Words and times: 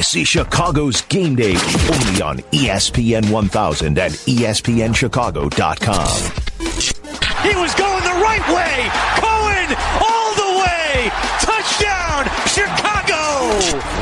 This 0.00 0.16
is 0.16 0.28
Chicago's 0.28 1.02
game 1.02 1.36
day 1.36 1.56
only 1.92 2.22
on 2.22 2.38
ESPN 2.56 3.30
1000 3.30 3.98
and 3.98 4.14
ESPNChicago.com. 4.14 6.16
He 7.44 7.52
was 7.60 7.74
going 7.76 8.04
the 8.08 8.16
right 8.24 8.40
way. 8.48 8.88
Cohen 9.20 9.68
all 10.00 10.32
the 10.40 10.56
way. 10.56 11.12
Touchdown, 11.44 12.24
Chicago. 12.48 13.52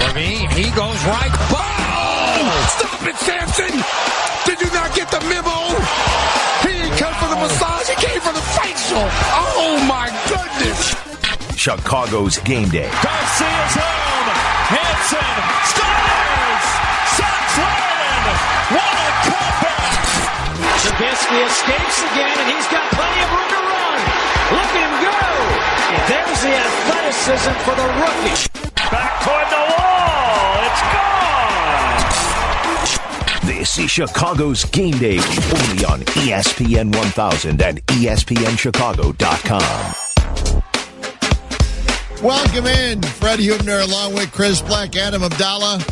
Levine, 0.06 0.46
he 0.54 0.70
goes 0.70 1.02
right. 1.10 1.34
Oh! 1.50 2.46
Stop 2.78 3.02
it, 3.02 3.16
Samson! 3.16 3.82
Did 4.46 4.60
you 4.62 4.70
not 4.70 4.94
get 4.94 5.10
the 5.10 5.18
memo? 5.26 5.74
He 6.62 6.78
didn't 6.78 6.94
come 6.96 7.14
for 7.14 7.26
the 7.26 7.34
massage, 7.42 7.88
he 7.88 7.96
came 8.06 8.20
for 8.20 8.32
the 8.32 8.40
facial. 8.54 9.02
Oh 9.02 9.84
my 9.88 10.10
goodness! 10.30 10.94
Chicago's 11.58 12.38
game 12.38 12.68
day. 12.68 12.88
Garcia's 13.02 13.74
home. 13.74 14.28
Hanson 14.70 15.67
Trubisky 21.08 21.40
escapes 21.46 22.02
again, 22.12 22.36
and 22.38 22.50
he's 22.52 22.66
got 22.68 22.84
plenty 22.92 23.22
of 23.22 23.30
room 23.32 23.48
to 23.48 23.56
run. 23.56 23.98
Look 24.52 24.68
at 24.68 24.76
him 24.84 24.92
go. 25.00 25.16
There's 26.04 26.42
the 26.42 26.52
athleticism 26.52 27.52
for 27.64 27.72
the 27.74 27.86
rookie. 27.96 28.36
Back 28.90 29.22
toward 29.24 29.48
the 29.48 29.62
wall. 29.72 30.68
It's 30.68 30.82
gone. 33.40 33.46
This 33.46 33.78
is 33.78 33.90
Chicago's 33.90 34.66
game 34.66 34.98
day 34.98 35.16
only 35.16 35.84
on 35.86 36.00
ESPN 36.00 36.94
1000 36.94 37.62
and 37.62 37.86
ESPNChicago.com. 37.86 39.94
Welcome 42.22 42.66
in, 42.66 43.00
Fred 43.02 43.38
Hubner, 43.38 43.82
along 43.82 44.12
with 44.12 44.30
Chris 44.32 44.60
Black, 44.60 44.94
Adam 44.96 45.22
Abdallah. 45.22 45.82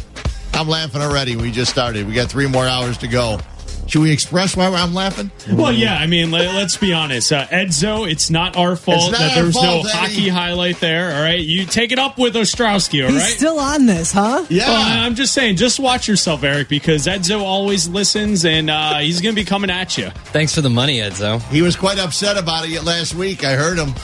I'm 0.52 0.68
laughing 0.68 1.00
already. 1.00 1.36
We 1.36 1.50
just 1.52 1.70
started. 1.70 2.06
We 2.06 2.12
got 2.12 2.28
three 2.28 2.48
more 2.48 2.66
hours 2.66 2.98
to 2.98 3.08
go. 3.08 3.38
Should 3.86 4.02
we 4.02 4.10
express 4.10 4.56
why 4.56 4.66
I'm 4.66 4.94
laughing? 4.94 5.30
Well, 5.52 5.72
yeah, 5.72 5.94
I 5.96 6.06
mean, 6.06 6.32
let, 6.32 6.46
us 6.56 6.76
be 6.76 6.92
honest. 6.92 7.32
Uh, 7.32 7.46
Edzo, 7.46 8.10
it's 8.10 8.30
not 8.30 8.56
our 8.56 8.74
fault 8.74 9.12
not 9.12 9.20
that 9.20 9.28
our 9.30 9.34
there 9.36 9.44
was 9.44 9.54
fault, 9.54 9.84
no 9.84 9.90
Eddie. 9.90 9.98
hockey 9.98 10.28
highlight 10.28 10.80
there. 10.80 11.14
All 11.14 11.22
right, 11.22 11.38
you 11.40 11.64
take 11.66 11.92
it 11.92 11.98
up 11.98 12.18
with 12.18 12.34
Ostrowski. 12.34 13.04
All 13.04 13.12
He's 13.12 13.22
right. 13.22 13.32
still 13.32 13.60
on 13.60 13.86
this, 13.86 14.10
huh? 14.12 14.44
Yeah. 14.48 14.68
Well, 14.68 15.06
I'm 15.06 15.14
just 15.14 15.32
saying, 15.34 15.56
just 15.56 15.78
watch 15.78 16.08
yourself, 16.08 16.42
Eric, 16.42 16.68
because 16.68 17.06
Edzo 17.06 17.40
always 17.42 17.88
listens, 17.88 18.44
and 18.44 18.70
uh, 18.70 18.98
he's 18.98 19.20
going 19.20 19.34
to 19.34 19.40
be 19.40 19.44
coming 19.46 19.70
at 19.70 19.96
you. 19.96 20.10
Thanks 20.10 20.52
for 20.54 20.62
the 20.62 20.70
money, 20.70 20.98
Edzo. 20.98 21.40
he 21.50 21.62
was 21.62 21.76
quite 21.76 21.98
upset 22.00 22.36
about 22.36 22.68
it 22.68 22.82
last 22.82 23.14
week. 23.14 23.44
I 23.44 23.52
heard 23.52 23.78
him. 23.78 23.94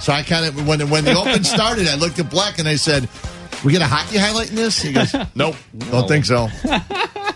So 0.00 0.12
I 0.12 0.22
kind 0.22 0.46
of, 0.46 0.66
when, 0.68 0.88
when 0.88 1.04
the 1.04 1.16
open 1.16 1.42
started, 1.44 1.88
I 1.88 1.96
looked 1.96 2.18
at 2.20 2.30
Black 2.30 2.58
and 2.60 2.68
I 2.68 2.76
said, 2.76 3.08
We 3.64 3.72
get 3.72 3.82
a 3.82 3.86
hockey 3.86 4.18
highlight 4.18 4.50
in 4.50 4.56
this? 4.56 4.80
He 4.80 4.92
goes, 4.92 5.14
Nope, 5.34 5.56
don't 5.90 6.06
think 6.06 6.24
so. 6.26 6.48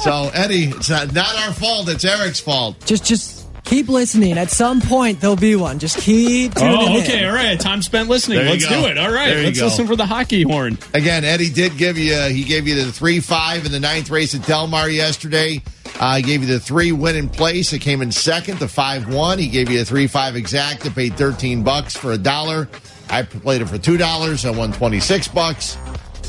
so, 0.00 0.30
Eddie, 0.34 0.64
it's 0.66 0.90
not, 0.90 1.12
not 1.12 1.34
our 1.46 1.52
fault. 1.52 1.88
It's 1.88 2.04
Eric's 2.04 2.40
fault. 2.40 2.84
Just, 2.86 3.04
just 3.04 3.46
keep 3.64 3.88
listening. 3.88 4.38
At 4.38 4.50
some 4.50 4.80
point, 4.80 5.20
there'll 5.20 5.36
be 5.36 5.56
one. 5.56 5.78
Just 5.78 5.98
keep 5.98 6.54
tuning 6.54 6.76
Oh, 6.78 6.96
in. 6.96 7.02
okay, 7.02 7.24
all 7.26 7.34
right. 7.34 7.58
Time 7.58 7.82
spent 7.82 8.08
listening. 8.08 8.38
There 8.38 8.50
Let's 8.50 8.66
do 8.66 8.86
it. 8.86 8.98
All 8.98 9.10
right, 9.12 9.36
let's 9.44 9.58
go. 9.58 9.66
listen 9.66 9.86
for 9.86 9.96
the 9.96 10.06
hockey 10.06 10.42
horn. 10.42 10.78
Again, 10.94 11.24
Eddie 11.24 11.50
did 11.50 11.76
give 11.76 11.98
you, 11.98 12.14
he 12.28 12.44
gave 12.44 12.66
you 12.68 12.74
the 12.84 12.92
3 12.92 13.20
5 13.20 13.66
in 13.66 13.72
the 13.72 13.80
ninth 13.80 14.10
race 14.10 14.34
at 14.34 14.46
Del 14.46 14.66
Mar 14.66 14.88
yesterday. 14.88 15.62
Uh, 15.98 16.16
he 16.16 16.22
gave 16.22 16.42
you 16.42 16.46
the 16.46 16.60
three 16.60 16.92
win 16.92 17.16
in 17.16 17.28
place. 17.28 17.72
It 17.72 17.78
came 17.78 18.02
in 18.02 18.12
second, 18.12 18.58
the 18.58 18.68
5 18.68 19.12
1. 19.14 19.38
He 19.38 19.48
gave 19.48 19.70
you 19.70 19.80
a 19.80 19.84
3 19.84 20.06
5 20.06 20.36
exact 20.36 20.82
that 20.84 20.94
paid 20.94 21.16
13 21.16 21.62
bucks 21.62 21.96
for 21.96 22.12
a 22.12 22.18
dollar. 22.18 22.68
I 23.08 23.22
played 23.22 23.62
it 23.62 23.66
for 23.68 23.78
$2. 23.78 24.44
I 24.44 24.50
won 24.50 24.72
26 24.72 25.28
bucks. 25.28 25.78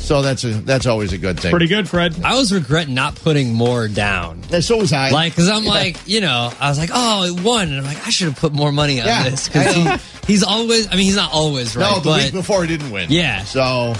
So 0.07 0.21
that's 0.21 0.45
a, 0.45 0.51
that's 0.51 0.85
always 0.85 1.11
a 1.11 1.17
good 1.17 1.37
thing. 1.37 1.51
Pretty 1.51 1.67
good, 1.67 1.89
Fred. 1.89 2.23
I 2.23 2.31
always 2.31 2.53
regret 2.53 2.87
not 2.87 3.15
putting 3.15 3.53
more 3.53 3.89
down. 3.89 4.41
And 4.53 4.63
so 4.63 4.77
was 4.77 4.93
I. 4.93 5.09
Like, 5.09 5.33
because 5.33 5.49
I'm 5.49 5.65
like, 5.65 5.97
you 6.07 6.21
know, 6.21 6.49
I 6.61 6.69
was 6.69 6.79
like, 6.79 6.91
oh, 6.93 7.25
it 7.25 7.41
won. 7.41 7.67
And 7.67 7.77
I'm 7.79 7.83
like, 7.83 8.07
I 8.07 8.09
should 8.09 8.29
have 8.29 8.37
put 8.37 8.53
more 8.53 8.71
money 8.71 9.01
on 9.01 9.07
Yeah, 9.07 9.29
this. 9.29 9.49
Because 9.49 9.75
he, 9.75 10.31
he's 10.31 10.43
always, 10.43 10.87
I 10.87 10.91
mean, 10.91 11.07
he's 11.07 11.17
not 11.17 11.33
always 11.33 11.75
right. 11.75 11.91
no, 11.91 11.99
the 11.99 12.09
but 12.09 12.23
week 12.23 12.31
before 12.31 12.61
he 12.61 12.69
didn't 12.69 12.89
win. 12.89 13.11
Yeah. 13.11 13.43
So 13.43 13.95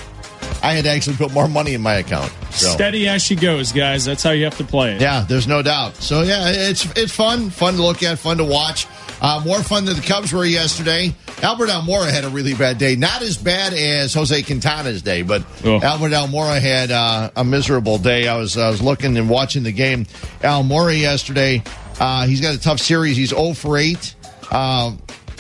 I 0.63 0.75
had 0.75 0.85
to 0.85 0.89
actually 0.91 1.17
put 1.17 1.33
more 1.33 1.49
money 1.49 1.73
in 1.73 1.81
my 1.81 1.95
account. 1.95 2.31
So. 2.51 2.69
Steady 2.69 3.09
as 3.09 3.21
she 3.21 3.35
goes, 3.35 3.73
guys. 3.73 4.05
That's 4.05 4.23
how 4.23 4.31
you 4.31 4.45
have 4.45 4.57
to 4.59 4.63
play 4.63 4.95
it. 4.95 5.01
Yeah, 5.01 5.25
there's 5.27 5.45
no 5.45 5.61
doubt. 5.61 5.97
So 5.97 6.21
yeah, 6.21 6.47
it's 6.47 6.85
it's 6.97 7.13
fun, 7.13 7.49
fun 7.49 7.73
to 7.73 7.83
look 7.83 8.01
at, 8.01 8.17
fun 8.17 8.37
to 8.37 8.45
watch. 8.45 8.87
Uh, 9.21 9.41
more 9.45 9.63
fun 9.63 9.85
than 9.85 9.95
the 9.95 10.01
Cubs 10.01 10.31
were 10.31 10.45
yesterday. 10.45 11.13
Albert 11.41 11.69
Almora 11.69 12.11
had 12.11 12.23
a 12.23 12.29
really 12.29 12.53
bad 12.53 12.77
day. 12.77 12.95
Not 12.95 13.21
as 13.21 13.37
bad 13.37 13.73
as 13.73 14.13
Jose 14.13 14.41
Quintana's 14.43 15.01
day, 15.01 15.21
but 15.23 15.43
Oh. 15.63 15.81
Albert 15.81 16.09
Almora 16.11 16.59
had 16.61 16.91
uh, 16.91 17.31
a 17.35 17.43
miserable 17.43 17.97
day. 17.97 18.27
I 18.27 18.37
was 18.37 18.57
I 18.57 18.69
was 18.69 18.81
looking 18.81 19.17
and 19.17 19.29
watching 19.29 19.63
the 19.63 19.71
game. 19.71 20.05
Almora 20.41 20.99
yesterday, 20.99 21.63
uh, 21.99 22.27
he's 22.27 22.41
got 22.41 22.53
a 22.55 22.59
tough 22.59 22.79
series. 22.79 23.17
He's 23.17 23.29
0 23.29 23.53
for 23.53 23.77
8. 23.77 24.15
Uh, 24.51 24.93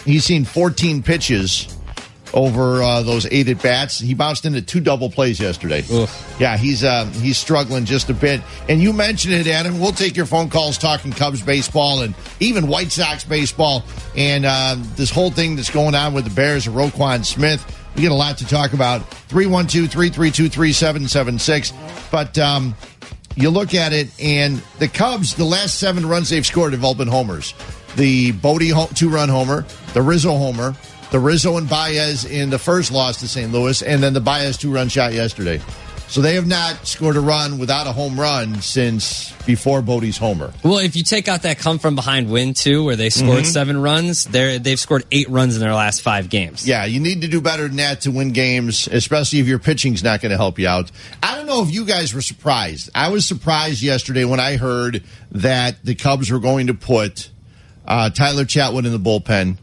he's 0.05 0.25
seen 0.25 0.43
14 0.45 1.03
pitches 1.03 1.77
over 2.33 2.81
uh, 2.81 3.01
those 3.01 3.25
eight 3.27 3.47
at 3.49 3.61
bats. 3.61 3.99
He 3.99 4.13
bounced 4.13 4.45
into 4.45 4.61
two 4.61 4.79
double 4.79 5.09
plays 5.09 5.39
yesterday. 5.39 5.83
Yeah, 6.39 6.57
he's 6.57 6.83
uh, 6.83 7.05
he's 7.05 7.37
struggling 7.37 7.85
just 7.85 8.09
a 8.09 8.13
bit. 8.13 8.41
And 8.69 8.81
you 8.81 8.93
mentioned 8.93 9.33
it, 9.33 9.47
Adam. 9.47 9.79
We'll 9.79 9.91
take 9.91 10.15
your 10.15 10.25
phone 10.25 10.49
calls 10.49 10.77
talking 10.77 11.11
Cubs 11.11 11.41
baseball 11.41 12.01
and 12.01 12.13
even 12.39 12.67
White 12.67 12.91
Sox 12.91 13.23
baseball 13.23 13.83
and 14.15 14.45
uh, 14.45 14.75
this 14.95 15.09
whole 15.09 15.31
thing 15.31 15.55
that's 15.55 15.71
going 15.71 15.95
on 15.95 16.13
with 16.13 16.25
the 16.25 16.31
Bears 16.31 16.67
and 16.67 16.75
Roquan 16.75 17.25
Smith. 17.25 17.65
We 17.95 18.03
get 18.03 18.11
a 18.11 18.15
lot 18.15 18.37
to 18.37 18.47
talk 18.47 18.73
about. 18.73 19.01
312 19.29 19.89
332 19.89 20.49
3776. 20.49 21.73
But 22.11 22.37
um, 22.37 22.75
you 23.35 23.49
look 23.49 23.73
at 23.73 23.93
it, 23.93 24.09
and 24.19 24.57
the 24.79 24.87
Cubs, 24.87 25.35
the 25.35 25.45
last 25.45 25.79
seven 25.79 26.05
runs 26.05 26.29
they've 26.29 26.45
scored 26.45 26.73
have 26.73 26.83
all 26.83 26.95
been 26.95 27.07
homers. 27.07 27.53
The 27.95 28.31
Bote 28.33 28.61
two 28.95 29.09
run 29.09 29.29
homer, 29.29 29.65
the 29.93 30.01
Rizzo 30.01 30.37
homer, 30.37 30.75
the 31.11 31.19
Rizzo 31.19 31.57
and 31.57 31.69
Baez 31.69 32.25
in 32.25 32.49
the 32.49 32.59
first 32.59 32.91
loss 32.91 33.17
to 33.21 33.27
St. 33.27 33.51
Louis, 33.51 33.81
and 33.81 34.01
then 34.03 34.13
the 34.13 34.21
Baez 34.21 34.57
two 34.57 34.73
run 34.73 34.89
shot 34.89 35.13
yesterday. 35.13 35.61
So 36.09 36.21
they 36.21 36.35
have 36.35 36.47
not 36.47 36.87
scored 36.87 37.17
a 37.17 37.19
run 37.19 37.57
without 37.59 37.85
a 37.85 37.91
home 37.91 38.17
run 38.17 38.61
since 38.61 39.33
before 39.45 39.81
Bote's 39.81 40.17
homer. 40.17 40.53
well, 40.63 40.77
if 40.77 40.95
you 40.95 41.03
take 41.03 41.27
out 41.27 41.41
that 41.41 41.59
come 41.59 41.79
from 41.79 41.95
behind 41.95 42.29
win, 42.31 42.53
too, 42.53 42.85
where 42.85 42.95
they 42.95 43.09
scored 43.09 43.39
Mm-hmm. 43.39 43.43
seven 43.51 43.81
runs, 43.81 44.23
they're, 44.23 44.57
they've 44.57 44.79
scored 44.79 45.03
eight 45.11 45.27
runs 45.29 45.55
in 45.55 45.59
their 45.59 45.73
last 45.73 46.01
five 46.01 46.29
games. 46.29 46.65
Yeah, 46.65 46.85
you 46.85 47.01
need 47.01 47.21
to 47.23 47.27
do 47.27 47.41
better 47.41 47.67
than 47.67 47.75
that 47.77 48.01
to 48.01 48.11
win 48.11 48.31
games, 48.31 48.87
especially 48.89 49.39
if 49.39 49.47
your 49.47 49.59
pitching's 49.59 50.01
not 50.01 50.21
going 50.21 50.29
to 50.31 50.37
help 50.37 50.57
you 50.59 50.69
out. 50.69 50.89
I 51.21 51.35
don't 51.35 51.45
know 51.45 51.61
if 51.61 51.73
you 51.73 51.83
guys 51.83 52.13
were 52.13 52.21
surprised. 52.21 52.89
I 52.95 53.09
was 53.09 53.25
surprised 53.27 53.81
yesterday 53.81 54.23
when 54.23 54.39
I 54.39 54.55
heard 54.55 55.03
that 55.31 55.83
the 55.83 55.95
Cubs 55.95 56.31
were 56.31 56.39
going 56.39 56.67
to 56.67 56.73
put 56.73 57.29
uh, 57.85 58.11
Tyler 58.11 58.45
Chatwood 58.45 58.85
in 58.85 58.93
the 58.93 58.99
bullpen 58.99 59.57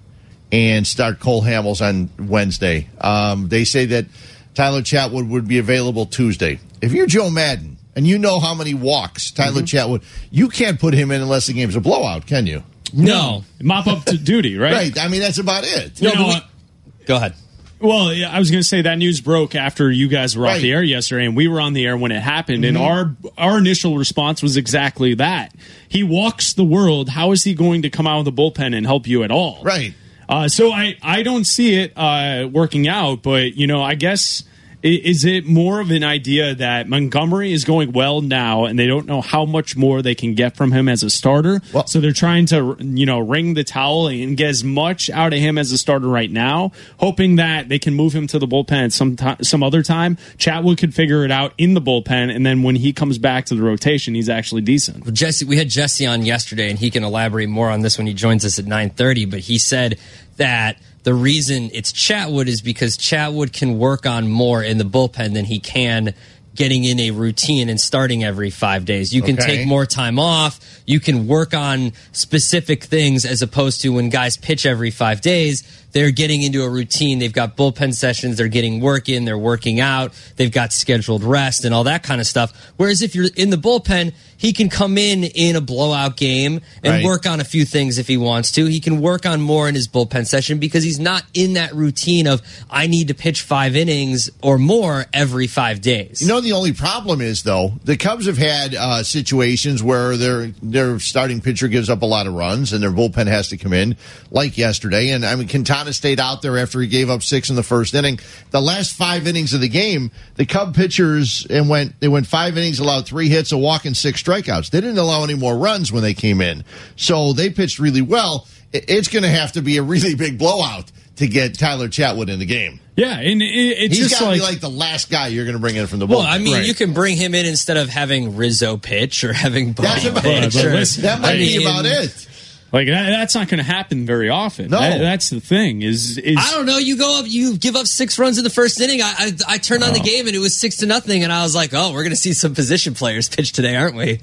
and 0.54 0.86
start 0.86 1.18
Cole 1.18 1.42
Hamels 1.42 1.80
on 1.86 2.08
Wednesday. 2.28 2.86
Um, 3.00 3.48
they 3.48 3.64
say 3.64 3.86
that 3.86 4.06
Tyler 4.54 4.82
Chatwood 4.82 5.28
would 5.30 5.48
be 5.48 5.58
available 5.58 6.06
Tuesday. 6.06 6.60
If 6.80 6.92
you're 6.92 7.06
Joe 7.08 7.28
Maddon 7.28 7.76
and 7.96 8.06
you 8.06 8.18
know 8.18 8.38
how 8.38 8.54
many 8.54 8.72
walks 8.72 9.32
Tyler 9.32 9.62
Chatwood, 9.62 10.04
you 10.30 10.48
can't 10.48 10.78
put 10.78 10.94
him 10.94 11.10
in 11.10 11.20
unless 11.20 11.48
the 11.48 11.54
game's 11.54 11.74
a 11.74 11.80
blowout, 11.80 12.26
can 12.26 12.46
you? 12.46 12.62
No. 12.92 13.42
Mop 13.60 13.88
up 13.88 14.04
to 14.04 14.16
duty, 14.16 14.56
right? 14.56 14.72
Right. 14.94 14.98
I 15.00 15.08
mean, 15.08 15.20
that's 15.22 15.38
about 15.38 15.64
it. 15.66 16.00
You 16.00 16.08
No, 16.10 16.14
know 16.14 16.26
we- 16.28 17.04
Go 17.06 17.16
ahead. 17.16 17.34
Well, 17.80 18.14
yeah, 18.14 18.30
I 18.30 18.38
was 18.38 18.50
going 18.50 18.62
to 18.62 18.66
say 18.68 18.80
that 18.82 18.96
news 18.96 19.20
broke 19.20 19.54
after 19.56 19.90
you 19.90 20.06
guys 20.08 20.38
were 20.38 20.46
off 20.46 20.58
the 20.60 20.72
air 20.72 20.82
yesterday, 20.82 21.26
and 21.26 21.36
we 21.36 21.48
were 21.48 21.60
on 21.60 21.74
the 21.74 21.84
air 21.84 21.96
when 21.98 22.12
it 22.12 22.20
happened. 22.22 22.64
And 22.64 22.78
our 22.78 23.14
our 23.36 23.58
initial 23.58 23.98
response 23.98 24.42
was 24.42 24.56
exactly 24.56 25.14
that. 25.16 25.52
He 25.88 26.02
walks 26.02 26.54
the 26.54 26.64
world. 26.64 27.10
How 27.10 27.32
is 27.32 27.42
he 27.44 27.52
going 27.52 27.82
to 27.82 27.90
come 27.90 28.06
out 28.06 28.20
of 28.20 28.24
the 28.24 28.32
bullpen 28.32 28.74
and 28.74 28.86
help 28.86 29.06
you 29.06 29.22
at 29.22 29.30
all? 29.30 29.62
Right. 29.62 29.92
Uh, 30.28 30.48
so 30.48 30.70
I 30.72 30.96
I 31.02 31.22
don't 31.22 31.44
see 31.44 31.74
it 31.74 31.92
uh, 31.96 32.48
working 32.50 32.88
out. 32.88 33.22
But 33.22 33.56
you 33.56 33.66
know, 33.66 33.82
I 33.82 33.94
guess 33.94 34.44
is 34.84 35.24
it 35.24 35.46
more 35.46 35.80
of 35.80 35.90
an 35.90 36.04
idea 36.04 36.54
that 36.54 36.88
Montgomery 36.88 37.52
is 37.52 37.64
going 37.64 37.92
well 37.92 38.20
now, 38.20 38.66
and 38.66 38.78
they 38.78 38.86
don't 38.86 39.06
know 39.06 39.22
how 39.22 39.46
much 39.46 39.76
more 39.76 40.02
they 40.02 40.14
can 40.14 40.34
get 40.34 40.56
from 40.56 40.72
him 40.72 40.88
as 40.88 41.02
a 41.02 41.08
starter. 41.08 41.62
Well- 41.72 41.86
so 41.86 42.00
they're 42.00 42.12
trying 42.12 42.46
to 42.46 42.76
you 42.80 43.06
know 43.06 43.18
ring 43.20 43.54
the 43.54 43.64
towel 43.64 44.08
and 44.08 44.36
get 44.36 44.50
as 44.50 44.62
much 44.62 45.08
out 45.10 45.32
of 45.32 45.38
him 45.38 45.56
as 45.56 45.72
a 45.72 45.78
starter 45.78 46.06
right 46.08 46.30
now, 46.30 46.72
hoping 46.98 47.36
that 47.36 47.68
they 47.68 47.78
can 47.78 47.94
move 47.94 48.14
him 48.14 48.26
to 48.28 48.38
the 48.38 48.46
bullpen 48.46 48.92
some 48.92 49.16
ti- 49.16 49.42
some 49.42 49.62
other 49.62 49.82
time. 49.82 50.16
Chatwood 50.36 50.76
could 50.78 50.94
figure 50.94 51.24
it 51.24 51.30
out 51.30 51.54
in 51.56 51.74
the 51.74 51.80
bullpen, 51.80 52.34
and 52.34 52.44
then 52.44 52.62
when 52.62 52.76
he 52.76 52.92
comes 52.92 53.16
back 53.18 53.46
to 53.46 53.54
the 53.54 53.62
rotation, 53.62 54.14
he's 54.14 54.28
actually 54.28 54.62
decent. 54.62 55.12
Jesse, 55.14 55.44
we 55.46 55.56
had 55.56 55.68
Jesse 55.68 56.06
on 56.06 56.24
yesterday, 56.26 56.68
and 56.68 56.78
he 56.78 56.90
can 56.90 57.04
elaborate 57.04 57.48
more 57.48 57.70
on 57.70 57.80
this 57.80 57.96
when 57.96 58.06
he 58.06 58.12
joins 58.14 58.44
us 58.44 58.58
at 58.58 58.66
nine 58.66 58.90
thirty. 58.90 59.24
But 59.24 59.40
he 59.40 59.56
said 59.58 59.98
that 60.36 60.76
the 61.04 61.14
reason 61.14 61.70
it's 61.72 61.92
Chatwood 61.92 62.46
is 62.48 62.60
because 62.60 62.98
Chatwood 62.98 63.52
can 63.52 63.78
work 63.78 64.04
on 64.06 64.28
more 64.28 64.62
in 64.62 64.78
the 64.78 64.84
bullpen 64.84 65.32
than 65.34 65.44
he 65.44 65.60
can 65.60 66.14
getting 66.54 66.84
in 66.84 67.00
a 67.00 67.10
routine 67.10 67.68
and 67.68 67.80
starting 67.80 68.22
every 68.22 68.48
five 68.50 68.84
days. 68.84 69.12
You 69.12 69.22
can 69.22 69.36
Okay. 69.36 69.56
take 69.56 69.66
more 69.66 69.86
time 69.86 70.20
off. 70.20 70.60
You 70.86 71.00
can 71.00 71.26
work 71.26 71.52
on 71.52 71.92
specific 72.12 72.84
things 72.84 73.24
as 73.24 73.42
opposed 73.42 73.80
to 73.80 73.88
when 73.92 74.08
guys 74.08 74.36
pitch 74.36 74.64
every 74.64 74.90
five 74.92 75.20
days. 75.20 75.64
They're 75.94 76.10
getting 76.10 76.42
into 76.42 76.62
a 76.62 76.68
routine. 76.68 77.18
They've 77.20 77.32
got 77.32 77.56
bullpen 77.56 77.94
sessions. 77.94 78.36
They're 78.36 78.48
getting 78.48 78.80
work 78.80 79.08
in. 79.08 79.24
They're 79.24 79.38
working 79.38 79.80
out. 79.80 80.12
They've 80.36 80.52
got 80.52 80.72
scheduled 80.72 81.24
rest 81.24 81.64
and 81.64 81.74
all 81.74 81.84
that 81.84 82.02
kind 82.02 82.20
of 82.20 82.26
stuff. 82.26 82.52
Whereas 82.76 83.00
if 83.00 83.14
you're 83.14 83.28
in 83.36 83.48
the 83.50 83.56
bullpen, 83.56 84.12
he 84.36 84.52
can 84.52 84.68
come 84.68 84.98
in 84.98 85.24
in 85.24 85.56
a 85.56 85.60
blowout 85.62 86.16
game 86.18 86.60
and 86.82 86.92
Right. 86.92 87.04
work 87.04 87.26
on 87.26 87.40
a 87.40 87.44
few 87.44 87.64
things 87.64 87.96
if 87.96 88.08
he 88.08 88.16
wants 88.18 88.50
to. 88.52 88.66
He 88.66 88.80
can 88.80 89.00
work 89.00 89.24
on 89.24 89.40
more 89.40 89.68
in 89.68 89.74
his 89.74 89.88
bullpen 89.88 90.26
session 90.26 90.58
because 90.58 90.84
he's 90.84 90.98
not 90.98 91.22
in 91.32 91.54
that 91.54 91.74
routine 91.74 92.26
of 92.26 92.42
I 92.68 92.86
need 92.88 93.08
to 93.08 93.14
pitch 93.14 93.40
five 93.40 93.74
innings 93.74 94.28
or 94.42 94.58
more 94.58 95.06
every 95.14 95.46
five 95.46 95.80
days. 95.80 96.20
You 96.20 96.26
know, 96.28 96.40
the 96.42 96.52
only 96.52 96.72
problem 96.72 97.20
is 97.22 97.44
though 97.44 97.74
the 97.84 97.96
Cubs 97.96 98.26
have 98.26 98.36
had 98.36 98.74
uh, 98.74 99.02
situations 99.04 99.82
where 99.82 100.16
their 100.16 100.48
their 100.60 100.98
starting 100.98 101.40
pitcher 101.40 101.68
gives 101.68 101.88
up 101.88 102.02
a 102.02 102.06
lot 102.06 102.26
of 102.26 102.34
runs 102.34 102.72
and 102.72 102.82
their 102.82 102.90
bullpen 102.90 103.28
has 103.28 103.48
to 103.48 103.56
come 103.56 103.72
in, 103.72 103.96
like 104.32 104.58
yesterday. 104.58 105.10
And 105.10 105.24
I 105.24 105.36
mean, 105.36 105.46
Quintana 105.84 105.92
stayed 105.92 106.20
out 106.20 106.40
there 106.42 106.56
after 106.58 106.80
he 106.80 106.86
gave 106.86 107.10
up 107.10 107.22
six 107.22 107.50
in 107.50 107.56
the 107.56 107.62
first 107.62 107.94
inning. 107.94 108.18
The 108.50 108.60
last 108.60 108.94
five 108.94 109.26
innings 109.26 109.52
of 109.52 109.60
the 109.60 109.68
game, 109.68 110.10
the 110.36 110.46
Cub 110.46 110.74
pitchers 110.74 111.46
and 111.50 111.68
went 111.68 112.00
they 112.00 112.08
went 112.08 112.26
five 112.26 112.56
innings, 112.56 112.78
allowed 112.78 113.06
three 113.06 113.28
hits, 113.28 113.52
a 113.52 113.58
walk, 113.58 113.84
and 113.84 113.96
six 113.96 114.22
strikeouts. 114.22 114.70
They 114.70 114.80
didn't 114.80 114.98
allow 114.98 115.24
any 115.24 115.34
more 115.34 115.56
runs 115.56 115.92
when 115.92 116.02
they 116.02 116.14
came 116.14 116.40
in, 116.40 116.64
so 116.96 117.32
they 117.34 117.50
pitched 117.50 117.78
really 117.78 118.02
well. 118.02 118.46
It's 118.72 119.08
going 119.08 119.22
to 119.24 119.28
have 119.28 119.52
to 119.52 119.62
be 119.62 119.76
a 119.76 119.82
really 119.82 120.14
big 120.16 120.38
blowout 120.38 120.90
to 121.16 121.28
get 121.28 121.56
Tyler 121.58 121.88
Chatwood 121.88 122.28
in 122.28 122.38
the 122.40 122.46
game. 122.46 122.80
Yeah, 122.96 123.18
and 123.20 123.40
it, 123.42 123.44
it's 123.44 123.96
He's 123.96 124.08
just 124.08 124.20
got 124.20 124.26
to 124.26 124.30
like, 124.30 124.40
be 124.40 124.44
like 124.46 124.60
the 124.60 124.70
last 124.70 125.10
guy 125.10 125.28
you're 125.28 125.44
going 125.44 125.56
to 125.56 125.60
bring 125.60 125.76
in 125.76 125.86
from 125.86 125.98
the 126.00 126.06
bullpen. 126.06 126.10
well, 126.10 126.20
I 126.22 126.38
mean, 126.38 126.54
Right. 126.54 126.66
you 126.66 126.74
can 126.74 126.92
bring 126.92 127.16
him 127.16 127.34
in 127.34 127.44
instead 127.46 127.76
of 127.76 127.88
having 127.88 128.36
Rizzo 128.36 128.76
pitch 128.76 129.22
or 129.24 129.32
having 129.44 129.72
That's 129.74 130.04
about- 130.06 130.22
pitch. 130.22 130.56
or- 130.56 130.84
that 131.02 131.20
might 131.20 131.34
I 131.34 131.36
be 131.36 131.58
mean, 131.58 131.66
about 131.66 131.84
it. 131.86 132.28
Like 132.74 132.88
that, 132.88 133.08
that's 133.10 133.34
not 133.34 133.48
going 133.48 133.58
to 133.58 133.64
happen 133.64 134.04
very 134.04 134.28
often. 134.28 134.70
No. 134.70 134.78
That- 134.80 134.98
that's 134.98 135.30
the 135.30 135.40
thing. 135.40 135.80
Is 135.82 136.18
is 136.18 136.36
I 136.38 136.50
don't 136.52 136.66
know. 136.66 136.76
You 136.78 136.98
go 136.98 137.18
up, 137.20 137.24
you 137.26 137.56
give 137.56 137.76
up 137.76 137.86
six 137.86 138.18
runs 138.18 138.36
in 138.36 138.44
the 138.44 138.50
first 138.50 138.80
inning. 138.80 139.00
I 139.00 139.14
I, 139.16 139.32
I 139.54 139.58
turned 139.58 139.82
on 139.84 139.92
the 139.94 140.00
Oh. 140.00 140.04
game 140.04 140.26
and 140.26 140.36
it 140.36 140.40
was 140.40 140.54
six 140.54 140.76
to 140.78 140.86
nothing, 140.86 141.22
and 141.24 141.32
I 141.32 141.42
was 141.42 141.54
like, 141.54 141.70
oh, 141.72 141.92
we're 141.92 142.02
going 142.02 142.10
to 142.10 142.16
see 142.16 142.32
some 142.34 142.54
position 142.54 142.92
players 142.94 143.28
pitch 143.28 143.52
today, 143.52 143.76
aren't 143.76 143.96
we? 143.96 144.20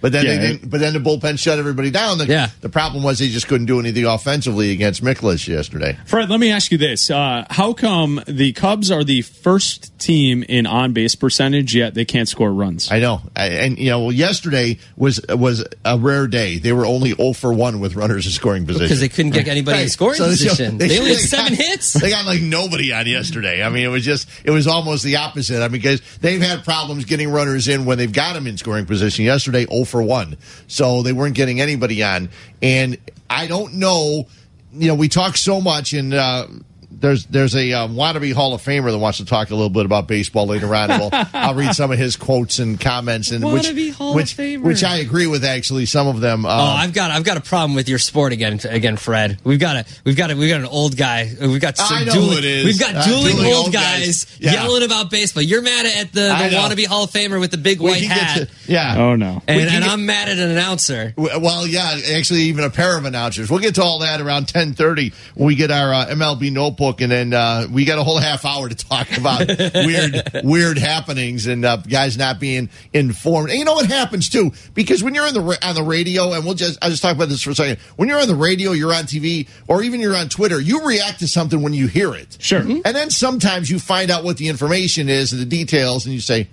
But 0.00 0.12
then 0.12 0.24
Yeah, 0.24 0.36
they 0.36 0.46
didn't, 0.52 0.70
but 0.70 0.80
then 0.80 0.92
the 0.92 1.00
bullpen 1.00 1.38
shut 1.38 1.58
everybody 1.58 1.90
down. 1.90 2.18
The, 2.18 2.26
Yeah. 2.26 2.50
the 2.60 2.68
problem 2.68 3.02
was 3.02 3.18
he 3.18 3.30
just 3.30 3.48
couldn't 3.48 3.66
do 3.66 3.80
anything 3.80 4.04
offensively 4.04 4.70
against 4.70 5.02
Mikolas 5.02 5.46
yesterday. 5.48 5.96
Fred, 6.06 6.30
let 6.30 6.38
me 6.40 6.50
ask 6.50 6.70
you 6.70 6.78
this: 6.78 7.10
uh, 7.10 7.44
How 7.50 7.72
come 7.72 8.20
the 8.26 8.52
Cubs 8.52 8.90
are 8.90 9.02
the 9.04 9.22
first 9.22 9.98
team 9.98 10.42
in 10.48 10.66
on 10.66 10.92
base 10.92 11.14
percentage 11.14 11.74
yet 11.74 11.94
they 11.94 12.04
can't 12.04 12.28
score 12.28 12.52
runs? 12.52 12.90
I 12.92 13.00
know, 13.00 13.22
I, 13.34 13.46
and 13.48 13.78
you 13.78 13.90
know, 13.90 14.00
well, 14.04 14.12
yesterday 14.12 14.78
was 14.96 15.20
was 15.28 15.64
a 15.84 15.98
rare 15.98 16.26
day. 16.26 16.58
They 16.58 16.72
were 16.72 16.86
only 16.86 17.12
0 17.14 17.32
for 17.32 17.52
one 17.52 17.80
with 17.80 17.94
runners 17.96 18.26
in 18.26 18.32
scoring 18.32 18.66
position 18.66 18.84
Because 18.86 19.00
they 19.00 19.08
couldn't 19.08 19.32
get 19.32 19.48
anybody 19.48 19.82
in 19.82 19.88
scoring 19.88 20.16
So 20.16 20.24
they- 20.24 20.30
position. 20.30 20.78
They, 20.78 20.98
only 20.98 21.10
had 21.10 21.18
got- 21.20 21.28
seven 21.28 21.54
hits. 21.54 21.92
They 21.94 22.10
got 22.10 22.24
like 22.26 22.40
nobody 22.40 22.92
on 22.92 23.06
yesterday. 23.06 23.62
I 23.62 23.68
mean, 23.68 23.84
it 23.84 23.88
was 23.88 24.04
just 24.04 24.28
it 24.44 24.50
was 24.50 24.66
almost 24.66 25.02
the 25.04 25.16
opposite. 25.16 25.58
I 25.62 25.68
mean, 25.68 25.72
because 25.72 26.00
they've 26.20 26.40
had 26.40 26.64
problems 26.64 27.04
getting 27.04 27.30
runners 27.30 27.68
in 27.68 27.84
when 27.84 27.98
they've 27.98 28.12
got 28.12 28.34
them 28.34 28.46
in 28.46 28.56
scoring 28.56 28.86
position. 28.86 29.24
Yesterday, 29.24 29.66
0 29.66 29.84
for 29.88 30.02
one, 30.02 30.36
so 30.66 31.02
they 31.02 31.12
weren't 31.12 31.34
getting 31.34 31.60
anybody 31.60 32.02
on. 32.02 32.28
And 32.62 32.98
I 33.28 33.46
don't 33.46 33.74
know. 33.74 34.26
You 34.72 34.88
know, 34.88 34.94
we 34.94 35.08
talk 35.08 35.36
so 35.36 35.60
much, 35.60 35.92
and 35.92 36.12
uh, 36.12 36.46
there's 36.90 37.26
there's 37.26 37.54
a 37.54 37.72
um, 37.74 37.94
wannabe 37.94 38.32
Hall 38.32 38.54
of 38.54 38.62
Famer 38.62 38.90
that 38.90 38.98
wants 38.98 39.18
to 39.18 39.24
talk 39.24 39.50
a 39.50 39.54
little 39.54 39.68
bit 39.70 39.84
about 39.84 40.08
baseball 40.08 40.46
later 40.46 40.74
on. 40.74 40.88
We'll, 40.88 41.10
I'll 41.32 41.54
read 41.54 41.74
some 41.74 41.92
of 41.92 41.98
his 41.98 42.16
quotes 42.16 42.58
and 42.58 42.80
comments, 42.80 43.30
and 43.30 43.44
which 43.44 43.64
Wannabe 43.64 43.92
Hall 43.92 44.10
of 44.10 44.16
which 44.16 44.36
Famer. 44.36 44.62
which 44.62 44.82
I 44.82 44.96
agree 44.96 45.26
with. 45.26 45.44
Actually, 45.44 45.86
some 45.86 46.08
of 46.08 46.20
them. 46.20 46.44
Uh, 46.46 46.48
Oh, 46.48 46.60
I've 46.76 46.92
got 46.94 47.10
I've 47.10 47.24
got 47.24 47.36
a 47.36 47.40
problem 47.42 47.74
with 47.74 47.88
your 47.88 47.98
sport 47.98 48.32
again, 48.32 48.58
again, 48.68 48.96
Fred. 48.96 49.38
We've 49.44 49.60
got 49.60 49.76
a 49.76 49.84
we've 50.04 50.16
got 50.16 50.30
a 50.30 50.36
we've 50.36 50.48
got 50.50 50.60
an 50.60 50.66
old 50.66 50.96
guy. 50.96 51.30
We've 51.40 51.60
got 51.60 51.76
some 51.76 51.86
I 51.98 52.04
know 52.04 52.12
dueling, 52.12 52.30
who 52.32 52.38
it 52.38 52.44
is. 52.44 52.64
We've 52.64 52.80
got 52.80 52.94
Uh, 52.94 53.06
dueling, 53.06 53.36
dueling 53.36 53.46
old 53.54 53.64
old 53.66 53.72
guys, 53.72 54.24
guys. 54.24 54.36
Yeah. 54.40 54.52
yelling 54.54 54.82
about 54.82 55.10
baseball. 55.10 55.42
You're 55.42 55.62
mad 55.62 55.86
at 55.86 56.12
the, 56.12 56.20
the 56.20 56.56
wannabe 56.56 56.86
Hall 56.86 57.04
of 57.04 57.10
Famer 57.10 57.38
with 57.38 57.50
the 57.50 57.58
big 57.58 57.80
white 57.80 58.02
hat, 58.02 58.48
to- 58.48 58.48
yeah. 58.66 58.96
Oh 58.98 59.14
no! 59.14 59.42
and, 59.46 59.60
and 59.60 59.70
get- 59.70 59.82
I'm 59.82 60.06
mad 60.06 60.28
at 60.30 60.38
an 60.38 60.50
announcer. 60.50 61.12
Well, 61.16 61.66
yeah, 61.66 61.98
actually, 62.14 62.40
even 62.44 62.64
a 62.64 62.70
pair 62.70 62.96
of 62.96 63.04
announcers. 63.04 63.50
We'll 63.50 63.60
get 63.60 63.74
to 63.76 63.82
all 63.82 63.98
that 64.00 64.20
around 64.22 64.48
ten 64.48 64.72
thirty 64.72 65.12
when 65.34 65.46
we 65.46 65.54
get 65.54 65.70
our 65.70 65.92
uh, 65.92 66.06
MLB 66.06 66.50
notebook, 66.52 66.87
and 67.00 67.10
then 67.10 67.32
uh, 67.32 67.66
we 67.70 67.84
got 67.84 67.98
a 67.98 68.02
whole 68.02 68.18
half 68.18 68.44
hour 68.44 68.68
to 68.68 68.74
talk 68.74 69.16
about 69.16 69.46
weird, 69.74 70.30
weird 70.42 70.78
happenings 70.78 71.46
and 71.46 71.64
uh, 71.64 71.76
guys 71.76 72.16
not 72.16 72.40
being 72.40 72.68
informed. 72.92 73.50
And 73.50 73.58
you 73.58 73.64
know 73.64 73.74
what 73.74 73.86
happens 73.86 74.28
too, 74.28 74.52
because 74.74 75.02
when 75.02 75.14
you're 75.14 75.26
on 75.26 75.34
the 75.34 75.58
on 75.66 75.74
the 75.74 75.82
radio, 75.82 76.32
and 76.32 76.44
we'll 76.44 76.54
just 76.54 76.78
I'll 76.82 76.90
just 76.90 77.02
talk 77.02 77.14
about 77.14 77.28
this 77.28 77.42
for 77.42 77.50
a 77.50 77.54
second. 77.54 77.78
When 77.96 78.08
you're 78.08 78.20
on 78.20 78.28
the 78.28 78.34
radio, 78.34 78.72
you're 78.72 78.94
on 78.94 79.04
TV, 79.04 79.48
or 79.66 79.82
even 79.82 80.00
you're 80.00 80.16
on 80.16 80.28
Twitter, 80.28 80.60
you 80.60 80.84
react 80.86 81.20
to 81.20 81.28
something 81.28 81.62
when 81.62 81.74
you 81.74 81.86
hear 81.86 82.14
it. 82.14 82.36
Sure. 82.40 82.60
and 82.60 82.82
then 82.84 83.10
sometimes 83.10 83.70
you 83.70 83.78
find 83.78 84.10
out 84.10 84.24
what 84.24 84.36
the 84.36 84.48
information 84.48 85.08
is 85.08 85.32
and 85.32 85.40
the 85.40 85.46
details, 85.46 86.06
and 86.06 86.14
you 86.14 86.20
say, 86.20 86.48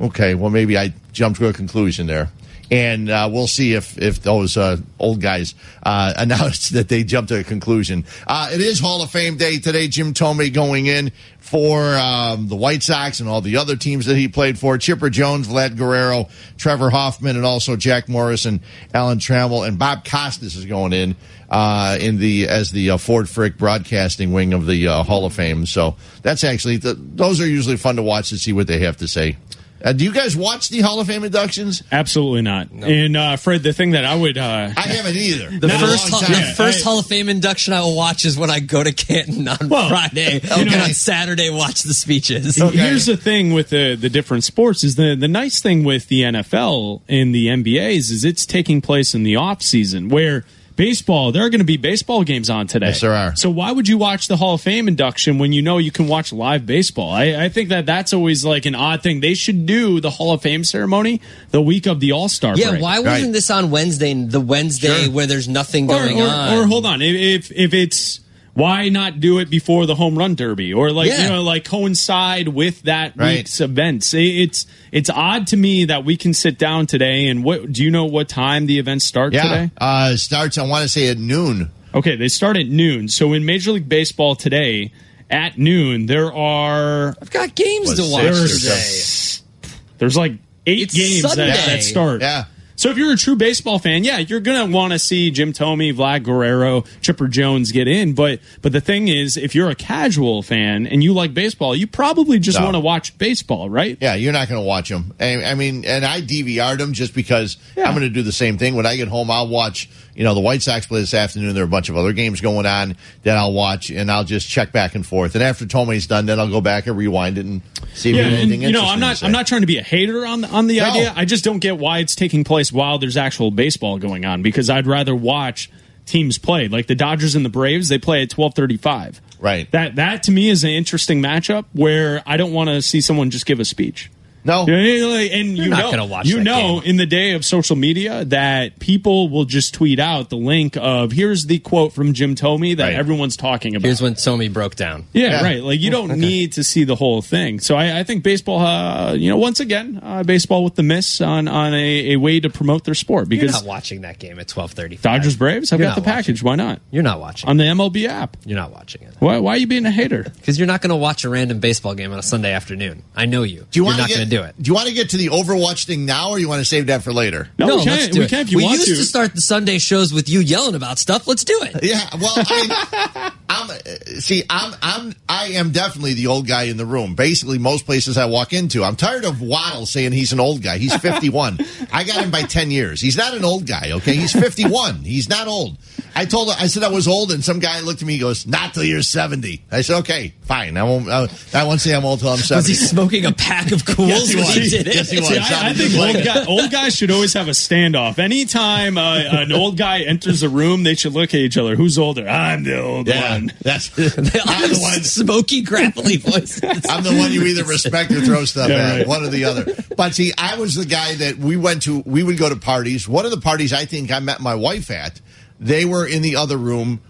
okay, 0.00 0.34
well, 0.34 0.50
maybe 0.50 0.76
I 0.76 0.92
jumped 1.12 1.38
to 1.40 1.48
a 1.48 1.52
conclusion 1.52 2.06
there. 2.06 2.30
And 2.70 3.10
uh, 3.10 3.28
we'll 3.30 3.46
see 3.46 3.74
if 3.74 3.98
if 3.98 4.22
those 4.22 4.56
uh, 4.56 4.78
old 4.98 5.20
guys 5.20 5.54
uh, 5.82 6.24
that 6.24 6.86
they 6.88 7.04
jumped 7.04 7.28
to 7.28 7.40
a 7.40 7.44
conclusion. 7.44 8.04
Uh, 8.26 8.50
it 8.52 8.60
is 8.60 8.80
Hall 8.80 9.02
of 9.02 9.10
Fame 9.10 9.36
day 9.36 9.58
today. 9.58 9.88
Jim 9.88 10.14
Thome 10.14 10.52
going 10.52 10.86
in 10.86 11.12
for 11.40 11.94
um, 11.96 12.48
the 12.48 12.56
White 12.56 12.82
Sox 12.82 13.20
and 13.20 13.28
all 13.28 13.42
the 13.42 13.58
other 13.58 13.76
teams 13.76 14.06
that 14.06 14.16
he 14.16 14.28
played 14.28 14.58
for. 14.58 14.78
Chipper 14.78 15.10
Jones, 15.10 15.46
Vlad 15.46 15.76
Guerrero, 15.76 16.28
Trevor 16.56 16.88
Hoffman, 16.88 17.36
and 17.36 17.44
also 17.44 17.76
Jack 17.76 18.08
Morrison, 18.08 18.60
Alan 18.94 19.18
Trammell, 19.18 19.68
and 19.68 19.78
Bob 19.78 20.04
Costas 20.04 20.56
is 20.56 20.64
going 20.64 20.94
in 20.94 21.16
uh, 21.50 21.98
in 22.00 22.18
the 22.18 22.48
as 22.48 22.70
the 22.70 22.90
uh, 22.90 22.96
Ford 22.96 23.28
Frick 23.28 23.58
broadcasting 23.58 24.32
wing 24.32 24.54
of 24.54 24.66
the 24.66 24.86
Hall 24.86 25.26
of 25.26 25.34
Fame. 25.34 25.66
So 25.66 25.96
that's 26.22 26.44
actually 26.44 26.78
the, 26.78 26.94
those 26.94 27.40
are 27.42 27.46
usually 27.46 27.76
fun 27.76 27.96
to 27.96 28.02
watch 28.02 28.30
to 28.30 28.38
see 28.38 28.54
what 28.54 28.66
they 28.66 28.78
have 28.80 28.96
to 28.98 29.08
say. 29.08 29.36
Uh, 29.84 29.92
do 29.92 30.02
you 30.04 30.12
guys 30.14 30.34
watch 30.34 30.70
the 30.70 30.80
Hall 30.80 30.98
of 30.98 31.06
Fame 31.06 31.24
inductions? 31.24 31.82
Absolutely 31.92 32.40
not. 32.40 32.70
And 32.70 33.16
uh, 33.16 33.36
Fred, 33.36 33.62
the 33.62 33.74
thing 33.74 33.90
that 33.90 34.06
I 34.06 34.14
would 34.14 34.38
uh, 34.38 34.70
I 34.74 34.80
haven't 34.80 35.14
either. 35.14 35.50
The 35.50 35.66
In 35.68 35.70
a 35.70 35.78
first, 35.78 36.10
long 36.10 36.10
hall, 36.10 36.20
time. 36.22 36.32
the 36.32 36.54
first 36.56 36.80
I- 36.80 36.84
Hall 36.88 36.98
of 37.00 37.06
Fame 37.06 37.28
induction 37.28 37.74
I 37.74 37.80
will 37.82 37.94
watch 37.94 38.24
is 38.24 38.38
when 38.38 38.48
I 38.50 38.60
go 38.60 38.82
to 38.82 38.92
Canton 38.92 39.46
on 39.46 39.68
Well, 39.68 39.90
Friday, 39.90 40.38
okay. 40.38 40.62
and 40.62 40.74
on 40.74 40.94
Saturday 40.94 41.50
watch 41.50 41.82
the 41.82 41.92
speeches. 41.92 42.58
Okay. 42.60 42.76
Here's 42.78 43.04
the 43.06 43.16
thing 43.18 43.52
with 43.52 43.68
the 43.68 43.94
the 43.94 44.08
different 44.08 44.44
sports 44.44 44.84
is 44.84 44.94
the 44.94 45.14
the 45.14 45.28
nice 45.28 45.60
thing 45.60 45.84
with 45.84 46.08
the 46.08 46.22
NFL 46.22 47.02
and 47.08 47.34
the 47.34 47.48
NBAs 47.48 48.10
is 48.10 48.24
it's 48.24 48.46
taking 48.46 48.80
place 48.80 49.14
in 49.14 49.22
the 49.22 49.36
off 49.36 49.60
season 49.60 50.08
where 50.08 50.44
baseball 50.76 51.30
there 51.32 51.44
are 51.44 51.50
going 51.50 51.60
to 51.60 51.64
be 51.64 51.76
baseball 51.76 52.24
games 52.24 52.50
on 52.50 52.66
today. 52.66 52.86
Yes, 52.86 53.00
there 53.00 53.12
are. 53.12 53.36
So 53.36 53.50
why 53.50 53.70
would 53.72 53.88
you 53.88 53.98
watch 53.98 54.28
the 54.28 54.36
Hall 54.36 54.54
of 54.54 54.60
Fame 54.60 54.88
induction 54.88 55.38
when 55.38 55.52
you 55.52 55.62
know 55.62 55.78
you 55.78 55.90
can 55.90 56.08
watch 56.08 56.32
live 56.32 56.66
baseball? 56.66 57.10
I, 57.10 57.44
I 57.44 57.48
think 57.48 57.68
that 57.68 57.86
that's 57.86 58.12
always 58.12 58.44
like 58.44 58.66
an 58.66 58.74
odd 58.74 59.02
thing. 59.02 59.20
They 59.20 59.34
should 59.34 59.66
do 59.66 60.00
the 60.00 60.10
Hall 60.10 60.32
of 60.32 60.42
Fame 60.42 60.64
ceremony 60.64 61.20
the 61.50 61.62
week 61.62 61.86
of 61.86 62.00
the 62.00 62.12
All 62.12 62.28
Star. 62.28 62.56
Yeah, 62.56 62.70
break. 62.70 62.82
why 62.82 62.98
wasn't 62.98 63.24
Right. 63.26 63.32
this 63.32 63.50
on 63.50 63.70
Wednesday? 63.70 64.14
The 64.14 64.40
Wednesday 64.40 65.04
Sure. 65.04 65.12
where 65.12 65.26
there's 65.26 65.48
nothing 65.48 65.90
or, 65.90 65.96
going 65.98 66.20
or, 66.20 66.26
on. 66.26 66.54
or 66.58 66.66
hold 66.66 66.86
on, 66.86 67.02
if, 67.02 67.50
if 67.50 67.52
if 67.52 67.74
it's 67.74 68.20
why 68.54 68.88
not 68.88 69.18
do 69.20 69.38
it 69.40 69.50
before 69.50 69.84
the 69.84 69.94
home 69.96 70.16
run 70.16 70.34
derby 70.36 70.72
or 70.72 70.90
like 70.92 71.08
Yeah. 71.10 71.24
you 71.24 71.28
know 71.30 71.42
like 71.42 71.64
coincide 71.64 72.48
with 72.48 72.82
that 72.82 73.12
Right. 73.16 73.38
week's 73.38 73.60
events? 73.60 74.14
It's 74.14 74.66
it's 74.92 75.10
odd 75.10 75.46
to 75.48 75.56
me 75.56 75.84
that 75.86 76.04
we 76.04 76.16
can 76.16 76.32
sit 76.34 76.56
down 76.58 76.86
today 76.86 77.26
and 77.26 77.42
what 77.44 77.72
do 77.72 77.82
you 77.82 77.90
know 77.90 78.04
what 78.04 78.28
time 78.28 78.66
the 78.66 78.78
events 78.78 79.04
start 79.04 79.32
yeah, 79.32 79.42
today? 79.42 79.70
uh, 79.78 80.16
starts. 80.16 80.56
I 80.58 80.62
want 80.62 80.82
to 80.82 80.88
say 80.88 81.08
at 81.08 81.18
noon. 81.18 81.70
Okay, 81.94 82.16
they 82.16 82.28
start 82.28 82.56
at 82.56 82.66
noon. 82.66 83.08
So 83.08 83.32
in 83.32 83.44
Major 83.44 83.72
League 83.72 83.88
Baseball 83.88 84.34
today 84.36 84.92
at 85.30 85.58
noon 85.58 86.06
there 86.06 86.32
are 86.32 87.16
I've 87.20 87.30
got 87.30 87.54
games 87.54 87.88
Was 87.88 87.98
to 87.98 88.10
watch 88.12 88.34
six 88.34 88.54
or 88.54 88.58
today. 88.58 89.70
there's 89.98 90.16
like 90.16 90.32
eight 90.66 90.82
It's 90.82 90.94
games 90.94 91.22
that, 91.34 91.36
that 91.66 91.82
start. 91.82 92.20
Yeah. 92.20 92.44
So 92.84 92.90
if 92.90 92.98
you're 92.98 93.14
a 93.14 93.16
true 93.16 93.34
baseball 93.34 93.78
fan, 93.78 94.04
yeah, 94.04 94.18
you're 94.18 94.40
gonna 94.40 94.66
want 94.70 94.92
to 94.92 94.98
see 94.98 95.30
Jim 95.30 95.54
Thome, 95.54 95.94
Vlad 95.96 96.22
Guerrero, 96.22 96.84
Chipper 97.00 97.28
Jones 97.28 97.72
get 97.72 97.88
in. 97.88 98.12
But 98.12 98.40
but 98.60 98.72
the 98.72 98.80
thing 98.82 99.08
is, 99.08 99.38
if 99.38 99.54
you're 99.54 99.70
a 99.70 99.74
casual 99.74 100.42
fan 100.42 100.86
and 100.86 101.02
you 101.02 101.14
like 101.14 101.32
baseball, 101.32 101.74
you 101.74 101.86
probably 101.86 102.38
just 102.38 102.58
No. 102.58 102.64
want 102.66 102.74
to 102.74 102.80
watch 102.80 103.16
baseball, 103.16 103.70
right? 103.70 103.96
Yeah, 104.02 104.16
you're 104.16 104.34
not 104.34 104.50
going 104.50 104.60
to 104.60 104.66
watch 104.66 104.90
them. 104.90 105.14
I, 105.18 105.44
I 105.44 105.54
mean, 105.54 105.86
and 105.86 106.04
I 106.04 106.20
DVR'd 106.20 106.78
them 106.78 106.92
just 106.92 107.14
because 107.14 107.56
Yeah. 107.74 107.84
I'm 107.88 107.94
going 107.94 108.06
to 108.06 108.10
do 108.12 108.20
the 108.20 108.32
same 108.32 108.58
thing. 108.58 108.74
When 108.74 108.84
I 108.84 108.96
get 108.96 109.08
home, 109.08 109.30
I'll 109.30 109.48
watch, 109.48 109.88
you 110.14 110.24
know, 110.24 110.34
the 110.34 110.40
White 110.40 110.62
Sox 110.62 110.86
play 110.86 111.00
this 111.00 111.14
afternoon. 111.14 111.54
There 111.54 111.62
are 111.62 111.66
a 111.66 111.68
bunch 111.70 111.88
of 111.88 111.96
other 111.96 112.12
games 112.12 112.40
going 112.40 112.66
on 112.66 112.96
that 113.24 113.36
I'll 113.36 113.52
watch, 113.52 113.90
and 113.90 114.10
I'll 114.10 114.24
just 114.24 114.48
check 114.48 114.72
back 114.72 114.94
and 114.94 115.04
forth. 115.04 115.34
And 115.34 115.42
after 115.42 115.66
Thome's 115.66 116.06
done, 116.06 116.26
then 116.26 116.38
I'll 116.38 116.50
go 116.50 116.60
back 116.60 116.86
and 116.86 116.96
rewind 116.96 117.38
it 117.38 117.46
and 117.46 117.62
see 117.94 118.10
if 118.10 118.16
Yeah, 118.16 118.22
there's 118.22 118.32
and, 118.34 118.42
anything 118.42 118.62
you 118.62 118.72
know, 118.72 118.84
I'm 118.84 119.00
not. 119.00 119.22
I'm 119.22 119.32
not 119.32 119.46
trying 119.46 119.62
to 119.62 119.66
be 119.66 119.78
a 119.78 119.82
hater 119.82 120.24
on 120.26 120.40
the, 120.42 120.48
on 120.48 120.66
the 120.66 120.78
No. 120.78 120.90
idea. 120.90 121.12
I 121.16 121.24
just 121.24 121.44
don't 121.44 121.58
get 121.58 121.78
why 121.78 121.98
it's 121.98 122.14
taking 122.14 122.44
place 122.44 122.72
while 122.72 122.98
there's 122.98 123.16
actual 123.16 123.50
baseball 123.50 123.98
going 123.98 124.24
on 124.24 124.42
because 124.42 124.70
I'd 124.70 124.86
rather 124.86 125.14
watch 125.14 125.70
teams 126.06 126.38
play. 126.38 126.68
Like 126.68 126.86
the 126.86 126.94
Dodgers 126.94 127.34
and 127.34 127.44
the 127.44 127.48
Braves, 127.50 127.88
they 127.88 127.98
play 127.98 128.22
at 128.22 128.28
12:35. 128.30 129.20
Right. 129.40 129.70
That 129.72 129.96
that 129.96 130.22
to 130.24 130.30
me 130.32 130.48
is 130.48 130.64
an 130.64 130.70
interesting 130.70 131.20
matchup 131.22 131.64
where 131.72 132.22
I 132.26 132.36
don't 132.36 132.52
want 132.52 132.68
to 132.70 132.80
see 132.82 133.00
someone 133.00 133.30
just 133.30 133.46
give 133.46 133.60
a 133.60 133.64
speech. 133.64 134.10
No. 134.44 134.66
Yeah, 134.68 134.76
yeah, 134.76 135.38
and 135.38 135.56
you 135.56 135.68
not 135.68 135.78
know, 135.78 135.90
gonna 135.90 136.06
watch 136.06 136.26
you 136.26 136.40
know, 136.42 136.80
game. 136.80 136.90
in 136.90 136.96
the 136.96 137.06
day 137.06 137.32
of 137.32 137.44
social 137.44 137.76
media, 137.76 138.24
that 138.26 138.78
people 138.78 139.28
will 139.28 139.44
just 139.44 139.74
tweet 139.74 139.98
out 139.98 140.28
the 140.30 140.36
link 140.36 140.76
of 140.78 141.12
here's 141.12 141.46
the 141.46 141.58
quote 141.60 141.92
from 141.92 142.12
Jim 142.12 142.34
Thome 142.34 142.76
that 142.76 142.84
Right. 142.84 142.94
everyone's 142.94 143.36
talking 143.36 143.74
about. 143.74 143.86
Here's 143.86 144.02
when 144.02 144.14
Thome 144.14 144.48
broke 144.52 144.76
down. 144.76 145.06
yeah, 145.12 145.28
Yeah. 145.40 145.42
right. 145.42 145.62
Like 145.62 145.80
you 145.80 145.90
don't 145.90 146.18
need 146.18 146.52
to 146.52 146.64
see 146.64 146.84
the 146.84 146.94
whole 146.94 147.22
thing. 147.22 147.58
So 147.60 147.74
I, 147.76 148.00
I 148.00 148.02
think 148.04 148.22
baseball, 148.22 148.60
uh, 148.60 149.14
you 149.14 149.28
know, 149.30 149.36
once 149.38 149.60
again, 149.60 149.98
uh, 150.02 150.22
baseball 150.22 150.62
with 150.64 150.74
the 150.74 150.82
miss 150.82 151.20
on 151.20 151.48
on 151.48 151.72
a, 151.74 152.12
a 152.12 152.16
way 152.16 152.40
to 152.40 152.50
promote 152.50 152.84
their 152.84 152.94
sport 152.94 153.30
You're 153.30 153.40
because 153.40 153.52
not 153.62 153.64
watching 153.64 154.02
that 154.02 154.18
game 154.18 154.38
at 154.38 154.48
12:35. 154.48 155.00
Dodgers 155.00 155.36
Braves, 155.36 155.72
I've 155.72 155.80
You're 155.80 155.88
got 155.88 155.94
the 155.94 156.00
not 156.02 156.06
package. 156.14 156.42
Why 156.42 156.54
not 156.56 156.80
You're 156.90 157.02
not 157.02 157.20
watching. 157.20 157.48
on 157.48 157.56
the 157.56 157.64
MLB 157.64 158.06
app? 158.06 158.36
You're 158.44 158.58
not 158.58 158.72
watching 158.72 159.02
it 159.02 159.14
Why, 159.20 159.38
why 159.38 159.52
are 159.52 159.56
you 159.56 159.66
being 159.66 159.86
a 159.86 159.90
hater? 159.90 160.24
because 160.36 160.58
you're 160.58 160.66
not 160.66 160.82
going 160.82 160.90
to 160.90 160.96
watch 160.96 161.24
a 161.24 161.28
random 161.28 161.60
baseball 161.60 161.94
game 161.94 162.12
on 162.12 162.18
a 162.18 162.22
Sunday 162.22 162.52
afternoon. 162.52 163.02
I 163.16 163.24
know 163.26 163.42
you. 163.42 163.66
Do 163.70 163.78
you 163.80 163.84
are 163.84 163.86
want 163.86 163.98
not 163.98 164.08
to 164.10 164.14
going 164.16 164.28
to 164.28 164.33
do 164.36 164.42
it. 164.42 164.54
Do 164.60 164.68
you 164.68 164.74
want 164.74 164.88
to 164.88 164.94
get 164.94 165.10
to 165.10 165.16
the 165.16 165.28
Overwatch 165.28 165.86
thing 165.86 166.06
now, 166.06 166.30
or 166.30 166.38
you 166.38 166.48
want 166.48 166.60
to 166.60 166.64
save 166.64 166.86
that 166.86 167.02
for 167.02 167.12
later? 167.12 167.48
No, 167.58 167.66
we 167.66 167.72
let's 167.84 167.84
can. 168.06 168.10
do 168.12 168.18
We 168.20 168.24
it. 168.26 168.28
can 168.30 168.40
if 168.40 168.50
you 168.52 168.56
we 168.58 168.64
want 168.64 168.76
used 168.78 168.88
to. 168.88 168.96
to. 168.96 169.04
start 169.04 169.34
the 169.34 169.40
Sunday 169.40 169.78
shows 169.78 170.12
with 170.12 170.28
you 170.28 170.40
yelling 170.40 170.74
about 170.74 170.98
stuff. 170.98 171.26
Let's 171.26 171.44
do 171.44 171.58
it. 171.62 171.82
Yeah, 171.82 172.00
well, 172.20 172.32
I 172.36 172.60
mean, 172.60 173.32
I'm 173.48 173.70
uh, 173.70 173.74
see, 174.20 174.44
I'm 174.50 174.74
I'm 174.82 175.14
I 175.28 175.46
am 175.54 175.70
definitely 175.72 176.14
the 176.14 176.26
old 176.28 176.46
guy 176.46 176.64
in 176.64 176.76
the 176.76 176.86
room. 176.86 177.14
Basically, 177.14 177.58
most 177.58 177.86
places 177.86 178.16
I 178.18 178.26
walk 178.26 178.52
into, 178.52 178.82
I'm 178.84 178.96
tired 178.96 179.24
of 179.24 179.40
Waddle 179.40 179.86
saying 179.86 180.12
he's 180.12 180.32
an 180.32 180.40
old 180.40 180.62
guy. 180.62 180.78
He's 180.78 180.94
51. 180.96 181.58
I 181.92 182.04
got 182.04 182.22
him 182.22 182.30
by 182.30 182.42
10 182.42 182.70
years. 182.70 183.00
He's 183.00 183.16
not 183.16 183.34
an 183.34 183.44
old 183.44 183.66
guy. 183.66 183.90
Okay, 183.92 184.14
he's 184.14 184.32
51. 184.32 184.96
He's 185.04 185.28
not 185.28 185.46
old. 185.46 185.76
I 186.16 186.24
told 186.26 186.48
I 186.50 186.66
said 186.68 186.82
I 186.84 186.88
was 186.90 187.08
old, 187.08 187.32
and 187.32 187.44
some 187.44 187.58
guy 187.58 187.80
looked 187.80 188.00
at 188.02 188.06
me. 188.06 188.14
He 188.14 188.18
goes, 188.20 188.46
"Not 188.46 188.72
till 188.74 188.84
you're 188.84 189.02
70." 189.02 189.64
I 189.72 189.80
said, 189.80 189.98
"Okay, 190.00 190.32
fine. 190.42 190.76
I 190.76 190.84
won't. 190.84 191.08
I, 191.08 191.28
I 191.52 191.64
won't 191.64 191.80
say 191.80 191.92
I'm 191.94 192.04
old 192.04 192.20
till 192.20 192.28
I'm 192.28 192.38
70." 192.38 192.56
Was 192.56 192.66
he 192.66 192.74
smoking 192.74 193.24
a 193.24 193.32
pack 193.32 193.72
of 193.72 193.84
cools 193.96 194.23
Yes, 194.26 194.32
he 194.32 194.36
when 194.54 194.62
he 194.64 194.68
did 194.70 194.88
it? 194.88 194.94
Yes, 194.94 195.10
he 195.10 195.18
was. 195.20 195.28
See, 195.28 195.38
I, 195.38 195.70
I 195.70 195.72
think 195.72 195.94
old, 195.96 196.24
guy, 196.24 196.44
old 196.46 196.70
guys 196.70 196.96
should 196.96 197.10
always 197.10 197.32
have 197.34 197.48
a 197.48 197.52
standoff. 197.52 198.18
Anytime 198.18 198.96
uh, 198.98 199.18
an 199.30 199.52
old 199.52 199.76
guy 199.76 200.00
enters 200.02 200.42
a 200.42 200.48
room, 200.48 200.82
they 200.82 200.94
should 200.94 201.12
look 201.12 201.30
at 201.34 201.40
each 201.40 201.56
other. 201.58 201.76
Who's 201.76 201.98
older? 201.98 202.28
I'm 202.28 202.64
the 202.64 202.80
old 202.80 203.08
Yeah, 203.08 203.32
one. 203.32 203.52
that's. 203.62 203.90
I'm 203.98 204.72
the 204.72 204.78
one. 204.80 205.02
smoky, 205.02 205.62
gravelly 205.62 206.16
voices. 206.18 206.62
I'm 206.88 207.02
the 207.02 207.14
one 207.18 207.32
you 207.32 207.42
either 207.44 207.64
respect 207.64 208.10
or 208.12 208.20
throw 208.20 208.44
stuff 208.44 208.68
Yeah, 208.68 208.76
at, 208.76 208.96
right. 208.98 209.06
one 209.06 209.24
or 209.24 209.28
the 209.28 209.44
other. 209.44 209.66
But 209.96 210.14
see, 210.14 210.32
I 210.38 210.58
was 210.58 210.74
the 210.74 210.86
guy 210.86 211.14
that 211.16 211.38
we 211.38 211.56
went 211.56 211.82
to. 211.82 212.00
We 212.06 212.22
would 212.22 212.38
go 212.38 212.48
to 212.48 212.56
parties. 212.56 213.08
One 213.08 213.24
of 213.24 213.30
the 213.30 213.40
parties 213.40 213.72
I 213.72 213.84
think 213.84 214.10
I 214.12 214.20
met 214.20 214.40
my 214.40 214.54
wife 214.54 214.90
at, 214.90 215.20
they 215.60 215.84
were 215.84 216.06
in 216.06 216.22
the 216.22 216.36
other 216.36 216.56
room, 216.56 217.00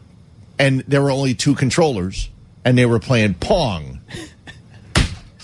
and 0.59 0.81
there 0.87 1.03
were 1.03 1.11
only 1.11 1.35
two 1.35 1.55
controllers, 1.55 2.29
and 2.65 2.77
they 2.79 2.87
were 2.87 2.99
playing 2.99 3.35
Pong. 3.35 3.94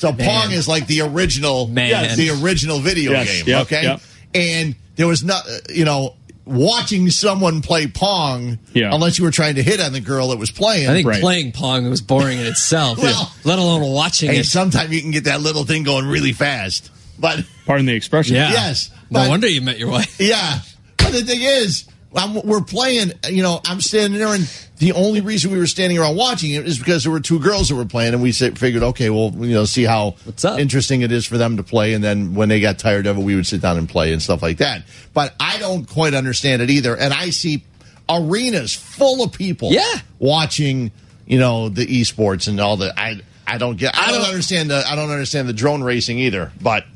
So 0.00 0.12
Pong 0.12 0.50
is 0.50 0.66
like 0.66 0.86
the 0.86 1.02
original, 1.02 1.66
Man. 1.66 2.16
the 2.16 2.30
original 2.42 2.80
video 2.80 3.12
Yes, 3.12 3.28
game. 3.28 3.44
yep, 3.46 3.62
okay, 3.62 3.82
yep. 3.82 4.00
and 4.34 4.74
there 4.96 5.06
was 5.06 5.22
not, 5.22 5.44
you 5.68 5.84
know. 5.84 6.14
Watching 6.46 7.10
someone 7.10 7.60
play 7.62 7.86
Pong, 7.86 8.58
Yeah. 8.72 8.92
unless 8.92 9.18
you 9.18 9.24
were 9.24 9.30
trying 9.30 9.54
to 9.54 9.62
hit 9.62 9.78
on 9.78 9.92
the 9.92 10.00
girl 10.00 10.28
that 10.30 10.38
was 10.38 10.50
playing. 10.50 10.88
I 10.88 10.94
think 10.94 11.06
Right. 11.06 11.20
playing 11.20 11.52
Pong 11.52 11.88
was 11.88 12.00
boring 12.00 12.40
in 12.40 12.46
itself, 12.46 12.98
Well- 13.02 13.32
let 13.44 13.60
alone 13.60 13.82
watching 13.92 14.30
hey, 14.32 14.38
it. 14.38 14.46
sometimes 14.46 14.90
you 14.90 15.00
can 15.00 15.12
get 15.12 15.24
that 15.24 15.42
little 15.42 15.64
thing 15.64 15.84
going 15.84 16.06
really 16.06 16.32
fast. 16.32 16.90
But 17.20 17.44
Pardon 17.66 17.86
the 17.86 17.92
expression. 17.92 18.34
Yeah. 18.34 18.50
Yes, 18.50 18.90
No 19.10 19.28
wonder 19.28 19.46
you 19.46 19.60
met 19.60 19.78
your 19.78 19.90
wife. 19.90 20.16
Yeah. 20.18 20.58
But 20.96 21.12
the 21.12 21.22
thing 21.22 21.40
is, 21.42 21.84
I'm, 22.16 22.34
we're 22.34 22.62
playing, 22.62 23.12
you 23.28 23.44
know, 23.44 23.60
I'm 23.64 23.80
standing 23.80 24.18
there, 24.18 24.34
and 24.34 24.48
the 24.80 24.92
only 24.92 25.20
reason 25.20 25.52
we 25.52 25.58
were 25.58 25.66
standing 25.68 25.98
around 25.98 26.16
watching 26.16 26.50
it 26.52 26.66
is 26.66 26.78
because 26.78 27.04
there 27.04 27.12
were 27.12 27.20
two 27.20 27.38
girls 27.38 27.68
that 27.68 27.76
were 27.76 27.84
playing, 27.84 28.14
and 28.14 28.22
we 28.22 28.32
figured, 28.32 28.82
okay, 28.82 29.10
well, 29.10 29.30
you 29.36 29.54
know, 29.54 29.64
see 29.66 29.84
how 29.84 30.16
interesting 30.58 31.02
it 31.02 31.12
is 31.12 31.24
for 31.26 31.38
them 31.38 31.58
to 31.58 31.62
play. 31.62 31.92
And 31.94 32.02
then 32.02 32.34
when 32.34 32.48
they 32.48 32.60
got 32.60 32.78
tired 32.78 33.06
of 33.06 33.16
it, 33.18 33.22
we 33.22 33.36
would 33.36 33.46
sit 33.46 33.60
down 33.60 33.78
and 33.78 33.88
play 33.88 34.12
and 34.12 34.20
stuff 34.20 34.42
like 34.42 34.56
that. 34.58 34.82
But 35.14 35.34
I 35.38 35.58
don't 35.58 35.88
quite 35.88 36.14
understand 36.14 36.62
it 36.62 36.70
either. 36.70 36.96
And 36.96 37.12
I 37.14 37.30
see 37.30 37.62
arenas 38.08 38.74
full 38.74 39.22
of 39.22 39.32
people 39.32 39.70
Yeah. 39.70 39.84
watching, 40.18 40.90
you 41.26 41.38
know, 41.38 41.68
the 41.68 41.86
esports 41.86 42.48
and 42.48 42.58
all 42.60 42.76
the. 42.76 42.92
I, 42.98 43.20
I 43.46 43.58
don't 43.58 43.76
get. 43.76 43.94
I, 43.96 44.04
I 44.04 44.06
don't, 44.12 44.20
don't- 44.22 44.30
understand 44.30 44.70
the. 44.70 44.82
I 44.86 44.96
don't 44.96 45.10
understand 45.10 45.48
the 45.48 45.52
drone 45.52 45.82
racing 45.84 46.18
either. 46.18 46.52
But 46.60 46.86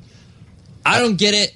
I 0.87 1.01
don't 1.01 1.17
get 1.17 1.35
it. 1.35 1.55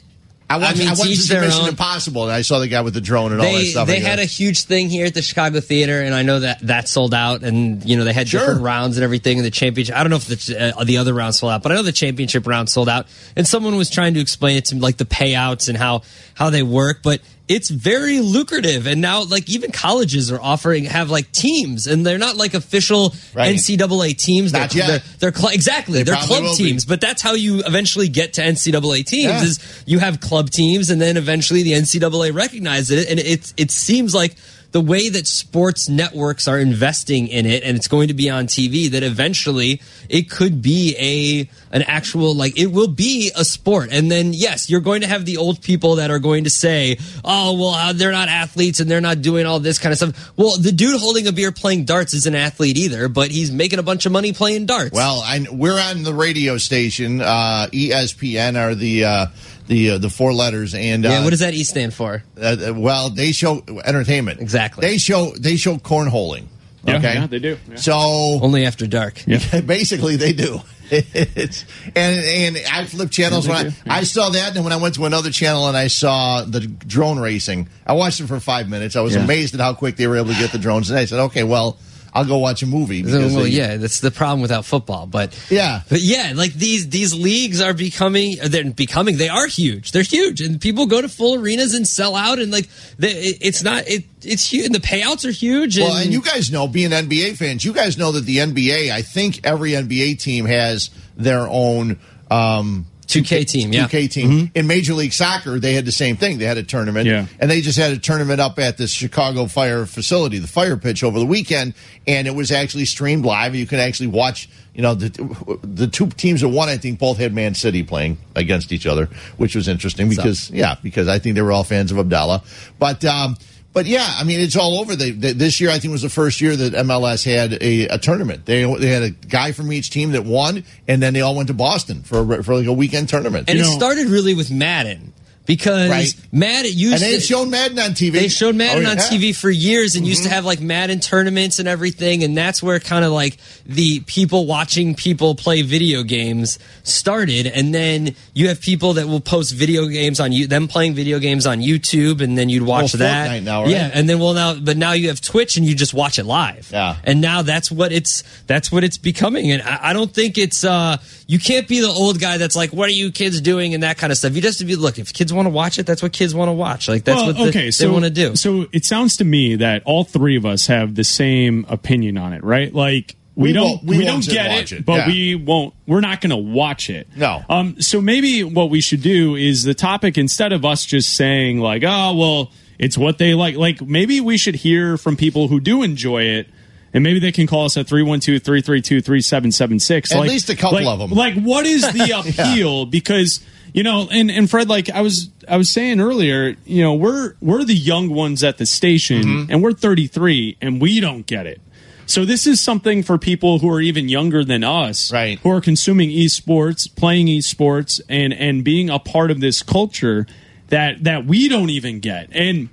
I 0.50 0.56
went, 0.56 0.70
I 0.70 0.78
mean, 0.78 0.86
went 0.86 0.98
to 0.98 1.04
to 1.04 1.10
each 1.10 1.18
see 1.20 1.34
their 1.34 1.42
Mission 1.42 1.62
own. 1.62 1.68
Impossible, 1.68 2.22
and 2.24 2.32
I 2.32 2.40
saw 2.40 2.58
the 2.58 2.68
guy 2.68 2.80
with 2.80 2.94
the 2.94 3.02
drone 3.02 3.32
and 3.32 3.40
all 3.40 3.52
that 3.52 3.64
stuff. 3.66 3.86
they 3.86 4.00
had 4.00 4.18
a 4.18 4.24
huge 4.24 4.62
thing 4.62 4.88
here 4.88 5.04
at 5.04 5.12
the 5.12 5.20
Chicago 5.20 5.60
Theater, 5.60 6.00
and 6.00 6.14
I 6.14 6.22
know 6.22 6.40
that 6.40 6.60
that 6.60 6.88
sold 6.88 7.12
out. 7.12 7.42
And 7.42 7.84
you 7.84 7.96
know 7.98 8.04
they 8.04 8.14
had 8.14 8.28
Sure. 8.28 8.40
different 8.40 8.62
rounds 8.62 8.96
and 8.96 9.04
everything. 9.04 9.38
And 9.38 9.44
the 9.44 9.50
championship, 9.50 9.94
I 9.94 10.02
don't 10.02 10.08
know 10.10 10.16
if 10.16 10.24
the 10.26 10.72
uh, 10.78 10.84
the 10.84 10.96
other 10.96 11.12
round 11.12 11.34
sold 11.34 11.52
out, 11.52 11.62
but 11.62 11.70
I 11.72 11.74
know 11.74 11.82
the 11.82 11.92
championship 11.92 12.46
round 12.46 12.70
sold 12.70 12.88
out. 12.88 13.06
And 13.36 13.46
someone 13.46 13.76
was 13.76 13.90
trying 13.90 14.14
to 14.14 14.20
explain 14.20 14.56
it 14.56 14.64
to 14.66 14.74
me, 14.74 14.80
like 14.80 14.96
the 14.96 15.04
payouts 15.04 15.68
and 15.68 15.76
how 15.76 16.02
how 16.34 16.50
they 16.50 16.62
work, 16.62 17.00
but. 17.02 17.20
It's 17.48 17.70
very 17.70 18.20
lucrative, 18.20 18.86
and 18.86 19.00
now 19.00 19.22
like 19.24 19.48
even 19.48 19.72
colleges 19.72 20.30
are 20.30 20.40
offering 20.40 20.84
have 20.84 21.08
like 21.10 21.32
teams, 21.32 21.86
and 21.86 22.04
they're 22.04 22.18
not 22.18 22.36
like 22.36 22.52
official 22.54 23.14
Right. 23.34 23.54
NCAA 23.56 24.16
teams. 24.18 24.52
Not 24.52 24.70
they're, 24.70 24.78
yet. 24.86 24.86
They're, 25.18 25.30
they're 25.30 25.34
cl- 25.40 25.54
exactly 25.54 25.94
They 25.98 26.02
they're 26.02 26.16
club 26.22 26.42
will 26.42 26.56
be. 26.56 26.64
teams, 26.64 26.84
but 26.84 27.00
that's 27.00 27.22
how 27.22 27.32
you 27.32 27.60
eventually 27.64 28.08
get 28.08 28.34
to 28.34 28.42
NCAA 28.42 29.04
teams. 29.06 29.24
Yeah. 29.32 29.42
Is 29.42 29.82
you 29.86 29.98
have 29.98 30.20
club 30.20 30.50
teams, 30.50 30.90
and 30.90 31.00
then 31.00 31.16
eventually 31.16 31.62
the 31.62 31.72
NCAA 31.72 32.34
recognizes 32.34 32.90
it, 32.90 33.10
and 33.10 33.18
it 33.18 33.52
it 33.56 33.70
seems 33.70 34.14
like 34.14 34.34
the 34.70 34.80
way 34.80 35.08
that 35.08 35.26
sports 35.26 35.88
networks 35.88 36.46
are 36.46 36.58
investing 36.58 37.26
in 37.28 37.46
it, 37.46 37.62
and 37.62 37.76
it's 37.76 37.88
going 37.88 38.08
to 38.08 38.14
be 38.14 38.28
on 38.28 38.46
TV, 38.46 38.90
that 38.90 39.02
eventually 39.02 39.80
it 40.08 40.30
could 40.30 40.60
be 40.60 40.94
a 40.98 41.48
an 41.74 41.82
actual 41.82 42.34
like 42.34 42.58
it 42.58 42.66
will 42.66 42.88
be 42.88 43.30
a 43.36 43.44
sport, 43.44 43.88
and 43.92 44.10
then 44.10 44.32
yes, 44.32 44.68
you're 44.68 44.80
going 44.80 45.00
to 45.00 45.06
have 45.06 45.24
the 45.24 45.38
old 45.38 45.62
people 45.62 45.96
that 45.96 46.10
are 46.10 46.18
going 46.18 46.44
to 46.44 46.50
say, 46.50 46.98
oh 47.24 47.54
well, 47.58 47.70
uh, 47.70 47.92
they're 47.92 48.12
not 48.12 48.28
athletes 48.28 48.80
and 48.80 48.90
they're 48.90 49.00
not 49.00 49.22
doing 49.22 49.46
all 49.46 49.60
this 49.60 49.78
kind 49.78 49.92
of 49.92 49.98
stuff. 49.98 50.32
Well, 50.36 50.58
the 50.58 50.72
dude 50.72 51.00
holding 51.00 51.26
a 51.26 51.32
beer 51.32 51.52
playing 51.52 51.84
darts 51.84 52.12
is 52.12 52.26
an 52.26 52.34
athlete 52.34 52.76
either, 52.76 53.08
but 53.08 53.30
he's 53.30 53.50
making 53.50 53.78
a 53.78 53.82
bunch 53.82 54.04
of 54.04 54.12
money 54.12 54.32
playing 54.32 54.66
darts. 54.66 54.92
Well, 54.92 55.24
we're 55.50 55.80
on 55.80 56.02
the 56.02 56.14
radio 56.14 56.58
station. 56.58 57.20
Uh, 57.20 57.68
ESPN 57.72 58.56
are 58.56 58.74
the 58.74 59.04
uh, 59.04 59.26
the 59.68 59.90
uh, 59.90 59.98
the 59.98 60.10
four 60.10 60.32
letters, 60.32 60.74
and 60.74 61.06
uh, 61.06 61.08
yeah, 61.10 61.24
what 61.24 61.30
does 61.30 61.40
that 61.40 61.54
E 61.54 61.62
stand 61.64 61.94
for? 61.94 62.22
uh, 62.40 62.72
well, 62.74 63.10
they 63.10 63.32
show 63.32 63.62
entertainment. 63.84 64.40
Exactly. 64.40 64.80
They 64.86 64.98
show 64.98 65.30
they 65.38 65.56
show 65.56 65.76
cornholing. 65.76 66.46
Yeah, 66.84 66.96
okay, 66.96 67.14
yeah, 67.14 67.26
they 67.26 67.38
do. 67.38 67.56
Yeah. 67.68 67.76
So 67.76 67.92
Only 67.94 68.64
after 68.64 68.86
dark. 68.86 69.22
Yeah. 69.26 69.60
basically, 69.66 70.16
they 70.16 70.32
do. 70.32 70.60
It's, 70.90 71.66
and 71.94 72.56
and 72.56 72.58
I 72.72 72.86
flip 72.86 73.10
channels 73.10 73.46
Yeah, 73.46 73.52
when 73.56 73.66
I, 73.66 73.68
do, 73.68 73.76
yeah. 73.84 73.94
I 73.94 74.02
saw 74.04 74.30
that, 74.30 74.54
and 74.56 74.64
when 74.64 74.72
I 74.72 74.76
went 74.76 74.94
to 74.94 75.04
another 75.04 75.30
channel 75.30 75.68
and 75.68 75.76
I 75.76 75.88
saw 75.88 76.42
the 76.44 76.60
drone 76.60 77.18
racing, 77.18 77.68
I 77.86 77.92
watched 77.92 78.20
it 78.20 78.26
for 78.26 78.40
five 78.40 78.70
minutes. 78.70 78.96
I 78.96 79.02
was 79.02 79.14
Yeah. 79.14 79.22
amazed 79.24 79.52
at 79.54 79.60
how 79.60 79.74
quick 79.74 79.96
they 79.96 80.06
were 80.06 80.16
able 80.16 80.32
to 80.32 80.38
get 80.38 80.50
the 80.50 80.56
drones, 80.58 80.88
and 80.88 80.98
I 80.98 81.04
said, 81.04 81.18
okay, 81.24 81.44
well, 81.44 81.76
I'll 82.12 82.24
go 82.24 82.38
watch 82.38 82.62
a 82.62 82.66
movie. 82.66 83.02
Because 83.02 83.34
well, 83.34 83.44
they- 83.44 83.50
yeah, 83.50 83.76
that's 83.76 84.00
the 84.00 84.10
problem 84.10 84.40
without 84.40 84.64
football. 84.64 85.06
But 85.06 85.38
Yeah. 85.50 85.82
but 85.88 86.00
yeah, 86.00 86.32
like 86.34 86.52
these 86.54 86.88
these 86.88 87.14
leagues 87.14 87.60
are 87.60 87.74
becoming 87.74 88.36
they're 88.42 88.70
becoming 88.70 89.16
they 89.16 89.28
are 89.28 89.46
huge. 89.46 89.92
They're 89.92 90.02
huge, 90.02 90.40
and 90.40 90.60
people 90.60 90.86
go 90.86 91.00
to 91.00 91.08
full 91.08 91.34
arenas 91.40 91.74
and 91.74 91.86
sell 91.86 92.16
out, 92.16 92.38
and 92.38 92.50
like 92.50 92.68
they, 92.98 93.12
it's 93.40 93.62
not 93.62 93.86
it 93.88 94.04
it's 94.22 94.50
huge. 94.50 94.66
And 94.66 94.74
the 94.74 94.80
payouts 94.80 95.24
are 95.24 95.30
huge. 95.30 95.78
Well, 95.78 95.96
and 95.96 96.12
you 96.12 96.22
guys 96.22 96.50
know, 96.50 96.66
being 96.66 96.90
NBA 96.90 97.36
fans, 97.36 97.64
you 97.64 97.72
guys 97.72 97.96
know 97.98 98.12
that 98.12 98.24
the 98.24 98.38
NBA, 98.38 98.90
I 98.90 99.02
think 99.02 99.40
every 99.44 99.72
NBA 99.72 100.20
team 100.20 100.44
has 100.46 100.90
their 101.16 101.46
own 101.48 101.98
um, 102.30 102.86
2K 103.08 103.46
team, 103.46 103.72
yeah. 103.72 103.86
2K 103.88 104.10
team. 104.10 104.50
In 104.54 104.66
Major 104.66 104.92
League 104.94 105.12
Soccer, 105.14 105.58
they 105.58 105.72
had 105.72 105.84
the 105.86 105.92
same 105.92 106.16
thing. 106.16 106.38
They 106.38 106.44
had 106.44 106.58
a 106.58 106.62
tournament, 106.62 107.06
Yeah. 107.06 107.26
and 107.40 107.50
they 107.50 107.62
just 107.62 107.78
had 107.78 107.90
a 107.92 107.98
tournament 107.98 108.38
up 108.40 108.58
at 108.58 108.76
this 108.76 108.90
Chicago 108.92 109.46
Fire 109.46 109.86
facility, 109.86 110.38
the 110.38 110.46
Fire 110.46 110.76
Pitch, 110.76 111.02
over 111.02 111.18
the 111.18 111.24
weekend, 111.26 111.72
and 112.06 112.28
it 112.28 112.34
was 112.34 112.52
actually 112.52 112.84
streamed 112.84 113.24
live. 113.24 113.54
You 113.54 113.66
could 113.66 113.80
actually 113.80 114.08
watch. 114.08 114.48
You 114.74 114.82
know, 114.82 114.94
the 114.94 115.58
the 115.64 115.88
two 115.88 116.06
teams 116.10 116.42
that 116.42 116.48
won, 116.50 116.68
I 116.68 116.76
think, 116.76 116.98
both 117.00 117.18
had 117.18 117.34
Man 117.34 117.54
City 117.54 117.82
playing 117.82 118.18
against 118.36 118.70
each 118.72 118.86
other, 118.86 119.08
which 119.36 119.56
was 119.56 119.66
interesting 119.66 120.08
because, 120.08 120.50
yeah, 120.50 120.76
because 120.82 121.08
I 121.08 121.18
think 121.18 121.34
they 121.34 121.42
were 121.42 121.50
all 121.50 121.64
fans 121.64 121.90
of 121.90 121.98
Abdallah, 121.98 122.42
but. 122.78 123.04
um 123.04 123.36
but 123.72 123.86
yeah, 123.86 124.06
I 124.16 124.24
mean, 124.24 124.40
it's 124.40 124.56
all 124.56 124.78
over. 124.80 124.96
They, 124.96 125.10
they, 125.10 125.32
this 125.32 125.60
year, 125.60 125.70
I 125.70 125.78
think 125.78 125.92
was 125.92 126.02
the 126.02 126.08
first 126.08 126.40
year 126.40 126.56
that 126.56 126.72
MLS 126.72 127.24
had 127.24 127.52
a, 127.62 127.86
a 127.88 127.98
tournament. 127.98 128.44
They 128.46 128.64
they 128.76 128.88
had 128.88 129.02
a 129.02 129.10
guy 129.10 129.52
from 129.52 129.72
each 129.72 129.90
team 129.90 130.12
that 130.12 130.24
won, 130.24 130.64
and 130.88 131.02
then 131.02 131.14
they 131.14 131.20
all 131.20 131.36
went 131.36 131.48
to 131.48 131.54
Boston 131.54 132.02
for 132.02 132.34
a, 132.34 132.42
for 132.42 132.54
like 132.56 132.66
a 132.66 132.72
weekend 132.72 133.08
tournament. 133.08 133.48
and 133.48 133.58
You 133.58 133.64
it 133.64 133.68
know- 133.68 133.72
started 133.74 134.08
really 134.08 134.34
with 134.34 134.50
Madden. 134.50 135.12
Because 135.48 135.90
Right. 135.90 136.14
Madden 136.30 136.70
used 136.72 136.98
to 136.98 137.04
And 137.04 137.14
they've 137.14 137.22
shown 137.22 137.50
Madden 137.50 137.78
on 137.80 137.90
TV. 137.92 138.12
they 138.12 138.28
showed 138.28 138.54
Madden 138.54 138.86
Oh, 138.86 138.90
on 138.90 138.96
yeah. 138.98 139.02
Mm-hmm. 139.02 139.16
TV 139.16 139.34
for 139.34 139.50
years 139.50 139.96
and 139.96 140.06
used 140.06 140.22
to 140.24 140.28
have 140.28 140.44
like 140.44 140.60
Madden 140.60 141.00
tournaments 141.00 141.58
and 141.58 141.66
everything, 141.66 142.22
and 142.22 142.36
that's 142.36 142.62
where 142.62 142.78
kind 142.78 143.04
of 143.04 143.10
like 143.12 143.38
the 143.66 144.00
people 144.00 144.46
watching 144.46 144.94
people 144.94 145.34
play 145.34 145.62
video 145.62 146.02
games 146.04 146.58
started. 146.84 147.46
And 147.46 147.74
then 147.74 148.14
you 148.34 148.48
have 148.48 148.60
people 148.60 148.92
that 148.94 149.08
will 149.08 149.20
post 149.20 149.52
video 149.54 149.86
games 149.86 150.20
on 150.20 150.32
you, 150.32 150.46
them 150.46 150.68
playing 150.68 150.94
video 150.94 151.18
games 151.18 151.46
on 151.46 151.60
YouTube, 151.60 152.20
and 152.20 152.36
then 152.38 152.48
you'd 152.48 152.62
watch 152.62 152.92
Well, 152.94 152.98
that. 153.00 153.42
Now, 153.42 153.62
right? 153.62 153.70
Yeah, 153.70 153.90
and 153.92 154.08
then 154.08 154.18
well 154.18 154.34
now, 154.34 154.54
but 154.54 154.76
now 154.76 154.92
you 154.92 155.08
have 155.08 155.20
Twitch 155.20 155.56
and 155.56 155.64
you 155.66 155.74
just 155.74 155.94
watch 155.94 156.18
it 156.18 156.24
live. 156.24 156.68
Yeah. 156.72 156.96
and 157.04 157.20
now 157.22 157.40
that's 157.42 157.70
what 157.72 157.90
it's 157.90 158.22
that's 158.46 158.70
what 158.70 158.84
it's 158.84 158.98
becoming. 158.98 159.50
And 159.50 159.62
I, 159.62 159.90
I 159.90 159.92
don't 159.94 160.12
think 160.12 160.36
it's 160.36 160.62
uh 160.62 160.98
you 161.26 161.38
can't 161.38 161.66
be 161.68 161.80
the 161.80 161.88
old 161.88 162.20
guy 162.20 162.36
that's 162.38 162.54
like, 162.56 162.70
what 162.72 162.88
are 162.88 162.92
you 162.92 163.10
kids 163.10 163.40
doing 163.40 163.72
and 163.74 163.82
that 163.82 163.96
kind 163.98 164.10
of 164.12 164.18
stuff. 164.18 164.34
You 164.34 164.42
just 164.42 164.58
have 164.58 164.66
to 164.68 164.70
be 164.72 164.76
look 164.76 164.98
if 164.98 165.12
kids 165.12 165.32
want 165.38 165.46
to 165.46 165.50
watch 165.54 165.78
it, 165.78 165.86
that's 165.86 166.02
what 166.02 166.12
kids 166.12 166.34
want 166.34 166.48
to 166.48 166.52
watch. 166.52 166.88
Like 166.88 167.04
that's 167.04 167.16
Well, 167.16 167.26
what 167.28 167.36
the, 167.36 167.48
okay, 167.48 167.70
they 167.70 167.88
want 167.88 168.04
to 168.04 168.10
do. 168.10 168.36
So 168.36 168.66
it 168.72 168.84
sounds 168.84 169.16
to 169.18 169.24
me 169.24 169.56
that 169.56 169.82
all 169.84 170.04
three 170.04 170.36
of 170.36 170.44
us 170.44 170.66
have 170.66 170.94
the 170.94 171.04
same 171.04 171.64
opinion 171.68 172.18
on 172.18 172.32
it, 172.32 172.44
right? 172.44 172.72
Like 172.74 173.16
we, 173.34 173.50
We 173.50 173.52
don't 173.52 173.84
we 173.84 173.98
we, 173.98 174.04
don't 174.04 174.26
get 174.26 174.50
it, 174.58 174.72
it, 174.72 174.84
but 174.84 174.98
yeah. 174.98 175.06
we 175.06 175.34
won't. 175.36 175.72
We're 175.86 176.00
not 176.00 176.20
going 176.20 176.30
to 176.30 176.36
watch 176.36 176.90
it. 176.90 177.08
No. 177.16 177.42
Um. 177.48 177.80
So 177.80 178.00
maybe 178.00 178.42
what 178.42 178.68
we 178.68 178.80
should 178.80 179.00
do 179.02 179.36
is 179.36 179.62
the 179.62 179.74
topic 179.74 180.18
instead 180.18 180.52
of 180.52 180.64
us 180.64 180.84
just 180.84 181.14
saying 181.14 181.60
like, 181.60 181.84
oh 181.86 182.14
well, 182.16 182.50
it's 182.78 182.98
what 182.98 183.18
they 183.18 183.34
like. 183.34 183.54
Like 183.54 183.80
maybe 183.80 184.20
we 184.20 184.36
should 184.38 184.56
hear 184.56 184.96
from 184.96 185.16
people 185.16 185.46
who 185.48 185.60
do 185.60 185.82
enjoy 185.84 186.22
it. 186.24 186.48
And 186.94 187.04
maybe 187.04 187.18
they 187.18 187.32
can 187.32 187.46
call 187.46 187.66
us 187.66 187.76
at 187.76 187.86
312-332-3776. 187.86 190.12
At 190.12 190.18
Like- 190.18 190.30
least 190.30 190.50
a 190.50 190.56
couple 190.56 190.78
like- 190.82 190.86
of 190.86 191.00
'em. 191.00 191.10
Like, 191.10 191.34
what 191.42 191.66
is 191.66 191.82
the 191.82 192.10
appeal? 192.18 192.86
Because 192.86 193.40
you 193.74 193.82
know, 193.82 194.08
and 194.10 194.30
and 194.30 194.48
Fred, 194.48 194.68
like 194.68 194.88
I 194.90 195.02
was 195.02 195.28
I 195.46 195.56
was 195.58 195.68
saying 195.70 196.00
earlier, 196.00 196.56
you 196.66 196.82
know, 196.82 196.94
we're 196.94 197.34
we're 197.40 197.64
the 197.64 197.74
young 197.74 198.08
ones 198.08 198.42
at 198.42 198.56
the 198.58 198.64
station, 198.66 199.22
Mm-hmm. 199.22 199.52
and 199.52 199.62
we're 199.62 199.72
33, 199.74 200.56
and 200.62 200.80
we 200.80 201.00
don't 201.00 201.26
get 201.26 201.46
it. 201.46 201.60
So 202.06 202.24
this 202.24 202.46
is 202.46 202.58
something 202.62 203.02
for 203.02 203.18
people 203.18 203.58
who 203.58 203.68
are 203.70 203.82
even 203.82 204.08
younger 204.08 204.42
than 204.42 204.64
us, 204.64 205.12
Right. 205.12 205.38
Who 205.40 205.50
are 205.50 205.60
consuming 205.60 206.08
esports, 206.08 206.88
playing 206.96 207.26
esports, 207.26 208.00
and 208.08 208.32
and 208.32 208.64
being 208.64 208.88
a 208.88 208.98
part 208.98 209.30
of 209.30 209.40
this 209.40 209.62
culture 209.62 210.26
that 210.68 211.04
that 211.04 211.26
we 211.26 211.48
don't 211.48 211.68
even 211.68 212.00
get. 212.00 212.30
And 212.32 212.70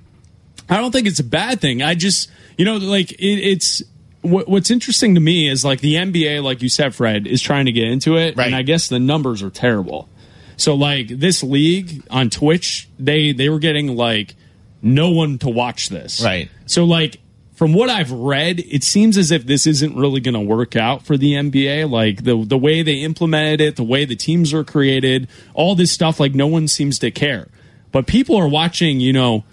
I 0.70 0.78
don't 0.78 0.92
think 0.92 1.06
it's 1.06 1.20
a 1.20 1.24
bad 1.24 1.60
thing. 1.60 1.82
I 1.82 1.94
just, 1.94 2.30
you 2.56 2.64
know, 2.64 2.78
like 2.78 3.12
it, 3.12 3.18
it's 3.52 3.82
what, 4.26 4.48
what's 4.48 4.70
interesting 4.70 5.14
to 5.14 5.20
me 5.20 5.48
is 5.48 5.64
like 5.64 5.80
the 5.80 5.94
NBA, 5.94 6.42
like 6.42 6.62
you 6.62 6.68
said, 6.68 6.94
Fred, 6.94 7.26
is 7.26 7.40
trying 7.42 7.66
to 7.66 7.72
get 7.72 7.88
into 7.88 8.16
it, 8.16 8.36
Right. 8.36 8.46
and 8.46 8.54
I 8.56 8.62
guess 8.62 8.88
the 8.88 8.98
numbers 8.98 9.42
are 9.42 9.50
terrible. 9.50 10.08
So 10.56 10.74
like 10.74 11.08
this 11.08 11.42
league 11.42 12.02
on 12.10 12.30
Twitch, 12.30 12.88
they 12.98 13.32
they 13.32 13.48
were 13.48 13.58
getting 13.58 13.94
like 13.96 14.34
no 14.82 15.10
one 15.10 15.38
to 15.38 15.48
watch 15.48 15.88
this, 15.88 16.22
Right. 16.22 16.48
So 16.66 16.84
like 16.84 17.18
from 17.54 17.72
what 17.72 17.88
I've 17.88 18.12
read, 18.12 18.60
it 18.60 18.84
seems 18.84 19.16
as 19.16 19.30
if 19.30 19.46
this 19.46 19.66
isn't 19.66 19.96
really 19.96 20.20
going 20.20 20.34
to 20.34 20.40
work 20.40 20.76
out 20.76 21.06
for 21.06 21.16
the 21.16 21.32
NBA. 21.32 21.90
Like 21.90 22.24
the 22.24 22.44
the 22.44 22.58
way 22.58 22.82
they 22.82 22.96
implemented 23.02 23.60
it, 23.62 23.76
the 23.76 23.82
way 23.84 24.04
the 24.04 24.16
teams 24.16 24.52
are 24.52 24.64
created, 24.64 25.28
all 25.54 25.74
this 25.74 25.90
stuff. 25.90 26.20
Like 26.20 26.34
no 26.34 26.46
one 26.46 26.68
seems 26.68 26.98
to 27.00 27.10
care, 27.10 27.48
but 27.92 28.06
people 28.06 28.36
are 28.36 28.48
watching. 28.48 29.00
You 29.00 29.12
know. 29.12 29.44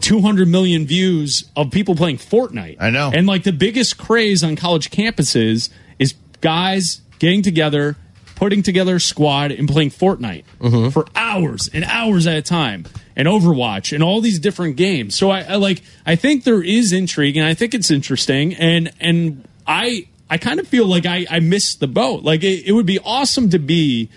200 0.00 0.48
million 0.48 0.86
views 0.86 1.44
of 1.56 1.70
people 1.70 1.94
playing 1.94 2.18
Fortnite. 2.18 2.76
I 2.80 2.90
know. 2.90 3.10
And 3.12 3.26
like 3.26 3.44
the 3.44 3.52
biggest 3.52 3.98
craze 3.98 4.42
on 4.42 4.56
college 4.56 4.90
campuses 4.90 5.70
is 5.98 6.14
guys 6.40 7.02
getting 7.18 7.42
together, 7.42 7.96
putting 8.34 8.62
together 8.62 8.96
a 8.96 9.00
squad 9.00 9.52
and 9.52 9.68
playing 9.68 9.90
Fortnite 9.90 10.44
mm-hmm. 10.60 10.88
for 10.88 11.06
hours 11.14 11.68
and 11.72 11.84
hours 11.84 12.26
at 12.26 12.36
a 12.36 12.42
time 12.42 12.86
and 13.16 13.28
Overwatch 13.28 13.92
and 13.92 14.02
all 14.02 14.20
these 14.20 14.38
different 14.38 14.76
games. 14.76 15.14
So 15.14 15.30
I, 15.30 15.42
I 15.42 15.56
like 15.56 15.82
I 16.06 16.16
think 16.16 16.44
there 16.44 16.62
is 16.62 16.92
intrigue 16.92 17.36
and 17.36 17.46
I 17.46 17.54
think 17.54 17.74
it's 17.74 17.90
interesting 17.90 18.54
and 18.54 18.92
and 19.00 19.46
I 19.66 20.08
I 20.28 20.38
kind 20.38 20.60
of 20.60 20.66
feel 20.66 20.86
like 20.86 21.06
I 21.06 21.26
I 21.30 21.40
missed 21.40 21.80
the 21.80 21.86
boat. 21.86 22.22
Like 22.22 22.42
it, 22.42 22.66
it 22.66 22.72
would 22.72 22.86
be 22.86 22.98
awesome 23.00 23.50
to 23.50 23.58
be 23.58 24.08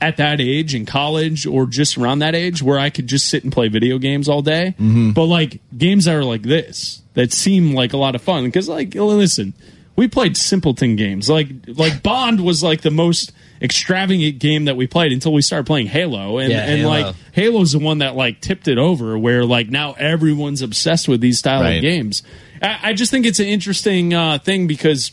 at 0.00 0.16
that 0.16 0.40
age 0.40 0.74
in 0.74 0.86
college 0.86 1.46
or 1.46 1.66
just 1.66 1.98
around 1.98 2.20
that 2.20 2.34
age 2.34 2.62
where 2.62 2.78
I 2.78 2.90
could 2.90 3.06
just 3.06 3.28
sit 3.28 3.44
and 3.44 3.52
play 3.52 3.68
video 3.68 3.98
games 3.98 4.28
all 4.28 4.42
day. 4.42 4.74
But 4.78 5.24
like 5.26 5.60
games 5.76 6.06
that 6.06 6.14
are 6.14 6.24
like 6.24 6.42
this 6.42 7.02
that 7.14 7.32
seem 7.32 7.74
like 7.74 7.92
a 7.92 7.96
lot 7.98 8.14
of 8.14 8.22
fun 8.22 8.44
because 8.46 8.68
like 8.68 8.94
listen, 8.94 9.52
we 9.96 10.08
played 10.08 10.36
simpleton 10.36 10.96
games 10.96 11.28
like 11.28 11.48
like 11.66 12.02
Bond 12.02 12.40
was 12.42 12.62
like 12.62 12.80
the 12.80 12.90
most 12.90 13.32
extravagant 13.62 14.38
game 14.38 14.64
that 14.64 14.74
we 14.76 14.86
played 14.86 15.12
until 15.12 15.34
we 15.34 15.42
started 15.42 15.66
playing 15.66 15.86
Halo 15.86 16.38
and 16.38 16.50
Yeah, 16.50 16.60
and 16.64 16.80
Halo. 16.80 16.88
like 16.88 17.14
Halo's 17.32 17.72
the 17.72 17.78
one 17.78 17.98
that 17.98 18.16
like 18.16 18.40
tipped 18.40 18.68
it 18.68 18.78
over 18.78 19.18
where 19.18 19.44
like 19.44 19.68
now 19.68 19.92
everyone's 19.98 20.62
obsessed 20.62 21.08
with 21.08 21.20
these 21.20 21.38
style 21.38 21.60
Right. 21.60 21.72
of 21.76 21.82
games. 21.82 22.22
I, 22.62 22.78
I 22.84 22.92
just 22.94 23.10
think 23.10 23.26
it's 23.26 23.38
an 23.40 23.46
interesting 23.46 24.14
uh, 24.14 24.38
thing 24.38 24.66
because 24.66 25.12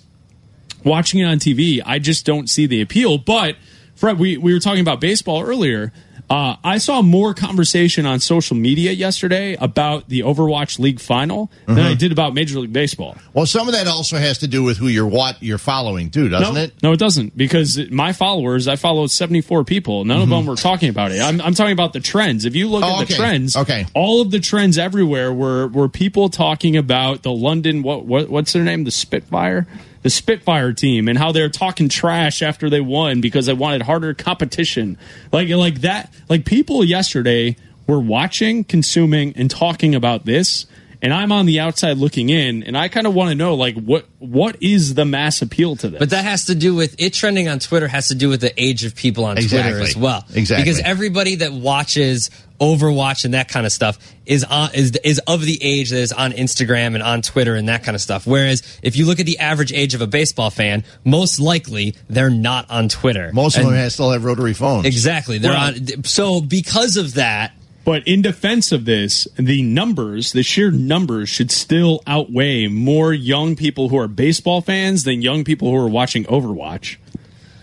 watching 0.85 1.19
it 1.19 1.25
on 1.25 1.39
TV, 1.39 1.81
I 1.85 1.99
just 1.99 2.25
don't 2.25 2.49
see 2.49 2.65
the 2.67 2.79
appeal. 2.81 3.17
But 3.17 3.57
Fred, 3.97 4.17
we, 4.19 4.37
we 4.37 4.53
were 4.53 4.59
talking 4.59 4.81
about 4.81 5.01
baseball 5.01 5.41
earlier. 5.43 5.91
Uh, 6.29 6.57
I 6.61 6.77
saw 6.79 7.01
more 7.01 7.33
conversation 7.33 8.05
on 8.05 8.19
social 8.19 8.57
media 8.57 8.91
yesterday 8.91 9.55
about 9.61 10.09
the 10.09 10.19
Overwatch 10.23 10.77
League 10.77 10.99
final 10.99 11.49
than. 11.65 11.79
I 11.79 11.93
did 11.93 12.11
about 12.11 12.33
Major 12.33 12.59
League 12.59 12.73
Baseball. 12.73 13.15
Well, 13.33 13.45
some 13.45 13.69
of 13.69 13.73
that 13.73 13.87
also 13.87 14.17
has 14.17 14.39
to 14.39 14.47
do 14.47 14.61
with 14.61 14.75
who 14.75 14.87
you're 14.89 15.07
what 15.07 15.41
you're 15.41 15.57
following 15.57 16.09
too, 16.11 16.27
doesn't 16.27 16.53
no, 16.53 16.59
it? 16.59 16.83
No, 16.83 16.91
it 16.91 16.99
doesn't. 16.99 17.37
Because 17.37 17.79
my 17.89 18.11
followers, 18.11 18.67
I 18.67 18.75
followed 18.75 19.09
74 19.09 19.63
people. 19.63 20.03
None 20.03 20.21
of 20.21 20.27
them 20.27 20.45
were 20.45 20.57
talking 20.57 20.89
about 20.89 21.13
it. 21.13 21.21
I'm, 21.21 21.39
I'm 21.39 21.53
talking 21.53 21.71
about 21.71 21.93
the 21.93 22.01
trends. 22.01 22.43
If 22.43 22.55
you 22.57 22.67
look 22.67 22.83
Mm-hmm. 22.83 22.91
Oh, 22.97 23.01
at 23.03 23.07
the 23.07 23.13
okay. 23.13 23.23
trends, 23.23 23.55
Okay. 23.55 23.85
all 23.95 24.21
of 24.21 24.29
the 24.31 24.41
trends 24.41 24.77
everywhere 24.77 25.31
were 25.31 25.67
were 25.69 25.87
people 25.87 26.27
talking 26.27 26.75
about 26.75 27.23
the 27.23 27.31
London 27.31 27.83
what 27.83 28.03
what 28.05 28.27
what's 28.29 28.51
their 28.51 28.65
name? 28.65 28.83
The 28.83 28.91
Spitfire, 28.91 29.65
the 30.07 30.11
Spitfire 30.11 30.71
team, 30.71 31.09
and 31.09 31.17
how 31.17 31.33
they're 31.33 31.49
talking 31.49 31.89
trash 31.89 32.41
after 32.41 32.69
they 32.69 32.79
won 32.79 33.19
because 33.19 33.45
they 33.45 33.53
wanted 33.53 33.81
harder 33.81 34.13
competition. 34.13 34.97
Like 35.33 35.49
like 35.49 35.81
that. 35.81 36.13
Like 36.29 36.45
people 36.45 36.81
yesterday 36.81 37.57
were 37.87 37.99
watching, 37.99 38.63
consuming, 38.63 39.33
and 39.35 39.51
talking 39.51 39.95
about 39.95 40.25
this. 40.25 40.65
And 41.01 41.13
I'm 41.13 41.33
on 41.33 41.45
the 41.45 41.59
outside 41.59 41.97
looking 41.97 42.29
in, 42.29 42.63
and 42.63 42.77
I 42.77 42.87
kind 42.87 43.05
of 43.05 43.13
want 43.13 43.31
to 43.31 43.35
know, 43.35 43.55
like, 43.55 43.75
what 43.75 44.05
what 44.17 44.55
is 44.63 44.95
the 44.95 45.03
mass 45.03 45.41
appeal 45.41 45.75
to 45.75 45.89
this? 45.89 45.99
But 45.99 46.11
that 46.11 46.23
has 46.23 46.45
to 46.45 46.55
do 46.55 46.73
with 46.73 46.95
it 46.99 47.13
trending 47.13 47.49
on 47.49 47.59
Twitter 47.59 47.89
has 47.89 48.07
to 48.07 48.15
do 48.15 48.29
with 48.29 48.39
the 48.39 48.53
age 48.59 48.85
of 48.85 48.95
people 48.95 49.25
on 49.25 49.35
Twitter 49.35 49.81
as 49.81 49.97
well. 49.97 50.25
Exactly. 50.33 50.63
Because 50.63 50.79
everybody 50.79 51.35
that 51.35 51.51
watches 51.51 52.31
Overwatch 52.59 53.23
and 53.25 53.33
that 53.33 53.49
kind 53.49 53.65
of 53.65 53.71
stuff 53.71 53.99
is 54.25 54.43
on 54.43 54.73
is 54.73 54.95
is 55.03 55.19
of 55.27 55.41
the 55.41 55.59
age 55.61 55.91
that 55.91 55.99
is 55.99 56.11
on 56.11 56.31
Instagram 56.31 56.95
and 56.95 57.03
on 57.03 57.21
Twitter 57.21 57.55
and 57.55 57.69
that 57.69 57.83
kind 57.83 57.93
of 57.95 58.01
stuff. 58.01 58.25
Whereas 58.25 58.79
if 58.81 58.95
you 58.95 59.05
look 59.05 59.19
at 59.19 59.25
the 59.25 59.39
average 59.39 59.71
age 59.71 59.93
of 59.93 60.01
a 60.01 60.07
baseball 60.07 60.49
fan, 60.49 60.83
most 61.03 61.39
likely 61.39 61.95
they're 62.09 62.29
not 62.29 62.69
on 62.69 62.89
Twitter. 62.89 63.31
Most 63.33 63.57
of 63.57 63.65
them 63.65 63.73
have, 63.73 63.91
still 63.91 64.11
have 64.11 64.23
rotary 64.23 64.53
phones. 64.53 64.85
Exactly. 64.85 65.37
They're 65.37 65.51
Well- 65.51 65.73
on 65.75 66.03
so 66.03 66.41
because 66.41 66.97
of 66.97 67.13
that, 67.13 67.51
But 67.85 68.05
in 68.05 68.21
defense 68.21 68.73
of 68.73 68.83
this, 68.83 69.29
the 69.37 69.61
numbers, 69.61 70.33
the 70.33 70.43
sheer 70.43 70.71
numbers 70.71 71.29
should 71.29 71.51
still 71.51 72.01
outweigh 72.05 72.67
more 72.67 73.13
young 73.13 73.55
people 73.55 73.87
who 73.87 73.97
are 73.97 74.09
baseball 74.09 74.59
fans 74.59 75.05
than 75.05 75.21
young 75.21 75.45
people 75.45 75.69
who 75.71 75.77
are 75.77 75.87
watching 75.87 76.25
Overwatch 76.25 76.97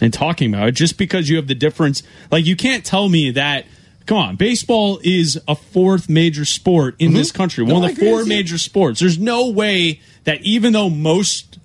and 0.01 0.15
talking 0.15 0.55
about 0.55 0.69
it 0.69 0.73
just 0.73 0.97
because 0.97 1.29
you 1.29 1.37
have 1.37 1.47
the 1.47 1.55
difference. 1.55 2.03
Like, 2.31 2.47
you 2.47 2.57
can't 2.57 2.85
tell 2.87 3.09
me 3.11 3.33
that. 3.33 3.67
Come 4.07 4.19
on, 4.19 4.37
baseball 4.37 5.01
is 5.03 5.41
a 5.49 5.55
fourth 5.55 6.09
major 6.11 6.45
sport 6.45 6.97
in 6.99 7.15
this 7.15 7.33
country, 7.33 7.65
one 7.65 7.77
Mm-hmm. 7.77 7.85
Of 7.85 7.97
the 7.97 8.01
four 8.05 8.25
major 8.27 8.59
sports. 8.59 9.01
There's 9.01 9.19
no 9.19 9.49
way 9.51 10.01
that 10.25 10.43
even 10.43 10.73
though 10.75 10.91
most 10.91 11.59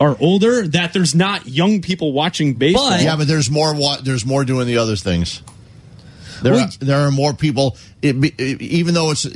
are 0.00 0.16
older, 0.20 0.66
that 0.68 0.92
there's 0.94 1.14
not 1.14 1.46
young 1.46 1.82
people 1.82 2.12
watching 2.12 2.54
baseball. 2.54 2.90
But- 2.90 3.02
Yeah, 3.02 3.16
but 3.16 3.26
there's 3.28 3.50
more. 3.50 3.74
What 3.74 4.04
there's 4.04 4.24
more 4.24 4.44
doing 4.44 4.66
the 4.66 4.78
other 4.78 4.96
things. 4.96 5.42
There, 6.42 6.54
are, 6.54 6.68
there 6.80 6.98
are 7.06 7.10
more 7.10 7.32
people. 7.32 7.76
It, 8.02 8.20
be- 8.20 8.34
even 8.38 8.92
though 8.94 9.10
it's 9.10 9.26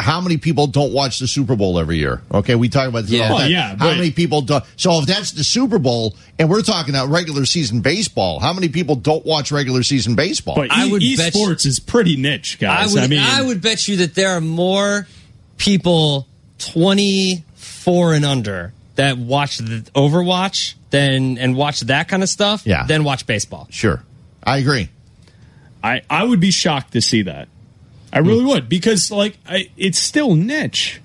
how 0.00 0.20
many 0.20 0.36
people 0.36 0.66
don't 0.66 0.92
watch 0.92 1.18
the 1.18 1.26
Super 1.28 1.54
Bowl 1.56 1.78
every 1.78 1.98
year? 1.98 2.22
Okay, 2.32 2.54
we 2.54 2.68
talk 2.68 2.88
about 2.88 3.02
this 3.02 3.12
Yeah. 3.12 3.24
all 3.24 3.28
the 3.28 3.34
oh, 3.34 3.38
Well, 3.38 3.50
yeah, 3.50 3.68
how 3.70 3.76
but- 3.90 3.96
many 3.96 4.10
people 4.10 4.42
don't? 4.42 4.64
So 4.76 4.98
if 5.00 5.06
that's 5.06 5.32
the 5.32 5.44
Super 5.44 5.78
Bowl, 5.78 6.16
and 6.38 6.48
we're 6.48 6.62
talking 6.62 6.94
about 6.94 7.08
regular 7.08 7.44
season 7.46 7.80
baseball, 7.80 8.40
how 8.40 8.52
many 8.52 8.68
people 8.68 8.96
don't 8.96 9.24
watch 9.24 9.52
regular 9.52 9.82
season 9.82 10.14
baseball? 10.14 10.54
but 10.56 10.72
I 10.72 10.86
e- 10.86 10.90
would 10.92 11.00
bet 11.16 11.34
you- 11.34 11.46
esports 11.46 11.66
is 11.66 11.78
pretty 11.80 12.16
niche, 12.16 12.56
I 12.60 12.64
guys. 12.64 12.92
would 12.94 13.02
I 13.02 13.06
mean, 13.06 13.20
I 13.20 13.42
would 13.42 13.60
bet 13.60 13.86
you 13.88 13.98
that 13.98 14.14
there 14.14 14.30
are 14.30 14.40
more 14.40 15.06
people 15.58 16.26
24 16.58 18.14
and 18.14 18.24
under 18.24 18.72
that 18.96 19.18
watch 19.18 19.58
the 19.58 19.82
Overwatch 19.94 20.74
than 20.90 21.38
and 21.38 21.54
watch 21.56 21.80
that 21.80 22.08
kind 22.08 22.22
of 22.22 22.28
stuff 22.28 22.62
Yeah. 22.66 22.84
than 22.86 23.04
watch 23.04 23.26
baseball. 23.26 23.68
sure, 23.70 24.02
I 24.42 24.58
agree. 24.58 24.88
I, 25.82 26.02
I 26.10 26.24
would 26.24 26.40
be 26.40 26.50
shocked 26.50 26.92
to 26.92 27.00
see 27.00 27.22
that. 27.22 27.48
I 28.12 28.18
really 28.18 28.44
would 28.44 28.68
because 28.68 29.10
like 29.10 29.38
I, 29.48 29.70
it's 29.76 29.98
still 29.98 30.34
niche. 30.34 31.00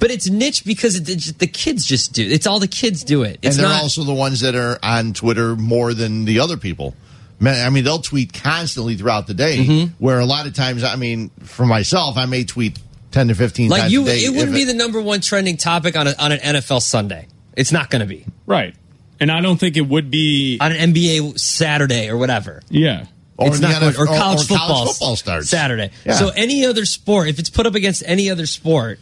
But 0.00 0.10
it's 0.10 0.28
niche 0.28 0.64
because 0.64 0.96
it, 0.96 1.08
it, 1.08 1.38
the 1.38 1.46
kids 1.46 1.84
just 1.84 2.12
do. 2.12 2.24
It's 2.26 2.46
all 2.46 2.60
the 2.60 2.68
kids 2.68 3.02
do 3.02 3.22
it. 3.22 3.40
It's 3.42 3.56
and 3.56 3.64
they're 3.64 3.72
not 3.72 3.82
also 3.82 4.04
the 4.04 4.14
ones 4.14 4.40
that 4.40 4.54
are 4.54 4.78
on 4.82 5.12
Twitter 5.12 5.56
more 5.56 5.92
than 5.92 6.24
the 6.24 6.38
other 6.40 6.56
people. 6.56 6.94
Man, 7.40 7.66
I 7.66 7.70
mean, 7.70 7.84
they'll 7.84 8.00
tweet 8.00 8.32
constantly 8.32 8.96
throughout 8.96 9.26
the 9.26 9.34
day. 9.34 9.58
Mm-hmm. 9.58 10.04
Where 10.04 10.18
a 10.20 10.24
lot 10.24 10.46
of 10.46 10.54
times, 10.54 10.84
I 10.84 10.96
mean, 10.96 11.30
for 11.40 11.66
myself, 11.66 12.16
I 12.16 12.26
may 12.26 12.44
tweet 12.44 12.78
ten 13.10 13.28
to 13.28 13.34
fifteen 13.34 13.70
Like 13.70 13.82
times 13.82 13.92
you, 13.92 14.02
a 14.02 14.06
day. 14.06 14.18
it 14.18 14.30
wouldn't 14.30 14.50
if 14.50 14.54
be 14.54 14.64
the 14.64 14.74
number 14.74 15.00
one 15.00 15.20
trending 15.20 15.56
topic 15.56 15.96
on 15.96 16.06
a, 16.06 16.14
on 16.18 16.32
an 16.32 16.38
NFL 16.38 16.82
Sunday. 16.82 17.26
It's 17.56 17.72
not 17.72 17.90
going 17.90 18.00
to 18.00 18.06
be 18.06 18.24
Right. 18.46 18.74
And 19.20 19.32
I 19.32 19.40
don't 19.40 19.58
think 19.58 19.76
it 19.76 19.86
would 19.86 20.10
be. 20.10 20.58
on 20.60 20.70
an 20.70 20.94
NBA 20.94 21.38
Saturday 21.38 22.08
or 22.08 22.16
whatever. 22.16 22.62
Yeah. 22.70 23.06
Or 23.38 23.48
it's 23.48 23.60
not 23.60 23.80
NFL 23.80 23.98
or 23.98 24.06
college 24.06 24.40
or 24.40 24.44
football, 24.44 24.86
football 24.86 25.16
starts 25.16 25.48
Saturday. 25.48 25.90
Yeah. 26.04 26.14
So 26.14 26.30
any 26.34 26.66
other 26.66 26.84
sport, 26.84 27.28
if 27.28 27.38
it's 27.38 27.50
put 27.50 27.66
up 27.66 27.76
against 27.76 28.02
any 28.04 28.30
other 28.30 28.46
sport, 28.46 28.98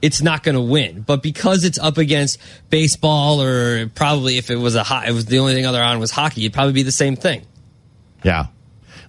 it's 0.00 0.22
not 0.22 0.42
going 0.42 0.54
to 0.54 0.60
win. 0.62 1.02
But 1.02 1.22
because 1.22 1.64
it's 1.64 1.78
up 1.78 1.98
against 1.98 2.38
baseball, 2.70 3.42
or 3.42 3.88
probably 3.88 4.38
if 4.38 4.48
it 4.50 4.56
was 4.56 4.74
a 4.74 4.82
hot, 4.82 5.06
it 5.06 5.12
was 5.12 5.26
the 5.26 5.38
only 5.38 5.52
thing 5.54 5.66
other 5.66 5.82
on 5.82 5.98
was 6.00 6.10
hockey, 6.10 6.42
it'd 6.42 6.54
probably 6.54 6.72
be 6.72 6.82
the 6.82 6.90
same 6.92 7.14
thing. 7.14 7.42
Yeah. 8.22 8.46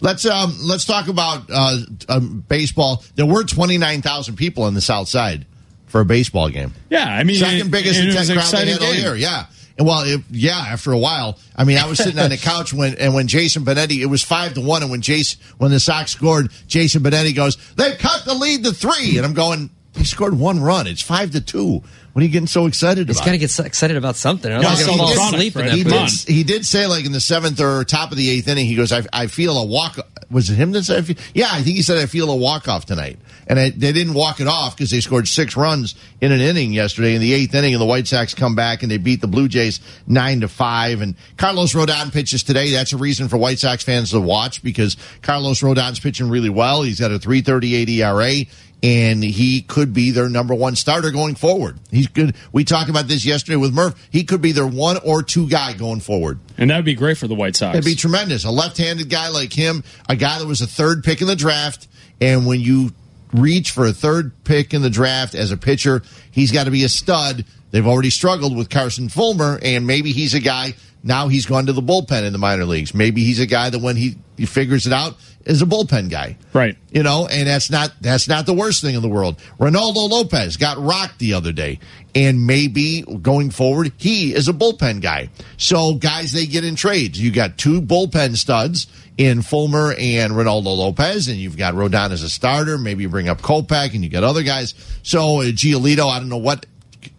Let's 0.02 0.26
um 0.26 0.54
let's 0.62 0.84
talk 0.84 1.08
about 1.08 1.44
uh, 1.50 1.78
um, 2.10 2.44
baseball. 2.50 3.02
There 3.16 3.26
were 3.26 3.46
twenty 3.46 3.78
nine 3.78 4.02
thousand 4.02 4.36
people 4.36 4.64
on 4.64 4.74
the 4.74 4.82
South 4.82 5.08
Side 5.08 5.46
for 5.88 6.02
a 6.02 6.06
baseball 6.06 6.50
game. 6.50 6.74
Yeah. 6.90 7.06
I 7.08 7.24
mean, 7.24 7.38
Second 7.38 7.68
it- 7.68 7.72
biggest 7.72 7.98
and 8.00 8.10
it 8.10 8.12
attendance 8.12 8.20
was 8.20 8.54
an 8.54 8.58
crowd 8.58 8.66
they 8.68 8.72
had 8.74 8.82
all 8.82 8.92
game. 8.92 9.02
year. 9.02 9.16
Yeah. 9.16 9.46
And 9.78 9.86
well, 9.88 10.04
it, 10.06 10.22
yeah, 10.32 10.58
after 10.58 10.92
a 10.94 10.98
while, 10.98 11.38
I 11.56 11.66
mean, 11.66 11.78
I 11.78 11.86
was 11.88 11.98
sitting 11.98 12.20
on 12.20 12.30
the 12.30 12.38
couch 12.52 12.74
when 12.74 12.96
and 12.96 13.14
when 13.14 13.28
Jason 13.28 13.66
Benetti, 13.66 14.00
it 14.02 14.06
was 14.06 14.24
five 14.24 14.54
to 14.54 14.62
one, 14.62 14.82
and 14.84 14.90
when 14.92 15.02
Jason 15.02 15.40
when 15.58 15.72
the 15.72 15.80
Sox 15.80 16.12
scored, 16.12 16.50
Jason 16.68 17.02
Benetti 17.04 17.36
goes, 17.36 17.58
"They 17.76 17.96
cut 17.96 18.24
the 18.26 18.34
lead 18.34 18.64
to 18.64 18.72
three. 18.72 19.18
and 19.18 19.26
I'm 19.26 19.34
going, 19.34 19.70
"He 19.96 20.06
scored 20.06 20.38
one 20.40 20.62
run. 20.62 20.88
It's 20.88 21.02
five 21.02 21.32
to 21.32 21.42
two. 21.42 21.82
What 22.14 22.22
are 22.22 22.26
you 22.26 22.32
getting 22.32 22.48
so 22.48 22.66
excited 22.68 23.08
He's 23.10 23.18
about?" 23.18 23.26
got 23.26 23.32
to 23.34 23.38
get 23.38 23.50
so 23.50 23.66
excited 23.66 23.98
about 23.98 24.16
something. 24.16 24.50
or 24.50 24.60
No, 24.60 24.70
else 24.70 24.78
he's 24.80 24.88
he 24.88 24.96
gonna 24.98 25.14
fall 25.14 25.32
did- 25.32 25.36
asleep 25.36 25.56
in 25.58 25.66
that 25.66 25.74
he 25.76 25.84
did, 25.84 26.10
he 26.36 26.44
did 26.44 26.66
say 26.66 26.88
like 26.88 27.04
in 27.06 27.12
the 27.12 27.20
seventh 27.20 27.60
or 27.60 27.84
top 27.84 28.12
of 28.12 28.18
the 28.18 28.30
eighth 28.30 28.48
inning, 28.48 28.66
he 28.68 28.76
goes, 28.76 28.94
I, 28.94 29.04
I 29.12 29.28
feel 29.28 29.58
a 29.58 29.66
walk. 29.66 29.98
Was 30.32 30.50
it 30.50 30.56
him 30.56 30.72
that 30.72 30.84
said? 30.86 31.00
I 31.00 31.02
feel, 31.02 31.18
yeah, 31.34 31.50
I 31.52 31.62
think 31.64 31.76
he 31.76 31.82
said 31.82 31.98
I 31.98 32.06
feel 32.06 32.32
a 32.32 32.36
walk 32.36 32.70
off 32.70 32.86
tonight, 32.86 33.20
and 33.47 33.58
they 33.58 33.91
didn't 33.91 34.13
walk 34.13 34.39
it 34.39 34.47
off 34.47 34.75
because 34.75 34.91
they 34.91 35.01
scored 35.01 35.27
six 35.27 35.55
runs 35.55 35.95
in 36.21 36.31
an 36.31 36.41
inning 36.41 36.73
yesterday 36.73 37.15
in 37.15 37.21
the 37.21 37.34
eighth 37.34 37.53
inning, 37.53 37.73
and 37.73 37.81
the 37.81 37.86
White 37.86 38.08
Sox 38.08 38.34
come 38.34 38.55
back 38.55 38.81
and 38.81 38.91
they 38.91 38.97
beat 38.97 39.21
the 39.21 39.27
Blue 39.27 39.47
Jays 39.47 39.79
nine 40.08 40.41
to 40.41 40.47
five. 40.47 41.01
And 41.01 41.15
Carlos 41.38 41.73
Rodon 41.73 42.12
pitches 42.12 42.43
today. 42.43 42.71
That's 42.71 42.93
a 42.93 42.97
reason 42.97 43.27
for 43.27 43.38
White 43.38 43.60
Sox 43.60 43.84
fans 43.84 44.12
to 44.12 44.19
watch 44.19 44.63
because 44.63 44.97
Carlos 45.21 45.62
Rodon's 45.62 45.99
pitching 45.99 46.29
really 46.29 46.49
well. 46.49 46.84
He's 46.84 46.99
got 46.99 47.12
a 47.12 47.19
three 47.19 47.41
thirty 47.41 47.75
eight 47.75 47.89
ERA 47.89 48.45
and 48.86 49.23
he 49.23 49.62
could 49.62 49.93
be 49.93 50.12
their 50.12 50.29
number 50.29 50.53
one 50.53 50.75
starter 50.75 51.10
going 51.10 51.34
forward. 51.34 51.79
He's 51.89 52.08
good. 52.08 52.36
We 52.51 52.63
talked 52.63 52.89
about 52.89 53.08
this 53.08 53.25
yesterday 53.25 53.55
with 53.55 53.73
Murph. 53.73 53.95
He 54.12 54.23
could 54.23 54.41
be 54.41 54.51
their 54.51 54.67
one 54.67 54.97
or 55.03 55.23
two 55.23 55.49
guy 55.49 55.73
going 55.73 56.01
forward. 56.01 56.39
And 56.58 56.69
that 56.69 56.75
would 56.75 56.86
be 56.86 56.93
great 56.93 57.17
for 57.17 57.27
the 57.27 57.34
White 57.34 57.55
Sox. 57.55 57.75
It'd 57.75 57.86
be 57.86 57.95
tremendous. 57.95 58.45
A 58.45 58.51
left-handed 58.51 59.10
guy 59.10 59.29
like 59.29 59.53
him, 59.53 59.84
a 60.08 60.15
guy 60.15 60.38
that 60.38 60.45
was 60.45 60.62
a 60.62 60.67
third 60.67 61.03
pick 61.03 61.21
in 61.21 61.27
the 61.27 61.36
draft, 61.36 61.88
and 62.21 62.45
when 62.45 62.62
you 62.62 62.91
reach 63.39 63.71
for 63.71 63.86
a 63.86 63.93
third 63.93 64.32
pick 64.43 64.74
in 64.74 64.82
the 64.82 64.89
draft 64.89 65.36
as 65.36 65.52
a 65.52 65.58
pitcher, 65.58 66.02
he's 66.32 66.52
got 66.52 66.65
to 66.65 66.71
be 66.71 66.84
a 66.84 66.89
stud. 66.89 67.45
They've 67.71 67.88
already 67.88 68.10
struggled 68.10 68.56
with 68.56 68.69
Carson 68.69 69.10
Fulmer, 69.10 69.60
and 69.62 69.86
maybe 69.86 70.12
he's 70.12 70.34
a 70.34 70.39
guy. 70.39 70.76
Now 71.06 71.28
he's 71.28 71.46
gone 71.46 71.68
to 71.68 71.74
the 71.74 71.84
bullpen 71.84 72.24
in 72.24 72.34
the 72.34 72.39
minor 72.39 72.65
leagues. 72.65 72.96
Maybe 72.96 73.24
he's 73.24 73.39
a 73.39 73.46
guy 73.46 73.70
that 73.70 73.80
when 73.80 73.96
he, 73.96 74.18
he 74.38 74.48
figures 74.48 74.88
it 74.88 74.91
out 74.91 75.15
is 75.46 75.62
a 75.62 75.65
bullpen 75.65 76.10
guy. 76.10 76.36
Right. 76.52 76.76
You 76.91 77.04
know, 77.04 77.28
and 77.28 77.48
that's 77.48 77.70
not 77.70 77.94
that's 78.02 78.28
not 78.28 78.48
the 78.48 78.54
worst 78.54 78.82
thing 78.82 78.96
in 78.96 79.04
the 79.04 79.08
world. 79.08 79.38
Reynaldo 79.60 80.10
Lopez 80.10 80.58
got 80.58 80.80
rocked 80.80 81.20
the 81.20 81.34
other 81.34 81.52
day, 81.52 81.80
and 82.15 82.48
maybe 82.48 83.04
going 83.22 83.52
forward 83.52 83.94
he 83.98 84.34
is 84.34 84.48
a 84.48 84.54
bullpen 84.54 85.02
guy. 85.02 85.30
So 85.58 85.94
guys, 85.94 86.32
they 86.32 86.48
get 86.48 86.65
in 86.65 86.76
trades. 86.76 87.22
You 87.22 87.32
got 87.32 87.60
two 87.60 87.82
bullpen 87.82 88.36
studs 88.36 88.88
in 89.18 89.44
Fulmer 89.44 89.94
and 89.98 90.34
Reynaldo 90.34 90.76
Lopez, 90.76 91.28
and 91.28 91.38
you've 91.38 91.58
got 91.58 91.76
Rodon 91.76 92.10
as 92.10 92.24
a 92.24 92.30
starter. 92.30 92.80
Maybe 92.80 93.04
you 93.04 93.10
bring 93.10 93.30
up 93.30 93.41
Kopech, 93.41 93.94
and 93.94 94.04
you 94.04 94.10
got 94.10 94.24
other 94.24 94.44
guys. 94.44 94.74
So 95.04 95.41
uh, 95.41 95.46
Giolito, 95.46 96.10
I 96.10 96.20
don't 96.20 96.30
know 96.30 96.38
what 96.38 96.65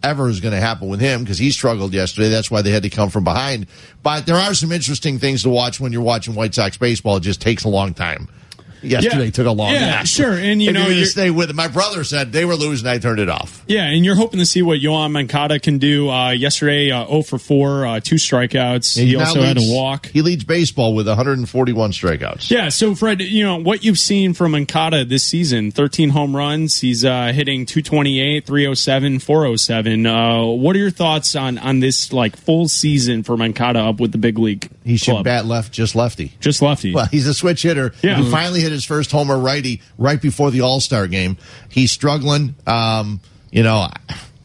ever 0.03 0.29
is 0.29 0.39
going 0.39 0.53
to 0.53 0.59
happen 0.59 0.87
with 0.87 0.99
him 0.99 1.21
because 1.23 1.37
he 1.37 1.51
struggled 1.51 1.93
yesterday. 1.93 2.29
That's 2.29 2.51
why 2.51 2.61
they 2.61 2.71
had 2.71 2.83
to 2.83 2.89
come 2.89 3.09
from 3.09 3.23
behind. 3.23 3.67
But 4.03 4.25
there 4.25 4.35
are 4.35 4.53
some 4.53 4.71
interesting 4.71 5.19
things 5.19 5.43
to 5.43 5.49
watch 5.49 5.79
when 5.79 5.91
you're 5.91 6.01
watching 6.01 6.35
White 6.35 6.55
Sox 6.55 6.77
baseball. 6.77 7.17
It 7.17 7.21
just 7.21 7.41
takes 7.41 7.63
a 7.63 7.69
long 7.69 7.93
time. 7.93 8.27
Yesterday 8.81 9.25
Yeah. 9.25 9.31
took 9.31 9.47
a 9.47 9.51
long 9.51 9.73
Yeah, 9.73 9.95
time. 9.97 10.05
sure. 10.05 10.33
And, 10.33 10.61
you 10.61 10.69
if 10.69 10.73
know, 10.73 10.81
you're 10.81 10.85
going 10.87 10.91
to 10.91 10.95
you're- 10.99 11.05
stay 11.09 11.29
with 11.31 11.49
it. 11.49 11.55
My 11.55 11.67
brother 11.67 12.03
said 12.03 12.31
they 12.31 12.45
were 12.45 12.55
losing. 12.55 12.87
I 12.87 12.97
turned 12.99 13.19
it 13.19 13.29
off. 13.29 13.63
Yeah, 13.67 13.83
and 13.85 14.05
you're 14.05 14.15
hoping 14.15 14.39
to 14.39 14.45
see 14.45 14.61
what 14.61 14.79
Yoan 14.79 15.11
Moncada 15.11 15.59
can 15.59 15.77
do. 15.77 16.09
Uh, 16.09 16.29
yesterday, 16.31 16.91
uh, 16.91 17.05
0 17.07 17.21
for 17.23 17.37
4, 17.39 17.85
uh, 17.85 17.99
two 17.99 18.15
strikeouts. 18.15 18.97
He, 18.97 19.13
now 19.15 19.19
also 19.25 19.41
had 19.41 19.57
a 19.57 19.61
walk. 19.63 20.07
He 20.07 20.21
leads 20.21 20.43
baseball 20.43 20.93
with 20.93 21.07
141 21.07 21.91
strikeouts. 21.91 22.49
Yeah, 22.51 22.69
so 22.69 22.95
Fred, 22.95 23.21
you 23.21 23.43
know 23.43 23.57
what 23.57 23.83
you've 23.83 23.99
seen 23.99 24.33
from 24.33 24.51
Moncada 24.51 25.03
this 25.05 25.23
season: 25.23 25.71
13 25.71 26.09
home 26.09 26.35
runs. 26.35 26.79
He's 26.81 27.03
uh, 27.03 27.31
hitting 27.33 27.65
228, 27.65 28.45
307, 28.45 29.19
407. 29.19 30.05
Uh, 30.05 30.43
what 30.45 30.75
are 30.75 30.79
your 30.79 30.91
thoughts 30.91 31.35
on 31.35 31.57
on 31.57 31.79
this 31.79 32.13
like 32.13 32.35
full 32.35 32.67
season 32.67 33.23
for 33.23 33.35
Mancada 33.37 33.89
up 33.89 33.99
with 33.99 34.11
the 34.11 34.17
big 34.17 34.37
league? 34.37 34.69
He 34.87 34.97
should 34.97 35.11
club? 35.11 35.25
bat 35.25 35.45
left, 35.45 35.73
just 35.73 35.95
lefty. 35.95 36.31
just 36.39 36.61
lefty. 36.61 36.93
Well, 36.93 37.05
he's 37.05 37.27
a 37.27 37.33
switch 37.33 37.61
hitter. 37.63 37.93
Yeah. 38.01 38.15
He 38.17 38.31
finally 38.31 38.61
hit 38.61 38.71
his 38.71 38.85
first 38.85 39.11
homer 39.11 39.37
righty 39.37 39.81
right 39.97 40.21
before 40.21 40.49
the 40.49 40.61
All 40.61 40.79
Star 40.79 41.07
game. 41.07 41.37
He's 41.69 41.91
struggling. 41.91 42.55
Um, 42.65 43.19
you 43.51 43.63
know, 43.63 43.89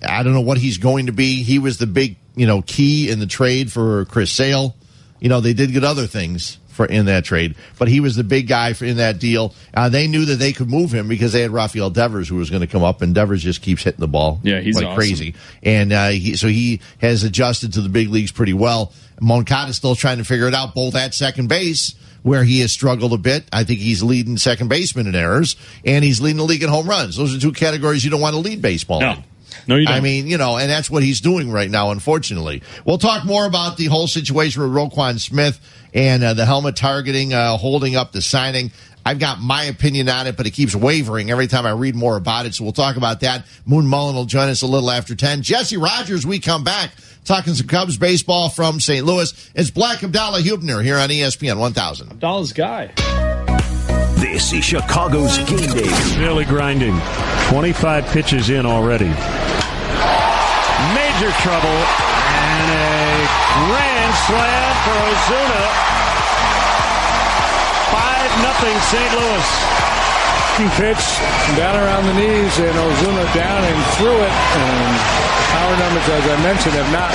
I 0.07 0.23
don't 0.23 0.35
know 0.35 0.41
what 0.41 0.59
he's 0.59 0.79
going 0.79 1.07
to 1.07 1.13
be. 1.13 1.43
He 1.43 1.59
was 1.59 1.79
the 1.79 1.87
big, 1.87 2.17
you 2.35 2.47
know, 2.47 2.63
key 2.63 3.09
in 3.11 3.21
the 3.21 3.27
trade 3.27 3.71
for 3.71 4.05
Chris 4.07 4.33
Sale. 4.33 4.75
You 5.21 5.29
know, 5.29 5.41
they 5.41 5.53
did 5.53 5.73
get 5.73 5.85
other 5.85 6.09
things 6.09 6.59
for 6.73 6.87
in 6.87 7.07
that 7.07 7.25
trade, 7.25 7.55
but 7.79 7.89
he 7.89 8.01
was 8.01 8.17
the 8.17 8.25
big 8.25 8.49
guy 8.49 8.73
for, 8.73 8.85
in 8.85 8.97
that 8.97 9.19
deal. 9.19 9.55
Uh, 9.75 9.89
they 9.89 10.09
knew 10.09 10.25
that 10.25 10.37
they 10.37 10.53
could 10.53 10.69
move 10.69 10.93
him 10.93 11.09
because 11.09 11.33
they 11.33 11.43
had 11.43 11.51
Rafael 11.51 11.91
Devers 11.91 12.29
who 12.29 12.37
was 12.37 12.51
going 12.51 12.63
to 12.63 12.67
come 12.67 12.83
up, 12.83 13.03
and 13.03 13.15
Devers 13.15 13.43
just 13.43 13.63
keeps 13.63 13.83
hitting 13.83 14.01
the 14.01 14.09
ball. 14.09 14.41
Yeah, 14.43 14.61
he's 14.61 14.77
like 14.77 14.87
awesome. 14.87 14.97
crazy, 14.97 15.35
and 15.63 15.93
uh, 15.93 16.09
he, 16.09 16.37
so 16.37 16.49
he 16.49 16.81
has 17.01 17.25
adjusted 17.25 17.75
to 17.75 17.81
the 17.81 17.89
big 17.89 18.09
leagues 18.09 18.33
pretty 18.33 18.55
well. 18.55 18.93
Moncada's 19.21 19.77
still 19.77 19.95
trying 19.95 20.19
to 20.19 20.25
figure 20.25 20.49
it 20.49 20.55
out, 20.55 20.75
both 20.75 20.97
at 20.97 21.15
second 21.15 21.49
base 21.49 21.95
where 22.23 22.45
he 22.45 22.61
has 22.61 22.73
struggled 22.73 23.13
a 23.13 23.19
bit. 23.19 23.45
I 23.53 23.65
think 23.65 23.81
he's 23.81 24.03
leading 24.03 24.37
second 24.37 24.69
baseman 24.69 25.07
in 25.07 25.15
errors, 25.15 25.57
and 25.85 26.05
he's 26.05 26.21
leading 26.21 26.39
the 26.39 26.45
league 26.45 26.63
in 26.63 26.69
home 26.69 26.89
runs. 26.89 27.17
Those 27.17 27.37
are 27.37 27.41
two 27.41 27.53
categories 27.53 28.05
you 28.05 28.11
don't 28.11 28.21
want 28.21 28.35
to 28.35 28.41
lead 28.41 28.63
baseball 28.63 29.01
no, 29.01 29.13
in. 29.13 29.25
No, 29.67 29.77
you 29.77 29.87
don't. 29.87 29.95
I 29.95 30.01
mean, 30.01 30.27
you 30.27 30.39
know, 30.39 30.57
and 30.57 30.71
that's 30.71 30.91
what 30.91 31.03
he's 31.03 31.21
doing 31.21 31.51
right 31.51 31.71
now, 31.71 31.91
unfortunately. 31.91 32.63
We'll 32.85 32.99
talk 32.99 33.25
more 33.25 33.47
about 33.47 33.77
the 33.77 33.87
whole 33.87 34.07
situation 34.07 34.63
with 34.63 34.71
Roquan 34.71 35.19
Smith 35.19 35.61
and 35.95 36.23
uh, 36.23 36.35
the 36.35 36.45
helmet 36.45 36.77
targeting, 36.77 37.33
uh, 37.33 37.57
holding 37.57 37.97
up 37.97 38.13
the 38.13 38.23
signing. 38.23 38.73
I've 39.05 39.19
got 39.19 39.41
my 39.41 39.65
opinion 39.65 40.09
on 40.09 40.27
it, 40.27 40.37
but 40.37 40.47
it 40.47 40.53
keeps 40.53 40.75
wavering 40.77 41.31
every 41.31 41.49
time 41.49 41.67
I 41.67 41.73
read 41.73 41.97
more 41.97 42.17
about 42.17 42.47
it. 42.47 42.55
So 42.55 42.65
we'll 42.65 42.73
talk 42.73 42.97
about 42.97 43.21
that. 43.21 43.45
Moon 43.67 43.87
Mullin 43.87 44.15
will 44.15 44.27
join 44.27 44.49
us 44.49 44.63
a 44.63 44.67
little 44.67 44.91
after 44.91 45.15
10. 45.15 45.43
Jesse 45.43 45.77
Rogers, 45.77 46.25
we 46.25 46.39
come 46.39 46.63
back 46.63 46.93
talking 47.25 47.55
some 47.55 47.67
Cubs 47.67 47.97
baseball 47.99 48.49
from 48.49 48.81
St. 48.81 49.05
Louis. 49.05 49.51
It's 49.55 49.71
Black 49.71 50.03
Abdallah 50.03 50.41
Hubner 50.41 50.83
here 50.83 50.99
on 50.99 51.09
ESPN 51.09 51.59
1000. 51.59 52.13
Abdallah's 52.13 52.53
guy. 52.53 52.93
This 54.23 54.53
is 54.53 54.63
Chicago's 54.63 55.37
game 55.51 55.75
day. 55.75 55.91
Nearly 56.15 56.45
grinding. 56.45 56.95
25 57.51 58.07
pitches 58.15 58.51
in 58.55 58.65
already. 58.65 59.11
Major 60.95 61.33
trouble. 61.43 61.79
And 62.31 62.69
a 62.71 63.27
grand 63.67 64.15
slam 64.23 64.71
for 64.87 64.95
Ozuna. 65.11 65.63
5 67.91 68.47
nothing 68.47 68.77
St. 68.95 69.11
Louis. 69.11 69.49
pitch 70.79 71.03
down 71.59 71.75
around 71.83 72.07
the 72.07 72.15
knees 72.15 72.55
and 72.63 72.79
Ozuna 72.79 73.27
down 73.35 73.59
and 73.59 73.81
through 73.99 74.23
it. 74.23 74.31
And 74.31 74.95
power 75.51 75.75
numbers, 75.83 76.07
as 76.07 76.25
I 76.31 76.39
mentioned, 76.47 76.79
have 76.79 76.93
not 76.95 77.11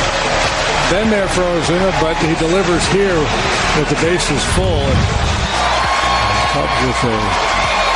been 0.91 1.09
there 1.09 1.29
for 1.29 1.47
Ozuna, 1.55 1.87
but 2.03 2.17
he 2.19 2.35
delivers 2.35 2.85
here 2.87 3.17
with 3.79 3.87
the 3.87 3.95
bases 4.03 4.43
full. 4.59 5.36
And 6.57 6.65
Cubs 6.69 6.87
with 6.87 7.03
a 7.03 7.17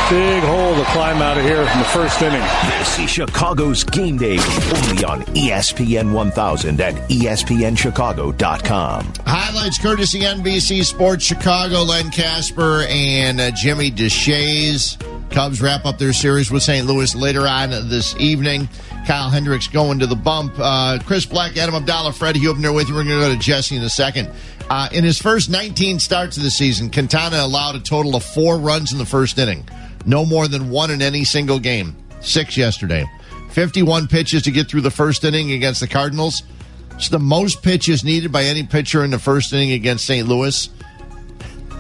big 0.10 0.44
hole 0.44 0.76
to 0.76 0.84
climb 0.92 1.22
out 1.22 1.38
of 1.38 1.44
here 1.44 1.66
from 1.66 1.80
the 1.80 1.86
first 1.86 2.22
inning. 2.22 2.42
This 2.80 3.00
is 3.00 3.10
Chicago's 3.10 3.84
game 3.84 4.18
day 4.18 4.38
only 4.38 5.04
on 5.04 5.22
ESPN 5.34 6.14
1000 6.14 6.80
at 6.82 6.94
ESPNChicago.com. 7.10 9.14
Highlights 9.26 9.80
courtesy 9.80 10.20
NBC 10.22 10.84
Sports 10.84 11.26
Chicago, 11.26 11.82
Len 11.84 12.12
Kasper 12.12 12.84
and 12.88 13.42
uh, 13.42 13.50
Jimmy 13.52 13.90
Deshaies. 13.90 14.98
Cubs 15.32 15.62
wrap 15.62 15.86
up 15.86 15.98
their 15.98 16.14
series 16.14 16.52
with 16.52 16.62
St. 16.62 16.86
Louis 16.86 17.16
later 17.16 17.48
on 17.48 17.70
this 17.70 18.16
evening. 18.18 18.68
Kyle 19.08 19.30
Hendricks 19.30 19.68
going 19.68 20.00
to 20.00 20.06
the 20.08 20.16
bump. 20.16 20.54
Uh, 20.58 21.00
Chris 21.06 21.26
Black, 21.26 21.58
Adam 21.58 21.74
Abdallah, 21.76 22.14
Fred 22.14 22.36
Hubner 22.36 22.74
with 22.76 22.90
you. 22.90 22.96
We're 22.96 23.04
going 23.04 23.20
to 23.20 23.28
go 23.28 23.34
to 23.34 23.40
Jesse 23.40 23.76
in 23.76 23.82
a 23.82 23.90
second. 23.90 24.30
Uh, 24.70 24.90
in 24.92 25.04
his 25.04 25.18
first 25.18 25.50
19 25.50 26.00
starts 26.00 26.38
of 26.38 26.44
the 26.44 26.52
season, 26.52 26.90
Quintana 26.92 27.38
allowed 27.42 27.76
a 27.76 27.80
total 27.80 28.16
of 28.16 28.24
four 28.24 28.58
runs 28.58 28.92
in 28.92 28.98
the 28.98 29.06
first 29.06 29.38
inning. 29.38 29.68
No 30.06 30.26
more 30.26 30.48
than 30.48 30.70
one 30.70 30.92
in 30.92 31.02
any 31.02 31.24
single 31.24 31.60
game. 31.60 31.96
Six 32.22 32.58
yesterday. 32.58 33.06
51 33.52 34.08
pitches 34.08 34.44
to 34.44 34.52
get 34.52 34.68
through 34.70 34.82
the 34.82 34.92
first 34.92 35.24
inning 35.24 35.52
against 35.52 35.80
the 35.82 35.88
Cardinals. 35.88 36.44
It's 36.94 37.10
the 37.10 37.20
most 37.20 37.64
pitches 37.64 38.04
needed 38.04 38.32
by 38.32 38.44
any 38.44 38.64
pitcher 38.64 39.04
in 39.04 39.12
the 39.12 39.20
first 39.20 39.52
inning 39.54 39.72
against 39.72 40.06
St. 40.06 40.28
Louis. 40.28 40.70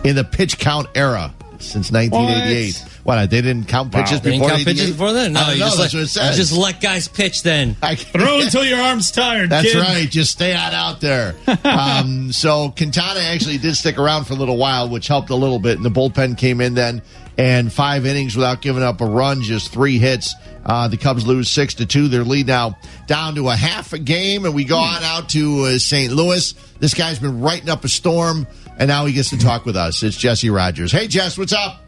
in 0.03 0.15
the 0.15 0.23
pitch 0.23 0.57
count 0.57 0.87
era 0.95 1.33
since 1.59 1.91
1988. 1.91 2.73
What? 2.75 2.90
They 3.05 3.41
didn't 3.41 3.65
count 3.67 3.91
pitches 3.91 4.21
They 4.21 4.31
didn't 4.31 4.47
count 4.47 4.63
pitches 4.63 4.91
before 4.91 5.13
then. 5.13 5.33
No, 5.33 5.49
you 5.51 5.59
know, 5.59 5.65
just, 5.65 5.77
that's 5.77 5.93
let, 5.93 5.99
what 5.99 6.03
it 6.03 6.07
says. 6.09 6.35
just 6.37 6.53
let 6.53 6.81
guys 6.81 7.07
pitch 7.07 7.43
then. 7.43 7.75
I- 7.81 7.95
Throw 8.11 8.41
until 8.41 8.63
your 8.63 8.79
arm's 8.79 9.11
tired. 9.11 9.49
That's 9.49 9.71
kid. 9.71 9.79
right. 9.79 10.09
Just 10.09 10.31
stay 10.31 10.53
on 10.53 10.73
out 10.73 11.01
there. 11.01 11.35
um, 11.63 12.31
so 12.31 12.69
Quintana 12.69 13.19
actually 13.19 13.57
did 13.57 13.75
stick 13.75 13.97
around 13.97 14.25
for 14.25 14.33
a 14.33 14.37
little 14.37 14.57
while, 14.57 14.89
which 14.89 15.07
helped 15.07 15.29
a 15.29 15.35
little 15.35 15.59
bit. 15.59 15.77
And 15.77 15.85
the 15.85 15.89
bullpen 15.89 16.37
came 16.37 16.61
in 16.61 16.73
then, 16.73 17.01
and 17.37 17.71
five 17.71 18.05
innings 18.05 18.35
without 18.35 18.61
giving 18.61 18.83
up 18.83 19.01
a 19.01 19.05
run, 19.05 19.41
just 19.41 19.71
three 19.71 19.97
hits. 19.97 20.33
Uh, 20.65 20.87
the 20.87 20.97
Cubs 20.97 21.25
lose 21.25 21.49
six 21.49 21.73
to 21.75 21.85
two. 21.85 22.07
Their 22.07 22.23
lead 22.23 22.47
now 22.47 22.77
down 23.07 23.35
to 23.35 23.49
a 23.49 23.55
half 23.55 23.93
a 23.93 23.99
game, 23.99 24.45
and 24.45 24.53
we 24.53 24.63
go 24.63 24.77
on 24.77 25.03
out 25.03 25.29
to 25.29 25.65
uh, 25.65 25.77
St. 25.79 26.13
Louis. 26.13 26.53
This 26.79 26.93
guy's 26.93 27.19
been 27.19 27.41
writing 27.41 27.69
up 27.69 27.83
a 27.83 27.89
storm, 27.89 28.45
and 28.77 28.87
now 28.87 29.05
he 29.05 29.13
gets 29.13 29.29
to 29.31 29.39
talk 29.39 29.65
with 29.65 29.75
us. 29.75 30.03
It's 30.03 30.15
Jesse 30.15 30.49
Rogers. 30.51 30.91
Hey, 30.91 31.07
Jess, 31.07 31.37
what's 31.37 31.53
up? 31.53 31.83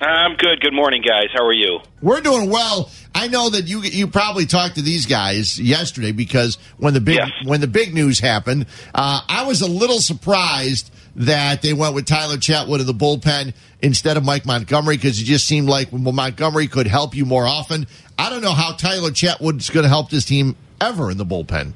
I'm 0.00 0.34
good. 0.36 0.60
Good 0.60 0.72
morning, 0.74 1.02
guys. 1.02 1.26
How 1.32 1.44
are 1.46 1.52
you? 1.52 1.78
We're 2.00 2.20
doing 2.20 2.50
well. 2.50 2.90
I 3.14 3.28
know 3.28 3.50
that 3.50 3.68
you 3.68 3.82
you 3.82 4.08
probably 4.08 4.46
talked 4.46 4.74
to 4.76 4.82
these 4.82 5.06
guys 5.06 5.60
yesterday 5.60 6.10
because 6.12 6.58
when 6.78 6.94
the 6.94 7.00
big 7.00 7.16
Yes. 7.16 7.30
when 7.44 7.60
the 7.60 7.68
big 7.68 7.94
news 7.94 8.18
happened, 8.18 8.66
uh, 8.94 9.20
I 9.28 9.44
was 9.46 9.60
a 9.60 9.68
little 9.68 10.00
surprised 10.00 10.90
that 11.14 11.62
they 11.62 11.72
went 11.72 11.94
with 11.94 12.06
Tyler 12.06 12.36
Chatwood 12.36 12.80
in 12.80 12.86
the 12.86 12.94
bullpen 12.94 13.52
instead 13.80 14.16
of 14.16 14.24
Mike 14.24 14.46
Montgomery 14.46 14.96
because 14.96 15.20
it 15.20 15.24
just 15.24 15.46
seemed 15.46 15.68
like 15.68 15.88
well, 15.92 16.12
Montgomery 16.12 16.66
could 16.66 16.86
help 16.88 17.14
you 17.14 17.24
more 17.24 17.46
often. 17.46 17.86
I 18.18 18.28
don't 18.30 18.42
know 18.42 18.52
how 18.54 18.72
Tyler 18.72 19.10
Chatwood's 19.10 19.70
going 19.70 19.84
to 19.84 19.88
help 19.90 20.10
this 20.10 20.24
team 20.24 20.56
ever 20.80 21.10
in 21.10 21.16
the 21.18 21.26
bullpen. 21.26 21.74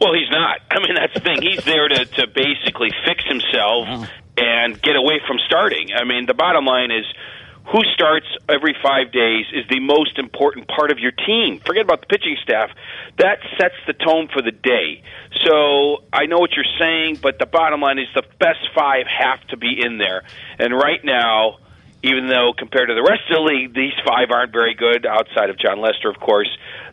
Well, 0.00 0.14
he's 0.14 0.30
not. 0.30 0.60
I 0.70 0.78
mean, 0.80 0.94
that's 0.94 1.12
the 1.14 1.20
thing. 1.20 1.42
He's 1.42 1.62
there 1.64 1.86
to, 1.88 2.04
to 2.06 2.26
basically 2.26 2.90
fix 3.06 3.22
himself 3.24 4.08
and 4.40 4.80
get 4.80 4.96
away 4.96 5.20
from 5.26 5.36
starting. 5.46 5.92
I 5.94 6.04
mean, 6.04 6.24
the 6.26 6.34
bottom 6.34 6.64
line 6.64 6.90
is 6.90 7.04
who 7.70 7.80
starts 7.94 8.26
every 8.48 8.74
five 8.82 9.12
days 9.12 9.44
is 9.52 9.64
the 9.68 9.80
most 9.80 10.18
important 10.18 10.66
part 10.66 10.90
of 10.90 10.98
your 10.98 11.12
team. 11.12 11.60
Forget 11.60 11.82
about 11.82 12.00
the 12.00 12.06
pitching 12.06 12.36
staff. 12.42 12.70
That 13.18 13.38
sets 13.60 13.76
the 13.86 13.92
tone 13.92 14.28
for 14.32 14.42
the 14.42 14.50
day. 14.50 15.02
So 15.44 16.02
I 16.12 16.26
know 16.26 16.38
what 16.38 16.52
you're 16.56 16.72
saying, 16.80 17.18
but 17.22 17.38
the 17.38 17.46
bottom 17.46 17.80
line 17.80 17.98
is 17.98 18.08
the 18.14 18.24
best 18.40 18.64
five 18.74 19.06
have 19.06 19.46
to 19.48 19.56
be 19.56 19.78
in 19.84 19.98
there. 19.98 20.24
And 20.58 20.74
right 20.74 21.04
now, 21.04 21.58
even 22.02 22.28
though 22.28 22.52
compared 22.56 22.88
to 22.88 22.94
the 22.94 23.04
rest 23.04 23.28
of 23.28 23.36
the 23.36 23.42
league, 23.42 23.74
these 23.74 23.92
five 24.06 24.32
aren't 24.32 24.52
very 24.52 24.74
good, 24.74 25.04
outside 25.04 25.50
of 25.50 25.58
Jon 25.58 25.80
Lester, 25.80 26.08
of 26.08 26.18
course, 26.18 26.48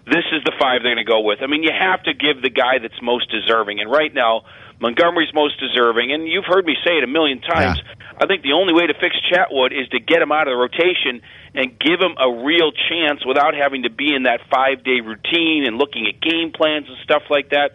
this 0.06 0.26
is 0.32 0.44
the 0.44 0.54
five 0.60 0.84
they're 0.84 0.96
going 0.96 1.06
to 1.06 1.10
go 1.10 1.22
with. 1.22 1.40
I 1.42 1.48
mean, 1.48 1.64
you 1.64 1.72
have 1.72 2.04
to 2.04 2.14
give 2.14 2.42
the 2.42 2.50
guy 2.50 2.80
that's 2.82 3.02
most 3.02 3.32
deserving. 3.32 3.80
And 3.80 3.90
right 3.90 4.14
now, 4.14 4.44
Montgomery's 4.80 5.34
most 5.34 5.60
deserving. 5.60 6.14
And 6.14 6.28
you've 6.28 6.46
heard 6.46 6.66
me 6.66 6.76
say 6.86 6.98
it 6.98 7.04
a 7.04 7.08
million 7.08 7.42
times. 7.42 7.80
I 8.20 8.26
think 8.26 8.44
the 8.44 8.54
only 8.54 8.74
way 8.74 8.88
to 8.88 8.94
fix 8.94 9.16
Chatwood 9.32 9.74
is 9.74 9.88
to 9.90 10.00
get 10.00 10.22
him 10.22 10.32
out 10.32 10.48
of 10.48 10.54
the 10.54 10.58
rotation 10.58 11.22
and 11.54 11.78
give 11.80 12.00
him 12.00 12.18
a 12.18 12.46
real 12.46 12.72
chance 12.90 13.26
without 13.26 13.54
having 13.54 13.84
to 13.84 13.90
be 13.90 14.14
in 14.14 14.24
that 14.24 14.42
five 14.54 14.84
day 14.84 15.02
routine 15.02 15.66
and 15.66 15.78
looking 15.78 16.08
at 16.08 16.22
game 16.22 16.52
plans 16.52 16.88
and 16.88 16.98
stuff 17.04 17.24
like 17.30 17.50
that. 17.50 17.72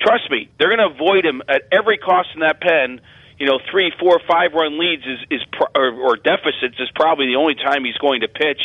Trust 0.00 0.30
me, 0.30 0.50
they're 0.58 0.74
going 0.74 0.82
to 0.82 0.94
avoid 0.94 1.24
him 1.24 1.42
at 1.48 1.62
every 1.70 1.98
cost 1.98 2.28
in 2.34 2.40
that 2.40 2.60
pen 2.60 3.00
you 3.38 3.46
know, 3.46 3.58
three, 3.70 3.92
four, 3.98 4.20
five 4.28 4.52
run 4.54 4.78
leads 4.78 5.02
is 5.04 5.18
is 5.30 5.42
pro- 5.50 5.72
or, 5.74 5.90
or 5.90 6.16
deficits 6.16 6.78
is 6.78 6.88
probably 6.94 7.26
the 7.26 7.36
only 7.36 7.54
time 7.54 7.84
he's 7.84 7.98
going 7.98 8.20
to 8.20 8.28
pitch, 8.28 8.60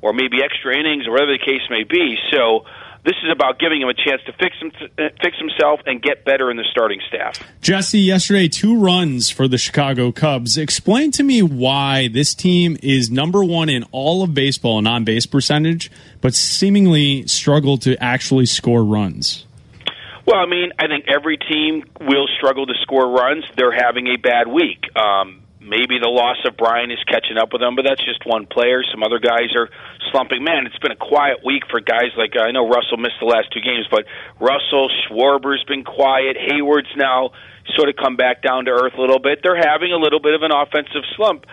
or 0.00 0.12
maybe 0.12 0.42
extra 0.42 0.76
innings 0.76 1.06
or 1.06 1.12
whatever 1.12 1.32
the 1.32 1.44
case 1.44 1.62
may 1.68 1.84
be. 1.84 2.16
So 2.32 2.64
this 3.04 3.16
is 3.22 3.30
about 3.30 3.58
giving 3.58 3.82
him 3.82 3.88
a 3.88 3.94
chance 3.94 4.22
to 4.26 4.32
fix 4.32 4.56
him, 4.58 4.72
uh, 4.98 5.08
fix 5.22 5.36
himself 5.38 5.80
and 5.86 6.00
get 6.00 6.24
better 6.24 6.50
in 6.50 6.56
the 6.56 6.64
starting 6.70 7.00
staff. 7.08 7.38
Jesse, 7.60 8.00
yesterday, 8.00 8.48
two 8.48 8.78
runs 8.78 9.30
for 9.30 9.46
the 9.46 9.58
Chicago 9.58 10.10
Cubs. 10.10 10.56
Explain 10.56 11.10
to 11.12 11.22
me 11.22 11.42
why 11.42 12.08
this 12.08 12.34
team 12.34 12.78
is 12.82 13.10
number 13.10 13.44
one 13.44 13.68
in 13.68 13.84
all 13.92 14.22
of 14.22 14.32
baseball 14.32 14.78
in 14.78 14.86
on 14.86 15.04
base 15.04 15.26
percentage, 15.26 15.90
but 16.20 16.34
seemingly 16.34 17.26
struggle 17.26 17.76
to 17.78 18.02
actually 18.02 18.46
score 18.46 18.82
runs. 18.82 19.44
Well, 20.26 20.40
I 20.40 20.46
mean, 20.46 20.72
I 20.78 20.86
think 20.86 21.04
every 21.06 21.36
team 21.36 21.84
will 22.00 22.26
struggle 22.38 22.66
to 22.66 22.74
score 22.80 23.10
runs. 23.10 23.44
They're 23.56 23.72
having 23.72 24.06
a 24.06 24.16
bad 24.16 24.48
week. 24.48 24.84
Um, 24.96 25.43
maybe 25.64 25.96
the 25.96 26.12
loss 26.12 26.36
of 26.44 26.56
Brian 26.56 26.92
is 26.92 27.00
catching 27.08 27.40
up 27.40 27.52
with 27.52 27.64
them, 27.64 27.74
but 27.74 27.88
that's 27.88 28.04
just 28.04 28.20
one 28.28 28.44
player. 28.44 28.84
Some 28.92 29.02
other 29.02 29.18
guys 29.18 29.56
are 29.56 29.72
slumping. 30.12 30.44
Man, 30.44 30.68
it's 30.68 30.78
been 30.78 30.92
a 30.92 31.00
quiet 31.00 31.40
week 31.40 31.64
for 31.72 31.80
guys 31.80 32.12
like 32.20 32.36
I 32.36 32.52
know 32.52 32.68
Russell 32.68 33.00
missed 33.00 33.18
the 33.18 33.26
last 33.26 33.48
two 33.50 33.64
games, 33.64 33.88
but 33.90 34.04
Russell 34.38 34.92
Schwarber's 35.08 35.64
been 35.64 35.82
quiet. 35.82 36.36
Heyward's 36.36 36.92
now 36.96 37.32
sort 37.74 37.88
of 37.88 37.96
come 37.96 38.16
back 38.16 38.44
down 38.44 38.66
to 38.66 38.72
earth 38.72 38.94
a 38.94 39.00
little 39.00 39.18
bit. 39.18 39.40
They're 39.42 39.56
having 39.56 39.92
a 39.92 39.98
little 39.98 40.20
bit 40.20 40.36
of 40.36 40.42
an 40.44 40.52
offensive 40.52 41.02
slump. 41.16 41.48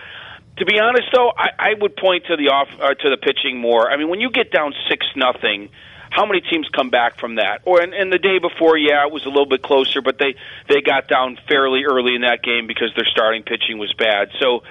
To 0.60 0.66
be 0.68 0.78
honest, 0.78 1.08
though, 1.16 1.32
I, 1.32 1.72
I 1.72 1.80
would 1.80 1.96
point 1.96 2.28
to 2.28 2.36
the 2.36 2.52
off 2.52 2.68
uh, 2.76 2.92
to 2.92 3.08
the 3.08 3.16
pitching 3.16 3.56
more. 3.56 3.90
I 3.90 3.96
mean, 3.96 4.12
when 4.12 4.20
you 4.20 4.30
get 4.30 4.52
down 4.52 4.74
six 4.88 5.06
nothing 5.16 5.72
how 6.12 6.26
many 6.26 6.42
teams 6.42 6.68
come 6.68 6.90
back 6.90 7.18
from 7.18 7.36
that? 7.36 7.62
Or 7.64 7.80
and, 7.80 7.94
and 7.94 8.12
the 8.12 8.18
day 8.18 8.38
before, 8.38 8.76
yeah, 8.76 9.06
it 9.06 9.12
was 9.12 9.24
a 9.24 9.28
little 9.28 9.46
bit 9.46 9.62
closer, 9.62 10.02
but 10.02 10.18
they 10.18 10.36
they 10.68 10.82
got 10.82 11.08
down 11.08 11.38
fairly 11.48 11.84
early 11.84 12.14
in 12.14 12.20
that 12.20 12.42
game 12.42 12.66
because 12.66 12.92
their 12.94 13.06
starting 13.06 13.42
pitching 13.42 13.78
was 13.78 13.92
bad. 13.94 14.28
So, 14.38 14.62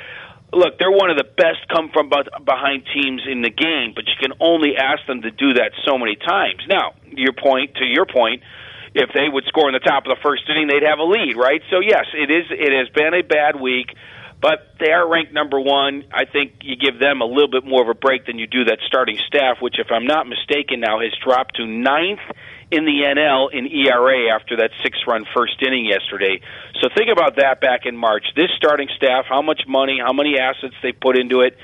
look, 0.53 0.77
they're 0.77 0.91
one 0.91 1.09
of 1.09 1.17
the 1.17 1.25
best 1.25 1.67
come 1.67 1.89
from 1.89 2.09
behind 2.09 2.85
teams 2.93 3.23
in 3.27 3.41
the 3.41 3.49
game, 3.49 3.93
but 3.95 4.05
you 4.05 4.13
can 4.21 4.37
only 4.39 4.77
ask 4.77 5.05
them 5.07 5.23
to 5.23 5.31
do 5.31 5.53
that 5.55 5.71
so 5.83 5.97
many 5.97 6.15
times. 6.15 6.61
Now, 6.69 6.93
your 7.09 7.33
point 7.33 7.75
to 7.75 7.85
your 7.85 8.05
point. 8.05 8.43
If 8.93 9.09
they 9.15 9.29
would 9.29 9.45
score 9.45 9.69
in 9.69 9.73
the 9.73 9.79
top 9.79 10.05
of 10.05 10.11
the 10.11 10.21
first 10.21 10.43
inning, 10.49 10.67
they'd 10.67 10.83
have 10.83 10.99
a 10.99 11.07
lead, 11.07 11.37
right? 11.37 11.61
So 11.71 11.79
yes, 11.79 12.05
it 12.13 12.29
is. 12.29 12.51
It 12.51 12.75
has 12.75 12.89
been 12.89 13.13
a 13.13 13.23
bad 13.23 13.55
week 13.55 13.95
but 14.41 14.73
they 14.79 14.91
are 14.91 15.07
ranked 15.07 15.33
number 15.33 15.59
one. 15.59 16.03
I 16.11 16.25
think 16.25 16.63
you 16.63 16.75
give 16.75 16.99
them 16.99 17.21
a 17.21 17.25
little 17.25 17.49
bit 17.49 17.63
more 17.63 17.83
of 17.83 17.87
a 17.87 17.93
break 17.93 18.25
than 18.25 18.39
you 18.39 18.47
do 18.47 18.65
that 18.65 18.79
starting 18.87 19.19
staff, 19.27 19.57
which, 19.61 19.77
if 19.77 19.87
I'm 19.91 20.05
not 20.05 20.27
mistaken, 20.27 20.79
now 20.79 20.99
has 20.99 21.13
dropped 21.23 21.57
to 21.57 21.65
ninth 21.67 22.19
in 22.71 22.85
the 22.85 23.03
NL 23.03 23.53
in 23.53 23.67
ERA 23.67 24.33
after 24.33 24.57
that 24.57 24.71
six-run 24.81 25.25
first 25.35 25.61
inning 25.61 25.85
yesterday. 25.85 26.41
So 26.81 26.89
think 26.95 27.09
about 27.11 27.35
that 27.35 27.61
back 27.61 27.85
in 27.85 27.95
March. 27.95 28.25
This 28.35 28.49
starting 28.57 28.87
staff, 28.95 29.25
how 29.29 29.43
much 29.43 29.61
money, 29.67 29.99
how 30.03 30.13
many 30.13 30.39
assets 30.39 30.73
they 30.81 30.91
put 30.91 31.19
into 31.19 31.41
it, 31.41 31.57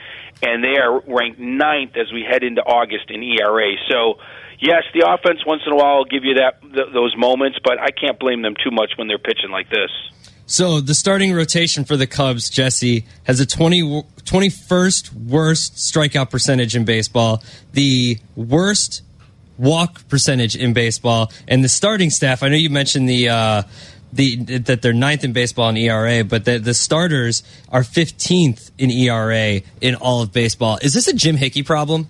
and 0.44 0.64
they 0.64 0.78
are 0.78 1.00
ranked 1.08 1.40
ninth 1.40 1.98
as 1.98 2.12
we 2.14 2.24
head 2.30 2.44
into 2.44 2.62
August 2.62 3.10
in 3.10 3.24
ERA. 3.24 3.74
So. 3.90 4.20
Yes, 4.60 4.82
the 4.92 5.08
offense 5.08 5.46
once 5.46 5.62
in 5.68 5.72
a 5.72 5.76
while 5.76 5.98
will 5.98 6.06
give 6.06 6.24
you 6.24 6.42
that 6.42 6.60
th- 6.64 6.92
those 6.92 7.16
moments, 7.16 7.60
but 7.64 7.80
I 7.80 7.92
can't 7.92 8.18
blame 8.18 8.42
them 8.42 8.56
too 8.56 8.72
much 8.72 8.94
when 8.98 9.08
they're 9.08 9.20
pitching 9.20 9.52
like 9.52 9.70
this. 9.70 9.92
So 10.50 10.80
the 10.80 10.96
starting 10.96 11.34
rotation 11.34 11.84
for 11.84 11.98
the 11.98 12.08
Cubs, 12.08 12.50
Jesse, 12.50 13.06
has 13.26 13.42
a 13.42 13.46
20, 13.46 14.04
21st 14.24 15.14
worst 15.14 15.76
strikeout 15.76 16.30
percentage 16.30 16.74
in 16.74 16.86
baseball, 16.86 17.44
the 17.74 18.18
worst 18.38 19.02
walk 19.58 20.08
percentage 20.08 20.56
in 20.56 20.72
baseball, 20.72 21.34
and 21.50 21.66
the 21.66 21.70
starting 21.70 22.10
staff. 22.10 22.44
I 22.44 22.48
know 22.48 22.56
you 22.56 22.70
mentioned 22.70 23.10
the 23.10 23.28
uh, 23.28 23.64
the 24.14 24.38
that 24.60 24.82
they're 24.82 24.94
ninth 24.94 25.26
in 25.26 25.34
baseball 25.34 25.68
in 25.68 25.76
ERA, 25.76 26.24
but 26.24 26.46
the, 26.46 26.60
the 26.60 26.74
starters 26.74 27.44
are 27.68 27.82
15th 27.82 28.72
in 28.78 28.90
ERA 28.90 29.62
in 29.82 29.96
all 29.96 30.22
of 30.22 30.32
baseball. 30.32 30.80
Is 30.82 30.94
this 30.94 31.10
a 31.10 31.14
Jim 31.14 31.36
Hickey 31.36 31.62
problem? 31.62 32.08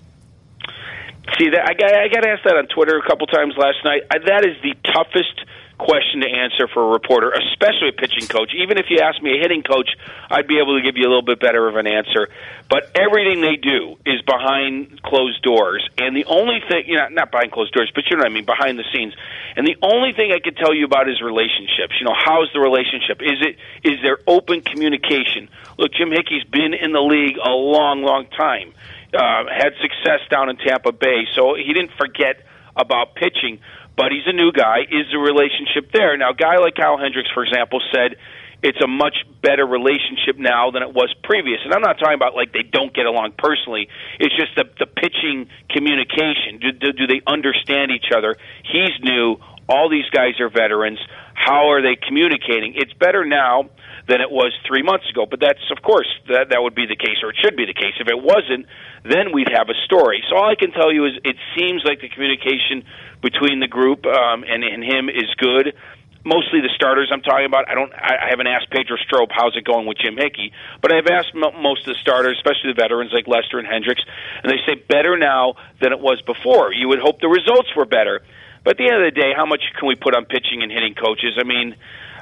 See 1.36 1.50
that 1.50 1.68
I 1.68 1.74
got 1.74 1.92
I 1.92 2.06
got 2.06 2.24
asked 2.24 2.44
that 2.44 2.56
on 2.56 2.68
Twitter 2.68 2.96
a 2.98 3.02
couple 3.02 3.26
times 3.26 3.54
last 3.56 3.78
night. 3.84 4.02
I, 4.12 4.18
that 4.18 4.46
is 4.46 4.54
the 4.62 4.74
toughest 4.92 5.44
question 5.78 6.20
to 6.20 6.28
answer 6.28 6.66
for 6.68 6.82
a 6.82 6.90
reporter, 6.90 7.30
especially 7.30 7.88
a 7.88 7.92
pitching 7.92 8.26
coach. 8.26 8.52
Even 8.54 8.78
if 8.78 8.86
you 8.90 8.98
ask 8.98 9.22
me 9.22 9.38
a 9.38 9.40
hitting 9.40 9.62
coach, 9.62 9.88
I'd 10.28 10.46
be 10.46 10.58
able 10.58 10.76
to 10.76 10.82
give 10.82 10.98
you 10.98 11.06
a 11.06 11.10
little 11.10 11.22
bit 11.24 11.40
better 11.40 11.68
of 11.68 11.76
an 11.76 11.86
answer. 11.86 12.28
But 12.68 12.90
everything 12.94 13.40
they 13.40 13.56
do 13.56 13.96
is 14.04 14.20
behind 14.22 15.00
closed 15.02 15.40
doors, 15.42 15.88
and 15.96 16.14
the 16.14 16.26
only 16.26 16.60
thing 16.68 16.84
you 16.86 16.96
know, 16.96 17.08
not 17.08 17.30
behind 17.30 17.52
closed 17.52 17.72
doors, 17.72 17.90
but 17.94 18.04
you 18.10 18.16
know 18.16 18.22
what 18.22 18.30
I 18.30 18.34
mean, 18.34 18.44
behind 18.44 18.78
the 18.78 18.84
scenes. 18.92 19.14
And 19.56 19.66
the 19.66 19.76
only 19.80 20.12
thing 20.12 20.32
I 20.34 20.40
could 20.42 20.56
tell 20.56 20.74
you 20.74 20.84
about 20.84 21.08
is 21.08 21.22
relationships. 21.22 21.96
You 21.98 22.06
know, 22.06 22.14
how's 22.14 22.52
the 22.52 22.60
relationship? 22.60 23.22
Is 23.22 23.38
it 23.40 23.56
is 23.88 24.02
there 24.02 24.18
open 24.26 24.60
communication? 24.60 25.48
Look, 25.78 25.94
Jim 25.94 26.10
Hickey's 26.10 26.44
been 26.44 26.74
in 26.74 26.92
the 26.92 27.00
league 27.00 27.38
a 27.38 27.54
long, 27.54 28.02
long 28.02 28.26
time. 28.36 28.74
Uh, 29.14 29.48
had 29.48 29.72
success 29.80 30.20
down 30.28 30.50
in 30.50 30.58
Tampa 30.58 30.92
Bay, 30.92 31.24
so 31.34 31.54
he 31.54 31.72
didn't 31.72 31.92
forget 31.96 32.44
about 32.76 33.14
pitching 33.14 33.60
but 33.98 34.14
he's 34.14 34.30
a 34.30 34.32
new 34.32 34.54
guy. 34.54 34.86
Is 34.86 35.10
the 35.10 35.18
relationship 35.18 35.90
there? 35.92 36.16
Now, 36.16 36.30
a 36.30 36.38
guy 36.38 36.62
like 36.62 36.78
Kyle 36.78 36.96
Hendricks, 36.96 37.28
for 37.34 37.42
example, 37.42 37.82
said 37.92 38.14
it's 38.62 38.78
a 38.78 38.86
much 38.86 39.26
better 39.42 39.66
relationship 39.66 40.38
now 40.38 40.70
than 40.70 40.82
it 40.82 40.94
was 40.94 41.10
previous. 41.22 41.58
And 41.64 41.74
I'm 41.74 41.82
not 41.82 41.98
talking 41.98 42.14
about 42.14 42.34
like 42.38 42.52
they 42.52 42.62
don't 42.62 42.94
get 42.94 43.06
along 43.06 43.34
personally. 43.36 43.88
It's 44.22 44.34
just 44.38 44.54
the 44.54 44.70
the 44.78 44.86
pitching 44.86 45.50
communication. 45.74 46.62
Do, 46.62 46.70
do, 46.72 46.92
do 46.94 47.06
they 47.10 47.22
understand 47.26 47.90
each 47.90 48.14
other? 48.14 48.38
He's 48.62 48.94
new. 49.02 49.42
All 49.68 49.88
these 49.90 50.08
guys 50.10 50.40
are 50.40 50.48
veterans. 50.48 50.98
How 51.34 51.70
are 51.70 51.82
they 51.82 51.96
communicating? 51.96 52.74
It's 52.76 52.92
better 52.94 53.24
now 53.24 53.70
than 54.08 54.20
it 54.20 54.30
was 54.30 54.52
three 54.66 54.82
months 54.82 55.04
ago. 55.10 55.26
But 55.28 55.40
that's 55.40 55.62
of 55.70 55.82
course 55.82 56.08
that 56.28 56.48
that 56.50 56.62
would 56.62 56.74
be 56.74 56.86
the 56.86 56.96
case, 56.96 57.20
or 57.22 57.30
it 57.30 57.36
should 57.42 57.56
be 57.56 57.66
the 57.66 57.74
case. 57.76 57.92
If 58.00 58.08
it 58.08 58.16
wasn't, 58.16 58.66
then 59.04 59.32
we'd 59.32 59.52
have 59.52 59.68
a 59.68 59.76
story. 59.84 60.24
So 60.28 60.36
all 60.36 60.48
I 60.50 60.56
can 60.56 60.72
tell 60.72 60.92
you 60.92 61.04
is 61.06 61.12
it 61.24 61.36
seems 61.56 61.84
like 61.84 62.00
the 62.00 62.08
communication 62.08 62.84
between 63.20 63.60
the 63.60 63.68
group 63.68 64.06
um, 64.06 64.44
and, 64.48 64.64
and 64.64 64.82
him 64.82 65.08
is 65.08 65.28
good. 65.36 65.76
mostly 66.24 66.60
the 66.60 66.72
starters 66.74 67.10
I'm 67.12 67.22
talking 67.22 67.46
about. 67.46 67.68
I 67.68 67.74
don't. 67.74 67.92
I, 67.92 68.28
haven't 68.30 68.46
asked 68.46 68.70
Pedro 68.70 68.96
Strop 68.96 69.30
how's 69.32 69.56
it 69.56 69.64
going 69.64 69.86
with 69.86 69.98
Jim 69.98 70.16
Hickey, 70.16 70.52
but 70.82 70.92
I've 70.92 71.06
asked 71.06 71.34
mo 71.34 71.52
most 71.52 71.86
of 71.88 71.94
the 71.94 72.00
starters, 72.00 72.36
especially 72.36 72.72
the 72.72 72.80
veterans 72.80 73.12
like 73.12 73.26
Lester 73.26 73.58
and 73.58 73.66
Hendricks, 73.66 74.02
and 74.42 74.50
they 74.50 74.60
say 74.66 74.74
better 74.76 75.16
now 75.16 75.54
than 75.80 75.92
it 75.92 76.00
was 76.00 76.20
before. 76.22 76.72
You 76.72 76.88
would 76.88 77.00
hope 77.00 77.20
the 77.20 77.28
results 77.28 77.70
were 77.76 77.86
better, 77.86 78.22
but 78.64 78.74
at 78.74 78.78
the 78.78 78.84
end 78.84 78.96
of 79.02 79.06
the 79.06 79.16
day, 79.18 79.32
how 79.36 79.46
much 79.46 79.62
can 79.78 79.88
we 79.88 79.94
put 79.94 80.14
on 80.14 80.24
pitching 80.24 80.62
and 80.62 80.70
hitting 80.72 80.94
coaches? 80.94 81.38
I 81.38 81.44
mean. 81.44 81.76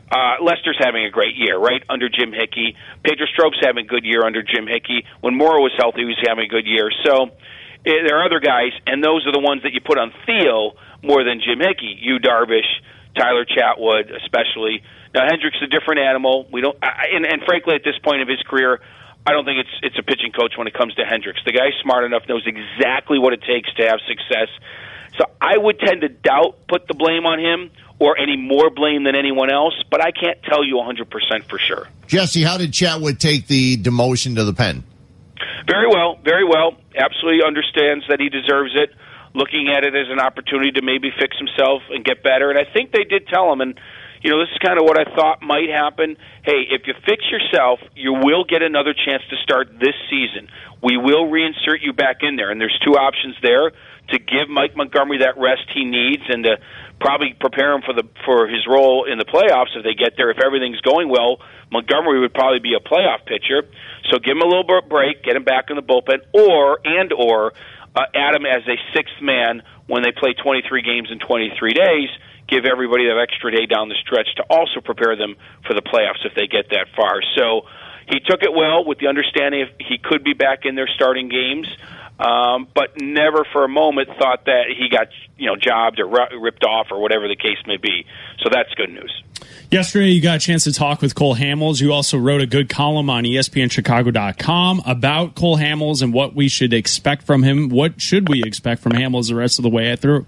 Uh, 0.06 0.38
Lester's 0.40 0.78
having 0.78 1.04
a 1.04 1.10
great 1.10 1.34
year, 1.34 1.58
right, 1.58 1.82
under 1.90 2.08
Jim 2.08 2.30
Hickey. 2.30 2.76
Pedro 3.02 3.26
Strop's 3.26 3.58
having 3.60 3.86
a 3.86 3.88
good 3.88 4.04
year 4.04 4.24
under 4.24 4.40
Jim 4.40 4.68
Hickey. 4.70 5.02
When 5.20 5.34
Morrow 5.34 5.58
was 5.58 5.74
healthy, 5.76 6.02
he 6.02 6.04
was 6.06 6.22
having 6.22 6.44
a 6.44 6.48
good 6.48 6.64
year. 6.64 6.92
So 7.02 7.34
eh, 7.82 8.06
there 8.06 8.14
are 8.14 8.24
other 8.24 8.38
guys, 8.38 8.70
and 8.86 9.02
those 9.02 9.26
are 9.26 9.32
the 9.32 9.42
ones 9.42 9.64
that 9.64 9.72
you 9.72 9.80
put 9.80 9.98
on 9.98 10.14
Theo 10.24 10.78
more 11.02 11.24
than 11.24 11.42
Jim 11.42 11.58
Hickey. 11.58 11.98
You 11.98 12.22
Darvish, 12.22 12.70
Tyler 13.18 13.44
Chatwood, 13.44 14.14
especially. 14.14 14.82
Now 15.14 15.26
Hendricks 15.26 15.58
a 15.58 15.66
different 15.66 15.98
animal. 15.98 16.46
We 16.52 16.60
don't, 16.60 16.78
I, 16.82 17.10
and, 17.10 17.26
and 17.26 17.42
frankly, 17.42 17.74
at 17.74 17.82
this 17.82 17.98
point 17.98 18.22
of 18.22 18.28
his 18.28 18.38
career, 18.46 18.78
I 19.26 19.32
don't 19.32 19.44
think 19.44 19.58
it's 19.58 19.76
it's 19.82 19.98
a 19.98 20.06
pitching 20.06 20.30
coach 20.30 20.54
when 20.56 20.68
it 20.68 20.74
comes 20.74 20.94
to 20.94 21.04
Hendricks. 21.04 21.40
The 21.44 21.50
guy's 21.50 21.74
smart 21.82 22.04
enough, 22.04 22.22
knows 22.28 22.46
exactly 22.46 23.18
what 23.18 23.32
it 23.32 23.42
takes 23.42 23.72
to 23.74 23.88
have 23.90 23.98
success. 24.06 24.46
So 25.18 25.24
I 25.40 25.56
would 25.56 25.78
tend 25.80 26.02
to 26.02 26.08
doubt 26.08 26.66
put 26.68 26.86
the 26.88 26.94
blame 26.94 27.26
on 27.26 27.38
him 27.38 27.70
or 27.98 28.18
any 28.18 28.36
more 28.36 28.70
blame 28.70 29.04
than 29.04 29.16
anyone 29.16 29.50
else, 29.50 29.74
but 29.90 30.02
I 30.02 30.10
can't 30.10 30.42
tell 30.42 30.64
you 30.64 30.76
100% 30.76 31.44
for 31.48 31.58
sure. 31.58 31.88
Jesse, 32.06 32.42
how 32.42 32.58
did 32.58 32.72
Chatwood 32.72 33.18
take 33.18 33.46
the 33.46 33.76
demotion 33.76 34.36
to 34.36 34.44
the 34.44 34.52
pen? 34.52 34.84
Very 35.66 35.88
well, 35.88 36.18
very 36.22 36.44
well. 36.44 36.76
Absolutely 36.94 37.40
understands 37.46 38.04
that 38.08 38.20
he 38.20 38.28
deserves 38.28 38.72
it. 38.74 38.90
Looking 39.34 39.68
at 39.68 39.84
it 39.84 39.94
as 39.94 40.08
an 40.10 40.20
opportunity 40.20 40.72
to 40.72 40.82
maybe 40.82 41.10
fix 41.18 41.36
himself 41.36 41.82
and 41.90 42.04
get 42.04 42.22
better. 42.22 42.50
And 42.50 42.58
I 42.58 42.64
think 42.64 42.92
they 42.92 43.04
did 43.04 43.28
tell 43.28 43.52
him, 43.52 43.60
and 43.60 43.78
you 44.22 44.30
know, 44.30 44.40
this 44.40 44.48
is 44.50 44.58
kind 44.64 44.78
of 44.78 44.84
what 44.84 44.98
I 44.98 45.04
thought 45.14 45.42
might 45.42 45.68
happen. 45.68 46.16
Hey, 46.42 46.64
if 46.70 46.86
you 46.86 46.94
fix 47.04 47.24
yourself, 47.30 47.80
you 47.94 48.12
will 48.12 48.44
get 48.44 48.62
another 48.62 48.94
chance 48.94 49.22
to 49.28 49.36
start 49.42 49.78
this 49.78 49.94
season. 50.08 50.48
We 50.82 50.96
will 50.96 51.28
reinsert 51.28 51.82
you 51.82 51.92
back 51.92 52.22
in 52.22 52.36
there, 52.36 52.50
and 52.50 52.60
there's 52.60 52.78
two 52.84 52.96
options 52.96 53.36
there 53.42 53.72
to 54.08 54.18
give 54.18 54.48
Mike 54.48 54.76
Montgomery 54.76 55.18
that 55.18 55.36
rest 55.36 55.66
he 55.74 55.84
needs 55.84 56.22
and 56.28 56.44
to 56.44 56.58
probably 57.00 57.34
prepare 57.38 57.74
him 57.74 57.82
for 57.82 57.92
the 57.92 58.04
for 58.24 58.46
his 58.46 58.66
role 58.66 59.04
in 59.04 59.18
the 59.18 59.24
playoffs 59.24 59.76
if 59.76 59.84
they 59.84 59.94
get 59.94 60.16
there. 60.16 60.30
If 60.30 60.38
everything's 60.38 60.80
going 60.80 61.08
well, 61.08 61.38
Montgomery 61.70 62.20
would 62.20 62.34
probably 62.34 62.60
be 62.60 62.74
a 62.74 62.80
playoff 62.80 63.26
pitcher. 63.26 63.66
So 64.10 64.18
give 64.18 64.36
him 64.36 64.42
a 64.42 64.46
little 64.46 64.64
bit 64.64 64.88
break, 64.88 65.22
get 65.22 65.36
him 65.36 65.44
back 65.44 65.70
in 65.70 65.76
the 65.76 65.82
bullpen, 65.82 66.22
or 66.32 66.80
and 66.84 67.12
or 67.12 67.52
uh, 67.94 68.06
add 68.14 68.34
him 68.34 68.46
as 68.46 68.62
a 68.68 68.76
sixth 68.94 69.20
man 69.20 69.62
when 69.86 70.02
they 70.02 70.12
play 70.12 70.34
23 70.34 70.82
games 70.82 71.08
in 71.10 71.18
23 71.18 71.72
days. 71.72 72.10
Give 72.48 72.64
everybody 72.64 73.08
that 73.08 73.18
extra 73.18 73.50
day 73.50 73.66
down 73.66 73.88
the 73.88 73.96
stretch 74.00 74.28
to 74.36 74.44
also 74.48 74.80
prepare 74.80 75.16
them 75.16 75.34
for 75.66 75.74
the 75.74 75.82
playoffs 75.82 76.24
if 76.24 76.34
they 76.34 76.46
get 76.46 76.70
that 76.70 76.86
far. 76.94 77.20
So 77.34 77.66
he 78.08 78.20
took 78.20 78.42
it 78.42 78.54
well 78.54 78.84
with 78.84 78.98
the 78.98 79.08
understanding 79.08 79.62
if 79.62 79.70
he 79.80 79.98
could 79.98 80.22
be 80.22 80.32
back 80.32 80.60
in 80.64 80.76
their 80.76 80.86
starting 80.86 81.28
games 81.28 81.66
um, 82.18 82.66
but 82.74 83.00
never 83.00 83.46
for 83.52 83.64
a 83.64 83.68
moment 83.68 84.08
thought 84.18 84.46
that 84.46 84.64
he 84.76 84.88
got 84.88 85.08
you 85.36 85.46
know 85.46 85.56
jobbed 85.56 86.00
or 86.00 86.06
ripped 86.40 86.64
off 86.64 86.88
or 86.90 87.00
whatever 87.00 87.28
the 87.28 87.36
case 87.36 87.58
may 87.66 87.76
be. 87.76 88.06
So 88.42 88.48
that's 88.50 88.72
good 88.74 88.90
news. 88.90 89.22
Yesterday, 89.70 90.10
you 90.10 90.22
got 90.22 90.36
a 90.36 90.38
chance 90.38 90.64
to 90.64 90.72
talk 90.72 91.02
with 91.02 91.14
Cole 91.14 91.34
Hamels. 91.34 91.80
You 91.80 91.92
also 91.92 92.18
wrote 92.18 92.40
a 92.40 92.46
good 92.46 92.68
column 92.68 93.10
on 93.10 93.24
ESPNChicago.com 93.24 94.82
about 94.86 95.34
Cole 95.34 95.58
Hamels 95.58 96.02
and 96.02 96.12
what 96.12 96.34
we 96.34 96.48
should 96.48 96.72
expect 96.72 97.24
from 97.24 97.42
him. 97.42 97.68
What 97.68 98.00
should 98.00 98.28
we 98.28 98.42
expect 98.44 98.80
from 98.80 98.92
Hamels 98.92 99.28
the 99.28 99.34
rest 99.34 99.58
of 99.58 99.64
the 99.64 99.68
way 99.68 99.94
through? 99.96 100.26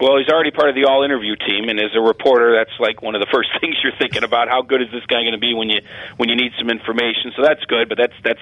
Well, 0.00 0.18
he's 0.18 0.28
already 0.28 0.50
part 0.50 0.68
of 0.68 0.74
the 0.74 0.86
all 0.86 1.04
interview 1.04 1.36
team, 1.36 1.68
and 1.68 1.78
as 1.78 1.94
a 1.94 2.00
reporter, 2.00 2.52
that's 2.52 2.74
like 2.80 3.00
one 3.00 3.14
of 3.14 3.20
the 3.20 3.28
first 3.32 3.50
things 3.60 3.76
you're 3.82 3.96
thinking 3.98 4.24
about. 4.24 4.48
How 4.48 4.62
good 4.62 4.82
is 4.82 4.88
this 4.90 5.06
guy 5.06 5.22
going 5.22 5.32
to 5.32 5.38
be 5.38 5.54
when 5.54 5.68
you 5.68 5.80
when 6.16 6.28
you 6.28 6.36
need 6.36 6.52
some 6.58 6.68
information? 6.68 7.32
So 7.36 7.42
that's 7.42 7.64
good, 7.64 7.88
but 7.88 7.98
that's 7.98 8.14
that's 8.22 8.40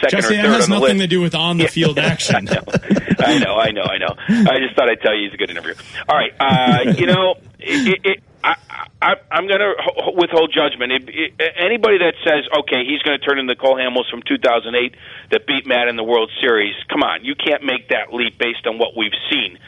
second 0.00 0.22
Jesse, 0.22 0.34
or 0.34 0.42
third 0.42 0.44
that 0.44 0.54
has 0.56 0.64
on 0.64 0.70
the 0.70 0.80
nothing 0.80 0.98
list. 0.98 1.00
to 1.00 1.06
do 1.08 1.20
with 1.20 1.34
on 1.34 1.58
the 1.58 1.68
field 1.68 1.98
action. 1.98 2.48
I 2.48 3.38
know, 3.38 3.56
I 3.56 3.70
know, 3.70 3.84
I 3.84 3.98
know. 3.98 4.14
I 4.16 4.58
just 4.58 4.74
thought 4.74 4.88
I'd 4.88 5.00
tell 5.00 5.14
you 5.14 5.28
he's 5.28 5.34
a 5.34 5.36
good 5.36 5.50
interview. 5.50 5.74
All 6.08 6.16
right, 6.16 6.32
uh, 6.40 6.90
you 6.96 7.06
know, 7.06 7.34
it, 7.60 8.00
it, 8.02 8.22
I, 8.42 8.56
I, 9.00 9.14
I'm 9.30 9.46
going 9.46 9.60
to 9.60 9.74
withhold 10.16 10.52
judgment. 10.54 10.90
It, 10.90 11.08
it, 11.38 11.52
anybody 11.56 11.98
that 11.98 12.14
says, 12.24 12.48
okay, 12.60 12.84
he's 12.84 13.02
going 13.02 13.18
to 13.18 13.24
turn 13.24 13.38
into 13.38 13.54
Cole 13.54 13.76
Hamels 13.76 14.10
from 14.10 14.22
2008 14.26 14.94
that 15.30 15.46
beat 15.46 15.66
Matt 15.66 15.88
in 15.88 15.96
the 15.96 16.04
World 16.04 16.30
Series, 16.40 16.74
come 16.88 17.02
on, 17.02 17.24
you 17.24 17.34
can't 17.34 17.62
make 17.62 17.88
that 17.90 18.12
leap 18.12 18.38
based 18.38 18.66
on 18.66 18.78
what 18.78 18.96
we've 18.96 19.14
seen. 19.30 19.58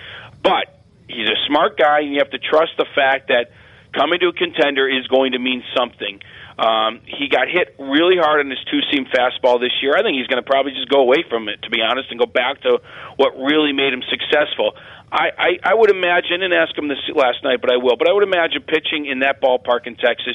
But 0.43 0.84
he's 1.09 1.29
a 1.29 1.39
smart 1.47 1.79
guy, 1.79 2.01
and 2.01 2.13
you 2.13 2.19
have 2.19 2.31
to 2.31 2.39
trust 2.39 2.73
the 2.79 2.87
fact 2.95 3.29
that 3.29 3.51
coming 3.93 4.19
to 4.21 4.29
a 4.29 4.33
contender 4.33 4.89
is 4.89 5.07
going 5.07 5.33
to 5.33 5.39
mean 5.39 5.63
something. 5.77 6.21
Um, 6.59 7.01
he 7.07 7.29
got 7.29 7.49
hit 7.51 7.75
really 7.79 8.17
hard 8.17 8.39
on 8.39 8.51
his 8.51 8.63
two 8.71 8.79
seam 8.91 9.07
fastball 9.07 9.59
this 9.59 9.75
year. 9.83 9.95
I 9.97 10.03
think 10.03 10.19
he's 10.19 10.29
going 10.29 10.43
to 10.43 10.47
probably 10.47 10.73
just 10.73 10.89
go 10.89 11.01
away 11.01 11.25
from 11.29 11.49
it, 11.49 11.63
to 11.63 11.71
be 11.71 11.83
honest, 11.83 12.11
and 12.11 12.19
go 12.19 12.27
back 12.27 12.63
to 12.63 12.79
what 13.17 13.35
really 13.35 13.73
made 13.73 13.93
him 13.93 14.03
successful. 14.07 14.75
I, 15.11 15.31
I, 15.39 15.51
I 15.71 15.75
would 15.75 15.91
imagine, 15.91 16.43
and 16.43 16.55
ask 16.55 16.77
him 16.77 16.89
this 16.89 16.99
last 17.15 17.43
night, 17.43 17.61
but 17.61 17.71
I 17.71 17.77
will. 17.77 17.97
But 17.97 18.09
I 18.09 18.13
would 18.13 18.23
imagine 18.23 18.63
pitching 18.63 19.07
in 19.07 19.21
that 19.21 19.43
ballpark 19.43 19.87
in 19.87 19.97
Texas, 19.97 20.35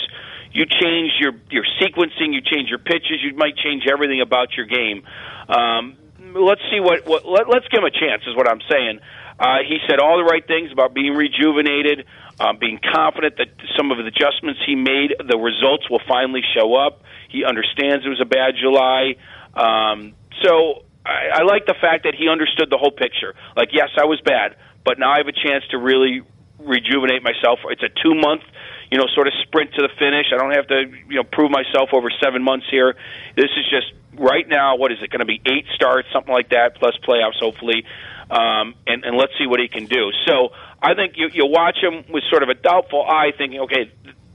you 0.51 0.65
change 0.65 1.11
your 1.19 1.33
your 1.51 1.63
sequencing, 1.79 2.33
you 2.33 2.41
change 2.41 2.69
your 2.69 2.79
pitches, 2.79 3.21
you 3.21 3.35
might 3.35 3.55
change 3.55 3.83
everything 3.91 4.21
about 4.21 4.55
your 4.57 4.65
game. 4.65 5.03
Um, 5.47 5.97
let's 6.35 6.61
see 6.71 6.79
what, 6.79 7.05
what 7.05 7.25
let, 7.27 7.47
let's 7.47 7.67
give 7.67 7.79
him 7.79 7.85
a 7.85 7.91
chance, 7.91 8.23
is 8.27 8.35
what 8.35 8.47
I'm 8.47 8.61
saying. 8.69 8.99
Uh, 9.39 9.63
he 9.65 9.77
said 9.87 9.99
all 9.99 10.17
the 10.17 10.23
right 10.23 10.45
things 10.45 10.71
about 10.71 10.93
being 10.93 11.13
rejuvenated, 11.13 12.05
uh, 12.39 12.53
being 12.53 12.79
confident 12.93 13.37
that 13.37 13.47
some 13.77 13.91
of 13.91 13.97
the 13.97 14.05
adjustments 14.05 14.59
he 14.65 14.75
made, 14.75 15.15
the 15.17 15.37
results 15.37 15.89
will 15.89 16.01
finally 16.07 16.41
show 16.53 16.75
up. 16.75 17.01
He 17.29 17.45
understands 17.45 18.05
it 18.05 18.09
was 18.09 18.21
a 18.21 18.27
bad 18.27 18.55
July. 18.59 19.15
Um, 19.55 20.13
so 20.43 20.83
I, 21.05 21.39
I 21.39 21.43
like 21.43 21.65
the 21.65 21.75
fact 21.79 22.03
that 22.03 22.15
he 22.15 22.27
understood 22.27 22.69
the 22.69 22.77
whole 22.77 22.91
picture. 22.91 23.33
Like, 23.55 23.69
yes, 23.71 23.89
I 23.97 24.05
was 24.05 24.19
bad, 24.21 24.55
but 24.83 24.99
now 24.99 25.11
I 25.11 25.17
have 25.17 25.27
a 25.27 25.35
chance 25.35 25.63
to 25.71 25.77
really 25.77 26.21
rejuvenate 26.59 27.23
myself. 27.23 27.59
It's 27.71 27.83
a 27.83 27.89
two 28.03 28.15
month, 28.15 28.43
you 28.91 28.97
know, 28.97 29.05
sort 29.13 29.27
of 29.27 29.33
sprint 29.43 29.73
to 29.73 29.81
the 29.81 29.89
finish. 29.99 30.27
I 30.33 30.37
don't 30.37 30.55
have 30.55 30.67
to, 30.67 30.91
you 31.09 31.15
know, 31.15 31.23
prove 31.23 31.51
myself 31.51 31.89
over 31.93 32.09
seven 32.23 32.43
months 32.43 32.65
here. 32.69 32.95
This 33.35 33.51
is 33.57 33.65
just 33.69 33.93
right 34.17 34.47
now. 34.47 34.77
What 34.77 34.91
is 34.91 34.97
it 35.01 35.09
going 35.09 35.19
to 35.19 35.25
be? 35.25 35.41
Eight 35.45 35.65
starts, 35.75 36.07
something 36.11 36.33
like 36.33 36.49
that, 36.49 36.75
plus 36.75 36.97
playoffs, 37.07 37.39
hopefully. 37.39 37.85
Um, 38.29 38.75
and, 38.85 39.03
and 39.05 39.17
let's 39.17 39.33
see 39.37 39.47
what 39.47 39.59
he 39.59 39.67
can 39.67 39.85
do. 39.85 40.11
So 40.25 40.49
I 40.81 40.93
think 40.93 41.13
you, 41.17 41.29
you 41.33 41.45
watch 41.45 41.77
him 41.81 42.05
with 42.09 42.23
sort 42.29 42.43
of 42.43 42.49
a 42.49 42.53
doubtful 42.53 43.03
eye, 43.03 43.31
thinking, 43.37 43.61
okay, 43.61 43.91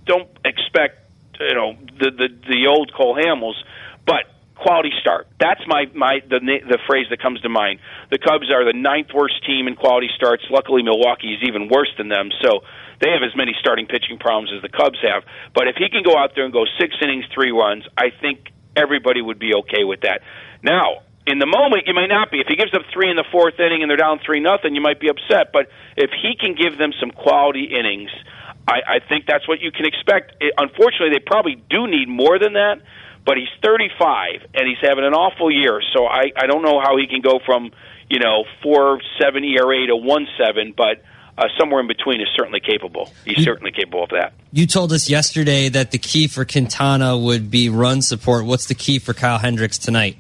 don't 0.07 0.29
expect 0.45 1.05
you 1.41 1.55
know 1.55 1.77
the 1.99 2.11
the, 2.11 2.29
the 2.49 2.67
old 2.69 2.93
Cole 2.95 3.17
Hamels, 3.17 3.55
but 4.07 4.25
quality 4.55 4.93
start. 5.01 5.27
That's 5.39 5.61
my 5.67 5.87
my 5.95 6.21
the 6.29 6.41
the 6.41 6.79
phrase 6.87 7.07
that 7.11 7.21
comes 7.21 7.41
to 7.43 7.49
mind. 7.49 7.81
The 8.11 8.19
Cubs 8.19 8.51
are 8.51 8.65
the 8.65 8.77
ninth 8.77 9.09
worst 9.15 9.45
team 9.47 9.67
in 9.67 9.77
quality 9.77 10.09
starts. 10.17 10.45
Luckily, 10.51 10.83
Milwaukee 10.83 11.35
is 11.35 11.43
even 11.47 11.69
worse 11.69 11.91
than 11.99 12.09
them, 12.09 12.31
so 12.43 12.61
they 13.01 13.11
have 13.11 13.23
as 13.23 13.37
many 13.37 13.55
starting 13.59 13.87
pitching 13.87 14.19
problems 14.19 14.51
as 14.55 14.63
the 14.63 14.69
Cubs 14.69 14.99
have. 15.03 15.25
But 15.55 15.69
if 15.69 15.77
he 15.77 15.89
can 15.89 16.03
go 16.03 16.17
out 16.17 16.33
there 16.35 16.45
and 16.45 16.53
go 16.53 16.65
six 16.79 16.95
innings, 17.03 17.25
three 17.35 17.51
runs, 17.51 17.85
I 17.97 18.11
think 18.11 18.51
everybody 18.77 19.23
would 19.23 19.39
be 19.39 19.55
okay 19.55 19.85
with 19.85 20.03
that. 20.03 20.23
Now, 20.63 21.03
in 21.27 21.39
the 21.39 21.47
moment, 21.47 21.87
you 21.87 21.95
might 21.95 22.13
not 22.13 22.31
be. 22.31 22.41
If 22.41 22.49
he 22.49 22.57
gives 22.57 22.75
up 22.75 22.83
three 22.93 23.11
in 23.11 23.17
the 23.17 23.25
fourth 23.33 23.59
inning 23.59 23.83
and 23.83 23.89
they're 23.89 23.97
down 23.97 24.21
three 24.25 24.41
nothing, 24.41 24.75
you 24.75 24.83
might 24.83 25.01
be 25.01 25.09
upset. 25.09 25.53
But 25.53 25.69
if 25.97 26.11
he 26.11 26.37
can 26.37 26.55
give 26.55 26.77
them 26.77 26.93
some 27.01 27.11
quality 27.11 27.65
innings, 27.65 28.11
I, 28.69 29.01
I 29.01 29.09
think 29.09 29.27
that's 29.27 29.49
what 29.49 29.61
you 29.61 29.73
can 29.73 29.87
expect. 29.87 30.37
It, 30.41 30.53
unfortunately, 30.57 31.11
they 31.11 31.25
probably 31.25 31.57
do 31.71 31.87
need 31.87 32.09
more 32.09 32.39
than 32.39 32.55
that. 32.55 32.83
But 33.25 33.39
he's 33.39 33.49
35 33.63 34.53
and 34.53 34.69
he's 34.69 34.77
having 34.83 35.05
an 35.05 35.15
awful 35.15 35.51
year, 35.51 35.81
so 35.97 36.05
I, 36.05 36.33
I 36.37 36.47
don't 36.47 36.63
know 36.63 36.79
how 36.79 36.99
he 36.99 37.07
can 37.07 37.23
go 37.23 37.41
from 37.47 37.73
you 38.11 38.19
know 38.19 38.45
four 38.63 39.01
seven 39.19 39.45
ERA 39.45 39.87
to 39.89 39.97
one 39.97 40.27
seven, 40.39 40.75
but. 40.77 41.03
Uh, 41.37 41.49
somewhere 41.59 41.81
in 41.81 41.89
between 41.89 42.21
is 42.21 42.29
certainly 42.37 42.61
capable. 42.61 43.13
He's 43.25 43.45
certainly 43.45 43.73
capable 43.73 44.05
of 44.05 44.11
that. 44.11 44.35
You 44.53 44.67
told 44.67 44.93
us 44.93 45.11
yesterday 45.11 45.69
that 45.69 45.91
the 45.91 45.99
key 45.99 46.29
for 46.29 46.45
Quintana 46.45 47.19
would 47.19 47.51
be 47.51 47.69
run 47.69 48.03
support. 48.03 48.45
What's 48.45 48.67
the 48.67 48.75
key 48.77 49.01
for 49.01 49.15
Kyle 49.15 49.39
Hendricks 49.39 49.79
tonight? 49.79 50.17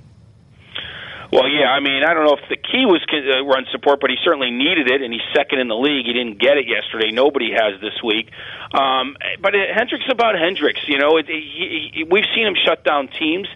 Well, 1.35 1.51
yeah, 1.51 1.67
I 1.67 1.81
mean, 1.81 2.07
I 2.07 2.15
don't 2.15 2.23
know 2.23 2.39
if 2.39 2.47
the 2.49 2.55
key 2.55 2.87
was 2.87 3.03
uh, 3.11 3.43
run 3.43 3.67
support, 3.75 3.99
but 3.99 4.09
he 4.09 4.15
certainly 4.23 4.53
needed 4.55 4.87
it, 4.87 5.03
and 5.03 5.13
he's 5.13 5.27
second 5.35 5.59
in 5.59 5.67
the 5.67 5.75
league. 5.75 6.07
He 6.07 6.13
didn't 6.15 6.39
get 6.39 6.59
it 6.63 6.71
yesterday. 6.71 7.11
Nobody 7.11 7.51
has 7.51 7.81
this 7.83 7.99
week. 8.07 8.31
Um, 8.71 9.19
but 9.43 9.51
uh, 9.51 9.67
Hendricks 9.75 10.07
about 10.09 10.39
Hendricks. 10.39 10.87
You 10.87 11.03
know, 11.03 11.19
it, 11.19 11.27
he, 11.27 11.91
he, 11.91 12.05
we've 12.05 12.31
seen 12.39 12.47
him 12.47 12.55
shut 12.55 12.85
down 12.87 13.11
teams 13.19 13.49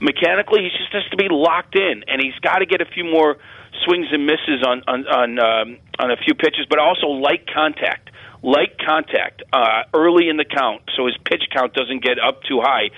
mechanically. 0.00 0.66
He 0.66 0.74
just 0.74 0.90
has 0.90 1.06
to 1.14 1.16
be 1.16 1.30
locked 1.30 1.78
in, 1.78 2.02
and 2.10 2.18
he's 2.18 2.34
got 2.42 2.58
to 2.58 2.66
get 2.66 2.82
a 2.82 2.90
few 2.90 3.06
more 3.06 3.38
swings 3.86 4.10
and 4.10 4.26
misses 4.26 4.66
on 4.66 4.82
on 4.90 5.06
on, 5.06 5.38
um, 5.38 5.78
on 6.02 6.10
a 6.10 6.18
few 6.18 6.34
pitches, 6.34 6.66
but 6.68 6.80
also 6.80 7.14
light 7.14 7.46
contact 7.46 8.10
light 8.42 8.78
contact 8.78 9.42
uh, 9.52 9.82
early 9.92 10.28
in 10.28 10.36
the 10.36 10.44
count 10.44 10.82
so 10.96 11.06
his 11.06 11.16
pitch 11.24 11.44
count 11.52 11.74
doesn't 11.74 12.02
get 12.02 12.18
up 12.18 12.42
too 12.44 12.60
high. 12.60 12.90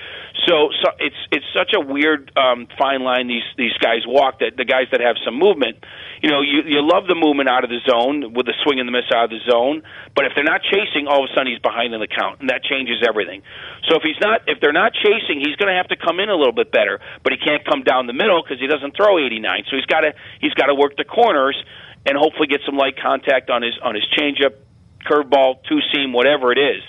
So, 0.48 0.72
so 0.80 0.90
it's 0.98 1.20
it's 1.30 1.44
such 1.54 1.76
a 1.76 1.80
weird 1.80 2.32
um, 2.36 2.66
fine 2.78 3.04
line 3.04 3.28
these 3.28 3.44
these 3.56 3.76
guys 3.78 4.02
walk 4.08 4.40
that 4.40 4.56
the 4.56 4.64
guys 4.64 4.88
that 4.90 5.00
have 5.00 5.16
some 5.24 5.38
movement, 5.38 5.84
you 6.24 6.30
know, 6.30 6.40
you 6.40 6.64
you 6.64 6.80
love 6.80 7.06
the 7.06 7.14
movement 7.14 7.48
out 7.52 7.64
of 7.64 7.70
the 7.70 7.80
zone 7.84 8.32
with 8.32 8.46
the 8.46 8.56
swing 8.64 8.80
and 8.80 8.88
the 8.88 8.92
miss 8.92 9.06
out 9.12 9.28
of 9.28 9.30
the 9.30 9.44
zone, 9.44 9.82
but 10.16 10.24
if 10.24 10.32
they're 10.34 10.48
not 10.48 10.64
chasing, 10.64 11.06
all 11.06 11.24
of 11.24 11.28
a 11.28 11.32
sudden 11.36 11.52
he's 11.52 11.60
behind 11.60 11.92
in 11.92 12.00
the 12.00 12.08
count, 12.08 12.40
and 12.40 12.48
that 12.48 12.64
changes 12.64 13.04
everything. 13.06 13.42
So 13.88 14.00
if 14.00 14.02
he's 14.02 14.18
not 14.24 14.48
if 14.48 14.58
they're 14.60 14.72
not 14.72 14.96
chasing, 14.96 15.44
he's 15.44 15.56
going 15.60 15.68
to 15.68 15.76
have 15.76 15.88
to 15.92 16.00
come 16.00 16.18
in 16.18 16.32
a 16.32 16.36
little 16.36 16.56
bit 16.56 16.72
better, 16.72 16.98
but 17.22 17.36
he 17.36 17.38
can't 17.38 17.62
come 17.68 17.84
down 17.84 18.08
the 18.08 18.16
middle 18.16 18.40
because 18.42 18.56
he 18.56 18.66
doesn't 18.66 18.96
throw 18.96 19.20
89. 19.20 19.68
So 19.68 19.76
he's 19.76 19.86
got 19.86 20.00
to 20.00 20.16
he's 20.40 20.56
got 20.56 20.72
to 20.72 20.74
work 20.74 20.96
the 20.96 21.04
corners 21.04 21.60
and 22.08 22.16
hopefully 22.16 22.48
get 22.48 22.64
some 22.64 22.80
light 22.80 22.96
contact 22.96 23.50
on 23.50 23.60
his 23.60 23.76
on 23.84 23.94
his 23.94 24.04
changeup, 24.16 24.56
curveball, 25.04 25.62
two 25.68 25.84
seam, 25.92 26.12
whatever 26.12 26.52
it 26.52 26.58
is. 26.58 26.82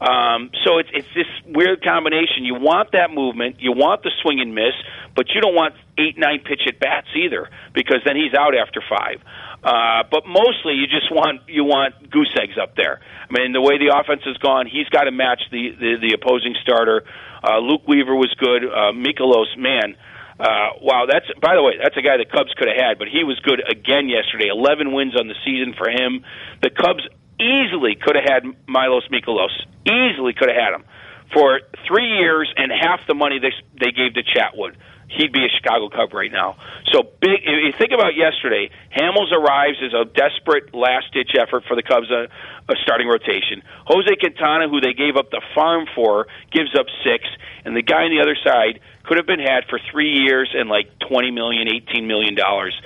Um, 0.00 0.50
so 0.64 0.78
it's 0.78 0.90
it's 0.92 1.08
this 1.14 1.26
weird 1.46 1.82
combination. 1.82 2.44
You 2.44 2.54
want 2.54 2.92
that 2.92 3.10
movement, 3.10 3.56
you 3.58 3.72
want 3.72 4.02
the 4.02 4.12
swing 4.22 4.40
and 4.40 4.54
miss, 4.54 4.74
but 5.16 5.26
you 5.34 5.40
don't 5.40 5.54
want 5.54 5.74
eight 5.98 6.16
nine 6.16 6.38
pitch 6.38 6.62
at 6.68 6.78
bats 6.78 7.08
either 7.16 7.50
because 7.74 7.98
then 8.06 8.14
he's 8.14 8.32
out 8.32 8.54
after 8.54 8.80
five. 8.88 9.18
Uh, 9.58 10.06
but 10.08 10.22
mostly 10.24 10.74
you 10.78 10.86
just 10.86 11.10
want 11.10 11.42
you 11.48 11.64
want 11.64 12.10
goose 12.10 12.30
eggs 12.40 12.54
up 12.62 12.76
there. 12.76 13.00
I 13.02 13.32
mean, 13.34 13.52
the 13.52 13.60
way 13.60 13.78
the 13.78 13.90
offense 13.90 14.22
has 14.24 14.36
gone, 14.38 14.66
he's 14.70 14.88
got 14.88 15.04
to 15.04 15.10
match 15.10 15.42
the 15.50 15.74
the, 15.74 15.90
the 15.98 16.14
opposing 16.14 16.54
starter. 16.62 17.02
Uh, 17.42 17.58
Luke 17.58 17.82
Weaver 17.88 18.14
was 18.14 18.32
good. 18.38 18.62
Uh, 18.62 18.94
Mikolas, 18.94 19.50
man. 19.58 19.98
Uh, 20.38 20.78
wow, 20.80 21.06
that's 21.10 21.26
by 21.42 21.58
the 21.58 21.62
way, 21.62 21.74
that's 21.82 21.96
a 21.96 22.02
guy 22.02 22.14
the 22.16 22.24
Cubs 22.24 22.54
could 22.54 22.70
have 22.70 22.78
had, 22.78 22.98
but 22.98 23.08
he 23.10 23.26
was 23.26 23.34
good 23.42 23.58
again 23.66 24.06
yesterday. 24.08 24.46
Eleven 24.46 24.94
wins 24.94 25.18
on 25.18 25.26
the 25.26 25.34
season 25.42 25.74
for 25.74 25.90
him. 25.90 26.22
The 26.62 26.70
Cubs 26.70 27.02
easily 27.40 27.96
could 27.96 28.16
have 28.16 28.24
had 28.24 28.42
Miles 28.66 29.06
Mikolas. 29.10 29.54
Easily 29.86 30.32
could 30.34 30.48
have 30.48 30.58
had 30.58 30.74
him 30.74 30.84
for 31.32 31.60
three 31.86 32.18
years 32.18 32.52
and 32.56 32.72
half 32.72 33.00
the 33.06 33.14
money 33.14 33.38
they 33.38 33.52
they 33.78 33.92
gave 33.92 34.14
to 34.14 34.22
Chatwood. 34.22 34.74
He'd 35.08 35.32
be 35.32 35.40
a 35.40 35.48
Chicago 35.48 35.88
Cub 35.88 36.12
right 36.12 36.30
now. 36.30 36.56
So 36.92 37.02
big. 37.02 37.40
If 37.40 37.64
you 37.64 37.72
think 37.78 37.92
about 37.92 38.14
yesterday, 38.14 38.68
Hamels 38.92 39.32
arrives 39.32 39.78
as 39.80 39.94
a 39.96 40.04
desperate 40.04 40.74
last 40.74 41.12
ditch 41.14 41.32
effort 41.32 41.64
for 41.66 41.76
the 41.76 41.82
Cubs, 41.82 42.10
a, 42.10 42.28
a 42.68 42.76
starting 42.82 43.08
rotation. 43.08 43.62
Jose 43.86 44.14
Quintana, 44.20 44.68
who 44.68 44.82
they 44.82 44.92
gave 44.92 45.16
up 45.16 45.30
the 45.30 45.40
farm 45.54 45.86
for, 45.94 46.26
gives 46.52 46.76
up 46.78 46.86
six, 47.04 47.24
and 47.64 47.74
the 47.74 47.80
guy 47.80 48.04
on 48.04 48.10
the 48.12 48.20
other 48.20 48.36
side 48.44 48.80
could 49.04 49.16
have 49.16 49.26
been 49.26 49.40
had 49.40 49.64
for 49.70 49.80
three 49.90 50.12
years 50.12 50.52
and 50.52 50.68
like 50.68 50.92
twenty 51.08 51.30
million, 51.30 51.68
eighteen 51.72 52.06
million 52.06 52.34
dollars. 52.34 52.78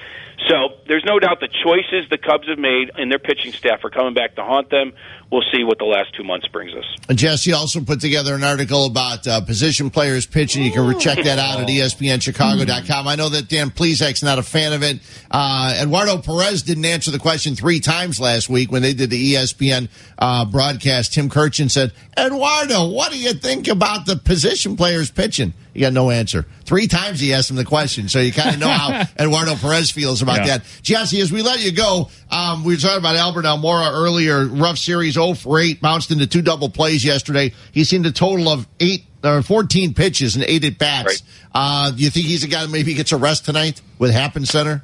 So 0.49 0.77
there's 0.89 1.05
no 1.05 1.19
doubt 1.19 1.41
the 1.41 1.49
choices 1.49 2.09
the 2.11 2.19
Cubs 2.19 2.49
have 2.49 2.59
made 2.59 2.91
in 2.99 3.09
their 3.09 3.19
pitching 3.19 3.53
staff 3.53 3.85
are 3.85 3.91
coming 3.91 4.15
back 4.15 4.35
to 4.37 4.43
haunt 4.43 4.71
them. 4.71 4.93
We'll 5.31 5.45
see 5.51 5.65
what 5.65 5.79
the 5.79 5.87
last 5.87 6.15
two 6.15 6.25
months 6.25 6.47
brings 6.49 6.75
us. 6.75 6.85
Jesse 7.17 7.55
also 7.55 7.81
put 7.81 8.01
together 8.01 8.35
an 8.35 8.45
article 8.45 8.85
about 8.85 9.27
uh, 9.27 9.41
position 9.41 9.89
players 9.89 10.27
pitching. 10.27 10.63
You 10.63 10.73
can 10.73 10.99
check 11.01 11.25
that 11.25 11.39
out 11.39 11.61
at 11.61 11.69
ESPNChicago.com. 11.69 13.09
I 13.09 13.15
know 13.15 13.31
that 13.31 13.49
Dan 13.49 13.71
Plesac's 13.71 14.23
not 14.23 14.39
a 14.39 14.43
fan 14.43 14.75
of 14.75 14.83
it. 14.83 15.01
Uh, 15.31 15.75
Eduardo 15.81 16.19
Perez 16.19 16.63
didn't 16.63 16.85
answer 16.85 17.11
the 17.11 17.19
question 17.19 17.55
three 17.55 17.81
times 17.81 18.21
last 18.21 18.51
week 18.51 18.71
when 18.71 18.83
they 18.83 18.93
did 18.93 19.09
the 19.09 19.35
ESPN 19.35 19.89
uh, 20.19 20.45
broadcast. 20.45 21.15
Tim 21.15 21.31
Kurkjian 21.31 21.71
said, 21.71 21.93
Eduardo, 22.19 22.89
what 22.91 23.11
do 23.11 23.19
you 23.19 23.33
think 23.33 23.69
about 23.69 24.05
the 24.05 24.17
position 24.17 24.77
players 24.77 25.11
pitching? 25.11 25.55
He 25.73 25.81
got 25.81 25.95
no 25.95 26.11
answer. 26.11 26.45
Three 26.65 26.87
times 26.87 27.19
he 27.21 27.33
asked 27.33 27.51
him 27.51 27.57
the 27.57 27.65
question, 27.65 28.09
so 28.09 28.21
you 28.21 28.33
kind 28.33 28.55
of 28.55 28.61
know 28.61 28.69
how 28.69 29.05
Eduardo 29.19 29.55
Perez 29.55 29.91
feels 29.91 30.21
about 30.21 30.32
Yeah. 30.39 30.59
that. 30.59 30.65
Jesse, 30.83 31.21
as 31.21 31.31
we 31.33 31.43
let 31.43 31.61
you 31.65 31.73
go, 31.73 32.11
um, 32.31 32.65
we 32.65 32.75
were 32.75 32.81
talking 32.81 32.99
about 32.99 33.17
Albert 33.17 33.45
Almora 33.45 33.93
earlier. 33.93 34.47
Rough 34.47 34.79
series, 34.79 35.15
0 35.15 35.35
for 35.35 35.59
8, 35.61 35.81
bounced 35.81 36.11
into 36.11 36.27
two 36.27 36.43
double 36.43 36.69
plays 36.71 37.05
yesterday. 37.05 37.53
He's 37.73 37.89
seen 37.89 38.05
a 38.07 38.13
total 38.13 38.49
of 38.49 38.67
eight 38.81 39.05
or 39.25 39.43
14 39.43 39.95
pitches 39.95 40.35
and 40.35 40.45
eight 40.45 40.65
at 40.65 40.79
bats. 40.79 41.07
Right. 41.07 41.23
Uh, 41.55 41.91
do 41.93 42.03
you 42.03 42.11
think 42.11 42.27
he's 42.27 42.43
a 42.45 42.49
guy 42.49 42.63
that 42.63 42.71
maybe 42.71 42.95
gets 42.95 43.13
a 43.13 43.17
rest 43.17 43.45
tonight 43.45 43.81
with 43.99 44.11
Happ 44.11 44.37
in 44.37 44.45
Center? 44.47 44.83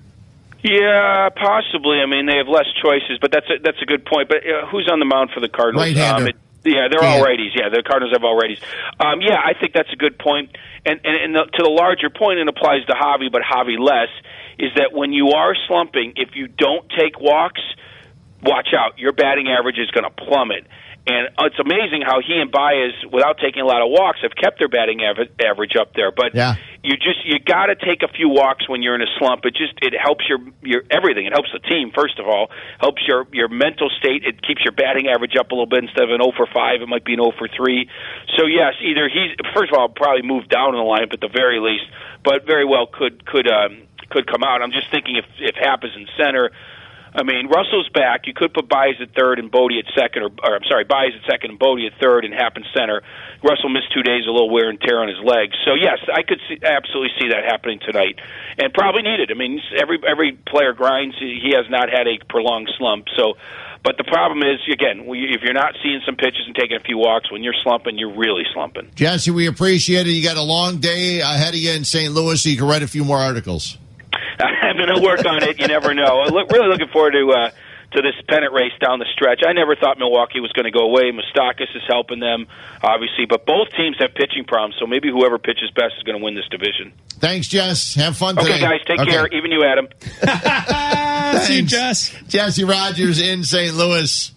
Yeah, 0.62 1.28
possibly. 1.30 2.01
I 2.01 2.07
mean, 2.07 2.26
they 2.26 2.36
have 2.36 2.49
less 2.49 2.66
choices, 2.82 3.18
but 3.20 3.30
that's 3.30 3.46
a, 3.49 3.59
that's 3.62 3.80
a 3.80 3.86
good 3.86 4.05
point. 4.05 4.28
But 4.28 4.38
uh, 4.38 4.66
who's 4.66 4.88
on 4.90 4.99
the 4.99 5.05
mound 5.05 5.30
for 5.32 5.40
the 5.40 5.49
Cardinals? 5.49 5.86
Right-hander. 5.86 6.22
Um, 6.22 6.28
it, 6.28 6.36
yeah, 6.64 6.88
they're 6.90 7.03
Yeah. 7.03 7.14
all 7.14 7.24
righties. 7.24 7.55
Yeah, 7.55 7.68
the 7.68 7.82
Cardinals 7.86 8.12
have 8.12 8.24
all 8.24 8.38
righties. 8.38 8.61
Um, 8.99 9.20
yeah, 9.22 9.38
I 9.38 9.55
think 9.59 9.72
that's 9.72 9.92
a 9.92 9.96
good 9.96 10.18
point. 10.18 10.51
And 10.84 11.01
and, 11.05 11.16
and 11.16 11.34
the, 11.34 11.44
to 11.44 11.62
the 11.62 11.70
larger 11.70 12.11
point, 12.11 12.40
it 12.40 12.49
applies 12.49 12.84
to 12.86 12.92
Javi, 12.92 13.30
but 13.30 13.42
Javi 13.42 13.78
less. 13.78 14.09
Is 14.59 14.70
that 14.76 14.90
when 14.92 15.12
you 15.12 15.30
are 15.30 15.54
slumping, 15.66 16.14
if 16.16 16.30
you 16.34 16.48
don't 16.48 16.88
take 16.98 17.20
walks, 17.20 17.61
watch 18.42 18.68
out. 18.76 18.98
Your 18.98 19.12
batting 19.12 19.48
average 19.48 19.78
is 19.78 19.90
going 19.90 20.04
to 20.04 20.11
plummet. 20.11 20.66
And 21.09 21.28
it's 21.40 21.56
amazing 21.59 22.04
how 22.04 22.20
he 22.20 22.36
and 22.36 22.52
Baez, 22.52 22.92
without 23.11 23.38
taking 23.40 23.62
a 23.62 23.64
lot 23.64 23.80
of 23.80 23.88
walks, 23.88 24.20
have 24.20 24.36
kept 24.36 24.59
their 24.59 24.68
batting 24.68 25.00
average 25.00 25.72
up 25.80 25.94
there. 25.94 26.11
But 26.12 26.34
Yeah. 26.34 26.56
you 26.84 26.98
just 27.00 27.24
you 27.24 27.38
got 27.38 27.72
to 27.72 27.76
take 27.76 28.02
a 28.02 28.09
few 28.12 28.28
walks 28.28 28.68
when 28.68 28.82
you're 28.82 28.94
in 28.94 29.00
a 29.00 29.09
slump. 29.16 29.46
It 29.46 29.56
just 29.56 29.72
it 29.80 29.94
helps 29.96 30.28
your 30.28 30.38
your 30.62 30.82
everything. 30.90 31.24
It 31.24 31.32
helps 31.32 31.48
the 31.50 31.61
team 31.64 31.92
first 31.96 32.18
of 32.18 32.26
all, 32.28 32.50
helps 32.78 33.00
your 33.09 33.26
your 33.32 33.48
mental 33.48 33.88
state. 33.88 34.24
It 34.26 34.44
keeps 34.44 34.61
your 34.62 34.72
batting 34.72 35.09
average 35.09 35.32
up 35.40 35.50
a 35.50 35.54
little 35.54 35.66
bit 35.66 35.82
instead 35.82 36.04
of 36.04 36.11
an 36.11 36.20
0 36.20 36.32
for 36.36 36.44
5, 36.46 36.82
it 36.82 36.88
might 36.88 37.06
be 37.06 37.14
an 37.14 37.24
0 37.24 37.32
for 37.38 37.48
3. 37.48 37.88
So 38.36 38.44
yes, 38.44 38.74
either 38.84 39.09
he's 39.09 39.32
first 39.56 39.72
of 39.72 39.78
all 39.80 39.88
probably 39.88 40.22
move 40.28 40.46
down 40.52 40.76
in 40.76 40.78
the 40.78 40.84
lineup 40.84 41.14
at 41.16 41.20
the 41.24 41.32
very 41.32 41.59
least, 41.59 41.88
but 42.22 42.44
very 42.44 42.66
well 42.68 42.84
could 42.86 43.24
could 43.24 43.48
um 43.48 43.88
could 44.11 44.26
come 44.26 44.42
out. 44.42 44.62
I'm 44.62 44.72
just 44.72 44.90
thinking 44.90 45.16
if 45.16 45.26
if 45.38 45.54
Hap 45.56 45.84
is 45.84 45.90
in 45.96 46.06
center, 46.16 46.50
I 47.14 47.22
mean, 47.22 47.48
Russell's 47.48 47.88
back. 47.88 48.26
You 48.26 48.34
could 48.34 48.52
put 48.52 48.68
Baez 48.68 48.96
at 49.00 49.14
third 49.14 49.38
and 49.38 49.50
Bote 49.50 49.72
at 49.72 49.86
second, 49.94 50.22
or, 50.22 50.30
or 50.44 50.56
I'm 50.56 50.64
sorry, 50.68 50.84
Baez 50.84 51.12
at 51.16 51.24
second 51.30 51.50
and 51.50 51.59
Bote 51.59 51.80
at 51.80 51.92
third, 52.00 52.24
and 52.24 52.34
Happ 52.34 52.56
in 52.56 52.64
center. 52.76 53.02
Russell 53.42 53.70
missed 53.70 53.92
two 53.94 54.02
days, 54.02 54.24
a 54.26 54.30
little 54.30 54.50
wear 54.50 54.68
and 54.68 54.80
tear 54.80 55.00
on 55.00 55.09
his 55.09 55.18
legs. 55.24 55.56
So 55.64 55.74
yes, 55.74 55.98
I 56.12 56.22
could 56.22 56.40
see, 56.48 56.59
absolutely 56.62 57.11
see 57.18 57.28
that 57.30 57.44
happening 57.44 57.80
tonight, 57.80 58.20
and 58.59 58.72
probably 58.72 59.02
needed. 59.02 59.30
I 59.30 59.34
mean, 59.34 59.61
every 59.80 59.98
every 60.06 60.32
player 60.46 60.72
grinds. 60.72 61.16
He 61.18 61.52
has 61.56 61.66
not 61.70 61.88
had 61.90 62.06
a 62.06 62.18
prolonged 62.28 62.70
slump, 62.78 63.06
so. 63.16 63.34
But 63.84 63.96
the 63.96 64.02
problem 64.02 64.42
is, 64.42 64.59
again, 64.70 65.06
if 65.06 65.40
you're 65.42 65.54
not 65.54 65.74
seeing 65.80 66.00
some 66.04 66.16
pitches 66.16 66.42
and 66.46 66.54
taking 66.54 66.76
a 66.76 66.80
few 66.80 66.98
walks, 66.98 67.30
when 67.30 67.44
you're 67.44 67.54
slumping, 67.62 67.96
you're 67.96 68.14
really 68.14 68.42
slumping. 68.52 68.90
Jesse, 68.96 69.30
we 69.30 69.46
appreciate 69.46 70.09
it. 70.09 70.11
You 70.11 70.22
got 70.22 70.36
a 70.36 70.42
long 70.42 70.78
day 70.78 71.20
ahead 71.20 71.54
of 71.54 71.61
you 71.61 71.70
in 71.70 71.84
St. 71.84 72.12
Louis, 72.12 72.42
so 72.42 72.48
you 72.48 72.56
can 72.59 72.66
write 72.66 72.82
a 72.82 72.88
few 72.88 73.04
more 73.04 73.18
articles. 73.18 73.78
I'm 74.41 74.77
going 74.77 74.95
to 74.95 75.01
work 75.03 75.25
on 75.27 75.43
it. 75.43 75.59
You 75.61 75.66
never 75.69 75.95
know. 75.95 76.21
I 76.21 76.29
look, 76.29 76.51
really 76.51 76.69
looking 76.69 76.89
forward 76.89 77.12
to 77.12 77.31
uh, 77.33 77.51
to 77.93 78.03
this 78.03 78.14
pennant 78.29 78.53
race 78.53 78.73
down 78.81 78.99
the 78.99 79.07
stretch. 79.14 79.41
I 79.47 79.53
never 79.55 79.75
thought 79.75 79.99
Milwaukee 79.99 80.41
was 80.41 80.53
going 80.53 80.64
to 80.64 80.71
go 80.71 80.85
away. 80.85 81.11
Moustakas 81.11 81.75
is 81.75 81.83
helping 81.89 82.21
them, 82.21 82.47
obviously, 82.83 83.25
but 83.27 83.47
both 83.47 83.69
teams 83.77 83.97
have 83.99 84.14
pitching 84.14 84.45
problems. 84.47 84.77
So 84.79 84.87
maybe 84.87 85.09
whoever 85.11 85.39
pitches 85.39 85.71
best 85.75 85.95
is 85.97 86.03
going 86.05 86.19
to 86.19 86.23
win 86.25 86.35
this 86.35 86.47
division. 86.51 86.93
Thanks, 87.19 87.49
Jess. 87.49 87.95
Have 87.95 88.16
fun 88.16 88.37
today. 88.37 88.51
Okay, 88.51 88.61
guys, 88.61 88.81
take 88.87 89.01
Okay. 89.01 89.11
care. 89.11 89.27
Even 89.29 89.51
you, 89.51 89.64
Adam. 89.64 89.89
See 91.45 91.57
you, 91.57 91.66
Thanks. 91.66 91.73
Jess. 91.73 92.14
Jesse 92.29 92.64
Rogers 92.64 93.21
in 93.21 93.43
St. 93.45 93.75
Louis. 93.75 94.33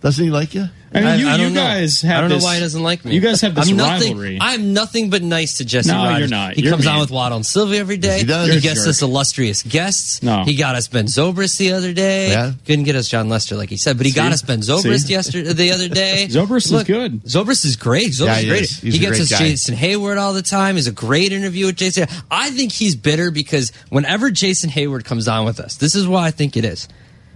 Doesn't 0.00 0.24
he 0.24 0.30
like 0.30 0.54
you? 0.54 0.64
I 0.92 1.00
mean, 1.02 1.20
you, 1.20 1.28
I 1.28 1.36
don't 1.36 1.50
you 1.50 1.54
know. 1.54 1.60
guys 1.62 2.00
have 2.02 2.16
I 2.16 2.20
don't 2.22 2.30
this, 2.30 2.42
know 2.42 2.48
why 2.48 2.54
he 2.56 2.60
doesn't 2.62 2.82
like 2.82 3.04
me. 3.04 3.14
You 3.14 3.20
guys 3.20 3.40
have 3.42 3.54
this 3.54 3.70
I'm 3.70 3.76
nothing, 3.76 4.08
rivalry. 4.16 4.38
I'm 4.40 4.72
nothing 4.72 5.08
but 5.08 5.22
nice 5.22 5.58
to 5.58 5.64
Jesse 5.64 5.88
No, 5.88 6.02
Rogers. 6.02 6.18
you're 6.18 6.28
not. 6.28 6.54
He 6.54 6.62
You're 6.62 6.72
comes 6.72 6.86
on 6.88 6.98
with 6.98 7.12
Waddle 7.12 7.36
and 7.36 7.46
Silvy 7.46 7.76
every 7.78 7.96
day. 7.96 8.18
he 8.18 8.24
does. 8.24 8.48
He 8.48 8.54
You're 8.54 8.60
gets 8.60 8.84
us 8.88 9.00
illustrious 9.00 9.62
guests. 9.62 10.20
No. 10.20 10.42
He 10.42 10.56
got 10.56 10.74
us 10.74 10.88
Ben 10.88 11.04
Zobrist 11.04 11.58
the 11.58 11.74
other 11.74 11.92
day. 11.92 12.30
Yeah. 12.30 12.52
Couldn't 12.66 12.86
get 12.86 12.96
us 12.96 13.06
Jon 13.08 13.28
Lester 13.28 13.54
like 13.54 13.68
he 13.68 13.76
said, 13.76 13.98
but 13.98 14.06
he 14.06 14.10
got 14.10 14.32
us 14.32 14.42
Ben 14.42 14.60
Zobrist 14.62 15.04
See? 15.06 15.12
yesterday 15.12 15.52
the 15.52 15.70
other 15.70 15.88
day. 15.88 16.26
Zobrist 16.30 16.72
is 16.74 16.82
good. 16.82 17.22
Zobrist 17.22 17.64
is 17.64 17.76
great. 17.76 18.08
Zobrist 18.10 18.26
Yeah, 18.26 18.32
is 18.38 18.42
he 18.42 18.48
great. 18.48 18.62
is. 18.62 18.80
He's 18.80 18.94
he 18.94 18.98
a 18.98 19.02
gets 19.02 19.10
great 19.18 19.20
us 19.22 19.30
guy. 19.30 19.38
Jason 19.38 19.76
Heyward 19.76 20.18
all 20.18 20.32
the 20.32 20.42
time. 20.42 20.74
He's 20.74 20.88
a 20.88 20.92
great 20.92 21.30
interview 21.30 21.66
with 21.66 21.76
Jason. 21.76 22.08
I 22.32 22.50
think 22.50 22.72
he's 22.72 22.96
bitter 22.96 23.30
because 23.30 23.70
whenever 23.90 24.32
Jason 24.32 24.70
Heyward 24.70 25.04
comes 25.04 25.28
on 25.28 25.44
with 25.44 25.60
us, 25.60 25.76
this 25.76 25.94
is 25.94 26.08
why 26.08 26.26
I 26.26 26.30
think 26.32 26.56
it 26.56 26.64
is. 26.64 26.88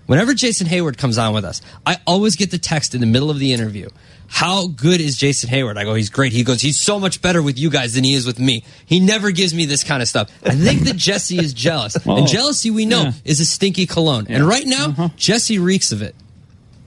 Whenever 0.07 0.35
Jason 0.35 0.67
Heyward 0.67 0.99
comes 0.99 1.17
on 1.19 1.33
with 1.35 1.45
us, 1.45 1.63
I 1.87 1.99
always 2.07 2.37
get 2.37 2.51
the 2.51 2.59
text 2.59 2.95
in 2.95 3.01
the 3.01 3.07
middle 3.07 3.31
of 3.31 3.39
the 3.39 3.53
interview. 3.53 3.89
How 4.27 4.67
good 4.67 5.01
is 5.01 5.17
Jason 5.17 5.49
Heyward? 5.51 5.77
I 5.77 5.85
go, 5.85 5.95
he's 5.95 6.11
great. 6.11 6.33
He 6.33 6.45
goes, 6.45 6.61
he's 6.61 6.79
so 6.79 6.99
much 6.99 7.23
better 7.23 7.43
with 7.43 7.59
you 7.59 7.71
guys 7.71 7.95
than 7.95 8.05
he 8.05 8.15
is 8.15 8.27
with 8.27 8.39
me. 8.39 8.65
He 8.87 9.01
never 9.01 9.31
gives 9.31 9.55
me 9.55 9.65
this 9.67 9.85
kind 9.85 10.03
of 10.03 10.09
stuff. 10.09 10.31
I 10.45 10.51
think 10.55 10.81
that 10.83 10.97
Jesse 10.97 11.39
is 11.39 11.55
jealous. 11.55 11.97
Well, 12.05 12.17
and 12.19 12.27
jealousy, 12.27 12.71
we 12.71 12.85
know, 12.87 13.03
yeah. 13.05 13.13
is 13.25 13.41
a 13.41 13.45
stinky 13.45 13.87
cologne. 13.87 14.27
And 14.29 14.45
right 14.45 14.67
now, 14.67 14.87
Uh-huh. 14.89 15.09
Jesse 15.17 15.59
reeks 15.59 15.93
of 15.93 16.03
it. 16.03 16.15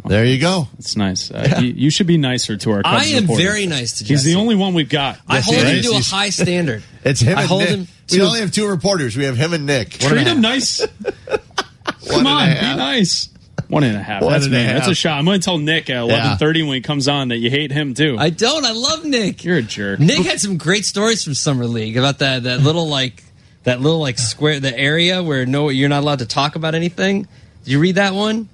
There 0.06 0.24
you 0.24 0.40
go. 0.40 0.68
It's 0.80 0.96
nice. 0.96 1.32
Uh, 1.32 1.58
you, 1.60 1.68
you 1.68 1.90
should 1.90 2.08
be 2.08 2.18
nicer 2.18 2.56
to 2.56 2.72
our. 2.72 2.82
Cubs 2.84 3.04
I 3.04 3.06
am 3.16 3.24
reporter. 3.24 3.44
very 3.44 3.66
nice 3.66 3.98
to 3.98 4.04
Jesse. 4.06 4.14
He's 4.14 4.24
the 4.24 4.36
only 4.36 4.56
one 4.56 4.74
we've 4.74 4.88
got. 4.88 5.20
I 5.28 5.36
Yes, 5.38 5.46
hold 5.46 5.58
he 5.58 5.64
him 5.78 5.84
to 5.84 5.92
a 5.98 6.02
high 6.02 6.30
standard. 6.30 6.84
It's 7.04 7.20
him 7.22 7.38
I 7.38 7.42
and 7.42 7.50
hold 7.50 7.62
Nick. 7.62 7.70
him 7.70 7.88
we 8.12 8.22
only 8.22 8.40
have 8.42 8.52
two 8.52 8.68
reporters. 8.68 9.16
We 9.18 9.26
have 9.26 9.36
him 9.38 9.54
and 9.54 9.66
Nick. 9.66 9.92
Treat 9.92 10.28
him 10.28 10.40
nice. 10.42 10.86
Come 12.10 12.28
on, 12.28 12.48
be 12.50 12.54
nice. 12.76 13.30
One 13.70 13.84
and 13.84 13.98
a 13.98 14.02
half. 14.02 14.22
One 14.22 14.32
That's 14.32 14.46
and 14.46 14.54
a 14.56 14.58
me. 14.58 14.64
That's 14.64 14.88
a 14.88 14.96
shot. 14.96 15.18
I'm 15.20 15.26
going 15.26 15.40
to 15.42 15.44
tell 15.46 15.58
Nick 15.58 15.90
at 15.90 15.98
11:30 15.98 16.66
when 16.68 16.76
he 16.76 16.82
comes 16.82 17.08
on 17.08 17.30
that 17.30 17.38
you 17.38 17.50
hate 17.50 17.72
him 17.72 17.94
too. 17.94 18.16
I 18.18 18.30
don't. 18.30 18.64
I 18.64 18.72
love 18.72 19.04
Nick. 19.04 19.44
You're 19.44 19.58
a 19.58 19.62
jerk. 19.62 20.00
Nick 20.00 20.26
had 20.26 20.40
some 20.40 20.58
great 20.58 20.86
stories 20.86 21.24
from 21.24 21.34
summer 21.34 21.66
league 21.66 21.98
about 21.98 22.20
that 22.20 22.44
that 22.44 22.62
little 22.62 22.88
like 22.88 23.24
that 23.64 23.82
little 23.82 24.00
like 24.00 24.20
square 24.20 24.60
the 24.60 24.78
area 24.78 25.22
where 25.22 25.46
no 25.46 25.70
you're 25.70 25.90
not 25.90 26.04
allowed 26.04 26.20
to 26.20 26.26
talk 26.26 26.56
about 26.56 26.76
anything. 26.76 27.28
Did 27.66 27.72
you 27.74 27.80
read 27.80 27.96
that 27.96 28.14
one? 28.14 28.48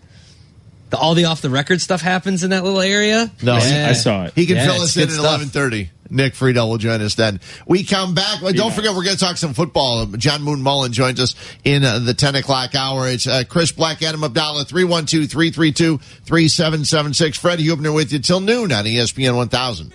The, 0.89 0.97
all 0.97 1.13
the 1.13 1.25
off 1.25 1.41
the 1.41 1.49
record 1.49 1.81
stuff 1.81 2.01
happens 2.01 2.43
in 2.43 2.49
that 2.51 2.63
little 2.63 2.81
area. 2.81 3.31
No, 3.43 3.57
Yeah. 3.57 3.87
I 3.89 3.93
saw 3.93 4.25
it. 4.25 4.33
He 4.35 4.45
can 4.47 4.55
Yeah, 4.55 4.65
fill 4.65 4.81
us 4.81 4.95
in 4.97 5.03
at 5.09 5.15
eleven 5.15 5.47
thirty. 5.49 5.89
Nick 6.09 6.35
Friedel 6.35 6.69
will 6.69 6.77
join 6.77 7.01
us 7.01 7.15
then. 7.15 7.39
We 7.67 7.83
come 7.83 8.13
back. 8.13 8.41
Well, 8.41 8.53
don't 8.53 8.73
forget, 8.73 8.91
we're 8.93 9.03
going 9.03 9.15
to 9.15 9.23
talk 9.23 9.37
some 9.37 9.53
football. 9.53 10.05
John 10.05 10.43
Moon 10.43 10.61
Mullin 10.61 10.91
joins 10.93 11.19
us 11.19 11.35
in 11.63 11.83
uh, 11.83 11.99
the 11.99 12.13
10 12.13 12.35
o'clock 12.35 12.75
hour. 12.75 13.07
It's 13.09 13.25
uh, 13.27 13.43
Chris 13.47 13.71
Black, 13.71 14.01
Adam 14.03 14.23
Abdallah, 14.23 14.65
312 14.65 15.29
332 15.29 15.97
3776. 15.97 17.37
Fred 17.37 17.59
Huebner 17.59 17.91
with 17.91 18.13
you 18.13 18.19
till 18.19 18.39
noon 18.41 18.71
on 18.71 18.85
ESPN 18.85 19.35
1000. 19.35 19.93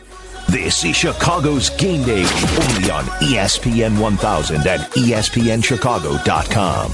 This 0.49 0.83
is 0.83 0.97
Chicago's 0.97 1.69
Game 1.71 2.05
Day, 2.05 2.23
only 2.23 2.91
on 2.91 3.05
ESPN 3.21 4.01
1000 4.01 4.67
and 4.67 4.83
E 4.97 5.11
ESPNChicago.com. 5.11 6.93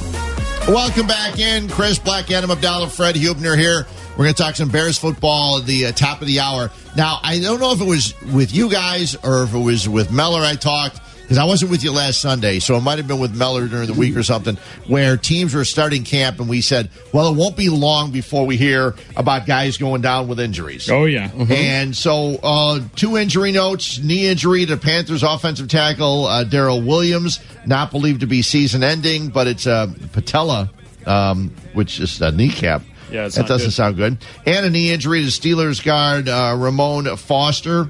Welcome 0.67 1.07
back 1.07 1.39
in. 1.39 1.69
Chris 1.69 1.99
Black, 1.99 2.31
Adam 2.33 2.51
Abdallah, 2.51 2.89
Fred 2.89 3.15
Huebner 3.17 3.55
here. 3.55 3.87
We're 4.17 4.25
going 4.25 4.35
to 4.35 4.43
talk 4.43 4.55
some 4.55 4.69
Bears 4.69 4.97
football 4.97 5.59
at 5.59 5.67
the 5.67 5.87
uh, 5.87 5.93
top 5.93 6.21
of 6.21 6.29
the 6.29 6.39
hour. 6.39 6.71
Now, 6.97 7.19
I 7.25 7.41
don't 7.41 7.59
know 7.59 7.73
if 7.73 7.81
it 7.81 7.87
was 7.87 8.15
with 8.33 8.55
you 8.55 8.71
guys 8.71 9.17
or 9.17 9.43
if 9.43 9.55
it 9.55 9.59
was 9.59 9.89
with 9.89 10.13
Meller 10.13 10.41
I 10.41 10.55
talked, 10.55 11.01
because 11.23 11.37
I 11.37 11.45
wasn't 11.45 11.71
with 11.71 11.83
you 11.83 11.91
last 11.91 12.21
Sunday, 12.21 12.59
so 12.59 12.77
it 12.77 12.83
might 12.83 12.99
have 12.99 13.09
been 13.09 13.19
with 13.19 13.35
Meller 13.35 13.67
during 13.67 13.87
the 13.87 13.95
week 13.95 14.15
or 14.15 14.23
something, 14.23 14.57
where 14.87 15.17
teams 15.17 15.55
were 15.55 15.65
starting 15.65 16.05
camp 16.05 16.39
and 16.39 16.49
we 16.49 16.61
said, 16.61 16.91
well, 17.13 17.33
it 17.33 17.37
won't 17.37 17.57
be 17.57 17.71
long 17.71 18.13
before 18.13 18.47
we 18.47 18.57
hear 18.57 18.95
about 19.17 19.47
guys 19.47 19.79
going 19.79 20.03
down 20.03 20.29
with 20.29 20.39
injuries. 20.39 20.89
Oh 20.91 21.07
yeah. 21.07 21.31
And 21.51 21.97
so, 21.97 22.39
uh, 22.43 22.81
two 22.95 23.17
injury 23.17 23.53
notes: 23.53 23.99
knee 23.99 24.27
injury 24.27 24.67
to 24.67 24.77
Panthers 24.77 25.23
offensive 25.23 25.69
tackle 25.69 26.27
uh, 26.27 26.45
Daryl 26.45 26.87
Williams, 26.87 27.41
not 27.67 27.91
believed 27.91 28.21
to 28.21 28.27
be 28.27 28.43
season-ending, 28.43 29.31
but 29.31 29.47
it's 29.47 29.65
a 29.65 29.93
patella, 30.13 30.71
um, 31.07 31.51
which 31.73 32.01
is 32.01 32.21
a 32.21 32.31
kneecap. 32.31 32.83
Yeah, 33.15 33.29
that 33.29 33.47
doesn't 33.47 33.69
good. 33.69 33.73
sound 33.73 33.97
good. 33.97 34.19
And 34.45 34.67
a 34.67 34.71
knee 34.71 34.91
injury 34.91 35.23
to 35.23 35.29
Steelers 35.29 35.85
guard 35.85 36.29
uh, 36.29 36.57
Ramon 36.59 37.17
Foster, 37.17 37.89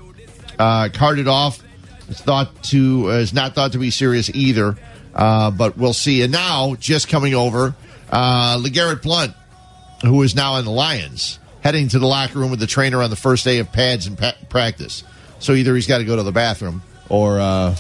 uh, 0.59 0.91
carted 0.93 1.29
off. 1.29 1.63
It's 2.11 2.21
thought 2.21 2.63
to 2.65 3.11
uh, 3.11 3.15
is 3.15 3.33
not 3.33 3.55
thought 3.55 3.73
to 3.73 3.79
be 3.79 3.89
serious 3.91 4.29
either, 4.29 4.77
uh, 5.15 5.51
but 5.51 5.79
we'll 5.79 5.95
see. 5.95 6.21
And 6.21 6.31
now, 6.31 6.75
just 6.75 7.09
coming 7.09 7.35
over, 7.35 7.75
uh, 8.11 8.59
LeGarrette 8.59 9.01
Blount, 9.01 9.33
who 10.03 10.23
is 10.23 10.35
now 10.35 10.57
in 10.57 10.67
the 10.67 10.71
Lions, 10.71 11.39
heading 11.63 11.89
to 11.89 11.99
the 11.99 12.07
locker 12.07 12.39
room 12.39 12.51
with 12.51 12.61
the 12.61 12.67
trainer 12.67 13.03
on 13.03 13.09
the 13.09 13.17
first 13.17 13.47
day 13.47 13.61
of 13.61 13.73
pads 13.73 14.07
and 14.07 14.19
pa- 14.19 14.37
practice. 14.51 15.05
So 15.39 15.55
either 15.55 15.75
he's 15.75 15.87
got 15.87 15.99
to 15.99 16.05
go 16.05 16.17
to 16.17 16.23
the 16.23 16.33
bathroom 16.33 16.83
or 17.09 17.41
uh, 17.41 17.75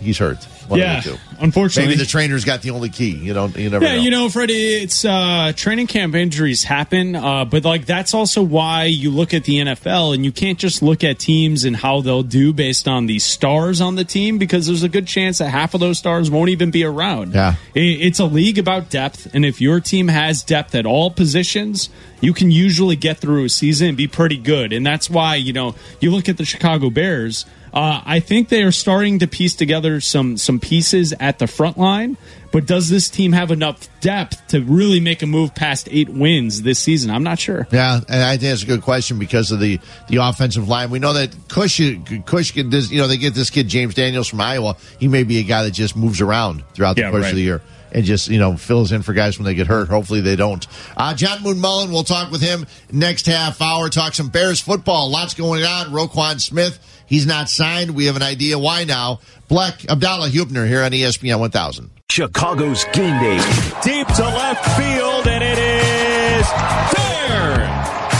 he's 0.00 0.18
hurt. 0.18 0.44
One 0.72 0.80
of 0.80 0.86
Yeah, 0.86 1.00
the 1.00 1.10
two. 1.10 1.18
unfortunately. 1.40 1.88
maybe 1.92 1.98
the 2.02 2.06
trainer's 2.10 2.44
got 2.44 2.62
the 2.62 2.70
only 2.70 2.88
key. 2.88 3.10
You 3.10 3.34
don't. 3.34 3.54
You 3.56 3.68
never 3.70 3.84
Yeah, 3.84 3.96
know. 3.96 4.02
you 4.02 4.10
know, 4.10 4.28
Freddie, 4.30 4.54
it's 4.54 5.04
uh, 5.04 5.52
training 5.54 5.86
camp 5.86 6.14
injuries 6.14 6.64
happen, 6.64 7.14
uh, 7.14 7.44
but 7.44 7.64
like 7.64 7.84
that's 7.86 8.14
also 8.14 8.42
why 8.42 8.84
you 8.84 9.10
look 9.10 9.34
at 9.34 9.44
the 9.44 9.58
NFL 9.58 10.14
and 10.14 10.24
you 10.24 10.32
can't 10.32 10.58
just 10.58 10.82
look 10.82 11.04
at 11.04 11.18
teams 11.18 11.64
and 11.64 11.76
how 11.76 12.00
they'll 12.00 12.22
do 12.22 12.52
based 12.52 12.88
on 12.88 13.06
the 13.06 13.18
stars 13.18 13.80
on 13.80 13.96
the 13.96 14.04
team 14.04 14.38
because 14.38 14.66
there's 14.66 14.82
a 14.82 14.88
good 14.88 15.06
chance 15.06 15.38
that 15.38 15.50
half 15.50 15.74
of 15.74 15.80
those 15.80 15.98
stars 15.98 16.30
won't 16.30 16.48
even 16.50 16.70
be 16.70 16.84
around. 16.84 17.34
Yeah. 17.34 17.54
It's 17.74 18.18
a 18.18 18.24
league 18.24 18.58
about 18.58 18.88
depth, 18.90 19.28
and 19.34 19.44
if 19.44 19.60
your 19.60 19.78
team 19.80 20.08
has 20.08 20.42
depth 20.42 20.74
at 20.74 20.86
all 20.86 21.10
positions, 21.10 21.90
you 22.20 22.32
can 22.32 22.50
usually 22.50 22.96
get 22.96 23.18
through 23.18 23.44
a 23.44 23.48
season 23.48 23.88
and 23.88 23.96
be 23.96 24.06
pretty 24.08 24.36
good. 24.38 24.72
And 24.72 24.86
that's 24.86 25.10
why 25.10 25.36
you 25.36 25.52
know 25.52 25.74
you 26.00 26.10
look 26.10 26.28
at 26.28 26.36
the 26.38 26.44
Chicago 26.44 26.88
Bears. 26.88 27.44
Uh, 27.72 28.02
I 28.04 28.20
think 28.20 28.48
they 28.48 28.62
are 28.62 28.72
starting 28.72 29.20
to 29.20 29.26
piece 29.26 29.54
together 29.54 30.00
some 30.00 30.36
some 30.36 30.60
pieces 30.60 31.14
at 31.18 31.38
the 31.38 31.46
front 31.46 31.78
line. 31.78 32.16
But 32.52 32.66
does 32.66 32.90
this 32.90 33.08
team 33.08 33.32
have 33.32 33.50
enough 33.50 33.88
depth 34.02 34.48
to 34.48 34.60
really 34.60 35.00
make 35.00 35.22
a 35.22 35.26
move 35.26 35.54
past 35.54 35.88
eight 35.90 36.10
wins 36.10 36.60
this 36.60 36.78
season? 36.78 37.10
I'm 37.10 37.22
not 37.22 37.38
sure. 37.38 37.66
Yeah, 37.72 37.98
and 38.06 38.22
I 38.22 38.32
think 38.36 38.42
that's 38.50 38.62
a 38.62 38.66
good 38.66 38.82
question 38.82 39.18
because 39.18 39.50
of 39.52 39.58
the 39.60 39.80
the 40.08 40.16
offensive 40.16 40.68
line. 40.68 40.90
We 40.90 40.98
know 40.98 41.14
that 41.14 41.34
Kush, 41.48 41.80
Kush, 42.26 42.52
this, 42.52 42.90
you 42.90 42.98
know, 42.98 43.06
they 43.08 43.16
get 43.16 43.32
this 43.32 43.48
kid 43.48 43.68
James 43.68 43.94
Daniels 43.94 44.28
from 44.28 44.42
Iowa. 44.42 44.76
He 45.00 45.08
may 45.08 45.22
be 45.24 45.38
a 45.38 45.44
guy 45.44 45.62
that 45.64 45.70
just 45.70 45.96
moves 45.96 46.20
around 46.20 46.62
throughout 46.74 46.96
the 46.96 47.02
Yeah, 47.02 47.10
course 47.10 47.22
right. 47.22 47.30
of 47.30 47.36
the 47.36 47.42
year 47.42 47.62
and 47.94 48.04
just 48.04 48.28
you 48.28 48.38
know 48.38 48.56
fills 48.58 48.92
in 48.92 49.00
for 49.02 49.14
guys 49.14 49.38
when 49.38 49.46
they 49.46 49.54
get 49.54 49.66
hurt. 49.66 49.88
Hopefully 49.88 50.20
they 50.20 50.36
don't. 50.36 50.66
Uh, 50.94 51.14
John 51.14 51.42
Moon 51.42 51.58
Mullin, 51.58 51.90
we'll 51.90 52.04
talk 52.04 52.30
with 52.30 52.42
him 52.42 52.66
next 52.90 53.24
half 53.24 53.62
hour. 53.62 53.88
Talk 53.88 54.12
some 54.12 54.28
Bears 54.28 54.60
football. 54.60 55.10
Lots 55.10 55.32
going 55.32 55.64
on. 55.64 55.86
Roquan 55.86 56.38
Smith, 56.38 56.78
he's 57.06 57.26
not 57.26 57.48
signed. 57.48 57.92
We 57.94 58.06
have 58.06 58.16
an 58.16 58.22
idea 58.22 58.58
why 58.58 58.84
now. 58.84 59.20
Black 59.48 59.84
Abdallah 59.88 60.28
Huebner 60.28 60.66
here 60.66 60.82
on 60.82 60.90
ESPN 60.92 61.38
1000. 61.40 61.90
Chicago's 62.10 62.84
Game 62.92 63.18
Day, 63.20 63.36
Deep 63.82 64.06
to 64.06 64.22
left 64.24 64.64
field, 64.76 65.26
and 65.26 65.42
it 65.42 65.58
is 65.58 66.46
there 66.92 67.60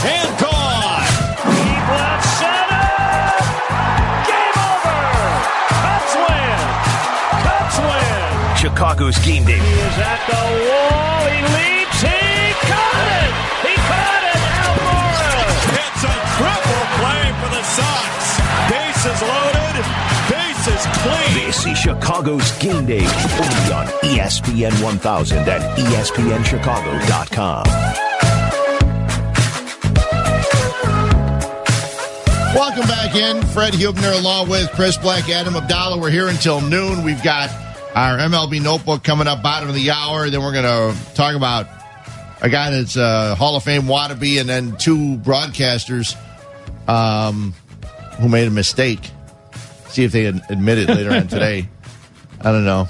and 0.05 0.39
gone. 0.39 1.05
Deep 1.53 1.85
left 1.93 2.25
center. 2.41 2.89
Game 4.25 4.57
over. 4.65 5.01
Cubs 5.69 6.15
win. 6.25 6.59
Cubs 7.45 7.77
win. 7.79 8.57
Chicago's 8.57 9.17
Game 9.19 9.45
Day, 9.45 9.59
He 9.59 9.73
is 9.73 9.97
at 9.99 10.19
the 10.27 10.69
wall. 10.69 11.02
Bases. 21.03 21.35
This 21.35 21.65
is 21.65 21.77
Chicago's 21.77 22.51
Game 22.59 22.85
Day, 22.85 22.99
only 22.99 23.73
on 23.73 23.87
ESPN 24.03 24.83
1000 24.83 25.37
and 25.37 25.63
ESPNChicago.com. 25.77 27.63
Welcome 32.55 32.87
back 32.87 33.15
in. 33.15 33.41
Fred 33.47 33.73
Huebner 33.73 34.11
along 34.11 34.49
with 34.49 34.69
Chris 34.71 34.95
Black, 34.97 35.29
Adam 35.29 35.55
Abdallah. 35.55 35.99
We're 35.99 36.09
here 36.11 36.27
until 36.27 36.61
noon. 36.61 37.03
We've 37.03 37.21
got 37.23 37.49
our 37.95 38.17
MLB 38.17 38.61
notebook 38.61 39.03
coming 39.03 39.27
up 39.27 39.43
bottom 39.43 39.69
of 39.69 39.75
the 39.75 39.91
hour. 39.91 40.29
Then 40.29 40.41
we're 40.41 40.53
going 40.53 40.63
to 40.95 41.13
talk 41.15 41.35
about 41.35 41.67
a 42.41 42.49
guy 42.49 42.71
that's 42.71 42.95
a 42.95 43.35
Hall 43.35 43.55
of 43.55 43.63
Fame 43.63 43.83
wannabe 43.83 44.39
and 44.39 44.47
then 44.47 44.77
two 44.77 45.17
broadcasters 45.17 46.15
um, 46.87 47.53
who 48.19 48.29
made 48.29 48.47
a 48.47 48.51
mistake. 48.51 49.09
See 49.93 50.03
if 50.03 50.11
they 50.11 50.25
admit 50.25 50.79
it 50.79 50.89
later 50.89 51.11
on 51.11 51.27
today. 51.27 51.69
I 52.41 52.51
don't 52.51 52.65
know. 52.65 52.87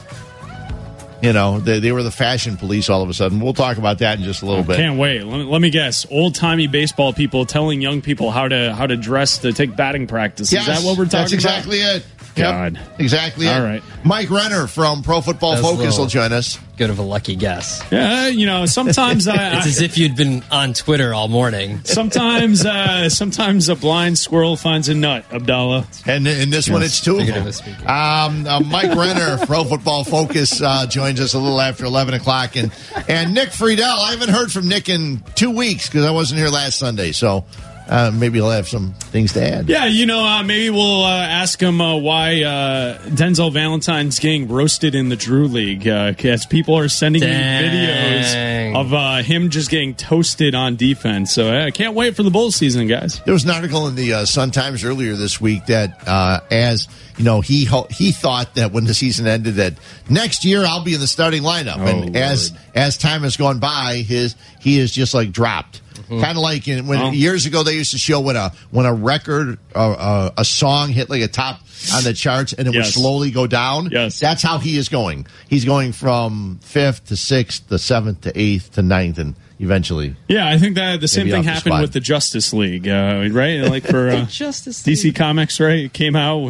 You 1.21 1.33
know, 1.33 1.59
they, 1.59 1.79
they 1.79 1.91
were 1.91 2.01
the 2.01 2.11
fashion 2.11 2.55
police 2.55 2.89
all 2.89 3.01
of 3.01 3.09
a 3.09 3.13
sudden. 3.13 3.41
We'll 3.41 3.53
talk 3.53 3.77
about 3.77 3.99
that 3.99 4.17
in 4.19 4.23
just 4.23 4.41
a 4.41 4.45
little 4.45 4.63
bit. 4.63 4.77
Can't 4.77 4.97
wait. 4.97 5.23
Let 5.23 5.37
me, 5.37 5.43
let 5.43 5.61
me 5.61 5.69
guess. 5.69 6.05
Old 6.09 6.35
timey 6.35 6.67
baseball 6.67 7.11
people 7.11 7.45
telling 7.45 7.81
young 7.81 8.01
people 8.01 8.31
how 8.31 8.47
to 8.47 8.73
how 8.73 8.87
to 8.87 8.95
dress 8.95 9.39
to 9.39 9.51
take 9.51 9.75
batting 9.75 10.07
practice. 10.07 10.51
Yes, 10.51 10.61
Is 10.61 10.67
that 10.67 10.85
what 10.85 10.97
we're 10.97 11.05
talking 11.05 11.19
That's 11.19 11.33
exactly 11.33 11.81
about? 11.81 12.01
It. 12.37 12.41
Yep, 12.41 12.51
God. 12.75 12.79
exactly 12.99 13.47
it. 13.47 13.53
All 13.53 13.61
right. 13.63 13.83
Mike 14.03 14.29
Renner 14.29 14.67
from 14.67 15.01
Pro 15.03 15.21
Football 15.21 15.55
That 15.55 15.61
Focus 15.61 15.79
little- 15.79 15.99
will 15.99 16.09
join 16.09 16.33
us. 16.33 16.59
Good 16.75 16.89
of 16.89 16.97
a 16.97 17.03
lucky 17.03 17.35
guess. 17.35 17.83
Yeah, 17.91 18.27
you 18.29 18.47
know, 18.47 18.65
sometimes 18.65 19.27
I, 19.27 19.57
It's 19.57 19.67
as 19.67 19.81
if 19.81 19.95
you'd 19.95 20.15
been 20.15 20.43
on 20.49 20.73
Twitter 20.73 21.13
all 21.13 21.27
morning. 21.27 21.81
sometimes 21.83 22.65
uh, 22.65 23.09
sometimes 23.09 23.69
a 23.69 23.75
blind 23.75 24.17
squirrel 24.17 24.55
finds 24.57 24.89
a 24.89 24.95
nut. 24.95 25.23
Abdallah. 25.31 25.85
And 26.07 26.27
in 26.27 26.49
this 26.49 26.67
one, 26.67 26.81
it's 26.81 26.99
two 26.99 27.11
of 27.13 27.19
Figuratively 27.19 27.51
them. 27.51 27.53
speaking. 27.53 27.87
Um, 27.87 28.47
uh, 28.47 28.59
Mike 28.61 28.95
Renner, 28.95 29.37
Pro 29.45 29.63
Football 29.65 30.03
Focus, 30.03 30.63
uh, 30.63 30.87
joins 30.87 31.19
us 31.21 31.35
a 31.35 31.39
little 31.39 31.61
after 31.61 31.85
11 31.85 32.15
o'clock. 32.15 32.55
And, 32.55 32.71
and 33.07 33.35
Nick 33.35 33.51
Friedel, 33.51 33.85
I 33.85 34.09
haven't 34.09 34.29
heard 34.29 34.51
from 34.51 34.67
Nick 34.67 34.89
in 34.89 35.23
two 35.35 35.51
weeks 35.51 35.87
because 35.87 36.05
I 36.05 36.11
wasn't 36.11 36.39
here 36.39 36.49
last 36.49 36.79
Sunday. 36.79 37.11
So 37.11 37.45
uh, 37.87 38.11
maybe 38.13 38.37
he'll 38.39 38.49
have 38.49 38.67
some 38.67 38.93
things 38.93 39.33
to 39.33 39.43
add. 39.43 39.69
Yeah, 39.69 39.85
you 39.85 40.05
know, 40.05 40.23
uh, 40.25 40.43
maybe 40.43 40.69
we'll 40.69 41.03
uh, 41.03 41.09
ask 41.25 41.61
him 41.61 41.81
uh, 41.81 41.95
why 41.97 42.41
uh, 42.43 42.99
Denzel 43.09 43.51
Valentine's 43.51 44.19
getting 44.19 44.47
roasted 44.47 44.95
in 44.95 45.09
the 45.09 45.15
Drew 45.15 45.47
League. 45.47 45.83
Because 45.83 46.45
people 46.45 46.77
are 46.77 46.89
sending 46.89 47.21
Dang. 47.21 47.63
me 47.63 47.69
videos 47.69 48.75
of 48.75 48.93
uh, 48.93 49.17
him 49.23 49.49
just 49.49 49.69
getting 49.69 49.95
toasted 49.95 50.55
on 50.55 50.75
defense. 50.75 51.33
So 51.33 51.53
uh, 51.53 51.65
I 51.65 51.71
can't 51.71 51.93
wait 51.95 52.15
for 52.15 52.23
the 52.23 52.31
bowl 52.31 52.51
season, 52.51 52.87
guys. 52.87 53.19
There 53.25 53.33
was 53.33 53.43
an 53.43 53.51
article 53.51 53.87
in 53.87 53.95
the 53.95 54.13
uh, 54.13 54.25
Sun 54.25 54.51
Times 54.51 54.83
earlier 54.83 55.15
this 55.15 55.39
week 55.41 55.65
that, 55.67 56.07
uh, 56.07 56.39
as 56.51 56.87
you 57.17 57.23
know, 57.23 57.41
he 57.41 57.65
ho- 57.65 57.87
he 57.91 58.11
thought 58.11 58.55
that 58.55 58.71
when 58.71 58.85
the 58.85 58.93
season 58.95 59.27
ended, 59.27 59.55
that 59.55 59.73
next 60.09 60.45
year 60.45 60.63
I'll 60.65 60.83
be 60.83 60.95
in 60.95 60.99
the 60.99 61.07
starting 61.07 61.43
lineup, 61.43 61.77
and 61.77 62.15
Oh, 62.15 62.19
as 62.19 62.51
as 62.73 62.97
time 62.97 63.21
has 63.21 63.37
gone 63.37 63.59
by, 63.59 63.97
his 64.07 64.35
he 64.59 64.79
is 64.79 64.91
just 64.91 65.13
like 65.13 65.31
dropped. 65.31 65.81
Kind 66.21 66.37
of 66.37 66.43
like 66.43 66.67
in, 66.67 66.87
when 66.87 66.99
Well. 66.99 67.13
years 67.13 67.45
ago 67.45 67.63
they 67.63 67.73
used 67.75 67.91
to 67.91 67.97
show 67.97 68.19
when 68.19 68.35
a 68.35 68.51
when 68.71 68.85
a 68.85 68.93
record 68.93 69.59
uh, 69.75 69.91
uh, 69.91 70.29
a 70.37 70.45
song 70.45 70.89
hit 70.89 71.09
like 71.09 71.21
a 71.21 71.27
top 71.27 71.59
on 71.93 72.03
the 72.03 72.13
charts 72.13 72.53
and 72.53 72.67
it 72.67 72.75
would 72.75 72.85
slowly 72.85 73.31
go 73.31 73.47
down. 73.47 73.89
Yes. 73.91 74.19
that's 74.19 74.41
how 74.41 74.57
he 74.57 74.77
is 74.77 74.89
going. 74.89 75.27
He's 75.49 75.65
going 75.65 75.91
from 75.91 76.59
fifth 76.61 77.05
to 77.07 77.17
sixth 77.17 77.67
to 77.69 77.77
seventh 77.79 78.21
to 78.21 78.31
eighth 78.39 78.73
to 78.73 78.81
ninth, 78.81 79.17
and 79.17 79.35
eventually 79.59 80.15
Yeah, 80.27 80.47
I 80.47 80.57
think 80.57 80.75
that 80.75 80.99
the 81.01 81.07
same 81.07 81.27
thing 81.27 81.39
off 81.39 81.45
the 81.45 81.51
happened 81.51 81.81
with 81.81 81.93
the 81.93 81.99
Justice 81.99 82.53
League, 82.53 82.87
uh, 82.87 83.27
right? 83.31 83.61
Like 83.69 83.83
for 83.85 84.09
uh, 84.09 84.25
Justice 84.25 84.83
DC 84.83 85.15
Comics, 85.15 85.59
right? 85.59 85.85
It 85.85 85.93
came 85.93 86.15
out, 86.15 86.47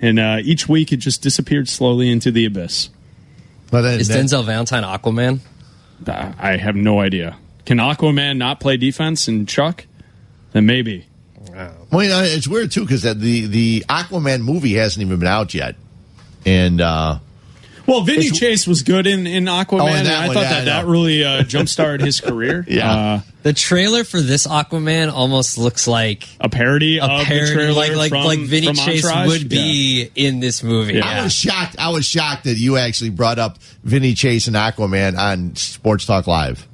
and 0.00 0.18
uh, 0.18 0.38
each 0.42 0.68
week 0.68 0.92
it 0.92 0.98
just 0.98 1.22
disappeared 1.22 1.68
slowly 1.68 2.10
into 2.10 2.30
the 2.30 2.44
abyss. 2.46 2.90
But 3.70 3.82
then, 3.82 4.00
Is 4.00 4.08
then- 4.08 4.26
Denzel 4.26 4.44
Valentine 4.44 4.82
Aquaman? 4.84 5.40
Uh, 6.06 6.32
I 6.38 6.56
have 6.56 6.76
no 6.76 7.00
idea. 7.00 7.36
Can 7.66 7.78
Aquaman 7.78 8.38
not 8.38 8.60
play 8.60 8.76
defense 8.78 9.28
and 9.28 9.46
Chuck? 9.48 9.84
Then 10.52 10.64
maybe. 10.66 11.04
Well, 11.90 12.02
you 12.02 12.08
know, 12.10 12.22
it's 12.22 12.48
weird 12.48 12.70
too 12.72 12.82
because 12.82 13.02
the 13.02 13.12
the 13.46 13.84
Aquaman 13.88 14.40
movie 14.42 14.74
hasn't 14.74 15.04
even 15.04 15.18
been 15.18 15.28
out 15.28 15.54
yet, 15.54 15.74
and 16.44 16.80
uh, 16.80 17.18
Well, 17.86 18.02
Vinny 18.02 18.30
Chase 18.30 18.66
was 18.66 18.82
good 18.82 19.06
in, 19.06 19.26
in 19.26 19.44
Aquaman. 19.44 19.80
Oh, 19.80 19.86
in 19.86 19.96
and 19.96 20.08
I 20.08 20.26
one, 20.26 20.34
thought 20.34 20.42
yeah, 20.42 20.50
that 20.64 20.68
I 20.68 20.82
that 20.82 20.86
really 20.86 21.24
uh, 21.24 21.42
jump 21.44 21.68
started 21.68 22.04
his 22.04 22.20
career. 22.20 22.64
Yeah. 22.68 22.90
Uh, 22.92 23.20
The 23.42 23.52
trailer 23.52 24.02
for 24.04 24.20
this 24.20 24.46
Aquaman 24.46 25.10
almost 25.12 25.56
looks 25.56 25.86
like 25.86 26.28
a 26.40 26.48
parody 26.48 26.98
a 26.98 27.04
of 27.04 27.20
the 27.20 27.24
parody, 27.24 27.52
trailer 27.54 27.72
like 27.74 27.94
like 27.96 28.10
from, 28.10 28.24
like 28.24 28.40
Vinny 28.40 28.72
Chase 28.74 29.04
Entourage. 29.06 29.28
would 29.28 29.48
be 29.48 30.10
in 30.14 30.40
this 30.40 30.62
movie. 30.62 31.00
I 31.00 31.22
was 31.22 31.32
shocked. 31.32 31.76
I 31.78 31.88
was 31.90 32.04
shocked 32.04 32.44
that 32.44 32.58
you 32.58 32.76
actually 32.76 33.10
brought 33.10 33.38
up 33.38 33.58
Vinny 33.82 34.14
Chase 34.14 34.46
and 34.48 34.56
Aquaman 34.56 35.16
on 35.16 35.56
Sports 35.56 36.04
Talk 36.06 36.26
Live. 36.26 36.66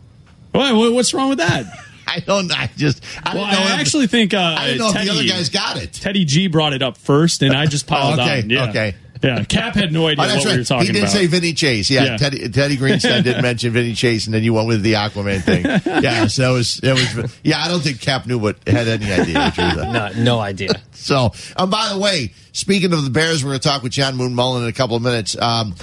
What, 0.52 0.74
what- 0.74 0.92
what's 0.92 1.12
wrong 1.14 1.28
with 1.30 1.38
that? 1.38 1.66
I 2.06 2.18
don't. 2.20 2.50
I 2.52 2.68
just. 2.76 3.02
I 3.24 3.34
Well, 3.34 3.46
know. 3.46 3.58
I 3.58 3.80
actually 3.80 4.06
think 4.06 4.34
uh, 4.34 4.56
I 4.58 4.66
didn't 4.66 4.78
know 4.80 4.88
if 4.88 4.92
Teddy, 4.94 5.06
the 5.06 5.12
other 5.12 5.24
guys 5.24 5.48
got 5.48 5.82
it. 5.82 5.92
Teddy 5.94 6.24
G 6.24 6.46
brought 6.48 6.72
it 6.74 6.82
up 6.82 6.98
first, 6.98 7.42
and 7.42 7.54
I 7.54 7.64
just 7.66 7.86
piled 7.86 8.18
Oh, 8.18 8.22
okay, 8.22 8.42
on. 8.42 8.50
Yeah. 8.50 8.68
okay. 8.68 8.94
Yeah, 9.22 9.44
Cap 9.44 9.76
had 9.76 9.92
no 9.92 10.08
idea 10.08 10.24
Oh, 10.24 10.26
that's 10.26 10.44
what 10.44 10.46
we 10.46 10.50
were 10.50 10.58
right. 10.58 10.66
talking 10.66 10.86
He 10.88 10.92
did 10.94 11.02
about. 11.04 11.12
say 11.12 11.26
Vinny 11.28 11.52
Chase. 11.54 11.88
Yeah, 11.88 12.02
Yeah. 12.04 12.16
Teddy, 12.16 12.48
Teddy 12.48 12.76
Greenstein 12.76 13.22
did 13.22 13.40
mention 13.42 13.72
Vinny 13.72 13.94
Chase, 13.94 14.26
and 14.26 14.34
then 14.34 14.42
you 14.42 14.52
went 14.52 14.66
with 14.66 14.82
the 14.82 14.94
Aquaman 14.94 15.42
thing. 15.44 15.64
Yeah, 16.02 16.26
so 16.26 16.42
that 16.42 16.48
was 16.50 16.76
that 16.78 16.94
was. 17.22 17.38
Yeah, 17.44 17.62
I 17.62 17.68
don't 17.68 17.80
think 17.80 18.00
Cap 18.00 18.26
knew 18.26 18.36
what 18.36 18.56
had 18.68 18.88
any 18.88 19.10
idea. 19.10 19.34
the 19.34 19.52
truth. 19.54 19.76
No, 19.92 20.10
no 20.24 20.40
idea. 20.40 20.72
So, 20.90 21.30
um, 21.56 21.70
by 21.70 21.88
the 21.94 21.98
way, 22.00 22.32
speaking 22.50 22.92
of 22.92 23.04
the 23.04 23.10
Bears, 23.10 23.44
we're 23.44 23.50
going 23.50 23.60
to 23.60 23.68
talk 23.68 23.84
with 23.84 23.92
John 23.92 24.16
Moon 24.16 24.34
Mullin 24.34 24.64
in 24.64 24.68
a 24.68 24.72
couple 24.72 24.96
of 24.96 25.02
minutes. 25.02 25.38
Um, 25.40 25.76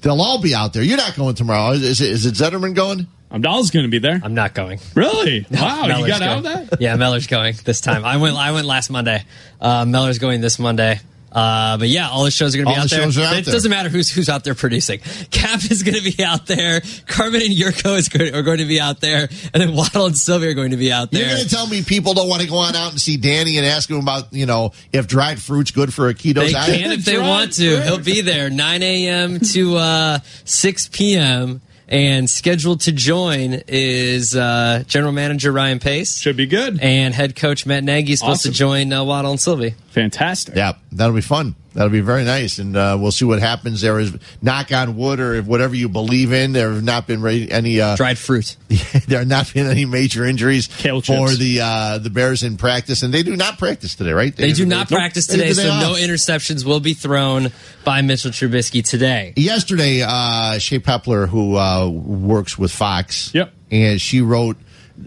they'll 0.00 0.20
all 0.20 0.42
be 0.42 0.52
out 0.54 0.72
there. 0.72 0.82
You're 0.82 0.96
not 0.96 1.14
going 1.14 1.36
tomorrow. 1.36 1.70
Is 1.74 2.00
it, 2.00 2.10
is 2.10 2.26
it 2.26 2.34
Zetterman 2.34 2.74
going? 2.74 3.06
Abdal's 3.32 3.70
going 3.70 3.84
to 3.84 3.90
be 3.90 3.98
there. 3.98 4.20
I'm 4.22 4.34
not 4.34 4.54
going. 4.54 4.78
Really? 4.94 5.46
Wow, 5.50 5.82
you 5.82 5.88
Meller's 5.88 6.08
got 6.08 6.22
out 6.22 6.38
of 6.38 6.44
going. 6.44 6.66
that? 6.66 6.80
Yeah, 6.80 6.96
Meller's 6.96 7.26
going 7.26 7.54
this 7.64 7.80
time. 7.80 8.04
I 8.04 8.16
went. 8.18 8.36
I 8.36 8.52
went 8.52 8.66
last 8.66 8.90
Monday. 8.90 9.22
Uh, 9.60 9.84
Meller's 9.86 10.18
going 10.18 10.40
this 10.40 10.58
Monday. 10.58 11.00
Uh, 11.34 11.78
but 11.78 11.88
yeah, 11.88 12.10
all 12.10 12.24
the 12.24 12.30
shows 12.30 12.54
are 12.54 12.58
going 12.58 12.66
to 12.66 12.72
be 12.72 12.76
All 12.76 12.82
out 12.84 12.90
the 12.90 12.96
there. 12.96 13.04
shows 13.06 13.16
are 13.16 13.22
out 13.24 13.36
it 13.38 13.44
there. 13.46 13.54
doesn't 13.54 13.70
matter 13.70 13.88
who's 13.88 14.10
who's 14.10 14.28
out 14.28 14.44
there 14.44 14.54
producing. 14.54 14.98
Cap 15.30 15.60
is 15.70 15.82
going 15.82 15.94
to 15.98 16.02
be 16.14 16.22
out 16.22 16.44
there. 16.46 16.82
Carmen 17.06 17.40
and 17.40 17.50
Jurko 17.52 17.96
is 17.96 18.10
going, 18.10 18.34
are 18.34 18.42
going 18.42 18.58
to 18.58 18.66
be 18.66 18.78
out 18.78 19.00
there, 19.00 19.30
and 19.54 19.62
then 19.62 19.74
Waddle 19.74 20.04
and 20.04 20.18
Silvy 20.18 20.48
are 20.48 20.52
going 20.54 20.72
to 20.72 20.76
be 20.76 20.92
out 20.92 21.10
there. 21.10 21.22
You're 21.22 21.36
going 21.36 21.44
to 21.44 21.48
tell 21.48 21.66
me 21.66 21.82
people 21.82 22.12
don't 22.12 22.28
want 22.28 22.42
to 22.42 22.48
go 22.48 22.58
on 22.58 22.76
out 22.76 22.90
and 22.90 23.00
see 23.00 23.16
Danny 23.16 23.56
and 23.56 23.64
ask 23.64 23.88
him 23.88 23.96
about, 23.96 24.30
you 24.34 24.44
know, 24.44 24.72
if 24.92 25.06
dried 25.06 25.40
fruit's 25.40 25.70
good 25.70 25.94
for 25.94 26.08
a 26.10 26.14
keto 26.14 26.34
They 26.34 26.52
diet? 26.52 26.80
can 26.82 26.92
if 26.92 27.06
they 27.06 27.18
want 27.18 27.54
to. 27.54 27.76
right. 27.76 27.84
He'll 27.86 27.98
be 27.98 28.20
there 28.20 28.50
9 28.50 28.82
a.m. 28.82 29.40
to 29.40 29.76
uh, 29.76 30.18
6 30.44 30.88
p.m. 30.92 31.62
And 31.88 32.30
scheduled 32.30 32.80
to 32.82 32.92
join 32.92 33.62
is 33.68 34.34
uh, 34.34 34.82
General 34.86 35.12
Manager 35.12 35.52
Ryan 35.52 35.78
Pace 35.78 36.18
Should 36.20 36.36
be 36.36 36.46
good. 36.46 36.80
and 36.80 37.14
Head 37.14 37.36
Coach 37.36 37.66
Matt 37.66 37.84
Nagy 37.84 38.12
is 38.12 38.20
supposed 38.20 38.40
Awesome. 38.42 38.52
to 38.52 38.58
join 38.58 38.92
uh, 38.92 39.04
Waddle 39.04 39.32
and 39.32 39.40
Silvy. 39.40 39.74
Fantastic. 39.90 40.54
Yeah, 40.56 40.72
that'll 40.92 41.14
be 41.14 41.20
fun. 41.20 41.54
That'll 41.74 41.88
be 41.88 42.00
very 42.00 42.22
nice, 42.24 42.58
and 42.58 42.76
uh, 42.76 42.98
we'll 43.00 43.12
see 43.12 43.24
what 43.24 43.38
happens. 43.40 43.80
There 43.80 43.98
is 43.98 44.14
knock 44.42 44.70
on 44.72 44.94
wood, 44.94 45.20
or 45.20 45.34
if 45.36 45.46
whatever 45.46 45.74
you 45.74 45.88
believe 45.88 46.30
in. 46.30 46.52
There 46.52 46.70
have 46.70 46.84
not 46.84 47.06
been 47.06 47.22
re- 47.22 47.48
any. 47.50 47.80
Uh, 47.80 47.96
Dried 47.96 48.18
fruit. 48.18 48.56
there 49.08 49.20
have 49.20 49.28
not 49.28 49.52
been 49.54 49.66
any 49.66 49.86
major 49.86 50.22
injuries 50.26 50.66
for 50.66 51.00
the 51.30 51.60
uh, 51.62 51.96
the 51.98 52.10
Bears 52.10 52.42
in 52.42 52.58
practice, 52.58 53.02
and 53.02 53.12
they 53.14 53.22
do 53.22 53.36
not 53.36 53.58
practice 53.58 53.94
today, 53.94 54.12
right? 54.12 54.36
They 54.36 54.52
do 54.52 54.66
not 54.66 54.88
practice 54.88 55.26
They- 55.28 55.36
today, 55.38 55.52
so 55.54 55.70
off. 55.70 55.80
no 55.82 55.94
interceptions 55.94 56.64
will 56.66 56.80
be 56.80 56.92
thrown 56.92 57.50
by 57.84 58.02
Mitchell 58.02 58.32
Trubisky 58.32 58.84
today. 58.86 59.32
Yesterday, 59.36 60.02
uh, 60.02 60.56
Shae 60.58 60.78
Peppler, 60.78 61.26
who 61.26 61.56
uh, 61.56 61.88
works 61.88 62.58
with 62.58 62.70
Fox, 62.70 63.32
Yep. 63.34 63.50
and 63.70 63.98
she 63.98 64.20
wrote 64.20 64.58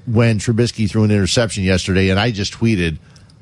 when 0.08 0.40
Trubisky 0.40 0.90
threw 0.90 1.04
an 1.04 1.12
interception 1.12 1.64
yesterday, 1.64 2.10
and 2.10 2.20
I 2.20 2.32
just 2.32 2.54
tweeted, 2.54 2.98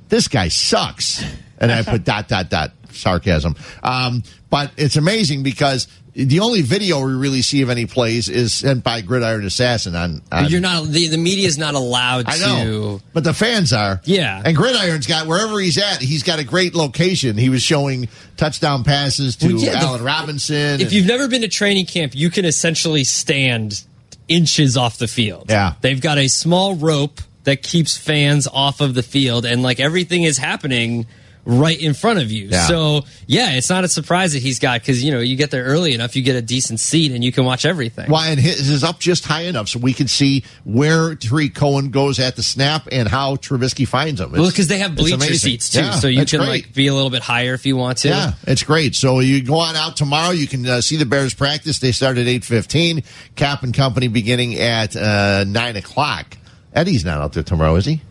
"This 0.10 0.28
guy 0.28 0.50
sucks," 0.50 1.24
and 1.64 1.72
I 1.72 1.84
put 1.84 2.04
dot 2.04 2.28
dot 2.28 2.50
dot 2.50 2.72
sarcasm. 2.92 3.56
Um, 3.82 4.24
but 4.50 4.72
it's 4.78 4.96
amazing 4.98 5.44
because 5.44 5.88
the 6.16 6.42
only 6.42 6.62
video 6.62 7.04
we 7.04 7.14
really 7.14 7.42
see 7.42 7.64
of 7.64 7.72
any 7.72 7.88
plays 7.88 8.30
is 8.30 8.54
sent 8.54 8.84
by 8.84 9.02
Gridiron 9.02 9.44
Assassin 9.46 9.96
on. 9.96 10.22
on 10.32 10.48
You're 10.48 10.62
not 10.62 10.86
the, 10.86 11.08
the 11.08 11.18
media 11.18 11.48
is 11.48 11.58
not 11.58 11.74
allowed 11.74 12.26
I 12.28 12.38
to. 12.38 12.40
know, 12.46 13.02
but 13.14 13.24
the 13.24 13.34
fans 13.34 13.74
are. 13.74 14.00
Yeah. 14.04 14.40
and 14.46 14.56
Gridiron's 14.56 15.08
got 15.08 15.26
wherever 15.26 15.60
he's 15.60 15.80
at, 15.80 16.02
he's 16.04 16.22
got 16.22 16.38
a 16.38 16.44
great 16.44 16.76
location. 16.76 17.36
He 17.36 17.50
was 17.50 17.64
showing 17.64 18.10
touchdown 18.38 18.84
passes 18.84 19.36
to 19.38 19.48
Well, 19.48 19.58
yeah, 19.64 19.72
the- 19.72 19.78
Allen 19.88 20.04
Robinson. 20.04 20.56
If 20.76 20.82
and- 20.82 20.92
you've 20.92 21.08
never 21.08 21.28
been 21.28 21.42
to 21.42 21.48
training 21.48 21.88
camp, 21.88 22.14
you 22.14 22.30
can 22.30 22.46
essentially 22.46 23.04
stand 23.04 23.84
inches 24.28 24.78
off 24.78 25.00
the 25.00 25.08
field. 25.08 25.48
Yeah. 25.50 25.74
They've 25.82 26.00
got 26.00 26.20
a 26.20 26.28
small 26.28 26.76
rope 26.76 27.22
that 27.46 27.64
keeps 27.64 27.98
fans 27.98 28.48
off 28.48 28.82
of 28.82 28.94
the 28.94 29.04
field, 29.04 29.46
and 29.46 29.64
like 29.64 29.80
everything 29.80 30.24
is 30.24 30.38
happening 30.38 31.08
right 31.46 31.80
in 31.80 31.94
front 31.94 32.20
of 32.20 32.32
you. 32.32 32.46
Yeah. 32.48 32.68
So 32.68 33.02
yeah, 33.28 33.52
it's 33.56 33.70
not 33.70 33.84
a 33.84 33.88
surprise 33.88 34.34
that 34.34 34.42
he's 34.42 34.60
got 34.60 34.80
because 34.82 35.04
you 35.04 35.12
know 35.12 35.20
you 35.20 35.36
get 35.36 35.52
there 35.52 35.64
early 35.66 35.94
enough, 35.94 36.16
you 36.16 36.24
get 36.24 36.36
a 36.36 36.42
decent 36.42 36.80
seat, 36.80 37.12
and 37.12 37.24
you 37.24 37.32
can 37.32 37.44
watch 37.46 37.66
everything. 37.66 38.10
Why 38.10 38.30
and 38.30 38.40
his 38.40 38.70
is 38.70 38.84
up 38.84 39.00
just 39.00 39.26
high 39.26 39.42
enough 39.44 39.68
so 39.70 39.80
we 39.80 39.94
can 39.94 40.08
see 40.08 40.44
where 40.64 41.16
Tarik 41.16 41.54
Cohen 41.56 41.90
goes 41.92 42.20
at 42.20 42.36
the 42.36 42.44
snap 42.44 42.88
and 42.92 43.08
how 43.08 43.36
Trubisky 43.36 43.88
finds 43.88 44.22
him. 44.22 44.32
Well, 44.32 44.48
because 44.50 44.68
they 44.68 44.78
have 44.80 44.96
bleacher 44.96 45.34
seats 45.34 45.70
too, 45.70 45.80
Yeah, 45.82 45.92
so 45.92 46.08
you 46.08 46.26
can 46.26 46.40
great. 46.40 46.50
like 46.50 46.74
be 46.74 46.88
a 46.88 46.94
little 46.94 47.10
bit 47.10 47.22
higher 47.24 47.54
if 47.54 47.66
you 47.66 47.76
want 47.76 48.00
to. 48.00 48.10
Yeah, 48.10 48.34
it's 48.48 48.64
great. 48.64 48.96
So 48.96 49.20
you 49.20 49.44
go 49.44 49.60
on 49.60 49.76
out 49.76 49.98
tomorrow. 49.98 50.32
You 50.32 50.48
can 50.48 50.66
uh, 50.66 50.82
see 50.82 50.96
the 50.96 51.06
Bears 51.06 51.34
practice. 51.34 51.80
They 51.80 51.92
start 51.92 52.18
at 52.18 52.28
eight 52.28 52.46
fifteen. 52.46 53.04
Cap 53.36 53.64
and 53.64 53.74
Company 53.74 54.08
beginning 54.08 54.60
at 54.60 54.96
uh, 54.96 55.44
nine 55.46 55.76
o'clock. 55.76 56.38
Eddie's 56.74 57.04
not 57.04 57.20
out 57.20 57.34
there 57.34 57.44
tomorrow, 57.44 57.76
is 57.76 57.86
he? 57.86 58.02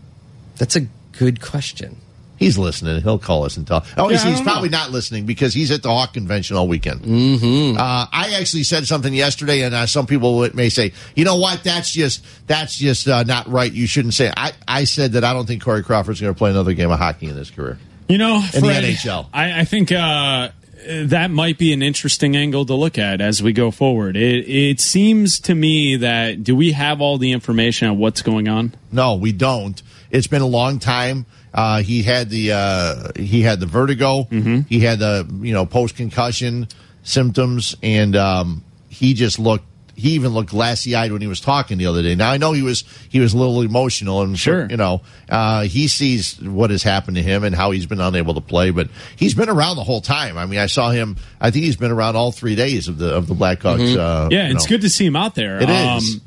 That's 0.59 0.77
a 0.77 0.83
good 1.13 1.41
question. 1.41 1.97
He's 2.43 2.59
listening. 2.59 3.01
He'll 3.03 3.19
call 3.19 3.45
us 3.45 3.57
and 3.57 3.67
tell. 3.67 3.85
Oh, 3.97 4.09
Yeah, 4.09 4.17
he's, 4.17 4.25
I 4.25 4.29
he's 4.29 4.37
don't 4.39 4.47
probably 4.47 4.69
know. 4.69 4.79
not 4.79 4.91
listening 4.91 5.27
because 5.27 5.55
he's 5.55 5.71
at 5.71 5.83
the 5.83 5.89
Hawk 5.89 6.13
convention 6.15 6.57
all 6.57 6.69
weekend. 6.69 7.03
Mm-hmm. 7.03 7.77
Uh, 7.79 8.07
I 8.13 8.35
actually 8.39 8.65
said 8.65 8.87
something 8.87 9.15
yesterday, 9.15 9.63
and 9.63 9.75
uh, 9.75 9.87
some 9.87 10.07
people 10.07 10.49
may 10.55 10.69
say, 10.69 10.93
"You 11.15 11.25
know 11.25 11.37
what? 11.37 11.63
That's 11.65 11.91
just 11.93 12.25
that's 12.47 12.77
just 12.77 13.09
uh, 13.09 13.23
not 13.23 13.49
right. 13.49 13.73
You 13.73 13.87
shouldn't 13.87 14.15
say." 14.15 14.29
It. 14.29 14.35
I 14.37 14.53
I 14.67 14.85
said 14.85 15.13
that 15.13 15.25
I 15.25 15.33
don't 15.33 15.47
think 15.47 15.63
Corey 15.63 15.83
Crawford's 15.83 16.21
going 16.21 16.33
to 16.35 16.39
play 16.39 16.51
another 16.51 16.75
game 16.75 16.91
of 16.91 16.99
hockey 16.99 17.27
in 17.29 17.37
his 17.37 17.51
career. 17.51 17.79
You 18.09 18.19
know, 18.19 18.37
In 18.55 18.63
the 18.63 18.69
NHL. 18.69 19.29
I, 19.33 19.61
I 19.61 19.65
think 19.65 19.91
uh, 19.91 20.51
that 20.87 21.31
might 21.31 21.57
be 21.57 21.73
an 21.73 21.83
interesting 21.83 22.37
angle 22.37 22.67
to 22.67 22.75
look 22.75 22.99
at 22.99 23.21
as 23.21 23.43
we 23.43 23.53
go 23.53 23.71
forward. 23.71 24.17
It, 24.17 24.49
it 24.49 24.81
seems 24.81 25.41
to 25.41 25.55
me 25.55 25.97
that 25.97 26.45
do 26.45 26.55
we 26.55 26.73
have 26.73 27.01
all 27.01 27.17
the 27.17 27.33
information 27.33 27.89
on 27.89 27.99
what's 27.99 28.21
going 28.21 28.49
on? 28.49 28.75
No, 28.91 29.15
we 29.15 29.33
don't. 29.33 29.81
It's 30.11 30.27
been 30.27 30.43
a 30.43 30.47
long 30.47 30.79
time. 30.79 31.25
Uh, 31.55 31.83
he 31.83 32.03
had 32.03 32.31
the 32.31 32.53
uh, 32.53 33.09
he 33.17 33.43
had 33.43 33.61
the 33.61 33.67
vertigo. 33.67 34.25
He 34.69 34.81
had 34.81 34.99
the 34.99 35.29
you 35.43 35.53
know 35.53 35.67
post 35.67 35.97
concussion 35.97 36.69
symptoms, 37.03 37.77
and 37.83 38.17
um, 38.17 38.65
he 38.89 39.15
just 39.15 39.39
looked. 39.39 39.65
He 39.95 40.13
even 40.13 40.33
looked 40.33 40.49
glassy 40.49 40.95
eyed 40.97 41.13
when 41.13 41.21
he 41.21 41.27
was 41.27 41.39
talking 41.41 41.77
the 41.77 41.87
other 41.87 42.03
day. 42.03 42.15
Now 42.15 42.31
I 42.33 42.39
know 42.39 42.53
he 42.53 42.63
was 42.63 42.83
he 43.11 43.21
was 43.21 43.35
a 43.35 43.39
little 43.39 43.61
emotional, 43.61 44.23
and 44.23 44.39
Sure. 44.39 44.67
you 44.71 44.79
know 44.79 45.03
uh, 45.29 45.63
he 45.65 45.87
sees 45.87 46.41
what 46.41 46.71
has 46.71 46.83
happened 46.83 47.19
to 47.19 47.23
him 47.23 47.45
and 47.45 47.55
how 47.55 47.71
he's 47.73 47.85
been 47.85 48.01
unable 48.01 48.33
to 48.35 48.41
play. 48.41 48.71
But 48.71 48.89
he's 49.17 49.35
been 49.35 49.51
around 49.51 49.77
the 49.77 49.85
whole 49.85 50.01
time. 50.01 50.39
I 50.39 50.47
mean, 50.47 50.59
I 50.59 50.67
saw 50.67 50.91
him. 50.91 51.17
I 51.41 51.51
think 51.51 51.67
he's 51.67 51.77
been 51.77 51.91
around 51.91 52.17
all 52.17 52.33
three 52.33 52.55
days 52.55 52.89
of 52.89 52.97
the 52.97 53.15
of 53.15 53.27
the 53.27 53.35
Blackhawks. 53.35 53.95
Uh, 53.95 54.29
Yeah, 54.31 54.49
it's 54.49 54.65
know. 54.65 54.69
good 54.71 54.81
to 54.81 54.89
see 54.89 55.05
him 55.05 55.15
out 55.17 55.35
there. 55.35 55.63
It 55.63 55.69
is. 55.69 56.21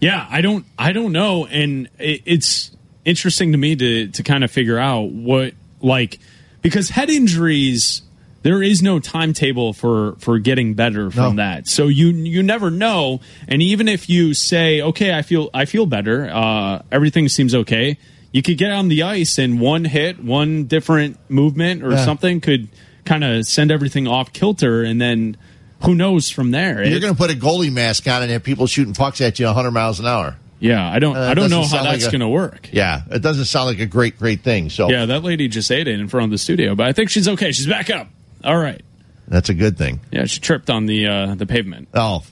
Yeah, 0.00 0.26
I 0.28 0.40
don't, 0.40 0.66
I 0.78 0.92
don't 0.92 1.12
know, 1.12 1.46
and 1.46 1.88
it, 1.98 2.22
it's 2.26 2.70
interesting 3.04 3.52
to 3.52 3.58
me 3.58 3.76
to 3.76 4.08
to 4.08 4.22
kind 4.22 4.44
of 4.44 4.50
figure 4.50 4.78
out 4.78 5.10
what 5.10 5.54
like 5.80 6.18
because 6.62 6.90
head 6.90 7.10
injuries. 7.10 8.02
There 8.42 8.62
is 8.62 8.82
no 8.82 9.00
timetable 9.00 9.72
for 9.72 10.16
for 10.18 10.38
getting 10.38 10.74
better 10.74 11.10
from 11.10 11.36
No. 11.36 11.42
that. 11.42 11.66
So 11.66 11.88
you 11.88 12.08
you 12.08 12.42
never 12.42 12.70
know. 12.70 13.20
And 13.48 13.62
even 13.62 13.88
if 13.88 14.10
you 14.10 14.34
say, 14.34 14.82
okay, 14.82 15.14
I 15.16 15.22
feel 15.22 15.48
I 15.54 15.64
feel 15.64 15.86
better, 15.86 16.28
uh, 16.30 16.82
everything 16.92 17.30
seems 17.30 17.54
okay. 17.54 17.96
You 18.32 18.42
could 18.42 18.58
get 18.58 18.70
on 18.70 18.88
the 18.88 19.02
ice 19.04 19.38
and 19.38 19.60
one 19.60 19.86
hit, 19.86 20.22
one 20.22 20.64
different 20.64 21.16
movement 21.30 21.82
or 21.82 21.92
Yeah. 21.92 22.04
something 22.04 22.42
could 22.42 22.68
kind 23.06 23.24
of 23.24 23.46
send 23.46 23.70
everything 23.70 24.06
off 24.06 24.34
kilter, 24.34 24.82
and 24.82 25.00
then 25.00 25.38
who 25.80 25.94
knows 25.94 26.28
from 26.28 26.50
there? 26.50 26.84
You're 26.84 26.98
It- 26.98 27.00
going 27.00 27.14
to 27.14 27.18
put 27.18 27.30
a 27.30 27.34
goalie 27.34 27.72
mask 27.72 28.06
on 28.08 28.20
and 28.22 28.30
have 28.30 28.42
people 28.42 28.66
shooting 28.66 28.92
pucks 28.92 29.22
at 29.22 29.38
you 29.38 29.46
100 29.46 29.70
miles 29.70 30.00
an 30.00 30.06
hour. 30.06 30.36
Yeah, 30.64 30.90
I 30.90 30.98
don't. 30.98 31.14
Uh, 31.14 31.20
I 31.20 31.34
don't 31.34 31.50
know 31.50 31.62
how 31.62 31.84
like 31.84 32.00
that's 32.00 32.06
going 32.10 32.20
to 32.20 32.28
work. 32.28 32.70
Yeah, 32.72 33.02
it 33.10 33.20
doesn't 33.20 33.44
sound 33.44 33.66
like 33.66 33.80
a 33.80 33.86
great, 33.86 34.18
great 34.18 34.40
thing. 34.40 34.70
So 34.70 34.88
Yeah, 34.88 35.04
that 35.04 35.22
lady 35.22 35.46
just 35.46 35.70
ate 35.70 35.88
it 35.88 36.00
in 36.00 36.08
front 36.08 36.24
of 36.24 36.30
the 36.30 36.38
studio, 36.38 36.74
but 36.74 36.86
I 36.86 36.92
think 36.92 37.10
she's 37.10 37.28
okay. 37.28 37.52
She's 37.52 37.66
back 37.66 37.90
up. 37.90 38.08
All 38.42 38.56
right. 38.56 38.80
that's 39.28 39.50
a 39.50 39.54
good 39.54 39.76
thing. 39.76 40.00
Yeah, 40.10 40.24
she 40.24 40.40
tripped 40.40 40.70
on 40.70 40.86
the 40.86 41.06
uh, 41.06 41.34
the 41.34 41.44
pavement. 41.44 41.88
Oh, 41.92 42.24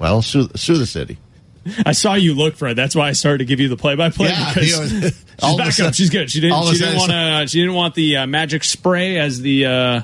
well, 0.00 0.20
sue, 0.20 0.48
sue 0.56 0.78
the 0.78 0.86
city. 0.86 1.18
I 1.86 1.92
saw 1.92 2.14
you 2.14 2.34
look, 2.34 2.56
Fred. 2.56 2.74
That's 2.74 2.96
why 2.96 3.08
I 3.08 3.12
started 3.12 3.38
to 3.38 3.44
give 3.44 3.60
you 3.60 3.68
the 3.68 3.76
play 3.76 3.94
by 3.94 4.10
play 4.10 4.30
Yeah, 4.30 4.52
because 4.52 4.68
you 4.70 4.76
know, 4.76 4.86
she's 5.10 5.24
back 5.56 5.72
sudden- 5.72 5.86
up. 5.86 5.94
She's 5.94 6.10
good. 6.10 6.28
She 6.30 6.40
didn't. 6.40 6.64
She 6.72 6.78
didn't 6.78 6.96
want 6.96 7.12
to. 7.12 7.46
She 7.48 7.60
didn't 7.60 7.74
want 7.74 7.94
the 7.94 8.16
uh, 8.16 8.26
magic 8.26 8.64
spray 8.64 9.16
as 9.18 9.40
the 9.40 9.66
uh, 9.66 10.00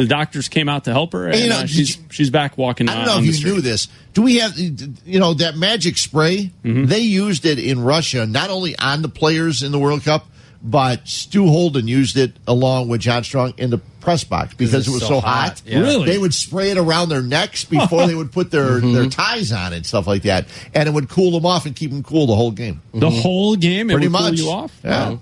the 0.00 0.06
doctors 0.06 0.48
came 0.48 0.66
out 0.66 0.84
to 0.84 0.92
help 0.92 1.12
her. 1.12 1.26
And, 1.28 1.38
you 1.38 1.48
know, 1.50 1.58
uh, 1.58 1.66
she's 1.66 1.96
you- 1.98 2.04
she's 2.10 2.30
back 2.30 2.56
walking. 2.56 2.88
I 2.88 2.94
don't 2.94 3.04
know 3.04 3.18
if 3.18 3.26
you 3.26 3.34
street. 3.34 3.52
knew 3.52 3.60
this. 3.60 3.88
Do 4.14 4.22
we 4.22 4.36
have, 4.38 4.56
you 4.58 5.18
know, 5.20 5.34
that 5.34 5.56
magic 5.58 5.98
spray? 5.98 6.50
Mm-hmm. 6.64 6.86
They 6.86 7.00
used 7.00 7.44
it 7.44 7.58
in 7.58 7.82
Russia, 7.82 8.24
not 8.26 8.48
only 8.48 8.78
on 8.78 9.02
the 9.02 9.10
players 9.10 9.62
in 9.62 9.72
the 9.72 9.78
World 9.78 10.02
Cup, 10.02 10.26
but 10.62 11.06
Stu 11.06 11.46
Holden 11.48 11.86
used 11.86 12.16
it 12.16 12.32
along 12.46 12.88
with 12.88 13.02
John 13.02 13.24
Strong 13.24 13.54
in 13.58 13.68
the 13.68 13.78
press 14.00 14.24
box 14.24 14.54
because 14.54 14.88
it 14.88 14.90
was 14.90 15.06
so, 15.06 15.20
hot. 15.20 15.60
Yeah. 15.66 15.80
Really? 15.80 16.06
They 16.06 16.16
would 16.18 16.32
spray 16.34 16.70
it 16.70 16.78
around 16.78 17.10
their 17.10 17.22
necks 17.22 17.64
before 17.66 18.06
they 18.06 18.14
would 18.14 18.32
put 18.32 18.50
their, 18.50 18.80
their 18.80 19.06
ties 19.10 19.52
on 19.52 19.74
and 19.74 19.84
stuff 19.84 20.06
like 20.06 20.22
that, 20.22 20.46
and 20.74 20.88
it 20.88 20.92
would 20.92 21.10
cool 21.10 21.30
them 21.32 21.44
off 21.44 21.66
and 21.66 21.76
keep 21.76 21.90
them 21.90 22.02
cool 22.02 22.26
the 22.26 22.34
whole 22.36 22.50
game. 22.52 22.80
The 22.94 23.10
whole 23.10 23.54
game, 23.56 23.90
it 23.90 23.94
Pretty 23.94 24.08
would 24.08 24.16
cool 24.18 24.30
much. 24.30 24.38
you 24.38 24.50
off. 24.50 24.80
Yeah. 24.82 25.10
Wow. 25.10 25.18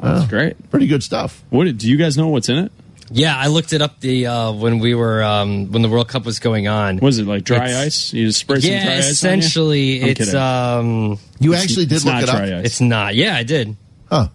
That's 0.00 0.28
great. 0.28 0.70
Pretty 0.70 0.86
good 0.86 1.02
stuff. 1.02 1.42
What 1.50 1.64
do 1.78 1.88
you 1.88 1.96
guys 1.96 2.16
know 2.18 2.28
what's 2.28 2.48
in 2.50 2.58
it? 2.58 2.72
Yeah, 3.10 3.36
I 3.36 3.48
looked 3.48 3.72
it 3.72 3.82
up 3.82 4.00
the 4.00 4.26
uh, 4.26 4.52
when 4.52 4.78
we 4.78 4.94
were 4.94 5.22
um, 5.22 5.70
when 5.72 5.82
the 5.82 5.88
World 5.90 6.08
Cup 6.08 6.24
was 6.24 6.38
going 6.38 6.68
on. 6.68 6.98
Was 6.98 7.18
it 7.18 7.26
like 7.26 7.44
dry 7.44 7.66
It's- 7.66 7.86
ice? 7.86 8.12
You 8.14 8.26
just 8.26 8.40
spray 8.40 8.60
some 8.60 8.70
dry 8.70 8.78
ice. 8.78 8.86
on 8.88 8.94
you? 8.94 8.98
essentially, 9.10 9.96
it's 10.02 10.20
kidding. 10.24 10.34
um, 10.40 11.18
You 11.38 11.54
actually 11.54 11.86
did 11.86 12.04
look 12.04 12.14
it 12.22 12.28
up. 12.28 12.36
dry 12.36 12.58
ice. 12.58 12.64
it's 12.64 12.80
not. 12.80 13.14
Yeah, 13.14 13.36
I 13.36 13.42
did. 13.42 13.76
Huh. 14.08 14.28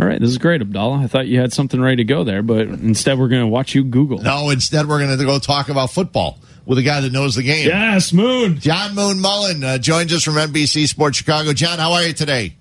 All 0.00 0.06
right, 0.06 0.20
this 0.20 0.30
is 0.30 0.38
great, 0.38 0.60
Abdallah. 0.60 1.00
I 1.02 1.06
thought 1.08 1.26
you 1.26 1.40
had 1.40 1.52
something 1.52 1.80
ready 1.80 1.96
to 1.96 2.04
go 2.04 2.22
there, 2.22 2.40
but 2.42 2.68
instead 2.68 3.18
we're 3.18 3.26
going 3.28 3.42
to 3.42 3.48
watch 3.48 3.74
you 3.74 3.82
Google. 3.82 4.18
No, 4.18 4.48
instead 4.50 4.86
we're 4.86 5.04
going 5.04 5.18
to 5.18 5.24
go 5.24 5.40
talk 5.40 5.68
about 5.68 5.90
football 5.90 6.38
with 6.64 6.78
a 6.78 6.82
guy 6.82 7.00
that 7.00 7.10
knows 7.12 7.34
the 7.34 7.42
game. 7.42 7.66
Yes, 7.66 8.12
Moon. 8.12 8.60
John 8.60 8.94
Moon 8.94 9.18
Mullin 9.20 9.64
uh, 9.64 9.76
joins 9.78 10.14
us 10.14 10.22
from 10.22 10.34
NBC 10.34 10.86
Sports 10.86 11.18
Chicago. 11.18 11.52
John, 11.52 11.80
how 11.80 11.92
are 11.94 12.04
you 12.04 12.12
today? 12.12 12.54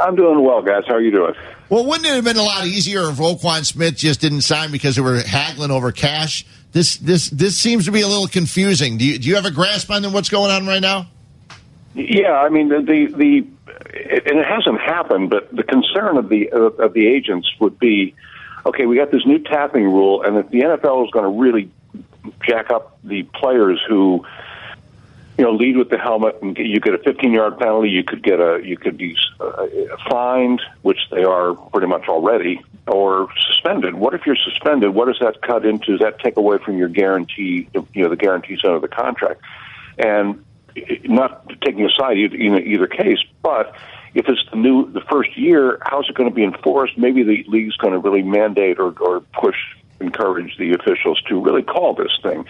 I'm 0.00 0.16
doing 0.16 0.42
well, 0.42 0.62
guys. 0.62 0.84
How 0.88 0.94
are 0.94 1.00
you 1.02 1.10
doing? 1.10 1.34
Well, 1.68 1.84
wouldn't 1.84 2.06
it 2.06 2.14
have 2.14 2.24
been 2.24 2.36
a 2.36 2.42
lot 2.42 2.66
easier 2.66 3.08
if 3.08 3.16
Roquan 3.16 3.64
Smith 3.64 3.96
just 3.96 4.20
didn't 4.20 4.42
sign 4.42 4.70
because 4.70 4.96
they 4.96 5.02
were 5.02 5.20
haggling 5.20 5.70
over 5.70 5.90
cash? 5.90 6.46
This 6.72 6.96
this 6.98 7.28
this 7.30 7.56
seems 7.56 7.86
to 7.86 7.92
be 7.92 8.02
a 8.02 8.08
little 8.08 8.28
confusing. 8.28 8.98
Do 8.98 9.04
you 9.04 9.18
do 9.18 9.28
you 9.28 9.34
have 9.36 9.46
a 9.46 9.50
grasp 9.50 9.90
on 9.90 10.04
what's 10.12 10.28
going 10.28 10.50
on 10.50 10.66
right 10.66 10.80
now? 10.80 11.08
Yeah, 11.94 12.34
I 12.34 12.50
mean 12.50 12.68
the 12.68 12.82
the, 12.82 13.06
the 13.16 13.46
it, 13.94 14.30
and 14.30 14.38
it 14.38 14.46
hasn't 14.46 14.80
happened, 14.80 15.30
but 15.30 15.54
the 15.54 15.62
concern 15.62 16.16
of 16.16 16.28
the 16.28 16.50
of, 16.50 16.78
of 16.78 16.92
the 16.92 17.06
agents 17.06 17.50
would 17.60 17.78
be, 17.78 18.14
okay, 18.64 18.86
we 18.86 18.96
got 18.96 19.10
this 19.10 19.24
new 19.26 19.38
tapping 19.38 19.84
rule, 19.84 20.22
and 20.22 20.36
if 20.36 20.50
the 20.50 20.60
NFL 20.60 21.04
is 21.06 21.10
going 21.10 21.24
to 21.24 21.40
really 21.40 21.70
jack 22.46 22.70
up 22.70 22.98
the 23.04 23.22
players 23.22 23.80
who, 23.88 24.24
you 25.38 25.44
know, 25.44 25.52
lead 25.52 25.76
with 25.76 25.90
the 25.90 25.98
helmet, 25.98 26.38
and 26.40 26.56
you 26.56 26.80
get 26.80 26.94
a 26.94 26.98
15 26.98 27.32
yard 27.32 27.58
penalty, 27.58 27.90
you 27.90 28.02
could 28.02 28.22
get 28.22 28.40
a 28.40 28.60
you 28.64 28.76
could 28.76 28.96
be 28.96 29.16
uh, 29.38 29.66
fined, 30.08 30.62
which 30.82 30.98
they 31.10 31.24
are 31.24 31.54
pretty 31.54 31.86
much 31.86 32.08
already, 32.08 32.62
or 32.86 33.28
suspended. 33.48 33.94
What 33.94 34.14
if 34.14 34.24
you're 34.24 34.36
suspended? 34.36 34.90
What 34.90 35.06
does 35.06 35.18
that 35.20 35.42
cut 35.42 35.66
into? 35.66 35.92
Does 35.92 36.00
that 36.00 36.20
take 36.20 36.36
away 36.36 36.58
from 36.58 36.78
your 36.78 36.88
guarantee? 36.88 37.68
You 37.74 37.86
know, 37.94 38.08
the 38.08 38.16
guarantees 38.16 38.60
under 38.64 38.80
the 38.80 38.88
contract, 38.88 39.42
and 39.98 40.42
not 41.04 41.48
taking 41.60 41.84
aside 41.84 42.16
either, 42.18 42.36
either, 42.36 42.60
either 42.60 42.86
case, 42.86 43.18
but 43.42 43.74
if 44.14 44.28
it's 44.28 44.40
the 44.50 44.56
new 44.56 44.90
the 44.90 45.02
first 45.02 45.36
year, 45.36 45.78
how's 45.82 46.08
it 46.08 46.14
going 46.14 46.28
to 46.28 46.34
be 46.34 46.44
enforced? 46.44 46.96
Maybe 46.96 47.22
the 47.22 47.44
league's 47.48 47.76
going 47.76 47.92
to 47.92 47.98
really 47.98 48.22
mandate 48.22 48.78
or, 48.78 48.94
or 49.00 49.20
push, 49.20 49.56
encourage 50.00 50.56
the 50.56 50.72
officials 50.72 51.20
to 51.28 51.40
really 51.40 51.62
call 51.62 51.94
this 51.94 52.18
thing, 52.22 52.46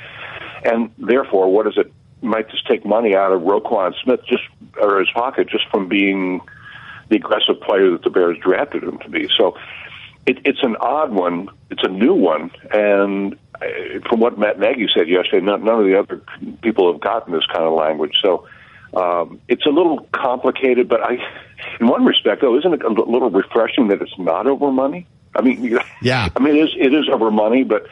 and 0.65 0.93
therefore, 0.99 1.53
what 1.53 1.67
is 1.67 1.77
it? 1.77 1.93
Might 2.27 2.51
just 2.51 2.67
take 2.67 2.85
money 2.85 3.15
out 3.15 3.33
of 3.33 3.43
Roquan 3.43 3.95
Smith 4.03 4.21
just 4.29 4.43
or 4.81 4.99
his 4.99 5.09
pocket 5.15 5.49
just 5.49 5.65
from 5.71 5.89
being 5.89 6.41
the 7.09 7.17
aggressive 7.17 7.61
player 7.61 7.91
that 7.93 8.03
the 8.03 8.11
Bears 8.11 8.37
drafted 8.43 8.83
him 8.83 8.99
to 8.99 9.09
be. 9.09 9.29
So 9.37 9.57
it, 10.27 10.39
it's 10.45 10.63
an 10.63 10.77
odd 10.81 11.13
one. 11.13 11.49
It's 11.71 11.85
a 11.85 11.89
new 11.89 12.15
one, 12.15 12.51
and 12.73 13.35
uh, 13.55 13.67
from 14.09 14.21
what 14.21 14.39
Matt 14.39 14.59
Nagy 14.59 14.89
said 14.95 15.09
yesterday, 15.09 15.45
none, 15.45 15.65
none 15.65 15.81
of 15.81 15.87
the 15.87 15.99
other 15.99 16.21
people 16.63 16.93
have 16.93 17.01
gotten 17.01 17.33
this 17.33 17.47
kind 17.47 17.65
of 17.65 17.75
language. 17.75 18.15
So 18.23 18.47
um, 18.95 19.41
it's 19.49 19.65
a 19.67 19.71
little 19.71 20.07
complicated, 20.13 20.89
but 20.89 21.01
I, 21.03 21.19
in 21.81 21.87
one 21.87 22.05
respect, 22.05 22.41
though, 22.41 22.59
isn't 22.59 22.73
it 22.73 22.83
a 22.83 22.89
little 22.89 23.31
refreshing 23.31 23.89
that 23.89 24.03
it's 24.03 24.19
not 24.19 24.47
over 24.47 24.73
money? 24.73 25.07
I 25.37 25.43
mean, 25.43 25.79
Yeah. 26.03 26.29
I 26.35 26.41
mean, 26.41 26.57
it 26.57 26.61
is 26.61 26.75
it 26.77 26.95
is 26.95 27.09
over 27.13 27.31
money, 27.31 27.63
but 27.63 27.87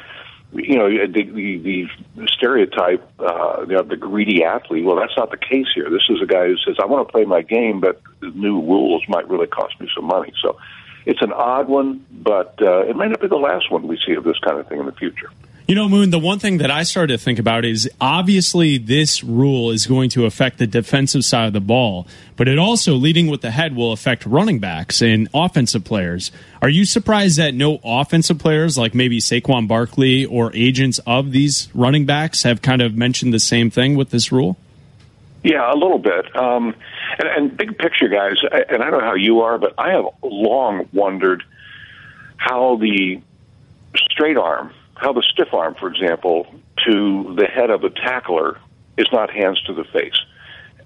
you 0.54 0.76
know, 0.76 0.88
the 0.88 1.22
the, 1.22 1.88
the 2.16 2.28
stereotype, 2.28 3.06
uh, 3.18 3.64
you 3.68 3.74
know, 3.74 3.82
the 3.82 3.96
greedy 3.96 4.44
athlete. 4.44 4.84
Well, 4.84 4.96
that's 4.96 5.16
not 5.16 5.30
the 5.30 5.36
case 5.36 5.66
here. 5.74 5.90
This 5.90 6.08
is 6.08 6.22
a 6.22 6.26
guy 6.26 6.46
who 6.46 6.56
says, 6.58 6.76
"I 6.80 6.86
want 6.86 7.06
to 7.06 7.12
play 7.12 7.24
my 7.24 7.42
game, 7.42 7.80
but 7.80 8.00
the 8.20 8.30
new 8.30 8.60
rules 8.60 9.02
might 9.08 9.28
really 9.28 9.46
cost 9.46 9.78
me 9.80 9.88
some 9.94 10.06
money." 10.06 10.32
So. 10.40 10.58
It's 11.06 11.20
an 11.20 11.34
odd 11.34 11.68
one, 11.68 12.02
but 12.10 12.54
uh, 12.62 12.86
it 12.86 12.96
might 12.96 13.08
not 13.08 13.20
be 13.20 13.26
the 13.26 13.36
last 13.36 13.70
one 13.70 13.86
we 13.86 14.00
see 14.06 14.14
of 14.14 14.24
this 14.24 14.38
kind 14.38 14.58
of 14.58 14.66
thing 14.68 14.80
in 14.80 14.86
the 14.86 14.92
future. 14.92 15.30
You 15.66 15.74
know, 15.74 15.88
Moon, 15.88 16.10
the 16.10 16.18
one 16.18 16.38
thing 16.38 16.58
that 16.58 16.70
I 16.70 16.82
started 16.82 17.18
to 17.18 17.24
think 17.24 17.38
about 17.38 17.64
is 17.64 17.88
obviously 17.98 18.76
this 18.76 19.24
rule 19.24 19.70
is 19.70 19.86
going 19.86 20.10
to 20.10 20.26
affect 20.26 20.58
the 20.58 20.66
defensive 20.66 21.24
side 21.24 21.46
of 21.46 21.52
the 21.54 21.60
ball, 21.60 22.06
but 22.36 22.48
it 22.48 22.58
also, 22.58 22.96
leading 22.96 23.28
with 23.28 23.40
the 23.40 23.50
head, 23.50 23.74
will 23.74 23.90
affect 23.90 24.26
running 24.26 24.58
backs 24.58 25.00
and 25.00 25.26
offensive 25.32 25.82
players. 25.82 26.30
Are 26.60 26.68
you 26.68 26.84
surprised 26.84 27.38
that 27.38 27.54
no 27.54 27.80
offensive 27.82 28.38
players, 28.38 28.76
like 28.76 28.94
maybe 28.94 29.20
Saquon 29.20 29.66
Barkley 29.66 30.26
or 30.26 30.54
agents 30.54 31.00
of 31.06 31.32
these 31.32 31.70
running 31.72 32.04
backs, 32.04 32.42
have 32.42 32.60
kind 32.60 32.82
of 32.82 32.94
mentioned 32.94 33.32
the 33.32 33.40
same 33.40 33.70
thing 33.70 33.94
with 33.94 34.10
this 34.10 34.30
rule? 34.30 34.58
Yeah, 35.42 35.72
a 35.72 35.76
little 35.76 35.98
bit. 35.98 36.36
Um, 36.36 36.74
and, 37.18 37.28
and 37.28 37.56
big 37.56 37.78
picture, 37.78 38.08
guys, 38.08 38.34
and 38.68 38.82
I 38.82 38.90
don't 38.90 39.00
know 39.00 39.06
how 39.06 39.14
you 39.14 39.40
are, 39.40 39.56
but 39.56 39.72
I 39.78 39.92
have 39.92 40.04
long 40.22 40.90
wondered 40.92 41.42
how 42.36 42.76
the 42.76 43.22
straight 44.10 44.36
arm, 44.36 44.70
how 44.96 45.12
the 45.12 45.22
stiff 45.22 45.52
arm, 45.52 45.74
for 45.78 45.88
example, 45.88 46.46
to 46.86 47.34
the 47.36 47.46
head 47.46 47.70
of 47.70 47.84
a 47.84 47.90
tackler 47.90 48.58
is 48.96 49.06
not 49.12 49.30
hands 49.30 49.60
to 49.62 49.74
the 49.74 49.84
face. 49.84 50.18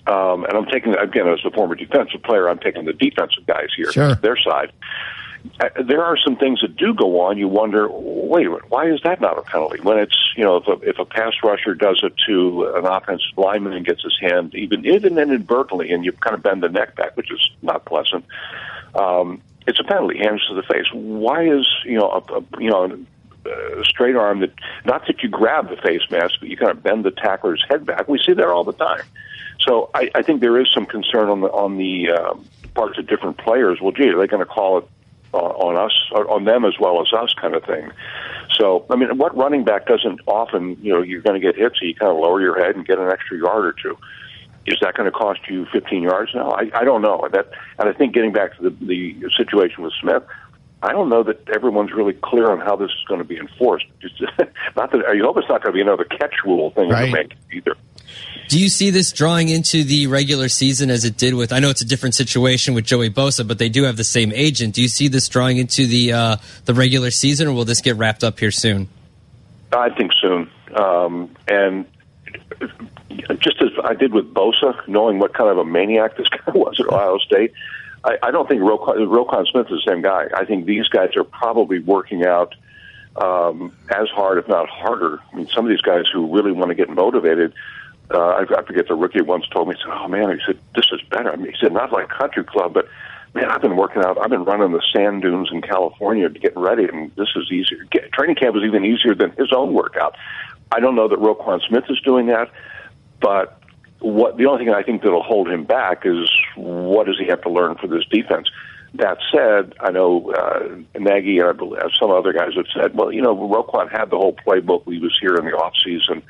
Um, 0.06 0.44
and 0.44 0.54
I'm 0.54 0.66
taking, 0.66 0.94
again, 0.94 1.28
as 1.28 1.40
a 1.44 1.50
former 1.50 1.74
defensive 1.74 2.22
player, 2.22 2.48
I'm 2.48 2.58
taking 2.58 2.86
the 2.86 2.94
defensive 2.94 3.46
guys 3.46 3.68
here, 3.76 3.92
Sure. 3.92 4.14
their 4.16 4.38
side. 4.38 4.72
Uh, 5.60 5.68
there 5.82 6.02
are 6.02 6.16
some 6.16 6.36
things 6.36 6.60
that 6.62 6.76
do 6.76 6.94
go 6.94 7.20
on. 7.20 7.36
You 7.36 7.46
wonder, 7.46 7.88
wait 7.90 8.46
a 8.46 8.50
minute, 8.50 8.70
why 8.70 8.90
is 8.90 9.00
that 9.04 9.20
not 9.20 9.38
a 9.38 9.42
penalty? 9.42 9.80
When 9.82 9.98
it's, 9.98 10.16
you 10.36 10.42
know, 10.44 10.56
if 10.56 10.66
a, 10.66 10.88
if 10.88 10.98
a 10.98 11.04
pass 11.04 11.34
rusher 11.44 11.74
does 11.74 12.00
it 12.02 12.14
to 12.26 12.72
an 12.76 12.86
offensive 12.86 13.36
lineman 13.36 13.74
and 13.74 13.84
gets 13.84 14.02
his 14.02 14.16
hand, 14.20 14.54
even 14.54 14.84
even 14.86 15.18
inadvertently, 15.18 15.92
and 15.92 16.04
you 16.04 16.12
kind 16.12 16.34
of 16.34 16.42
bend 16.42 16.62
the 16.62 16.68
neck 16.68 16.96
back, 16.96 17.16
which 17.16 17.30
is 17.30 17.50
not 17.62 17.84
pleasant. 17.84 18.24
Um, 18.94 19.40
it's 19.66 19.78
a 19.78 19.84
penalty, 19.84 20.18
hands 20.18 20.44
to 20.48 20.54
the 20.54 20.62
face. 20.62 20.86
Why 20.92 21.44
is 21.46 21.66
you 21.84 21.98
know 21.98 22.10
a, 22.10 22.34
a 22.34 22.44
you 22.60 22.70
know 22.70 22.98
straight 23.84 24.16
arm 24.16 24.40
that 24.40 24.52
not 24.84 25.06
that 25.06 25.22
you 25.22 25.28
grab 25.28 25.68
the 25.68 25.76
face 25.76 26.02
mask, 26.10 26.34
but 26.40 26.48
you 26.48 26.56
kind 26.56 26.70
of 26.70 26.82
bend 26.82 27.04
the 27.04 27.10
tackler's 27.10 27.64
head 27.68 27.86
back? 27.86 28.08
We 28.08 28.18
see 28.18 28.32
that 28.32 28.46
all 28.46 28.64
the 28.64 28.72
time. 28.72 29.02
So 29.60 29.90
I, 29.94 30.10
I 30.14 30.22
think 30.22 30.40
there 30.40 30.58
is 30.60 30.68
some 30.72 30.86
concern 30.86 31.28
on 31.28 31.40
the 31.40 31.48
on 31.48 31.78
the 31.78 32.10
um, 32.10 32.44
parts 32.74 32.98
of 32.98 33.06
different 33.06 33.38
players. 33.38 33.80
Well, 33.80 33.92
gee, 33.92 34.08
are 34.08 34.18
they 34.18 34.26
going 34.26 34.44
to 34.44 34.46
call 34.46 34.78
it 34.78 34.88
uh, 35.34 35.36
on 35.36 35.76
us, 35.76 35.92
on 36.12 36.44
them 36.44 36.64
as 36.64 36.74
well 36.78 37.00
as 37.00 37.12
us, 37.12 37.34
kind 37.34 37.54
of 37.54 37.64
thing? 37.64 37.90
So, 38.58 38.86
I 38.90 38.96
mean, 38.96 39.18
what 39.18 39.36
running 39.36 39.64
back 39.64 39.86
doesn't 39.86 40.20
often, 40.26 40.76
you 40.82 40.92
know, 40.92 41.02
you're 41.02 41.20
going 41.20 41.40
to 41.40 41.44
get 41.44 41.56
hit, 41.56 41.72
so 41.78 41.84
you 41.84 41.94
kind 41.94 42.10
of 42.10 42.18
lower 42.18 42.40
your 42.40 42.58
head 42.58 42.76
and 42.76 42.86
get 42.86 42.98
an 42.98 43.08
extra 43.08 43.36
yard 43.38 43.64
or 43.64 43.72
two. 43.72 43.96
Is 44.66 44.78
that 44.80 44.94
going 44.94 45.10
to 45.10 45.16
cost 45.16 45.40
you 45.48 45.66
15 45.72 46.02
yards 46.02 46.34
now? 46.34 46.50
I, 46.50 46.70
I 46.74 46.84
don't 46.84 47.00
know. 47.00 47.26
That, 47.32 47.50
and 47.78 47.88
I 47.88 47.92
think 47.92 48.14
getting 48.14 48.32
back 48.32 48.56
to 48.56 48.62
the, 48.62 48.70
the 48.84 49.30
situation 49.36 49.82
with 49.82 49.92
Smith, 50.00 50.22
I 50.82 50.92
don't 50.92 51.08
know 51.08 51.22
that 51.24 51.48
everyone's 51.48 51.92
really 51.92 52.12
clear 52.12 52.50
on 52.50 52.60
how 52.60 52.76
this 52.76 52.90
is 52.90 53.04
going 53.08 53.18
to 53.18 53.24
be 53.24 53.36
enforced. 53.36 53.86
Just, 54.00 54.20
not 54.76 54.92
that 54.92 55.04
I 55.06 55.18
hope 55.18 55.36
it's 55.38 55.48
not 55.48 55.62
going 55.62 55.72
to 55.72 55.76
be 55.76 55.80
another 55.80 56.04
catch 56.04 56.34
rule 56.44 56.70
thing 56.70 56.88
Right. 56.88 57.06
to 57.06 57.12
make 57.12 57.32
either. 57.52 57.76
Do 58.48 58.58
you 58.58 58.68
see 58.70 58.88
this 58.90 59.12
drawing 59.12 59.48
into 59.50 59.84
the 59.84 60.06
regular 60.06 60.48
season 60.48 60.88
as 60.88 61.04
it 61.04 61.16
did 61.18 61.34
with? 61.34 61.52
I 61.52 61.58
know 61.58 61.68
it's 61.68 61.82
a 61.82 61.86
different 61.86 62.14
situation 62.14 62.72
with 62.74 62.86
Joey 62.86 63.10
Bosa, 63.10 63.46
but 63.46 63.58
they 63.58 63.68
do 63.68 63.82
have 63.82 63.96
the 63.98 64.04
same 64.04 64.32
agent. 64.32 64.74
Do 64.74 64.80
you 64.82 64.88
see 64.88 65.08
this 65.08 65.28
drawing 65.28 65.58
into 65.58 65.86
the 65.86 66.12
uh, 66.14 66.36
the 66.64 66.72
regular 66.72 67.10
season, 67.10 67.48
or 67.48 67.52
will 67.52 67.66
this 67.66 67.82
get 67.82 67.96
wrapped 67.96 68.24
up 68.24 68.38
here 68.38 68.50
soon? 68.50 68.88
I 69.72 69.90
think 69.90 70.12
soon. 70.22 70.50
Um, 70.74 71.36
and 71.46 71.84
just 73.38 73.60
as 73.60 73.68
I 73.84 73.94
did 73.94 74.12
with 74.12 74.32
Bosa, 74.32 74.74
knowing 74.88 75.18
what 75.18 75.34
kind 75.34 75.50
of 75.50 75.58
a 75.58 75.64
maniac 75.64 76.16
this 76.16 76.28
guy 76.28 76.38
was 76.54 76.80
at 76.80 76.86
Ohio 76.86 77.18
State, 77.18 77.52
I, 78.04 78.16
I 78.22 78.30
don't 78.30 78.48
think 78.48 78.62
Roquan, 78.62 78.96
Roquan 79.08 79.46
Smith 79.50 79.66
is 79.70 79.82
the 79.84 79.90
same 79.90 80.02
guy. 80.02 80.26
I 80.34 80.44
think 80.44 80.66
these 80.66 80.88
guys 80.88 81.16
are 81.16 81.24
probably 81.24 81.80
working 81.80 82.24
out 82.24 82.54
um, 83.16 83.76
as 83.90 84.08
hard, 84.10 84.38
if 84.38 84.48
not 84.48 84.68
harder. 84.68 85.20
I 85.32 85.36
mean, 85.36 85.48
some 85.48 85.64
of 85.64 85.70
these 85.70 85.80
guys 85.80 86.04
who 86.12 86.32
really 86.34 86.52
want 86.52 86.70
to 86.70 86.74
get 86.74 86.88
motivated. 86.88 87.52
Uh, 88.10 88.18
I, 88.18 88.42
I 88.42 88.62
forget 88.62 88.88
the 88.88 88.94
rookie 88.94 89.20
once 89.20 89.46
told 89.48 89.68
me, 89.68 89.74
he 89.74 89.82
said, 89.82 89.92
"Oh 89.92 90.08
man," 90.08 90.30
he 90.30 90.44
said, 90.46 90.58
"This 90.74 90.86
is 90.92 91.00
better." 91.10 91.30
I 91.30 91.36
mean, 91.36 91.52
he 91.52 91.56
said, 91.60 91.72
"Not 91.72 91.92
like 91.92 92.08
country 92.08 92.42
club, 92.44 92.72
but 92.72 92.88
man, 93.34 93.46
I've 93.50 93.60
been 93.60 93.76
working 93.76 94.02
out. 94.02 94.16
I've 94.18 94.30
been 94.30 94.44
running 94.44 94.72
the 94.72 94.82
sand 94.94 95.22
dunes 95.22 95.50
in 95.52 95.60
California 95.60 96.28
to 96.28 96.38
get 96.38 96.56
ready, 96.56 96.84
and 96.84 97.14
this 97.16 97.28
is 97.36 97.52
easier. 97.52 97.84
Get, 97.90 98.10
training 98.12 98.36
camp 98.36 98.56
is 98.56 98.62
even 98.62 98.84
easier 98.84 99.14
than 99.14 99.32
his 99.32 99.52
own 99.52 99.74
workout." 99.74 100.16
I 100.70 100.80
don't 100.80 100.94
know 100.94 101.08
that 101.08 101.18
Roquan 101.18 101.66
Smith 101.66 101.84
is 101.88 101.98
doing 102.00 102.26
that, 102.26 102.50
but 103.20 103.57
what 104.00 104.36
the 104.36 104.46
only 104.46 104.64
thing 104.64 104.74
I 104.74 104.82
think 104.82 105.02
that'll 105.02 105.22
hold 105.22 105.48
him 105.48 105.64
back 105.64 106.02
is 106.04 106.30
what 106.56 107.06
does 107.06 107.18
he 107.18 107.26
have 107.28 107.42
to 107.42 107.50
learn 107.50 107.76
for 107.76 107.86
this 107.86 108.04
defense. 108.10 108.48
That 108.94 109.18
said, 109.32 109.74
I 109.80 109.90
know 109.90 110.32
uh, 110.32 110.98
Nagy 110.98 111.38
and 111.38 111.48
I 111.48 111.52
believe 111.52 111.82
some 112.00 112.10
other 112.10 112.32
guys 112.32 112.54
have 112.56 112.66
said, 112.74 112.96
well, 112.96 113.12
you 113.12 113.20
know, 113.20 113.36
Roquan 113.36 113.90
had 113.90 114.10
the 114.10 114.16
whole 114.16 114.34
playbook. 114.34 114.86
We 114.86 114.98
was 114.98 115.16
here 115.20 115.34
in 115.36 115.44
the 115.44 115.52
off 115.52 115.74
season, 115.84 116.22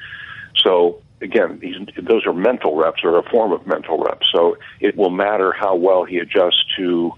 so 0.56 1.00
again, 1.20 1.58
these, 1.60 1.76
those 2.00 2.26
are 2.26 2.32
mental 2.32 2.76
reps 2.76 3.02
or 3.04 3.18
a 3.18 3.22
form 3.30 3.52
of 3.52 3.66
mental 3.66 3.98
reps. 3.98 4.26
So 4.32 4.56
it 4.80 4.96
will 4.96 5.10
matter 5.10 5.52
how 5.52 5.76
well 5.76 6.04
he 6.04 6.18
adjusts 6.18 6.64
to 6.78 7.12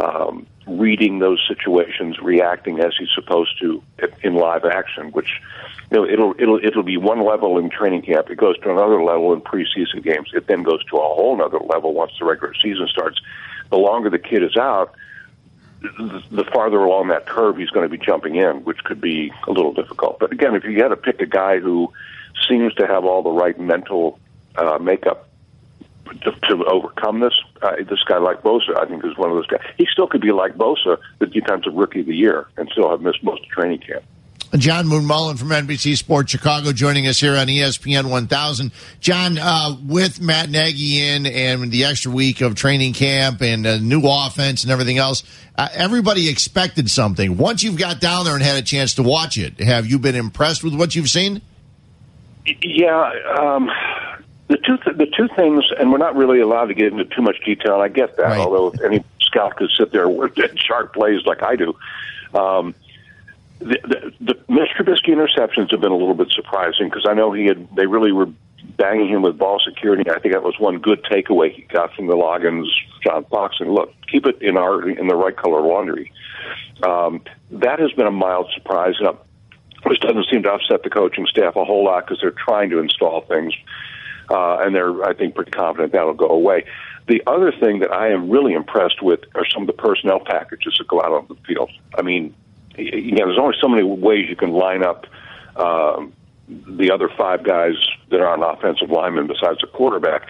um, 0.00 0.46
reading 0.66 1.18
those 1.18 1.44
situations, 1.46 2.18
reacting 2.20 2.80
as 2.80 2.94
he's 2.98 3.10
supposed 3.14 3.58
to 3.60 3.82
in 4.22 4.34
live 4.34 4.64
action, 4.64 5.10
which 5.12 5.40
you 5.90 5.98
know 5.98 6.06
it'll 6.06 6.34
it'll 6.38 6.64
it'll 6.64 6.82
be 6.82 6.96
one 6.96 7.24
level 7.24 7.58
in 7.58 7.70
training 7.70 8.02
camp. 8.02 8.30
It 8.30 8.36
goes 8.36 8.58
to 8.60 8.70
another 8.70 9.02
level 9.02 9.32
in 9.32 9.40
preseason 9.40 10.02
games. 10.02 10.30
It 10.32 10.46
then 10.46 10.62
goes 10.62 10.84
to 10.86 10.96
a 10.96 11.00
whole 11.00 11.40
other 11.42 11.58
level 11.58 11.94
once 11.94 12.12
the 12.18 12.24
regular 12.24 12.54
season 12.54 12.86
starts. 12.88 13.20
The 13.70 13.76
longer 13.76 14.10
the 14.10 14.18
kid 14.18 14.42
is 14.42 14.56
out, 14.56 14.94
the, 15.80 16.22
the 16.30 16.44
farther 16.44 16.78
along 16.78 17.08
that 17.08 17.26
curve 17.26 17.56
he's 17.56 17.70
going 17.70 17.88
to 17.88 17.96
be 17.96 18.02
jumping 18.02 18.36
in, 18.36 18.64
which 18.64 18.82
could 18.84 19.00
be 19.00 19.32
a 19.46 19.52
little 19.52 19.72
difficult. 19.72 20.18
But 20.18 20.32
again, 20.32 20.54
if 20.54 20.64
you 20.64 20.82
had 20.82 20.88
to 20.88 20.96
pick 20.96 21.20
a 21.20 21.26
guy 21.26 21.58
who 21.58 21.92
seems 22.48 22.74
to 22.74 22.86
have 22.86 23.04
all 23.04 23.22
the 23.22 23.30
right 23.30 23.58
mental 23.58 24.18
uh, 24.56 24.78
makeup 24.78 25.29
to, 26.22 26.32
to 26.32 26.64
overcome 26.66 27.20
this. 27.20 27.34
Uh, 27.62 27.76
this 27.88 28.02
guy 28.06 28.18
like 28.18 28.42
Bosa, 28.42 28.76
I 28.76 28.86
think, 28.86 29.04
is 29.04 29.16
one 29.16 29.30
of 29.30 29.36
those 29.36 29.46
guys. 29.46 29.60
He 29.76 29.86
still 29.92 30.06
could 30.06 30.20
be 30.20 30.32
like 30.32 30.56
Bosa, 30.56 30.98
the 31.18 31.26
defensive 31.26 31.74
rookie 31.74 32.00
of 32.00 32.06
the 32.06 32.16
year, 32.16 32.46
and 32.56 32.68
still 32.70 32.90
have 32.90 33.00
missed 33.00 33.22
most 33.22 33.42
of 33.42 33.48
training 33.48 33.80
camp. 33.80 34.04
John 34.56 34.88
Moon 34.88 35.04
Mullin 35.04 35.36
from 35.36 35.48
NBC 35.48 35.96
Sports 35.96 36.32
Chicago 36.32 36.72
joining 36.72 37.06
us 37.06 37.20
here 37.20 37.36
on 37.36 37.46
ESPN 37.46 38.10
1000. 38.10 38.72
John, 38.98 39.38
uh, 39.38 39.76
with 39.86 40.20
Matt 40.20 40.50
Nagy 40.50 41.00
in 41.00 41.24
and 41.24 41.70
the 41.70 41.84
extra 41.84 42.10
week 42.10 42.40
of 42.40 42.56
training 42.56 42.92
camp 42.92 43.42
and 43.42 43.64
a 43.64 43.78
new 43.78 44.02
offense 44.04 44.64
and 44.64 44.72
everything 44.72 44.98
else, 44.98 45.22
uh, 45.56 45.68
everybody 45.72 46.28
expected 46.28 46.90
something. 46.90 47.36
Once 47.36 47.62
you've 47.62 47.78
got 47.78 48.00
down 48.00 48.24
there 48.24 48.34
and 48.34 48.42
had 48.42 48.56
a 48.56 48.62
chance 48.62 48.94
to 48.94 49.04
watch 49.04 49.38
it, 49.38 49.60
have 49.60 49.86
you 49.86 50.00
been 50.00 50.16
impressed 50.16 50.64
with 50.64 50.74
what 50.74 50.96
you've 50.96 51.10
seen? 51.10 51.42
Yeah, 52.44 53.12
um, 53.38 53.70
the 54.50 54.56
two 54.58 54.76
th- 54.78 54.96
the 54.96 55.06
two 55.06 55.28
things, 55.36 55.64
and 55.78 55.92
we're 55.92 55.98
not 55.98 56.16
really 56.16 56.40
allowed 56.40 56.66
to 56.66 56.74
get 56.74 56.92
into 56.92 57.04
too 57.04 57.22
much 57.22 57.36
detail. 57.44 57.74
And 57.74 57.82
I 57.82 57.88
get 57.88 58.16
that, 58.16 58.22
Right. 58.24 58.38
although 58.40 58.74
any 58.84 59.04
scout 59.20 59.56
could 59.56 59.70
sit 59.78 59.92
there 59.92 60.08
with 60.08 60.32
sharp 60.56 60.92
plays 60.92 61.24
like 61.24 61.42
I 61.42 61.54
do. 61.56 61.76
Um, 62.34 62.74
the, 63.60 63.78
the, 63.82 64.12
the 64.20 64.52
Mitch 64.52 64.70
Trubisky 64.76 65.10
interceptions 65.14 65.70
have 65.70 65.80
been 65.80 65.92
a 65.92 65.96
little 65.96 66.14
bit 66.14 66.30
surprising 66.32 66.88
because 66.88 67.06
I 67.08 67.14
know 67.14 67.32
he 67.32 67.46
had 67.46 67.68
they 67.76 67.86
really 67.86 68.10
were 68.12 68.28
banging 68.76 69.08
him 69.08 69.22
with 69.22 69.38
ball 69.38 69.60
security. 69.64 70.10
I 70.10 70.18
think 70.18 70.34
that 70.34 70.42
was 70.42 70.58
one 70.58 70.78
good 70.78 71.02
takeaway 71.04 71.52
he 71.54 71.62
got 71.62 71.94
from 71.94 72.06
the 72.08 72.14
Loggains, 72.14 72.66
John 73.04 73.24
Fox, 73.26 73.56
and 73.60 73.72
look, 73.72 73.92
keep 74.10 74.26
it 74.26 74.42
in 74.42 74.56
our 74.56 74.88
in 74.88 75.06
the 75.06 75.14
right 75.16 75.36
color 75.36 75.60
laundry. 75.60 76.12
Um, 76.82 77.22
that 77.52 77.78
has 77.78 77.92
been 77.92 78.06
a 78.06 78.10
mild 78.10 78.50
surprise, 78.54 78.94
and 78.98 79.16
which 79.84 80.00
doesn't 80.00 80.26
seem 80.30 80.42
to 80.42 80.50
upset 80.52 80.82
the 80.82 80.90
coaching 80.90 81.26
staff 81.26 81.54
a 81.56 81.64
whole 81.64 81.84
lot 81.84 82.06
because 82.06 82.20
they're 82.20 82.30
trying 82.32 82.70
to 82.70 82.78
install 82.78 83.20
things, 83.22 83.54
uh, 84.30 84.58
and 84.60 84.74
they're 84.74 85.04
I 85.04 85.14
think 85.14 85.34
pretty 85.34 85.50
confident 85.50 85.92
that'll 85.92 86.14
go 86.14 86.28
away. 86.28 86.64
The 87.08 87.22
other 87.26 87.52
thing 87.52 87.80
that 87.80 87.92
I 87.92 88.08
am 88.08 88.30
really 88.30 88.52
impressed 88.52 89.02
with 89.02 89.20
are 89.34 89.44
some 89.44 89.62
of 89.62 89.66
the 89.66 89.72
personnel 89.72 90.20
packages 90.20 90.76
that 90.78 90.86
go 90.86 91.02
out 91.02 91.12
on 91.12 91.26
the 91.28 91.34
field. 91.46 91.70
I 91.98 92.02
mean, 92.02 92.34
you 92.76 93.12
know, 93.12 93.26
there's 93.26 93.38
only 93.38 93.56
so 93.60 93.68
many 93.68 93.82
ways 93.82 94.28
you 94.28 94.36
can 94.36 94.52
line 94.52 94.84
up 94.84 95.06
um, 95.56 96.12
the 96.48 96.92
other 96.92 97.08
five 97.08 97.42
guys 97.42 97.74
that 98.10 98.20
are 98.20 98.28
on 98.28 98.42
offensive 98.42 98.90
linemen 98.90 99.26
besides 99.26 99.58
the 99.60 99.66
quarterback. 99.66 100.28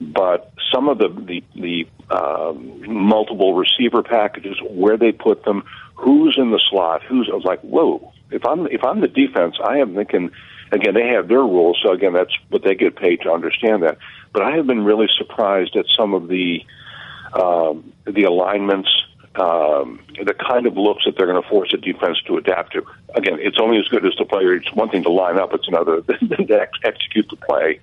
But 0.00 0.52
some 0.72 0.88
of 0.88 0.98
the 0.98 1.08
the, 1.08 1.44
the 1.54 1.88
um, 2.14 2.82
multiple 2.86 3.54
receiver 3.54 4.02
packages, 4.02 4.58
where 4.68 4.96
they 4.96 5.12
put 5.12 5.44
them, 5.44 5.62
who's 5.94 6.36
in 6.38 6.50
the 6.50 6.60
slot, 6.70 7.02
who's 7.02 7.28
I 7.32 7.34
was 7.34 7.44
like, 7.44 7.60
whoa. 7.60 8.12
If 8.30 8.44
I'm 8.46 8.66
if 8.66 8.84
I'm 8.84 9.00
the 9.00 9.08
defense, 9.08 9.56
I 9.64 9.78
am 9.78 9.94
thinking. 9.94 10.30
Again, 10.72 10.94
they 10.94 11.08
have 11.08 11.28
their 11.28 11.38
rules, 11.38 11.78
so 11.82 11.92
again, 11.92 12.12
that's 12.12 12.36
what 12.48 12.62
they 12.62 12.74
get 12.74 12.96
paid 12.96 13.22
to 13.22 13.32
understand 13.32 13.82
that. 13.82 13.98
But 14.32 14.42
I 14.42 14.52
have 14.56 14.66
been 14.66 14.84
really 14.84 15.08
surprised 15.16 15.76
at 15.76 15.86
some 15.96 16.14
of 16.14 16.28
the 16.28 16.64
um, 17.32 17.92
the 18.06 18.24
alignments, 18.24 18.88
um, 19.36 20.00
the 20.24 20.34
kind 20.34 20.66
of 20.66 20.76
looks 20.76 21.04
that 21.04 21.16
they're 21.16 21.26
going 21.26 21.42
to 21.42 21.48
force 21.48 21.72
a 21.72 21.76
defense 21.76 22.20
to 22.26 22.36
adapt 22.36 22.72
to. 22.72 22.84
Again, 23.14 23.38
it's 23.40 23.58
only 23.60 23.78
as 23.78 23.88
good 23.88 24.04
as 24.06 24.14
the 24.16 24.24
player. 24.24 24.54
It's 24.54 24.72
one 24.72 24.88
thing 24.90 25.02
to 25.04 25.10
line 25.10 25.38
up; 25.38 25.52
it's 25.54 25.68
another 25.68 26.02
to 26.02 26.60
ex- 26.60 26.78
execute 26.84 27.28
the 27.28 27.36
play. 27.36 27.80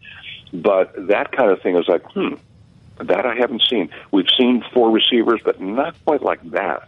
But 0.53 1.07
that 1.07 1.31
kind 1.31 1.51
of 1.51 1.61
thing 1.61 1.75
is 1.75 1.87
like, 1.87 2.03
hmm, 2.11 2.35
that 3.01 3.25
I 3.25 3.35
haven't 3.35 3.63
seen. 3.69 3.89
We've 4.11 4.29
seen 4.37 4.63
four 4.73 4.91
receivers, 4.91 5.41
but 5.43 5.61
not 5.61 5.95
quite 6.05 6.21
like 6.21 6.41
that. 6.51 6.87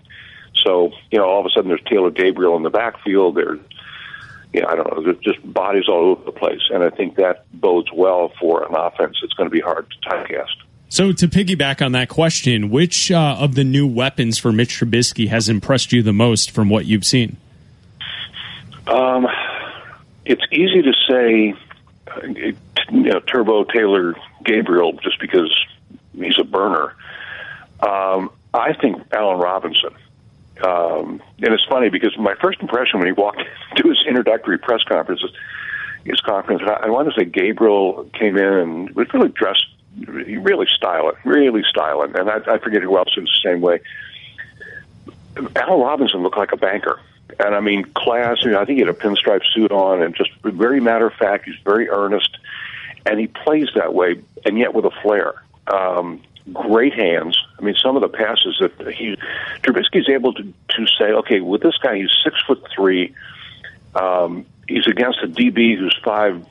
So, 0.56 0.92
you 1.12 1.18
know, 1.18 1.26
all 1.26 1.40
of 1.40 1.46
a 1.46 1.50
sudden 1.50 1.70
there's 1.70 1.84
Taylor 1.84 2.12
Gabriel 2.12 2.56
in 2.58 2.64
the 2.64 2.70
backfield. 2.70 3.36
There's, 3.36 3.60
you 4.54 4.62
know, 4.62 4.68
I 4.68 4.76
don't 4.76 4.92
know, 4.92 5.04
there's 5.04 5.18
just 5.20 5.54
bodies 5.54 5.88
all 5.88 6.12
over 6.12 6.24
the 6.24 6.32
place. 6.32 6.62
And 6.72 6.84
I 6.84 6.90
think 6.90 7.16
that 7.16 7.46
bodes 7.54 7.90
well 7.94 8.32
for 8.40 8.64
an 8.64 8.76
offense 8.76 9.18
that's 9.22 9.34
going 9.34 9.50
to 9.50 9.54
be 9.54 9.62
hard 9.62 9.88
to 9.90 10.10
typecast. 10.10 10.56
So 10.92 11.12
to 11.12 11.28
piggyback 11.28 11.86
on 11.86 11.92
that 11.92 12.10
question, 12.10 12.72
which 12.72 13.12
uh, 13.12 13.38
of 13.40 13.54
the 13.54 13.64
new 13.64 13.86
weapons 13.86 14.40
for 14.40 14.52
Mitch 14.52 14.80
Trubisky 14.80 15.28
has 15.30 15.48
impressed 15.48 15.94
you 15.94 16.02
the 16.02 16.14
most 16.14 16.50
from 16.50 16.70
what 16.70 16.86
you've 16.88 17.06
seen? 17.06 17.38
Um, 18.88 19.28
it's 20.26 20.42
easy 20.52 20.82
to 20.82 20.94
say, 21.08 21.54
you 22.32 22.56
know, 22.92 23.20
Turbo 23.20 23.66
Taylor 23.66 24.16
Gabriel 24.44 24.94
just 24.94 25.20
because 25.20 25.54
he's 26.16 26.40
a 26.40 26.44
burner. 26.44 26.96
Um, 27.82 28.32
I 28.52 28.74
think 28.74 29.04
Allen 29.12 29.38
Robinson. 29.38 29.94
Um, 30.64 31.22
and 31.42 31.54
it's 31.54 31.66
funny 31.66 31.90
because 31.90 32.18
my 32.18 32.36
first 32.36 32.60
impression 32.62 33.00
when 33.00 33.08
he 33.08 33.14
walked 33.14 33.42
to 33.76 33.88
his 33.88 34.04
introductory 34.08 34.58
press 34.58 34.84
conference, 34.84 35.24
his 36.06 36.20
conference, 36.22 36.62
I, 36.66 36.86
I 36.86 36.90
want 36.90 37.12
to 37.12 37.20
say 37.20 37.26
Gabriel 37.26 38.10
came 38.14 38.38
in 38.38 38.54
and 38.54 38.96
was 38.96 39.14
really 39.14 39.30
dressed, 39.30 39.68
really 40.06 40.68
styling, 40.76 41.16
really 41.24 41.64
styling. 41.70 42.16
And 42.16 42.30
I, 42.30 42.40
I 42.48 42.58
forget 42.60 42.82
who 42.82 42.98
else 42.98 43.16
was 43.16 43.26
the 43.26 43.50
same 43.50 43.62
way. 43.62 43.80
Al 45.56 45.82
Robinson 45.82 46.22
looked 46.22 46.38
like 46.38 46.52
a 46.52 46.58
banker. 46.58 47.00
And 47.40 47.56
I 47.56 47.60
mean, 47.60 47.84
class, 47.84 48.44
you 48.44 48.52
know, 48.52 48.60
I 48.60 48.66
think 48.66 48.78
he 48.78 48.86
had 48.86 48.90
a 48.90 48.98
pinstripe 48.98 49.44
suit 49.54 49.72
on 49.72 50.02
and 50.02 50.16
just 50.16 50.32
very 50.44 50.80
matter 50.80 51.08
of 51.08 51.14
fact. 51.14 51.46
He's 51.46 51.60
very 51.64 51.90
earnest. 51.90 52.38
And 53.06 53.20
he 53.20 53.28
plays 53.28 53.70
that 53.76 53.94
way, 53.94 54.22
and 54.46 54.58
yet 54.58 54.74
with 54.74 54.86
a 54.86 54.92
flair. 55.02 55.42
Um, 55.68 56.22
great 56.54 56.94
hands. 56.94 57.38
I 57.58 57.62
mean, 57.64 57.76
some 57.76 57.96
of 57.96 58.02
the 58.02 58.10
passes 58.10 58.62
that 58.62 58.94
he, 58.94 59.16
Trubisky's 59.64 60.10
able 60.10 60.34
to, 60.34 60.44
to 60.44 60.88
say, 60.98 61.06
okay, 61.06 61.40
with 61.40 61.62
this 61.62 61.78
guy, 61.78 61.98
he's 61.98 62.12
six 62.24 62.42
foot 62.46 62.66
three. 62.74 63.14
Um, 63.96 64.46
he's 64.68 64.88
against 64.88 65.20
a 65.24 65.28
DB 65.28 65.78
who's 65.78 65.98
five 66.04 66.46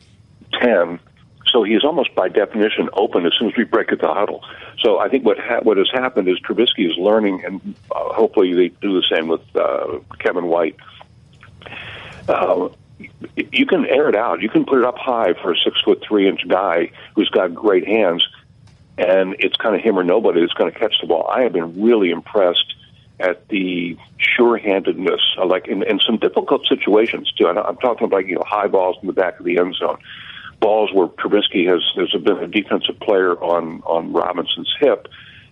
ten, 0.61 0.99
so 1.47 1.63
he 1.63 1.75
is 1.75 1.85
almost 1.85 2.15
by 2.15 2.29
definition 2.29 2.89
open 2.93 3.27
as 3.27 3.33
soon 3.39 3.49
as 3.49 3.57
we 3.57 3.65
break 3.65 3.93
at 3.93 4.01
the 4.01 4.13
huddle. 4.13 4.45
So 4.81 4.99
I 4.99 5.09
think 5.09 5.25
what 5.25 5.39
ha- 5.39 5.61
what 5.63 5.77
has 5.77 5.91
happened 5.93 6.29
is 6.29 6.39
Trubisky 6.41 6.91
is 6.91 6.97
learning, 6.97 7.45
and 7.45 7.75
uh, 7.91 8.13
hopefully 8.13 8.55
they 8.55 8.69
do 8.69 9.01
the 9.01 9.07
same 9.11 9.29
with 9.29 9.43
uh, 9.57 9.99
Kevin 10.19 10.47
White. 10.47 10.77
Uh, 12.29 12.69
you 13.37 13.67
can 13.67 13.87
air 13.87 14.09
it 14.09 14.17
out. 14.17 14.43
You 14.43 14.49
can 14.49 14.65
put 14.65 14.79
it 14.79 14.85
up 14.85 14.99
high 14.99 15.35
for 15.35 15.53
a 15.53 15.57
six 15.57 15.81
foot 15.83 16.03
three 16.07 16.29
inch 16.29 16.47
guy 16.49 16.91
who's 17.15 17.29
got 17.31 17.55
great 17.55 17.87
hands, 17.87 18.27
and 18.99 19.37
it's 19.39 19.57
kind 19.57 19.75
of 19.75 19.81
him 19.81 19.99
or 19.99 20.05
nobody 20.05 20.41
that's 20.41 20.53
going 20.55 20.73
to 20.73 20.79
catch 20.79 20.95
the 21.01 21.07
ball. 21.07 21.29
I 21.33 21.43
have 21.43 21.53
been 21.53 21.81
really 21.81 22.11
impressed 22.11 22.75
at 23.21 23.49
the 23.49 23.97
sure-handedness, 24.19 25.21
uh, 25.39 25.47
like 25.47 25.67
in, 25.67 25.83
in 25.83 25.99
some 26.01 26.19
difficult 26.19 26.67
situations 26.69 27.33
too. 27.37 27.47
And 27.47 27.59
I'm 27.59 27.77
talking 27.77 28.05
about 28.05 28.27
you 28.27 28.37
know 28.37 28.45
high 28.47 28.69
balls 28.69 28.97
in 29.01 29.07
the 29.07 29.13
back 29.13 29.39
of 29.39 29.45
the 29.45 29.59
end 29.59 29.75
zone, 29.75 29.99
balls 30.61 30.91
where 30.93 31.09
Trubisky 31.09 31.67
has 31.69 31.83
there's 31.97 32.15
been 32.23 32.39
a 32.39 32.47
defensive 32.47 32.99
player 33.01 33.35
on 33.35 33.83
on 33.83 34.13
Robinson's 34.13 34.73
hip, 34.81 35.09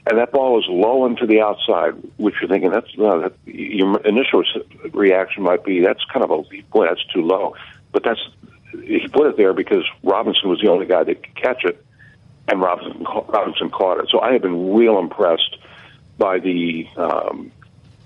and 0.09 0.18
that 0.18 0.32
ball 0.32 0.59
is 0.59 0.66
low 0.68 1.05
and 1.07 1.16
to 1.18 1.26
the 1.26 1.40
outside, 1.40 1.94
which 2.16 2.34
you're 2.40 2.49
thinking 2.49 2.70
that's 2.70 2.97
no, 2.97 3.20
that, 3.22 3.32
your 3.47 4.01
initial 4.01 4.44
reaction 4.92 5.42
might 5.42 5.64
be 5.64 5.80
that's 5.80 6.05
kind 6.12 6.24
of 6.24 6.30
a 6.30 6.42
boy 6.72 6.86
that's 6.86 7.05
too 7.12 7.22
low, 7.22 7.55
but 7.92 8.05
that's 8.05 8.20
he 8.82 9.09
put 9.09 9.26
it 9.26 9.36
there 9.36 9.53
because 9.53 9.84
Robinson 10.03 10.49
was 10.49 10.61
the 10.61 10.68
only 10.70 10.86
guy 10.86 11.05
that 11.05 11.22
could 11.22 11.34
catch 11.34 11.64
it, 11.64 11.84
and 12.49 12.61
Robinson 12.61 13.05
Robinson 13.28 13.70
caught 13.70 13.99
it. 13.99 14.09
So 14.11 14.20
I 14.20 14.32
have 14.32 14.42
been 14.42 14.74
real 14.74 14.99
impressed 14.99 15.59
by 16.18 16.38
the 16.38 16.86
um, 16.97 17.53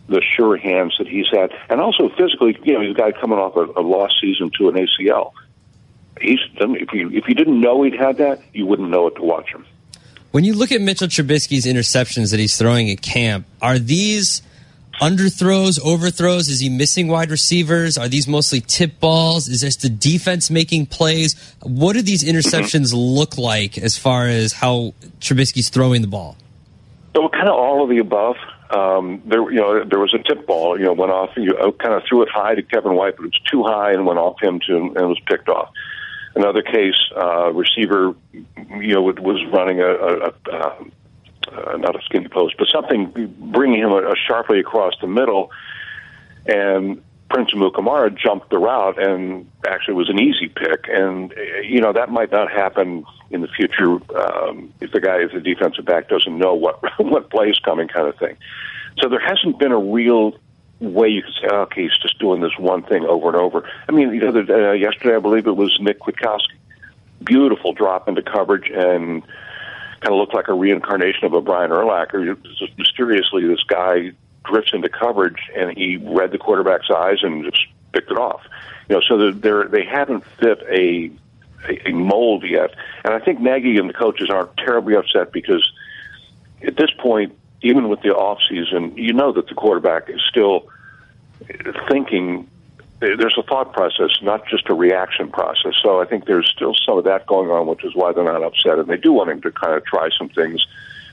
the 0.08 0.22
sure 0.36 0.56
hands 0.56 0.94
that 0.98 1.06
he's 1.06 1.26
had, 1.30 1.52
and 1.68 1.80
also 1.80 2.08
physically, 2.10 2.58
you 2.64 2.74
know, 2.74 2.80
he's 2.80 2.90
a 2.90 2.98
guy 2.98 3.12
coming 3.12 3.38
off 3.38 3.56
a, 3.56 3.80
a 3.80 3.82
lost 3.82 4.14
season 4.20 4.50
to 4.58 4.68
an 4.68 4.74
ACL. 4.74 5.32
He's 6.20 6.38
if 6.56 6.92
you 6.92 7.10
if 7.10 7.28
you 7.28 7.34
didn't 7.34 7.60
know 7.60 7.82
he'd 7.82 7.94
had 7.94 8.18
that, 8.18 8.42
you 8.52 8.66
wouldn't 8.66 8.90
know 8.90 9.06
it 9.06 9.16
to 9.16 9.22
watch 9.22 9.48
him. 9.50 9.64
When 10.32 10.44
you 10.44 10.54
look 10.54 10.70
at 10.70 10.80
Mitchell 10.80 11.08
Trubisky's 11.08 11.66
interceptions 11.66 12.30
that 12.30 12.38
he's 12.38 12.56
throwing 12.56 12.88
at 12.90 13.02
camp, 13.02 13.46
are 13.60 13.78
these 13.78 14.42
underthrows, 15.00 15.80
overthrows? 15.82 16.48
Is 16.48 16.60
he 16.60 16.68
missing 16.68 17.08
wide 17.08 17.30
receivers? 17.30 17.98
Are 17.98 18.08
these 18.08 18.28
mostly 18.28 18.60
tip 18.60 19.00
balls? 19.00 19.48
Is 19.48 19.62
this 19.62 19.76
the 19.76 19.88
defense 19.88 20.50
making 20.50 20.86
plays? 20.86 21.34
What 21.62 21.94
do 21.94 22.02
these 22.02 22.22
interceptions 22.22 22.92
look 22.94 23.38
like 23.38 23.78
as 23.78 23.96
far 23.96 24.26
as 24.26 24.52
how 24.52 24.94
Trubisky's 25.20 25.70
throwing 25.70 26.02
the 26.02 26.08
ball? 26.08 26.36
So 27.16 27.28
kind 27.28 27.48
of 27.48 27.54
all 27.54 27.82
of 27.82 27.88
the 27.88 27.98
above. 27.98 28.36
Um, 28.70 29.20
there, 29.26 29.50
you 29.50 29.60
know, 29.60 29.82
there 29.84 29.98
was 29.98 30.14
a 30.14 30.22
tip 30.22 30.46
ball. 30.46 30.78
You 30.78 30.84
know, 30.84 30.92
went 30.92 31.10
off. 31.10 31.30
You 31.36 31.54
know, 31.54 31.72
kind 31.72 31.94
of 31.94 32.02
threw 32.08 32.22
it 32.22 32.28
high 32.28 32.54
to 32.54 32.62
Kevin 32.62 32.94
White, 32.94 33.16
but 33.16 33.24
it 33.24 33.32
was 33.32 33.40
too 33.50 33.64
high 33.64 33.92
and 33.92 34.06
went 34.06 34.18
off 34.18 34.40
him 34.40 34.60
to 34.68 34.76
and 34.76 35.08
was 35.08 35.18
picked 35.26 35.48
off. 35.48 35.70
Another 36.36 36.62
case, 36.62 36.94
uh, 37.16 37.52
receiver, 37.52 38.14
you 38.78 38.94
know, 38.94 39.02
was 39.02 39.44
running 39.52 39.80
a, 39.80 39.88
a, 39.88 40.32
a 40.56 40.84
uh, 41.48 41.76
not 41.76 41.96
a 41.96 42.02
skinny 42.02 42.28
post, 42.28 42.56
but 42.58 42.68
something 42.68 43.34
bringing 43.52 43.80
him 43.80 43.92
uh, 43.92 44.14
sharply 44.26 44.60
across 44.60 44.94
the 45.00 45.06
middle, 45.06 45.50
and 46.46 47.02
Prince 47.28 47.52
Amukamara 47.52 48.16
jumped 48.16 48.50
the 48.50 48.58
route 48.58 49.00
and 49.00 49.48
actually 49.66 49.94
was 49.94 50.10
an 50.10 50.18
easy 50.18 50.48
pick. 50.48 50.86
And 50.88 51.32
uh, 51.32 51.60
you 51.62 51.80
know 51.80 51.92
that 51.92 52.10
might 52.10 52.32
not 52.32 52.50
happen 52.50 53.04
in 53.30 53.40
the 53.40 53.48
future 53.48 53.98
um, 54.18 54.72
if 54.80 54.90
the 54.92 55.00
guy 55.00 55.18
is 55.18 55.32
a 55.32 55.40
defensive 55.40 55.84
back 55.84 56.08
doesn't 56.08 56.36
know 56.36 56.54
what 56.54 56.80
what 56.98 57.30
play 57.30 57.48
is 57.48 57.58
coming, 57.60 57.88
kind 57.88 58.08
of 58.08 58.16
thing. 58.18 58.36
So 59.00 59.08
there 59.08 59.20
hasn't 59.20 59.58
been 59.58 59.72
a 59.72 59.78
real 59.78 60.34
way 60.80 61.08
you 61.08 61.22
can 61.22 61.32
say, 61.32 61.48
oh, 61.50 61.60
okay, 61.62 61.82
he's 61.82 61.96
just 61.98 62.18
doing 62.18 62.40
this 62.40 62.58
one 62.58 62.82
thing 62.82 63.04
over 63.04 63.28
and 63.28 63.36
over. 63.36 63.68
I 63.88 63.92
mean, 63.92 64.18
the 64.18 64.26
other 64.26 64.70
uh, 64.70 64.72
yesterday, 64.72 65.16
I 65.16 65.20
believe 65.20 65.46
it 65.46 65.56
was 65.56 65.78
Nick 65.80 66.00
Kwiatkowski. 66.00 66.56
Beautiful 67.22 67.74
drop 67.74 68.08
into 68.08 68.22
coverage 68.22 68.70
and 68.70 69.22
kind 70.00 70.14
of 70.14 70.18
looked 70.18 70.34
like 70.34 70.48
a 70.48 70.54
reincarnation 70.54 71.24
of 71.24 71.32
a 71.32 71.40
Brian 71.40 71.70
Urlacher. 71.70 72.36
Just 72.58 72.78
mysteriously, 72.78 73.46
this 73.46 73.62
guy 73.64 74.12
drifts 74.44 74.72
into 74.72 74.88
coverage 74.88 75.50
and 75.56 75.76
he 75.76 75.96
read 75.96 76.32
the 76.32 76.38
quarterback's 76.38 76.90
eyes 76.90 77.18
and 77.22 77.44
just 77.44 77.66
picked 77.92 78.10
it 78.10 78.18
off. 78.18 78.42
You 78.88 78.96
know, 78.96 79.02
so 79.06 79.30
they're, 79.30 79.68
they 79.68 79.84
haven't 79.84 80.24
fit 80.40 80.60
a, 80.70 81.10
a, 81.68 81.88
a 81.88 81.92
mold 81.92 82.44
yet. 82.44 82.74
And 83.04 83.14
I 83.14 83.20
think 83.20 83.40
Nagy 83.40 83.78
and 83.78 83.88
the 83.88 83.94
coaches 83.94 84.30
aren't 84.30 84.56
terribly 84.56 84.96
upset 84.96 85.32
because 85.32 85.70
at 86.62 86.76
this 86.76 86.90
point, 86.98 87.36
even 87.62 87.88
with 87.88 88.00
the 88.02 88.10
off 88.10 88.38
season, 88.48 88.96
you 88.96 89.12
know 89.12 89.32
that 89.32 89.48
the 89.48 89.54
quarterback 89.54 90.08
is 90.08 90.20
still 90.28 90.68
thinking. 91.88 92.48
There's 93.00 93.36
a 93.38 93.42
thought 93.42 93.72
process, 93.72 94.10
not 94.22 94.46
just 94.46 94.68
a 94.68 94.74
reaction 94.74 95.30
process. 95.30 95.72
So 95.82 96.02
I 96.02 96.04
think 96.04 96.26
there's 96.26 96.48
still 96.54 96.74
some 96.86 96.98
of 96.98 97.04
that 97.04 97.26
going 97.26 97.50
on, 97.50 97.66
which 97.66 97.82
is 97.82 97.94
why 97.94 98.12
they're 98.12 98.24
not 98.24 98.42
upset, 98.42 98.78
and 98.78 98.88
they 98.88 98.98
do 98.98 99.12
want 99.12 99.30
him 99.30 99.40
to 99.42 99.50
kind 99.50 99.74
of 99.74 99.84
try 99.86 100.10
some 100.16 100.28
things. 100.28 100.66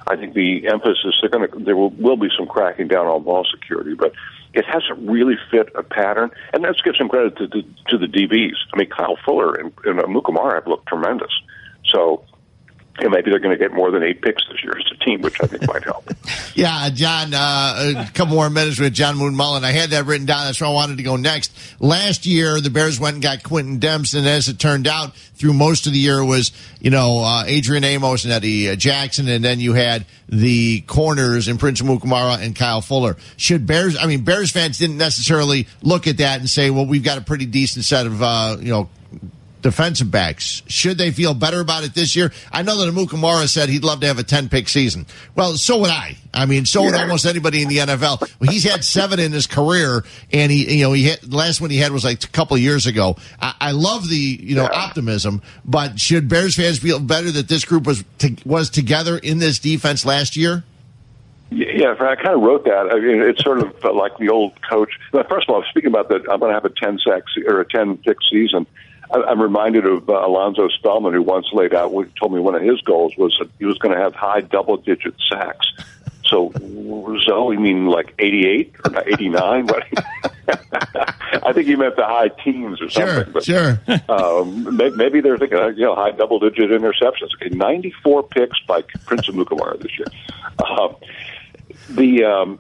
I 0.06 0.16
think 0.18 0.34
the 0.34 0.68
emphasis 0.68 1.18
they're 1.22 1.30
going 1.30 1.50
to 1.50 1.60
there 1.60 1.76
will, 1.76 1.92
will 1.92 2.18
be 2.18 2.30
some 2.38 2.48
cracking 2.48 2.88
down 2.88 3.08
on 3.08 3.24
ball 3.24 3.46
security, 3.50 3.94
but 3.94 4.14
it 4.54 4.66
hasn't 4.66 5.00
really 5.08 5.36
fit 5.50 5.70
a 5.76 5.84
pattern. 5.84 6.32
And 6.54 6.64
let's 6.64 6.82
give 6.82 6.96
some 6.98 7.10
credit 7.10 7.38
to 7.38 7.48
the, 7.48 7.64
to 7.90 7.98
the 7.98 8.08
DBs. 8.08 8.56
I 8.74 8.78
mean, 8.78 8.90
Kyle 8.90 9.18
Fuller 9.24 9.54
and, 9.56 9.72
and 9.86 10.00
Amukamara 10.00 10.56
have 10.56 10.68
looked 10.68 10.88
tremendous. 10.88 11.32
So 11.86 12.24
and 13.00 13.12
maybe 13.12 13.30
they're 13.30 13.40
going 13.40 13.58
to 13.58 13.64
get 13.64 13.74
more 13.74 13.92
than 13.92 14.04
eight 14.04 14.22
picks 14.22 14.44
this 14.50 14.64
year 14.64 14.78
as 14.78 14.86
a 14.92 15.04
team, 15.04 15.22
which 15.22 15.42
I 15.42 15.48
think 15.48 15.68
might 15.68 15.84
help. 15.84 16.10
Yeah, 16.56 16.90
John, 16.90 17.36
uh, 17.36 18.08
a 18.08 18.12
couple 18.16 18.34
more 18.34 18.50
minutes 18.50 18.80
with 18.80 18.92
John 18.92 19.16
Moon 19.16 19.36
Mullin. 19.36 19.64
I 19.64 19.72
had 19.72 19.92
that 19.92 20.08
written 20.08 20.26
down. 20.26 20.46
That's 20.46 20.60
where 20.60 20.68
I 20.68 20.74
wanted 20.74 20.98
to 20.98 21.04
go 21.04 21.16
next. 21.16 21.52
Last 21.80 22.26
year, 22.26 22.60
the 22.60 22.72
Bears 22.72 23.00
went 23.00 23.14
and 23.14 23.22
got 23.22 23.44
Quintin 23.44 23.80
Demps, 23.80 24.18
and 24.18 24.26
as 24.26 24.48
it 24.48 24.58
turned 24.58 24.88
out, 24.88 25.16
through 25.36 25.54
most 25.54 25.86
of 25.86 25.94
the 25.94 26.00
year 26.00 26.26
was, 26.26 26.52
you 26.82 26.90
know, 26.90 27.20
uh, 27.24 27.44
Adrian 27.46 27.84
Amos 27.84 28.24
and 28.24 28.34
Eddie 28.34 28.72
uh, 28.72 28.76
Jackson, 28.76 29.28
and 29.28 29.46
then 29.46 29.60
you 29.60 29.74
had 29.74 30.06
the 30.28 30.82
corners 30.82 31.48
in 31.48 31.60
Prince 31.60 31.80
Amukamara 31.80 32.44
and 32.44 32.56
Kyle 32.56 32.82
Fuller. 32.82 33.18
Should 33.38 33.68
Bears, 33.68 33.96
I 33.96 34.08
mean, 34.08 34.24
Bears 34.24 34.50
fans 34.50 34.80
didn't 34.80 34.98
necessarily 34.98 35.68
look 35.84 36.08
at 36.08 36.18
that 36.18 36.40
and 36.40 36.50
say, 36.50 36.72
well, 36.72 36.88
we've 36.88 37.04
got 37.04 37.20
a 37.20 37.22
pretty 37.22 37.46
decent 37.46 37.86
set 37.86 38.08
of, 38.08 38.24
uh, 38.24 38.58
you 38.60 38.72
know, 38.72 38.90
defensive 39.62 40.12
backs. 40.12 40.64
Should 40.68 40.98
they 40.98 41.12
feel 41.12 41.34
better 41.34 41.60
about 41.60 41.84
it 41.84 41.94
this 41.94 42.16
year? 42.16 42.32
I 42.52 42.62
know 42.62 42.78
that 42.78 42.94
Amukamara 42.94 43.48
said 43.48 43.70
he'd 43.70 43.84
love 43.84 44.02
to 44.02 44.08
have 44.08 44.20
a 44.20 44.24
10 44.24 44.50
pick 44.50 44.70
season. 44.70 45.06
Well, 45.36 45.56
so 45.56 45.80
would 45.80 45.90
I. 45.90 46.18
I 46.34 46.46
mean, 46.46 46.66
so 46.66 46.84
would 46.84 46.94
almost 46.94 47.26
anybody 47.26 47.64
in 47.64 47.70
the 47.70 47.78
NFL. 47.78 48.22
Well, 48.40 48.52
he's 48.52 48.64
had 48.64 48.84
seven 48.84 49.20
in 49.20 49.32
his 49.32 49.48
career, 49.48 50.04
and 50.32 50.52
he, 50.52 50.78
you 50.78 50.84
know, 50.84 50.94
he 50.94 51.06
had, 51.06 51.22
the 51.22 51.36
last 51.36 51.62
one 51.62 51.70
he 51.70 51.78
had 51.78 51.92
was 51.92 52.06
like 52.06 52.24
a 52.24 52.28
couple 52.28 52.56
of 52.56 52.62
years 52.62 52.86
ago. 52.86 53.16
I, 53.42 53.56
I 53.60 53.72
love 53.72 54.08
the, 54.08 54.16
you 54.16 54.56
know, 54.56 54.64
yeah. 54.64 54.80
optimism, 54.80 55.42
but 55.66 56.00
should 56.00 56.30
Bears 56.30 56.56
fans 56.56 56.80
feel 56.80 57.00
better 57.00 57.32
that 57.32 57.48
this 57.48 57.66
group 57.66 57.86
was 57.86 58.04
to, 58.20 58.36
was 58.46 58.70
together 58.70 59.18
in 59.18 59.40
this 59.40 59.60
defense 59.60 60.06
last 60.06 60.36
year? 60.36 60.64
Yeah, 61.50 61.96
I 62.00 62.16
kind 62.16 62.36
of 62.36 62.42
wrote 62.42 62.66
that. 62.66 62.90
I 62.92 63.00
mean, 63.00 63.22
it's 63.22 63.42
sort 63.42 63.60
of 63.60 63.74
like 63.96 64.18
the 64.18 64.30
old 64.30 64.54
coach. 64.70 64.90
First 65.12 65.48
of 65.48 65.56
all, 65.56 65.64
speaking 65.70 65.90
about 65.90 66.10
that, 66.10 66.30
I'm 66.30 66.40
going 66.40 66.50
to 66.50 66.54
have 66.54 66.66
a 66.66 66.70
10 66.70 67.00
sack 67.00 67.24
or 67.48 67.62
a 67.62 67.66
10 67.66 67.98
pick 67.98 68.18
season. 68.30 68.68
I'm 69.12 69.42
reminded 69.42 69.86
of 69.86 70.10
uh, 70.10 70.14
Alonzo 70.26 70.68
Spellman, 70.70 71.14
who 71.14 71.22
once 71.22 71.48
laid 71.54 71.74
out, 71.74 71.92
told 72.20 72.34
me 72.34 72.40
one 72.40 72.56
of 72.56 72.62
his 72.62 72.82
goals 72.82 73.16
was 73.18 73.36
that 73.40 73.50
he 73.58 73.66
was 73.66 73.78
going 73.78 73.96
to 73.96 74.02
have 74.02 74.14
high 74.14 74.42
double 74.42 74.78
digit 74.78 75.16
sacks. 75.30 75.68
So, 76.26 76.52
so 77.26 77.52
you 77.52 77.60
mean 77.60 77.86
like 77.86 78.14
88 78.20 78.76
or 78.86 79.08
89? 79.08 79.70
I 80.50 81.54
think 81.54 81.68
he 81.68 81.76
meant 81.76 81.96
the 81.96 82.06
high 82.06 82.30
teens 82.30 82.82
or 82.82 82.90
something. 82.90 83.34
Sure, 83.44 83.80
but, 83.80 83.90
sure. 83.90 84.10
um, 84.10 84.76
maybe 84.98 85.22
they're 85.22 85.38
thinking, 85.38 85.58
uh, 85.58 85.68
you 85.68 85.86
know, 85.86 85.96
high 85.96 86.12
double 86.12 86.40
digit 86.40 86.70
interceptions. 86.70 87.30
Okay, 87.36 87.56
94 87.56 88.24
picks 88.24 88.60
by 88.68 88.82
Prince 89.06 89.28
Amukamara 89.28 89.82
this 89.82 89.98
year. 89.98 90.08
Uh, 90.60 90.94
the 91.90 92.24
um, 92.26 92.60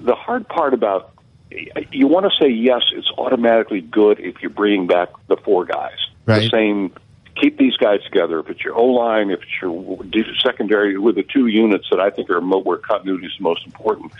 the 0.00 0.14
hard 0.14 0.46
part 0.48 0.74
about 0.74 1.14
you 1.50 2.06
want 2.06 2.26
to 2.26 2.44
say 2.44 2.50
yes, 2.50 2.82
it's 2.92 3.10
automatically 3.16 3.80
good 3.80 4.20
if 4.20 4.40
you're 4.42 4.50
bringing 4.50 4.86
back 4.86 5.08
the 5.28 5.36
four 5.36 5.64
guys. 5.64 5.96
Right. 6.26 6.42
The 6.42 6.48
same, 6.50 6.94
keep 7.36 7.58
these 7.58 7.76
guys 7.76 8.02
together. 8.04 8.40
If 8.40 8.50
it's 8.50 8.62
your 8.62 8.74
O 8.76 8.84
line, 8.86 9.30
if 9.30 9.40
it's 9.42 9.62
your 9.62 10.36
secondary 10.42 10.98
with 10.98 11.16
the 11.16 11.22
two 11.22 11.46
units 11.46 11.86
that 11.90 12.00
I 12.00 12.10
think 12.10 12.30
are 12.30 12.40
where 12.40 12.78
continuity 12.78 13.26
is 13.26 13.40
most 13.40 13.64
important. 13.66 14.12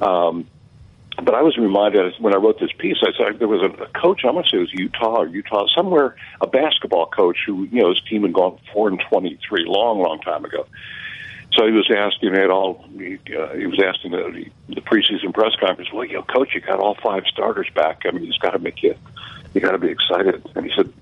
Um, 0.00 0.46
but 1.22 1.34
I 1.34 1.40
was 1.40 1.56
reminded 1.56 2.14
when 2.18 2.34
I 2.34 2.36
wrote 2.36 2.60
this 2.60 2.72
piece, 2.76 2.98
I 3.02 3.10
said 3.16 3.38
there 3.38 3.48
was 3.48 3.62
a, 3.62 3.84
a 3.84 3.88
coach. 3.88 4.20
I'm 4.24 4.32
going 4.32 4.44
to 4.44 4.50
say 4.50 4.58
it 4.58 4.60
was 4.60 4.74
Utah 4.74 5.22
or 5.22 5.26
Utah 5.26 5.66
somewhere, 5.74 6.16
a 6.42 6.46
basketball 6.46 7.06
coach 7.06 7.38
who 7.46 7.64
you 7.64 7.82
know 7.82 7.88
his 7.90 8.00
team 8.02 8.22
had 8.22 8.34
gone 8.34 8.58
four 8.72 8.88
and 8.88 9.02
twenty 9.08 9.38
three, 9.48 9.64
long, 9.66 10.00
long 10.00 10.20
time 10.20 10.44
ago 10.44 10.66
so 11.56 11.66
he 11.66 11.72
was 11.72 11.90
asking 11.90 12.34
at 12.34 12.50
all. 12.50 12.84
He, 12.98 13.18
uh, 13.36 13.54
he 13.54 13.66
was 13.66 13.80
asking 13.82 14.12
the, 14.12 14.46
the 14.68 14.80
preseason 14.80 15.32
press 15.32 15.54
conference. 15.58 15.92
Well, 15.92 16.04
you 16.04 16.14
know, 16.14 16.22
coach, 16.22 16.54
you 16.54 16.60
got 16.60 16.80
all 16.80 16.96
five 17.02 17.24
starters 17.26 17.68
back. 17.74 18.02
I 18.04 18.10
mean, 18.10 18.26
it's 18.26 18.38
got 18.38 18.50
to 18.50 18.58
make 18.58 18.82
you. 18.82 18.94
You 19.54 19.60
got 19.60 19.72
to 19.72 19.78
be 19.78 19.88
excited. 19.88 20.46
And 20.54 20.66
he 20.66 20.72
said, 20.76 20.92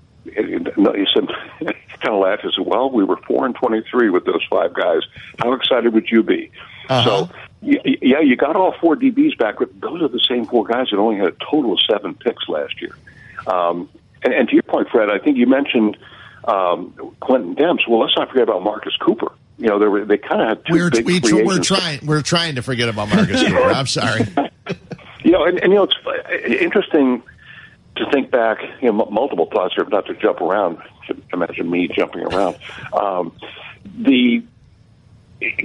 no, 0.77 0.93
he 0.93 1.05
said, 1.13 1.27
kind 1.99 2.15
of 2.15 2.21
laughed. 2.21 2.43
He 2.43 2.51
said, 2.55 2.65
"Well, 2.65 2.89
we 2.89 3.03
were 3.03 3.17
four 3.27 3.45
and 3.45 3.55
twenty-three 3.55 4.09
with 4.09 4.25
those 4.25 4.43
five 4.49 4.73
guys. 4.73 5.01
How 5.39 5.53
excited 5.53 5.93
would 5.93 6.09
you 6.09 6.23
be?" 6.23 6.51
Uh-huh. 6.89 7.27
So, 7.27 7.29
yeah, 7.61 8.19
you 8.19 8.35
got 8.35 8.55
all 8.55 8.73
four 8.79 8.95
DBs 8.95 9.37
back, 9.37 9.59
but 9.59 9.79
those 9.81 10.01
are 10.01 10.07
the 10.07 10.23
same 10.27 10.45
four 10.45 10.65
guys 10.65 10.87
that 10.91 10.97
only 10.97 11.17
had 11.17 11.27
a 11.27 11.35
total 11.49 11.73
of 11.73 11.79
seven 11.89 12.13
picks 12.15 12.47
last 12.47 12.81
year. 12.81 12.95
Um, 13.47 13.89
and, 14.23 14.33
and 14.33 14.47
to 14.49 14.53
your 14.53 14.63
point, 14.63 14.89
Fred, 14.89 15.09
I 15.09 15.17
think 15.17 15.37
you 15.37 15.47
mentioned 15.47 15.97
um, 16.45 16.93
Quintin 17.19 17.55
Demps. 17.55 17.87
Well, 17.87 18.01
let's 18.01 18.15
not 18.15 18.29
forget 18.29 18.43
about 18.43 18.63
Marcus 18.63 18.95
Cooper 18.97 19.31
you 19.57 19.67
know, 19.67 19.77
were, 19.77 20.05
they 20.05 20.17
kind 20.17 20.41
of 20.41 20.47
had 20.49 20.65
2 20.65 20.73
we're, 20.73 20.89
big 20.89 21.05
we, 21.05 21.43
We're 21.43 21.59
trying. 21.59 22.05
We're 22.05 22.21
trying 22.21 22.55
to 22.55 22.61
forget 22.61 22.89
about 22.89 23.09
Marcus 23.09 23.41
Cooper. 23.41 23.57
I'm 23.63 23.87
sorry. 23.87 24.27
you 25.23 25.31
know, 25.31 25.45
and, 25.45 25.59
and 25.59 25.71
you 25.71 25.79
know, 25.79 25.87
it's 25.87 26.61
interesting 26.61 27.23
to 27.95 28.09
think 28.11 28.31
back. 28.31 28.57
You 28.81 28.91
know, 28.91 29.05
multiple 29.09 29.47
thoughts 29.51 29.75
here, 29.75 29.85
not 29.85 30.05
to 30.07 30.13
jump 30.15 30.41
around. 30.41 30.79
Imagine 31.33 31.69
me 31.69 31.87
jumping 31.87 32.23
around. 32.23 32.57
Um, 32.93 33.31
the 33.97 34.43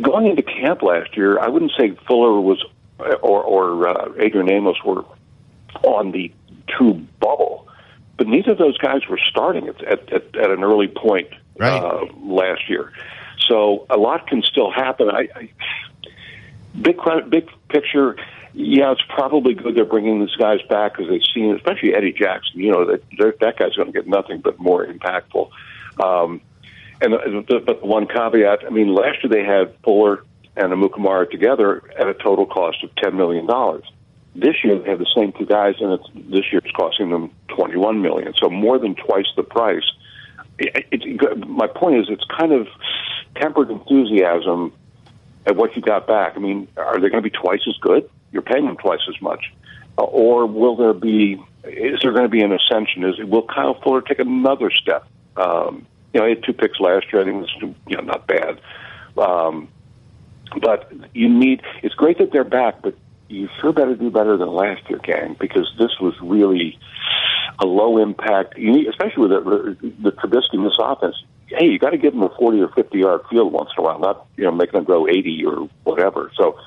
going 0.01 0.26
into 0.26 0.43
camp 0.43 0.82
last 0.82 1.16
year, 1.16 1.38
I 1.38 1.49
wouldn't 1.49 1.72
say 1.78 1.97
Fuller 2.07 2.41
was 2.41 2.62
or, 2.99 3.43
or 3.43 3.88
uh, 3.88 4.12
Adrian 4.18 4.51
Amos 4.51 4.76
were 4.84 5.05
on 5.82 6.12
the 6.12 6.32
true 6.68 6.95
bubble, 7.18 7.66
but 8.16 8.26
neither 8.26 8.53
of 8.53 8.59
those 8.59 8.78
guys 8.78 9.07
were 9.09 9.18
starting 9.30 9.68
at, 9.68 9.82
at, 9.84 10.12
at, 10.12 10.36
at 10.36 10.51
an 10.51 10.62
early 10.62 10.88
point 10.88 11.28
right. 11.59 11.72
uh, 11.72 12.07
last 12.22 12.68
year. 12.68 12.93
So 13.51 13.84
a 13.90 13.98
lot 13.98 14.28
can 14.28 14.42
still 14.42 14.70
happen. 14.70 15.11
I, 15.11 15.28
I 15.34 15.51
big 16.80 16.96
big 17.28 17.48
picture. 17.68 18.16
Yeah, 18.53 18.92
it's 18.92 19.03
probably 19.09 19.55
good 19.55 19.74
they're 19.74 19.84
bringing 19.84 20.20
these 20.20 20.36
guys 20.36 20.61
back 20.68 20.92
because 20.92 21.11
they've 21.11 21.28
seen, 21.34 21.55
especially 21.57 21.94
Eddie 21.94 22.12
Jackson. 22.12 22.61
You 22.61 22.70
know 22.70 22.84
that 22.86 23.03
that 23.40 23.59
guy's 23.59 23.74
going 23.74 23.92
to 23.92 23.92
get 23.92 24.07
nothing 24.07 24.40
but 24.40 24.59
more 24.59 24.86
impactful. 24.86 25.51
Um, 26.03 26.40
and 27.01 27.12
the, 27.12 27.62
but 27.66 27.80
the 27.80 27.86
one 27.86 28.07
caveat, 28.07 28.64
I 28.64 28.70
mean, 28.70 28.94
last 28.94 29.24
year 29.24 29.30
they 29.30 29.44
had 29.44 29.74
Fuller 29.82 30.24
and 30.57 30.72
Amukamara 30.72 31.30
together 31.30 31.82
at 31.98 32.07
a 32.07 32.14
total 32.14 32.46
cost 32.46 32.84
of 32.84 32.94
ten 32.96 33.16
million 33.16 33.46
dollars. 33.46 33.84
This 34.34 34.62
year 34.62 34.78
they 34.78 34.90
have 34.90 35.01
the 35.01 35.12
same 35.16 35.32
two 35.32 35.46
guys, 35.46 35.74
and 35.80 35.92
it's, 35.92 36.09
this 36.14 36.53
year 36.53 36.61
it's 36.64 36.70
costing 36.76 37.11
them 37.11 37.32
twenty-one 37.48 38.01
million, 38.01 38.32
so 38.36 38.48
more 38.48 38.78
than 38.78 38.94
twice 38.94 39.26
the 39.36 39.42
price. 39.42 39.90
It, 40.59 40.86
it, 40.92 41.48
my 41.48 41.66
point 41.66 41.96
is, 42.01 42.07
it's 42.11 42.24
kind 42.38 42.53
of 42.53 42.68
tempered 43.37 43.70
enthusiasm 43.70 44.72
at 45.47 45.57
what 45.57 45.74
you 45.76 45.83
got 45.83 46.07
back. 46.07 46.35
I 46.37 46.39
mean, 46.39 46.68
are 46.76 46.95
they 46.95 47.09
going 47.09 47.22
to 47.22 47.31
be 47.31 47.31
twice 47.31 47.61
as 47.68 47.76
good? 47.81 48.09
You're 48.33 48.43
paying 48.43 48.66
them 48.66 48.76
twice 48.76 49.01
as 49.09 49.20
much, 49.20 49.53
uh, 49.99 50.03
or 50.03 50.47
will 50.47 50.76
there 50.76 50.95
be? 50.95 51.43
Is 51.64 52.01
there 52.03 52.12
going 52.12 52.24
to 52.24 52.28
be 52.28 52.43
an 52.43 52.53
ascension? 52.53 53.05
Is 53.05 53.18
will 53.18 53.47
Kyle 53.47 53.81
Fuller 53.83 54.03
take 54.03 54.18
another 54.18 54.70
step? 54.70 55.07
Um, 55.37 55.87
you 56.12 56.20
know, 56.20 56.26
he 56.26 56.35
had 56.35 56.45
two 56.45 56.53
picks 56.53 56.78
last 56.81 57.07
year. 57.12 57.22
I 57.22 57.24
think 57.24 57.37
it 57.37 57.41
was 57.41 57.74
you 57.87 57.97
know 57.97 58.03
not 58.03 58.26
bad, 58.26 58.61
um, 59.18 59.68
but 60.61 60.93
you 61.12 61.28
need. 61.28 61.62
It's 61.83 61.95
great 61.95 62.18
that 62.18 62.33
they're 62.33 62.45
back, 62.45 62.83
but 62.83 62.95
you 63.28 63.49
sure 63.61 63.72
better 63.72 63.95
do 63.95 64.11
better 64.11 64.37
than 64.37 64.49
last 64.49 64.89
year, 64.89 64.99
gang, 64.99 65.37
because 65.39 65.72
this 65.78 65.99
was 66.01 66.14
really 66.20 66.78
a 67.61 67.66
low 67.66 67.99
impact. 67.99 68.59
You 68.59 68.72
need, 68.72 68.87
especially 68.89 69.28
with 69.28 69.31
the, 69.31 69.93
the 70.03 70.12
Trubisky 70.12 70.55
in 70.55 70.64
this 70.64 70.76
offense 70.78 71.16
hey, 71.51 71.66
you 71.66 71.78
got 71.78 71.90
to 71.90 71.98
give 71.98 72.12
them 72.12 72.22
a 72.22 72.28
40 72.30 72.61
or 72.61 72.68
50 72.68 72.98
yard 72.98 73.22
field 73.30 73.53
once 73.53 73.70
in 73.76 73.82
a 73.82 73.86
while, 73.86 73.98
not 73.98 74.26
you 74.36 74.44
know 74.44 74.53
making 74.53 74.72
them 74.72 74.84
go 74.84 75.09
80 75.09 75.44
or 75.46 75.68
whatever. 75.84 76.30
So, 76.36 76.59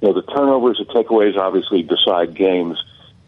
you 0.00 0.08
know, 0.08 0.14
the 0.14 0.22
turnovers, 0.22 0.78
the 0.78 0.92
takeaways, 0.92 1.36
obviously 1.36 1.82
decide 1.82 2.34
games. 2.34 2.82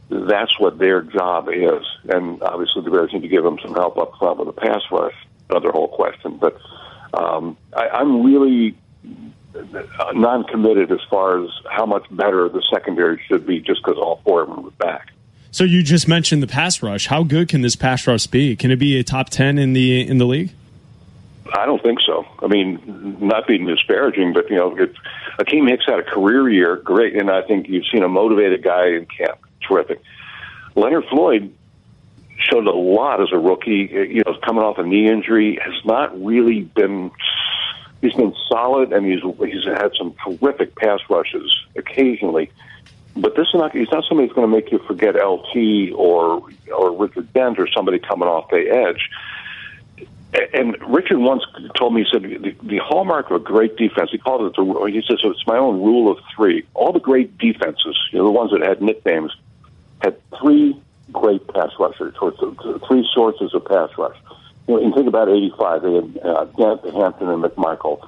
That's 0.09 0.59
what 0.61 0.78
their 0.78 1.02
job 1.02 1.48
is, 1.48 1.84
and 2.09 2.40
obviously 2.42 2.82
the 2.82 2.90
Bears 2.90 3.12
need 3.12 3.22
to 3.22 3.28
give 3.28 3.42
them 3.42 3.59
some 3.61 3.74
help 3.74 3.98
up 3.98 4.12
front 4.18 4.38
with 4.38 4.48
a 4.48 4.52
pass 4.52 4.82
rush. 4.92 5.14
Another 5.50 5.70
whole 5.70 5.88
question, 5.88 6.38
but 6.38 6.57
um, 7.14 7.57
I, 7.74 7.88
I'm 7.88 8.22
really 8.22 8.76
non-committed 10.14 10.92
as 10.92 11.00
far 11.09 11.42
as 11.42 11.50
how 11.70 11.86
much 11.86 12.04
better 12.11 12.48
the 12.48 12.62
secondary 12.72 13.20
should 13.26 13.46
be, 13.46 13.61
just 13.61 13.82
because 13.82 13.98
all 13.98 14.20
four 14.24 14.42
of 14.42 14.48
them 14.48 14.66
are 14.66 14.70
back. 14.72 15.12
So 15.50 15.64
you 15.64 15.82
just 15.82 16.07
mentioned 16.07 16.42
the 16.42 16.46
pass 16.46 16.82
rush. 16.82 17.07
How 17.07 17.22
good 17.22 17.48
can 17.48 17.62
this 17.62 17.76
pass 17.76 18.07
rush 18.07 18.26
be? 18.26 18.57
Can 18.57 18.70
it 18.70 18.76
be 18.76 18.98
a 18.98 19.02
top 19.02 19.30
ten 19.30 19.59
in 19.59 19.72
the 19.72 20.07
in 20.07 20.18
the 20.18 20.26
league? 20.26 20.52
I 21.55 21.66
don't 21.66 21.82
think 21.82 22.01
so. 22.01 22.24
I 22.40 22.47
mean, 22.47 23.16
not 23.20 23.47
being 23.47 23.66
disparaging, 23.66 24.32
but 24.32 24.49
you 24.51 24.57
know, 24.57 24.70
Akiem 25.40 25.68
Hicks 25.68 25.84
had 25.86 25.99
a 25.99 26.03
career 26.03 26.49
year, 26.49 26.76
great, 26.76 27.16
and 27.16 27.30
I 27.30 27.42
think 27.42 27.68
you've 27.68 27.86
seen 27.92 28.03
a 28.03 28.09
motivated 28.09 28.62
guy 28.62 28.88
in 28.88 29.07
camp, 29.07 29.38
terrific. 29.66 30.01
Leonard 30.74 31.05
Floyd 31.11 31.53
showed 32.38 32.66
a 32.66 32.72
lot 32.72 33.20
as 33.20 33.28
a 33.32 33.38
rookie. 33.38 33.88
You 33.90 34.22
know, 34.24 34.36
coming 34.44 34.62
off 34.62 34.78
a 34.78 34.82
knee 34.82 35.09
injury, 35.09 35.59
has 35.62 35.74
not 35.84 36.18
really 36.22 36.62
been. 36.62 37.11
He's 38.03 38.14
been 38.14 38.34
solid, 38.49 38.92
and 38.92 39.07
he's 39.07 39.22
he's 39.38 39.64
had 39.64 39.92
some 39.97 40.14
terrific 40.24 40.76
pass 40.76 41.01
rushes 41.09 41.51
occasionally. 41.76 42.51
But 43.16 43.34
this 43.36 43.49
is 43.49 43.55
not. 43.55 43.72
He's 43.72 43.90
not 43.90 44.05
somebody 44.09 44.28
who's 44.28 44.34
going 44.34 44.51
to 44.51 44.55
make 44.55 44.70
you 44.70 44.78
forget 44.86 45.14
LT 45.14 45.92
or 45.94 46.42
or 46.74 46.92
Richard 46.97 47.32
Dent 47.32 47.59
or 47.59 47.66
somebody 47.68 47.99
coming 47.99 48.28
off 48.28 48.51
the 48.51 48.68
edge. 48.68 49.09
And 50.33 50.77
Richard 50.89 51.18
once 51.18 51.45
told 51.77 51.95
me, 51.95 52.05
he 52.05 52.09
said, 52.11 52.22
the, 52.22 52.55
the 52.62 52.79
hallmark 52.79 53.31
of 53.31 53.37
a 53.37 53.45
great 53.45 53.77
defense, 53.77 54.11
he 54.11 54.18
called 54.18 54.43
it, 54.43 54.57
the, 54.57 54.85
he 54.91 55.03
says, 55.09 55.18
so 55.22 55.31
it's 55.31 55.47
my 55.47 55.57
own 55.57 55.81
rule 55.81 56.11
of 56.11 56.18
three. 56.35 56.66
All 56.74 56.93
the 56.93 57.01
great 57.01 57.39
defenses, 57.39 57.97
you 58.12 58.18
know, 58.18 58.24
the 58.24 58.31
ones 58.31 58.51
that 58.51 58.61
had 58.61 58.83
nicknames, 58.83 59.35
had 60.03 60.16
three 60.41 60.81
great 61.12 61.47
pass 61.49 61.70
rushers, 61.79 62.14
or 62.20 62.33
three 62.87 63.09
sources 63.14 63.55
of 63.55 63.64
pass 63.64 63.91
rush. 63.97 64.16
You 64.68 64.74
know, 64.74 64.81
you 64.81 64.93
think 64.95 65.07
about 65.07 65.29
85, 65.29 65.83
they 65.83 65.95
had 65.95 66.18
uh, 66.22 66.45
Dent, 66.45 66.95
Hampton, 66.95 67.29
and 67.29 67.43
McMichael. 67.43 68.07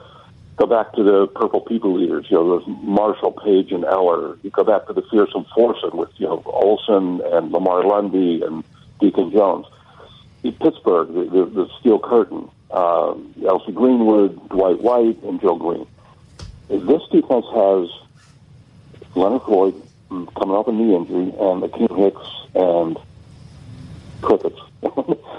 Go 0.57 0.67
back 0.67 0.93
to 0.95 1.05
the 1.05 1.29
Purple 1.29 1.61
People 1.61 2.03
Eaters, 2.03 2.27
you 2.29 2.37
know, 2.37 2.59
those 2.59 2.65
Marshall, 2.83 3.31
Page, 3.31 3.71
and 3.71 3.85
Eller. 3.85 4.37
You 4.43 4.51
go 4.51 4.65
back 4.65 4.89
to 4.89 4.93
the 4.93 5.03
Fearsome 5.03 5.47
Foursome 5.55 5.97
with, 5.97 6.11
you 6.17 6.27
know, 6.27 6.43
Olsen 6.47 7.21
and 7.33 7.53
Lamar 7.53 7.85
Lundy 7.85 8.43
and 8.43 8.65
Deacon 9.01 9.31
Jones. 9.31 9.67
Pittsburgh, 10.43 11.09
the, 11.09 11.25
the, 11.25 11.45
the 11.47 11.69
Steel 11.81 11.99
Curtain, 11.99 12.49
uh, 12.71 13.15
L.C. 13.47 13.73
Greenwood, 13.73 14.49
Dwight 14.49 14.81
White, 14.81 15.23
and 15.23 15.41
Joe 15.41 15.57
Greene. 15.57 15.87
This 16.69 17.03
defense 17.11 17.47
has 17.55 17.89
Leonard 19.15 19.43
Floyd 19.43 19.75
coming 20.09 20.55
off 20.57 20.69
a 20.69 20.73
knee 20.73 20.95
injury 20.95 21.25
and 21.25 21.63
Akiem 21.63 21.97
Hicks 21.97 22.29
and 22.55 22.99
crickets. 24.23 24.59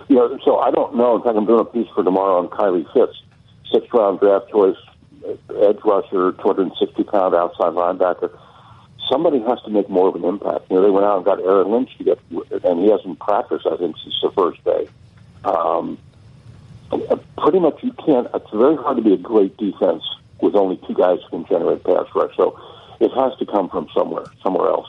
you 0.10 0.16
know, 0.16 0.38
so 0.44 0.58
I 0.60 0.72
don't 0.72 0.96
know. 0.96 1.16
In 1.18 1.24
fact, 1.24 1.36
I'm 1.36 1.46
doing 1.46 1.62
a 1.62 1.66
piece 1.66 1.88
for 1.94 2.04
tomorrow 2.04 2.40
on 2.40 2.50
Kylie 2.50 2.92
Fitts, 2.94 3.22
sixth 3.72 3.94
round 3.94 4.20
draft 4.20 4.50
choice, 4.50 4.78
edge 5.26 5.80
rusher, 5.86 6.32
260 6.34 7.04
pound 7.04 7.36
outside 7.36 7.74
linebacker. 7.74 8.38
Somebody 9.10 9.40
has 9.40 9.60
to 9.64 9.70
make 9.72 9.90
more 9.90 10.10
of 10.10 10.16
an 10.16 10.24
impact. 10.24 10.70
You 10.70 10.78
know, 10.78 10.84
they 10.84 10.90
went 10.90 11.06
out 11.06 11.18
and 11.18 11.26
got 11.26 11.40
Aaron 11.40 11.72
Lynch 11.72 11.98
to 11.98 12.04
get, 12.04 12.20
and 12.64 12.80
he 12.80 12.90
hasn't 12.92 13.20
practiced, 13.20 13.66
I 13.66 13.76
think, 13.78 13.96
since 14.04 14.16
the 14.22 14.32
first 14.32 14.64
day. 14.64 14.88
Um, 15.44 15.98
pretty 17.38 17.60
much, 17.60 17.84
you 17.84 17.92
can't. 17.94 18.28
It's 18.34 18.52
very 18.52 18.76
hard 18.76 18.98
to 18.98 19.04
be 19.04 19.14
a 19.14 19.18
great 19.18 19.58
defense 19.58 20.04
with 20.42 20.56
only 20.56 20.78
two 20.88 20.94
guys 20.94 21.20
who 21.24 21.44
can 21.44 21.46
generate 21.48 21.84
pass 21.84 22.06
rush. 22.16 22.36
So 22.36 22.60
it 23.00 23.10
has 23.10 23.38
to 23.40 23.46
come 23.46 23.70
from 23.70 23.88
somewhere, 23.94 24.26
somewhere 24.44 24.70
else. 24.70 24.88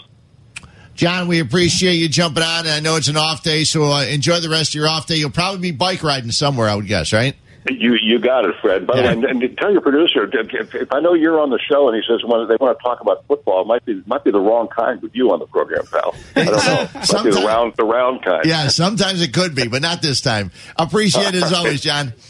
John, 0.95 1.29
we 1.29 1.41
appreciate 1.41 1.95
you 1.95 2.09
jumping 2.09 2.43
on. 2.43 2.67
I 2.67 2.81
know 2.81 2.97
it's 2.97 3.09
an 3.09 3.17
off 3.17 3.43
day, 3.43 3.65
so 3.65 3.85
uh, 3.85 4.05
enjoy 4.05 4.41
the 4.41 4.51
rest 4.51 4.71
of 4.71 4.75
your 4.75 4.89
off 4.89 5.07
day. 5.07 5.17
You'll 5.17 5.31
probably 5.31 5.61
be 5.61 5.71
bike 5.71 6.03
riding 6.03 6.31
somewhere, 6.31 6.69
I 6.69 6.75
would 6.75 6.87
guess, 6.87 7.13
right? 7.13 7.35
You 7.69 7.95
you 8.01 8.19
got 8.19 8.47
it, 8.47 8.55
Fred. 8.63 8.87
By 8.87 8.97
Yeah. 8.97 9.15
the 9.15 9.21
way, 9.21 9.31
and, 9.31 9.43
and 9.43 9.59
tell 9.59 9.71
your 9.71 9.83
producer 9.83 10.25
if, 10.33 10.75
if 10.75 10.93
I 10.93 11.01
know 11.01 11.13
you're 11.15 11.39
on 11.39 11.51
the 11.51 11.59
show 11.71 11.89
and 11.89 11.97
he 11.97 12.03
says 12.09 12.25
when 12.25 12.49
they 12.49 12.57
want 12.57 12.79
to 12.79 12.83
talk 12.83 13.01
about 13.03 13.27
football, 13.27 13.61
it 13.63 13.67
might 13.67 13.85
be 13.85 14.03
might 14.07 14.25
be 14.25 14.31
the 14.31 14.41
wrong 14.41 14.69
kind 14.69 15.01
with 15.03 15.15
you 15.15 15.31
on 15.31 15.41
the 15.41 15.47
program, 15.47 15.85
pal. 15.93 16.15
I 16.37 16.45
don't 16.45 16.55
know. 16.67 16.89
might 17.13 17.25
be 17.25 17.31
the 17.31 17.45
round 17.47 17.75
the 17.77 17.85
round 17.85 18.25
kind. 18.25 18.45
Yeah, 18.47 18.69
sometimes 18.69 19.21
it 19.21 19.35
could 19.35 19.55
be, 19.55 19.69
but 19.69 19.83
not 19.83 20.01
this 20.01 20.21
time. 20.23 20.51
Appreciate 20.77 21.35
it 21.35 21.43
as 21.43 21.53
always, 21.53 21.81
John. 21.81 22.13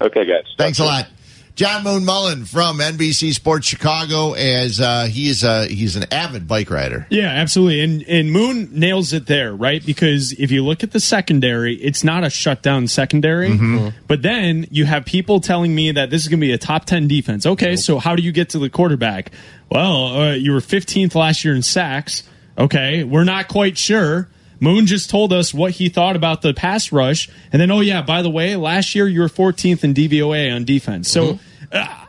Okay, 0.00 0.24
guys. 0.26 0.42
Thanks 0.58 0.80
a 0.80 0.84
lot. 0.84 1.06
John 1.54 1.84
Moon 1.84 2.04
Mullin 2.06 2.46
from 2.46 2.78
NBC 2.78 3.34
Sports 3.34 3.66
Chicago, 3.66 4.32
as 4.32 4.80
uh, 4.80 5.04
he 5.04 5.28
is 5.28 5.44
uh, 5.44 5.66
he's 5.68 5.96
an 5.96 6.04
avid 6.10 6.48
bike 6.48 6.70
rider. 6.70 7.06
Yeah, 7.10 7.26
absolutely. 7.28 7.80
And 7.82 8.02
and 8.08 8.32
Moon 8.32 8.70
nails 8.72 9.12
it 9.12 9.26
there, 9.26 9.54
right? 9.54 9.84
Because 9.84 10.32
if 10.32 10.50
you 10.50 10.64
look 10.64 10.82
at 10.82 10.92
the 10.92 11.00
secondary, 11.00 11.74
it's 11.76 12.02
not 12.02 12.24
a 12.24 12.30
shutdown 12.30 12.88
secondary. 12.88 13.50
Mhm. 13.50 13.92
But 14.06 14.22
then 14.22 14.66
you 14.70 14.86
have 14.86 15.04
people 15.04 15.40
telling 15.40 15.74
me 15.74 15.92
that 15.92 16.08
this 16.08 16.22
is 16.22 16.28
going 16.28 16.40
to 16.40 16.46
be 16.46 16.52
a 16.52 16.58
top 16.58 16.86
10 16.86 17.06
defense. 17.06 17.44
Okay, 17.44 17.76
so 17.76 17.98
how 17.98 18.16
do 18.16 18.22
you 18.22 18.32
get 18.32 18.48
to 18.50 18.58
the 18.58 18.70
quarterback? 18.70 19.30
Well, 19.68 20.06
uh, 20.06 20.32
you 20.32 20.52
were 20.52 20.60
15th 20.60 21.14
last 21.14 21.44
year 21.44 21.54
in 21.54 21.62
sacks. 21.62 22.22
Okay, 22.56 23.04
we're 23.04 23.24
not 23.24 23.48
quite 23.48 23.76
sure. 23.76 24.28
Moon 24.62 24.86
just 24.86 25.10
told 25.10 25.32
us 25.32 25.52
what 25.52 25.72
he 25.72 25.88
thought 25.88 26.14
about 26.14 26.40
the 26.42 26.54
pass 26.54 26.92
rush. 26.92 27.28
And 27.52 27.60
then, 27.60 27.70
oh, 27.72 27.80
yeah, 27.80 28.00
by 28.02 28.22
the 28.22 28.30
way, 28.30 28.54
last 28.54 28.94
year 28.94 29.08
you 29.08 29.20
were 29.20 29.28
14th 29.28 29.82
in 29.82 29.92
DVOA 29.92 30.54
on 30.54 30.64
defense. 30.64 31.10
So 31.10 31.40
uh, 31.72 32.04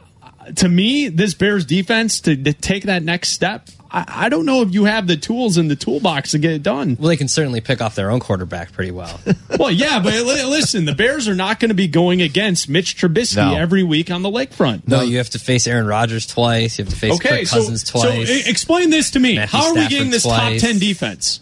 to 0.58 0.70
me, 0.70 1.08
this 1.10 1.34
Bears 1.34 1.66
defense 1.66 2.22
to, 2.22 2.36
to 2.36 2.54
take 2.54 2.84
that 2.84 3.02
next 3.02 3.30
step, 3.30 3.70
I, 3.90 4.26
I 4.26 4.30
don't 4.30 4.46
know 4.46 4.62
if 4.62 4.74
you 4.74 4.86
have 4.86 5.08
the 5.08 5.18
tools 5.18 5.58
in 5.58 5.68
the 5.68 5.76
toolbox 5.76 6.32
to 6.32 6.38
get 6.38 6.52
it 6.52 6.62
done. 6.64 6.96
Well, 7.00 7.10
they 7.10 7.18
can 7.18 7.28
certainly 7.28 7.60
pick 7.62 7.82
off 7.82 7.96
their 7.96 8.12
own 8.12 8.20
quarterback 8.20 8.72
pretty 8.72 8.92
well. 8.92 9.20
well, 9.60 9.72
yeah, 9.72 10.00
but 10.04 10.14
listen, 10.14 10.86
the 10.86 10.94
Bears 10.96 11.28
are 11.28 11.36
not 11.36 11.60
going 11.60 11.70
to 11.70 11.76
be 11.76 11.88
going 11.88 12.22
against 12.22 12.70
Mitch 12.70 12.98
Trubisky 12.98 13.38
No. 13.38 13.56
every 13.56 13.82
week 13.84 14.12
on 14.12 14.22
the 14.22 14.30
lakefront. 14.30 14.88
No, 14.88 15.02
you 15.02 15.18
have 15.18 15.30
to 15.32 15.40
face 15.40 15.66
Aaron 15.66 15.88
Rodgers 15.88 16.28
twice. 16.28 16.78
You 16.78 16.86
have 16.86 16.94
to 16.94 17.00
face 17.00 17.14
Okay, 17.16 17.30
Kirk 17.40 17.48
so, 17.48 17.58
Cousins 17.58 17.88
so 17.90 18.00
twice. 18.02 18.30
e- 18.30 18.50
explain 18.50 18.90
this 18.92 19.12
to 19.12 19.20
me. 19.20 19.36
Matthew 19.38 19.60
How 19.60 19.68
are 19.70 19.74
we 19.74 19.88
getting 19.88 20.12
this 20.12 20.24
twice. 20.24 20.62
top 20.62 20.70
10 20.70 20.80
defense? 20.80 21.40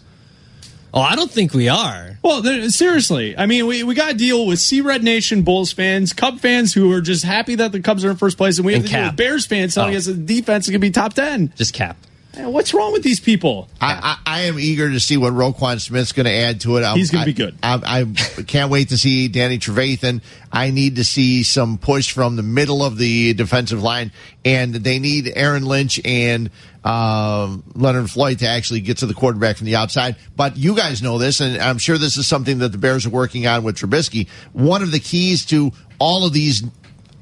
Oh, 0.94 1.00
I 1.00 1.16
don't 1.16 1.30
think 1.30 1.54
we 1.54 1.68
are. 1.68 2.18
Well, 2.22 2.42
seriously, 2.68 3.36
I 3.36 3.46
mean, 3.46 3.66
we, 3.66 3.82
we 3.82 3.94
got 3.94 4.10
to 4.10 4.14
deal 4.16 4.46
with 4.46 4.58
Sea 4.58 4.82
Red 4.82 5.02
Nation 5.02 5.42
Bulls 5.42 5.72
fans, 5.72 6.12
Cub 6.12 6.38
fans 6.38 6.74
who 6.74 6.92
are 6.92 7.00
just 7.00 7.24
happy 7.24 7.54
that 7.54 7.72
the 7.72 7.80
Cubs 7.80 8.04
are 8.04 8.10
in 8.10 8.16
first 8.16 8.36
place, 8.36 8.58
and 8.58 8.66
we 8.66 8.74
have 8.74 8.82
And 8.82 8.90
to 8.90 8.94
deal 8.96 9.06
with 9.06 9.16
Bears 9.16 9.46
fans 9.46 9.74
telling 9.74 9.94
Oh. 9.94 9.98
us 9.98 10.04
the 10.06 10.12
defense 10.14 10.66
is 10.66 10.70
going 10.70 10.80
to 10.82 10.86
be 10.86 10.90
top 10.90 11.14
10. 11.14 11.54
Just 11.56 11.72
cap. 11.72 11.96
Man, 12.36 12.50
what's 12.52 12.72
wrong 12.72 12.92
with 12.92 13.02
these 13.02 13.20
people? 13.20 13.68
I, 13.80 14.16
I, 14.24 14.38
I 14.38 14.40
am 14.42 14.58
eager 14.58 14.88
to 14.90 14.98
see 15.00 15.18
what 15.18 15.34
Roquan 15.34 15.80
Smith's 15.80 16.12
going 16.12 16.24
to 16.24 16.32
add 16.32 16.62
to 16.62 16.78
it. 16.78 16.82
I'm- 16.82 16.96
He's 16.96 17.10
gonna 17.10 17.26
be 17.26 17.34
good. 17.34 17.56
I, 17.62 18.06
I 18.36 18.42
can't 18.44 18.70
wait 18.70 18.88
to 18.88 18.96
see 18.96 19.28
Danny 19.28 19.58
Trevathan. 19.58 20.22
I 20.50 20.70
need 20.70 20.96
to 20.96 21.04
see 21.04 21.42
some 21.42 21.76
push 21.76 22.10
from 22.12 22.36
the 22.36 22.42
middle 22.42 22.82
of 22.82 22.96
the 22.96 23.34
defensive 23.34 23.82
line, 23.82 24.12
and 24.46 24.74
they 24.74 24.98
need 24.98 25.30
Aaron 25.34 25.64
Lynch 25.66 26.00
and 26.06 26.50
um, 26.84 27.62
Leonard 27.74 28.10
Floyd 28.10 28.38
to 28.40 28.48
actually 28.48 28.80
get 28.80 28.98
to 28.98 29.06
the 29.06 29.14
quarterback 29.14 29.56
from 29.58 29.66
the 29.66 29.76
outside. 29.76 30.16
But 30.34 30.56
you 30.56 30.74
guys 30.74 31.02
know 31.02 31.18
this, 31.18 31.40
and 31.40 31.58
I'm 31.58 31.78
sure 31.78 31.98
this 31.98 32.16
is 32.16 32.26
something 32.26 32.58
that 32.60 32.70
the 32.72 32.78
Bears 32.78 33.04
are 33.04 33.10
working 33.10 33.46
on 33.46 33.62
with 33.62 33.76
Trubisky. 33.76 34.28
One 34.52 34.82
of 34.82 34.90
the 34.90 35.00
keys 35.00 35.44
to 35.46 35.72
all 35.98 36.24
of 36.26 36.32
these 36.32 36.62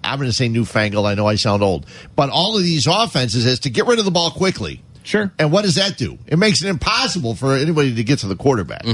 I'm 0.03 0.19
going 0.19 0.31
to 0.31 0.35
say 0.37 0.49
newfangled. 0.49 1.05
I 1.05 1.15
know 1.15 1.27
I 1.27 1.35
sound 1.35 1.63
old, 1.63 1.85
but 2.17 2.31
all 2.31 2.57
of 2.57 2.63
these 2.63 2.87
offenses 2.87 3.45
is 3.45 3.61
to 3.61 3.71
get 3.71 3.87
rid 3.87 3.99
of 3.99 4.05
the 4.07 4.11
ball 4.11 4.31
quickly. 4.31 4.83
Sure. 5.11 5.33
And 5.41 5.51
what 5.51 5.63
does 5.65 5.75
that 5.75 5.99
do? 5.99 6.19
It 6.29 6.39
makes 6.39 6.63
it 6.63 6.69
impossible 6.69 7.35
for 7.35 7.57
anybody 7.57 7.97
to 7.97 8.05
get 8.05 8.21
to 8.21 8.29
the 8.29 8.37
quarterback. 8.37 8.85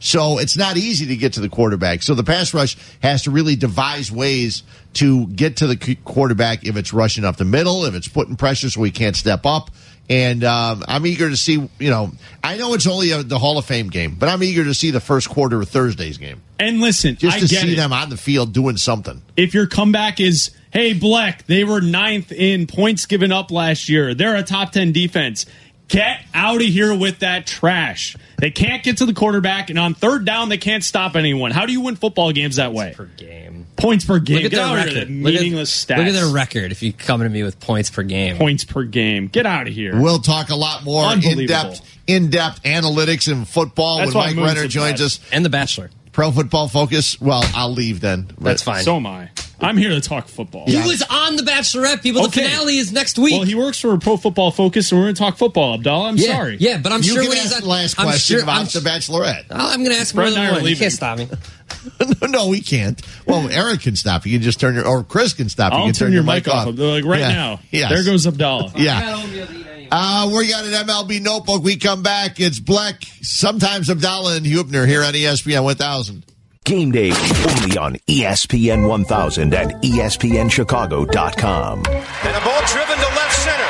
So 0.00 0.38
it's 0.38 0.56
not 0.56 0.78
easy 0.78 1.06
to 1.06 1.16
get 1.16 1.34
to 1.34 1.40
the 1.40 1.50
quarterback. 1.50 2.02
So 2.02 2.14
the 2.14 2.24
pass 2.24 2.54
rush 2.54 2.76
has 3.02 3.24
to 3.24 3.30
really 3.30 3.54
devise 3.54 4.10
ways 4.10 4.62
to 4.94 5.26
get 5.26 5.56
to 5.58 5.66
the 5.66 5.96
quarterback 6.04 6.64
if 6.64 6.76
it's 6.78 6.94
rushing 6.94 7.24
up 7.26 7.36
the 7.36 7.44
middle, 7.44 7.84
if 7.84 7.94
it's 7.94 8.08
putting 8.08 8.36
pressure 8.36 8.70
so 8.70 8.82
he 8.82 8.90
can't 8.90 9.14
step 9.14 9.44
up. 9.44 9.70
And 10.08 10.42
um, 10.42 10.84
I'm 10.88 11.04
eager 11.06 11.28
to 11.28 11.36
see, 11.36 11.68
you 11.78 11.90
know, 11.90 12.12
I 12.42 12.56
know 12.56 12.72
it's 12.72 12.86
only 12.86 13.10
a, 13.10 13.22
the 13.22 13.38
Hall 13.38 13.58
of 13.58 13.66
Fame 13.66 13.90
game, 13.90 14.14
but 14.18 14.30
I'm 14.30 14.42
eager 14.42 14.64
to 14.64 14.72
see 14.72 14.90
the 14.90 15.00
first 15.00 15.28
quarter 15.28 15.60
of 15.60 15.68
Thursday's 15.68 16.16
game. 16.16 16.40
And 16.58 16.80
listen, 16.80 17.16
Just 17.16 17.36
I 17.36 17.40
to 17.40 17.48
see 17.48 17.74
it. 17.74 17.76
them 17.76 17.92
on 17.92 18.08
the 18.08 18.16
field 18.16 18.54
doing 18.54 18.78
something. 18.78 19.20
if 19.36 19.52
your 19.52 19.66
comeback 19.66 20.18
is, 20.18 20.50
hey, 20.72 20.94
Bleck, 20.94 21.44
they 21.46 21.64
were 21.64 21.80
ninth 21.80 22.32
in 22.32 22.66
points 22.66 23.06
given 23.06 23.32
up 23.32 23.50
last 23.50 23.88
year. 23.88 24.14
They're 24.14 24.36
a 24.36 24.42
top 24.42 24.72
10 24.72 24.92
defense. 24.92 25.46
Get 25.88 26.20
out 26.34 26.56
of 26.56 26.66
here 26.66 26.94
with 26.94 27.20
that 27.20 27.46
trash. 27.46 28.14
They 28.36 28.50
can't 28.50 28.82
get 28.82 28.98
to 28.98 29.06
the 29.06 29.14
quarterback, 29.14 29.70
and 29.70 29.78
on 29.78 29.94
third 29.94 30.26
down, 30.26 30.50
they 30.50 30.58
can't 30.58 30.84
stop 30.84 31.16
anyone. 31.16 31.50
How 31.50 31.64
do 31.64 31.72
you 31.72 31.80
win 31.80 31.96
football 31.96 32.30
games 32.30 32.56
that 32.56 32.74
way? 32.74 32.92
Per 32.94 33.06
game. 33.06 33.66
Points 33.76 34.04
per 34.04 34.18
game. 34.18 34.36
Look 34.36 34.44
at 34.44 34.50
Get 34.50 34.56
their 34.58 34.76
record. 34.76 34.92
here, 34.92 35.04
that 35.06 35.10
Look 35.10 35.34
at- 35.34 35.40
meaningless 35.40 35.70
stats. 35.84 35.96
Look 35.96 36.06
at 36.08 36.12
their 36.12 36.26
record 36.28 36.72
if 36.72 36.82
you 36.82 36.92
come 36.92 37.22
to 37.22 37.28
me 37.30 37.42
with 37.42 37.58
points 37.58 37.88
per 37.88 38.02
game. 38.02 38.36
Points 38.36 38.64
per 38.64 38.82
game. 38.84 39.28
Get 39.28 39.46
out 39.46 39.66
of 39.66 39.72
here. 39.72 39.98
We'll 39.98 40.18
talk 40.18 40.50
a 40.50 40.56
lot 40.56 40.84
more 40.84 41.10
in 41.14 41.46
depth 41.46 41.80
in 42.06 42.28
depth 42.28 42.62
analytics 42.64 43.32
and 43.32 43.48
football 43.48 43.98
That's 43.98 44.14
when 44.14 44.26
Mike 44.26 44.36
Moon's 44.36 44.54
Renner 44.56 44.68
joins 44.68 45.00
best. 45.00 45.22
us. 45.22 45.30
And 45.32 45.42
The 45.44 45.48
Bachelor. 45.50 45.88
Pro 46.18 46.32
Football 46.32 46.66
Focus. 46.66 47.20
Well, 47.20 47.44
I'll 47.54 47.70
leave 47.70 48.00
then. 48.00 48.26
That's 48.40 48.60
fine. 48.60 48.82
So 48.82 48.96
am 48.96 49.06
I. 49.06 49.30
I'm 49.60 49.76
here 49.76 49.90
to 49.90 50.00
talk 50.00 50.26
football. 50.26 50.66
He 50.66 50.76
was 50.76 51.00
on 51.08 51.36
The 51.36 51.44
Bachelorette, 51.44 52.02
people. 52.02 52.24
The 52.24 52.30
finale 52.32 52.76
is 52.76 52.92
next 52.92 53.20
week. 53.20 53.34
Well, 53.34 53.44
he 53.44 53.54
works 53.54 53.80
for 53.80 53.96
Pro 53.98 54.16
Football 54.16 54.50
Focus, 54.50 54.90
and 54.90 54.98
we're 55.00 55.04
going 55.04 55.14
to 55.14 55.18
talk 55.20 55.36
football, 55.36 55.74
Abdallah. 55.74 56.08
I'm 56.08 56.16
yeah, 56.16 56.34
sorry. 56.36 56.56
Yeah, 56.58 56.78
but 56.78 56.90
I'm 56.90 57.02
you 57.02 57.12
sure 57.12 57.20
can 57.22 57.28
when 57.28 57.38
ask 57.38 57.46
he's 57.46 57.54
on, 57.54 57.62
the 57.62 57.68
last 57.68 58.00
I'm 58.00 58.06
question 58.06 58.34
sure, 58.34 58.42
about 58.42 58.58
I'm, 58.58 58.64
the 58.64 58.90
Bachelorette. 58.90 59.44
Oh, 59.48 59.54
I'm 59.70 59.78
going 59.84 59.94
to 59.94 60.00
ask 60.00 60.12
Brett 60.12 60.32
more 60.32 60.38
and 60.38 60.42
I 60.42 60.46
than 60.46 60.50
are 60.50 60.52
one. 60.54 60.60
You 60.62 60.66
leaving. 60.66 60.80
can't 60.80 60.92
stop 60.92 61.18
me. 61.18 61.28
no, 62.28 62.48
we 62.48 62.62
can't. 62.62 63.00
Well, 63.24 63.48
Eric 63.48 63.82
can 63.82 63.94
stop. 63.94 64.26
You 64.26 64.32
can 64.32 64.42
just 64.42 64.58
turn 64.58 64.74
your, 64.74 64.88
or 64.88 65.04
Chris 65.04 65.34
can 65.34 65.48
stop. 65.48 65.72
you 65.72 65.78
I'll 65.78 65.84
can 65.84 65.94
turn 65.94 66.12
your 66.12 66.24
mic 66.24 66.48
off. 66.48 66.74
They're 66.74 66.94
like 67.00 67.04
right 67.04 67.20
Yeah. 67.20 67.28
now. 67.28 67.60
Yes. 67.70 67.90
There 67.92 68.04
goes 68.04 68.26
Abdallah. 68.26 68.72
Yeah. 68.74 69.67
Uh, 69.90 70.30
we 70.36 70.48
got 70.48 70.64
an 70.64 70.72
MLB 70.72 71.22
notebook. 71.22 71.62
We 71.62 71.76
come 71.76 72.02
back. 72.02 72.40
It's 72.40 72.60
Bleck, 72.60 73.04
sometimes 73.24 73.88
Abdallah 73.90 74.36
and 74.36 74.46
Huebner 74.46 74.86
here 74.86 75.02
on 75.02 75.14
ESPN 75.14 75.64
1000. 75.64 76.24
Game 76.64 76.90
day 76.92 77.10
only 77.10 77.78
on 77.78 77.94
ESPN 78.06 78.86
1000 78.88 79.54
and 79.54 79.70
ESPNChicago.com. 79.82 81.78
And 81.78 82.36
a 82.36 82.40
ball 82.44 82.60
driven 82.66 82.96
to 82.96 83.08
left 83.16 83.34
center. 83.34 83.64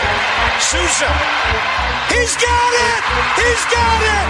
Souza. 0.58 1.06
He's 2.10 2.34
got 2.34 2.72
it! 2.74 3.04
He's 3.38 3.64
got 3.70 4.02
it! 4.02 4.26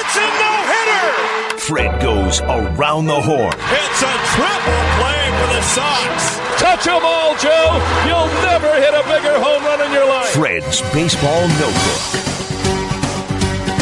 It's 0.00 0.16
a 0.16 0.24
no-hitter! 0.24 1.25
Fred 1.66 2.00
goes 2.00 2.40
around 2.42 3.06
the 3.06 3.20
horn. 3.20 3.52
It's 3.54 4.02
a 4.02 4.14
triple 4.34 4.82
play 4.98 5.22
for 5.34 5.48
the 5.54 5.62
Sox. 5.62 6.38
Touch 6.60 6.86
'em 6.86 7.04
all, 7.04 7.34
Joe. 7.36 7.82
You'll 8.06 8.42
never 8.42 8.72
hit 8.74 8.94
a 8.94 9.02
bigger 9.08 9.38
home 9.40 9.64
run 9.64 9.80
in 9.80 9.92
your 9.92 10.06
life. 10.06 10.28
Fred's 10.28 10.80
Baseball 10.92 11.48
Notebook. 11.48 12.00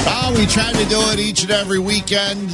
Oh, 0.06 0.34
we 0.36 0.46
try 0.46 0.72
to 0.72 0.84
do 0.86 1.00
it 1.10 1.18
each 1.18 1.42
and 1.42 1.50
every 1.50 1.78
weekend. 1.78 2.50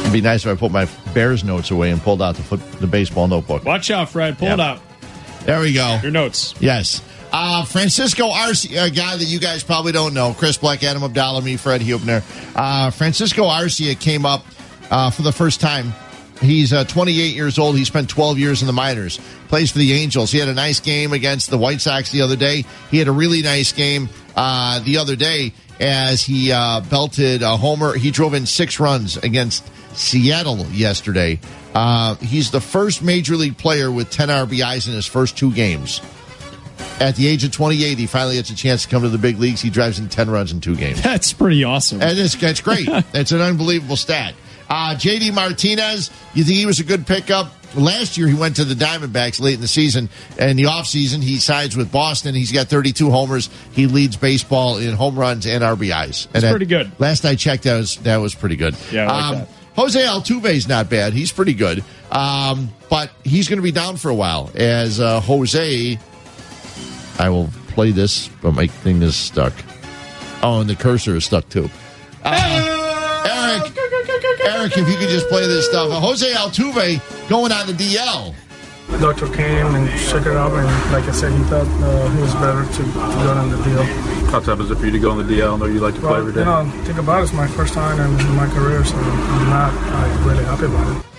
It'd 0.00 0.12
be 0.12 0.20
nice 0.20 0.44
if 0.44 0.52
I 0.52 0.54
put 0.58 0.70
my 0.72 0.86
Bears 1.14 1.42
notes 1.42 1.70
away 1.70 1.90
and 1.90 2.02
pulled 2.02 2.20
out 2.20 2.34
the 2.36 2.42
foot, 2.42 2.60
the 2.80 2.86
baseball 2.86 3.28
notebook. 3.28 3.64
Watch 3.64 3.90
out, 3.90 4.10
Fred. 4.10 4.36
Pull 4.38 4.48
it 4.48 4.58
Yeah. 4.58 4.72
out. 4.72 4.80
There 5.46 5.60
we 5.60 5.72
go. 5.72 5.98
Your 6.02 6.12
notes. 6.12 6.54
Yes. 6.60 7.00
Uh, 7.32 7.64
Francisco 7.64 8.28
Arcia, 8.28 8.88
a 8.88 8.90
guy 8.90 9.16
that 9.16 9.24
you 9.24 9.40
guys 9.40 9.64
probably 9.64 9.92
don't 9.92 10.12
know, 10.12 10.34
Chris 10.34 10.58
Black, 10.58 10.84
Adam 10.84 11.02
Abdallah, 11.02 11.40
me, 11.40 11.56
Fred 11.56 11.80
Huebner. 11.80 12.22
Uh, 12.54 12.90
Francisco 12.90 13.44
Arcia 13.44 13.98
came 13.98 14.26
up 14.26 14.44
uh, 14.90 15.10
for 15.10 15.22
the 15.22 15.32
first 15.32 15.58
time. 15.58 15.94
He's 16.42 16.74
uh, 16.74 16.84
28 16.84 17.34
years 17.34 17.58
old. 17.58 17.76
He 17.76 17.86
spent 17.86 18.10
12 18.10 18.38
years 18.38 18.60
in 18.60 18.66
the 18.66 18.72
minors. 18.74 19.18
Plays 19.48 19.72
for 19.72 19.78
the 19.78 19.92
Angels. 19.94 20.30
He 20.30 20.38
had 20.38 20.48
a 20.48 20.54
nice 20.54 20.80
game 20.80 21.14
against 21.14 21.48
the 21.48 21.56
White 21.56 21.80
Sox 21.80 22.10
the 22.10 22.20
other 22.20 22.36
day. 22.36 22.64
He 22.90 22.98
had 22.98 23.08
a 23.08 23.12
really 23.12 23.40
nice 23.40 23.72
game 23.72 24.10
uh, 24.36 24.80
the 24.80 24.98
other 24.98 25.16
day 25.16 25.54
as 25.80 26.22
he 26.22 26.52
uh, 26.52 26.82
belted 26.82 27.42
a 27.42 27.56
homer. 27.56 27.94
He 27.96 28.10
drove 28.10 28.34
in 28.34 28.44
six 28.44 28.78
runs 28.78 29.16
against 29.16 29.70
Seattle 29.96 30.66
yesterday. 30.66 31.38
He's 32.20 32.50
the 32.50 32.60
first 32.60 33.02
major 33.02 33.36
league 33.36 33.56
player 33.56 33.90
with 33.90 34.10
10 34.10 34.28
RBIs 34.28 34.86
in 34.86 34.92
his 34.92 35.06
first 35.06 35.38
two 35.38 35.52
games. 35.52 36.02
At 37.00 37.16
the 37.16 37.26
age 37.26 37.42
of 37.44 37.50
28, 37.52 37.98
he 37.98 38.06
finally 38.06 38.36
gets 38.36 38.50
a 38.50 38.54
chance 38.54 38.82
to 38.82 38.88
come 38.88 39.02
to 39.02 39.08
the 39.08 39.18
big 39.18 39.38
leagues. 39.38 39.60
He 39.60 39.70
drives 39.70 39.98
in 39.98 40.08
10 40.08 40.30
runs 40.30 40.52
in 40.52 40.60
two 40.60 40.76
games. 40.76 41.02
That's 41.02 41.32
pretty 41.32 41.64
awesome. 41.64 42.00
And 42.00 42.16
it's, 42.18 42.36
that's 42.36 42.60
great. 42.60 42.86
it's 43.14 43.32
an 43.32 43.40
unbelievable 43.40 43.96
stat. 43.96 44.34
Uh, 44.70 44.94
JD 44.94 45.34
Martinez, 45.34 46.10
you 46.34 46.44
think 46.44 46.56
he 46.56 46.66
was 46.66 46.80
a 46.80 46.84
good 46.84 47.06
pickup? 47.06 47.52
Last 47.74 48.16
year, 48.18 48.28
he 48.28 48.34
went 48.34 48.56
to 48.56 48.64
the 48.64 48.74
Diamondbacks 48.74 49.40
late 49.40 49.54
in 49.54 49.60
the 49.60 49.68
season. 49.68 50.10
And 50.38 50.58
the 50.58 50.64
offseason, 50.64 51.22
he 51.22 51.38
sides 51.38 51.76
with 51.76 51.90
Boston. 51.90 52.34
He's 52.34 52.52
got 52.52 52.68
32 52.68 53.10
homers. 53.10 53.50
He 53.72 53.86
leads 53.86 54.16
baseball 54.16 54.78
in 54.78 54.94
home 54.94 55.18
runs 55.18 55.46
and 55.46 55.62
RBIs. 55.64 56.26
And 56.26 56.34
That's 56.34 56.44
that- 56.44 56.50
pretty 56.50 56.66
good. 56.66 56.92
Last 57.00 57.24
I 57.24 57.34
checked, 57.34 57.64
that 57.64 57.78
was, 57.78 57.96
that 57.98 58.18
was 58.18 58.34
pretty 58.34 58.56
good. 58.56 58.76
Yeah, 58.92 59.10
like 59.10 59.38
that. 59.38 59.48
Jose 59.74 60.00
Altuve's 60.00 60.68
not 60.68 60.90
bad. 60.90 61.14
He's 61.14 61.32
pretty 61.32 61.54
good. 61.54 61.82
Um, 62.10 62.68
but 62.90 63.10
he's 63.24 63.48
going 63.48 63.56
to 63.58 63.62
be 63.62 63.72
down 63.72 63.96
for 63.96 64.10
a 64.10 64.14
while 64.14 64.50
as 64.54 65.00
uh, 65.00 65.20
Jose. 65.20 65.98
I 67.22 67.28
will 67.30 67.46
play 67.68 67.92
this, 67.92 68.26
but 68.42 68.50
my 68.50 68.66
thing 68.66 69.00
is 69.00 69.14
stuck. 69.14 69.52
Oh, 70.42 70.60
and 70.60 70.68
the 70.68 70.74
cursor 70.74 71.14
is 71.14 71.24
stuck 71.24 71.48
too. 71.48 71.70
Uh, 72.24 73.62
Eric, 73.62 73.72
Eric, 74.44 74.76
if 74.76 74.88
you 74.88 74.96
could 74.96 75.08
just 75.08 75.28
play 75.28 75.46
this 75.46 75.66
stuff. 75.66 75.92
Uh, 75.92 76.00
Jose 76.00 76.28
Altuve 76.32 76.98
going 77.28 77.52
on 77.52 77.68
the 77.68 77.74
DL. 77.74 78.34
The 78.88 78.98
doctor 78.98 79.28
came 79.28 79.72
and 79.76 79.88
checked 80.10 80.26
it 80.26 80.36
out, 80.36 80.50
and 80.50 80.66
like 80.92 81.04
I 81.04 81.12
said, 81.12 81.30
he 81.30 81.44
thought 81.44 81.68
uh, 81.68 82.10
he 82.10 82.20
was 82.20 82.34
better 82.34 82.64
to, 82.64 82.82
to 82.82 82.92
go 82.92 83.30
on 83.30 83.50
the 83.50 83.56
DL. 83.58 83.84
How 84.32 84.40
tough 84.40 84.58
is 84.58 84.72
it 84.72 84.78
for 84.78 84.86
you 84.86 84.90
to 84.90 84.98
go 84.98 85.12
on 85.12 85.18
the 85.24 85.34
DL? 85.34 85.54
I 85.54 85.56
know 85.58 85.66
you 85.66 85.78
like 85.78 85.94
to 85.94 86.00
play 86.00 86.10
Well, 86.10 86.26
every 86.26 86.32
you 86.32 86.44
know, 86.44 86.68
think 86.82 86.98
about 86.98 87.20
it, 87.20 87.22
it's 87.22 87.32
my 87.34 87.46
first 87.46 87.72
time 87.72 88.00
in, 88.00 88.26
in 88.26 88.34
my 88.34 88.48
career, 88.48 88.84
so 88.84 88.96
I'm 88.96 89.48
not 89.48 89.72
like, 89.72 90.26
really 90.26 90.44
happy 90.44 90.64
about 90.64 90.96
it. 90.96 91.11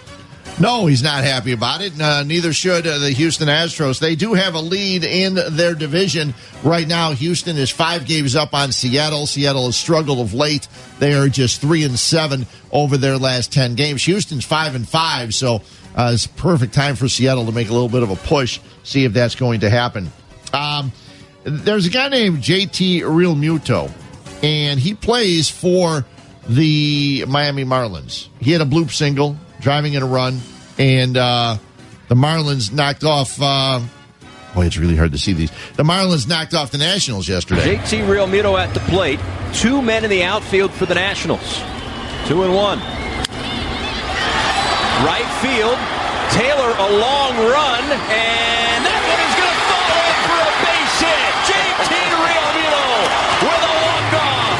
No, 0.59 0.85
he's 0.85 1.01
not 1.01 1.23
happy 1.23 1.51
about 1.51 1.81
it. 1.81 1.99
Uh, 1.99 2.23
neither 2.23 2.53
should 2.53 2.85
uh, 2.85 2.99
the 2.99 3.09
Houston 3.09 3.47
Astros. 3.47 3.99
They 3.99 4.15
do 4.15 4.35
have 4.35 4.53
a 4.53 4.59
lead 4.59 5.03
in 5.03 5.33
their 5.33 5.73
division 5.73 6.35
right 6.63 6.87
now. 6.87 7.11
Houston 7.11 7.57
is 7.57 7.71
five 7.71 8.05
games 8.05 8.35
up 8.35 8.53
on 8.53 8.71
Seattle. 8.71 9.25
Seattle 9.25 9.65
has 9.65 9.75
struggled 9.75 10.19
of 10.19 10.35
late. 10.35 10.67
They 10.99 11.13
are 11.13 11.27
just 11.27 11.59
three 11.59 11.83
and 11.83 11.97
seven 11.97 12.45
over 12.71 12.97
their 12.97 13.17
last 13.17 13.51
ten 13.51 13.73
games. 13.73 14.03
Houston's 14.03 14.45
five 14.45 14.75
and 14.75 14.87
five, 14.87 15.33
so 15.33 15.63
uh, 15.95 16.11
it's 16.13 16.27
perfect 16.27 16.73
time 16.73 16.95
for 16.95 17.09
Seattle 17.09 17.47
to 17.47 17.51
make 17.51 17.69
a 17.69 17.73
little 17.73 17.89
bit 17.89 18.03
of 18.03 18.11
a 18.11 18.15
push. 18.15 18.59
See 18.83 19.05
if 19.05 19.13
that's 19.13 19.35
going 19.35 19.61
to 19.61 19.71
happen. 19.71 20.11
Um, 20.53 20.91
there's 21.43 21.87
a 21.87 21.89
guy 21.89 22.09
named 22.09 22.39
JT 22.39 23.01
Realmuto, 23.01 23.91
and 24.43 24.79
he 24.79 24.93
plays 24.93 25.49
for 25.49 26.05
the 26.47 27.25
Miami 27.27 27.65
Marlins. 27.65 28.27
He 28.39 28.51
had 28.51 28.61
a 28.61 28.65
bloop 28.65 28.91
single, 28.91 29.35
driving 29.63 29.93
in 29.93 30.03
a 30.03 30.05
run, 30.05 30.39
and 30.77 31.17
uh, 31.17 31.57
the 32.09 32.15
Marlins 32.15 32.71
knocked 32.71 33.03
off. 33.05 33.41
Uh, 33.41 33.79
boy, 34.53 34.65
it's 34.65 34.77
really 34.77 34.97
hard 34.97 35.13
to 35.13 35.17
see 35.17 35.33
these. 35.33 35.51
The 35.77 35.83
Marlins 35.83 36.27
knocked 36.27 36.53
off 36.53 36.71
the 36.71 36.77
Nationals 36.77 37.27
yesterday. 37.27 37.77
JT 37.77 38.05
Realmuto 38.05 38.59
at 38.59 38.73
the 38.73 38.81
plate. 38.91 39.19
Two 39.53 39.81
men 39.81 40.03
in 40.03 40.09
the 40.09 40.23
outfield 40.23 40.71
for 40.73 40.85
the 40.85 40.95
Nationals. 40.95 41.57
Two 42.27 42.43
and 42.43 42.53
one. 42.53 42.79
Right 45.07 45.27
field. 45.41 45.79
Taylor 46.35 46.71
a 46.71 46.89
long 46.97 47.33
run, 47.47 47.83
and 47.87 48.79
that 48.83 49.01
one 49.05 49.21
is 49.21 49.33
going 49.37 49.53
to 49.53 49.63
fall 49.69 49.95
in 50.01 50.15
for 50.27 50.39
a 50.43 50.53
base 50.65 50.97
hit. 51.07 51.31
JT 51.47 51.93
Realmuto 52.19 52.83
with 53.47 53.63
a 53.63 53.75
walk-off. 53.79 54.59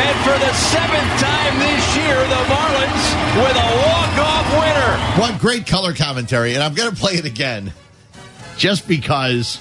And 0.00 0.16
for 0.26 0.36
the 0.42 0.52
seventh 0.54 1.12
time 1.20 1.54
this 1.60 1.83
year, 2.14 2.28
the 2.28 2.42
Marlins 2.46 3.04
with 3.42 3.56
a 3.56 3.70
walk-off 3.82 4.46
winner. 4.54 5.20
What 5.20 5.40
great 5.40 5.66
color 5.66 5.92
commentary, 5.94 6.54
and 6.54 6.62
I'm 6.62 6.74
going 6.74 6.90
to 6.90 6.96
play 6.96 7.14
it 7.14 7.24
again, 7.24 7.72
just 8.56 8.86
because 8.86 9.58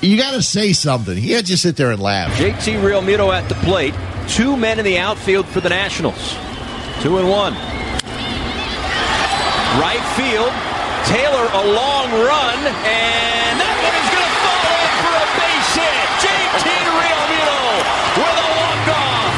you 0.00 0.16
got 0.16 0.32
to 0.32 0.42
say 0.42 0.72
something. 0.72 1.16
He 1.16 1.30
had 1.30 1.46
to 1.46 1.56
sit 1.56 1.76
there 1.76 1.92
and 1.92 2.02
laugh. 2.02 2.32
JT 2.36 2.82
Realmuto 2.82 3.32
at 3.32 3.48
the 3.48 3.54
plate. 3.66 3.94
Two 4.28 4.56
men 4.56 4.78
in 4.78 4.84
the 4.84 4.98
outfield 4.98 5.46
for 5.46 5.60
the 5.60 5.68
Nationals. 5.68 6.34
Two 7.02 7.18
and 7.18 7.28
one. 7.28 7.54
Right 9.78 10.02
field. 10.18 10.52
Taylor 11.06 11.46
a 11.46 11.64
long 11.74 12.10
run, 12.22 12.58
and 12.86 13.54
that 13.58 13.76
one 13.82 13.94
is 13.98 14.08
going 14.10 14.22
to 14.22 14.34
fall 14.42 14.62
in 14.70 14.90
for 15.02 15.14
a 15.14 15.26
base 15.38 15.70
hit. 15.74 16.06
JT 16.22 16.66
Realmuto 16.98 17.58
with 18.18 18.38
a 18.38 18.48
walk-off. 18.58 19.34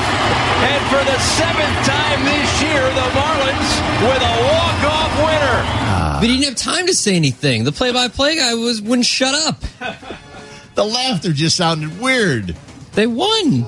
And 0.64 0.80
for 0.88 1.02
the 1.05 1.18
seventh 1.36 1.76
time 1.84 1.84
this 2.24 2.62
year, 2.62 2.82
the 2.82 3.09
Marlins 3.14 3.70
with 4.02 4.22
a 4.22 4.34
walk-off 4.52 5.12
winner. 5.18 6.20
But 6.20 6.28
he 6.30 6.38
didn't 6.38 6.44
have 6.59 6.74
time 6.74 6.86
to 6.86 6.94
say 6.94 7.16
anything. 7.16 7.64
The 7.64 7.72
play-by-play 7.72 8.36
guy 8.36 8.55
was 8.55 8.80
wouldn't 8.82 9.06
shut 9.06 9.34
up. 9.34 9.62
The 10.74 10.84
laughter 10.84 11.32
just 11.32 11.56
sounded 11.56 12.01
weird. 12.01 12.56
They 12.94 13.06
won. 13.06 13.64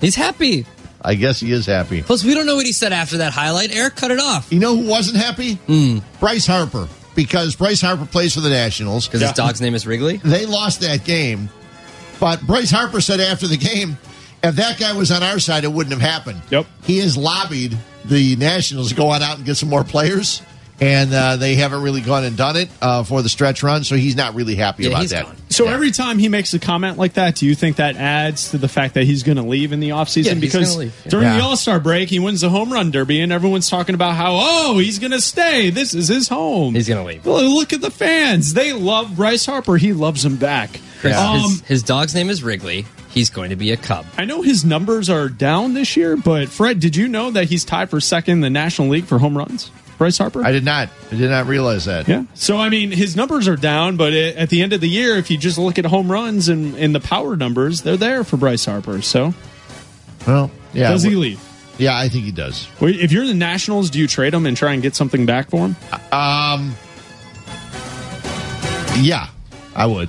He's 0.00 0.14
happy. 0.14 0.66
I 1.02 1.16
guess 1.16 1.40
he 1.40 1.50
is 1.50 1.66
happy. 1.66 2.02
Plus, 2.02 2.22
we 2.22 2.32
don't 2.32 2.46
know 2.46 2.54
what 2.56 2.64
he 2.64 2.72
said 2.72 2.92
after 2.92 3.18
that 3.18 3.32
highlight. 3.32 3.74
Eric 3.74 3.96
cut 3.96 4.10
it 4.12 4.20
off. 4.20 4.52
You 4.52 4.60
know 4.60 4.76
who 4.76 4.88
wasn't 4.88 5.16
happy? 5.16 5.54
Hmm. 5.54 5.98
Bryce 6.20 6.46
Harper. 6.46 6.88
Because 7.16 7.56
Bryce 7.56 7.80
Harper 7.80 8.06
plays 8.06 8.34
for 8.34 8.40
the 8.40 8.50
Nationals. 8.50 9.06
Because 9.08 9.20
his 9.20 9.32
dog's 9.32 9.60
name 9.60 9.74
is 9.74 9.84
Wrigley? 9.86 10.18
They 10.18 10.46
lost 10.46 10.80
that 10.82 11.04
game. 11.04 11.48
But 12.20 12.40
Bryce 12.46 12.70
Harper 12.70 13.00
said 13.00 13.18
after 13.20 13.48
the 13.48 13.56
game, 13.56 13.98
if 14.42 14.54
that 14.56 14.78
guy 14.78 14.92
was 14.96 15.10
on 15.10 15.22
our 15.24 15.40
side, 15.40 15.64
it 15.64 15.72
wouldn't 15.72 15.92
have 16.00 16.08
happened. 16.08 16.40
Yep. 16.50 16.66
He 16.84 16.98
has 16.98 17.16
lobbied 17.16 17.76
the 18.04 18.36
Nationals 18.36 18.90
to 18.90 18.94
go 18.94 19.08
on 19.08 19.22
out 19.22 19.36
and 19.36 19.46
get 19.46 19.56
some 19.56 19.68
more 19.68 19.84
players. 19.84 20.42
And 20.80 21.14
uh, 21.14 21.36
they 21.36 21.54
haven't 21.54 21.82
really 21.82 22.00
gone 22.00 22.24
and 22.24 22.36
done 22.36 22.56
it 22.56 22.68
uh, 22.82 23.04
for 23.04 23.22
the 23.22 23.28
stretch 23.28 23.62
run, 23.62 23.84
so 23.84 23.94
he's 23.94 24.16
not 24.16 24.34
really 24.34 24.56
happy 24.56 24.88
about 24.88 25.06
that. 25.06 25.28
So 25.48 25.68
every 25.68 25.92
time 25.92 26.18
he 26.18 26.28
makes 26.28 26.52
a 26.52 26.58
comment 26.58 26.98
like 26.98 27.12
that, 27.12 27.36
do 27.36 27.46
you 27.46 27.54
think 27.54 27.76
that 27.76 27.94
adds 27.94 28.50
to 28.50 28.58
the 28.58 28.66
fact 28.66 28.94
that 28.94 29.04
he's 29.04 29.22
going 29.22 29.36
to 29.36 29.44
leave 29.44 29.72
in 29.72 29.78
the 29.78 29.90
offseason? 29.90 30.24
Yeah, 30.24 30.34
because 30.34 30.74
gonna 30.74 30.86
yeah. 30.86 31.10
during 31.10 31.28
the 31.28 31.40
All 31.40 31.56
Star 31.56 31.78
break, 31.78 32.08
he 32.08 32.18
wins 32.18 32.40
the 32.40 32.50
home 32.50 32.72
run 32.72 32.90
derby, 32.90 33.20
and 33.20 33.32
everyone's 33.32 33.70
talking 33.70 33.94
about 33.94 34.16
how 34.16 34.32
oh 34.32 34.78
he's 34.78 34.98
going 34.98 35.12
to 35.12 35.20
stay. 35.20 35.70
This 35.70 35.94
is 35.94 36.08
his 36.08 36.28
home. 36.28 36.74
He's 36.74 36.88
gonna 36.88 37.04
leave. 37.04 37.24
Look 37.24 37.72
at 37.72 37.80
the 37.80 37.92
fans; 37.92 38.52
they 38.52 38.72
love 38.72 39.14
Bryce 39.14 39.46
Harper. 39.46 39.76
He 39.76 39.92
loves 39.92 40.24
him 40.24 40.36
back. 40.36 40.80
Chris, 41.04 41.16
Um, 41.16 41.40
his, 41.40 41.60
his 41.62 41.82
dog's 41.82 42.14
name 42.14 42.30
is 42.30 42.42
Wrigley. 42.42 42.86
He's 43.10 43.30
going 43.30 43.50
to 43.50 43.56
be 43.56 43.70
a 43.72 43.76
Cub. 43.76 44.06
I 44.18 44.24
know 44.24 44.42
his 44.42 44.64
numbers 44.64 45.08
are 45.10 45.28
down 45.28 45.74
this 45.74 45.96
year, 45.96 46.16
but 46.16 46.48
Fred, 46.48 46.80
did 46.80 46.96
you 46.96 47.08
know 47.08 47.30
that 47.30 47.44
he's 47.44 47.64
tied 47.64 47.90
for 47.90 48.00
second 48.00 48.32
in 48.34 48.40
the 48.40 48.50
National 48.50 48.88
League 48.88 49.04
for 49.04 49.18
home 49.18 49.36
runs? 49.36 49.70
Bryce 49.98 50.18
Harper? 50.18 50.42
I 50.44 50.50
did 50.50 50.64
not. 50.64 50.88
I 51.12 51.16
did 51.16 51.30
not 51.30 51.46
realize 51.46 51.84
that. 51.84 52.08
Yeah. 52.08 52.24
So 52.34 52.56
I 52.56 52.68
mean, 52.68 52.90
his 52.90 53.14
numbers 53.14 53.46
are 53.46 53.54
down, 53.54 53.96
but 53.96 54.12
it, 54.12 54.36
at 54.36 54.48
the 54.48 54.60
end 54.62 54.72
of 54.72 54.80
the 54.80 54.88
year, 54.88 55.16
if 55.16 55.30
you 55.30 55.38
just 55.38 55.56
look 55.58 55.78
at 55.78 55.84
home 55.84 56.10
runs 56.10 56.48
and, 56.48 56.74
and 56.76 56.92
the 56.94 56.98
power 57.00 57.36
numbers, 57.36 57.82
they're 57.82 57.96
there 57.96 58.24
for 58.24 58.36
Bryce 58.36 58.64
Harper. 58.64 59.02
So 59.02 59.32
Well, 60.26 60.50
yeah. 60.72 60.90
does 60.90 61.04
he 61.04 61.14
leave? 61.14 61.40
Yeah, 61.78 61.96
I 61.96 62.08
think 62.08 62.24
he 62.24 62.32
does. 62.32 62.66
Wait, 62.80 62.98
If 62.98 63.12
you're 63.12 63.26
the 63.26 63.34
Nationals, 63.34 63.90
do 63.90 63.98
you 64.00 64.06
trade 64.08 64.34
him 64.34 64.46
and 64.46 64.56
try 64.56 64.72
and 64.72 64.82
get 64.82 64.96
something 64.96 65.26
back 65.26 65.50
for 65.50 65.58
him? 65.68 65.76
Um. 66.10 66.74
Yeah, 68.98 69.28
I 69.76 69.86
would. 69.86 70.08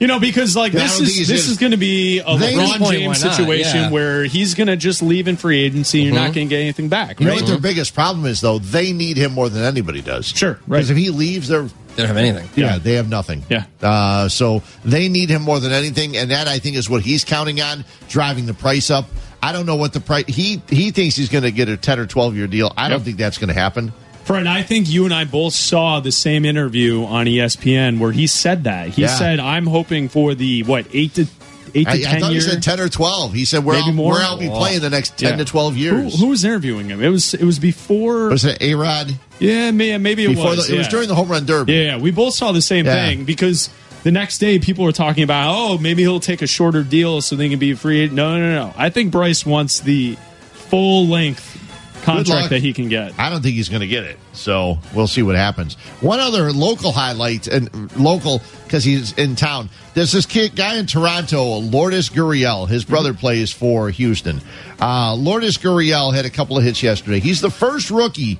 You 0.00 0.06
know, 0.06 0.18
because 0.18 0.56
like 0.56 0.72
this 0.72 0.98
is 0.98 1.28
this 1.28 1.42
gonna- 1.42 1.50
is 1.52 1.58
going 1.58 1.70
to 1.72 1.76
be 1.76 2.20
a 2.20 2.36
They- 2.38 2.54
LeBron 2.54 2.90
James 2.90 3.22
not? 3.22 3.34
situation 3.36 3.76
Yeah. 3.76 3.90
where 3.90 4.24
he's 4.24 4.54
going 4.54 4.68
to 4.68 4.76
just 4.76 5.02
leave 5.02 5.28
in 5.28 5.36
free 5.36 5.60
agency. 5.62 5.98
And 6.00 6.06
you're 6.06 6.14
not 6.16 6.32
going 6.34 6.48
to 6.48 6.50
get 6.50 6.60
anything 6.62 6.88
back. 6.88 7.20
You 7.20 7.26
know 7.26 7.32
right? 7.32 7.42
what 7.42 7.48
their 7.50 7.58
biggest 7.60 7.94
problem 7.94 8.24
is, 8.24 8.40
though? 8.40 8.58
They 8.58 8.92
need 8.94 9.18
him 9.18 9.32
more 9.32 9.50
than 9.50 9.62
anybody 9.62 10.00
does. 10.00 10.26
Sure, 10.26 10.58
right. 10.66 10.78
Because 10.78 10.90
if 10.90 10.96
he 10.96 11.10
leaves, 11.10 11.48
they're 11.48 11.62
They 11.64 11.70
don't 11.98 12.06
have 12.06 12.16
anything. 12.16 12.48
yeah, 12.56 12.78
they 12.78 12.94
have 12.94 13.10
nothing. 13.10 13.44
Yeah. 13.50 13.64
Uh, 13.82 14.28
so 14.30 14.62
they 14.86 15.08
need 15.10 15.28
him 15.28 15.42
more 15.42 15.60
than 15.60 15.72
anything, 15.72 16.16
and 16.16 16.30
that 16.30 16.48
I 16.48 16.58
think 16.60 16.76
is 16.76 16.88
what 16.88 17.02
he's 17.02 17.22
counting 17.24 17.60
on, 17.60 17.84
driving 18.08 18.46
the 18.46 18.54
price 18.54 18.90
up. 18.90 19.06
I 19.42 19.52
don't 19.52 19.66
know 19.66 19.76
what 19.76 19.92
the 19.92 20.00
price. 20.00 20.24
He 20.28 20.62
he 20.70 20.92
thinks 20.92 21.16
he's 21.16 21.28
going 21.28 21.44
to 21.44 21.50
get 21.50 21.68
a 21.68 21.76
ten 21.76 21.98
or 21.98 22.06
twelve 22.06 22.36
year 22.36 22.46
deal. 22.46 22.72
I 22.76 22.88
don't 22.88 23.02
think 23.02 23.18
that's 23.18 23.36
going 23.38 23.48
to 23.48 23.54
happen. 23.54 23.92
Fred, 24.30 24.46
I 24.46 24.62
think 24.62 24.88
you 24.88 25.04
and 25.06 25.12
I 25.12 25.24
both 25.24 25.54
saw 25.54 25.98
the 25.98 26.12
same 26.12 26.44
interview 26.44 27.04
on 27.04 27.26
ESPN 27.26 27.98
where 27.98 28.12
he 28.12 28.28
said 28.28 28.64
that. 28.64 28.90
He 28.90 29.02
Yeah. 29.02 29.08
said, 29.08 29.40
"I'm 29.40 29.66
hoping 29.66 30.08
for 30.08 30.36
the 30.36 30.62
what 30.62 30.86
eight 30.92 31.14
to 31.14 31.26
eight 31.74 31.84
to 31.84 31.90
I, 31.90 31.94
I 31.94 32.00
ten 32.00 32.20
thought 32.20 32.32
years." 32.32 32.44
he 32.44 32.50
said 32.52 32.62
ten 32.62 32.78
or 32.78 32.88
twelve. 32.88 33.32
He 33.34 33.44
said 33.44 33.64
where 33.64 33.76
Maybe 33.76 33.88
I'll, 33.88 33.92
more? 33.94 34.12
where 34.12 34.22
I'll 34.22 34.36
be 34.38 34.48
oh. 34.48 34.56
playing 34.56 34.80
the 34.82 34.90
next 34.90 35.18
ten 35.18 35.30
Yeah. 35.32 35.36
to 35.38 35.44
twelve 35.44 35.76
years. 35.76 36.12
Who, 36.14 36.26
who 36.26 36.30
was 36.30 36.44
interviewing 36.44 36.88
him? 36.90 37.02
It 37.02 37.08
was 37.08 37.34
it 37.34 37.42
was 37.42 37.58
before. 37.58 38.28
was 38.28 38.44
it? 38.44 38.62
A 38.62 38.74
Rod 38.74 39.12
yeah, 39.40 39.72
may, 39.72 39.98
maybe 39.98 40.24
it 40.26 40.28
before 40.28 40.50
was. 40.50 40.68
the, 40.68 40.74
it 40.74 40.78
was 40.78 40.86
during 40.86 41.08
the 41.08 41.14
home 41.16 41.28
run 41.28 41.44
derby. 41.44 41.72
Yeah, 41.72 41.96
we 41.96 42.12
both 42.12 42.34
saw 42.34 42.52
the 42.52 42.62
same 42.62 42.84
thing 42.84 43.24
because 43.24 43.68
the 44.04 44.12
next 44.12 44.38
day 44.38 44.58
people 44.58 44.84
were 44.84 44.92
talking 44.92 45.24
about, 45.24 45.52
oh, 45.54 45.76
maybe 45.78 46.02
he'll 46.02 46.20
take 46.20 46.40
a 46.40 46.46
shorter 46.46 46.82
deal 46.84 47.20
so 47.20 47.34
they 47.36 47.48
can 47.48 47.58
be 47.58 47.74
free. 47.74 48.08
No, 48.08 48.38
no, 48.38 48.52
no. 48.52 48.74
I 48.76 48.90
think 48.90 49.10
Bryce 49.10 49.44
wants 49.44 49.80
the 49.80 50.16
full 50.52 51.06
length. 51.08 51.59
Contract 52.02 52.50
that 52.50 52.60
he 52.60 52.72
can 52.72 52.88
get. 52.88 53.18
I 53.18 53.30
don't 53.30 53.42
think 53.42 53.54
he's 53.54 53.68
going 53.68 53.80
to 53.80 53.86
get 53.86 54.04
it. 54.04 54.18
So 54.32 54.78
we'll 54.94 55.06
see 55.06 55.22
what 55.22 55.36
happens. 55.36 55.74
One 56.00 56.20
other 56.20 56.52
local 56.52 56.92
highlight, 56.92 57.46
and 57.46 57.94
local 57.96 58.42
because 58.64 58.84
he's 58.84 59.12
in 59.12 59.36
town. 59.36 59.70
There's 59.94 60.12
this 60.12 60.26
kid, 60.26 60.54
guy 60.54 60.76
in 60.76 60.86
Toronto, 60.86 61.58
Lourdes 61.58 62.10
Gurriel. 62.10 62.68
His 62.68 62.84
brother 62.84 63.14
plays 63.14 63.52
for 63.52 63.90
Houston. 63.90 64.40
Uh, 64.80 65.14
Lourdes 65.14 65.58
Gurriel 65.58 66.14
had 66.14 66.24
a 66.24 66.30
couple 66.30 66.56
of 66.56 66.64
hits 66.64 66.82
yesterday. 66.82 67.20
He's 67.20 67.40
the 67.40 67.50
first 67.50 67.90
rookie 67.90 68.38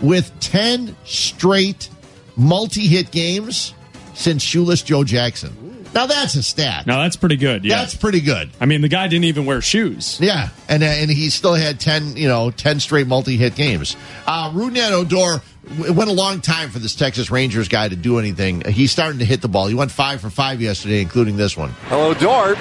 with 0.00 0.32
10 0.40 0.96
straight 1.04 1.88
multi 2.36 2.86
hit 2.86 3.10
games 3.10 3.74
since 4.14 4.42
Shoeless 4.42 4.82
Joe 4.82 5.04
Jackson. 5.04 5.71
Now 5.94 6.06
that's 6.06 6.34
a 6.36 6.42
stat. 6.42 6.86
Now 6.86 7.02
that's 7.02 7.16
pretty 7.16 7.36
good. 7.36 7.64
Yeah. 7.64 7.76
That's 7.76 7.94
pretty 7.94 8.20
good. 8.20 8.50
I 8.60 8.66
mean, 8.66 8.80
the 8.80 8.88
guy 8.88 9.08
didn't 9.08 9.24
even 9.24 9.44
wear 9.44 9.60
shoes. 9.60 10.18
Yeah, 10.20 10.48
and 10.68 10.82
uh, 10.82 10.86
and 10.86 11.10
he 11.10 11.30
still 11.30 11.54
had 11.54 11.80
ten, 11.80 12.16
you 12.16 12.28
know, 12.28 12.50
ten 12.50 12.80
straight 12.80 13.06
multi-hit 13.06 13.54
games. 13.54 13.96
Uh, 14.26 14.50
Rougned 14.50 14.90
Odor 14.90 15.42
it 15.78 15.94
went 15.94 16.10
a 16.10 16.12
long 16.12 16.40
time 16.40 16.70
for 16.70 16.78
this 16.78 16.94
Texas 16.94 17.30
Rangers 17.30 17.68
guy 17.68 17.88
to 17.88 17.96
do 17.96 18.18
anything. 18.18 18.62
He's 18.62 18.90
starting 18.90 19.20
to 19.20 19.24
hit 19.24 19.42
the 19.42 19.48
ball. 19.48 19.68
He 19.68 19.74
went 19.74 19.90
five 19.90 20.20
for 20.20 20.30
five 20.30 20.60
yesterday, 20.60 21.00
including 21.00 21.36
this 21.36 21.56
one. 21.56 21.70
Hello, 21.86 22.14
Dort. 22.14 22.58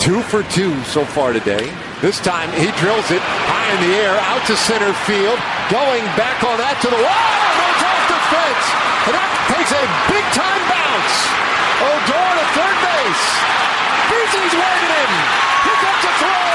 Two 0.00 0.22
for 0.22 0.42
two 0.44 0.72
so 0.84 1.04
far 1.04 1.34
today. 1.34 1.68
This 2.00 2.18
time 2.20 2.48
he 2.56 2.72
drills 2.80 3.10
it 3.12 3.20
high 3.20 3.68
in 3.76 3.80
the 3.84 3.92
air, 4.00 4.16
out 4.32 4.40
to 4.48 4.56
center 4.56 4.88
field, 5.04 5.36
going 5.68 6.00
back 6.16 6.40
on 6.40 6.56
that 6.56 6.80
to 6.80 6.88
the 6.88 6.96
wall. 6.96 7.28
Goes 7.60 7.82
off 7.84 8.04
the 8.08 8.20
fence, 8.32 8.66
and 9.04 9.14
that 9.20 9.28
takes 9.52 9.68
a 9.76 9.82
big 10.08 10.24
time 10.32 10.62
bounce. 10.72 11.49
Odor 11.80 12.28
to 12.36 12.46
third 12.52 12.76
base. 12.84 13.26
Beasley's 14.12 14.52
waving 14.52 14.92
him. 15.00 15.12
Here 15.64 15.80
comes 15.80 16.04
a 16.04 16.12
throw. 16.20 16.52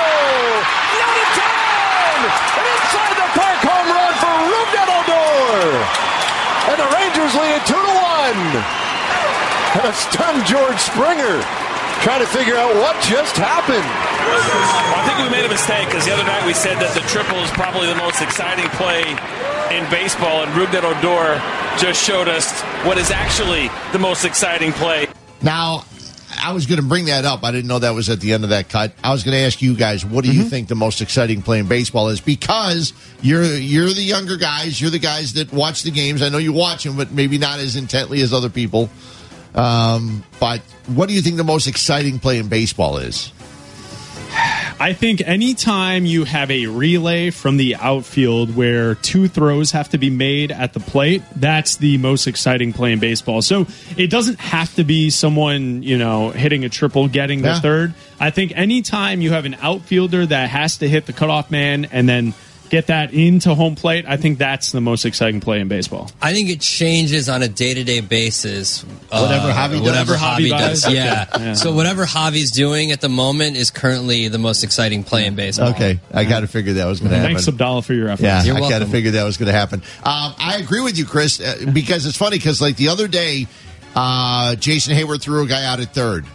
Not 1.01 1.15
in 1.17 1.29
time. 1.33 2.23
An 2.29 2.65
inside 2.77 3.15
the 3.17 3.29
park 3.33 3.59
home 3.65 3.87
run 3.89 4.13
for 4.21 4.35
Rougned 4.53 4.89
Odor. 5.01 5.65
And 6.69 6.77
the 6.77 6.89
Rangers 6.93 7.33
lead 7.33 7.57
it 7.57 7.65
two 7.65 7.81
to 7.81 7.93
one. 7.97 8.41
And 9.81 9.85
a 9.89 9.93
stunned 9.97 10.45
George 10.45 10.77
Springer 10.77 11.41
trying 12.05 12.21
to 12.21 12.29
figure 12.29 12.55
out 12.55 12.69
what 12.75 12.93
just 13.01 13.33
happened. 13.33 13.81
Well, 13.81 14.41
I 14.93 15.01
think 15.09 15.17
we 15.25 15.29
made 15.33 15.45
a 15.45 15.49
mistake 15.49 15.89
because 15.89 16.05
the 16.05 16.13
other 16.13 16.25
night 16.25 16.45
we 16.45 16.53
said 16.53 16.77
that 16.77 16.93
the 16.93 17.01
triple 17.09 17.41
is 17.41 17.49
probably 17.57 17.87
the 17.89 17.97
most 17.97 18.21
exciting 18.21 18.69
play 18.77 19.17
in 19.71 19.89
baseball, 19.89 20.43
and 20.43 20.51
Rougned 20.51 20.83
Odor 20.83 21.41
just 21.79 22.03
showed 22.03 22.27
us 22.27 22.61
what 22.85 22.97
is 22.97 23.11
actually 23.11 23.69
the 23.91 23.99
most 23.99 24.25
exciting 24.25 24.71
play. 24.73 25.07
Now, 25.41 25.85
I 26.41 26.53
was 26.53 26.65
going 26.65 26.79
to 26.79 26.85
bring 26.85 27.05
that 27.05 27.25
up. 27.25 27.43
I 27.43 27.51
didn't 27.51 27.67
know 27.67 27.79
that 27.79 27.93
was 27.93 28.09
at 28.09 28.19
the 28.19 28.33
end 28.33 28.43
of 28.43 28.51
that 28.51 28.69
cut. 28.69 28.93
I 29.03 29.11
was 29.11 29.23
going 29.23 29.33
to 29.33 29.41
ask 29.41 29.61
you 29.61 29.75
guys, 29.75 30.05
what 30.05 30.23
do 30.23 30.31
you 30.31 30.43
think 30.43 30.67
the 30.67 30.75
most 30.75 31.01
exciting 31.01 31.41
play 31.41 31.59
in 31.59 31.67
baseball 31.67 32.09
is? 32.09 32.19
Because 32.21 32.93
you're 33.21 33.43
you're 33.43 33.89
the 33.89 34.01
younger 34.01 34.37
guys, 34.37 34.79
you're 34.79 34.91
the 34.91 34.99
guys 34.99 35.33
that 35.33 35.51
watch 35.53 35.83
the 35.83 35.91
games. 35.91 36.21
I 36.21 36.29
know 36.29 36.37
you 36.37 36.53
watch 36.53 36.83
them, 36.83 36.97
but 36.97 37.11
maybe 37.11 37.37
not 37.37 37.59
as 37.59 37.75
intently 37.75 38.21
as 38.21 38.33
other 38.33 38.49
people. 38.49 38.89
Um, 39.55 40.23
but 40.39 40.61
what 40.87 41.07
do 41.07 41.15
you 41.15 41.21
think 41.21 41.37
the 41.37 41.43
most 41.43 41.67
exciting 41.67 42.19
play 42.19 42.37
in 42.37 42.47
baseball 42.47 42.97
is? 42.97 43.31
I 44.77 44.93
think 44.93 45.21
anytime 45.25 46.05
you 46.05 46.25
have 46.25 46.51
a 46.51 46.67
relay 46.67 47.29
from 47.29 47.55
the 47.57 47.75
outfield 47.77 48.55
where 48.55 48.95
two 48.95 49.27
throws 49.29 49.71
have 49.71 49.89
to 49.89 49.97
be 49.97 50.09
made 50.09 50.51
at 50.51 50.73
the 50.73 50.79
plate, 50.81 51.23
that's 51.35 51.77
the 51.77 51.97
most 51.97 52.27
exciting 52.27 52.73
play 52.73 52.91
in 52.91 52.99
baseball. 52.99 53.41
So 53.41 53.67
it 53.95 54.09
doesn't 54.09 54.39
have 54.39 54.73
to 54.75 54.83
be 54.83 55.09
someone, 55.09 55.81
you 55.81 55.97
know, 55.97 56.29
hitting 56.31 56.65
a 56.65 56.69
triple, 56.69 57.07
getting 57.07 57.41
the 57.41 57.49
Yeah. 57.49 57.59
third. 57.61 57.93
I 58.19 58.31
think 58.31 58.51
anytime 58.55 59.21
you 59.21 59.31
have 59.31 59.45
an 59.45 59.55
outfielder 59.61 60.25
that 60.25 60.49
has 60.49 60.77
to 60.77 60.89
hit 60.89 61.05
the 61.05 61.13
cutoff 61.13 61.49
man 61.51 61.85
and 61.91 62.07
then 62.07 62.33
get 62.69 62.87
that 62.87 63.13
into 63.13 63.53
home 63.55 63.75
plate, 63.75 64.05
I 64.07 64.17
think 64.17 64.37
that's 64.37 64.71
the 64.71 64.81
most 64.81 65.05
exciting 65.05 65.39
play 65.41 65.59
in 65.59 65.67
baseball. 65.67 66.11
I 66.21 66.33
think 66.33 66.49
it 66.49 66.61
changes 66.61 67.29
on 67.29 67.41
a 67.43 67.47
day 67.47 67.73
to 67.73 67.83
day 67.83 68.01
basis. 68.01 68.83
uh, 69.11 69.21
Whatever 69.21 69.49
Javi 69.51 69.71
does. 69.73 69.81
Whatever 69.81 70.13
Javi 70.15 70.37
Javi 70.37 70.49
does. 70.49 70.81
does? 70.83 70.93
Yeah. 70.93 71.25
Yeah. 71.37 71.53
So 71.53 71.73
whatever 71.73 72.05
Javi's 72.05 72.51
doing 72.51 72.91
at 72.91 73.01
the 73.01 73.09
moment 73.09 73.55
is 73.57 73.71
currently 73.71 74.27
the 74.27 74.37
most 74.39 74.63
exciting 74.63 75.03
play 75.03 75.25
in 75.25 75.35
baseball. 75.35 75.69
Okay, 75.69 75.99
I 76.13 76.23
got 76.25 76.41
to 76.41 76.47
figure 76.47 76.73
that 76.73 76.85
was 76.85 76.99
going 76.99 77.11
to 77.11 77.17
happen. 77.17 77.33
Thanks, 77.35 77.47
Abdallah, 77.47 77.81
for 77.83 77.93
your 77.93 78.09
effort. 78.09 78.23
Yeah, 78.23 78.43
You're 78.43 78.57
I 78.57 78.69
got 78.69 78.79
to 78.79 78.85
figure 78.87 79.11
that 79.11 79.23
was 79.23 79.37
going 79.37 79.47
to 79.47 79.53
happen. 79.57 79.81
Um, 80.03 80.33
I 80.37 80.57
agree 80.61 80.81
with 80.81 80.97
you, 80.97 81.05
Chris, 81.05 81.39
uh, 81.39 81.65
because 81.73 82.05
it's 82.05 82.17
funny 82.17 82.37
because 82.37 82.61
like 82.61 82.77
the 82.77 82.89
other 82.89 83.07
day, 83.07 83.47
uh, 83.95 84.55
Jason 84.55 84.95
Heyward 84.97 85.21
threw 85.21 85.43
a 85.43 85.47
guy 85.47 85.65
out 85.65 85.79
at 85.79 85.93
third. 85.93 86.25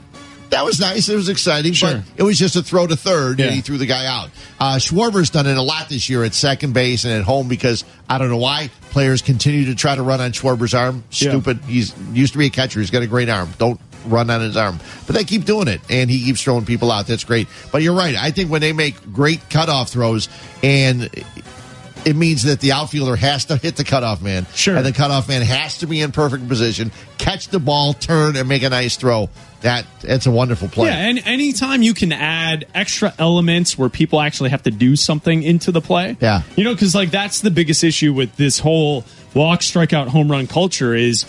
That 0.50 0.64
was 0.64 0.80
nice. 0.80 1.08
It 1.08 1.14
was 1.14 1.28
exciting, 1.28 1.72
Sure. 1.74 1.94
but 1.94 2.02
it 2.16 2.22
was 2.24 2.38
just 2.38 2.56
a 2.56 2.62
throw 2.62 2.86
to 2.86 2.96
third, 2.96 3.40
and 3.40 3.54
he 3.54 3.60
threw 3.60 3.78
the 3.78 3.86
guy 3.86 4.06
out. 4.06 4.30
Uh, 4.58 4.76
Schwarber's 4.78 5.30
done 5.30 5.46
it 5.46 5.56
a 5.56 5.62
lot 5.62 5.88
this 5.88 6.08
year 6.10 6.24
at 6.24 6.34
second 6.34 6.74
base 6.74 7.04
and 7.04 7.14
at 7.14 7.22
home 7.22 7.46
because 7.48 7.84
I 8.08 8.18
don't 8.18 8.28
know 8.30 8.36
why 8.36 8.70
players 8.90 9.22
continue 9.22 9.66
to 9.66 9.74
try 9.76 9.94
to 9.94 10.02
run 10.02 10.20
on 10.20 10.32
Schwarber's 10.32 10.74
arm. 10.74 11.04
Yeah. 11.12 11.30
Stupid. 11.30 11.60
He's 11.66 11.94
used 12.12 12.32
to 12.32 12.38
be 12.38 12.46
a 12.46 12.50
catcher. 12.50 12.80
He's 12.80 12.90
got 12.90 13.02
a 13.02 13.06
great 13.06 13.28
arm. 13.28 13.48
Don't 13.58 13.80
run 14.06 14.28
on 14.30 14.40
his 14.40 14.56
arm. 14.56 14.80
But 15.06 15.14
they 15.14 15.24
keep 15.24 15.44
doing 15.44 15.68
it, 15.68 15.80
and 15.88 16.10
he 16.10 16.24
keeps 16.24 16.42
throwing 16.42 16.64
people 16.64 16.90
out. 16.90 17.06
That's 17.06 17.22
great. 17.24 17.46
But 17.70 17.82
you're 17.82 17.94
right. 17.94 18.16
I 18.16 18.30
think 18.32 18.50
when 18.50 18.60
they 18.60 18.72
make 18.72 19.12
great 19.12 19.48
cutoff 19.50 19.90
throws 19.90 20.28
and 20.64 21.08
it 22.06 22.16
means 22.16 22.44
that 22.44 22.60
the 22.60 22.72
outfielder 22.72 23.16
has 23.16 23.46
to 23.46 23.56
hit 23.56 23.76
the 23.76 23.84
cutoff 23.84 24.22
man. 24.22 24.46
Sure. 24.54 24.76
And 24.76 24.84
the 24.84 24.92
cutoff 24.92 25.28
man 25.28 25.42
has 25.42 25.78
to 25.78 25.86
be 25.86 26.00
in 26.00 26.12
perfect 26.12 26.48
position, 26.48 26.92
catch 27.18 27.48
the 27.48 27.58
ball, 27.58 27.94
turn, 27.94 28.36
and 28.36 28.48
make 28.48 28.62
a 28.62 28.70
nice 28.70 28.96
throw. 28.96 29.28
That 29.62 29.84
it's 30.02 30.24
a 30.24 30.30
wonderful 30.30 30.68
play. 30.68 30.88
Yeah, 30.88 30.96
and 30.96 31.18
anytime 31.26 31.82
you 31.82 31.92
can 31.92 32.12
add 32.12 32.66
extra 32.74 33.12
elements 33.18 33.76
where 33.76 33.90
people 33.90 34.18
actually 34.18 34.50
have 34.50 34.62
to 34.62 34.70
do 34.70 34.96
something 34.96 35.42
into 35.42 35.70
the 35.70 35.82
play. 35.82 36.16
Yeah. 36.18 36.42
You 36.56 36.64
know, 36.64 36.72
because 36.72 36.94
like 36.94 37.10
that's 37.10 37.40
the 37.40 37.50
biggest 37.50 37.84
issue 37.84 38.14
with 38.14 38.34
this 38.36 38.58
whole 38.58 39.04
walk, 39.34 39.60
strikeout, 39.60 40.08
home 40.08 40.30
run 40.30 40.46
culture 40.46 40.94
is 40.94 41.26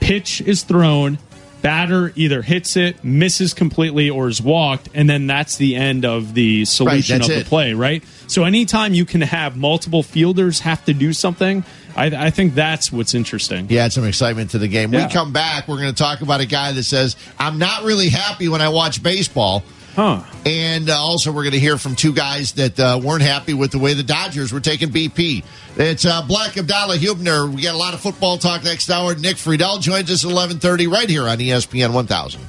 pitch 0.00 0.40
is 0.40 0.64
thrown, 0.64 1.18
batter 1.62 2.12
either 2.14 2.42
hits 2.42 2.76
it, 2.76 3.02
misses 3.04 3.54
completely, 3.54 4.10
or 4.10 4.28
is 4.28 4.40
walked, 4.40 4.88
and 4.94 5.08
then 5.08 5.26
that's 5.26 5.56
the 5.56 5.76
end 5.76 6.04
of 6.04 6.34
the 6.34 6.64
solution 6.64 7.18
that's 7.18 7.28
of 7.28 7.34
the 7.34 7.40
it. 7.40 7.46
play, 7.46 7.72
right? 7.72 8.02
So 8.26 8.44
anytime 8.44 8.94
you 8.94 9.04
can 9.04 9.22
have 9.22 9.56
multiple 9.56 10.02
fielders 10.02 10.60
have 10.60 10.84
to 10.84 10.94
do 10.94 11.12
something, 11.12 11.64
I, 11.96 12.26
I 12.26 12.30
think 12.30 12.54
that's 12.54 12.92
what's 12.92 13.14
interesting. 13.14 13.70
You 13.70 13.78
add 13.78 13.92
some 13.92 14.04
excitement 14.04 14.50
to 14.50 14.58
the 14.58 14.68
game. 14.68 14.92
Yeah. 14.92 15.06
We 15.06 15.12
come 15.12 15.32
back, 15.32 15.66
we're 15.66 15.78
going 15.78 15.94
to 15.94 16.02
talk 16.02 16.20
about 16.20 16.40
a 16.40 16.46
guy 16.46 16.72
that 16.72 16.84
says, 16.84 17.16
I'm 17.38 17.58
not 17.58 17.84
really 17.84 18.08
happy 18.08 18.48
when 18.48 18.60
I 18.60 18.68
watch 18.68 19.02
baseball. 19.02 19.64
Huh. 19.98 20.22
And 20.46 20.88
uh, 20.90 20.96
also, 20.96 21.32
we're 21.32 21.42
going 21.42 21.54
to 21.54 21.58
hear 21.58 21.76
from 21.76 21.96
two 21.96 22.12
guys 22.12 22.52
that 22.52 22.78
uh, 22.78 23.00
weren't 23.02 23.22
happy 23.22 23.52
with 23.52 23.72
the 23.72 23.80
way 23.80 23.94
the 23.94 24.04
Dodgers 24.04 24.52
were 24.52 24.60
taking 24.60 24.90
BP. 24.90 25.42
It's 25.76 26.04
uh, 26.04 26.22
Black 26.22 26.56
Abdallah 26.56 26.98
Huebner. 26.98 27.48
We 27.48 27.62
got 27.62 27.74
a 27.74 27.78
lot 27.78 27.94
of 27.94 28.00
football 28.00 28.38
talk 28.38 28.62
next 28.62 28.90
hour. 28.90 29.16
Nick 29.16 29.38
Friedell 29.38 29.80
joins 29.80 30.08
us 30.08 30.22
at 30.22 30.28
1130 30.28 30.86
right 30.86 31.10
here 31.10 31.26
on 31.26 31.38
ESPN 31.38 31.92
1000. 31.92 32.40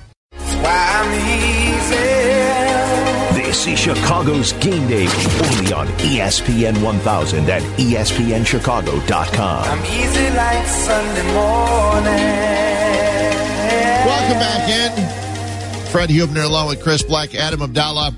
This 3.34 3.64
See 3.64 3.76
Chicago's 3.76 4.54
game 4.54 4.88
day 4.88 5.08
only 5.08 5.74
on 5.74 5.88
ESPN 5.88 6.84
1000 6.84 7.50
at 7.50 7.64
ESPNChicago.com. 7.80 9.64
I'm 9.64 9.86
easy 9.86 10.30
like 10.36 10.68
Sunday 10.68 11.34
morning. 11.34 12.14
Welcome 14.06 14.38
back 14.38 14.70
in. 14.70 15.29
Fred 15.92 16.10
Huebner 16.12 16.44
along 16.44 16.68
with 16.68 16.82
Chris 16.84 17.02
Black, 17.04 17.34
Adam 17.36 17.62
Abdallah. 17.62 18.14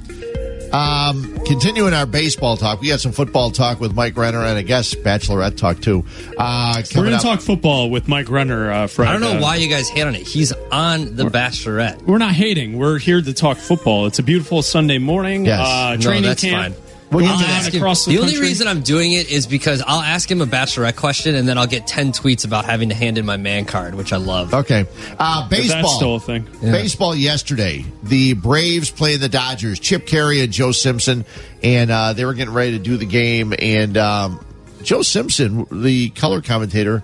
Um, 0.73 1.37
continuing 1.45 1.93
our 1.93 2.05
baseball 2.05 2.55
talk, 2.55 2.79
we 2.79 2.87
had 2.89 2.99
some 3.01 3.11
football 3.11 3.51
talk 3.51 3.79
with 3.81 3.93
Mike 3.93 4.15
Renner 4.15 4.39
and 4.39 4.57
I 4.57 4.61
guess 4.61 4.93
bachelorette 4.93 5.57
talk 5.57 5.81
too. 5.81 6.05
Uh, 6.37 6.81
We're 6.95 7.03
going 7.05 7.17
to 7.17 7.23
talk 7.23 7.41
football 7.41 7.89
with 7.89 8.07
Mike 8.07 8.29
Renner. 8.29 8.71
Uh, 8.71 8.87
Fred. 8.87 9.09
I 9.09 9.11
don't 9.13 9.21
know 9.21 9.37
Uh, 9.37 9.41
why 9.41 9.55
you 9.57 9.67
guys 9.67 9.89
hate 9.89 10.03
on 10.03 10.15
it. 10.15 10.25
He's 10.27 10.53
on 10.71 11.15
The 11.15 11.25
Bachelorette. 11.25 12.01
We're 12.03 12.17
not 12.19 12.33
hating. 12.33 12.77
We're 12.77 12.99
here 12.99 13.21
to 13.21 13.33
talk 13.33 13.57
football. 13.57 14.05
It's 14.05 14.19
a 14.19 14.23
beautiful 14.23 14.61
Sunday 14.61 14.97
morning. 14.97 15.45
Yes. 15.45 15.59
Uh, 15.67 15.95
No, 15.95 16.01
training 16.01 16.23
that's 16.23 16.41
camp. 16.41 16.75
fine. 16.75 16.83
Going 17.11 17.25
I'll 17.25 17.39
ask 17.41 17.73
him- 17.73 17.81
across 17.81 18.05
the, 18.05 18.15
the 18.15 18.21
only 18.21 18.39
reason 18.39 18.67
I'm 18.67 18.81
doing 18.81 19.11
it 19.11 19.29
is 19.29 19.45
because 19.45 19.83
I'll 19.85 20.01
ask 20.01 20.31
him 20.31 20.41
a 20.41 20.45
bachelorette 20.45 20.95
question 20.95 21.35
and 21.35 21.45
then 21.47 21.57
I'll 21.57 21.67
get 21.67 21.85
10 21.85 22.13
tweets 22.13 22.45
about 22.45 22.63
having 22.65 22.87
to 22.89 22.95
hand 22.95 23.17
in 23.17 23.25
my 23.25 23.35
man 23.35 23.65
card, 23.65 23.95
which 23.95 24.13
I 24.13 24.17
love. 24.17 24.53
Okay. 24.53 24.85
Uh, 25.19 25.47
baseball. 25.49 25.81
That's 25.81 25.95
still 25.95 26.15
a 26.15 26.19
thing. 26.21 26.47
Baseball 26.61 27.13
yesterday. 27.13 27.83
The 28.03 28.33
Braves 28.33 28.91
playing 28.91 29.19
the 29.19 29.27
Dodgers. 29.29 29.79
Chip 29.79 30.07
Caray 30.07 30.41
and 30.41 30.53
Joe 30.53 30.71
Simpson, 30.71 31.25
and 31.61 31.91
uh, 31.91 32.13
they 32.13 32.23
were 32.23 32.33
getting 32.33 32.53
ready 32.53 32.71
to 32.77 32.79
do 32.79 32.95
the 32.95 33.05
game. 33.05 33.53
And 33.59 33.97
um, 33.97 34.45
Joe 34.81 35.01
Simpson, 35.01 35.67
the 35.69 36.09
color 36.11 36.41
commentator 36.41 37.03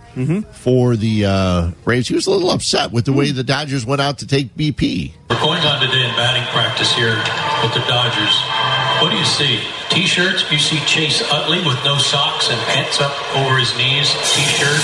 for 0.54 0.96
the 0.96 1.26
uh, 1.26 1.72
Braves, 1.84 2.08
he 2.08 2.16
was 2.16 2.28
a 2.28 2.32
little 2.32 2.52
upset 2.52 2.92
with 2.94 3.04
the 3.06 3.14
way 3.14 3.32
the 3.32 3.44
Dodgers 3.44 3.86
went 3.86 4.00
out 4.02 4.20
to 4.20 4.28
take 4.28 4.56
BP. 4.56 5.12
We're 5.30 5.40
going 5.42 5.62
on 5.64 5.82
today 5.82 6.04
in 6.04 6.16
batting 6.16 6.44
practice 6.54 6.94
here 6.94 7.16
with 7.62 7.74
the 7.74 7.84
Dodgers. 7.88 8.77
What 9.02 9.12
do 9.12 9.18
you 9.18 9.30
see? 9.30 9.62
T-shirts? 9.90 10.50
You 10.50 10.58
see 10.58 10.80
Chase 10.90 11.22
Utley 11.30 11.62
with 11.62 11.78
no 11.86 11.98
socks 12.02 12.50
and 12.50 12.58
pants 12.74 13.00
up 13.00 13.14
over 13.38 13.58
his 13.58 13.70
knees, 13.78 14.10
T-shirt. 14.34 14.82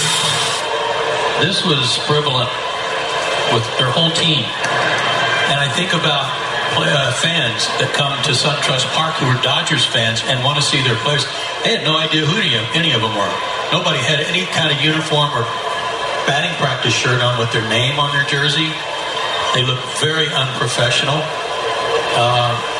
This 1.41 1.65
was 1.65 1.97
prevalent 2.05 2.49
with 3.49 3.65
their 3.81 3.89
whole 3.89 4.13
team. 4.13 4.45
And 5.49 5.57
I 5.57 5.65
think 5.73 5.97
about 5.97 6.29
uh, 6.77 7.09
fans 7.17 7.65
that 7.81 7.89
come 7.97 8.13
to 8.29 8.37
SunTrust 8.37 8.85
Park 8.93 9.17
who 9.17 9.25
are 9.33 9.41
Dodgers 9.41 9.85
fans 9.85 10.21
and 10.29 10.45
want 10.45 10.61
to 10.61 10.65
see 10.65 10.81
their 10.85 10.97
players. 11.01 11.25
They 11.65 11.73
had 11.73 11.81
no 11.81 11.97
idea 11.97 12.21
who 12.21 12.37
any 12.37 12.93
of, 12.93 13.01
them 13.01 13.17
were. 13.17 13.33
Nobody 13.73 13.97
had 13.97 14.21
any 14.29 14.45
kind 14.53 14.69
of 14.69 14.77
uniform 14.77 15.33
or 15.33 15.41
batting 16.29 16.53
practice 16.61 16.93
shirt 16.93 17.17
on 17.17 17.41
with 17.41 17.49
their 17.49 17.65
name 17.65 17.97
on 17.97 18.13
their 18.13 18.29
jersey. 18.29 18.69
They 19.57 19.65
look 19.65 19.81
very 19.97 20.29
unprofessional. 20.29 21.17
Uh, 22.13 22.72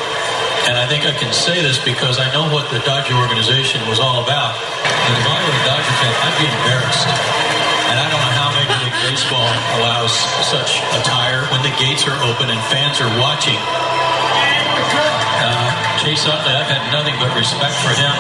and 0.68 0.80
I 0.80 0.88
think 0.88 1.04
I 1.04 1.12
can 1.12 1.32
say 1.36 1.60
this 1.60 1.76
because 1.84 2.20
I 2.20 2.32
know 2.32 2.48
what 2.48 2.72
the 2.72 2.80
Dodger 2.88 3.16
organization 3.20 3.84
was 3.92 4.00
all 4.00 4.24
about. 4.24 4.56
And 4.56 5.14
if 5.20 5.26
I 5.28 5.40
were 5.44 5.56
a 5.60 5.64
Dodger 5.68 5.96
fan, 6.00 6.14
I'd 6.24 6.38
be 6.40 6.48
embarrassed. 6.48 7.08
And 7.92 8.00
I 8.00 8.08
don't 8.08 8.24
know 8.24 8.36
how 8.40 8.48
Major 8.56 8.80
League 8.80 9.00
Baseball 9.04 9.52
allows 9.80 10.16
such 10.48 10.80
attire 10.96 11.44
when 11.52 11.62
the 11.68 11.74
gates 11.76 12.08
are 12.08 12.16
open 12.24 12.48
and 12.48 12.60
fans 12.72 13.04
are 13.04 13.12
watching. 13.20 13.60
Uh, 15.44 15.68
Chase 16.00 16.24
Utley, 16.24 16.56
I've 16.56 16.72
had 16.72 16.84
nothing 16.96 17.16
but 17.20 17.36
respect 17.36 17.76
for 17.84 17.92
him 17.92 18.16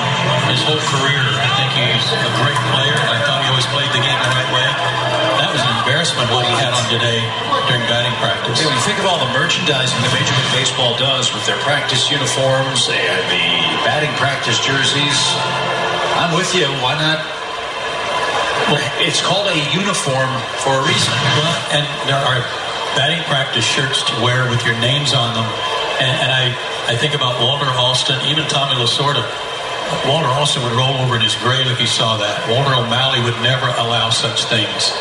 his 0.52 0.60
whole 0.68 0.84
career. 1.00 1.24
I 1.24 1.50
think 1.56 1.72
he's 1.80 2.08
a 2.12 2.32
great 2.44 2.60
player. 2.76 3.00
I 3.00 3.24
thought 3.24 3.40
he 3.42 3.48
always 3.48 3.68
played 3.72 3.90
the 3.96 4.04
game 4.04 4.20
the 4.20 4.34
right 4.36 4.52
way. 4.52 4.68
That 5.40 5.50
was 5.56 5.64
an 5.64 5.72
embarrassment 5.80 6.28
what 6.36 6.44
he 6.44 6.56
had 6.60 6.76
on 6.76 6.86
today 6.92 7.24
during 7.72 7.84
batting 7.88 8.14
practice. 8.20 8.33
When 8.44 8.60
you 8.60 8.84
think 8.84 9.00
of 9.00 9.08
all 9.08 9.24
the 9.24 9.32
merchandising 9.32 9.96
that 10.04 10.12
Major 10.12 10.36
League 10.36 10.52
Baseball 10.52 11.00
does 11.00 11.32
with 11.32 11.48
their 11.48 11.56
practice 11.64 12.12
uniforms 12.12 12.92
and 12.92 13.24
the 13.32 13.46
batting 13.88 14.12
practice 14.20 14.60
jerseys, 14.60 15.16
I'm 16.20 16.36
with 16.36 16.52
you. 16.52 16.68
Why 16.84 17.00
not? 17.00 17.24
Well, 18.68 18.84
it's 19.00 19.24
called 19.24 19.48
a 19.48 19.56
uniform 19.72 20.28
for 20.60 20.76
a 20.76 20.84
reason. 20.84 21.16
Well, 21.40 21.56
and 21.72 21.88
there 22.04 22.20
are 22.20 22.44
batting 23.00 23.24
practice 23.32 23.64
shirts 23.64 24.04
to 24.12 24.14
wear 24.20 24.44
with 24.52 24.60
your 24.68 24.76
names 24.84 25.16
on 25.16 25.40
them. 25.40 25.48
And, 26.04 26.28
and 26.28 26.32
I, 26.36 26.52
I 26.92 27.00
think 27.00 27.16
about 27.16 27.40
Walter 27.40 27.72
Alston, 27.80 28.20
even 28.28 28.44
Tommy 28.52 28.76
Lasorda. 28.76 29.24
Walter 30.04 30.28
Alston 30.28 30.68
would 30.68 30.76
roll 30.76 31.00
over 31.00 31.16
in 31.16 31.24
his 31.24 31.40
grave 31.40 31.72
if 31.72 31.80
he 31.80 31.88
saw 31.88 32.20
that. 32.20 32.44
Walter 32.52 32.76
O'Malley 32.76 33.24
would 33.24 33.40
never 33.40 33.72
allow 33.80 34.12
such 34.12 34.44
things. 34.52 34.92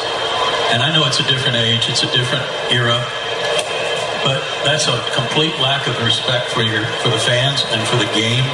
And 0.71 0.79
I 0.79 0.95
know 0.95 1.05
it's 1.11 1.19
a 1.21 1.27
different 1.27 1.59
age, 1.59 1.91
it's 1.91 2.07
a 2.07 2.11
different 2.15 2.47
era, 2.73 3.03
but 4.23 4.41
that's 4.65 4.87
a 4.87 4.97
complete 5.15 5.55
lack 5.59 5.87
of 5.87 5.99
respect 6.03 6.51
for 6.51 6.63
your 6.63 6.83
for 7.03 7.11
the 7.11 7.19
fans 7.19 7.67
and 7.75 7.83
for 7.87 7.97
the 7.99 8.09
game. 8.15 8.47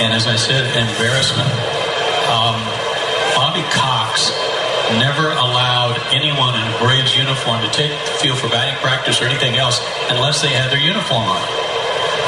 And 0.00 0.12
as 0.12 0.26
I 0.26 0.36
said, 0.36 0.64
embarrassment. 0.76 1.50
Um, 2.28 2.60
Bobby 3.36 3.64
Cox 3.72 4.32
never 4.96 5.32
allowed 5.36 6.00
anyone 6.12 6.56
in 6.56 6.64
a 6.64 6.74
Braves 6.80 7.16
uniform 7.16 7.60
to 7.60 7.70
take 7.70 7.92
the 7.92 8.14
field 8.20 8.38
for 8.38 8.48
batting 8.48 8.76
practice 8.80 9.20
or 9.20 9.26
anything 9.26 9.56
else 9.56 9.80
unless 10.08 10.40
they 10.40 10.48
had 10.48 10.70
their 10.72 10.80
uniform 10.80 11.28
on. 11.28 11.44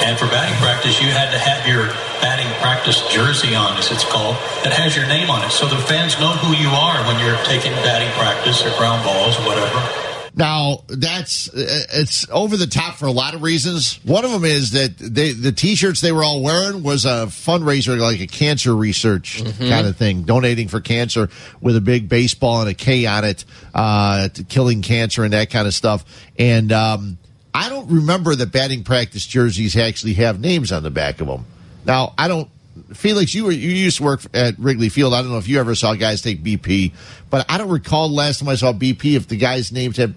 And 0.04 0.18
for 0.18 0.26
batting 0.26 0.56
practice, 0.60 1.00
you 1.00 1.08
had 1.08 1.30
to 1.32 1.38
have 1.38 1.66
your 1.68 1.88
batting 2.20 2.48
practice 2.60 3.00
jersey 3.08 3.54
on, 3.54 3.76
as 3.76 3.92
it's 3.92 4.04
called, 4.04 4.36
that 4.64 4.72
has 4.72 4.96
your 4.96 5.06
name 5.06 5.30
on 5.30 5.44
it. 5.44 5.50
So 5.50 5.68
the 5.68 5.76
fans 5.76 6.18
know 6.18 6.32
who 6.40 6.56
you 6.56 6.68
are 6.68 6.96
when 7.04 7.20
you're 7.20 7.36
taking 7.44 7.72
batting 7.84 8.10
practice 8.16 8.64
or 8.64 8.72
ground 8.76 9.04
balls 9.04 9.38
or 9.38 9.44
whatever. 9.44 10.09
Now 10.34 10.84
that's 10.88 11.50
it's 11.52 12.28
over 12.30 12.56
the 12.56 12.66
top 12.66 12.94
for 12.94 13.06
a 13.06 13.12
lot 13.12 13.34
of 13.34 13.42
reasons. 13.42 13.98
One 14.04 14.24
of 14.24 14.30
them 14.30 14.44
is 14.44 14.70
that 14.72 14.96
they 14.98 15.32
the 15.32 15.52
T-shirts 15.52 16.00
they 16.00 16.12
were 16.12 16.22
all 16.22 16.42
wearing 16.42 16.82
was 16.82 17.04
a 17.04 17.26
fundraiser, 17.26 17.98
like 17.98 18.20
a 18.20 18.26
cancer 18.26 18.74
research 18.74 19.42
kind 19.58 19.86
of 19.86 19.96
thing, 19.96 20.22
donating 20.22 20.68
for 20.68 20.80
cancer 20.80 21.28
with 21.60 21.76
a 21.76 21.80
big 21.80 22.08
baseball 22.08 22.60
and 22.60 22.70
a 22.70 22.74
K 22.74 23.06
on 23.06 23.24
it, 23.24 23.44
uh, 23.74 24.28
to 24.28 24.44
killing 24.44 24.82
cancer 24.82 25.24
and 25.24 25.32
that 25.32 25.50
kind 25.50 25.66
of 25.66 25.74
stuff. 25.74 26.04
And 26.38 26.70
um, 26.72 27.18
I 27.52 27.68
don't 27.68 27.90
remember 27.90 28.34
that 28.36 28.52
batting 28.52 28.84
practice 28.84 29.26
jerseys 29.26 29.76
actually 29.76 30.14
have 30.14 30.40
names 30.40 30.70
on 30.70 30.82
the 30.82 30.90
back 30.90 31.20
of 31.20 31.26
them. 31.26 31.44
Now 31.84 32.14
I 32.16 32.28
don't. 32.28 32.48
Felix, 32.94 33.34
you 33.34 33.44
were 33.44 33.52
you 33.52 33.70
used 33.70 33.98
to 33.98 34.02
work 34.04 34.22
at 34.34 34.58
Wrigley 34.58 34.88
Field. 34.88 35.14
I 35.14 35.22
don't 35.22 35.30
know 35.30 35.38
if 35.38 35.48
you 35.48 35.58
ever 35.60 35.74
saw 35.74 35.94
guys 35.94 36.22
take 36.22 36.42
BP, 36.42 36.92
but 37.30 37.46
I 37.48 37.58
don't 37.58 37.68
recall 37.70 38.08
the 38.08 38.14
last 38.14 38.40
time 38.40 38.48
I 38.48 38.54
saw 38.54 38.72
BP 38.72 39.14
if 39.16 39.28
the 39.28 39.36
guys' 39.36 39.72
names 39.72 39.96
have 39.98 40.14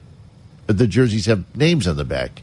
the 0.68 0.88
jerseys 0.88 1.26
have 1.28 1.44
names 1.56 1.88
on 1.88 1.96
the 1.98 2.06
back. 2.06 2.42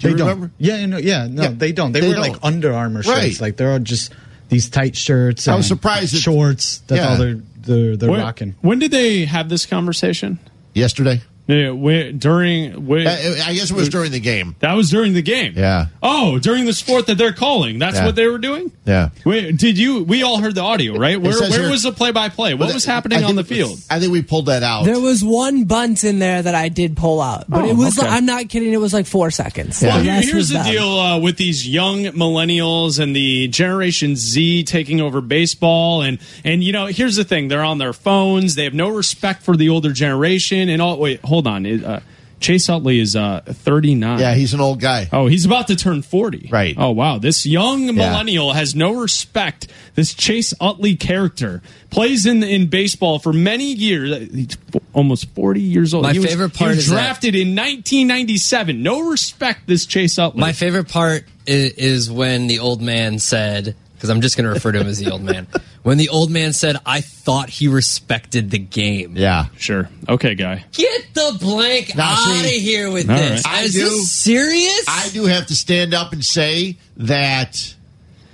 Do 0.00 0.10
you 0.10 0.16
they 0.16 0.22
remember? 0.22 0.46
don't. 0.48 0.54
Yeah, 0.58 0.86
no, 0.86 0.96
yeah, 0.98 1.26
no, 1.28 1.42
Yeah, 1.44 1.48
they 1.52 1.72
don't. 1.72 1.92
They, 1.92 2.00
they 2.00 2.08
wear 2.08 2.16
don't. 2.16 2.32
like 2.32 2.40
Under 2.42 2.72
Armour 2.72 3.02
shirts. 3.02 3.16
Right. 3.18 3.40
Like 3.40 3.56
they're 3.56 3.72
all 3.72 3.78
just 3.78 4.12
these 4.48 4.68
tight 4.68 4.96
shirts. 4.96 5.46
I 5.48 5.54
was 5.54 5.66
surprised 5.66 6.14
shorts. 6.16 6.78
That's 6.86 7.00
Yeah. 7.00 7.10
all 7.10 7.16
they're 7.18 7.40
they're, 7.56 7.96
they're 7.96 8.10
When- 8.10 8.20
rocking. 8.20 8.54
When 8.60 8.78
did 8.78 8.90
they 8.90 9.24
have 9.24 9.48
this 9.48 9.64
conversation? 9.66 10.38
Yesterday. 10.74 11.22
Yeah, 11.46 11.70
where, 11.70 12.10
during. 12.10 12.86
Where, 12.86 13.06
Uh, 13.06 13.44
I 13.46 13.52
guess 13.54 13.70
it 13.70 13.76
was 13.76 13.90
during 13.90 14.12
the 14.12 14.20
game. 14.20 14.56
That 14.60 14.72
was 14.72 14.90
during 14.90 15.12
the 15.12 15.20
game. 15.20 15.52
Yeah. 15.56 15.86
Oh, 16.02 16.38
during 16.38 16.64
the 16.64 16.72
sport 16.72 17.06
that 17.08 17.18
they're 17.18 17.34
calling. 17.34 17.78
That's 17.78 17.96
Yeah. 17.96 18.06
what 18.06 18.14
they 18.16 18.26
were 18.26 18.38
doing. 18.38 18.72
Yeah. 18.86 19.10
Wait, 19.26 19.56
did 19.58 19.76
you? 19.76 20.04
We 20.04 20.22
all 20.22 20.38
heard 20.38 20.54
the 20.54 20.62
audio, 20.62 20.96
right? 20.98 21.20
Where, 21.20 21.38
where 21.38 21.50
here- 21.50 21.70
was 21.70 21.82
the 21.82 21.92
play-by-play? 21.92 22.54
What 22.54 22.72
was 22.72 22.86
happening 22.86 23.18
think- 23.18 23.28
on 23.28 23.36
the 23.36 23.44
field? 23.44 23.78
I 23.90 24.00
think 24.00 24.10
we 24.10 24.22
pulled 24.22 24.46
that 24.46 24.62
out. 24.62 24.84
There 24.86 24.98
was 25.00 25.22
one 25.22 25.64
bunt 25.64 26.02
in 26.02 26.18
there 26.18 26.40
that 26.40 26.54
I 26.54 26.70
did 26.70 26.96
pull 26.96 27.20
out, 27.20 27.44
but 27.48 27.64
Oh, 27.64 27.68
it 27.68 27.76
was 27.76 27.98
okay. 27.98 28.06
like, 28.08 28.16
I'm 28.16 28.24
not 28.26 28.48
kidding. 28.48 28.72
It 28.72 28.80
was 28.80 28.94
like 28.94 29.06
four 29.06 29.30
seconds. 29.30 29.82
Well, 29.82 29.98
The 30.02 30.10
here's 30.22 30.48
the 30.48 30.54
them. 30.54 30.66
deal 30.72 30.88
uh, 30.98 31.18
with 31.18 31.36
these 31.36 31.68
young 31.68 32.04
millennials 32.04 32.98
and 32.98 33.14
the 33.14 33.48
Generation 33.48 34.16
Z 34.16 34.64
taking 34.64 35.00
over 35.02 35.20
baseball, 35.20 36.00
and 36.02 36.18
and 36.42 36.64
you 36.64 36.72
know, 36.72 36.86
here's 36.86 37.16
the 37.16 37.24
thing: 37.24 37.48
they're 37.48 37.62
on 37.62 37.76
their 37.78 37.92
phones. 37.92 38.54
They 38.54 38.64
have 38.64 38.72
no 38.74 38.88
respect 38.88 39.42
for 39.42 39.56
the 39.58 39.68
older 39.68 39.92
generation. 39.92 40.68
And 40.70 40.80
all. 40.80 40.98
Wait, 40.98 41.20
hold 41.24 41.33
on. 41.46 41.66
It, 41.66 41.84
uh, 41.84 42.00
Chase 42.40 42.68
Utley 42.68 43.00
is 43.00 43.16
uh, 43.16 43.40
39. 43.46 44.18
Yeah, 44.18 44.34
he's 44.34 44.52
an 44.52 44.60
old 44.60 44.78
guy. 44.78 45.08
Oh, 45.12 45.28
he's 45.28 45.46
about 45.46 45.68
to 45.68 45.76
turn 45.76 46.02
40. 46.02 46.48
Right. 46.52 46.74
Oh, 46.76 46.90
wow. 46.90 47.16
This 47.18 47.46
young 47.46 47.86
millennial 47.86 48.52
has 48.52 48.74
no 48.74 48.92
respect. 49.00 49.68
This 49.94 50.12
Chase 50.12 50.52
Utley 50.60 50.94
character 50.96 51.62
plays 51.88 52.26
in 52.26 52.42
in 52.42 52.66
baseball 52.66 53.18
for 53.18 53.32
many 53.32 53.72
years. 53.72 54.30
He's 54.30 54.58
f- 54.74 54.82
almost 54.92 55.30
40 55.30 55.60
years 55.62 55.94
old. 55.94 56.02
My 56.02 56.12
He 56.12 56.18
was- 56.18 56.28
favorite 56.28 56.52
he 56.52 56.58
part 56.58 56.70
was 56.70 56.78
is 56.80 56.88
that- 56.90 56.96
drafted 56.96 57.34
in 57.34 57.54
1997. 57.54 58.82
No 58.82 59.08
respect, 59.08 59.66
this 59.66 59.86
Chase 59.86 60.18
Utley. 60.18 60.40
My 60.40 60.52
favorite 60.52 60.88
part 60.88 61.24
is, 61.46 61.72
is 61.74 62.10
when 62.10 62.46
the 62.48 62.58
old 62.58 62.82
man 62.82 63.18
said, 63.20 63.74
because 64.04 64.14
I'm 64.14 64.20
just 64.20 64.36
going 64.36 64.44
to 64.44 64.50
refer 64.50 64.70
to 64.70 64.80
him 64.80 64.86
as 64.86 64.98
the 64.98 65.10
old 65.10 65.22
man. 65.22 65.46
When 65.82 65.96
the 65.96 66.10
old 66.10 66.30
man 66.30 66.52
said, 66.52 66.76
I 66.84 67.00
thought 67.00 67.48
he 67.48 67.68
respected 67.68 68.50
the 68.50 68.58
game. 68.58 69.16
Yeah. 69.16 69.46
Sure. 69.56 69.88
Okay, 70.06 70.34
guy. 70.34 70.62
Get 70.72 71.06
the 71.14 71.38
blank 71.40 71.96
Now, 71.96 72.10
out 72.12 72.28
of 72.40 72.42
see, 72.44 72.58
here 72.58 72.90
with 72.90 73.08
All 73.08 73.16
this. 73.16 73.42
right. 73.46 73.54
I 73.54 73.62
Is 73.62 73.72
do- 73.72 73.80
this 73.80 74.12
serious? 74.12 74.84
I 74.86 75.08
do 75.14 75.24
have 75.24 75.46
to 75.46 75.56
stand 75.56 75.94
up 75.94 76.12
and 76.12 76.22
say 76.22 76.76
that 76.98 77.74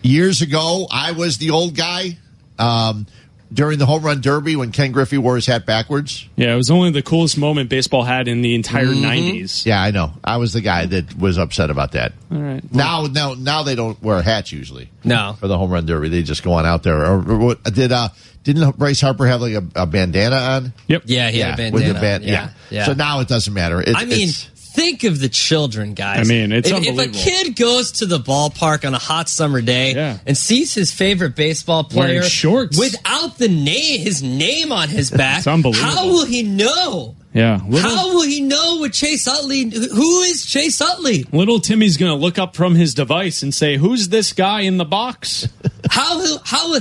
years 0.03 0.43
ago 0.43 0.89
I 0.91 1.13
was 1.13 1.39
the 1.39 1.51
old 1.51 1.77
guy. 1.77 2.19
Um, 2.59 3.07
during 3.53 3.79
the 3.79 3.87
home 3.87 4.03
run 4.03 4.21
derby 4.21 4.55
when 4.57 4.71
Ken 4.73 4.93
Griffey 4.93 5.19
wore 5.19 5.35
his 5.37 5.47
hat 5.47 5.67
backwards? 5.67 6.29
Yeah, 6.37 6.53
it 6.53 6.57
was 6.57 6.71
only 6.71 6.91
the 6.91 7.03
coolest 7.03 7.37
moment 7.37 7.69
baseball 7.69 8.03
had 8.05 8.29
in 8.29 8.43
the 8.43 8.55
entire 8.55 8.87
Mhm. 8.87 9.01
90s. 9.03 9.67
Yeah, 9.67 9.83
I 9.83 9.91
know. 9.91 10.13
I 10.23 10.37
was 10.37 10.53
the 10.53 10.61
guy 10.61 10.87
that 10.87 11.19
was 11.19 11.37
upset 11.39 11.71
about 11.71 11.93
that. 11.93 12.13
All 12.33 12.39
right. 12.39 12.73
Now, 12.75 13.07
now, 13.11 13.35
now 13.37 13.63
they 13.63 13.75
don't 13.75 14.01
wear 14.03 14.23
hats 14.23 14.53
usually. 14.53 14.89
No, 15.05 15.37
for 15.41 15.49
the 15.49 15.59
home 15.59 15.71
run 15.71 15.87
derby, 15.87 16.09
they 16.09 16.23
just 16.23 16.43
go 16.43 16.53
on 16.53 16.65
out 16.67 16.83
there. 16.83 17.05
Or, 17.05 17.15
or 17.17 17.39
what 17.39 17.63
did 17.65 17.91
uh 17.93 18.09
didn't 18.45 18.79
Bryce 18.79 19.01
Harper 19.01 19.27
have 19.27 19.41
like 19.43 19.53
a, 19.55 19.65
a 19.75 19.87
bandana 19.87 20.37
on? 20.37 20.73
Yep. 20.89 21.03
Yeah, 21.07 21.31
he 21.31 21.41
had 21.41 21.59
a 21.59 21.71
with 21.71 21.83
the 21.87 21.93
bandana 21.95 22.01
band- 22.01 22.23
on. 22.25 22.29
yeah. 22.29 22.35
Yeah, 22.35 22.51
yeah. 22.71 22.85
So 22.87 22.93
now 22.95 23.21
it 23.21 23.29
doesn't 23.29 23.53
matter. 23.53 23.81
It, 23.81 23.97
I 23.97 24.05
mean, 24.05 24.29
it's- 24.29 24.47
think 24.75 25.05
of 25.05 25.21
the 25.21 25.29
children, 25.29 25.95
guys. 25.95 26.29
I 26.29 26.33
mean, 26.33 26.53
it's 26.53 26.69
if, 26.69 26.87
if 26.87 26.99
a 26.99 27.09
kid 27.09 27.57
goes 27.57 27.93
to 27.93 28.07
the 28.07 28.19
ballpark 28.19 28.87
on 28.87 28.95
a 28.95 28.99
hot 28.99 29.29
summer 29.29 29.61
day 29.61 30.19
and 30.27 30.37
sees 30.37 30.75
his 30.75 30.93
favorite 30.93 31.37
baseball 31.37 31.89
Wearing 31.95 32.21
player 32.21 32.23
shorts. 32.23 32.79
without 32.79 33.39
the 33.39 33.49
name, 33.49 34.01
his 34.01 34.23
name 34.23 34.73
on 34.73 34.89
his 34.89 35.11
back, 35.11 35.47
unbelievable. 35.47 35.91
how 35.91 36.07
will 36.07 36.27
he 36.27 36.43
know? 36.43 37.17
Yeah. 37.33 37.61
Little, 37.67 37.91
How 37.91 38.09
will 38.09 38.23
he 38.23 38.41
know 38.41 38.79
what 38.81 38.93
Chase 38.93 39.29
Utley? 39.29 39.71
Who 39.71 40.23
is 40.23 40.45
Chase 40.45 40.81
Utley? 40.81 41.25
little 41.33 41.61
Timmy's 41.61 41.97
going 41.97 42.11
to 42.11 42.17
look 42.17 42.39
up 42.39 42.57
from 42.57 42.75
his 42.75 42.93
device 42.93 43.45
and 43.45 43.55
say, 43.55 43.77
Who's 43.77 44.09
this 44.09 44.33
guy 44.33 44.63
in 44.63 44.79
the 44.79 44.85
box? 44.85 45.47
How 45.91 46.39
how 46.45 46.81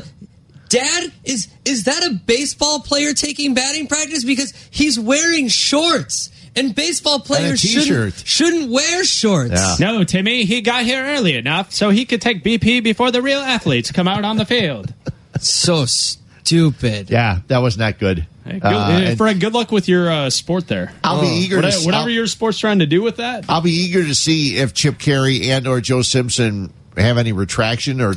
Dad 0.69 1.11
is 1.23 1.47
is 1.65 1.85
that 1.85 2.03
a 2.03 2.13
baseball 2.25 2.79
player 2.79 3.13
taking 3.13 3.53
batting 3.55 3.87
practice 3.87 4.23
because 4.23 4.53
he's 4.69 4.99
wearing 4.99 5.47
shorts 5.47 6.29
and 6.55 6.73
baseball 6.76 7.19
players 7.19 7.59
shouldn't, 7.59 8.15
shouldn't 8.26 8.69
wear 8.71 9.03
shorts. 9.03 9.80
No, 9.80 10.03
Timmy, 10.03 10.43
he 10.45 10.61
got 10.61 10.84
here 10.84 11.03
early 11.03 11.35
enough 11.35 11.71
so 11.71 11.89
he 11.89 12.05
could 12.05 12.21
take 12.21 12.43
BP 12.43 12.84
before 12.84 13.11
the 13.11 13.21
real 13.21 13.39
athletes 13.39 13.91
come 13.91 14.07
out 14.07 14.23
on 14.26 14.38
the 14.38 14.45
field. 14.45 14.93
So 15.41 15.85
stupid. 15.85 17.09
Yeah, 17.09 17.39
that 17.47 17.59
was 17.59 17.77
not 17.77 17.97
good. 17.99 18.26
Good, 18.45 18.61
Uh, 18.63 19.15
Fred, 19.15 19.39
good 19.39 19.53
luck 19.53 19.71
with 19.71 19.88
your 19.88 20.09
uh, 20.11 20.30
sport 20.30 20.67
there. 20.67 20.91
I'll 21.03 21.21
be 21.21 21.27
eager 21.27 21.55
to 21.55 21.55
Whatever, 21.57 21.76
s- 21.77 21.85
whatever 21.85 22.03
I'll- 22.03 22.09
your 22.09 22.27
sport's 22.27 22.57
trying 22.57 22.80
to 22.80 22.85
do 22.88 23.01
with 23.01 23.17
that. 23.17 23.45
I'll 23.47 23.61
be 23.61 23.71
eager 23.71 24.03
to 24.03 24.15
see 24.15 24.57
if 24.57 24.73
Chip 24.73 24.97
Caray 24.97 25.49
and 25.51 25.67
or 25.67 25.80
Joe 25.81 26.01
Simpson 26.01 26.73
have 26.97 27.17
any 27.17 27.31
retraction 27.31 28.01
or 28.01 28.15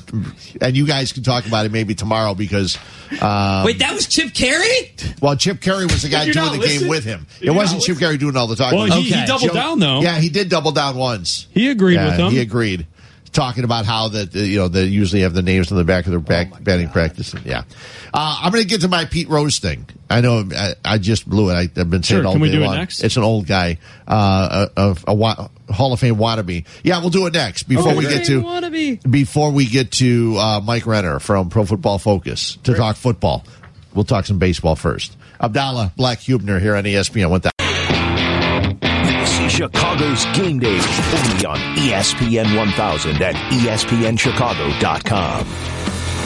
and 0.60 0.76
you 0.76 0.86
guys 0.86 1.12
can 1.12 1.22
talk 1.22 1.46
about 1.46 1.66
it 1.66 1.72
maybe 1.72 1.94
tomorrow 1.94 2.34
because 2.34 2.76
um, 3.20 3.64
Wait, 3.64 3.78
that 3.78 3.92
was 3.94 4.06
Chip 4.06 4.32
Caray? 4.34 4.92
well 5.20 5.36
Chip 5.36 5.60
Caray 5.60 5.84
was 5.84 6.02
the 6.02 6.08
guy 6.08 6.24
doing 6.32 6.60
the 6.60 6.66
game 6.66 6.88
with 6.88 7.04
him. 7.04 7.26
Did 7.38 7.48
It 7.48 7.50
wasn't 7.52 7.82
Chip 7.82 7.98
Caray 7.98 8.16
doing 8.18 8.36
all 8.36 8.46
the 8.46 8.56
talking. 8.56 8.78
Well, 8.78 8.86
he- 8.86 9.02
he 9.02 9.14
Okay. 9.14 9.26
doubled 9.26 9.52
down, 9.52 9.78
though. 9.78 10.00
Yeah, 10.00 10.18
he 10.18 10.28
did 10.28 10.48
double 10.48 10.72
down 10.72 10.96
once. 10.96 11.46
He 11.52 11.70
agreed 11.70 11.94
Yeah, 11.96 12.06
with 12.06 12.18
him 12.18 12.30
He 12.30 12.40
agreed. 12.40 12.86
Talking 13.32 13.64
about 13.64 13.86
how 13.86 14.08
that 14.08 14.36
uh, 14.36 14.38
you 14.40 14.58
know 14.58 14.68
they 14.68 14.84
usually 14.84 15.22
have 15.22 15.32
the 15.32 15.40
names 15.40 15.72
on 15.72 15.78
the 15.78 15.84
back 15.84 16.04
of 16.04 16.10
their 16.10 16.20
back 16.20 16.62
batting 16.62 16.90
practice. 16.90 17.34
Yeah, 17.46 17.62
uh, 18.12 18.40
I'm 18.42 18.52
going 18.52 18.62
to 18.62 18.68
get 18.68 18.82
to 18.82 18.88
my 18.88 19.06
Pete 19.06 19.28
Rose 19.30 19.58
thing. 19.58 19.86
I 20.10 20.20
know 20.20 20.44
I, 20.54 20.74
I 20.84 20.98
just 20.98 21.26
blew 21.26 21.48
it. 21.48 21.54
I, 21.54 21.60
I've 21.80 21.88
been 21.88 22.02
saying 22.02 22.18
Sure, 22.18 22.20
it 22.20 22.26
all 22.26 22.32
can 22.32 22.42
we 22.42 22.48
day 22.48 22.56
do 22.56 22.62
it 22.62 22.66
long. 22.66 22.76
next? 22.76 23.02
It's 23.02 23.16
an 23.16 23.22
old 23.22 23.46
guy, 23.46 23.78
uh, 24.06 24.66
a, 24.76 24.96
a, 25.08 25.14
a 25.14 25.72
Hall 25.72 25.94
of 25.94 26.00
Fame 26.00 26.16
wannabe. 26.16 26.66
Yeah, 26.84 27.00
we'll 27.00 27.08
do 27.08 27.26
it 27.26 27.32
next 27.32 27.62
before 27.62 27.94
we 27.94 28.04
great. 28.04 28.18
get 28.18 28.26
to 28.26 28.42
Wannabe. 28.42 29.10
before 29.10 29.50
we 29.50 29.64
get 29.64 29.92
to 29.92 30.36
uh, 30.36 30.60
Mike 30.60 30.84
Renner 30.86 31.18
from 31.18 31.48
Pro 31.48 31.64
Football 31.64 31.98
Focus 31.98 32.56
to 32.64 32.74
talk 32.74 32.96
football. 32.96 33.44
We'll 33.94 34.04
talk 34.04 34.26
some 34.26 34.38
baseball 34.38 34.76
first. 34.76 35.16
Abdallah 35.40 35.92
Black 35.96 36.18
Huebner 36.20 36.58
here 36.60 36.76
on 36.76 36.84
ESPN. 36.84 37.30
What 37.30 37.42
the 37.44 37.48
See 37.48 37.51
Chicago's 39.52 40.24
game 40.34 40.58
day 40.58 40.78
only 40.78 41.44
on 41.44 41.58
ESPN 41.76 42.56
1000 42.56 43.20
at 43.20 43.34
ESPNChicago.com. 43.52 45.46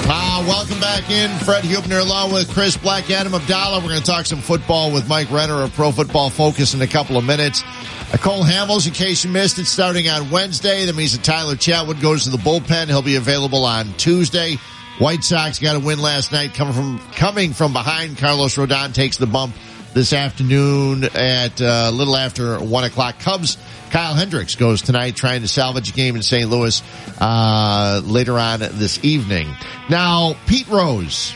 Uh, 0.08 0.44
welcome 0.46 0.78
back 0.78 1.10
in. 1.10 1.28
Fred 1.40 1.64
Huebner 1.64 1.98
along 1.98 2.32
with 2.32 2.48
Chris 2.54 2.76
Black, 2.76 3.10
Adam 3.10 3.34
Abdallah. 3.34 3.80
We're 3.80 3.88
going 3.88 4.00
to 4.00 4.06
talk 4.06 4.26
some 4.26 4.38
football 4.38 4.92
with 4.92 5.08
Mike 5.08 5.28
Renner 5.32 5.60
of 5.64 5.72
Pro 5.72 5.90
Football 5.90 6.30
Focus 6.30 6.72
in 6.74 6.82
a 6.82 6.86
couple 6.86 7.16
of 7.16 7.24
minutes. 7.24 7.64
Uh, 8.12 8.16
Cole 8.18 8.44
Hamels, 8.44 8.86
in 8.86 8.92
case 8.92 9.24
you 9.24 9.30
missed 9.32 9.58
it, 9.58 9.64
starting 9.64 10.08
on 10.08 10.30
Wednesday. 10.30 10.86
That 10.86 10.94
means 10.94 11.16
that 11.16 11.24
Tyler 11.24 11.56
Chatwood 11.56 12.00
goes 12.00 12.22
to 12.24 12.30
the 12.30 12.36
bullpen. 12.36 12.86
He'll 12.86 13.02
be 13.02 13.16
available 13.16 13.64
on 13.64 13.92
Tuesday. 13.94 14.56
White 15.00 15.24
Sox 15.24 15.58
got 15.58 15.74
a 15.74 15.80
win 15.80 15.98
last 15.98 16.30
night 16.30 16.54
coming 16.54 16.74
from 16.74 17.00
coming 17.10 17.52
from 17.52 17.72
behind. 17.72 18.18
Carlos 18.18 18.54
Rodon 18.54 18.94
takes 18.94 19.16
the 19.16 19.26
bump 19.26 19.52
this 19.96 20.12
afternoon 20.12 21.04
at 21.04 21.58
uh, 21.58 21.86
a 21.88 21.90
little 21.90 22.18
after 22.18 22.58
one 22.60 22.84
o'clock. 22.84 23.18
Cubs. 23.18 23.56
Kyle 23.90 24.12
Hendricks 24.12 24.54
goes 24.54 24.82
tonight 24.82 25.16
trying 25.16 25.40
to 25.40 25.48
salvage 25.48 25.88
a 25.88 25.92
game 25.94 26.16
in 26.16 26.22
St. 26.22 26.50
Louis 26.50 26.82
uh, 27.18 28.02
later 28.04 28.38
on 28.38 28.60
this 28.60 29.02
evening. 29.02 29.48
Now, 29.88 30.36
Pete 30.46 30.68
Rose 30.68 31.32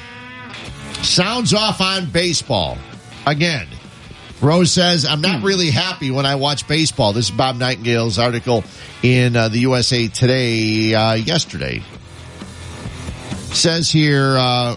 sounds 1.01 1.55
off 1.55 1.81
on 1.81 2.11
baseball 2.11 2.77
again. 3.27 3.67
Rose 4.43 4.71
says, 4.71 5.07
I'm 5.07 5.23
not 5.23 5.43
really 5.43 5.71
happy 5.71 6.11
when 6.11 6.27
I 6.27 6.35
watch 6.35 6.69
baseball. 6.69 7.15
This 7.15 7.31
is 7.31 7.31
Bob 7.31 7.57
Nightingale's 7.57 8.19
article 8.19 8.63
in 9.03 9.37
uh, 9.37 9.49
the 9.49 9.61
USA 9.61 10.09
Today 10.09 10.93
uh, 10.93 11.15
yesterday. 11.15 11.83
Says 13.55 13.91
here, 13.91 14.37
uh, 14.37 14.77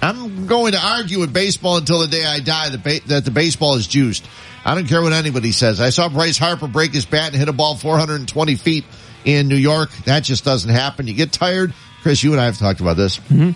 I'm 0.00 0.46
going 0.46 0.72
to 0.72 0.80
argue 0.80 1.18
with 1.18 1.32
baseball 1.32 1.78
until 1.78 2.00
the 2.00 2.06
day 2.06 2.24
I 2.24 2.40
die 2.40 2.68
that, 2.70 2.84
ba- 2.84 3.00
that 3.08 3.24
the 3.24 3.30
baseball 3.30 3.74
is 3.74 3.86
juiced. 3.86 4.24
I 4.64 4.74
don't 4.74 4.86
care 4.86 5.02
what 5.02 5.12
anybody 5.12 5.52
says. 5.52 5.80
I 5.80 5.90
saw 5.90 6.08
Bryce 6.08 6.38
Harper 6.38 6.68
break 6.68 6.92
his 6.92 7.04
bat 7.04 7.28
and 7.28 7.36
hit 7.36 7.48
a 7.48 7.52
ball 7.52 7.74
420 7.74 8.54
feet 8.56 8.84
in 9.24 9.48
New 9.48 9.56
York. 9.56 9.90
That 10.04 10.24
just 10.24 10.44
doesn't 10.44 10.70
happen. 10.70 11.06
You 11.06 11.14
get 11.14 11.32
tired. 11.32 11.74
Chris, 12.02 12.22
you 12.22 12.32
and 12.32 12.40
I 12.40 12.44
have 12.44 12.58
talked 12.58 12.80
about 12.80 12.96
this. 12.96 13.18
Mm-hmm. 13.18 13.50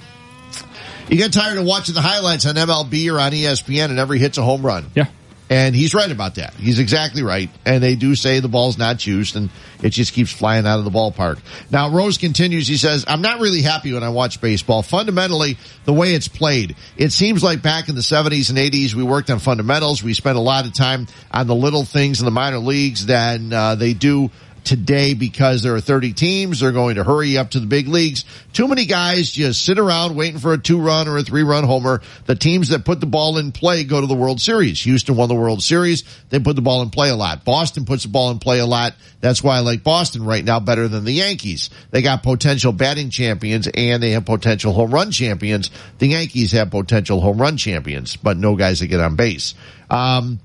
You 1.13 1.19
get 1.19 1.33
tired 1.33 1.59
of 1.59 1.65
watching 1.65 1.95
the 1.95 2.01
highlights 2.01 2.47
on 2.47 2.55
MLB 2.55 3.13
or 3.13 3.21
on 3.21 3.33
ESPN 3.33 3.91
and 3.91 3.99
every 3.99 4.19
hit's 4.19 4.39
a 4.39 4.43
home 4.43 4.65
run. 4.65 4.91
Yeah. 4.95 5.07
And 5.53 5.77
he's 5.77 5.93
right 5.93 6.11
about 6.11 6.37
that. 6.37 6.55
He's 6.55 6.79
exactly 6.79 7.23
right. 7.23 7.51
And 7.67 7.83
they 7.83 7.95
do 7.95 8.15
say 8.15 8.41
the 8.41 8.49
ball's 8.49 8.79
not 8.79 8.97
juiced 8.97 9.37
and 9.37 9.51
it 9.83 9.91
just 9.91 10.15
keeps 10.15 10.33
flying 10.33 10.67
out 10.67 10.79
of 10.79 10.87
the 10.87 10.91
ballpark. 10.91 11.41
Now, 11.71 11.91
Rose 11.91 12.17
continues. 12.17 12.67
He 12.67 12.79
says, 12.79 13.05
I'm 13.07 13.21
not 13.21 13.39
really 13.39 13.61
happy 13.61 13.93
when 13.93 14.03
I 14.03 14.09
watch 14.09 14.41
baseball. 14.41 14.83
Fundamentally, 14.83 15.59
the 15.85 15.93
way 15.93 16.15
it's 16.15 16.27
played, 16.27 16.75
it 16.97 17.13
seems 17.13 17.43
like 17.43 17.61
back 17.61 17.91
in 17.91 17.97
the 17.97 18.01
70s 18.01 18.49
and 18.49 18.57
80s, 18.57 18.95
we 18.95 19.03
worked 19.03 19.29
on 19.29 19.41
fundamentals. 19.41 20.03
We 20.03 20.15
spent 20.15 20.39
a 20.39 20.41
lot 20.41 20.65
of 20.65 20.73
time 20.73 21.07
on 21.31 21.47
the 21.47 21.55
little 21.55 21.85
things 21.85 22.21
in 22.21 22.25
the 22.25 22.31
minor 22.31 22.59
leagues 22.59 23.05
than 23.05 23.53
uh, 23.53 23.75
they 23.75 23.93
do 23.93 24.31
today 24.65 25.15
because 25.15 25.63
there 25.63 25.75
are 25.75 25.81
30 25.81 26.13
teams. 26.13 26.61
They're 26.61 26.73
going 26.73 26.97
to 26.97 27.05
hurry 27.05 27.37
up 27.37 27.51
to 27.51 27.61
the 27.61 27.67
big 27.67 27.89
leagues. 27.89 28.25
Too 28.53 28.69
many 28.69 28.85
guys 28.85 29.31
just 29.31 29.65
sit 29.65 29.79
around 29.79 30.17
waiting 30.17 30.39
for 30.39 30.53
a 30.53 30.59
two 30.59 30.81
run 30.81 31.09
or 31.09 31.19
a 31.19 31.23
three 31.23 31.43
run 31.43 31.65
homer. 31.65 32.03
The 32.27 32.35
teams 32.35 32.69
that 32.69 32.85
put 32.85 33.01
the 33.01 33.07
ball 33.07 33.39
in 33.39 33.53
play 33.53 33.85
go 33.85 34.01
to 34.01 34.07
the 34.07 34.15
World 34.15 34.41
Series. 34.41 34.81
Houston 34.83 35.17
won 35.17 35.29
the 35.29 35.35
World 35.35 35.63
Series. 35.63 36.05
They 36.31 36.39
put 36.39 36.57
the 36.57 36.63
ball 36.63 36.83
in 36.83 36.91
play 36.91 37.11
a 37.11 37.17
lot. 37.17 37.45
Boston 37.45 37.85
puts 37.85 38.05
the 38.05 38.09
ball 38.09 38.31
in 38.31 38.39
play 38.39 38.59
a 38.59 38.67
lot. 38.67 38.95
That's 39.21 39.43
why 39.43 39.57
I 39.57 39.61
like 39.61 39.85
Boston 39.85 40.25
right 40.25 40.45
now 40.45 40.61
better 40.61 40.89
than 40.89 41.05
the 41.05 41.13
Yankees. 41.13 41.71
They 41.91 42.03
got 42.03 42.23
potential 42.23 42.73
batting 42.73 43.11
champions 43.11 43.69
and 43.69 44.03
they 44.03 44.11
have 44.11 44.25
potential 44.25 44.73
home 44.73 44.93
run 44.93 45.11
champions. 45.11 45.71
The 45.99 46.09
Yankees 46.09 46.53
have 46.53 46.71
potential 46.71 47.21
home 47.21 47.41
run 47.41 47.57
champions, 47.57 48.17
but 48.17 48.37
no 48.37 48.57
guys 48.57 48.81
that 48.81 48.89
get 48.89 49.01
on 49.01 49.17
base. 49.17 49.55
Um, 49.91 50.41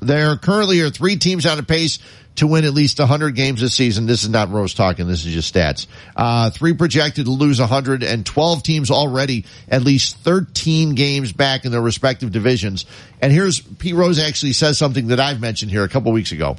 there 0.00 0.36
currently 0.36 0.80
are 0.80 0.90
three 0.90 1.16
teams 1.16 1.46
on 1.46 1.58
a 1.58 1.62
pace 1.62 1.98
to 2.38 2.46
win 2.46 2.64
at 2.64 2.74
least 2.74 2.98
100 2.98 3.34
games 3.34 3.60
this 3.60 3.74
season. 3.74 4.06
This 4.06 4.24
is 4.24 4.30
not 4.30 4.50
Rose 4.50 4.74
talking. 4.74 5.06
This 5.06 5.24
is 5.24 5.34
just 5.34 5.54
stats. 5.54 5.86
Uh, 6.16 6.50
three 6.50 6.72
projected 6.72 7.26
to 7.26 7.30
lose 7.30 7.60
100 7.60 8.02
and 8.02 8.24
12 8.24 8.62
teams 8.62 8.90
already 8.90 9.44
at 9.68 9.82
least 9.82 10.18
13 10.18 10.94
games 10.94 11.32
back 11.32 11.64
in 11.64 11.72
their 11.72 11.80
respective 11.80 12.32
divisions. 12.32 12.86
And 13.20 13.32
here's 13.32 13.60
Pete 13.60 13.94
Rose 13.94 14.18
actually 14.18 14.52
says 14.52 14.78
something 14.78 15.08
that 15.08 15.20
I've 15.20 15.40
mentioned 15.40 15.70
here 15.70 15.84
a 15.84 15.88
couple 15.88 16.12
weeks 16.12 16.32
ago. 16.32 16.56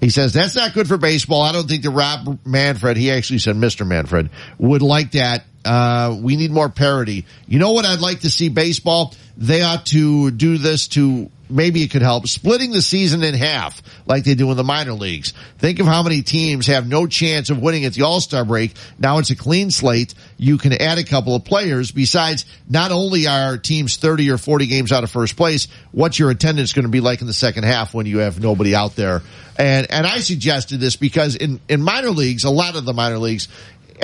He 0.00 0.10
says 0.10 0.32
that's 0.32 0.56
not 0.56 0.74
good 0.74 0.86
for 0.86 0.98
baseball. 0.98 1.42
I 1.42 1.52
don't 1.52 1.66
think 1.66 1.82
the 1.82 1.90
Rob 1.90 2.38
Manfred, 2.44 2.96
he 2.96 3.10
actually 3.10 3.38
said 3.38 3.56
Mr. 3.56 3.86
Manfred, 3.86 4.30
would 4.58 4.82
like 4.82 5.12
that. 5.12 5.44
Uh, 5.64 6.16
we 6.20 6.36
need 6.36 6.50
more 6.50 6.68
parity. 6.68 7.26
You 7.46 7.58
know 7.58 7.72
what 7.72 7.84
I'd 7.84 8.00
like 8.00 8.20
to 8.20 8.30
see 8.30 8.48
baseball? 8.48 9.14
They 9.36 9.62
ought 9.62 9.86
to 9.86 10.30
do 10.30 10.58
this 10.58 10.88
to 10.88 11.30
maybe 11.48 11.82
it 11.82 11.90
could 11.90 12.02
help 12.02 12.26
splitting 12.26 12.72
the 12.72 12.82
season 12.82 13.22
in 13.22 13.34
half 13.34 13.82
like 14.06 14.24
they 14.24 14.34
do 14.34 14.50
in 14.50 14.56
the 14.56 14.64
minor 14.64 14.92
leagues. 14.92 15.32
Think 15.58 15.78
of 15.78 15.86
how 15.86 16.02
many 16.02 16.22
teams 16.22 16.66
have 16.66 16.88
no 16.88 17.06
chance 17.06 17.50
of 17.50 17.60
winning 17.60 17.84
at 17.84 17.94
the 17.94 18.02
All-Star 18.02 18.44
break. 18.44 18.74
Now 18.98 19.18
it's 19.18 19.30
a 19.30 19.36
clean 19.36 19.70
slate. 19.70 20.14
You 20.36 20.58
can 20.58 20.72
add 20.72 20.98
a 20.98 21.04
couple 21.04 21.34
of 21.34 21.44
players. 21.44 21.92
Besides, 21.92 22.44
not 22.68 22.92
only 22.92 23.26
are 23.26 23.58
teams 23.58 23.96
30 23.96 24.30
or 24.30 24.38
40 24.38 24.66
games 24.66 24.92
out 24.92 25.04
of 25.04 25.10
first 25.10 25.36
place, 25.36 25.68
what's 25.92 26.18
your 26.18 26.30
attendance 26.30 26.72
going 26.72 26.84
to 26.84 26.90
be 26.90 27.00
like 27.00 27.20
in 27.20 27.26
the 27.26 27.34
second 27.34 27.64
half 27.64 27.94
when 27.94 28.06
you 28.06 28.18
have 28.18 28.40
nobody 28.40 28.74
out 28.74 28.96
there? 28.96 29.22
And, 29.56 29.86
and 29.90 30.06
I 30.06 30.18
suggested 30.18 30.80
this 30.80 30.96
because 30.96 31.36
in, 31.36 31.60
in 31.68 31.80
minor 31.80 32.10
leagues, 32.10 32.44
a 32.44 32.50
lot 32.50 32.74
of 32.74 32.84
the 32.84 32.92
minor 32.92 33.18
leagues, 33.18 33.48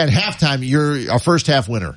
at 0.01 0.09
halftime, 0.09 0.66
you're 0.66 1.12
a 1.14 1.18
first 1.18 1.47
half 1.47 1.68
winner. 1.68 1.97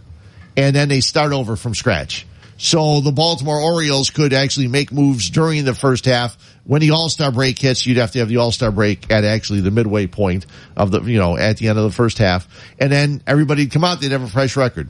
And 0.56 0.76
then 0.76 0.90
they 0.90 1.00
start 1.02 1.34
over 1.34 1.56
from 1.56 1.74
scratch. 1.74 2.28
So 2.58 3.02
the 3.02 3.12
Baltimore 3.12 3.60
Orioles 3.60 4.12
could 4.12 4.34
actually 4.34 4.68
make 4.68 4.92
moves 4.92 5.30
during 5.30 5.66
the 5.66 5.74
first 5.74 6.06
half. 6.06 6.38
When 6.66 6.82
the 6.82 6.92
All-Star 6.92 7.32
break 7.32 7.60
hits, 7.60 7.86
you'd 7.86 7.98
have 7.98 8.12
to 8.12 8.20
have 8.20 8.30
the 8.30 8.38
All-Star 8.38 8.72
break 8.72 9.12
at 9.12 9.24
actually 9.24 9.62
the 9.62 9.72
midway 9.72 10.08
point 10.08 10.46
of 10.78 10.92
the, 10.92 11.02
you 11.02 11.18
know, 11.18 11.36
at 11.36 11.58
the 11.58 11.68
end 11.68 11.80
of 11.80 11.84
the 11.84 11.92
first 11.92 12.20
half. 12.20 12.48
And 12.80 12.92
then 12.92 13.24
everybody'd 13.26 13.72
come 13.72 13.84
out, 13.84 14.00
they'd 14.00 14.12
have 14.12 14.22
a 14.22 14.28
fresh 14.28 14.56
record. 14.56 14.90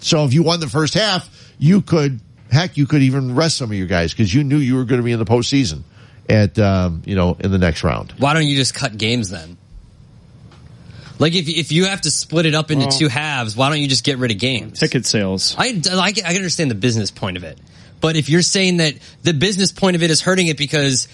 So 0.00 0.24
if 0.24 0.32
you 0.32 0.42
won 0.42 0.60
the 0.60 0.68
first 0.68 0.94
half, 0.94 1.28
you 1.58 1.82
could 1.82 2.20
heck, 2.50 2.76
you 2.76 2.86
could 2.86 3.02
even 3.02 3.34
rest 3.34 3.58
some 3.58 3.70
of 3.70 3.76
your 3.76 3.86
guys 3.86 4.12
because 4.12 4.32
you 4.32 4.44
knew 4.44 4.58
you 4.58 4.76
were 4.76 4.84
going 4.84 5.00
to 5.00 5.04
be 5.04 5.12
in 5.12 5.18
the 5.18 5.24
postseason 5.24 5.82
at 6.28 6.58
um, 6.58 7.02
you 7.04 7.14
know 7.14 7.36
in 7.40 7.50
the 7.50 7.58
next 7.58 7.84
round. 7.84 8.12
Why 8.18 8.34
don't 8.34 8.46
you 8.46 8.56
just 8.56 8.74
cut 8.74 8.96
games 8.96 9.30
then? 9.30 9.56
Like 11.18 11.34
if 11.34 11.48
if 11.48 11.72
you 11.72 11.86
have 11.86 12.00
to 12.02 12.10
split 12.10 12.46
it 12.46 12.54
up 12.54 12.70
into 12.70 12.86
Well- 12.86 12.98
two 12.98 13.08
halves, 13.08 13.56
why 13.56 13.68
don't 13.68 13.80
you 13.80 13.88
just 13.88 14.04
get 14.04 14.18
rid 14.18 14.30
of 14.30 14.38
games? 14.38 14.78
Ticket 14.78 15.06
sales. 15.06 15.54
I, 15.56 15.80
I, 15.90 16.12
I 16.24 16.34
understand 16.34 16.70
the 16.70 16.74
business 16.76 17.10
point 17.10 17.36
of 17.36 17.44
it. 17.44 17.58
But 18.00 18.16
if 18.16 18.28
you're 18.28 18.42
saying 18.42 18.78
that 18.78 18.94
the 19.22 19.32
business 19.32 19.72
point 19.72 19.96
of 19.96 20.02
it 20.02 20.10
is 20.10 20.20
hurting 20.20 20.48
it 20.48 20.58
because 20.58 21.08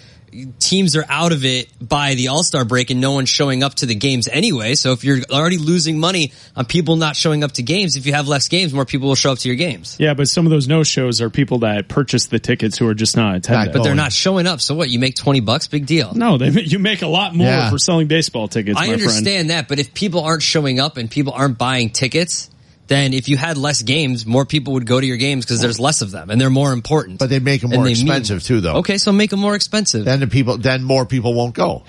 teams 0.59 0.97
are 0.97 1.05
out 1.09 1.33
of 1.33 1.45
it 1.45 1.69
by 1.81 2.15
the 2.15 2.29
All 2.29 2.43
Star 2.43 2.65
break 2.65 2.91
and 2.91 3.01
no 3.01 3.13
one's 3.13 3.29
showing 3.29 3.63
up 3.63 3.75
to 3.77 3.87
the 3.87 3.95
games 3.95 4.29
anyway. 4.29 4.75
So 4.75 4.93
if 4.93 5.05
you're 5.05 5.19
already 5.31 5.59
losing 5.59 5.99
money 5.99 6.33
on 6.57 6.65
people 6.65 6.97
not 6.97 7.17
showing 7.17 7.43
up 7.45 7.53
to 7.53 7.63
games, 7.63 7.97
if 7.97 8.07
you 8.07 8.13
have 8.13 8.29
less 8.29 8.49
games, 8.49 8.73
more 8.73 8.85
people 8.85 9.09
will 9.09 9.15
show 9.15 9.33
up 9.33 9.39
to 9.39 9.49
your 9.49 9.57
games. 9.57 9.97
Yeah, 9.99 10.15
but 10.15 10.29
some 10.29 10.47
of 10.47 10.51
those 10.51 10.69
no 10.69 10.83
shows 10.83 11.21
are 11.21 11.31
people 11.31 11.61
that 11.61 11.89
purchased 11.89 12.31
the 12.31 12.39
tickets 12.39 12.79
who 12.79 12.87
are 12.87 12.95
just 12.95 13.17
not 13.17 13.37
attending. 13.37 13.73
But 13.73 13.83
they're 13.83 13.93
oh. 13.93 13.97
not 13.97 14.13
showing 14.13 14.47
up. 14.47 14.61
So 14.61 14.75
what? 14.75 14.91
You 14.91 14.99
make 14.99 15.17
20 15.17 15.41
bucks? 15.41 15.67
Big 15.67 15.87
deal. 15.87 16.15
No, 16.15 16.39
they, 16.39 16.49
you 16.63 16.79
make 16.79 17.03
a 17.03 17.09
lot 17.09 17.35
more 17.35 17.47
Yeah. 17.47 17.71
for 17.71 17.79
selling 17.79 18.07
baseball 18.07 18.49
tickets. 18.49 18.79
I 18.79 18.89
understand 18.89 19.49
friend. 19.49 19.51
that, 19.51 19.69
but 19.69 19.79
if 19.79 19.95
people 19.95 20.21
aren't 20.23 20.43
showing 20.43 20.81
up 20.81 20.97
and 20.97 21.11
people 21.11 21.33
aren't 21.33 21.59
buying 21.59 21.91
tickets, 21.91 22.51
then 22.91 23.15
if 23.15 23.29
you 23.29 23.37
had 23.37 23.57
less 23.57 23.81
games, 23.83 24.27
more 24.27 24.45
people 24.45 24.75
would 24.75 24.85
go 24.85 25.01
to 25.01 25.07
your 25.07 25.17
games 25.17 25.45
because 25.47 25.61
there's 25.63 25.79
less 25.79 26.03
of 26.03 26.11
them 26.11 26.29
and 26.29 26.41
they're 26.41 26.51
more 26.51 26.73
important. 26.73 27.21
But 27.21 27.31
they 27.31 27.39
make 27.39 27.61
them 27.63 27.71
And 27.73 27.79
more 27.79 27.85
they 27.87 27.95
mean- 27.95 28.07
expensive 28.09 28.43
too, 28.43 28.61
though. 28.61 28.75
Okay, 28.79 28.99
so 28.99 29.13
make 29.13 29.31
them 29.31 29.39
more 29.41 29.55
expensive. 29.55 30.05
Then 30.05 30.19
the 30.21 30.27
people, 30.27 30.59
then 30.59 30.83
more 30.83 31.07
people 31.07 31.33
won't 31.33 31.55
go. 31.55 31.85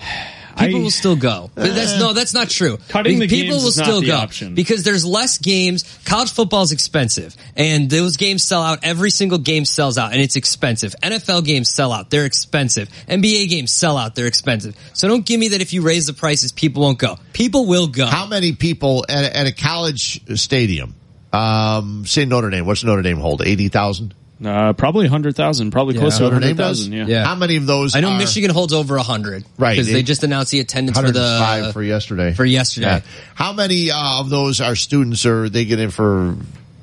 People 0.56 0.80
will 0.82 0.90
still 0.90 1.16
go. 1.16 1.50
But 1.54 1.74
that's 1.74 1.98
no, 1.98 2.12
that's 2.12 2.34
not 2.34 2.48
true. 2.50 2.78
Cutting 2.88 3.18
the 3.18 3.26
people 3.28 3.50
games 3.54 3.62
will 3.62 3.68
is 3.68 3.76
not 3.78 3.84
still 3.86 4.00
the 4.00 4.06
go 4.08 4.16
option. 4.16 4.54
because 4.54 4.82
there's 4.84 5.04
less 5.04 5.38
games. 5.38 5.84
College 6.04 6.30
football 6.32 6.62
is 6.62 6.72
expensive, 6.72 7.34
and 7.56 7.88
those 7.90 8.16
games 8.16 8.42
sell 8.44 8.62
out. 8.62 8.80
Every 8.82 9.10
single 9.10 9.38
game 9.38 9.64
sells 9.64 9.98
out, 9.98 10.12
and 10.12 10.20
it's 10.20 10.36
expensive. 10.36 10.94
NFL 11.02 11.44
games 11.44 11.70
sell 11.70 11.92
out; 11.92 12.10
they're 12.10 12.24
expensive. 12.26 12.88
NBA 13.08 13.48
games 13.48 13.72
sell 13.72 13.96
out; 13.96 14.14
they're 14.14 14.26
expensive. 14.26 14.76
So 14.92 15.08
don't 15.08 15.24
give 15.24 15.38
me 15.40 15.48
that 15.48 15.60
if 15.60 15.72
you 15.72 15.82
raise 15.82 16.06
the 16.06 16.12
prices, 16.14 16.52
people 16.52 16.82
won't 16.82 16.98
go. 16.98 17.16
People 17.32 17.66
will 17.66 17.86
go. 17.86 18.06
How 18.06 18.26
many 18.26 18.52
people 18.52 19.04
at, 19.08 19.24
a- 19.24 19.36
at 19.36 19.46
a 19.46 19.52
college 19.52 20.20
stadium? 20.38 20.94
Um, 21.32 22.04
say 22.06 22.24
Notre 22.26 22.50
Dame. 22.50 22.66
What's 22.66 22.84
Notre 22.84 23.02
Dame 23.02 23.16
hold? 23.18 23.42
Eighty 23.42 23.68
thousand. 23.68 24.14
Uh, 24.44 24.72
probably 24.72 25.06
hundred 25.06 25.36
thousand, 25.36 25.70
probably 25.70 25.94
close 25.96 26.16
to 26.16 26.24
Notre 26.24 26.34
hundred 26.34 26.46
Dame 26.48 26.56
does. 26.56 26.78
thousand. 26.80 26.92
Yeah. 27.08 27.24
How 27.24 27.34
many 27.36 27.56
of 27.56 27.66
those? 27.66 27.94
I 27.94 28.00
know 28.00 28.10
are- 28.10 28.18
Michigan 28.18 28.50
holds 28.50 28.72
over 28.72 28.98
hundred, 28.98 29.44
Right, 29.56 29.72
Because 29.72 29.86
they- 29.86 29.92
they, 29.94 30.02
just 30.02 30.24
announced 30.24 30.50
the 30.50 30.60
attendance 30.60 30.98
for 30.98 31.10
the 31.12 31.20
105 31.20 31.72
for 31.72 31.82
yesterday. 31.82 32.32
for 32.34 32.44
yesterday. 32.44 32.86
Yeah. 32.86 33.00
How 33.34 33.52
many 33.52 33.90
uh, 33.90 34.20
of 34.20 34.30
those 34.30 34.60
are 34.60 34.74
students 34.74 35.24
or 35.26 35.48
they 35.48 35.64
get 35.64 35.78
in 35.78 35.90
for 35.90 36.36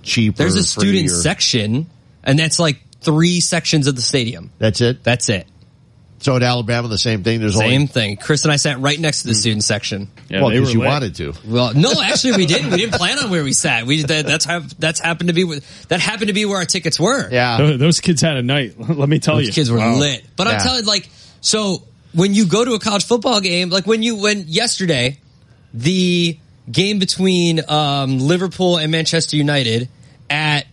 cheap? 0.03 0.35
There's 0.37 0.55
or 0.55 0.59
a 0.59 0.63
student 0.63 1.07
or- 1.11 1.15
section, 1.15 1.87
and 2.23 2.39
that's 2.39 2.59
like 2.59 2.79
three 3.01 3.39
sections 3.41 3.87
of 3.87 3.95
the 3.95 4.01
stadium. 4.01 4.51
That's 4.59 4.81
it. 4.81 5.03
That's 5.03 5.27
it. 5.29 5.47
So 6.21 6.35
at 6.35 6.43
Alabama, 6.43 6.87
the 6.89 6.97
same 6.97 7.23
thing. 7.23 7.39
There's 7.39 7.55
Same 7.55 7.73
only 7.73 7.87
thing. 7.87 8.17
Chris 8.17 8.43
and 8.43 8.51
I 8.51 8.57
sat 8.57 8.79
right 8.79 8.99
next 8.99 9.21
to 9.21 9.29
the 9.29 9.33
student 9.33 9.63
section. 9.63 10.09
Yeah, 10.27 10.41
well 10.41 10.49
because 10.51 10.73
you 10.73 10.79
lit. 10.81 10.87
wanted 10.89 11.15
to. 11.15 11.33
Well, 11.47 11.73
no, 11.73 11.93
actually, 12.03 12.35
we 12.37 12.45
didn't. 12.45 12.71
We 12.71 12.77
didn't 12.77 12.95
plan 12.95 13.19
on 13.19 13.29
where 13.29 13.43
we 13.43 13.53
sat. 13.53 13.85
We 13.85 14.03
that, 14.03 14.25
that's 14.25 14.43
how 14.43 14.61
that's 14.77 14.99
happened 14.99 15.29
to 15.29 15.33
be. 15.33 15.45
where- 15.45 15.61
That 15.87 16.01
happened 16.01 16.27
to 16.27 16.33
be 16.33 16.45
where 16.45 16.57
our 16.57 16.65
tickets 16.65 16.99
were. 16.99 17.29
Yeah. 17.31 17.57
Those, 17.57 17.79
those 17.79 17.99
kids 18.01 18.21
had 18.21 18.35
a 18.35 18.41
night. 18.43 18.75
Let 18.79 19.07
me 19.07 19.19
tell 19.19 19.37
Those 19.37 19.47
you, 19.47 19.53
kids 19.53 19.71
were 19.71 19.77
Wow. 19.77 19.95
lit. 19.95 20.25
But 20.35 20.47
I'm 20.47 20.53
Yeah. 20.55 20.63
telling 20.63 20.85
like 20.85 21.09
so 21.41 21.83
when 22.13 22.33
you 22.33 22.47
go 22.47 22.65
to 22.65 22.73
a 22.73 22.79
college 22.79 23.05
football 23.05 23.39
game, 23.39 23.69
like 23.69 23.87
when 23.87 24.03
you 24.03 24.17
when 24.17 24.45
yesterday 24.47 25.19
the 25.73 26.37
game 26.69 26.99
between 26.99 27.61
um, 27.69 28.19
Liverpool 28.19 28.77
and 28.77 28.91
Manchester 28.91 29.37
United 29.37 29.87
at 30.29 30.65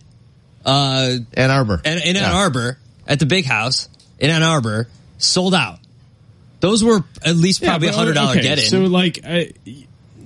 uh, 0.65 1.15
Ann 1.35 1.51
Arbor. 1.51 1.81
in, 1.85 1.93
in 1.99 2.15
Ann 2.17 2.23
Yeah. 2.23 2.33
Arbor 2.33 2.77
at 3.07 3.19
the 3.19 3.25
Big 3.25 3.45
House 3.45 3.87
in 4.19 4.29
Ann 4.29 4.43
Arbor 4.43 4.87
sold 5.17 5.53
out. 5.53 5.79
Those 6.59 6.83
were 6.83 7.03
at 7.23 7.35
least 7.35 7.61
Yeah, 7.61 7.69
probably 7.69 7.89
a 7.89 7.93
hundred 7.93 8.13
dollar 8.13 8.31
okay, 8.31 8.41
get 8.41 8.59
in. 8.59 8.65
So 8.65 8.79
like, 8.81 9.19
I, 9.23 9.51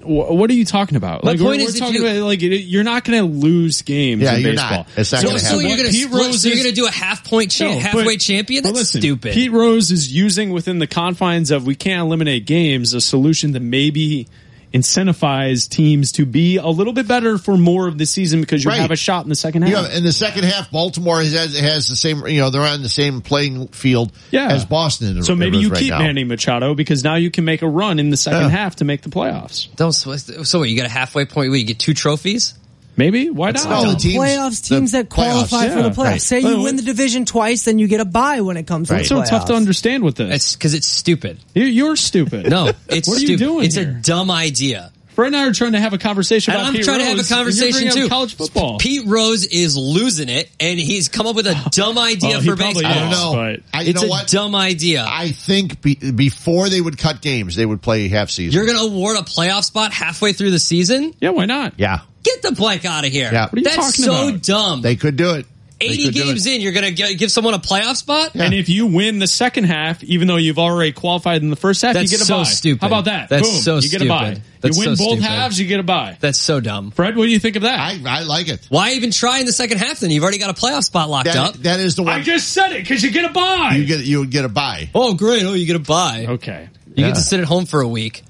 what 0.03 0.49
are 0.49 0.53
you 0.53 0.65
talking 0.65 0.95
about? 0.95 1.23
My 1.23 1.31
like, 1.31 1.39
point 1.39 1.61
we're, 1.61 1.68
is 1.68 1.73
we're 1.76 1.80
talking 1.80 2.01
you, 2.01 2.07
about, 2.07 2.26
like 2.26 2.39
you're 2.41 2.84
not 2.84 3.03
going 3.03 3.19
to 3.19 3.27
lose 3.27 3.81
games. 3.81 4.23
Yeah, 4.23 4.35
in 4.35 4.41
you're 4.41 4.51
baseball. 4.53 4.69
not. 4.69 4.88
It's 4.95 5.11
not 5.11 5.22
so, 5.22 5.27
gonna 5.27 5.39
so 5.39 5.45
happen. 5.59 5.68
you're 5.68 5.77
gonna 5.77 5.89
Pete 5.89 6.35
so 6.39 6.47
you're 6.47 6.57
gonna 6.57 6.72
do 6.72 6.88
a 6.88 6.91
half 6.91 7.26
point 7.26 7.51
cha- 7.51 7.65
No, 7.65 7.73
but- 7.73 7.81
halfway 7.81 8.18
champion? 8.18 8.63
That's 8.63 8.76
listen, 8.76 9.01
stupid. 9.01 9.34
Pete 9.34 9.51
Rose 9.51 9.91
is 9.91 10.11
using 10.11 10.51
within 10.51 10.80
the 10.80 10.88
confines 10.88 11.51
of 11.51 11.65
we 11.65 11.76
can't 11.76 12.01
eliminate 12.01 12.45
games 12.45 12.93
a 12.93 13.01
solution 13.01 13.53
to 13.53 13.59
maybe 13.59 14.27
incentivize 14.73 15.68
teams 15.68 16.14
to 16.14 16.26
be 16.26 16.57
a 16.57 16.68
little 16.68 16.93
bit 16.93 17.07
better 17.07 17.38
for 17.38 17.57
more 17.57 17.88
of 17.88 17.98
the 17.98 18.06
season 18.06 18.41
because 18.41 18.64
you 18.64 18.69
Right. 18.69 18.80
have 18.80 18.91
a 18.91 18.95
shot 18.95 19.23
in 19.26 19.30
the 19.30 19.35
second 19.35 19.64
half. 19.64 19.72
You 19.72 19.76
have, 19.77 19.93
in 19.93 20.03
the 20.03 20.11
second 20.14 20.43
half, 20.45 20.72
Baltimore 20.72 21.22
has, 21.22 21.57
has 21.57 21.88
the 21.88 21.95
same. 21.95 22.26
You 22.27 22.39
know, 22.41 22.49
they're 22.49 22.61
on 22.61 22.81
the 22.81 22.89
same 22.89 23.22
playing 23.22 23.68
field 23.69 24.11
Yeah. 24.31 24.48
as 24.52 24.65
Boston. 24.65 25.23
so 25.23 25.35
maybe 25.35 25.57
you 25.57 25.69
right 25.69 25.80
keep 25.80 25.89
now. 25.91 25.99
Manny 25.99 26.23
Machado 26.23 26.73
because 26.76 27.03
now 27.03 27.15
you 27.15 27.31
can 27.31 27.45
make 27.45 27.61
a 27.61 27.68
run 27.68 27.99
in 27.99 28.10
the 28.10 28.18
second 28.18 28.43
Yeah. 28.43 28.49
half 28.49 28.77
to 28.77 28.85
make 28.85 29.02
the 29.02 29.10
playoffs. 29.10 29.68
Don't 29.76 29.91
so 29.91 30.60
what? 30.60 30.69
You 30.69 30.77
got 30.77 30.85
a 30.85 30.89
halfway 30.89 31.26
point 31.26 31.49
where 31.49 31.60
you 31.60 31.65
get 31.65 31.80
two 31.80 31.93
trophies. 31.93 32.53
Maybe 32.97 33.30
why 33.30 33.51
not? 33.51 33.65
No, 33.69 33.91
the 33.93 33.97
teams, 33.99 34.15
playoffs, 34.23 34.68
the 34.68 34.76
teams 34.76 34.91
that 34.91 35.09
qualify 35.09 35.68
playoffs, 35.68 35.73
for 35.73 35.81
the 35.81 35.88
yeah. 35.89 35.93
playoffs. 35.93 35.97
Right. 36.03 36.22
Say 36.22 36.39
you 36.41 36.61
win 36.61 36.76
the 36.76 36.81
division 36.84 37.26
twice, 37.26 37.65
then 37.65 37.80
you 37.80 37.88
get 37.88 38.01
a 38.01 38.05
bye 38.05 38.41
when 38.41 38.57
it 38.57 38.68
comes 38.68 38.89
to 38.89 38.95
What's 38.95 39.09
the 39.09 39.15
so 39.15 39.22
playoffs. 39.22 39.30
tough 39.30 39.45
to 39.45 39.53
understand 39.55 40.03
with 40.03 40.15
this? 40.15 40.35
It's 40.35 40.55
because 40.55 40.73
it's 40.73 40.88
stupid. 40.88 41.39
You- 41.55 41.63
You're 41.65 41.95
stupid. 41.95 42.49
No, 42.49 42.72
it's 42.89 43.07
what 43.07 43.18
are 43.18 43.22
you 43.22 43.27
stupid. 43.27 43.39
doing? 43.43 43.65
It's 43.65 43.77
a 43.77 43.85
dumb 43.85 44.30
idea. 44.30 44.91
Fred 45.15 45.27
and 45.27 45.35
I 45.35 45.45
are 45.47 45.51
trying 45.53 45.73
to 45.73 45.80
have 45.80 45.91
a 45.91 45.97
conversation 45.97 46.53
And 46.53 46.61
about 46.61 46.68
I'm 46.69 46.73
Pete 46.76 46.85
trying 46.85 46.99
to 46.99 47.03
have 47.05 47.15
a 47.15 47.18
Rose, 47.18 47.30
and 47.30 47.30
you're 47.30 47.38
conversation 47.38 47.72
bringing 47.73 47.89
up 47.89 47.95
too. 47.95 48.07
College 48.09 48.35
football. 48.35 48.77
Pete 48.80 49.05
Rose 49.05 49.45
is 49.45 49.76
losing 49.76 50.30
it, 50.30 50.49
and 50.57 50.80
he's 50.80 51.09
come 51.09 51.27
up 51.27 51.35
with 51.35 51.47
a 51.47 51.69
dumb 51.72 51.97
idea 51.97 52.38
Oh, 52.38 52.39
he 52.39 52.49
for 52.49 52.55
probably 52.55 52.84
baseball. 52.84 52.91
I 52.91 52.99
don't 52.99 53.11
know. 53.11 53.34
but- 53.34 53.77
I, 53.77 53.81
you 53.84 53.89
It's 53.89 54.01
know 54.01 54.07
a 54.07 54.09
what? 54.09 54.27
dumb 54.27 54.55
idea. 54.55 55.05
I 55.05 55.31
think 55.31 55.81
be, 55.81 55.95
before 55.95 56.69
they 56.69 56.80
would 56.80 56.97
cut 56.97 57.22
games, 57.22 57.55
they 57.57 57.65
would 57.65 57.81
play 57.81 58.07
half 58.07 58.30
season. 58.30 58.53
You're 58.57 58.65
going 58.65 58.77
to 58.77 58.85
award 58.85 59.18
a 59.18 59.23
playoff 59.23 59.65
spot 59.65 59.91
halfway 59.91 60.31
through 60.31 60.51
the 60.51 60.59
season? 60.59 61.13
Yeah, 61.19 61.31
why 61.31 61.45
not? 61.45 61.73
yeah, 61.77 61.99
Get 62.23 62.41
the 62.41 62.52
blank 62.52 62.85
out 62.85 63.06
of 63.06 63.11
here. 63.11 63.30
Yeah. 63.31 63.43
What 63.45 63.53
are 63.53 63.57
you 63.60 63.64
That's 63.64 63.76
talking 63.77 64.06
so 64.06 64.30
about? 64.30 64.41
dumb. 64.43 64.81
they 64.81 64.95
could 64.95 65.15
do 65.15 65.34
it. 65.35 65.45
They 65.80 65.88
80 65.88 66.03
could 66.06 66.14
do 66.14 66.23
games 66.26 66.45
it. 66.45 66.53
in, 66.53 66.61
you're 66.61 66.73
going 66.73 66.93
to 66.95 67.15
give 67.15 67.31
someone 67.31 67.56
a 67.56 67.60
playoff 67.60 67.95
spot? 67.95 68.35
Yeah. 68.35 68.43
And 68.43 68.53
if 68.53 68.69
you 68.69 68.85
win 68.85 69.18
the 69.18 69.26
second 69.26 69.64
half, 69.64 70.03
even 70.03 70.27
though 70.27 70.35
you've 70.35 70.60
already 70.60 70.91
qualified 70.91 71.41
in 71.41 71.49
the 71.49 71.56
first 71.56 71.81
half, 71.81 71.95
That's 71.95 72.11
you 72.11 72.19
get 72.19 72.22
a 72.22 72.26
so 72.27 72.38
bye. 72.38 72.43
stupid. 72.43 72.81
How 72.81 72.88
about 72.88 73.06
that? 73.06 73.30
That's 73.30 73.49
Boom, 73.49 73.61
so 73.61 73.77
you 73.80 73.89
get 73.89 74.03
a 74.03 74.07
bye. 74.07 74.34
stupid. 74.34 74.43
That's 74.61 74.77
you 74.77 74.85
win 74.88 74.95
so 74.95 75.03
both 75.06 75.14
stupid. 75.18 75.23
halves, 75.27 75.60
you 75.60 75.65
get 75.68 75.80
a 75.80 75.84
bye. 75.84 76.18
That's 76.19 76.38
so 76.38 76.60
dumb. 76.60 76.91
Fred, 76.91 77.18
what 77.18 77.26
do 77.26 77.31
you 77.31 77.39
think 77.39 77.56
of 77.56 77.64
that? 77.64 77.80
I, 77.80 77.99
I 78.06 78.22
like 78.26 78.48
it. 78.48 78.64
Why 78.69 78.91
even 78.91 79.10
try 79.10 79.39
in 79.39 79.48
the 79.48 79.53
second 79.53 79.80
half 79.80 80.02
then? 80.02 80.11
You've 80.11 80.22
already 80.22 80.38
got 80.38 80.52
a 80.52 80.53
playoff 80.53 80.84
spot 80.84 81.10
locked 81.10 81.30
up. 81.30 81.53
That, 81.53 81.64
that 81.64 81.80
is 81.80 81.95
the 81.95 82.03
way 82.03 82.14
I 82.14 82.22
just 82.22 82.49
said 82.52 82.73
it 82.73 82.84
because 82.84 83.02
you 83.02 83.10
get 83.10 83.26
a 83.27 83.34
bye. 83.34 83.73
you 83.76 83.85
get 83.85 84.02
you 84.06 84.19
would 84.19 84.30
get 84.30 84.45
a 84.45 84.49
buy. 84.49 84.88
Oh, 84.93 85.15
great. 85.15 85.41
Oh, 85.45 85.53
you 85.53 85.65
get 85.65 85.77
a 85.77 85.80
bye. 85.80 86.27
okay. 86.30 86.69
You 86.95 87.06
Yeah. 87.06 87.07
get 87.07 87.15
to 87.15 87.22
sit 87.23 87.39
at 87.39 87.48
home 87.48 87.65
for 87.65 87.81
a 87.81 87.88
week. 87.88 88.22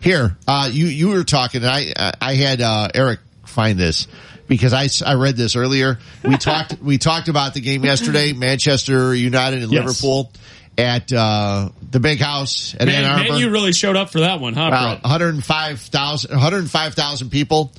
Here, 0.00 0.36
uh, 0.48 0.68
you 0.72 0.86
you 0.86 1.08
were 1.08 1.24
talking. 1.24 1.62
And 1.62 1.70
I 1.70 2.12
I 2.20 2.34
had 2.34 2.60
uh, 2.60 2.88
Eric 2.94 3.20
find 3.44 3.78
this 3.78 4.06
because 4.48 4.72
I, 4.72 4.88
I 5.08 5.14
read 5.14 5.36
this 5.36 5.56
earlier. 5.56 5.98
We 6.24 6.36
talked 6.38 6.78
we 6.80 6.98
talked 6.98 7.28
about 7.28 7.54
the 7.54 7.60
game 7.60 7.84
yesterday, 7.84 8.32
Manchester 8.32 9.14
United 9.14 9.62
and 9.62 9.72
Yes. 9.72 9.84
Liverpool 9.86 10.32
at 10.78 11.12
uh, 11.12 11.68
the 11.90 12.00
Big 12.00 12.20
House 12.20 12.74
at 12.78 12.86
Man, 12.86 13.04
Ann 13.04 13.10
Arbor. 13.18 13.30
man, 13.32 13.40
you 13.40 13.50
really 13.50 13.72
showed 13.72 13.96
up 13.96 14.10
for 14.10 14.20
that 14.20 14.40
one, 14.40 14.54
huh, 14.54 14.68
Wow, 14.70 14.90
Fred? 14.94 15.02
105,000 15.02 16.30
105,000 16.30 17.30
people, 17.30 17.72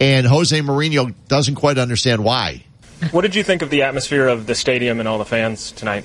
and 0.00 0.26
Jose 0.26 0.58
Mourinho 0.60 1.14
doesn't 1.28 1.54
quite 1.54 1.78
understand 1.78 2.24
why. 2.24 2.64
What 3.12 3.20
did 3.22 3.36
you 3.36 3.44
think 3.44 3.62
of 3.62 3.70
the 3.70 3.82
atmosphere 3.82 4.26
of 4.26 4.46
the 4.46 4.56
stadium 4.56 4.98
and 4.98 5.08
all 5.08 5.18
the 5.18 5.24
fans 5.24 5.70
tonight? 5.70 6.04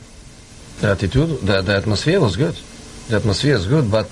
The 0.80 0.92
attitude, 0.92 1.40
the, 1.42 1.62
the 1.62 1.76
atmosphere 1.76 2.20
was 2.20 2.36
good. 2.36 2.56
The 3.08 3.16
atmosphere 3.16 3.56
is 3.56 3.66
good, 3.66 3.90
but 3.90 4.08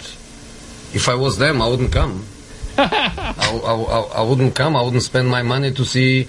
if 0.94 1.08
I 1.10 1.16
was 1.16 1.38
them, 1.38 1.62
I 1.62 1.68
wouldn't 1.68 1.92
come. 1.92 2.26
I, 2.78 3.34
I, 3.38 3.72
I, 3.74 4.00
I 4.20 4.22
wouldn't 4.22 4.56
come. 4.56 4.76
I 4.76 4.82
wouldn't 4.82 5.04
spend 5.04 5.28
my 5.28 5.42
money 5.42 5.72
to 5.72 5.86
see 5.86 6.28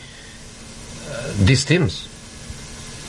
uh, 1.09 1.33
these 1.39 1.65
teams. 1.65 2.09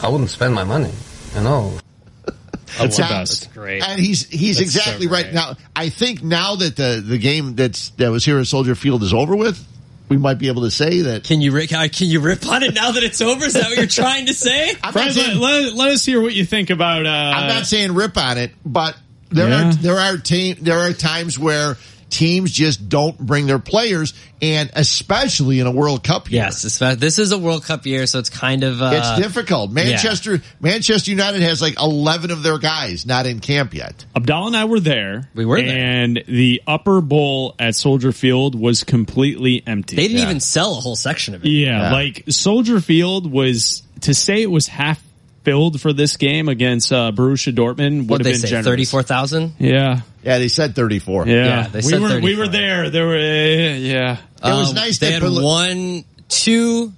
I 0.04 0.10
wouldn't 0.10 0.30
spend 0.30 0.54
my 0.54 0.64
money. 0.64 0.92
You 1.36 1.42
know. 1.42 1.78
That's 2.78 2.98
the 2.98 3.04
Now- 3.04 3.10
best. 3.10 3.54
Great. 3.54 3.84
And 3.88 4.00
he's 4.00 4.28
he's 4.30 4.58
That's 4.58 4.72
so 4.74 4.80
exactly 4.80 5.08
right. 5.08 5.34
Now, 5.34 5.56
I 5.76 5.90
think 5.90 6.24
now 6.24 6.56
that 6.56 6.76
the 6.76 7.04
the 7.06 7.18
game 7.18 7.56
that's 7.56 7.90
that 7.92 8.10
was 8.10 8.26
here 8.26 8.40
at 8.40 8.48
Soldier 8.48 8.74
Field 8.74 9.04
is 9.04 9.14
over 9.14 9.36
with, 9.36 9.64
we 10.10 10.18
might 10.18 10.40
be 10.40 10.48
able 10.48 10.64
to 10.64 10.72
say 10.72 11.02
that. 11.02 11.24
Can 11.24 11.42
you 11.42 11.52
rip, 11.52 11.70
can 11.70 11.90
you 12.08 12.20
rip 12.20 12.48
on 12.48 12.64
it 12.64 12.74
now 12.74 12.92
that 12.92 13.04
it's 13.04 13.22
over? 13.22 13.46
Is 13.46 13.54
that 13.54 13.70
what 13.70 13.78
you're 13.78 13.88
trying 14.04 14.26
to 14.28 14.34
say? 14.34 14.74
I'm 14.84 14.94
let, 14.94 15.14
saying, 15.14 15.40
let, 15.40 15.74
let 15.74 15.92
us 15.92 16.06
hear 16.06 16.22
what 16.22 16.34
you 16.34 16.46
think 16.46 16.70
about. 16.70 17.06
Uh, 17.06 17.10
I'm 17.10 17.48
not 17.48 17.66
saying 17.66 17.94
rip 17.94 18.18
on 18.18 18.38
it, 18.38 18.52
but 18.66 18.98
there 19.34 19.50
Yeah. 19.50 19.70
are 19.70 19.74
there 19.74 20.00
are 20.00 20.18
ta- 20.18 20.56
there 20.62 20.80
are 20.80 20.94
times 20.94 21.38
where 21.38 21.78
teams 22.10 22.52
just 22.52 22.90
don't 22.90 23.18
bring 23.18 23.48
their 23.48 23.58
players, 23.58 24.14
and 24.40 24.70
especially 24.76 25.60
in 25.60 25.66
a 25.66 25.72
World 25.72 26.04
Cup 26.04 26.30
year. 26.32 26.44
Yes, 26.44 26.62
this 26.62 27.18
is 27.18 27.32
a 27.32 27.40
World 27.40 27.64
Cup 27.64 27.88
year, 27.88 28.06
so 28.06 28.20
it's 28.20 28.30
kind 28.30 28.64
of 28.64 28.84
uh, 28.84 28.92
It's 28.94 29.20
difficult. 29.22 29.72
Manchester 29.72 30.40
Manchester 30.60 31.10
United 31.10 31.42
has 31.42 31.60
like 31.60 31.80
11 31.82 32.30
of 32.30 32.44
their 32.44 32.60
guys 32.60 33.08
not 33.08 33.26
in 33.26 33.40
camp 33.40 33.74
yet. 33.74 34.06
Abdallah 34.16 34.48
and 34.48 34.56
I 34.58 34.66
were 34.66 34.80
there. 34.80 35.28
We 35.34 35.44
were 35.46 35.60
there. 35.60 35.76
and 35.76 36.24
the 36.28 36.62
upper 36.68 37.02
bowl 37.02 37.56
at 37.58 37.74
Soldier 37.76 38.12
Field 38.12 38.54
was 38.54 38.84
completely 38.84 39.64
empty. 39.66 39.96
They 39.96 40.08
didn't 40.08 40.22
even 40.22 40.40
sell 40.40 40.74
a 40.78 40.82
whole 40.82 40.96
section 40.96 41.34
of 41.34 41.44
it. 41.44 41.50
Yeah, 41.50 41.92
like 41.92 42.26
Soldier 42.30 42.80
Field 42.80 43.32
was 43.32 43.82
to 44.02 44.14
say 44.14 44.44
it 44.44 44.52
was 44.52 44.68
half 44.68 45.02
filled 45.44 45.80
for 45.82 45.94
this 45.94 46.18
game 46.18 46.50
against 46.50 46.92
uh, 46.92 47.12
Borussia 47.14 47.54
Dortmund 47.54 48.00
would 48.02 48.10
What 48.10 48.20
have 48.22 48.26
they 48.26 48.32
been 48.32 48.40
say, 48.40 48.48
generous. 48.50 48.66
thirty 48.68 48.86
four 48.86 49.04
thousand. 49.04 49.54
Yeah, 49.60 50.02
Yeah, 50.24 50.40
they 50.40 50.48
said 50.48 50.76
34. 50.76 51.28
yeah. 51.28 51.34
Yeah, 51.46 51.68
they 51.68 51.78
we 51.78 51.82
said 51.84 52.02
were 52.02 52.20
we 52.22 52.36
were 52.36 52.48
there. 52.48 52.90
There 52.90 53.06
were 53.08 53.16
uh, 53.16 53.76
yeah. 53.78 54.18
It 54.44 54.50
was 54.50 54.74
nice 54.74 55.00
They 55.00 55.08
that 55.12 55.22
had 55.22 55.22
Pil- 55.22 55.44
one, 55.44 56.04
two 56.30 56.92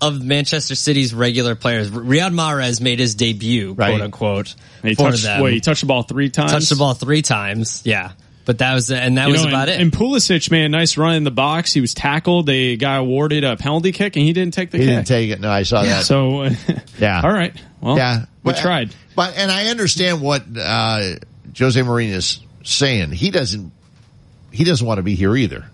of 0.00 0.24
Manchester 0.24 0.74
City's 0.74 1.12
regular 1.12 1.54
players. 1.54 1.90
Riyad 1.90 2.32
Mahrez 2.32 2.80
made 2.80 2.98
his 2.98 3.14
debut, 3.14 3.72
Right. 3.74 3.90
quote 3.90 4.00
unquote, 4.00 4.54
He 4.82 4.94
for 4.94 5.10
touched, 5.10 5.24
them. 5.24 5.42
wait, 5.42 5.52
he 5.54 5.60
touched 5.60 5.82
the 5.82 5.86
ball 5.86 6.02
three 6.04 6.30
times. 6.30 6.52
Touched 6.52 6.70
the 6.70 6.76
ball 6.76 6.94
three 6.94 7.20
times. 7.22 7.82
Yeah, 7.84 8.12
but 8.44 8.58
that 8.58 8.74
was 8.74 8.90
and 8.90 9.16
that 9.18 9.26
You 9.26 9.32
was 9.32 9.42
know, 9.42 9.48
about 9.48 9.68
and, 9.68 9.80
it. 9.80 9.82
And 9.82 9.92
Pulisic, 9.92 10.50
man, 10.50 10.70
nice 10.70 10.96
run 10.96 11.14
in 11.14 11.24
the 11.24 11.30
box. 11.30 11.72
He 11.72 11.80
was 11.80 11.94
tackled. 11.94 12.46
They 12.46 12.76
got 12.76 12.98
awarded 13.00 13.44
a 13.44 13.56
penalty 13.56 13.92
kick, 13.92 14.16
and 14.16 14.24
he 14.24 14.32
didn't 14.32 14.54
take 14.54 14.70
the 14.70 14.78
kick. 14.78 14.82
He 14.82 14.88
kick. 14.88 14.96
didn't 14.96 15.06
take 15.08 15.30
it. 15.30 15.40
No, 15.40 15.50
I 15.50 15.62
saw 15.62 15.82
that. 15.82 16.04
So, 16.04 16.42
uh, 16.42 16.50
Yeah. 16.98 17.20
all 17.22 17.32
right. 17.32 17.54
Well, 17.80 17.96
yeah, 17.96 18.26
we 18.42 18.52
But- 18.52 18.56
tried. 18.60 18.94
But 19.16 19.36
and 19.36 19.50
I 19.50 19.66
understand 19.66 20.20
what 20.22 20.44
uh, 20.58 21.16
Jose 21.58 21.80
Mourinho 21.80 22.12
is 22.14 22.40
saying. 22.64 23.10
He 23.12 23.30
doesn't. 23.30 23.72
He 24.52 24.64
doesn't 24.64 24.86
want 24.86 24.98
to 24.98 25.02
be 25.02 25.14
here 25.14 25.36
either. 25.36 25.66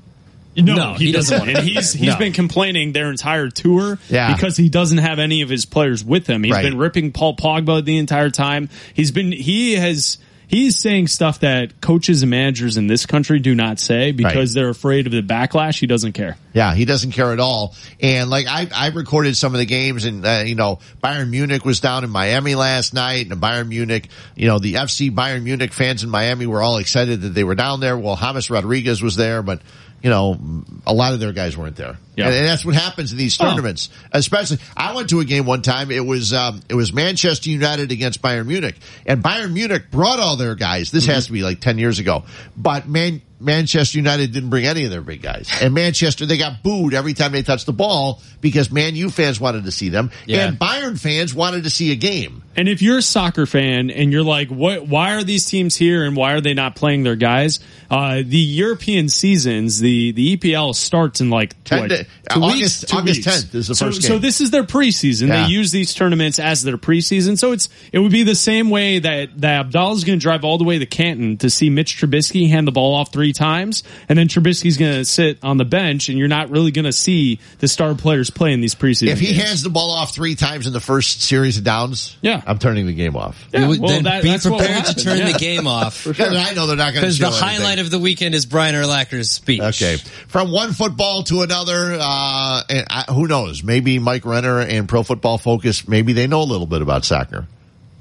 No, 0.57 0.75
No, 0.75 0.95
he, 0.95 1.07
he 1.07 1.13
doesn't 1.13 1.39
doesn't. 1.39 1.39
want 1.39 1.49
And 1.51 1.59
to 1.59 1.65
be 1.65 1.75
he's 1.75 1.93
there. 1.93 2.01
he's 2.01 2.13
No. 2.15 2.19
been 2.19 2.33
complaining 2.33 2.93
their 2.93 3.11
entire 3.11 3.51
tour 3.51 3.99
Yeah. 4.09 4.35
because 4.35 4.57
he 4.57 4.71
doesn't 4.71 4.99
have 4.99 5.19
any 5.19 5.43
of 5.43 5.51
his 5.51 5.67
players 5.67 6.03
with 6.03 6.27
him. 6.27 6.43
He's 6.43 6.53
Right. 6.55 6.63
been 6.65 6.79
ripping 6.79 7.13
Paul 7.13 7.37
Pogba 7.37 7.85
the 7.85 7.99
entire 7.99 8.31
time. 8.31 8.71
He's 8.95 9.11
been 9.11 9.33
he 9.33 9.75
has 9.75 10.17
he's 10.47 10.77
saying 10.77 11.09
stuff 11.09 11.41
that 11.41 11.81
coaches 11.81 12.23
and 12.23 12.31
managers 12.31 12.77
in 12.77 12.87
this 12.87 13.07
country 13.07 13.39
do 13.39 13.55
not 13.55 13.79
say 13.79 14.13
because 14.13 14.55
they're 14.55 14.69
afraid 14.69 15.07
of 15.07 15.13
the 15.13 15.23
backlash. 15.23 15.79
He 15.79 15.87
doesn't 15.87 16.13
care. 16.13 16.37
Yeah, 16.53 16.75
he 16.75 16.85
doesn't 16.85 17.13
care 17.13 17.33
at 17.33 17.41
all. 17.41 17.75
And 18.01 18.31
like 18.31 18.47
I, 18.47 18.69
I 18.75 18.89
recorded 18.89 19.37
some 19.37 19.55
of 19.55 19.59
the 19.59 19.67
games, 19.67 20.05
and 20.05 20.25
uh, 20.25 20.45
you 20.47 20.55
know, 20.55 20.79
Bayern 21.03 21.31
Munich 21.31 21.65
was 21.65 21.81
down 21.81 22.05
in 22.05 22.11
Miami 22.11 22.55
last 22.55 22.95
night, 22.95 23.31
and 23.31 23.41
Bayern 23.41 23.69
Munich, 23.69 24.09
you 24.35 24.47
know, 24.47 24.59
the 24.59 24.75
FC 24.75 25.11
Bayern 25.11 25.43
Munich 25.43 25.73
fans 25.73 26.03
in 26.03 26.11
Miami 26.11 26.47
were 26.47 26.63
all 26.63 26.79
excited 26.79 27.23
that 27.23 27.31
they 27.31 27.45
were 27.45 27.55
down 27.55 27.81
there. 27.81 27.99
Well, 27.99 28.17
James 28.17 28.51
Rodriguez 28.51 29.03
was 29.03 29.17
there, 29.17 29.43
but 29.43 29.61
you 30.03 30.11
know, 30.11 30.39
a 30.87 30.95
lot 30.95 31.15
of 31.15 31.21
their 31.21 31.33
guys 31.33 31.57
weren't 31.57 31.77
there. 31.77 31.99
Yeah. 32.17 32.27
And, 32.27 32.35
and 32.35 32.47
that's 32.47 32.65
what 32.65 32.75
happens 32.75 33.13
in 33.13 33.19
these 33.19 33.39
Oh. 33.41 33.45
tournaments. 33.45 33.91
Especially, 34.11 34.59
I 34.77 34.95
went 34.95 35.11
to 35.11 35.21
a 35.21 35.25
game 35.25 35.47
one 35.47 35.63
time. 35.63 35.91
It 35.91 36.05
was 36.05 36.33
um, 36.33 36.63
it 36.69 36.75
was 36.75 36.93
Manchester 36.93 37.51
United 37.51 37.93
against 37.93 38.23
Bayern 38.23 38.47
Munich, 38.47 38.77
and 39.05 39.23
Bayern 39.23 39.53
Munich 39.53 39.91
brought 39.91 40.19
all 40.19 40.37
their 40.37 40.55
guys. 40.55 40.91
This 40.91 41.07
has 41.07 41.27
to 41.27 41.33
be 41.33 41.43
like 41.43 41.61
ten 41.61 41.79
years 41.79 41.99
ago, 41.99 42.25
but 42.57 42.89
man. 42.89 43.21
Manchester 43.39 43.99
United 43.99 44.33
didn't 44.33 44.49
bring 44.49 44.65
any 44.65 44.87
of 44.87 44.91
their 44.91 45.03
big 45.03 45.21
guys. 45.21 45.51
And 45.61 45.75
Manchester, 45.75 46.25
they 46.25 46.39
got 46.39 46.63
booed 46.63 46.95
every 46.95 47.13
time 47.13 47.33
they 47.33 47.43
touched 47.43 47.67
the 47.67 47.73
ball 47.75 48.23
because 48.41 48.73
Man 48.73 48.97
U 48.97 49.11
fans 49.11 49.39
wanted 49.39 49.65
to 49.65 49.71
see 49.71 49.91
them. 49.91 50.11
Yeah. 50.25 50.47
And 50.49 50.59
Bayern 50.59 50.99
fans 50.99 51.35
wanted 51.35 51.65
to 51.65 51.71
see 51.71 51.93
a 51.93 51.97
game. 51.97 52.43
And 52.57 52.67
if 52.67 52.81
you're 52.81 52.97
a 52.97 53.03
soccer 53.03 53.45
fan 53.45 53.91
and 53.91 54.11
you're 54.11 54.23
like, 54.23 54.49
what, 54.49 54.89
why 54.89 55.17
are 55.17 55.23
these 55.23 55.45
teams 55.45 55.77
here 55.77 56.05
and 56.05 56.17
why 56.17 56.33
are 56.33 56.41
they 56.41 56.55
not 56.55 56.77
playing 56.77 57.03
their 57.03 57.15
guys? 57.15 57.61
Uh, 57.91 58.23
the 58.25 58.39
European 58.39 59.11
seasons, 59.11 59.81
the, 59.81 60.13
the 60.13 60.39
EPL 60.39 60.75
starts 60.75 61.21
in 61.21 61.29
like, 61.29 61.63
Ten 61.65 61.81
what, 61.81 61.91
da- 61.91 62.06
two 62.31 62.41
August- 62.43 62.83
weeks, 62.83 62.91
two 62.91 62.97
August 62.97 63.27
weeks. 63.27 63.45
10th 63.45 63.55
is 63.55 63.69
the 63.69 63.75
so, 63.75 63.87
first 63.87 64.03
So 64.03 64.19
this 64.19 64.41
is 64.41 64.51
their 64.51 64.65
preseason. 64.65 65.29
Yeah. 65.29 65.45
They 65.47 65.53
use 65.53 65.71
these 65.73 65.95
tournaments 65.95 66.39
as 66.39 66.63
their 66.63 66.77
preseason. 66.77 67.39
So 67.39 67.53
it's, 67.53 67.69
it 67.93 67.99
would 67.99 68.13
be 68.13 68.23
the 68.23 68.35
same 68.35 68.71
way 68.71 68.99
that, 68.99 69.41
that 69.41 69.61
Abdallah's 69.67 70.05
going 70.05 70.19
to 70.19 70.23
drive 70.23 70.45
all 70.45 70.59
the 70.59 70.65
way 70.65 70.79
to 70.79 70.87
Canton 70.87 71.37
to 71.39 71.51
see 71.51 71.71
Mitch 71.71 71.97
Trubisky 72.01 72.49
hand 72.49 72.67
the 72.67 72.73
ball 72.73 72.95
off 72.95 73.13
three 73.13 73.33
times. 73.33 73.83
And 74.09 74.19
then 74.19 74.29
Trubisky's 74.29 74.77
going 74.77 74.93
to 74.99 75.05
sit 75.05 75.39
on 75.43 75.57
the 75.57 75.65
bench 75.65 76.09
and 76.09 76.19
you're 76.19 76.29
not 76.29 76.51
really 76.51 76.71
going 76.71 76.85
to 76.85 76.93
see 76.93 77.39
the 77.59 77.69
star 77.69 77.95
players 77.95 78.31
play 78.31 78.53
in 78.53 78.61
these 78.61 78.75
preseason 78.75 79.09
If 79.09 79.21
he 79.21 79.27
games. 79.35 79.43
hands 79.43 79.63
the 79.63 79.71
ball 79.71 79.91
off 79.91 80.15
three 80.15 80.35
times 80.35 80.67
in 80.67 80.73
the 80.73 80.81
first 80.81 81.23
series 81.23 81.59
of 81.59 81.65
downs, 81.65 82.17
Yeah. 82.23 82.43
I'm 82.47 82.59
turning 82.59 82.87
the 82.87 82.93
game 82.95 83.17
off. 83.17 83.47
Yeah, 83.53 83.69
well, 83.69 83.89
then 83.89 84.05
that- 84.05 84.23
be 84.23 84.31
that's 84.31 84.47
prepared 84.47 84.85
to 84.87 84.95
turn 84.95 85.19
yeah. 85.19 85.33
the 85.33 85.39
game 85.39 85.67
off 85.67 86.05
Because 86.17 86.35
I 86.37 86.55
know 86.55 86.67
they're 86.67 86.77
not 86.77 86.93
going 86.95 86.95
to 86.95 87.01
because 87.03 87.17
show 87.19 87.31
the 87.31 87.37
anything. 87.37 87.61
highlight 87.61 87.79
of 87.79 87.91
the 87.91 87.99
weekend 87.99 88.35
is 88.35 88.47
Brian 88.47 88.75
Urlacher's 88.75 89.31
speech. 89.31 89.61
Okay. 89.61 89.97
From 90.29 90.51
one 90.51 90.73
football 90.73 91.23
to 91.25 91.43
another, 91.43 91.96
uh, 92.01 92.63
and 92.69 92.87
I, 92.91 93.05
who 93.13 93.27
knows? 93.27 93.63
Maybe 93.63 93.99
Mike 93.99 94.25
Renner 94.25 94.61
and 94.61 94.89
Pro 94.89 95.03
Football 95.03 95.39
Focus, 95.39 95.87
maybe 95.89 96.13
they 96.13 96.27
know 96.27 96.43
a 96.43 96.45
little 96.45 96.67
bit 96.67 96.83
about 96.83 97.05
soccer. 97.05 97.47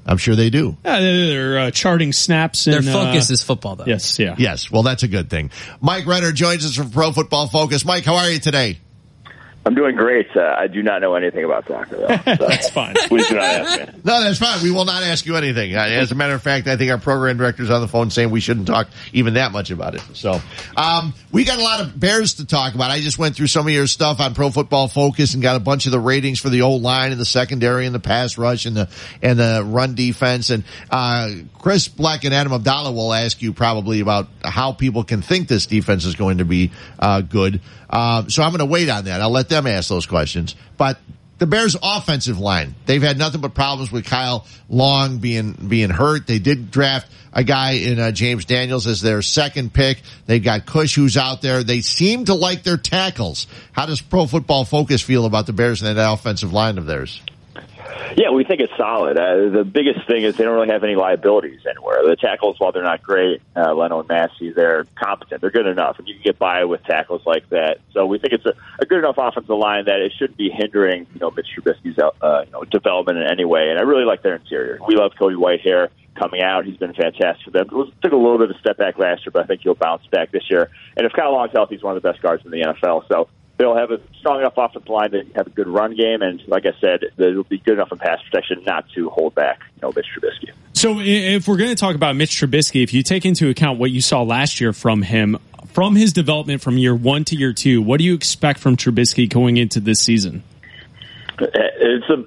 I'm 0.08 0.18
sure 0.18 0.36
they 0.36 0.52
do. 0.52 0.78
Yeah, 0.86 1.00
they're, 1.00 1.28
they're 1.28 1.60
uh, 1.60 1.72
charting 1.72 2.14
snaps. 2.14 2.66
Their 2.66 2.84
focus 2.84 3.32
uh, 3.32 3.34
is 3.34 3.42
football, 3.42 3.76
though. 3.76 3.86
Yes, 3.88 4.20
yeah. 4.20 4.36
Yes. 4.38 4.70
Well, 4.70 4.84
that's 4.84 5.02
a 5.02 5.08
good 5.08 5.32
thing. 5.32 5.50
Mike 5.82 6.06
Renner 6.06 6.32
joins 6.32 6.64
us 6.64 6.76
from 6.76 6.92
Pro 6.92 7.12
Football 7.12 7.48
Focus. 7.48 7.84
Mike, 7.86 8.06
how 8.06 8.16
are 8.16 8.30
you 8.30 8.40
today? 8.40 8.78
I'm 9.66 9.74
doing 9.74 9.96
great. 9.96 10.28
Uh, 10.36 10.54
I 10.58 10.68
do 10.68 10.84
not 10.84 11.02
know 11.02 11.16
anything 11.16 11.44
about 11.44 11.68
soccer, 11.68 11.98
though. 11.98 12.08
So 12.38 12.48
That's 12.48 12.70
fine. 12.70 12.94
please 13.08 13.28
do 13.28 13.36
not 13.36 13.44
ask 13.44 13.80
me. 13.94 14.00
No, 14.04 14.22
that's 14.22 14.38
fine. 14.38 14.62
We 14.62 14.70
will 14.70 14.86
not 14.86 15.02
ask 15.02 15.26
you 15.26 15.36
anything. 15.38 15.76
Uh, 15.76 15.80
As 15.80 16.12
a 16.12 16.16
matter 16.16 16.36
of 16.36 16.44
fact, 16.44 16.68
I 16.68 16.78
think 16.78 16.92
our 16.92 17.00
program 17.00 17.38
director's 17.38 17.72
on 17.72 17.82
the 17.82 17.88
phone 17.88 18.12
saying 18.12 18.30
we 18.30 18.42
shouldn't 18.42 18.68
talk 18.68 18.88
even 19.14 19.34
that 19.36 19.52
much 19.52 19.72
about 19.72 19.96
it. 19.96 20.02
So, 20.14 20.40
um, 20.78 21.14
we 21.32 21.46
got 21.46 21.58
a 21.58 21.64
lot 21.64 21.82
of 21.82 22.00
Bears 22.00 22.36
to 22.36 22.46
talk 22.46 22.76
about. 22.76 22.92
I 22.92 23.00
just 23.00 23.18
went 23.18 23.36
through 23.36 23.48
some 23.48 23.66
of 23.66 23.74
your 23.74 23.88
stuff 23.88 24.20
on 24.20 24.36
Pro 24.36 24.52
Football 24.52 24.88
Focus 24.88 25.34
and 25.34 25.42
got 25.42 25.56
a 25.56 25.60
bunch 25.60 25.88
of 25.88 25.92
the 25.92 26.00
ratings 26.00 26.40
for 26.40 26.50
the 26.50 26.62
old 26.62 26.84
line 26.84 27.12
and 27.12 27.20
the 27.20 27.26
secondary 27.26 27.86
and 27.88 27.96
the 27.96 28.00
pass 28.00 28.38
rush 28.38 28.66
and 28.68 28.78
the 28.78 28.90
and 29.24 29.40
the 29.40 29.64
run 29.66 29.96
defense. 29.96 30.52
And 30.52 30.64
uh, 30.92 31.30
Chris 31.58 31.88
Black 31.88 32.24
and 32.24 32.34
Adam 32.34 32.54
Abdallah 32.54 32.92
will 32.92 33.14
ask 33.14 33.42
you 33.42 33.52
probably 33.54 34.00
about 34.02 34.28
how 34.44 34.74
people 34.74 35.04
can 35.04 35.22
think 35.24 35.48
this 35.48 35.66
defense 35.66 36.06
is 36.06 36.14
going 36.16 36.38
to 36.38 36.46
be 36.46 36.72
uh, 37.00 37.22
good. 37.22 37.62
Um, 37.90 38.30
so 38.30 38.44
I'm 38.44 38.50
going 38.52 38.60
to 38.60 38.66
wait 38.66 38.90
on 38.90 39.06
that. 39.06 39.22
I'll 39.22 39.30
let 39.30 39.48
them 39.48 39.55
ask 39.64 39.90
those 39.90 40.06
questions. 40.06 40.56
But 40.78 40.98
the 41.38 41.48
Bears 41.48 41.76
offensive 41.82 42.40
line, 42.40 42.76
they've 42.86 43.02
had 43.02 43.18
nothing 43.18 43.42
but 43.42 43.54
problems 43.54 43.92
with 43.92 44.06
Kyle 44.06 44.46
Long 44.70 45.18
being, 45.18 45.54
being 45.54 45.90
hurt. 45.90 46.28
They 46.28 46.40
did 46.40 46.72
draft 46.72 47.12
a 47.34 47.44
guy 47.44 47.72
in 47.74 48.00
uh, 48.00 48.12
James 48.12 48.46
Daniels 48.46 48.88
as 48.88 49.02
their 49.02 49.22
second 49.22 49.74
pick. 49.74 50.02
They've 50.26 50.44
got 50.44 50.66
Kush 50.66 50.96
who's 50.96 51.18
out 51.18 51.42
there. 51.42 51.64
They 51.64 51.82
seem 51.82 52.26
to 52.26 52.34
like 52.34 52.64
their 52.64 52.78
tackles. 52.78 53.48
How 53.74 53.86
does 53.86 54.02
Pro 54.02 54.26
Football 54.26 54.64
Focus 54.64 55.02
feel 55.02 55.26
about 55.26 55.46
the 55.46 55.54
Bears 55.54 55.82
and 55.82 55.98
that 55.98 56.12
offensive 56.12 56.54
line 56.54 56.78
of 56.78 56.86
theirs? 56.86 57.22
Yeah, 58.18 58.32
we 58.32 58.44
think 58.44 58.62
it's 58.62 58.76
solid. 58.78 59.18
Uh, 59.18 59.50
the 59.50 59.64
biggest 59.64 60.08
thing 60.08 60.24
is 60.24 60.36
they 60.36 60.44
don't 60.44 60.56
really 60.56 60.70
have 60.70 60.84
any 60.84 60.96
liabilities 60.96 61.62
anywhere. 61.70 62.06
The 62.08 62.16
tackles, 62.16 62.60
while 62.60 62.72
they're 62.72 62.84
not 62.84 63.02
great, 63.02 63.42
uh, 63.56 63.74
Leno 63.74 64.00
and 64.00 64.08
Massie, 64.08 64.52
they're 64.52 64.86
competent. 64.96 65.42
They're 65.42 65.52
good 65.52 65.68
enough, 65.68 66.00
and 66.00 66.08
you 66.08 66.16
can 66.16 66.24
get 66.24 66.40
by 66.40 66.66
with 66.66 66.84
tackles 66.84 67.22
like 67.26 67.50
that. 67.50 67.80
So 67.94 68.06
we 68.06 68.20
think 68.20 68.34
it's 68.34 68.46
a, 68.46 68.54
a 68.80 68.86
good 68.86 69.00
enough 69.00 69.16
offensive 69.18 69.58
line 69.58 69.86
that 69.86 70.00
it 70.00 70.14
shouldn't 70.18 70.38
be 70.38 70.50
hindering, 70.50 71.08
you 71.14 71.20
know, 71.20 71.32
Mitch 71.32 71.48
Trubisky's 71.56 71.98
uh, 72.00 72.44
you 72.46 72.52
know, 72.52 72.64
development 72.64 73.18
in 73.18 73.28
any 73.28 73.46
way. 73.46 73.70
And 73.70 73.80
I 73.80 73.84
really 73.84 74.06
like 74.06 74.24
their 74.24 74.36
interior. 74.36 74.80
We 74.88 74.96
love 74.96 75.12
Cody 75.18 75.36
Whitehair 75.36 75.90
coming 76.16 76.42
out. 76.42 76.66
He's 76.66 76.78
been 76.78 76.94
fantastic 76.94 77.46
for 77.46 77.52
them. 77.52 77.68
It 77.72 78.02
took 78.02 78.14
a 78.14 78.18
little 78.18 78.38
bit 78.38 78.50
of 78.50 78.56
a 78.56 78.60
step 78.60 78.78
back 78.78 78.98
last 78.98 79.26
year, 79.26 79.32
but 79.32 79.44
I 79.44 79.48
think 79.48 79.62
he'll 79.62 79.76
bounce 79.76 80.06
back 80.08 80.32
this 80.32 80.50
year. 80.50 80.70
And 80.98 81.06
if 81.06 81.14
Kyle 81.14 81.34
Long's 81.34 81.52
healthy, 81.52 81.76
he's 81.76 81.84
one 81.84 81.96
of 81.96 82.02
the 82.02 82.10
best 82.10 82.22
guards 82.22 82.46
in 82.46 82.52
the 82.52 82.62
NFL. 82.62 83.08
So 83.08 83.28
they'll 83.58 83.76
have 83.76 83.92
a 83.92 84.00
strong 84.20 84.40
enough 84.40 84.54
offensive 84.58 84.90
line 84.90 85.12
to 85.12 85.24
have 85.36 85.48
a 85.48 85.50
good 85.50 85.68
run 85.68 85.96
game, 85.96 86.22
and 86.22 86.42
like 86.48 86.66
I 86.66 86.74
said, 86.80 87.02
it'll 87.18 87.44
be 87.44 87.58
good 87.58 87.76
enough 87.76 87.92
in 87.92 87.98
pass 87.98 88.20
protection 88.30 88.64
not 88.66 88.90
to 88.96 89.10
hold 89.10 89.36
back, 89.36 89.60
you 89.76 89.82
know, 89.82 89.92
Mitch 89.96 90.08
Trubisky. 90.16 90.52
So 90.74 91.00
if 91.00 91.48
we're 91.48 91.58
going 91.58 91.70
to 91.70 91.76
talk 91.76 91.96
about 91.96 92.16
Mitch 92.16 92.32
Trubisky, 92.32 92.84
if 92.84 92.94
you 92.94 93.02
take 93.02 93.26
into 93.26 93.50
account 93.50 93.80
what 93.80 93.92
you 93.92 94.02
saw 94.02 94.24
last 94.24 94.60
year 94.60 94.74
from 94.74 95.02
him, 95.02 95.38
from 95.68 95.96
his 95.96 96.14
development 96.14 96.62
from 96.62 96.78
year 96.78 96.96
one 96.96 97.24
to 97.26 97.36
year 97.36 97.54
two, 97.54 97.82
what 97.82 97.98
do 97.98 98.04
you 98.04 98.14
expect 98.14 98.60
from 98.60 98.78
Trubisky 98.78 99.30
going 99.30 99.58
into 99.58 99.80
this 99.80 100.00
season? 100.00 100.44
It's 101.40 102.10
a 102.10 102.26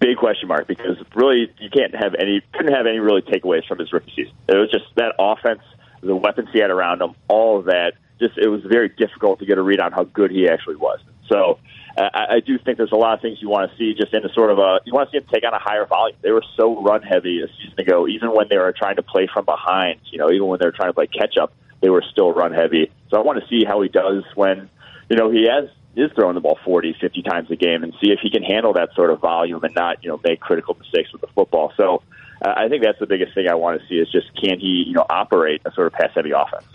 big 0.00 0.16
question 0.16 0.48
mark 0.48 0.66
because 0.66 0.96
really 1.14 1.52
you 1.58 1.70
can't 1.70 1.94
have 1.94 2.14
any 2.14 2.42
couldn't 2.52 2.74
have 2.74 2.86
any 2.86 2.98
really 2.98 3.22
takeaways 3.22 3.66
from 3.66 3.78
his 3.78 3.92
rookie 3.92 4.12
season. 4.16 4.34
It 4.48 4.56
was 4.56 4.70
just 4.70 4.84
that 4.96 5.14
offense, 5.18 5.62
the 6.02 6.16
weapons 6.16 6.48
he 6.52 6.58
had 6.58 6.70
around 6.70 7.00
him, 7.00 7.14
all 7.28 7.58
of 7.58 7.66
that. 7.66 7.94
Just 8.20 8.38
it 8.38 8.48
was 8.48 8.62
very 8.62 8.88
difficult 8.88 9.40
to 9.40 9.46
get 9.46 9.58
a 9.58 9.62
read 9.62 9.80
on 9.80 9.92
how 9.92 10.04
good 10.04 10.30
he 10.30 10.48
actually 10.48 10.76
was. 10.76 11.00
So 11.28 11.58
uh, 11.96 12.10
I, 12.12 12.34
I 12.36 12.40
do 12.40 12.58
think 12.58 12.76
there's 12.76 12.92
a 12.92 12.96
lot 12.96 13.14
of 13.14 13.20
things 13.20 13.38
you 13.40 13.48
want 13.48 13.70
to 13.70 13.76
see 13.76 13.94
just 13.94 14.12
in 14.14 14.24
a 14.24 14.32
sort 14.32 14.50
of 14.50 14.58
a 14.58 14.80
you 14.84 14.92
want 14.92 15.08
to 15.08 15.12
see 15.12 15.18
him 15.18 15.28
take 15.32 15.44
on 15.44 15.54
a 15.54 15.58
higher 15.58 15.86
volume. 15.86 16.16
They 16.22 16.30
were 16.30 16.44
so 16.56 16.82
run 16.82 17.02
heavy 17.02 17.42
a 17.42 17.48
season 17.48 17.80
ago, 17.80 18.06
even 18.06 18.32
when 18.34 18.48
they 18.48 18.58
were 18.58 18.72
trying 18.76 18.96
to 18.96 19.02
play 19.02 19.28
from 19.32 19.44
behind. 19.44 20.00
You 20.12 20.18
know, 20.18 20.30
even 20.30 20.46
when 20.46 20.60
they 20.60 20.66
were 20.66 20.72
trying 20.72 20.90
to 20.90 20.94
play 20.94 21.06
catch 21.06 21.36
up, 21.36 21.52
they 21.80 21.90
were 21.90 22.04
still 22.10 22.32
run 22.32 22.52
heavy. 22.52 22.90
So 23.10 23.16
I 23.16 23.22
want 23.22 23.40
to 23.40 23.48
see 23.48 23.64
how 23.64 23.80
he 23.82 23.88
does 23.88 24.24
when 24.34 24.68
you 25.08 25.16
know 25.16 25.30
he 25.30 25.48
has 25.48 25.68
is 25.96 26.10
throwing 26.14 26.34
the 26.34 26.40
ball 26.40 26.58
40, 26.64 26.96
50 27.00 27.22
times 27.22 27.50
a 27.50 27.56
game 27.56 27.82
and 27.82 27.92
see 28.00 28.10
if 28.10 28.20
he 28.22 28.30
can 28.30 28.42
handle 28.42 28.72
that 28.74 28.94
sort 28.94 29.10
of 29.10 29.20
volume 29.20 29.62
and 29.64 29.74
not, 29.74 30.02
you 30.02 30.08
know, 30.08 30.20
make 30.22 30.40
critical 30.40 30.76
mistakes 30.78 31.12
with 31.12 31.20
the 31.20 31.26
football. 31.28 31.72
So 31.76 32.02
uh, 32.42 32.54
I 32.56 32.68
think 32.68 32.84
that's 32.84 32.98
the 32.98 33.06
biggest 33.06 33.34
thing 33.34 33.48
I 33.48 33.54
want 33.54 33.80
to 33.80 33.86
see 33.88 33.96
is 33.96 34.10
just 34.10 34.34
can 34.40 34.60
he, 34.60 34.84
you 34.86 34.92
know, 34.92 35.04
operate 35.10 35.62
a 35.64 35.72
sort 35.72 35.88
of 35.88 35.92
pass 35.92 36.10
heavy 36.14 36.30
offense. 36.30 36.66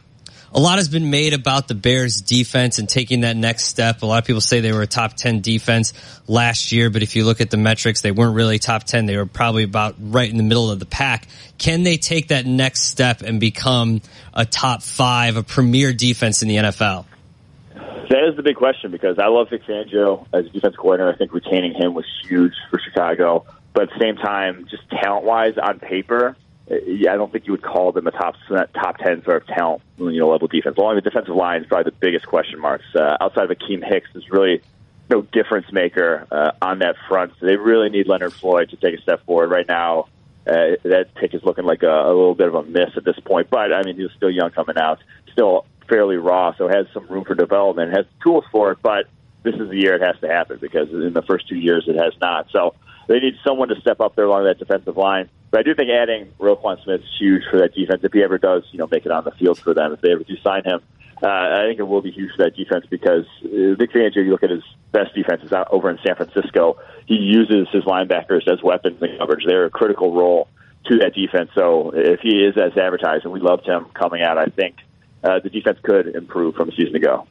A 0.53 0.59
lot 0.59 0.77
has 0.77 0.89
been 0.89 1.09
made 1.09 1.33
about 1.33 1.67
the 1.67 1.75
Bears 1.75 2.21
defense 2.21 2.79
and 2.79 2.87
taking 2.87 3.21
that 3.21 3.35
next 3.35 3.65
step. 3.65 4.01
A 4.01 4.05
lot 4.05 4.19
of 4.19 4.25
people 4.25 4.41
say 4.41 4.61
they 4.61 4.71
were 4.71 4.81
a 4.81 4.87
top 4.87 5.13
10 5.13 5.41
defense 5.41 5.93
last 6.27 6.71
year, 6.71 6.89
but 6.89 7.03
if 7.03 7.15
you 7.15 7.25
look 7.25 7.41
at 7.41 7.49
the 7.49 7.57
metrics, 7.57 8.01
they 8.01 8.11
weren't 8.11 8.35
really 8.35 8.59
top 8.59 8.83
10. 8.83 9.05
They 9.05 9.17
were 9.17 9.25
probably 9.25 9.63
about 9.63 9.95
right 9.99 10.29
in 10.29 10.37
the 10.37 10.43
middle 10.43 10.71
of 10.71 10.79
the 10.79 10.85
pack. 10.85 11.27
Can 11.57 11.83
they 11.83 11.97
take 11.97 12.29
that 12.29 12.45
next 12.45 12.83
step 12.83 13.21
and 13.21 13.39
become 13.39 14.01
a 14.33 14.45
top 14.45 14.81
five, 14.81 15.37
a 15.37 15.43
premier 15.43 15.93
defense 15.93 16.41
in 16.41 16.47
the 16.47 16.57
NFL? 16.57 17.05
That 18.09 18.29
is 18.29 18.35
the 18.35 18.43
big 18.43 18.55
question 18.55 18.91
because 18.91 19.17
I 19.17 19.27
love 19.27 19.49
Vic 19.49 19.63
Fangio 19.63 20.27
as 20.31 20.45
a 20.45 20.49
defense 20.49 20.75
coordinator. 20.75 21.11
I 21.11 21.17
think 21.17 21.33
retaining 21.33 21.73
him 21.73 21.93
was 21.93 22.05
huge 22.23 22.53
for 22.69 22.79
Chicago. 22.79 23.45
But 23.73 23.83
at 23.83 23.89
the 23.89 23.99
same 23.99 24.15
time, 24.15 24.67
just 24.69 24.89
talent 24.89 25.25
wise 25.25 25.57
on 25.57 25.79
paper, 25.79 26.37
yeah, 26.67 27.13
I 27.13 27.15
don't 27.15 27.31
think 27.31 27.45
you 27.45 27.53
would 27.53 27.61
call 27.61 27.91
them 27.91 28.07
a 28.07 28.11
top 28.11 28.35
top 28.73 28.97
ten 28.97 29.23
sort 29.23 29.43
of 29.43 29.47
talent 29.47 29.81
you 29.97 30.19
know 30.19 30.29
level 30.29 30.47
defense. 30.47 30.77
Along 30.77 30.95
the 30.95 31.01
defensive 31.01 31.35
line 31.35 31.61
is 31.61 31.67
probably 31.67 31.91
the 31.91 31.97
biggest 31.97 32.25
question 32.25 32.59
marks. 32.59 32.85
Uh, 32.95 33.17
outside 33.21 33.49
of 33.49 33.57
Akiem 33.57 33.83
Hicks, 33.87 34.09
is 34.15 34.29
really 34.29 34.61
no 35.09 35.21
difference 35.21 35.71
maker 35.71 36.25
uh, 36.31 36.51
on 36.61 36.79
that 36.79 36.95
front. 37.07 37.33
So 37.39 37.45
they 37.45 37.57
really 37.57 37.89
need 37.89 38.07
Leonard 38.07 38.33
Floyd 38.33 38.69
to 38.71 38.77
take 38.77 38.97
a 38.97 39.01
step 39.01 39.23
forward 39.25 39.51
right 39.51 39.67
now. 39.67 40.07
Uh, 40.47 40.77
that 40.83 41.07
pick 41.15 41.33
is 41.33 41.43
looking 41.43 41.65
like 41.65 41.83
a, 41.83 41.87
a 41.89 42.07
little 42.07 42.35
bit 42.35 42.47
of 42.47 42.55
a 42.55 42.63
miss 42.63 42.91
at 42.95 43.03
this 43.03 43.19
point, 43.19 43.49
but 43.49 43.73
I 43.73 43.83
mean 43.83 43.95
he 43.95 44.03
was 44.03 44.11
still 44.15 44.29
young 44.29 44.51
coming 44.51 44.77
out, 44.77 44.99
still 45.31 45.65
fairly 45.87 46.17
raw, 46.17 46.55
so 46.55 46.67
has 46.67 46.87
some 46.93 47.07
room 47.07 47.25
for 47.25 47.35
development, 47.35 47.95
has 47.95 48.05
tools 48.23 48.43
for 48.51 48.71
it. 48.71 48.79
But 48.81 49.05
this 49.43 49.55
is 49.55 49.69
the 49.69 49.77
year 49.77 49.95
it 49.95 50.01
has 50.01 50.19
to 50.21 50.27
happen 50.27 50.57
because 50.59 50.89
in 50.89 51.13
the 51.13 51.21
first 51.21 51.47
two 51.47 51.55
years 51.55 51.85
it 51.87 51.95
has 51.95 52.13
not. 52.19 52.47
So 52.51 52.75
they 53.07 53.19
need 53.19 53.35
someone 53.45 53.69
to 53.69 53.79
step 53.81 53.99
up 54.01 54.15
there 54.15 54.25
along 54.25 54.45
that 54.45 54.59
defensive 54.59 54.97
line. 54.97 55.29
But 55.55 55.61
I 55.61 55.63
do 55.63 55.73
think 55.73 55.89
adding 55.89 56.33
Roquan 56.37 56.83
Smith 56.83 56.99
is 56.99 57.07
huge 57.17 57.43
for 57.49 57.59
that 57.59 57.73
defense. 57.73 58.01
If 58.03 58.11
he 58.11 58.21
ever 58.21 58.37
does, 58.37 58.63
you 58.73 58.77
know, 58.77 58.89
make 58.91 59.05
it 59.05 59.11
on 59.13 59.23
the 59.23 59.31
field 59.31 59.57
for 59.57 59.73
them, 59.73 59.93
if 59.93 60.01
they 60.01 60.11
ever 60.11 60.25
do 60.25 60.35
sign 60.43 60.65
him, 60.65 60.81
uh, 61.23 61.27
I 61.27 61.63
think 61.65 61.79
it 61.79 61.83
will 61.83 62.01
be 62.01 62.11
huge 62.11 62.31
for 62.35 62.43
that 62.43 62.57
defense 62.57 62.85
because 62.89 63.23
uh, 63.41 63.73
Vic 63.79 63.93
Fangio, 63.93 64.17
you 64.17 64.31
look 64.31 64.43
at 64.43 64.49
his 64.49 64.63
best 64.91 65.15
defenses 65.15 65.53
out 65.53 65.69
over 65.71 65.89
in 65.89 65.97
San 66.05 66.17
Francisco, 66.17 66.77
he 67.05 67.13
uses 67.15 67.69
his 67.71 67.85
linebackers 67.85 68.45
as 68.51 68.61
weapons 68.61 69.01
in 69.01 69.17
coverage. 69.17 69.45
They're 69.47 69.63
a 69.63 69.69
critical 69.69 70.13
role 70.13 70.49
to 70.87 70.97
that 70.97 71.13
defense. 71.13 71.51
So 71.55 71.93
if 71.95 72.19
he 72.19 72.43
is 72.43 72.57
as 72.57 72.77
advertised, 72.77 73.23
and 73.23 73.31
we 73.31 73.39
loved 73.39 73.65
him 73.65 73.85
coming 73.93 74.23
out, 74.23 74.37
I 74.37 74.47
think 74.47 74.75
uh, 75.23 75.39
the 75.39 75.49
defense 75.49 75.79
could 75.83 76.17
improve 76.17 76.55
from 76.55 76.67
a 76.67 76.71
season 76.73 76.97
ago. 76.97 77.27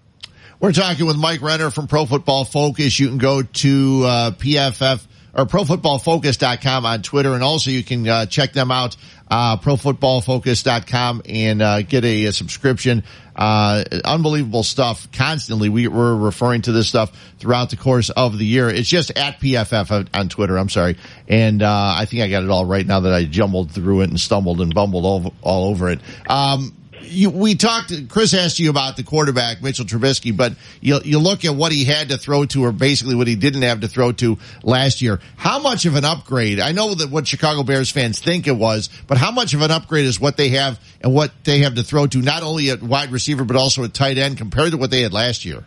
We're 0.61 0.73
talking 0.73 1.05
with 1.05 1.19
Mike 1.19 1.43
Renner 1.43 1.69
from 1.71 1.89
Pro 1.89 2.07
Football 2.07 2.47
Focus. 2.47 2.99
You 2.99 3.09
can 3.09 3.19
go 3.19 3.43
to 3.43 4.03
uh, 4.07 4.31
PFF 4.31 5.07
or 5.35 5.47
profootballfocus.com 5.47 6.87
on 6.87 7.03
Twitter. 7.03 7.35
And 7.35 7.43
also 7.43 7.71
you 7.71 7.83
can 7.83 8.07
uh, 8.07 8.27
check 8.27 8.53
them 8.53 8.71
out, 8.71 8.97
uh, 9.31 9.57
profootballfocus.com 9.57 11.23
and 11.29 11.63
uh, 11.63 11.83
get 11.83 12.05
a, 12.05 12.27
a 12.27 12.33
subscription. 12.33 13.03
Uh, 13.35 13.83
unbelievable 14.05 14.63
stuff 14.63 15.11
constantly. 15.11 15.69
We 15.69 15.89
were 15.89 16.17
referring 16.17 16.63
to 16.63 16.73
this 16.73 16.89
stuff 16.89 17.11
throughout 17.39 17.71
the 17.71 17.77
course 17.77 18.11
of 18.11 18.39
the 18.39 18.47
year. 18.47 18.69
It's 18.71 18.89
just 18.89 19.11
at 19.17 19.41
PFF 19.41 20.09
on 20.15 20.29
Twitter. 20.29 20.57
I'm 20.57 20.69
sorry. 20.69 20.97
And, 21.29 21.63
uh, 21.63 21.95
I 21.99 22.05
think 22.05 22.23
I 22.23 22.29
got 22.29 22.45
it 22.45 22.51
all 22.51 22.65
right 22.65 22.87
now 22.87 23.01
that 23.01 23.13
I 23.13 23.25
jumbled 23.25 23.73
through 23.73 24.03
it 24.03 24.11
and 24.11 24.21
stumbled 24.21 24.61
and 24.61 24.73
bumbled 24.73 25.05
all, 25.05 25.35
all 25.43 25.71
over 25.71 25.91
it. 25.91 25.99
Um, 26.29 26.77
you, 27.05 27.31
we 27.31 27.55
talked. 27.55 27.93
Chris 28.09 28.35
asked 28.35 28.59
you 28.59 28.71
about 28.71 28.97
the 28.97 29.03
quarterback 29.03 29.63
Mitchell 29.63 29.85
Trubisky, 29.85 30.37
but 30.37 30.55
you 30.81 31.01
you 31.05 31.19
look 31.19 31.45
at 31.45 31.55
what 31.55 31.73
he 31.73 31.85
had 31.85 32.09
to 32.09 32.19
throw 32.19 32.45
to, 32.47 32.65
or 32.65 32.73
basically 32.73 33.15
what 33.15 33.27
he 33.27 33.37
didn't 33.37 33.63
have 33.63 33.81
to 33.81 33.89
throw 33.89 34.13
to 34.13 34.39
last 34.63 35.03
year. 35.03 35.21
How 35.37 35.61
much 35.61 35.87
of 35.87 35.97
an 35.97 36.05
upgrade? 36.05 36.61
I 36.61 36.73
know 36.73 36.95
that 36.95 37.11
what 37.11 37.27
Chicago 37.27 37.63
Bears 37.63 37.91
fans 37.91 38.19
think 38.19 38.47
it 38.47 38.57
was, 38.57 38.89
but 39.07 39.19
how 39.19 39.31
much 39.31 39.55
of 39.55 39.63
an 39.63 39.71
upgrade 39.71 40.07
is 40.07 40.21
what 40.21 40.37
they 40.37 40.51
have 40.51 40.81
and 41.01 41.15
what 41.15 41.33
they 41.45 41.61
have 41.61 41.75
to 41.77 41.83
throw 41.83 42.07
to, 42.07 42.19
not 42.19 42.43
only 42.43 42.71
at 42.71 42.83
wide 42.83 43.11
receiver 43.11 43.45
but 43.45 43.57
also 43.57 43.85
at 43.85 43.95
tight 43.95 44.19
end 44.19 44.39
compared 44.39 44.73
to 44.73 44.77
what 44.77 44.91
they 44.91 45.03
had 45.03 45.13
last 45.13 45.45
year? 45.45 45.65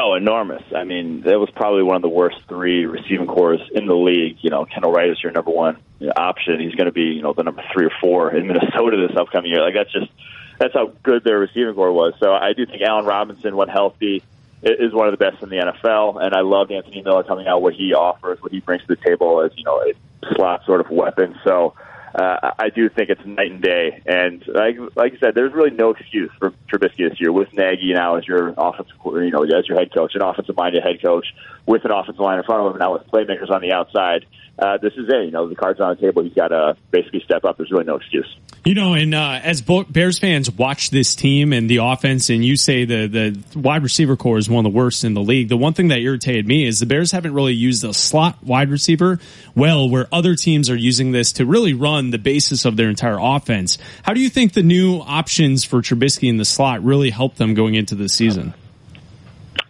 Oh, 0.00 0.14
enormous. 0.14 0.62
I 0.74 0.84
mean, 0.84 1.20
that 1.22 1.38
was 1.38 1.50
probably 1.54 1.82
one 1.82 1.96
of 1.96 2.02
the 2.02 2.08
worst 2.08 2.38
three 2.48 2.86
receiving 2.86 3.26
corps 3.26 3.58
in 3.72 3.86
the 3.86 3.94
league. 3.94 4.38
You 4.40 4.50
know, 4.50 4.64
Kendall 4.64 4.90
Wright 4.90 5.10
is 5.10 5.22
your 5.22 5.32
number 5.32 5.50
one 5.50 5.76
option. 6.10 6.60
He's 6.60 6.74
going 6.74 6.86
to 6.86 6.92
be, 6.92 7.02
you 7.02 7.22
know, 7.22 7.32
the 7.32 7.42
number 7.42 7.62
three 7.72 7.86
or 7.86 7.92
four 8.00 8.34
in 8.34 8.46
Minnesota 8.48 9.06
this 9.06 9.16
upcoming 9.16 9.50
year. 9.50 9.60
Like, 9.60 9.74
that's 9.74 9.92
just, 9.92 10.10
that's 10.58 10.74
how 10.74 10.92
good 11.02 11.24
their 11.24 11.38
receiving 11.38 11.74
corps 11.74 11.92
was. 11.92 12.14
So 12.20 12.32
I 12.32 12.52
do 12.52 12.66
think 12.66 12.82
Allen 12.82 13.04
Robinson, 13.04 13.56
when 13.56 13.68
healthy, 13.68 14.22
is 14.62 14.92
one 14.92 15.08
of 15.08 15.12
the 15.12 15.18
best 15.18 15.42
in 15.42 15.48
the 15.48 15.56
NFL. 15.56 16.22
And 16.22 16.34
I 16.34 16.40
love 16.40 16.70
Anthony 16.70 17.02
Miller 17.02 17.24
coming 17.24 17.46
out, 17.46 17.62
what 17.62 17.74
he 17.74 17.94
offers, 17.94 18.40
what 18.40 18.52
he 18.52 18.60
brings 18.60 18.82
to 18.82 18.88
the 18.88 18.96
table 18.96 19.40
as, 19.42 19.52
you 19.56 19.64
know, 19.64 19.82
a 19.82 20.34
slot 20.34 20.64
sort 20.64 20.80
of 20.80 20.90
weapon. 20.90 21.38
So, 21.44 21.74
uh, 22.14 22.52
I 22.58 22.68
do 22.68 22.88
think 22.88 23.08
it's 23.08 23.24
night 23.24 23.50
and 23.50 23.62
day. 23.62 24.02
And 24.04 24.46
like 24.46 24.76
like 24.96 25.14
I 25.14 25.18
said, 25.18 25.34
there's 25.34 25.52
really 25.52 25.70
no 25.70 25.90
excuse 25.90 26.30
for 26.38 26.52
Trubisky 26.70 27.08
this 27.08 27.18
year 27.20 27.32
with 27.32 27.52
Nagy 27.54 27.94
now 27.94 28.16
as 28.16 28.26
your 28.26 28.54
offensive, 28.56 28.94
you 29.04 29.30
know, 29.30 29.44
as 29.44 29.66
your 29.66 29.78
head 29.78 29.92
coach, 29.94 30.14
an 30.14 30.22
offensive 30.22 30.56
minded 30.56 30.82
head 30.82 31.00
coach 31.00 31.26
with 31.64 31.84
an 31.84 31.90
offensive 31.90 32.20
line 32.20 32.38
in 32.38 32.44
front 32.44 32.66
of 32.66 32.72
him, 32.72 32.78
now 32.78 32.92
with 32.92 33.06
playmakers 33.06 33.50
on 33.50 33.62
the 33.62 33.72
outside. 33.72 34.26
Uh, 34.62 34.78
this 34.78 34.92
is 34.92 35.08
it. 35.08 35.24
You 35.24 35.30
know, 35.32 35.48
the 35.48 35.56
cards 35.56 35.80
on 35.80 35.96
the 35.96 36.00
table. 36.00 36.22
He's 36.22 36.34
got 36.34 36.48
to 36.48 36.76
basically 36.92 37.20
step 37.24 37.44
up. 37.44 37.56
There's 37.56 37.72
really 37.72 37.84
no 37.84 37.96
excuse. 37.96 38.36
You 38.64 38.74
know, 38.76 38.94
and 38.94 39.12
uh, 39.12 39.40
as 39.42 39.60
Bears 39.60 40.20
fans 40.20 40.48
watch 40.48 40.90
this 40.90 41.16
team 41.16 41.52
and 41.52 41.68
the 41.68 41.78
offense, 41.78 42.30
and 42.30 42.44
you 42.44 42.56
say 42.56 42.84
the 42.84 43.08
the 43.08 43.58
wide 43.58 43.82
receiver 43.82 44.16
corps 44.16 44.38
is 44.38 44.48
one 44.48 44.64
of 44.64 44.72
the 44.72 44.76
worst 44.76 45.02
in 45.02 45.14
the 45.14 45.20
league. 45.20 45.48
The 45.48 45.56
one 45.56 45.72
thing 45.72 45.88
that 45.88 45.98
irritated 45.98 46.46
me 46.46 46.64
is 46.64 46.78
the 46.78 46.86
Bears 46.86 47.10
haven't 47.10 47.34
really 47.34 47.54
used 47.54 47.82
a 47.82 47.92
slot 47.92 48.38
wide 48.44 48.70
receiver 48.70 49.18
well, 49.56 49.88
where 49.88 50.06
other 50.12 50.36
teams 50.36 50.70
are 50.70 50.76
using 50.76 51.10
this 51.10 51.32
to 51.32 51.44
really 51.44 51.74
run 51.74 52.10
the 52.10 52.18
basis 52.18 52.64
of 52.64 52.76
their 52.76 52.88
entire 52.88 53.18
offense. 53.20 53.78
How 54.04 54.14
do 54.14 54.20
you 54.20 54.30
think 54.30 54.52
the 54.52 54.62
new 54.62 55.00
options 55.00 55.64
for 55.64 55.82
Trubisky 55.82 56.28
in 56.28 56.36
the 56.36 56.44
slot 56.44 56.84
really 56.84 57.10
help 57.10 57.34
them 57.34 57.54
going 57.54 57.74
into 57.74 57.96
the 57.96 58.08
season? 58.08 58.54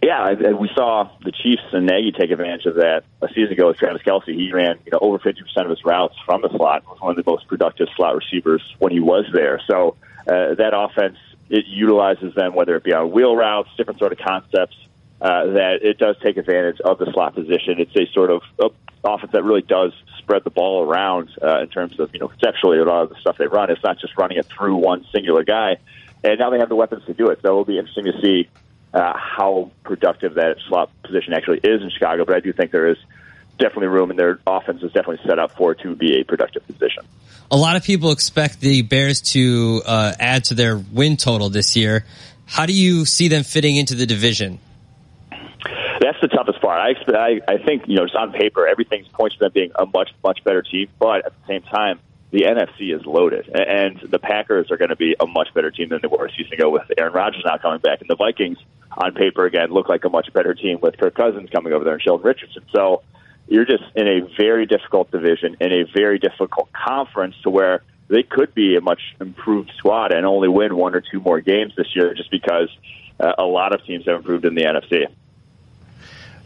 Yeah, 0.01 0.33
we 0.51 0.69
saw 0.75 1.09
the 1.23 1.31
Chiefs 1.31 1.63
and 1.71 1.85
Nagy 1.85 2.11
take 2.11 2.29
advantage 2.29 2.65
of 2.65 2.75
that 2.75 3.03
a 3.21 3.29
season 3.29 3.53
ago 3.53 3.67
with 3.67 3.77
Travis 3.77 4.01
Kelce. 4.01 4.35
He 4.35 4.51
ran 4.51 4.77
you 4.85 4.91
know 4.91 4.99
over 5.01 5.17
fifty 5.17 5.41
percent 5.41 5.65
of 5.65 5.69
his 5.69 5.83
routes 5.85 6.15
from 6.25 6.41
the 6.41 6.49
slot. 6.49 6.83
Was 6.87 6.99
one 6.99 7.17
of 7.17 7.23
the 7.23 7.29
most 7.29 7.47
productive 7.47 7.87
slot 7.95 8.15
receivers 8.15 8.61
when 8.79 8.91
he 8.91 8.99
was 8.99 9.25
there. 9.33 9.61
So 9.65 9.95
uh, 10.27 10.55
that 10.55 10.73
offense 10.73 11.17
it 11.49 11.65
utilizes 11.67 12.33
them 12.35 12.53
whether 12.53 12.75
it 12.75 12.83
be 12.83 12.93
on 12.93 13.11
wheel 13.11 13.35
routes, 13.35 13.69
different 13.77 13.99
sort 13.99 14.11
of 14.11 14.17
concepts. 14.17 14.75
Uh, 15.21 15.53
that 15.53 15.79
it 15.83 15.97
does 15.97 16.17
take 16.21 16.35
advantage 16.35 16.81
of 16.81 16.97
the 16.97 17.09
slot 17.13 17.33
position. 17.33 17.79
It's 17.79 17.95
a 17.95 18.11
sort 18.11 18.29
of 18.29 18.41
uh, 18.61 18.67
offense 19.05 19.31
that 19.31 19.45
really 19.45 19.61
does 19.61 19.93
spread 20.17 20.43
the 20.43 20.49
ball 20.49 20.83
around 20.83 21.29
uh, 21.41 21.61
in 21.61 21.69
terms 21.69 21.97
of 21.97 22.13
you 22.13 22.19
know 22.19 22.27
conceptually 22.27 22.77
a 22.79 22.83
lot 22.83 23.03
of 23.03 23.09
the 23.09 23.15
stuff 23.21 23.37
they 23.37 23.47
run. 23.47 23.71
It's 23.71 23.83
not 23.83 23.99
just 23.99 24.17
running 24.17 24.37
it 24.37 24.47
through 24.47 24.75
one 24.75 25.05
singular 25.13 25.45
guy. 25.45 25.77
And 26.25 26.39
now 26.39 26.49
they 26.49 26.59
have 26.59 26.69
the 26.69 26.75
weapons 26.75 27.05
to 27.05 27.13
do 27.13 27.29
it. 27.29 27.39
So 27.41 27.47
it'll 27.49 27.65
be 27.65 27.77
interesting 27.77 28.05
to 28.05 28.21
see 28.21 28.49
uh, 28.93 29.13
how 29.15 29.71
productive 29.83 30.35
that 30.35 30.57
slot 30.67 30.89
position 31.03 31.33
actually 31.33 31.59
is 31.59 31.81
in 31.81 31.89
Chicago. 31.89 32.25
But 32.25 32.35
I 32.35 32.39
do 32.39 32.53
think 32.53 32.71
there 32.71 32.87
is 32.87 32.97
definitely 33.57 33.87
room, 33.87 34.09
and 34.09 34.19
their 34.19 34.39
offense 34.45 34.83
is 34.83 34.91
definitely 34.91 35.19
set 35.25 35.39
up 35.39 35.55
for 35.55 35.71
it 35.71 35.79
to 35.81 35.95
be 35.95 36.19
a 36.19 36.23
productive 36.23 36.65
position. 36.67 37.03
A 37.51 37.57
lot 37.57 37.75
of 37.75 37.83
people 37.83 38.11
expect 38.11 38.61
the 38.61 38.81
Bears 38.81 39.21
to 39.33 39.81
uh, 39.85 40.13
add 40.19 40.45
to 40.45 40.53
their 40.55 40.77
win 40.77 41.17
total 41.17 41.49
this 41.49 41.75
year. 41.75 42.05
How 42.45 42.65
do 42.65 42.73
you 42.73 43.05
see 43.05 43.27
them 43.27 43.43
fitting 43.43 43.75
into 43.75 43.95
the 43.95 44.05
division? 44.05 44.59
That's 46.01 46.19
the 46.21 46.27
toughest 46.27 46.59
part. 46.61 46.79
I, 46.79 46.89
expect, 46.89 47.17
I 47.17 47.39
I 47.47 47.57
think 47.63 47.87
you 47.87 47.95
know 47.95 48.03
just 48.03 48.15
on 48.15 48.33
paper 48.33 48.67
everything 48.67 49.05
points 49.13 49.37
to 49.37 49.45
them 49.45 49.51
being 49.53 49.71
a 49.75 49.85
much 49.85 50.09
much 50.23 50.43
better 50.43 50.61
team, 50.61 50.87
but 50.99 51.25
at 51.25 51.33
the 51.33 51.47
same 51.47 51.61
time 51.61 51.99
the 52.33 52.45
NFC 52.45 52.93
is 52.93 53.05
loaded, 53.05 53.47
and 53.47 54.01
the 54.09 54.17
Packers 54.17 54.71
are 54.71 54.77
going 54.77 54.89
to 54.89 54.95
be 54.95 55.15
a 55.19 55.27
much 55.27 55.49
better 55.53 55.69
team 55.69 55.89
than 55.89 55.99
they 56.01 56.07
were 56.07 56.25
a 56.25 56.31
season 56.31 56.53
ago 56.53 56.71
with 56.71 56.81
Aaron 56.97 57.13
Rodgers 57.13 57.43
now 57.45 57.59
coming 57.59 57.79
back, 57.79 58.01
and 58.01 58.09
the 58.09 58.15
Vikings 58.15 58.57
on 58.97 59.13
paper 59.13 59.45
again 59.45 59.69
look 59.69 59.87
like 59.87 60.03
a 60.03 60.09
much 60.09 60.33
better 60.33 60.55
team 60.55 60.79
with 60.81 60.97
Kirk 60.97 61.13
Cousins 61.13 61.51
coming 61.51 61.73
over 61.73 61.83
there 61.83 61.93
and 61.93 62.01
Sheldon 62.01 62.25
Richardson. 62.25 62.63
So 62.75 63.03
you're 63.47 63.65
just 63.65 63.83
in 63.95 64.07
a 64.07 64.21
very 64.35 64.65
difficult 64.65 65.11
division 65.11 65.57
in 65.61 65.71
a 65.71 65.83
very 65.95 66.17
difficult 66.17 66.69
conference 66.73 67.35
to 67.43 67.51
where 67.51 67.83
they 68.07 68.23
could 68.23 68.55
be 68.55 68.77
a 68.77 68.81
much 68.81 69.01
improved 69.21 69.71
squad 69.77 70.11
and 70.11 70.25
only 70.25 70.47
win 70.47 70.75
one 70.75 70.95
or 70.95 71.01
two 71.01 71.19
more 71.19 71.39
games 71.39 71.73
this 71.77 71.95
year 71.95 72.15
just 72.15 72.31
because 72.31 72.69
uh, 73.19 73.33
a 73.37 73.43
lot 73.43 73.75
of 73.75 73.85
teams 73.85 74.05
have 74.07 74.15
improved 74.15 74.45
in 74.45 74.55
the 74.55 74.63
NFC. 74.63 75.05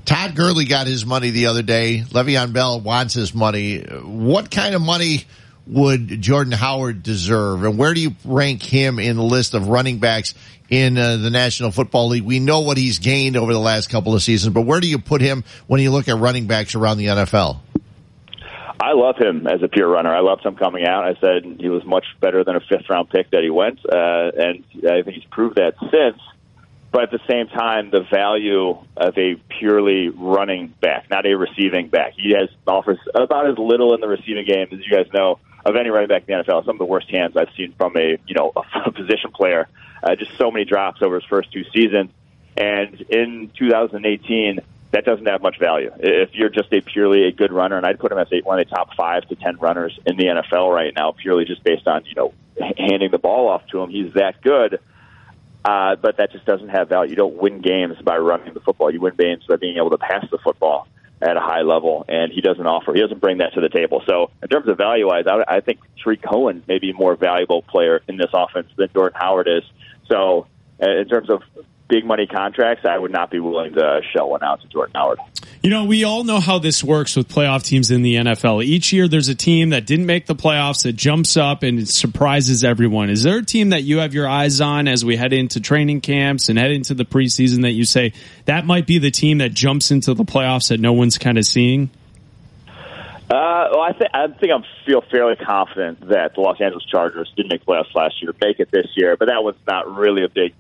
Todd 0.04 0.36
Gurley 0.36 0.66
got 0.66 0.86
his 0.86 1.06
money 1.06 1.30
the 1.30 1.46
other 1.46 1.62
day. 1.62 2.04
Le'Veon 2.10 2.52
Bell 2.52 2.82
wants 2.82 3.14
his 3.14 3.34
money. 3.34 3.80
What 3.80 4.52
kind 4.52 4.76
of 4.76 4.82
money 4.82 5.26
would 5.70 6.22
Jordan 6.22 6.54
Howard 6.54 7.04
deserve? 7.04 7.64
And 7.64 7.78
where 7.78 7.94
do 7.94 8.02
you 8.02 8.16
rank 8.26 8.64
him 8.64 9.00
in 9.00 9.18
the 9.18 9.24
list 9.24 9.54
of 9.54 9.68
running 9.68 10.00
backs 10.00 10.34
in 10.70 10.98
uh, 10.98 11.18
the 11.18 11.30
National 11.30 11.72
Football 11.72 12.10
League? 12.10 12.24
We 12.24 12.40
know 12.40 12.62
what 12.62 12.78
he's 12.78 13.00
gained 13.00 13.38
over 13.38 13.54
the 13.54 13.60
last 13.60 13.90
couple 13.90 14.16
of 14.16 14.22
seasons, 14.22 14.54
but 14.54 14.62
where 14.62 14.80
do 14.80 14.88
you 14.88 15.00
put 15.00 15.22
him 15.22 15.44
when 15.68 15.82
you 15.82 15.92
look 15.92 16.08
at 16.08 16.18
running 16.18 16.48
backs 16.48 16.76
around 16.76 16.98
the 16.98 17.08
NFL? 17.08 17.60
I 18.80 18.94
love 18.94 19.18
him 19.18 19.48
as 19.48 19.64
a 19.64 19.68
pure 19.68 19.90
runner. 19.90 20.16
I 20.16 20.20
loved 20.20 20.46
him 20.46 20.56
coming 20.56 20.86
out. 20.86 21.04
I 21.04 21.20
said 21.20 21.58
he 21.60 21.68
was 21.68 21.84
much 21.84 22.06
better 22.22 22.44
than 22.44 22.56
a 22.56 22.60
fifth 22.60 22.90
round 22.90 23.10
pick 23.10 23.32
that 23.32 23.42
he 23.42 23.50
went, 23.50 23.80
uh, 23.84 24.32
and 24.38 24.64
I 24.90 25.02
think 25.02 25.16
he's 25.16 25.30
proved 25.32 25.56
that 25.56 25.74
since. 25.80 26.22
But 26.92 27.04
at 27.04 27.12
the 27.12 27.20
same 27.30 27.48
time, 27.48 27.90
the 27.92 28.06
value 28.10 28.78
of 28.96 29.18
a 29.18 29.36
purely 29.60 30.10
running 30.10 30.74
back, 30.80 31.10
not 31.10 31.26
a 31.26 31.36
receiving 31.36 31.90
back, 31.90 32.14
he 32.16 32.32
has 32.32 32.50
offers 32.66 32.98
about 33.14 33.50
as 33.50 33.58
little 33.58 33.94
in 33.94 34.00
the 34.00 34.08
receiving 34.08 34.46
game 34.46 34.68
as 34.72 34.80
you 34.80 34.96
guys 34.96 35.12
know 35.14 35.40
of 35.68 35.76
any 35.76 35.90
running 35.90 36.08
back 36.08 36.24
in 36.28 36.38
the 36.38 36.44
NFL. 36.44 36.66
Some 36.66 36.76
of 36.76 36.80
the 36.80 36.86
worst 36.86 37.10
hands 37.10 37.36
I've 37.36 37.50
seen 37.56 37.74
from 37.78 37.96
a 37.98 38.18
you 38.26 38.36
know 38.36 38.52
a 38.86 38.92
position 38.92 39.32
player. 39.32 39.68
Uh, 40.02 40.16
just 40.16 40.36
so 40.38 40.50
many 40.50 40.64
drops 40.64 41.02
over 41.02 41.16
his 41.16 41.26
first 41.26 41.52
two 41.52 41.64
seasons, 41.74 42.12
and 42.56 43.02
in 43.10 43.52
2018, 43.58 44.60
that 44.92 45.04
doesn't 45.04 45.26
have 45.26 45.42
much 45.42 45.60
value. 45.60 45.92
If 45.98 46.36
you're 46.36 46.50
just 46.50 46.72
a 46.72 46.82
purely 46.82 47.24
a 47.24 47.32
good 47.32 47.52
runner, 47.52 47.78
and 47.78 47.86
I'd 47.86 48.00
put 48.00 48.12
him 48.12 48.20
as 48.20 48.28
a, 48.32 48.42
one 48.42 48.60
of 48.60 48.70
the 48.70 48.76
top 48.76 48.94
five 48.96 49.28
to 49.28 49.36
ten 49.36 49.58
runners 49.58 50.00
in 50.06 50.16
the 50.18 50.26
NFL 50.26 50.74
right 50.74 50.94
now, 50.96 51.12
purely 51.12 51.46
just 51.46 51.64
based 51.64 51.88
on 51.88 52.06
you 52.06 52.16
know 52.16 52.34
handing 52.78 53.12
the 53.12 53.18
ball 53.18 53.50
off 53.50 53.68
to 53.72 53.82
him, 53.82 53.90
he's 53.90 54.14
that 54.14 54.42
good. 54.42 54.80
Uh, 55.66 55.98
but 55.98 56.16
that 56.18 56.32
just 56.32 56.46
doesn't 56.46 56.70
have 56.70 56.88
value. 56.88 57.10
You 57.10 57.18
don't 57.18 57.36
win 57.36 57.60
games 57.60 57.98
by 58.02 58.18
running 58.18 58.54
the 58.54 58.62
football. 58.62 58.90
You 58.90 59.02
win 59.02 59.16
games 59.18 59.44
by 59.50 59.58
being 59.58 59.76
able 59.76 59.90
to 59.90 59.98
pass 59.98 60.26
the 60.32 60.38
football 60.38 60.88
at 61.22 61.36
a 61.36 61.40
high 61.40 61.62
level, 61.62 62.06
and 62.08 62.32
he 62.32 62.42
doesn't 62.42 62.66
offer. 62.66 62.94
He 62.94 63.02
doesn't 63.02 63.20
bring 63.20 63.40
that 63.40 63.54
to 63.54 63.62
the 63.62 63.70
table. 63.70 64.04
So, 64.08 64.30
in 64.42 64.50
terms 64.50 64.68
of 64.68 64.78
value 64.78 65.08
wise, 65.08 65.26
I, 65.28 65.44
I 65.48 65.62
think 65.62 65.80
Tarik 66.04 66.22
Cohen 66.22 66.64
may 66.68 66.78
be 66.78 66.92
a 66.92 66.94
more 66.94 67.16
valuable 67.16 67.64
player 67.64 68.02
in 68.08 68.18
this 68.18 68.30
offense 68.34 68.68
than 68.76 68.90
Jordan 68.94 69.20
Howard 69.20 69.48
is. 69.48 69.64
So, 70.08 70.48
uh, 70.82 70.90
in 70.90 71.08
terms 71.08 71.30
of 71.30 71.42
big 71.88 72.06
money 72.06 72.28
contracts, 72.28 72.86
I 72.86 72.98
would 72.98 73.12
not 73.12 73.32
be 73.32 73.40
willing 73.40 73.74
to 73.74 74.02
shell 74.14 74.30
one 74.30 74.44
out 74.44 74.62
to 74.62 74.68
Jordan 74.68 74.94
Howard. 74.96 75.20
You 75.64 75.70
know, 75.70 75.86
we 75.86 76.04
all 76.04 76.24
know 76.24 76.40
how 76.40 76.60
this 76.60 76.84
works 76.84 77.16
with 77.16 77.28
playoff 77.28 77.64
teams 77.64 77.92
in 77.92 78.02
the 78.02 78.16
NFL. 78.16 78.64
Each 78.64 78.94
year 78.94 79.08
there's 79.08 79.28
a 79.28 79.36
team 79.36 79.70
that 79.70 79.86
didn't 79.86 80.06
make 80.06 80.26
the 80.26 80.36
playoffs 80.36 80.84
that 80.84 80.94
jumps 80.94 81.36
up 81.36 81.64
and 81.64 81.80
it 81.80 81.88
surprises 81.88 82.64
everyone. 82.64 83.10
Is 83.10 83.24
there 83.24 83.38
a 83.38 83.46
team 83.46 83.70
that 83.70 83.84
you 83.84 83.98
have 84.00 84.14
your 84.14 84.28
eyes 84.28 84.62
on 84.62 84.88
as 84.88 85.04
we 85.04 85.16
head 85.16 85.34
into 85.34 85.60
training 85.60 86.02
camps 86.02 86.50
and 86.50 86.60
head 86.60 86.72
into 86.72 86.94
the 86.94 87.06
preseason 87.06 87.64
that 87.64 87.72
you 87.72 87.86
say 87.86 88.14
that 88.46 88.66
might 88.66 88.86
be 88.86 89.00
the 89.00 89.12
team 89.12 89.40
that 89.40 89.54
jumps 89.54 89.92
into 89.92 90.14
the 90.14 90.24
playoffs 90.24 90.70
that 90.70 90.80
no 90.80 90.94
one's 90.94 91.18
kind 91.18 91.38
of 91.38 91.46
seeing? 91.46 91.90
Uh, 93.30 93.68
well, 93.72 93.82
I 93.82 93.92
think 93.92 94.12
I 94.14 94.28
think 94.28 94.54
I 94.54 94.86
feel 94.86 95.02
fairly 95.02 95.36
confident 95.36 96.08
that 96.08 96.36
the 96.36 96.40
Los 96.40 96.62
Angeles 96.62 96.86
Chargers 96.86 97.30
didn't 97.36 97.52
make 97.52 97.66
playoffs 97.66 97.94
last 97.94 98.22
year, 98.22 98.34
make 98.40 98.62
it 98.62 98.72
this 98.72 98.88
year, 98.96 99.18
but 99.18 99.26
that 99.26 99.44
was 99.44 99.56
not 99.68 99.94
really 99.94 100.24
a 100.24 100.30
big, 100.30 100.54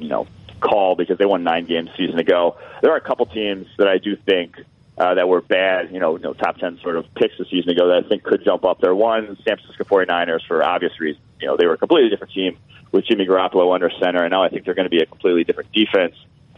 you 0.00 0.08
know, 0.08 0.26
call 0.62 0.94
because 0.96 1.18
they 1.18 1.26
won 1.26 1.44
nine 1.44 1.66
games 1.66 1.90
season 1.96 2.18
ago. 2.18 2.56
There 2.80 2.92
are 2.92 2.96
a 2.96 3.00
couple 3.00 3.26
teams 3.26 3.66
that 3.78 3.88
I 3.88 3.98
do 3.98 4.16
think 4.16 4.56
uh, 4.96 5.14
that 5.14 5.28
were 5.28 5.40
bad, 5.40 5.92
you 5.92 5.98
know, 5.98 6.16
you 6.16 6.22
know, 6.22 6.32
top 6.32 6.58
10 6.58 6.80
sort 6.82 6.96
of 6.96 7.06
picks 7.14 7.38
a 7.40 7.44
season 7.46 7.70
ago 7.70 7.88
that 7.88 8.04
I 8.04 8.08
think 8.08 8.22
could 8.22 8.44
jump 8.44 8.64
up 8.64 8.80
there. 8.80 8.94
One, 8.94 9.36
San 9.46 9.56
Francisco 9.56 9.84
49ers 9.84 10.46
for 10.46 10.62
obvious 10.62 10.98
reasons. 11.00 11.24
You 11.40 11.48
know, 11.48 11.56
they 11.56 11.66
were 11.66 11.74
a 11.74 11.78
completely 11.78 12.10
different 12.10 12.32
team 12.32 12.58
with 12.92 13.06
Jimmy 13.06 13.26
Garoppolo 13.26 13.74
under 13.74 13.90
center, 14.02 14.22
and 14.22 14.30
now 14.30 14.42
I 14.42 14.48
think 14.48 14.64
they're 14.64 14.74
going 14.74 14.86
to 14.86 14.90
be 14.90 15.02
a 15.02 15.06
completely 15.06 15.44
different 15.44 15.72
defense, 15.72 16.14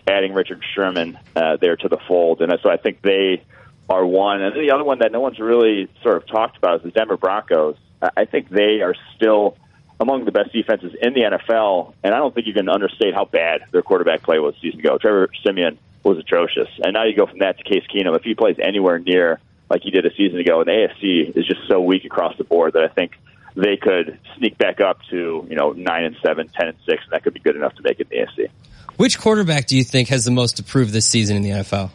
adding 0.06 0.34
Richard 0.34 0.62
Sherman 0.74 1.18
uh, 1.36 1.56
there 1.60 1.76
to 1.76 1.88
the 1.88 1.98
fold. 2.08 2.42
And 2.42 2.52
so 2.62 2.70
I 2.70 2.76
think 2.76 3.02
they 3.02 3.42
are 3.88 4.04
one. 4.04 4.42
And 4.42 4.54
the 4.54 4.72
other 4.72 4.84
one 4.84 4.98
that 4.98 5.12
no 5.12 5.20
one's 5.20 5.38
really 5.38 5.88
sort 6.02 6.16
of 6.16 6.26
talked 6.26 6.56
about 6.56 6.78
is 6.78 6.82
the 6.82 6.90
Denver 6.90 7.16
Broncos. 7.16 7.76
I 8.16 8.24
think 8.24 8.50
they 8.50 8.82
are 8.82 8.94
still 9.16 9.56
among 10.00 10.24
the 10.24 10.32
best 10.32 10.52
defenses 10.52 10.92
in 11.00 11.14
the 11.14 11.20
NFL, 11.20 11.94
and 12.02 12.14
I 12.14 12.18
don't 12.18 12.34
think 12.34 12.46
you 12.46 12.52
can 12.52 12.68
understate 12.68 13.14
how 13.14 13.24
bad 13.24 13.62
their 13.72 13.82
quarterback 13.82 14.22
play 14.22 14.38
was 14.38 14.54
a 14.56 14.60
season 14.60 14.80
ago. 14.80 14.98
Trevor 14.98 15.28
Siemian 15.44 15.78
was 16.02 16.18
atrocious, 16.18 16.68
and 16.82 16.94
now 16.94 17.04
you 17.04 17.16
go 17.16 17.26
from 17.26 17.38
that 17.38 17.58
to 17.58 17.64
Case 17.64 17.84
Keenum. 17.92 18.16
If 18.16 18.22
he 18.22 18.34
plays 18.34 18.56
anywhere 18.62 18.98
near 18.98 19.40
like 19.70 19.82
he 19.82 19.90
did 19.90 20.04
a 20.04 20.14
season 20.14 20.38
ago, 20.38 20.60
and 20.60 20.68
the 20.68 20.72
AFC 20.72 21.36
is 21.36 21.46
just 21.46 21.60
so 21.68 21.80
weak 21.80 22.04
across 22.04 22.36
the 22.36 22.44
board 22.44 22.74
that 22.74 22.82
I 22.82 22.88
think 22.88 23.12
they 23.56 23.76
could 23.76 24.18
sneak 24.36 24.58
back 24.58 24.80
up 24.80 24.98
to 25.10 25.46
you 25.48 25.56
know 25.56 25.72
nine 25.72 26.04
and 26.04 26.16
seven, 26.24 26.48
ten 26.48 26.68
and 26.68 26.76
six, 26.86 27.02
and 27.04 27.12
that 27.12 27.22
could 27.22 27.34
be 27.34 27.40
good 27.40 27.56
enough 27.56 27.74
to 27.76 27.82
make 27.82 28.00
it 28.00 28.08
in 28.10 28.26
the 28.26 28.42
AFC. 28.44 28.50
Which 28.96 29.18
quarterback 29.18 29.66
do 29.66 29.76
you 29.76 29.84
think 29.84 30.08
has 30.08 30.24
the 30.24 30.30
most 30.30 30.58
to 30.58 30.62
prove 30.62 30.92
this 30.92 31.06
season 31.06 31.36
in 31.36 31.42
the 31.42 31.50
NFL? 31.50 31.90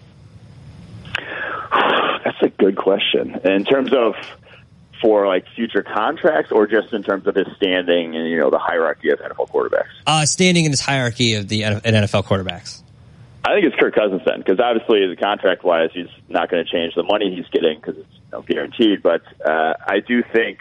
That's 2.26 2.42
a 2.42 2.50
good 2.50 2.76
question. 2.76 3.40
In 3.46 3.66
terms 3.66 3.94
of 3.94 4.16
for 5.02 5.28
like 5.28 5.46
future 5.56 5.84
contracts, 5.84 6.52
or 6.52 6.68
just 6.68 6.94
in 6.94 7.04
terms 7.04 7.28
of 7.28 7.36
his 7.36 7.48
standing 7.56 8.16
and 8.16 8.30
you 8.30 8.38
know 8.38 8.50
the 8.50 8.60
hierarchy 8.60 9.10
of 9.10 9.20
NFL 9.20 9.50
quarterbacks? 9.50 9.90
Uh, 10.06 10.26
standing 10.26 10.66
in 10.66 10.72
this 10.72 10.82
hierarchy 10.82 11.36
of 11.36 11.48
the 11.48 11.62
NFL 11.62 12.26
quarterbacks. 12.26 12.82
I 13.46 13.54
think 13.54 13.66
it's 13.66 13.76
Kirk 13.78 13.96
Cousins 13.96 14.22
then, 14.26 14.40
because 14.40 14.60
obviously 14.60 15.08
the 15.08 15.16
contract 15.16 15.64
wise, 15.64 15.90
he's 15.94 16.10
not 16.28 16.52
going 16.52 16.64
to 16.64 16.70
change 16.70 16.94
the 16.96 17.04
money 17.04 17.34
he's 17.34 17.48
getting 17.48 17.80
because 17.80 17.98
it's 17.98 18.14
you 18.14 18.32
know, 18.34 18.42
guaranteed. 18.42 19.02
But 19.02 19.22
uh, 19.44 19.74
I 19.88 20.02
do 20.06 20.24
think 20.34 20.60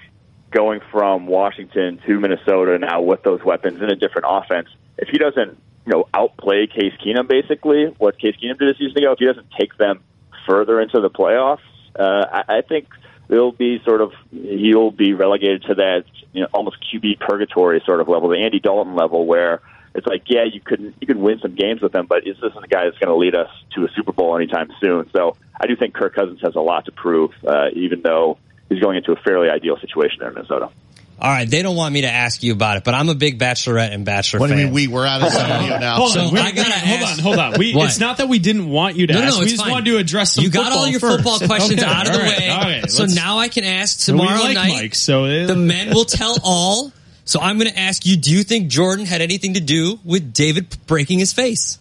going 0.51 0.81
from 0.91 1.27
Washington 1.27 2.01
to 2.07 2.21
Minnesota 2.21 2.79
now 2.79 3.03
with 3.03 3.23
those 3.23 3.43
weapons 3.45 3.83
in 3.83 3.91
a 3.91 3.97
different 3.97 4.27
offense, 4.31 4.69
if 4.97 5.09
he 5.09 5.19
doesn't 5.19 5.59
you 5.87 5.93
know 5.93 6.09
outplay 6.15 6.67
Case 6.67 6.93
Keenum 7.05 7.29
basically 7.29 7.87
what 7.99 8.19
Case 8.19 8.37
Keenum 8.43 8.59
did 8.59 8.69
a 8.69 8.79
season 8.79 8.99
ago, 8.99 9.13
if 9.13 9.19
he 9.19 9.27
doesn't 9.27 9.51
take 9.59 9.77
them 9.77 10.01
further 10.47 10.81
into 10.81 11.01
the 11.01 11.11
playoffs, 11.11 11.59
uh, 11.99 12.27
I, 12.31 12.59
I 12.59 12.61
think 12.63 12.87
they'll 13.29 13.53
be 13.53 13.81
sort 13.85 14.01
of 14.01 14.13
he'll 14.31 14.91
be 14.91 15.15
relegated 15.15 15.63
to 15.65 15.75
that 15.75 16.05
you 16.33 16.43
know 16.43 16.49
almost 16.53 16.79
QB 16.93 17.21
purgatory 17.21 17.83
sort 17.85 18.01
of 18.01 18.09
level, 18.09 18.29
the 18.29 18.39
Andy 18.39 18.61
Dalton 18.61 18.95
level, 18.95 19.27
where 19.27 19.61
it's 19.95 20.07
like 20.07 20.25
yeah 20.27 20.45
you 20.45 20.61
could 20.61 20.95
you 21.01 21.07
could 21.07 21.17
win 21.17 21.39
some 21.41 21.55
games 21.55 21.81
with 21.81 21.95
him, 21.95 22.07
but 22.07 22.27
is 22.27 22.37
this 22.41 22.53
a 22.57 22.67
guy 22.67 22.85
that's 22.85 22.99
going 22.99 23.09
to 23.09 23.17
lead 23.17 23.35
us 23.35 23.51
to 23.75 23.85
a 23.85 23.89
Super 23.95 24.13
Bowl 24.13 24.37
anytime 24.37 24.71
soon? 24.81 25.09
So 25.13 25.37
I 25.61 25.67
do 25.67 25.77
think 25.77 25.95
Kirk 25.95 26.15
Cousins 26.15 26.41
has 26.43 26.55
a 26.55 26.61
lot 26.61 26.87
to 26.87 26.93
prove, 26.93 27.31
uh, 27.47 27.69
even 27.75 28.03
though 28.03 28.39
he's 28.69 28.81
going 28.81 28.97
into 28.97 29.13
a 29.13 29.17
fairly 29.17 29.49
ideal 29.49 29.79
situation 29.79 30.19
there 30.21 30.29
in 30.29 30.35
Minnesota. 30.35 30.71
All 31.21 31.29
right, 31.29 31.51
they 31.51 31.63
don't 31.63 31.75
want 31.75 31.93
me 31.93 32.03
to 32.03 32.09
ask 32.11 32.45
you 32.45 32.53
about 32.53 32.77
it, 32.77 32.85
but 32.85 32.95
I'm 32.95 33.09
a 33.09 33.15
big 33.17 33.41
Bachelorette 33.41 33.93
and 33.93 34.05
Bachelor 34.05 34.39
What 34.39 34.51
do 34.51 34.57
you 34.57 34.67
mean 34.67 34.73
we? 34.73 34.87
We're 34.87 35.05
out 35.05 35.21
of 35.21 35.23
the 35.23 35.31
studio 35.31 35.79
now. 35.81 35.97
Hold 35.97 36.13
So 36.13 36.21
on, 36.21 36.33
wait, 36.35 36.43
I 36.45 36.53
gotta 36.53 36.71
wait, 36.71 36.79
hold 36.79 37.01
ask- 37.01 37.19
on, 37.19 37.25
hold 37.25 37.39
on. 37.39 37.53
We, 37.59 37.73
it's 37.77 37.99
not 37.99 38.19
that 38.19 38.29
we 38.29 38.39
didn't 38.39 38.69
want 38.69 38.95
you 38.95 39.09
to 39.09 39.13
No, 39.15 39.19
no, 39.21 39.25
ask. 39.27 39.35
no, 39.35 39.39
we 39.41 39.43
it's 39.47 39.53
just 39.55 39.65
fine. 39.65 39.73
wanted 39.73 39.91
to 39.91 39.97
address 39.99 40.35
some 40.35 40.45
you 40.45 40.51
got 40.51 40.71
all 40.71 40.87
your 40.87 41.01
first. 41.01 41.17
football 41.25 41.39
questions 41.41 41.83
Okay, 41.83 41.91
out 41.93 42.07
of 42.07 42.13
the 42.13 42.19
all 42.21 42.25
right, 42.25 42.39
way, 42.39 42.49
all 42.51 42.61
right, 42.61 42.89
so 42.91 43.07
now 43.07 43.39
I 43.39 43.49
can 43.49 43.65
ask 43.65 44.05
tomorrow 44.07 44.39
like 44.43 44.55
night. 44.55 44.69
Mike, 44.83 44.95
so 44.95 45.25
it- 45.25 45.47
the 45.47 45.57
men 45.57 45.93
will 45.93 46.05
tell 46.05 46.37
all. 46.45 46.93
So 47.25 47.41
I'm 47.41 47.59
going 47.59 47.71
to 47.71 47.79
ask 47.79 48.07
you: 48.07 48.17
Do 48.17 48.33
you 48.33 48.43
think 48.45 48.69
Jordan 48.69 49.05
had 49.05 49.21
anything 49.21 49.55
to 49.55 49.61
do 49.61 49.99
with 50.05 50.33
David 50.33 50.75
breaking 50.87 51.19
his 51.19 51.33
face? 51.35 51.79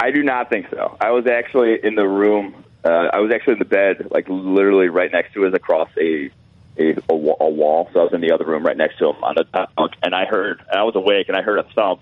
I 0.00 0.10
do 0.12 0.22
not 0.22 0.48
think 0.50 0.66
so. 0.70 0.96
I 1.00 1.10
was 1.10 1.26
actually 1.26 1.78
in 1.82 1.94
the 1.94 2.06
room. 2.08 2.54
Uh, 2.84 2.88
I 3.12 3.18
was 3.20 3.32
actually 3.34 3.54
in 3.54 3.58
the 3.58 3.64
bed, 3.66 4.08
like 4.10 4.26
literally 4.28 4.88
right 4.88 5.10
next 5.12 5.34
to 5.34 5.44
us, 5.46 5.52
across 5.54 5.90
a 6.00 6.30
a, 6.78 6.90
a, 7.10 7.14
a 7.14 7.50
wall. 7.50 7.88
So 7.92 8.00
I 8.00 8.04
was 8.04 8.12
in 8.12 8.20
the 8.20 8.32
other 8.32 8.44
room 8.44 8.64
right 8.64 8.76
next 8.76 8.98
to 8.98 9.10
him 9.10 9.22
on 9.22 9.36
bunk, 9.52 9.92
and 10.02 10.14
I 10.14 10.24
heard. 10.24 10.60
And 10.70 10.78
I 10.78 10.84
was 10.84 10.94
awake, 10.96 11.28
and 11.28 11.36
I 11.36 11.42
heard 11.42 11.58
a 11.58 11.64
thump, 11.74 12.00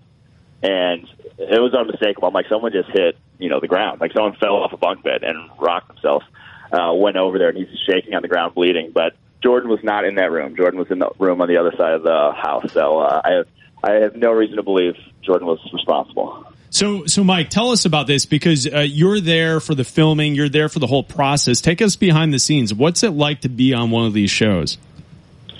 and 0.63 1.09
it 1.39 1.61
was 1.61 1.75
unmistakable. 1.75 2.29
I'm 2.29 2.35
like, 2.35 2.49
someone 2.49 2.73
just 2.73 2.91
hit, 2.91 3.17
you 3.39 3.49
know, 3.49 3.61
the 3.61 3.69
ground. 3.69 4.01
Like 4.01 4.13
someone 4.13 4.35
fell 4.35 4.57
off 4.57 4.73
a 4.73 4.77
bunk 4.77 5.03
bed 5.03 5.23
and 5.23 5.51
rocked 5.59 5.89
themselves. 5.89 6.25
Uh, 6.73 6.93
went 6.95 7.17
over 7.17 7.39
there, 7.39 7.51
and 7.51 7.59
he's 7.59 7.69
shaking 7.87 8.15
on 8.15 8.23
the 8.23 8.29
ground, 8.29 8.55
bleeding. 8.55 8.93
But 8.95 9.15
Jordan 9.43 9.69
was 9.69 9.81
not 9.83 10.05
in 10.05 10.15
that 10.15 10.31
room. 10.31 10.57
Jordan 10.57 10.79
was 10.79 10.91
in 10.91 11.01
the 11.01 11.11
room 11.19 11.43
on 11.43 11.49
the 11.49 11.59
other 11.59 11.73
side 11.77 11.93
of 11.93 12.03
the 12.03 12.33
house. 12.33 12.73
So 12.73 13.01
uh, 13.01 13.21
I 13.23 13.33
have 13.33 13.47
I 13.83 13.93
have 14.03 14.17
no 14.17 14.33
reason 14.33 14.57
to 14.57 14.63
believe 14.63 14.95
Jordan 15.23 15.47
was 15.47 15.59
responsible. 15.73 16.47
So, 16.73 17.05
so 17.05 17.23
Mike, 17.23 17.51
tell 17.51 17.71
us 17.71 17.85
about 17.85 18.07
this 18.07 18.25
because 18.25 18.67
uh, 18.67 18.79
you're 18.79 19.21
there 19.21 19.61
for 19.61 19.75
the 19.75 19.85
filming. 19.85 20.35
You're 20.35 20.49
there 20.49 20.71
for 20.71 20.79
the 20.79 20.87
whole 20.87 21.05
process. 21.05 21.61
Take 21.61 21.83
us 21.83 21.97
behind 21.97 22.33
the 22.33 22.39
scenes. 22.39 22.73
What's 22.73 23.03
it 23.03 23.11
like 23.11 23.43
to 23.43 23.51
be 23.51 23.75
on 23.75 23.91
one 23.91 24.07
of 24.07 24.15
these 24.15 24.31
shows? 24.31 24.79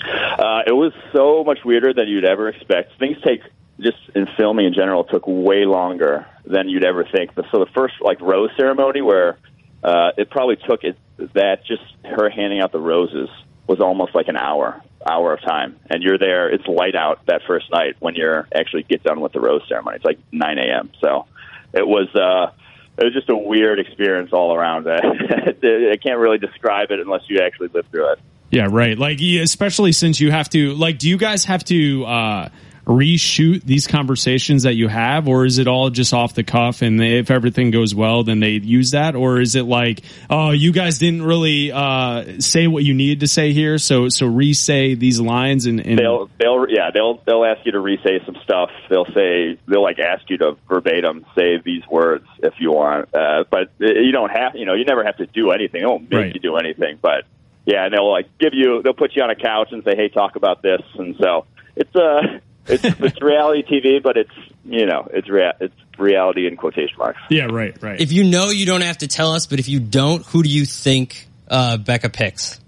Uh, 0.01 0.63
it 0.65 0.71
was 0.71 0.91
so 1.15 1.43
much 1.43 1.59
weirder 1.63 1.93
than 1.93 2.07
you'd 2.07 2.25
ever 2.25 2.49
expect. 2.49 2.97
Things 2.97 3.17
take 3.23 3.41
just 3.79 3.97
in 4.15 4.27
filming 4.35 4.65
in 4.65 4.73
general 4.73 5.03
took 5.03 5.27
way 5.27 5.65
longer 5.65 6.25
than 6.45 6.67
you'd 6.67 6.83
ever 6.83 7.03
think. 7.03 7.29
So 7.51 7.59
the 7.59 7.69
first 7.75 7.93
like 8.01 8.19
rose 8.19 8.49
ceremony 8.57 9.03
where 9.03 9.37
uh, 9.83 10.13
it 10.17 10.31
probably 10.31 10.55
took 10.55 10.83
it 10.83 10.97
that 11.35 11.63
just 11.63 11.83
her 12.03 12.31
handing 12.31 12.59
out 12.59 12.71
the 12.71 12.79
roses 12.79 13.29
was 13.67 13.79
almost 13.79 14.15
like 14.15 14.29
an 14.29 14.37
hour 14.37 14.81
hour 15.09 15.33
of 15.33 15.41
time, 15.41 15.79
and 15.89 16.03
you're 16.03 16.17
there. 16.17 16.49
It's 16.49 16.65
light 16.67 16.95
out 16.95 17.25
that 17.27 17.41
first 17.47 17.71
night 17.71 17.95
when 17.99 18.15
you're 18.15 18.47
actually 18.53 18.83
get 18.83 19.03
done 19.03 19.21
with 19.21 19.33
the 19.33 19.39
rose 19.39 19.61
ceremony. 19.67 19.97
It's 19.97 20.05
like 20.05 20.19
9 20.31 20.57
a.m. 20.57 20.91
So 21.01 21.25
it 21.73 21.87
was. 21.87 22.07
Uh, 22.15 22.51
it 22.95 23.05
was 23.05 23.13
just 23.13 23.27
a 23.27 23.35
weird 23.35 23.79
experience 23.79 24.31
all 24.33 24.53
around. 24.53 24.87
I 24.87 25.97
can't 25.97 26.19
really 26.19 26.37
describe 26.37 26.91
it 26.91 26.99
unless 26.99 27.21
you 27.27 27.39
actually 27.39 27.69
live 27.69 27.87
through 27.87 28.11
it. 28.11 28.19
Yeah, 28.51 28.67
right. 28.69 28.95
Like, 28.95 29.19
especially 29.19 29.93
since 29.93 30.19
you 30.19 30.29
have 30.29 30.47
to, 30.49 30.75
like, 30.75 30.99
do 30.99 31.09
you 31.09 31.17
guys 31.17 31.45
have 31.45 31.63
to 31.65 32.05
uh, 32.05 32.49
reshoot 32.85 33.63
these 33.63 33.87
conversations 33.87 34.63
that 34.63 34.73
you 34.73 34.87
have, 34.87 35.27
or 35.27 35.45
is 35.45 35.57
it 35.57 35.67
all 35.67 35.89
just 35.89 36.13
off 36.13 36.33
the 36.35 36.43
cuff? 36.43 36.81
And 36.81 37.01
if 37.01 37.31
everything 37.31 37.71
goes 37.71 37.95
well, 37.95 38.23
then 38.23 38.39
they 38.39 38.51
use 38.51 38.91
that, 38.91 39.15
or 39.15 39.39
is 39.39 39.55
it 39.55 39.63
like, 39.63 40.01
oh, 40.29 40.51
you 40.51 40.71
guys 40.71 40.99
didn't 40.99 41.23
really 41.23 41.71
uh, 41.71 42.39
say 42.39 42.67
what 42.67 42.83
you 42.83 42.93
needed 42.93 43.21
to 43.21 43.27
say 43.27 43.53
here, 43.53 43.77
so 43.77 44.09
so 44.09 44.25
re-say 44.27 44.95
these 44.95 45.19
lines 45.19 45.65
and, 45.65 45.79
and 45.79 45.97
they'll 45.97 46.29
they'll 46.39 46.65
yeah 46.69 46.91
they'll 46.93 47.21
they'll 47.25 47.45
ask 47.45 47.65
you 47.65 47.71
to 47.71 47.79
re-say 47.79 48.19
some 48.25 48.35
stuff. 48.43 48.69
They'll 48.89 49.05
say 49.13 49.57
they'll 49.67 49.81
like 49.83 49.99
ask 49.99 50.29
you 50.29 50.37
to 50.39 50.57
verbatim 50.67 51.25
say 51.35 51.61
these 51.63 51.83
words 51.89 52.25
if 52.39 52.53
you 52.59 52.71
want, 52.71 53.13
uh, 53.15 53.45
but 53.49 53.69
you 53.79 54.11
don't 54.11 54.29
have 54.31 54.55
you 54.55 54.65
know 54.65 54.73
you 54.73 54.83
never 54.85 55.03
have 55.03 55.17
to 55.17 55.25
do 55.25 55.51
anything. 55.51 55.81
They 55.81 55.87
won't 55.87 56.03
make 56.09 56.13
Right. 56.19 56.33
you 56.33 56.39
do 56.41 56.57
anything, 56.57 56.99
but 57.01 57.23
yeah, 57.65 57.85
and 57.85 57.93
they'll 57.93 58.11
like 58.11 58.27
give 58.39 58.53
you 58.53 58.81
they'll 58.83 58.93
put 58.93 59.15
you 59.15 59.23
on 59.23 59.29
a 59.29 59.35
couch 59.35 59.69
and 59.71 59.83
say 59.85 59.95
hey 59.95 60.09
talk 60.09 60.35
about 60.35 60.61
this, 60.61 60.81
and 60.97 61.15
so 61.21 61.45
it's 61.77 61.95
uh 61.95 62.39
it's 62.67 62.83
it's 62.83 63.21
reality 63.21 63.63
TV, 63.63 64.01
but 64.01 64.17
it's 64.17 64.31
you 64.65 64.85
know 64.85 65.07
it's 65.11 65.29
rea- 65.29 65.53
it's 65.59 65.75
reality 65.97 66.47
in 66.47 66.55
quotation 66.57 66.95
marks. 66.97 67.19
yeah, 67.29 67.45
right, 67.45 67.75
right. 67.81 67.99
If 67.99 68.11
you 68.11 68.23
know, 68.23 68.49
you 68.49 68.65
don't 68.65 68.81
have 68.81 68.99
to 68.99 69.07
tell 69.07 69.31
us. 69.33 69.47
But 69.47 69.59
if 69.59 69.67
you 69.69 69.79
don't, 69.79 70.25
who 70.27 70.43
do 70.43 70.49
you 70.49 70.65
think 70.65 71.27
uh, 71.47 71.77
Becca 71.77 72.09
picks? 72.09 72.59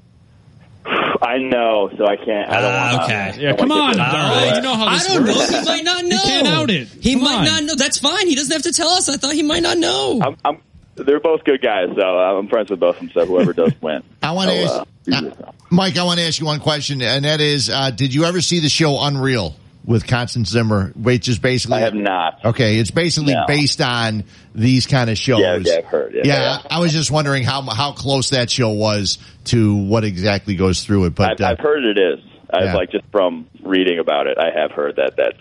I 1.21 1.37
know, 1.39 1.89
so 1.97 2.05
I 2.05 2.17
can't. 2.17 2.49
I 2.51 2.61
don't 2.61 2.73
want. 2.99 3.03
okay. 3.09 3.31
to. 3.35 3.41
Yeah, 3.41 3.55
come 3.55 3.71
on, 3.71 3.99
Abdallah. 3.99 4.55
You 4.55 4.61
know 4.61 4.75
how 4.75 4.85
I 4.87 4.93
this 4.97 5.07
don't 5.07 5.23
works. 5.25 5.51
know. 5.51 5.59
He 5.59 5.65
might 5.65 5.83
not 5.83 6.05
know. 6.05 6.17
He 6.17 6.23
can't 6.23 6.47
out 6.47 6.69
it. 6.69 6.87
He 6.89 7.13
Come 7.13 7.23
might 7.23 7.37
on. 7.39 7.45
not 7.45 7.63
know. 7.63 7.75
That's 7.75 7.97
fine. 7.97 8.27
He 8.27 8.35
doesn't 8.35 8.51
have 8.51 8.61
to 8.63 8.71
tell 8.71 8.89
us. 8.89 9.09
I 9.09 9.17
thought 9.17 9.33
he 9.33 9.41
might 9.41 9.63
not 9.63 9.77
know. 9.77 10.19
I'm, 10.21 10.37
I'm. 10.45 10.61
They're 10.95 11.19
both 11.19 11.43
good 11.43 11.61
guys, 11.61 11.89
so 11.95 12.01
I'm 12.01 12.47
friends 12.47 12.69
with 12.69 12.79
both 12.79 12.95
of 12.95 13.01
them. 13.01 13.11
So 13.13 13.25
whoever 13.25 13.53
does 13.53 13.73
win. 13.81 14.03
I 14.21 14.31
want 14.33 14.49
to 14.51 14.67
So, 14.67 14.85
ask, 15.11 15.23
uh, 15.25 15.29
uh, 15.47 15.51
Mike. 15.71 15.97
I 15.97 16.03
want 16.03 16.19
to 16.19 16.25
ask 16.27 16.39
you 16.39 16.45
one 16.45 16.59
question, 16.59 17.01
and 17.01 17.25
that 17.25 17.41
is: 17.41 17.69
uh, 17.69 17.89
Did 17.91 18.13
you 18.13 18.25
ever 18.25 18.39
see 18.41 18.59
the 18.59 18.69
show 18.69 19.01
Unreal 19.01 19.55
with 19.85 20.07
Constance 20.07 20.49
Zimmer, 20.49 20.91
which 20.95 21.27
is 21.29 21.37
basically? 21.39 21.77
I 21.77 21.81
have 21.81 21.93
not. 21.93 22.43
Okay, 22.43 22.77
it's 22.77 22.91
basically 22.91 23.33
No. 23.33 23.45
based 23.47 23.81
on 23.81 24.23
these 24.53 24.87
kind 24.87 25.09
of 25.09 25.17
shows. 25.17 25.39
Yeah, 25.39 25.57
yeah, 25.63 25.73
I've 25.77 25.85
heard. 25.85 26.13
Yeah, 26.15 26.21
Yeah, 26.25 26.57
I 26.69 26.79
was 26.79 26.91
just 26.93 27.11
wondering 27.11 27.43
how 27.43 27.61
how 27.61 27.91
close 27.91 28.31
that 28.31 28.49
show 28.49 28.69
was 28.71 29.17
to 29.45 29.75
what 29.75 30.03
exactly 30.03 30.55
goes 30.55 30.83
through 30.83 31.05
it. 31.05 31.15
But 31.15 31.33
I've, 31.33 31.41
uh, 31.41 31.51
I've 31.51 31.59
heard 31.59 31.85
it 31.85 31.97
is. 31.97 32.19
I've 32.51 32.63
Yeah. 32.65 32.73
like 32.75 32.91
just 32.91 33.05
from 33.11 33.47
reading 33.63 33.99
about 33.99 34.27
it, 34.27 34.37
I 34.39 34.49
have 34.59 34.71
heard 34.71 34.95
that 34.97 35.15
that's 35.17 35.37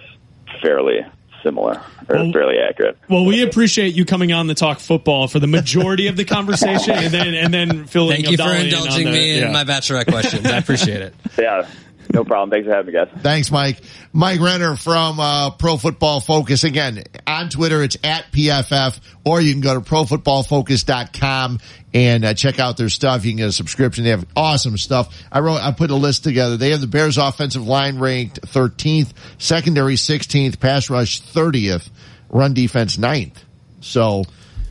fairly 0.62 1.00
similar 1.42 1.80
or 2.08 2.16
Well- 2.16 2.32
fairly 2.32 2.56
accurate. 2.58 2.96
Well, 3.08 3.24
we 3.26 3.42
appreciate 3.42 3.94
you 3.94 4.04
coming 4.06 4.32
on 4.32 4.48
to 4.48 4.54
talk 4.54 4.80
football 4.80 5.28
for 5.28 5.38
the 5.38 5.46
majority 5.46 6.06
of 6.06 6.16
the 6.16 6.24
conversation, 6.24 6.92
and 6.94 7.12
then 7.12 7.34
and 7.34 7.52
then 7.52 7.84
filling. 7.84 8.16
Thank 8.22 8.30
you 8.30 8.36
for 8.38 8.44
Abdallah 8.44 8.54
in 8.56 8.60
on 8.60 8.66
indulging 8.80 9.04
the- 9.06 9.12
me 9.12 9.34
in 9.38 9.42
yeah. 9.44 9.52
my 9.52 9.64
bachelorette 9.64 10.06
questions. 10.06 10.46
I 10.46 10.56
appreciate 10.58 11.02
it. 11.02 11.14
Yeah, 11.38 11.66
no 12.14 12.24
problem. 12.24 12.50
Thanks 12.50 12.66
for 12.66 12.74
having 12.74 12.94
me, 12.94 12.98
guys. 12.98 13.08
Thanks, 13.22 13.50
Mike. 13.50 13.80
Mike 14.12 14.40
Renner 14.40 14.76
from 14.76 15.18
uh, 15.20 15.50
Pro 15.50 15.76
Football 15.76 16.20
Focus. 16.20 16.64
Again, 16.64 17.02
on 17.26 17.48
Twitter, 17.50 17.82
it's 17.82 17.96
at 18.04 18.30
PFF, 18.32 18.98
or 19.24 19.40
you 19.40 19.52
can 19.52 19.60
go 19.60 19.74
to 19.74 19.80
profootballfocus.com 19.80 21.58
and 21.92 22.24
uh, 22.24 22.34
check 22.34 22.58
out 22.58 22.76
their 22.76 22.88
stuff. 22.88 23.24
You 23.24 23.32
can 23.32 23.38
get 23.38 23.48
a 23.48 23.52
subscription. 23.52 24.04
They 24.04 24.10
have 24.10 24.26
awesome 24.36 24.78
stuff. 24.78 25.14
I 25.30 25.40
wrote, 25.40 25.60
I 25.60 25.72
put 25.72 25.90
a 25.90 25.96
list 25.96 26.24
together. 26.24 26.56
They 26.56 26.70
have 26.70 26.80
the 26.80 26.86
Bears 26.86 27.18
offensive 27.18 27.66
line 27.66 27.98
ranked 27.98 28.40
13th, 28.42 29.12
secondary 29.38 29.94
16th, 29.94 30.60
pass 30.60 30.88
rush 30.90 31.20
30th, 31.20 31.90
run 32.30 32.54
defense 32.54 32.96
9th. 32.96 33.36
So, 33.80 34.24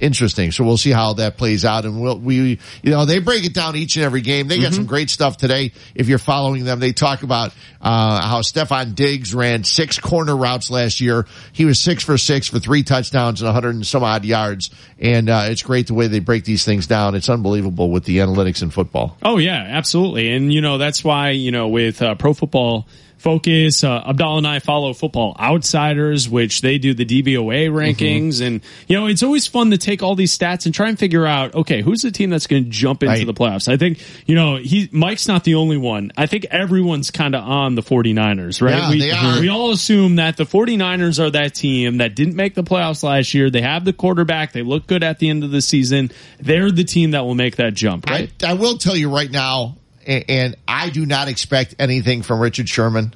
interesting. 0.03 0.51
So 0.51 0.63
we'll 0.63 0.77
see 0.77 0.91
how 0.91 1.13
that 1.13 1.37
plays 1.37 1.65
out. 1.65 1.85
And 1.85 2.01
we'll, 2.01 2.19
we, 2.19 2.59
you 2.81 2.91
know, 2.91 3.05
they 3.05 3.19
break 3.19 3.45
it 3.45 3.53
down 3.53 3.75
each 3.75 3.95
and 3.95 4.05
every 4.05 4.21
game. 4.21 4.47
They 4.47 4.59
got 4.59 4.73
some 4.73 4.85
great 4.85 5.09
stuff 5.09 5.37
today. 5.37 5.71
If 5.95 6.09
you're 6.09 6.19
following 6.19 6.65
them, 6.65 6.79
they 6.79 6.91
talk 6.91 7.23
about, 7.23 7.53
uh, 7.81 8.27
how 8.27 8.41
Stefon 8.41 8.95
Diggs 8.95 9.33
ran 9.33 9.63
six 9.63 9.99
corner 9.99 10.35
routes 10.35 10.69
last 10.69 11.01
year. 11.01 11.25
He 11.53 11.65
was 11.65 11.79
six 11.79 12.03
for 12.03 12.17
six 12.17 12.47
for 12.47 12.59
three 12.59 12.83
touchdowns 12.83 13.41
and 13.41 13.47
100 13.47 13.75
and 13.75 13.87
some 13.87 14.03
odd 14.03 14.25
yards. 14.25 14.69
And, 14.99 15.29
uh, 15.29 15.43
it's 15.45 15.63
great 15.63 15.87
the 15.87 15.93
way 15.93 16.07
they 16.07 16.19
break 16.19 16.43
these 16.43 16.65
things 16.65 16.87
down. 16.87 17.15
It's 17.15 17.29
unbelievable 17.29 17.89
with 17.89 18.03
the 18.05 18.17
analytics 18.17 18.61
in 18.61 18.69
football. 18.69 19.17
Oh 19.23 19.37
yeah, 19.37 19.65
absolutely, 19.69 20.31
and 20.31 20.51
you 20.51 20.61
know 20.61 20.77
that's 20.77 21.03
why 21.03 21.29
you 21.29 21.51
know 21.51 21.67
with 21.67 22.01
uh, 22.01 22.15
Pro 22.15 22.33
Football 22.33 22.87
Focus, 23.23 23.85
uh, 23.85 24.03
Abdallah 24.05 24.39
and 24.39 24.47
I 24.47 24.59
follow 24.59 24.93
Football 24.93 25.33
Outsiders, 25.39 26.27
which 26.27 26.59
they 26.59 26.77
do 26.77 26.93
the 26.93 27.05
DVOA 27.05 27.69
rankings, 27.71 28.45
and 28.45 28.59
you 28.87 28.97
know 28.99 29.07
it's 29.07 29.23
always 29.23 29.47
fun 29.47 29.71
to 29.71 29.77
take 29.77 30.03
all 30.03 30.13
these 30.15 30.37
stats 30.37 30.65
and 30.65 30.75
try 30.75 30.89
and 30.89 30.99
figure 30.99 31.25
out 31.25 31.55
okay 31.55 31.81
who's 31.81 32.01
the 32.01 32.11
team 32.11 32.29
that's 32.29 32.47
going 32.47 32.65
to 32.65 32.69
jump 32.69 33.01
into 33.01 33.13
Right. 33.15 33.25
the 33.25 33.33
playoffs. 33.33 33.71
I 33.71 33.77
think 33.77 33.99
you 34.25 34.35
know 34.35 34.57
he 34.57 34.89
Mike's 34.91 35.27
not 35.27 35.45
the 35.45 35.55
only 35.55 35.77
one. 35.77 36.11
I 36.17 36.25
think 36.25 36.45
everyone's 36.51 37.11
kind 37.11 37.33
of 37.33 37.43
on 37.45 37.75
the 37.75 37.81
49ers, 37.81 38.61
right? 38.61 38.75
Yeah, 38.75 38.89
we, 38.89 38.99
they 38.99 39.11
are. 39.11 39.39
we 39.39 39.47
all 39.47 39.71
assume 39.71 40.17
that 40.17 40.35
the 40.35 40.43
49ers 40.45 41.17
are 41.25 41.29
that 41.29 41.55
team 41.55 41.97
that 41.99 42.15
didn't 42.15 42.35
make 42.35 42.55
the 42.55 42.63
playoffs 42.63 43.03
last 43.03 43.33
year. 43.33 43.49
They 43.49 43.61
have 43.61 43.85
the 43.85 43.93
quarterback. 43.93 44.51
They 44.51 44.63
look 44.63 44.85
good 44.85 45.01
at 45.03 45.19
the 45.19 45.29
end 45.29 45.45
of 45.45 45.51
the 45.51 45.61
season. 45.61 46.11
They're 46.41 46.71
the 46.71 46.83
team 46.83 47.11
that 47.11 47.21
will 47.23 47.35
make 47.35 47.55
that 47.55 47.73
jump, 47.73 48.09
right? 48.09 48.29
I, 48.43 48.51
I 48.51 48.53
will 48.53 48.77
tell 48.77 48.97
you 48.97 49.09
right 49.15 49.31
now, 49.31 49.77
and 50.07 50.55
I 50.67 50.89
do 50.89 51.05
not 51.05 51.27
expect 51.27 51.75
anything 51.79 52.21
from 52.21 52.39
Richard 52.39 52.67
Sherman. 52.69 53.13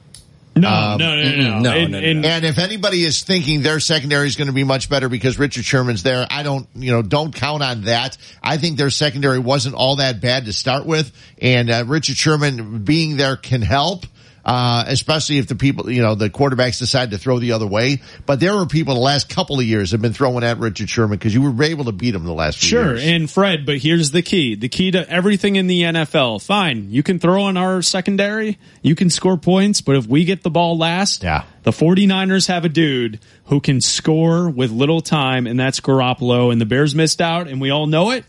No, 0.56 0.68
Um, 0.68 0.98
no, 1.00 1.16
no, 1.16 1.22
no, 1.24 1.36
no. 1.36 1.60
no, 1.60 1.72
And- 1.72 1.92
no, 1.92 2.00
no. 2.00 2.08
and- 2.08 2.26
And 2.26 2.44
if 2.46 2.58
anybody 2.58 3.04
is 3.04 3.22
thinking 3.22 3.62
their 3.62 3.80
secondary 3.80 4.26
is 4.28 4.36
going 4.36 4.48
to 4.48 4.54
be 4.54 4.64
much 4.64 4.90
better 4.90 5.08
because 5.08 5.38
Richard 5.38 5.66
Sherman's 5.66 6.02
there, 6.02 6.26
I 6.32 6.42
don't, 6.42 6.68
you 6.76 6.92
know, 6.92 7.04
don't 7.04 7.32
count 7.36 7.62
on 7.62 7.84
that. 7.84 8.18
I 8.42 8.58
think 8.58 8.78
their 8.78 8.90
secondary 8.90 9.38
wasn't 9.38 9.76
all 9.76 9.98
that 9.98 10.20
bad 10.20 10.46
to 10.46 10.54
start 10.54 10.88
with, 10.88 11.12
and 11.40 11.70
uh, 11.70 11.84
Richard 11.86 12.18
Sherman 12.18 12.80
being 12.80 13.18
there 13.18 13.36
can 13.36 13.62
help. 13.62 14.08
Uh, 14.48 14.86
especially 14.88 15.40
if 15.40 15.48
the 15.48 15.56
people, 15.56 15.92
you 15.92 16.02
know, 16.02 16.16
the 16.16 16.30
quarterbacks 16.30 16.80
decide 16.80 17.12
to 17.12 17.18
throw 17.18 17.38
the 17.38 17.52
other 17.52 17.68
way. 17.68 18.02
But 18.26 18.40
there 18.40 18.56
were 18.56 18.66
people 18.66 18.94
the 18.94 19.02
last 19.02 19.28
couple 19.28 19.60
of 19.60 19.66
years 19.66 19.92
have 19.92 20.02
been 20.02 20.14
throwing 20.14 20.46
at 20.46 20.58
Richard 20.58 20.90
Sherman 20.90 21.18
because 21.18 21.34
you 21.34 21.42
were 21.42 21.64
able 21.64 21.84
to 21.84 21.92
beat 21.92 22.16
him 22.16 22.24
the 22.24 22.32
last 22.34 22.58
few 22.60 22.70
Sure, 22.70 22.96
years. 22.96 23.04
and 23.04 23.30
Fred, 23.30 23.66
but 23.66 23.78
here's 23.80 24.12
the 24.12 24.22
key. 24.22 24.56
The 24.56 24.70
key 24.70 24.92
to 24.92 25.08
everything 25.10 25.58
in 25.58 25.68
the 25.68 25.82
NFL. 25.82 26.42
Fine, 26.42 26.92
you 26.92 27.04
can 27.04 27.20
throw 27.20 27.44
on 27.44 27.58
our 27.58 27.82
secondary, 27.82 28.58
you 28.82 28.96
can 28.96 29.10
score 29.10 29.36
points, 29.36 29.82
but 29.82 29.98
if 29.98 30.08
we 30.08 30.24
get 30.24 30.44
the 30.44 30.50
ball 30.50 30.78
last, 30.78 31.24
Yeah. 31.24 31.44
the 31.64 31.72
49ers 31.72 32.48
have 32.48 32.64
a 32.64 32.70
dude 32.70 33.20
who 33.48 33.60
can 33.60 33.82
score 33.82 34.50
with 34.50 34.72
little 34.72 35.02
time, 35.02 35.46
and 35.46 35.60
that's 35.60 35.82
Garoppolo, 35.82 36.54
and 36.54 36.62
the 36.62 36.66
Bears 36.66 36.96
missed 36.96 37.20
out, 37.22 37.48
and 37.50 37.60
we 37.60 37.70
all 37.70 37.86
know 37.86 38.12
it. 38.12 38.24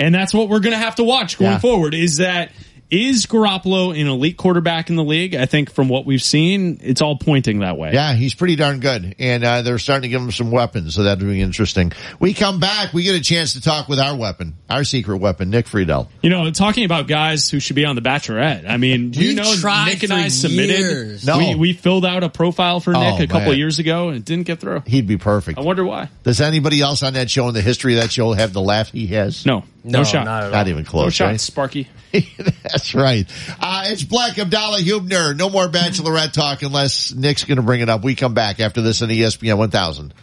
And 0.00 0.14
that's 0.14 0.32
what 0.32 0.48
we're 0.48 0.60
going 0.60 0.72
to 0.74 0.78
have 0.78 0.94
to 0.96 1.04
watch 1.04 1.38
going 1.38 1.50
Yeah. 1.52 1.58
forward 1.58 1.92
is 1.92 2.18
that 2.18 2.52
is 2.90 3.26
Garoppolo 3.26 3.98
an 3.98 4.06
elite 4.06 4.36
quarterback 4.36 4.88
in 4.90 4.96
the 4.96 5.04
league? 5.04 5.34
I 5.34 5.46
think 5.46 5.70
from 5.70 5.88
what 5.88 6.06
we've 6.06 6.22
seen, 6.22 6.80
it's 6.82 7.02
all 7.02 7.16
pointing 7.16 7.58
that 7.60 7.76
way. 7.76 7.92
Yeah, 7.92 8.14
he's 8.14 8.34
pretty 8.34 8.56
darn 8.56 8.80
good. 8.80 9.14
And 9.18 9.44
uh, 9.44 9.62
they're 9.62 9.78
starting 9.78 10.02
to 10.02 10.08
give 10.08 10.20
him 10.22 10.30
some 10.30 10.50
weapons, 10.50 10.94
so 10.94 11.02
that'll 11.02 11.26
be 11.28 11.40
interesting. 11.40 11.92
We 12.18 12.34
come 12.34 12.60
back, 12.60 12.92
we 12.92 13.02
get 13.02 13.14
a 13.14 13.20
chance 13.20 13.52
to 13.54 13.60
talk 13.60 13.88
with 13.88 13.98
our 14.00 14.16
weapon, 14.16 14.54
our 14.70 14.84
secret 14.84 15.18
weapon, 15.18 15.50
Nick 15.50 15.66
Friedell. 15.66 16.08
You 16.22 16.30
know, 16.30 16.50
talking 16.50 16.84
about 16.84 17.08
guys 17.08 17.50
who 17.50 17.60
should 17.60 17.76
be 17.76 17.84
on 17.84 17.94
the 17.96 18.02
Bachelorette. 18.02 18.68
I 18.68 18.76
mean, 18.78 19.10
do 19.10 19.22
you 19.22 19.34
know 19.34 19.54
Nick 19.84 20.02
and 20.02 20.12
I 20.12 20.28
submitted? 20.28 20.78
years. 20.78 21.26
No. 21.26 21.38
We, 21.38 21.54
we 21.54 21.72
filled 21.74 22.06
out 22.06 22.24
a 22.24 22.28
profile 22.28 22.80
for 22.80 22.92
Nick 22.92 23.20
Oh, 23.20 23.22
a 23.22 23.26
couple 23.26 23.48
man. 23.50 23.58
years 23.58 23.78
ago 23.78 24.08
and 24.08 24.16
it 24.18 24.24
didn't 24.24 24.46
get 24.46 24.60
through. 24.60 24.82
He'd 24.86 25.06
be 25.06 25.18
perfect. 25.18 25.58
I 25.58 25.62
wonder 25.62 25.84
why. 25.84 26.08
Does 26.22 26.40
anybody 26.40 26.80
else 26.80 27.02
on 27.02 27.14
that 27.14 27.30
show 27.30 27.48
in 27.48 27.54
the 27.54 27.62
history 27.62 27.94
of 27.96 28.00
that 28.02 28.10
show 28.12 28.32
have 28.32 28.52
the 28.52 28.60
laugh 28.62 28.90
he 28.90 29.08
has? 29.08 29.44
No, 29.46 29.64
no, 29.84 29.98
No, 29.98 30.04
shot. 30.04 30.24
not 30.24 30.44
at 30.44 30.52
Not 30.52 30.68
even 30.68 30.84
no 30.84 30.90
close, 30.90 31.14
shot, 31.14 31.26
right? 31.26 31.40
Sparky. 31.40 31.88
That's 32.62 32.94
right. 32.94 33.26
Uh, 33.60 33.84
it's 33.86 34.02
Black 34.02 34.38
Abdallah 34.38 34.80
Huebner. 34.80 35.34
No 35.34 35.50
more 35.50 35.68
Bachelorette 35.68 36.32
talk 36.32 36.62
unless 36.62 37.12
Nick's 37.12 37.44
going 37.44 37.56
to 37.56 37.62
bring 37.62 37.80
it 37.80 37.88
up. 37.88 38.02
We 38.02 38.14
come 38.14 38.34
back 38.34 38.60
after 38.60 38.80
this 38.80 39.02
on 39.02 39.08
ESPN 39.08 39.58
1000. 39.58 40.14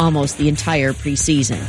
almost 0.00 0.36
the 0.36 0.48
entire 0.48 0.92
preseason. 0.92 1.60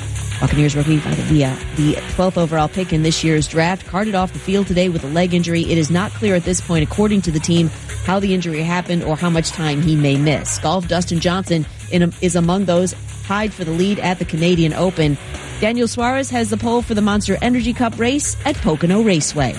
Buccaneers 0.41 0.75
rookie 0.75 0.97
by 0.99 1.11
the 1.13 1.21
via 1.23 1.55
the 1.75 1.93
12th 2.15 2.37
overall 2.37 2.67
pick 2.67 2.91
in 2.91 3.03
this 3.03 3.23
year's 3.23 3.47
draft 3.47 3.85
carted 3.85 4.15
off 4.15 4.33
the 4.33 4.39
field 4.39 4.65
today 4.65 4.89
with 4.89 5.03
a 5.03 5.07
leg 5.07 5.35
injury. 5.35 5.61
It 5.61 5.77
is 5.77 5.91
not 5.91 6.09
clear 6.13 6.33
at 6.33 6.43
this 6.43 6.59
point, 6.59 6.83
according 6.83 7.21
to 7.23 7.31
the 7.31 7.39
team, 7.39 7.67
how 8.05 8.19
the 8.19 8.33
injury 8.33 8.61
happened 8.63 9.03
or 9.03 9.15
how 9.15 9.29
much 9.29 9.51
time 9.51 9.83
he 9.83 9.95
may 9.95 10.17
miss. 10.17 10.57
Golf 10.57 10.87
Dustin 10.87 11.19
Johnson 11.19 11.63
in 11.91 12.11
is 12.21 12.35
among 12.35 12.65
those 12.65 12.95
tied 13.23 13.53
for 13.53 13.63
the 13.63 13.71
lead 13.71 13.99
at 13.99 14.19
the 14.19 14.25
Canadian 14.25 14.73
Open. 14.73 15.17
Daniel 15.59 15.87
Suarez 15.87 16.29
has 16.29 16.49
the 16.49 16.57
pole 16.57 16.81
for 16.81 16.93
the 16.93 17.01
Monster 17.01 17.37
Energy 17.41 17.73
Cup 17.73 17.97
race 17.97 18.35
at 18.45 18.55
Pocono 18.57 19.01
Raceway. 19.01 19.55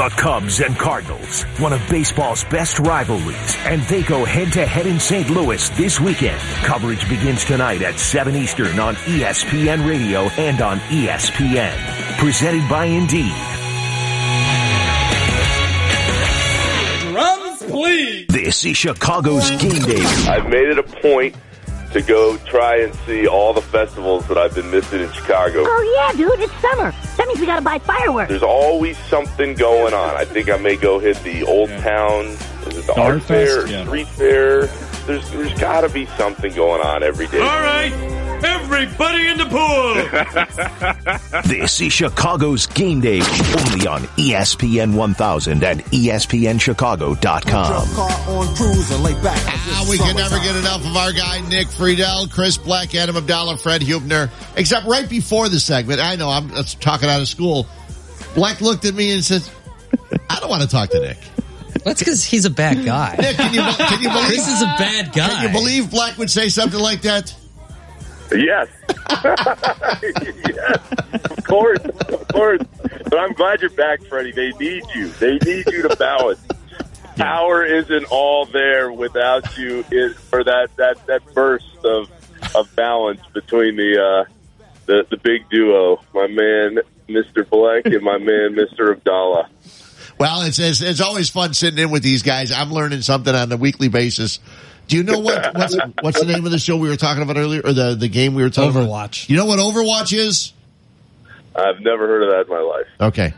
The 0.00 0.08
Cubs 0.16 0.60
and 0.60 0.78
Cardinals, 0.78 1.42
one 1.58 1.74
of 1.74 1.80
baseball's 1.90 2.42
best 2.44 2.78
rivalries, 2.78 3.56
and 3.66 3.82
they 3.82 4.02
go 4.02 4.24
head 4.24 4.50
to 4.54 4.64
head 4.64 4.86
in 4.86 4.98
St. 4.98 5.28
Louis 5.28 5.68
this 5.76 6.00
weekend. 6.00 6.40
Coverage 6.64 7.06
begins 7.06 7.44
tonight 7.44 7.82
at 7.82 8.00
7 8.00 8.34
Eastern 8.34 8.80
on 8.80 8.94
ESPN 8.94 9.86
Radio 9.86 10.22
and 10.38 10.62
on 10.62 10.78
ESPN. 10.88 11.76
Presented 12.18 12.66
by 12.66 12.86
Indeed. 12.86 13.59
Please. 17.80 18.26
This 18.28 18.64
is 18.64 18.76
Chicago's 18.76 19.50
game 19.52 19.82
day. 19.82 20.04
I've 20.28 20.48
made 20.48 20.68
it 20.68 20.78
a 20.78 20.82
point 20.82 21.34
to 21.92 22.02
go 22.02 22.36
try 22.38 22.76
and 22.82 22.94
see 23.06 23.26
all 23.26 23.52
the 23.52 23.62
festivals 23.62 24.26
that 24.28 24.38
I've 24.38 24.54
been 24.54 24.70
missing 24.70 25.00
in 25.00 25.10
Chicago. 25.12 25.64
Oh 25.66 25.96
yeah, 25.96 26.16
dude, 26.16 26.38
it's 26.38 26.52
summer. 26.60 26.92
That 27.16 27.26
means 27.26 27.40
we 27.40 27.46
gotta 27.46 27.62
buy 27.62 27.78
fireworks. 27.80 28.28
There's 28.28 28.42
always 28.42 28.96
something 28.98 29.54
going 29.54 29.94
on. 29.94 30.16
I 30.16 30.24
think 30.24 30.50
I 30.50 30.56
may 30.56 30.76
go 30.76 30.98
hit 30.98 31.20
the 31.24 31.42
Old 31.44 31.70
Town. 31.70 32.26
Is 32.26 32.76
it 32.76 32.86
the 32.86 32.92
Art 32.92 33.14
Art 33.14 33.22
Fair, 33.22 33.62
Fest? 33.62 33.72
Yeah. 33.72 33.84
Street 33.86 34.08
Fair? 34.08 34.66
There's 35.06 35.30
there's 35.30 35.58
got 35.58 35.80
to 35.80 35.88
be 35.88 36.06
something 36.06 36.54
going 36.54 36.82
on 36.82 37.02
every 37.02 37.26
day. 37.26 37.40
All 37.40 37.46
right, 37.46 37.92
everybody 38.44 39.28
in 39.28 39.38
the 39.38 39.46
pool. 39.46 41.40
This 41.50 41.80
is 41.80 41.92
Chicago's 41.92 42.66
game 42.66 43.00
day 43.00 43.20
only 43.20 43.86
on 43.86 44.02
ESPN 44.16 44.94
1000 44.94 45.64
and 45.64 45.80
ESPNChicago.com. 45.86 47.84
Ah, 49.22 49.86
we 49.90 49.98
can 49.98 50.16
never 50.16 50.38
get 50.38 50.56
enough 50.56 50.84
of 50.84 50.96
our 50.96 51.12
guy 51.12 51.40
Nick 51.48 51.66
Friedell, 51.68 52.30
Chris 52.30 52.56
Black, 52.56 52.94
Adam 52.94 53.16
Abdallah, 53.16 53.56
Fred 53.56 53.82
Huebner. 53.82 54.30
Except 54.56 54.86
right 54.86 55.08
before 55.08 55.48
the 55.48 55.58
segment, 55.60 56.00
I 56.00 56.16
know 56.16 56.28
I'm 56.30 56.50
talking 56.80 57.08
out 57.08 57.20
of 57.20 57.28
school. 57.28 57.66
Black 58.34 58.60
looked 58.60 58.84
at 58.84 58.94
me 58.94 59.12
and 59.12 59.24
said, 59.24 59.42
"I 60.28 60.38
don't 60.40 60.50
want 60.50 60.62
to 60.62 60.68
talk 60.68 60.90
to 60.90 61.00
Nick." 61.00 61.18
That's 61.84 62.00
because 62.00 62.24
he's 62.24 62.44
a 62.44 62.50
bad 62.50 62.84
guy. 62.84 63.16
Nick, 63.18 63.36
can 63.36 63.54
you, 63.54 63.60
can 63.62 64.02
you 64.02 64.08
believe 64.10 64.26
Chris 64.26 64.48
is 64.48 64.62
a 64.62 64.74
bad 64.78 65.12
guy. 65.12 65.28
Can 65.28 65.42
you 65.42 65.48
believe 65.58 65.90
Black 65.90 66.18
would 66.18 66.30
say 66.30 66.48
something 66.48 66.80
like 66.80 67.02
that? 67.02 67.34
Yes. 68.32 68.68
yes. 70.46 70.78
Of 71.30 71.44
course. 71.44 71.80
Of 71.80 72.28
course. 72.28 72.62
But 72.82 73.18
I'm 73.18 73.32
glad 73.32 73.60
you're 73.60 73.70
back, 73.70 74.02
Freddie. 74.04 74.30
They 74.30 74.50
need 74.52 74.84
you. 74.94 75.08
They 75.08 75.36
need 75.38 75.66
you 75.66 75.82
to 75.82 75.96
balance. 75.96 76.40
Power 77.16 77.64
isn't 77.64 78.04
all 78.04 78.46
there 78.46 78.92
without 78.92 79.58
you 79.58 79.84
is 79.90 80.16
for 80.16 80.44
that, 80.44 80.68
that, 80.76 81.04
that 81.06 81.22
burst 81.34 81.84
of 81.84 82.08
of 82.54 82.74
balance 82.76 83.20
between 83.32 83.76
the 83.76 84.00
uh, 84.00 84.64
the 84.86 85.06
the 85.10 85.16
big 85.16 85.48
duo, 85.50 86.00
my 86.14 86.26
man 86.26 86.78
Mr. 87.08 87.48
Black 87.48 87.86
and 87.86 88.02
my 88.02 88.18
man 88.18 88.54
Mr. 88.56 88.92
Abdallah. 88.92 89.48
Well, 90.18 90.42
it's, 90.42 90.58
it's 90.58 90.80
it's 90.80 91.00
always 91.00 91.30
fun 91.30 91.54
sitting 91.54 91.78
in 91.78 91.90
with 91.90 92.02
these 92.02 92.22
guys. 92.22 92.52
I'm 92.52 92.72
learning 92.72 93.02
something 93.02 93.34
on 93.34 93.50
a 93.52 93.56
weekly 93.56 93.88
basis. 93.88 94.38
Do 94.90 94.96
you 94.96 95.04
know 95.04 95.20
what 95.20 95.54
what's, 95.54 95.76
what's 96.00 96.20
the 96.20 96.26
name 96.26 96.44
of 96.44 96.50
the 96.50 96.58
show 96.58 96.76
we 96.76 96.88
were 96.88 96.96
talking 96.96 97.22
about 97.22 97.36
earlier, 97.36 97.62
or 97.64 97.72
the 97.72 97.94
the 97.94 98.08
game 98.08 98.34
we 98.34 98.42
were 98.42 98.50
talking 98.50 98.70
about? 98.70 98.88
Overwatch. 98.88 99.28
You 99.28 99.36
know 99.36 99.46
what 99.46 99.60
Overwatch 99.60 100.12
is? 100.12 100.52
I've 101.54 101.80
never 101.80 102.08
heard 102.08 102.24
of 102.24 102.30
that 102.30 102.40
in 102.42 102.48
my 102.48 102.60
life. 102.60 102.86
Okay, 103.00 103.34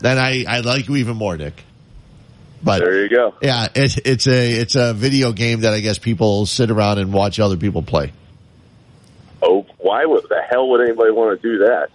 then 0.00 0.18
I 0.18 0.44
I 0.48 0.60
like 0.60 0.88
you 0.88 0.96
even 0.96 1.16
more, 1.16 1.36
Nick. 1.36 1.62
But 2.60 2.80
there 2.80 3.04
you 3.04 3.08
go. 3.08 3.34
Yeah, 3.40 3.68
it's 3.72 3.98
it's 3.98 4.26
a 4.26 4.52
it's 4.52 4.74
a 4.74 4.92
video 4.94 5.32
game 5.32 5.60
that 5.60 5.72
I 5.72 5.80
guess 5.80 5.98
people 5.98 6.44
sit 6.44 6.72
around 6.72 6.98
and 6.98 7.12
watch 7.12 7.38
other 7.38 7.56
people 7.56 7.82
play. 7.82 8.12
Oh, 9.40 9.66
why 9.78 10.04
would 10.06 10.24
the 10.28 10.42
hell 10.50 10.68
would 10.70 10.80
anybody 10.80 11.12
want 11.12 11.40
to 11.40 11.48
do 11.48 11.58
that? 11.66 11.88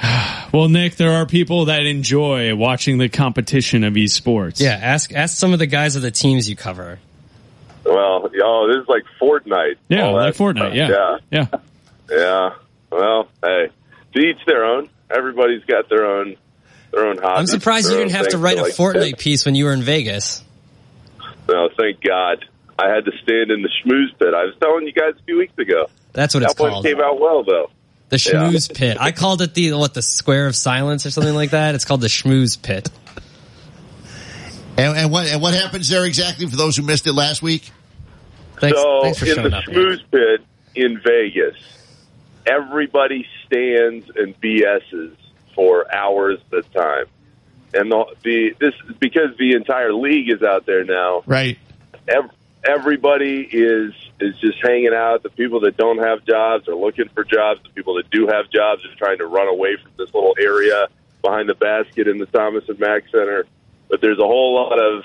Well, 0.54 0.68
Nick, 0.68 0.94
there 0.94 1.10
are 1.14 1.26
people 1.26 1.64
that 1.64 1.84
enjoy 1.84 2.54
watching 2.54 2.98
the 2.98 3.08
competition 3.08 3.82
of 3.82 3.94
esports. 3.94 4.60
Yeah, 4.60 4.78
ask 4.80 5.12
ask 5.12 5.36
some 5.36 5.52
of 5.52 5.58
the 5.58 5.66
guys 5.66 5.96
of 5.96 6.02
the 6.02 6.12
teams 6.12 6.48
you 6.48 6.54
cover. 6.54 7.00
Well, 7.84 8.30
oh, 8.42 8.66
this 8.68 8.82
is 8.82 8.88
like 8.88 9.02
Fortnite. 9.20 9.76
Yeah, 9.88 10.06
all 10.06 10.14
like 10.14 10.34
that 10.34 10.42
Fortnite. 10.42 10.74
Yeah. 10.74 10.88
yeah, 10.88 11.18
Yeah. 11.30 11.58
yeah. 12.10 12.50
Well, 12.90 13.28
hey, 13.42 13.68
to 14.14 14.20
each 14.20 14.38
their 14.46 14.64
own. 14.64 14.88
Everybody's 15.10 15.64
got 15.64 15.88
their 15.88 16.06
own 16.06 16.36
their 16.92 17.06
own 17.06 17.18
hobbies. 17.18 17.38
I'm 17.40 17.46
surprised 17.46 17.90
you 17.90 17.96
didn't 17.98 18.12
have 18.12 18.28
to 18.28 18.38
write 18.38 18.54
they 18.56 18.60
a 18.62 18.64
like 18.64 18.72
Fortnite 18.74 19.10
do. 19.10 19.16
piece 19.16 19.44
when 19.44 19.54
you 19.54 19.66
were 19.66 19.72
in 19.72 19.82
Vegas. 19.82 20.42
No, 21.48 21.68
thank 21.76 22.00
God. 22.02 22.44
I 22.78 22.88
had 22.88 23.04
to 23.04 23.12
stand 23.22 23.50
in 23.50 23.62
the 23.62 23.68
schmooze 23.84 24.18
pit. 24.18 24.32
I 24.34 24.44
was 24.44 24.54
telling 24.60 24.86
you 24.86 24.92
guys 24.92 25.12
a 25.20 25.22
few 25.24 25.38
weeks 25.38 25.56
ago. 25.58 25.86
That's 26.12 26.34
what 26.34 26.40
that 26.40 26.52
it's 26.52 26.60
one 26.60 26.70
called. 26.70 26.84
came 26.84 27.00
out 27.00 27.20
well, 27.20 27.44
though. 27.44 27.70
The 28.08 28.16
Yeah. 28.16 28.32
schmooze 28.50 28.74
pit. 28.74 28.96
I 29.00 29.12
called 29.12 29.42
it 29.42 29.54
the 29.54 29.72
what 29.74 29.94
the 29.94 30.02
square 30.02 30.46
of 30.46 30.56
silence 30.56 31.04
or 31.06 31.10
something 31.10 31.34
like 31.34 31.50
that. 31.50 31.74
It's 31.74 31.84
called 31.84 32.00
the 32.00 32.08
schmooze 32.08 32.60
pit. 32.60 32.88
And, 34.76 34.96
and 34.96 35.10
what 35.10 35.26
and 35.26 35.40
what 35.40 35.54
happens 35.54 35.88
there 35.88 36.04
exactly 36.04 36.46
for 36.46 36.56
those 36.56 36.76
who 36.76 36.82
missed 36.82 37.06
it 37.06 37.12
last 37.12 37.42
week? 37.42 37.70
Thanks, 38.60 38.78
so 38.78 39.00
thanks 39.02 39.18
for 39.18 39.26
in 39.26 39.42
the 39.50 39.56
up. 39.56 39.64
schmooze 39.64 40.02
pit 40.10 40.40
in 40.74 41.00
Vegas, 41.00 41.56
everybody 42.46 43.26
stands 43.46 44.10
and 44.16 44.38
BSs 44.40 45.14
for 45.54 45.92
hours 45.94 46.40
at 46.52 46.58
a 46.58 46.62
time, 46.62 47.06
and 47.72 47.90
the, 47.90 48.04
the 48.22 48.56
this 48.58 48.74
because 48.98 49.36
the 49.38 49.52
entire 49.52 49.92
league 49.92 50.30
is 50.30 50.42
out 50.42 50.66
there 50.66 50.84
now. 50.84 51.22
Right. 51.26 51.58
Ev- 52.08 52.30
everybody 52.64 53.42
is 53.42 53.92
is 54.20 54.36
just 54.40 54.58
hanging 54.62 54.94
out. 54.94 55.22
The 55.22 55.30
people 55.30 55.60
that 55.60 55.76
don't 55.76 55.98
have 55.98 56.24
jobs 56.24 56.68
are 56.68 56.74
looking 56.74 57.08
for 57.08 57.24
jobs. 57.24 57.62
The 57.62 57.70
people 57.70 57.94
that 57.94 58.10
do 58.10 58.26
have 58.26 58.50
jobs 58.50 58.84
are 58.84 58.94
trying 58.96 59.18
to 59.18 59.26
run 59.26 59.48
away 59.48 59.76
from 59.76 59.92
this 59.96 60.12
little 60.12 60.34
area 60.38 60.88
behind 61.22 61.48
the 61.48 61.54
basket 61.54 62.08
in 62.08 62.18
the 62.18 62.26
Thomas 62.26 62.68
and 62.68 62.78
Mack 62.78 63.04
Center. 63.10 63.46
But 63.94 64.00
there's 64.00 64.18
a 64.18 64.26
whole 64.26 64.56
lot 64.56 64.72
of 64.72 65.04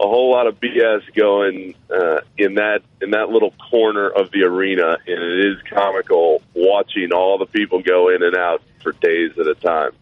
a 0.00 0.08
whole 0.08 0.32
lot 0.32 0.48
of 0.48 0.58
BS 0.58 1.14
going 1.14 1.76
uh, 1.88 2.22
in 2.36 2.54
that 2.54 2.80
in 3.00 3.12
that 3.12 3.28
little 3.28 3.52
corner 3.70 4.08
of 4.08 4.32
the 4.32 4.42
arena, 4.42 4.96
and 5.06 5.22
it 5.22 5.46
is 5.52 5.62
comical 5.70 6.42
watching 6.52 7.12
all 7.12 7.38
the 7.38 7.46
people 7.46 7.80
go 7.80 8.08
in 8.08 8.24
and 8.24 8.34
out 8.34 8.60
for 8.82 8.90
days 8.90 9.38
at 9.38 9.46
a 9.46 9.54
time. 9.54 9.92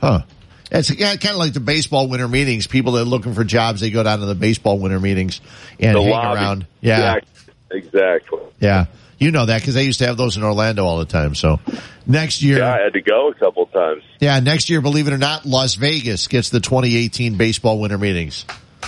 Huh. 0.00 0.22
It's 0.70 0.88
kind 0.94 1.26
of 1.26 1.36
like 1.36 1.52
the 1.52 1.58
baseball 1.58 2.06
winter 2.06 2.28
meetings. 2.28 2.68
People 2.68 2.92
that 2.92 3.00
are 3.00 3.06
looking 3.06 3.34
for 3.34 3.42
jobs, 3.42 3.80
they 3.80 3.90
go 3.90 4.04
down 4.04 4.20
to 4.20 4.26
the 4.26 4.36
baseball 4.36 4.78
winter 4.78 5.00
meetings 5.00 5.40
and 5.80 5.96
the 5.96 6.02
hang 6.02 6.12
lobby. 6.12 6.38
around. 6.38 6.66
Yeah. 6.80 7.16
Exact- 7.16 7.28
exactly. 7.72 8.40
Yeah. 8.60 8.86
You 9.18 9.30
know 9.30 9.46
that 9.46 9.60
because 9.60 9.74
they 9.74 9.84
used 9.84 10.00
to 10.00 10.06
have 10.06 10.16
those 10.16 10.36
in 10.36 10.42
Orlando 10.42 10.84
all 10.84 10.98
the 10.98 11.04
time. 11.04 11.34
So 11.34 11.60
next 12.06 12.42
year, 12.42 12.58
Yeah, 12.58 12.74
I 12.74 12.82
had 12.82 12.92
to 12.94 13.00
go 13.00 13.28
a 13.28 13.34
couple 13.34 13.66
times. 13.66 14.02
yeah, 14.20 14.40
next 14.40 14.68
year, 14.70 14.80
believe 14.80 15.06
it 15.08 15.12
or 15.12 15.18
not, 15.18 15.46
Las 15.46 15.76
Vegas 15.76 16.26
gets 16.28 16.50
the 16.50 16.60
2018 16.60 17.36
baseball 17.36 17.78
winter 17.80 17.98
meetings. 17.98 18.44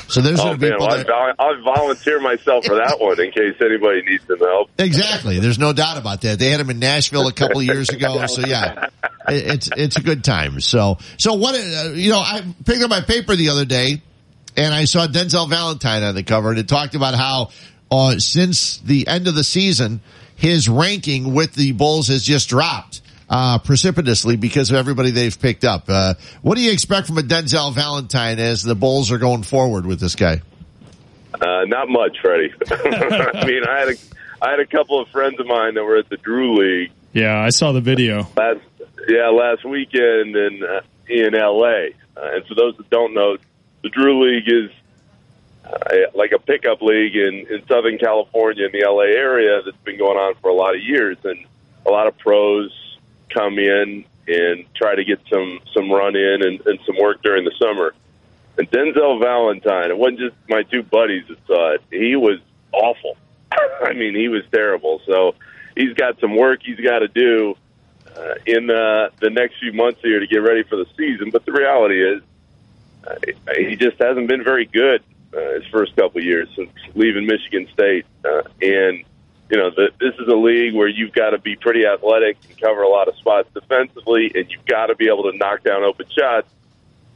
So 0.09 0.20
there's 0.20 0.39
Oh 0.40 0.44
going 0.44 0.59
to 0.61 0.66
be 0.66 0.70
well, 0.78 0.89
that, 0.97 1.11
I, 1.11 1.32
I 1.39 1.61
volunteer 1.65 2.20
myself 2.20 2.65
for 2.66 2.77
that 2.77 2.98
one 3.01 3.19
in 3.20 3.31
case 3.32 3.55
anybody 3.61 4.03
needs 4.03 4.24
some 4.27 4.39
help. 4.39 4.70
exactly. 4.78 5.40
There's 5.40 5.59
no 5.59 5.73
doubt 5.73 5.97
about 5.98 6.20
that. 6.20 6.39
They 6.39 6.51
had 6.51 6.61
them 6.61 6.70
in 6.70 6.78
Nashville 6.78 7.27
a 7.27 7.32
couple 7.32 7.59
of 7.61 7.66
years 7.66 7.89
ago. 7.89 8.24
So 8.28 8.43
yeah, 8.47 8.89
it- 9.28 9.47
it's 9.47 9.70
it's 9.77 9.97
a 9.97 10.03
good 10.03 10.23
time. 10.23 10.61
So 10.61 10.98
so 11.19 11.35
what? 11.35 11.55
Uh, 11.55 11.90
you 11.94 12.11
know, 12.11 12.19
I 12.20 12.43
picked 12.65 12.82
up 12.82 12.90
my 12.90 13.01
paper 13.01 13.35
the 13.36 13.48
other 13.48 13.65
day, 13.65 14.03
and 14.57 14.73
I 14.74 14.85
saw 14.85 15.07
Denzel 15.07 15.48
Valentine 15.48 16.03
on 16.05 16.15
the 16.15 16.23
cover, 16.23 16.51
and 16.51 16.59
it 16.59 16.69
talked 16.69 16.94
about 16.94 17.15
how 17.15 17.51
uh, 17.90 18.18
since 18.18 18.78
the 18.78 19.06
end 19.08 19.28
of 19.28 19.34
the 19.34 19.44
season, 19.44 20.00
his 20.34 20.68
ranking 20.68 21.34
with 21.34 21.54
the 21.54 21.72
Bulls 21.72 22.08
has 22.08 22.22
just 22.24 22.48
dropped 22.48 23.00
uh, 23.28 23.58
precipitously 23.58 24.36
because 24.36 24.70
of 24.70 24.76
everybody 24.76 25.10
they've 25.10 25.38
picked 25.40 25.64
up. 25.64 25.84
Uh, 25.88 26.14
what 26.42 26.56
do 26.56 26.62
you 26.62 26.72
expect 26.72 27.06
from 27.06 27.18
a 27.18 27.22
Denzel 27.22 27.72
Valentine 27.74 28.38
as 28.38 28.62
the 28.62 28.74
Bulls 28.74 29.10
are 29.10 29.18
going 29.18 29.42
forward 29.42 29.86
with 29.86 29.98
this 30.00 30.14
guy? 30.14 30.40
Uh, 31.34 31.64
not 31.66 31.88
much, 31.88 32.16
Freddie. 32.22 32.52
I 32.70 33.44
mean, 33.46 33.62
I 33.68 33.78
had 33.80 33.88
a 33.88 33.94
I 34.40 34.50
had 34.50 34.60
a 34.60 34.66
couple 34.66 35.00
of 35.00 35.08
friends 35.08 35.38
of 35.40 35.46
mine 35.46 35.74
that 35.74 35.84
were 35.84 35.96
at 35.96 36.08
the 36.08 36.16
Drew 36.18 36.56
League 36.56 36.92
Yeah, 37.12 37.38
I 37.38 37.48
saw 37.50 37.72
the 37.72 37.80
video. 37.80 38.26
last 38.36 38.60
yeah 39.08 39.28
last 39.28 39.64
weekend 39.64 40.34
in 40.36 40.62
uh, 40.62 40.80
in 41.08 41.34
L.A. 41.34 41.90
Uh, 42.16 42.34
and 42.36 42.46
for 42.46 42.54
those 42.54 42.76
that 42.78 42.88
don't 42.90 43.12
know, 43.14 43.36
the 43.82 43.88
Drew 43.90 44.24
League 44.26 44.44
is 44.48 44.70
uh, 45.66 45.97
like 46.14 46.32
a 46.32 46.38
pickup 46.38 46.80
league 46.80 47.16
in 47.16 47.47
in 47.51 47.66
Southern 47.66 47.98
California 47.98 48.66
in 48.66 48.72
the 48.72 48.82
L.A. 48.82 49.09
area 49.09 49.62
that's 49.64 49.76
been 49.78 49.98
going 49.98 50.16
on 50.16 50.34
for 50.36 50.48
a 50.48 50.55
lot 50.55 50.74
of 50.74 50.82
years, 50.82 51.16
and 51.24 51.44
a 51.84 51.90
lot 51.90 52.06
of 52.06 52.16
pros 52.18 52.70
come 53.30 53.59
in 53.59 54.05
and 54.28 54.64
try 54.74 54.94
to 54.94 55.05
get 55.05 55.20
some 55.30 55.60
some 55.74 55.90
run 55.90 56.14
in 56.14 56.43
and, 56.43 56.60
and 56.66 56.78
some 56.86 56.97
work 57.01 57.22
during 57.22 57.44
the 57.44 57.52
summer. 57.60 57.94
And 58.59 58.70
Denzel 58.70 59.20
Valentine, 59.20 59.90
it 59.90 59.98
wasn't 59.98 60.20
just 60.20 60.36
my 60.48 60.62
two 60.62 60.82
buddies 60.82 61.26
that 61.28 61.38
saw 61.47 61.74
it. 61.74 61.82
He 61.90 62.16
was 62.16 62.38
awful. 62.72 63.16
I 63.52 63.93
mean, 63.93 64.14
he 64.14 64.28
was 64.28 64.43
terrible. 64.52 65.02
So 65.05 65.34
he's 65.76 65.93
got 65.94 66.18
some 66.20 66.36
work 66.36 66.60
he's 66.62 66.80
got 66.80 67.01
to 67.01 67.09
do 67.09 67.56
uh, 68.16 68.34
in 68.47 68.68
the 68.68 69.10
the 69.20 69.30
next 69.30 69.59
few 69.59 69.72
months 69.72 70.01
here 70.01 70.20
to 70.20 70.26
get 70.26 70.38
ready 70.38 70.62
for 70.62 70.76
the 70.76 70.86
season. 70.97 71.30
But 71.30 71.44
the 71.44 71.52
reality 71.52 72.02
is, 72.02 72.22
uh, 73.05 73.16
he 73.56 73.74
just 73.74 73.98
hasn't 73.98 74.28
been 74.28 74.44
very 74.44 74.66
good 74.66 75.02
uh, 75.36 75.54
his 75.54 75.66
first 75.66 75.94
couple 75.96 76.22
years 76.22 76.48
since 76.56 76.70
leaving 76.94 77.26
Michigan 77.26 77.68
State. 77.72 78.06
Uh, 78.24 78.42
and 78.62 79.04
you 79.50 79.56
know, 79.56 79.70
the, 79.70 79.90
this 80.00 80.14
is 80.18 80.26
a 80.28 80.34
league 80.34 80.74
where 80.74 80.88
you've 80.88 81.12
got 81.12 81.30
to 81.30 81.38
be 81.38 81.54
pretty 81.56 81.86
athletic 81.86 82.36
and 82.48 82.60
cover 82.60 82.82
a 82.82 82.88
lot 82.88 83.08
of 83.08 83.16
spots 83.16 83.48
defensively, 83.54 84.32
and 84.34 84.50
you've 84.50 84.64
got 84.64 84.86
to 84.86 84.96
be 84.96 85.06
able 85.06 85.30
to 85.30 85.36
knock 85.36 85.62
down 85.62 85.84
open 85.84 86.06
shots. 86.10 86.48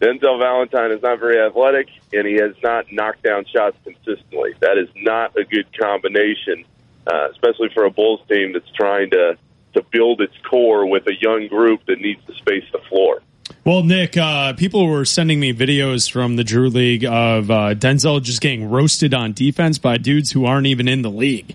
Denzel 0.01 0.39
Valentine 0.39 0.93
is 0.93 1.03
not 1.03 1.19
very 1.19 1.41
athletic, 1.41 1.89
and 2.13 2.27
he 2.27 2.35
has 2.35 2.55
not 2.63 2.91
knocked 2.91 3.23
down 3.23 3.45
shots 3.47 3.77
consistently. 3.85 4.55
That 4.61 4.79
is 4.79 4.89
not 4.97 5.37
a 5.37 5.45
good 5.45 5.67
combination, 5.77 6.65
uh, 7.07 7.29
especially 7.33 7.69
for 7.75 7.85
a 7.85 7.91
Bulls 7.91 8.21
team 8.29 8.53
that's 8.53 8.71
trying 8.73 9.11
to 9.11 9.37
to 9.75 9.83
build 9.93 10.21
its 10.21 10.37
core 10.49 10.85
with 10.85 11.07
a 11.07 11.15
young 11.21 11.47
group 11.47 11.85
that 11.87 12.01
needs 12.01 12.21
to 12.27 12.35
space 12.35 12.65
the 12.73 12.81
floor. 12.89 13.23
Well, 13.63 13.83
Nick, 13.83 14.17
uh, 14.17 14.55
people 14.55 14.87
were 14.87 15.05
sending 15.05 15.39
me 15.39 15.53
videos 15.53 16.11
from 16.11 16.37
the 16.37 16.45
Drew 16.45 16.71
League 16.71 17.05
of 17.05 17.51
uh, 17.51 17.75
Denzel 17.75 18.23
just 18.23 18.41
getting 18.41 18.71
roasted 18.71 19.13
on 19.13 19.35
defense 19.35 19.77
by 19.77 19.99
dudes 19.99 20.33
who 20.33 20.47
aren't 20.47 20.67
even 20.67 20.89
in 20.89 21.03
the 21.03 21.11
league. 21.11 21.55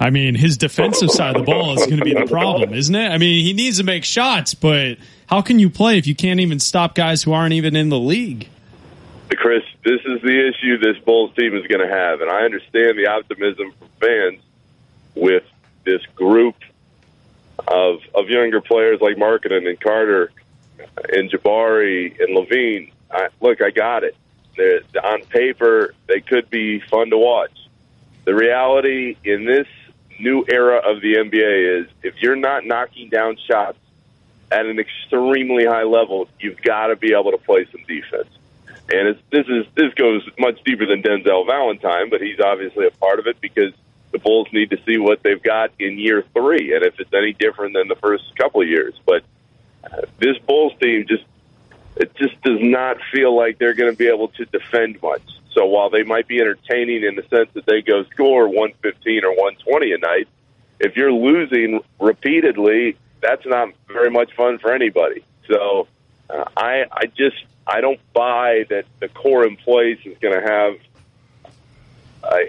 I 0.00 0.08
mean, 0.08 0.34
his 0.34 0.56
defensive 0.56 1.10
side 1.10 1.36
of 1.36 1.44
the 1.44 1.50
ball 1.50 1.74
is 1.74 1.84
going 1.84 1.98
to 1.98 2.04
be 2.04 2.14
the 2.14 2.26
problem, 2.26 2.72
isn't 2.72 2.94
it? 2.94 3.08
I 3.08 3.18
mean, 3.18 3.44
he 3.44 3.52
needs 3.52 3.76
to 3.78 3.84
make 3.84 4.04
shots, 4.04 4.54
but 4.54 4.96
how 5.26 5.42
can 5.42 5.58
you 5.58 5.68
play 5.68 5.98
if 5.98 6.06
you 6.06 6.14
can't 6.14 6.40
even 6.40 6.58
stop 6.58 6.94
guys 6.94 7.22
who 7.22 7.34
aren't 7.34 7.52
even 7.52 7.76
in 7.76 7.90
the 7.90 7.98
league? 7.98 8.48
Chris, 9.36 9.62
this 9.84 10.00
is 10.06 10.22
the 10.22 10.48
issue 10.48 10.78
this 10.78 10.96
Bulls 11.04 11.34
team 11.34 11.54
is 11.54 11.66
going 11.66 11.86
to 11.86 11.94
have, 11.94 12.22
and 12.22 12.30
I 12.30 12.44
understand 12.44 12.98
the 12.98 13.08
optimism 13.08 13.72
from 13.78 13.88
fans 14.00 14.40
with 15.14 15.44
this 15.84 16.00
group 16.14 16.56
of 17.68 18.00
of 18.14 18.28
younger 18.30 18.60
players 18.62 19.00
like 19.00 19.16
Markkanen 19.16 19.68
and 19.68 19.80
Carter 19.80 20.30
and 21.12 21.30
Jabari 21.30 22.18
and 22.20 22.36
LaVine. 22.36 22.92
I, 23.10 23.28
look, 23.40 23.62
I 23.62 23.70
got 23.70 24.04
it. 24.04 24.16
They're, 24.56 24.80
on 25.04 25.22
paper, 25.22 25.94
they 26.06 26.20
could 26.20 26.48
be 26.50 26.80
fun 26.80 27.10
to 27.10 27.18
watch. 27.18 27.56
The 28.24 28.34
reality 28.34 29.16
in 29.24 29.44
this 29.44 29.66
new 30.18 30.44
era 30.48 30.78
of 30.78 31.00
the 31.00 31.14
NBA 31.14 31.82
is 31.82 31.88
if 32.02 32.14
you're 32.20 32.36
not 32.36 32.64
knocking 32.64 33.08
down 33.08 33.36
shots 33.48 33.78
at 34.50 34.66
an 34.66 34.78
extremely 34.78 35.66
high 35.66 35.84
level, 35.84 36.28
you've 36.40 36.60
got 36.62 36.88
to 36.88 36.96
be 36.96 37.12
able 37.12 37.32
to 37.32 37.38
play 37.38 37.66
some 37.70 37.82
defense. 37.86 38.28
and 38.92 39.08
it's, 39.08 39.20
this 39.30 39.46
is 39.48 39.66
this 39.74 39.92
goes 39.94 40.26
much 40.38 40.62
deeper 40.64 40.86
than 40.86 41.02
Denzel 41.02 41.46
Valentine, 41.46 42.10
but 42.10 42.20
he's 42.20 42.40
obviously 42.40 42.86
a 42.86 42.90
part 42.92 43.18
of 43.18 43.26
it 43.26 43.40
because 43.40 43.72
the 44.12 44.18
Bulls 44.18 44.48
need 44.52 44.70
to 44.70 44.78
see 44.86 44.98
what 44.98 45.22
they've 45.22 45.42
got 45.42 45.72
in 45.78 45.98
year 45.98 46.24
three, 46.32 46.74
and 46.74 46.84
if 46.84 46.98
it's 46.98 47.12
any 47.12 47.32
different 47.32 47.74
than 47.74 47.88
the 47.88 47.96
first 47.96 48.24
couple 48.36 48.62
of 48.62 48.68
years. 48.68 48.94
But 49.04 49.24
this 50.18 50.38
Bulls 50.46 50.72
team 50.80 51.06
just 51.08 51.24
it 51.96 52.14
just 52.16 52.40
does 52.42 52.58
not 52.60 52.98
feel 53.12 53.34
like 53.34 53.58
they're 53.58 53.74
going 53.74 53.90
to 53.90 53.96
be 53.96 54.08
able 54.08 54.28
to 54.28 54.44
defend 54.46 55.00
much. 55.02 55.22
So 55.54 55.64
while 55.64 55.88
they 55.88 56.02
might 56.02 56.28
be 56.28 56.40
entertaining 56.40 57.04
in 57.04 57.14
the 57.14 57.22
sense 57.30 57.48
that 57.54 57.64
they 57.64 57.80
go 57.80 58.04
score 58.04 58.46
115 58.46 59.24
or 59.24 59.30
120 59.30 59.92
a 59.92 59.98
night, 59.98 60.28
if 60.78 60.96
you're 60.96 61.12
losing 61.12 61.80
repeatedly, 61.98 62.98
that's 63.22 63.46
not 63.46 63.70
very 63.88 64.10
much 64.10 64.34
fun 64.36 64.58
for 64.58 64.72
anybody. 64.72 65.24
So 65.48 65.88
uh, 66.28 66.44
I 66.56 66.84
I 66.92 67.06
just 67.06 67.36
I 67.66 67.80
don't 67.80 68.00
buy 68.12 68.66
that 68.68 68.84
the 69.00 69.08
core 69.08 69.48
place 69.64 69.98
is 70.04 70.18
going 70.18 70.38
to 70.38 70.46
have 70.46 70.76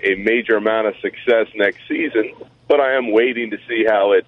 a 0.04 0.16
major 0.16 0.58
amount 0.58 0.88
of 0.88 0.96
success 0.98 1.48
next 1.56 1.80
season. 1.88 2.34
But 2.68 2.82
I 2.82 2.94
am 2.94 3.12
waiting 3.12 3.52
to 3.52 3.58
see 3.68 3.86
how 3.86 4.12
it 4.14 4.26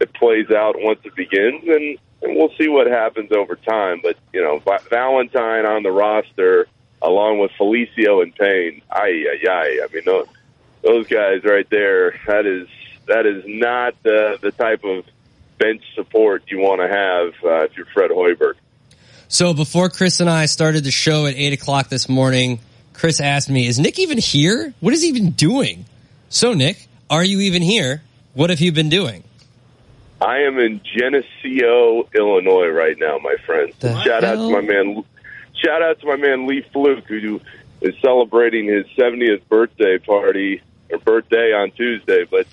it 0.00 0.12
plays 0.12 0.50
out 0.50 0.76
once 0.78 1.00
it 1.04 1.14
begins, 1.16 1.64
and, 1.66 1.98
and 2.22 2.36
we'll 2.36 2.52
see 2.58 2.68
what 2.68 2.86
happens 2.86 3.32
over 3.32 3.56
time. 3.56 4.00
But 4.02 4.16
you 4.32 4.42
know, 4.42 4.58
Va- 4.58 4.80
Valentine 4.90 5.66
on 5.66 5.82
the 5.82 5.92
roster 5.92 6.66
along 7.02 7.38
with 7.38 7.50
Felicio 7.52 8.22
and 8.22 8.34
Payne, 8.34 8.82
ay 8.90 9.24
ay 9.30 9.48
ay. 9.48 9.80
I 9.82 9.92
mean, 9.92 10.04
those, 10.04 10.26
those 10.82 11.06
guys 11.06 11.44
right 11.44 11.68
there. 11.70 12.12
That 12.26 12.46
is 12.46 12.68
that 13.06 13.26
is 13.26 13.44
not 13.46 13.94
the 14.02 14.38
the 14.40 14.52
type 14.52 14.84
of 14.84 15.04
bench 15.58 15.82
support 15.94 16.44
you 16.48 16.58
want 16.58 16.80
to 16.80 16.88
have 16.88 17.34
uh, 17.44 17.64
if 17.64 17.76
you're 17.76 17.86
Fred 17.86 18.10
Hoiberg. 18.10 18.54
So 19.28 19.52
before 19.52 19.90
Chris 19.90 20.20
and 20.20 20.30
I 20.30 20.46
started 20.46 20.84
the 20.84 20.90
show 20.90 21.26
at 21.26 21.34
eight 21.34 21.52
o'clock 21.52 21.88
this 21.88 22.08
morning, 22.08 22.60
Chris 22.94 23.20
asked 23.20 23.50
me, 23.50 23.66
"Is 23.66 23.78
Nick 23.78 23.98
even 23.98 24.18
here? 24.18 24.74
What 24.80 24.94
is 24.94 25.02
he 25.02 25.08
even 25.08 25.30
doing?" 25.30 25.84
So 26.30 26.54
Nick, 26.54 26.86
are 27.10 27.24
you 27.24 27.40
even 27.40 27.62
here? 27.62 28.02
What 28.34 28.50
have 28.50 28.60
you 28.60 28.72
been 28.72 28.88
doing? 28.88 29.24
I 30.20 30.38
am 30.40 30.58
in 30.58 30.80
Geneseo, 30.82 32.08
Illinois 32.14 32.68
right 32.68 32.96
now, 32.98 33.18
my 33.18 33.36
friend. 33.46 33.72
The 33.78 34.02
shout 34.02 34.24
out 34.24 34.36
to 34.36 34.50
my 34.50 34.60
man. 34.60 35.04
Shout 35.64 35.82
out 35.82 36.00
to 36.00 36.06
my 36.06 36.16
man 36.16 36.46
Lee 36.46 36.64
Fluke, 36.72 37.06
who 37.06 37.40
is 37.80 37.94
celebrating 38.02 38.66
his 38.66 38.84
70th 38.96 39.46
birthday 39.48 39.98
party 39.98 40.62
or 40.90 40.98
birthday 40.98 41.52
on 41.52 41.70
Tuesday. 41.70 42.24
But 42.24 42.46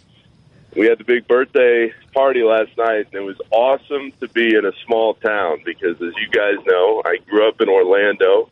we 0.76 0.86
had 0.86 1.00
the 1.00 1.04
big 1.04 1.28
birthday 1.28 1.92
party 2.14 2.44
last 2.44 2.78
night, 2.78 3.08
and 3.12 3.14
it 3.14 3.22
was 3.22 3.40
awesome 3.50 4.12
to 4.20 4.28
be 4.28 4.56
in 4.56 4.66
a 4.66 4.72
small 4.86 5.16
town 5.16 5.62
because, 5.66 6.00
as 6.02 6.14
you 6.18 6.30
guys 6.30 6.64
know, 6.68 7.02
I 7.04 7.18
grew 7.28 7.48
up 7.48 7.62
in 7.62 7.70
Orlando, 7.70 8.50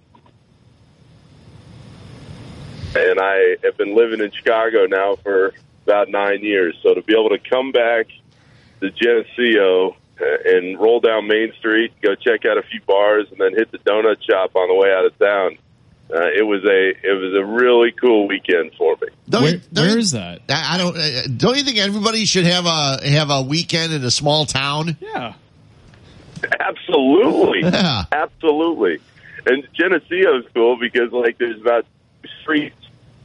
and 2.95 3.19
I 3.19 3.57
have 3.63 3.77
been 3.77 3.95
living 3.95 4.21
in 4.21 4.31
Chicago 4.31 4.87
now 4.87 5.17
for 5.17 5.53
about 5.85 6.09
nine 6.09 6.43
years. 6.43 6.75
So 6.81 6.95
to 6.95 7.01
be 7.03 7.13
able 7.13 7.29
to 7.29 7.37
come 7.37 7.71
back 7.71 8.07
to 8.83 8.91
Geneseo 8.91 9.91
uh, 10.21 10.25
and 10.45 10.79
roll 10.79 10.99
down 10.99 11.27
Main 11.27 11.51
Street, 11.59 11.91
go 12.01 12.13
check 12.15 12.45
out 12.45 12.57
a 12.57 12.63
few 12.63 12.79
bars, 12.85 13.27
and 13.31 13.39
then 13.39 13.53
hit 13.55 13.71
the 13.71 13.79
donut 13.79 14.17
shop 14.29 14.55
on 14.55 14.67
the 14.69 14.75
way 14.75 14.91
out 14.93 15.05
of 15.05 15.17
town. 15.17 15.57
Uh, 16.13 16.27
it 16.37 16.45
was 16.45 16.63
a 16.65 16.89
it 16.89 17.13
was 17.19 17.33
a 17.35 17.43
really 17.43 17.91
cool 17.91 18.27
weekend 18.27 18.71
for 18.77 18.95
me. 19.01 19.07
Don't 19.27 19.43
you- 19.43 19.61
don't 19.71 19.85
you- 19.85 19.89
Where 19.91 19.97
is 19.97 20.11
that? 20.11 20.41
I 20.49 20.75
I 20.75 20.77
don't. 20.77 20.95
uh, 20.95 21.21
Don't 21.37 21.57
you 21.57 21.63
think 21.63 21.77
everybody 21.79 22.25
should 22.25 22.45
have 22.45 22.65
a 22.65 22.99
have 23.09 23.29
a 23.31 23.41
weekend 23.41 23.93
in 23.93 24.03
a 24.03 24.11
small 24.11 24.45
town? 24.45 24.95
Yeah. 25.01 25.33
Absolutely, 26.59 27.61
Yeah. 27.63 28.03
absolutely. 28.11 28.99
And 29.45 29.67
Geneseo 29.73 30.39
is 30.39 30.45
cool 30.53 30.77
because 30.77 31.11
like 31.11 31.37
there's 31.37 31.59
about 31.59 31.85
streets 32.41 32.75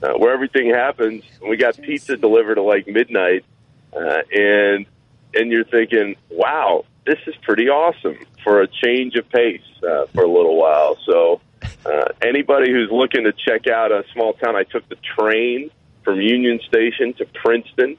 uh, 0.03 0.13
where 0.15 0.33
everything 0.33 0.71
happens. 0.71 1.25
And 1.41 1.51
we 1.51 1.57
got 1.57 1.77
pizza 1.81 2.17
delivered 2.17 2.59
at 2.59 2.65
like 2.65 2.87
midnight, 2.87 3.45
uh, 3.93 4.23
and 4.33 4.87
and 5.35 5.51
you're 5.51 5.65
thinking, 5.65 6.17
wow, 6.31 6.85
this 7.07 7.19
is 7.27 7.35
pretty 7.43 7.69
awesome 7.69 8.17
for 8.45 8.63
a 8.63 8.67
change 8.69 9.15
of 9.17 9.29
pace 9.31 9.61
uh, 9.83 10.07
for 10.15 10.23
a 10.25 10.31
little 10.31 10.57
while. 10.57 10.97
So 11.07 11.41
uh, 11.87 12.05
anybody 12.23 12.71
who's 12.73 12.91
looking 12.91 13.25
to 13.25 13.33
check 13.33 13.67
out 13.67 13.93
a 13.93 14.05
small 14.13 14.33
town, 14.35 14.57
I 14.57 14.65
took 14.65 14.89
the 14.89 14.97
train 15.19 15.71
from 16.05 16.21
Union 16.21 16.61
Station 16.67 17.15
to 17.15 17.27
Princeton. 17.27 17.97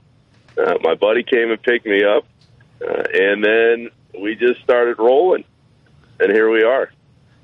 Uh, 0.57 0.75
my 0.81 0.95
buddy 0.95 1.23
came 1.23 1.51
and 1.51 1.61
picked 1.61 1.85
me 1.85 2.03
up, 2.03 2.25
uh, 2.81 3.03
and 3.13 3.43
then 3.43 3.89
we 4.21 4.35
just 4.35 4.61
started 4.63 4.97
rolling, 4.99 5.43
and 6.19 6.31
here 6.31 6.49
we 6.51 6.63
are. 6.63 6.89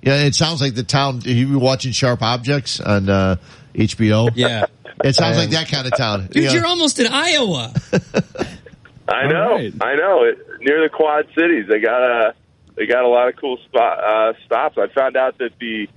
Yeah, 0.02 0.24
it 0.26 0.36
sounds 0.36 0.62
like 0.62 0.76
the 0.76 0.84
town. 0.84 1.22
You 1.24 1.54
were 1.54 1.60
watching 1.60 1.92
Sharp 1.92 2.22
Objects 2.22 2.80
on 2.80 3.10
uh, 3.10 3.38
HBO. 3.74 4.30
Yeah. 4.36 4.66
It 5.04 5.14
sounds 5.16 5.38
like 5.38 5.50
that 5.50 5.68
kind 5.70 5.88
of 5.88 5.98
town. 5.98 6.28
Dude, 6.28 6.44
Yeah. 6.44 6.54
you're 6.54 6.66
almost 6.66 7.00
in 7.00 7.08
Iowa. 7.08 7.74
I 9.08 9.28
know, 9.28 9.56
I 9.82 9.96
know. 9.96 10.24
It, 10.24 10.40
near 10.62 10.82
the 10.82 10.90
Quad 10.90 11.28
Cities, 11.36 11.68
they 11.68 11.80
got 11.80 12.02
a 12.02 12.36
they 12.76 12.86
got 12.88 13.04
a 13.04 13.08
lot 13.08 13.28
of 13.28 13.36
cool 13.36 13.58
spot, 13.58 14.04
uh, 14.04 14.34
stops. 14.46 14.78
I 14.78 14.88
found 14.88 15.16
out 15.16 15.38
that 15.38 15.52
the 15.60 15.88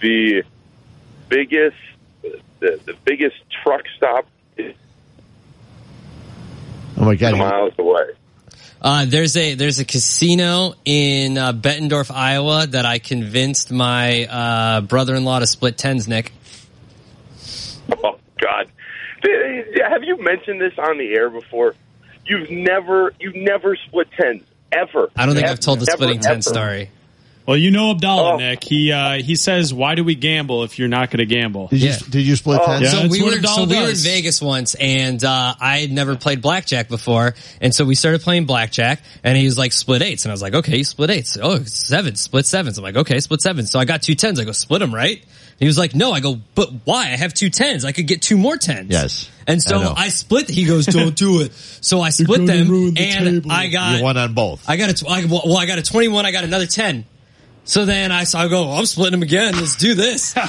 the 0.00 0.42
biggest 1.28 1.76
the, 2.22 2.80
the 2.84 2.94
biggest 3.04 3.36
truck 3.62 3.82
stop 3.96 4.26
is 4.56 4.74
oh 6.96 7.04
my 7.04 7.14
god! 7.14 7.38
miles 7.38 7.74
away. 7.78 8.10
Uh, 8.82 9.04
there's 9.06 9.36
a 9.36 9.54
there's 9.54 9.78
a 9.78 9.84
casino 9.84 10.74
in 10.84 11.38
uh, 11.38 11.52
Bettendorf, 11.52 12.10
Iowa, 12.10 12.66
that 12.66 12.86
I 12.86 12.98
convinced 12.98 13.70
my 13.70 14.24
uh, 14.24 14.80
brother-in-law 14.80 15.40
to 15.40 15.46
split 15.46 15.76
tens. 15.78 16.08
Nick, 16.08 16.32
Oh 18.02 18.18
God, 18.38 18.70
have 19.22 20.04
you 20.04 20.22
mentioned 20.22 20.60
this 20.60 20.72
on 20.78 20.98
the 20.98 21.12
air 21.12 21.30
before? 21.30 21.74
You've 22.30 22.50
never 22.50 23.12
you've 23.18 23.34
never 23.34 23.76
split 23.76 24.08
tens 24.18 24.42
ever. 24.72 25.10
I 25.16 25.26
don't 25.26 25.34
think 25.34 25.44
Ever, 25.46 25.52
I've 25.52 25.60
told 25.60 25.80
the 25.80 25.86
ever, 25.90 25.96
splitting 25.96 26.20
ten 26.20 26.32
ever. 26.34 26.42
story. 26.42 26.90
Well, 27.46 27.56
you 27.56 27.72
know 27.72 27.90
Abdallah, 27.90 28.34
Oh. 28.34 28.36
Nick. 28.36 28.62
He 28.62 28.92
uh, 28.92 29.14
he 29.14 29.34
says, 29.34 29.74
"Why 29.74 29.96
do 29.96 30.04
we 30.04 30.14
gamble 30.14 30.62
if 30.62 30.78
you're 30.78 30.86
not 30.86 31.10
going 31.10 31.18
to 31.18 31.26
gamble?" 31.26 31.66
Did 31.68 31.80
you 31.82 31.88
Yeah. 31.88 31.96
did 32.08 32.22
you 32.26 32.36
split 32.36 32.60
Oh. 32.64 32.78
Yeah, 32.78 32.88
so 32.90 33.08
we 33.08 33.20
were 33.22 33.42
so 33.42 33.64
we 33.64 33.76
were 33.80 33.88
in. 33.90 33.96
Vegas 33.96 34.40
once, 34.40 34.76
and 34.76 35.24
uh, 35.24 35.54
I 35.60 35.78
had 35.78 35.90
never 35.90 36.14
played 36.14 36.42
blackjack 36.42 36.88
before, 36.88 37.34
and 37.60 37.74
so 37.74 37.84
we 37.84 37.96
started 37.96 38.20
playing 38.20 38.44
blackjack, 38.44 39.02
and 39.24 39.36
he 39.36 39.46
was 39.46 39.58
like 39.58 39.72
split 39.72 40.02
eights, 40.02 40.24
and 40.24 40.30
I 40.30 40.34
was 40.34 40.42
like, 40.42 40.54
okay, 40.54 40.84
split 40.84 41.10
eights. 41.10 41.36
Oh, 41.42 41.64
seven, 41.64 42.14
split 42.14 42.46
sevens. 42.46 42.78
I'm 42.78 42.84
like, 42.84 42.96
okay, 42.96 43.18
split 43.18 43.40
sevens. 43.40 43.72
So 43.72 43.80
I 43.80 43.84
got 43.84 44.02
two 44.02 44.14
tens. 44.14 44.38
I 44.38 44.44
go 44.44 44.52
split 44.52 44.78
them, 44.78 44.94
right? 44.94 45.24
He 45.60 45.66
was 45.66 45.76
like, 45.76 45.94
no. 45.94 46.10
I 46.12 46.20
go, 46.20 46.40
but 46.54 46.70
why? 46.84 47.04
I 47.04 47.16
have 47.16 47.34
two 47.34 47.50
tens. 47.50 47.84
I 47.84 47.92
could 47.92 48.06
get 48.06 48.22
two 48.22 48.38
more 48.38 48.56
tens. 48.56 48.90
Yes. 48.90 49.30
And 49.46 49.62
so 49.62 49.78
I. 49.78 50.04
I, 50.04 50.08
split. 50.08 50.48
He 50.48 50.64
goes, 50.64 50.86
don't 50.86 51.14
do 51.14 51.42
it. 51.42 51.52
So 51.52 52.00
I 52.00 52.08
split 52.10 52.46
them, 52.46 52.68
the 52.68 52.94
and 52.98 53.42
table. 53.42 53.52
I 53.52 53.68
got 53.68 53.98
You 53.98 54.02
won 54.02 54.16
on 54.16 54.32
both. 54.32 54.68
I 54.68 54.76
got 54.76 54.90
a 54.90 54.94
tw- 54.94 55.08
I, 55.08 55.24
well, 55.26 55.58
I 55.58 55.66
got 55.66 55.78
a 55.78 55.82
21. 55.82 56.24
I 56.24 56.32
got 56.32 56.44
another 56.44 56.66
10. 56.66 57.04
So 57.70 57.84
then 57.84 58.10
I, 58.10 58.24
so 58.24 58.36
I 58.40 58.48
go, 58.48 58.72
I'm 58.72 58.84
splitting 58.84 59.12
them 59.12 59.22
again. 59.22 59.54
Let's 59.54 59.76
do 59.76 59.94
this. 59.94 60.30
so, 60.32 60.40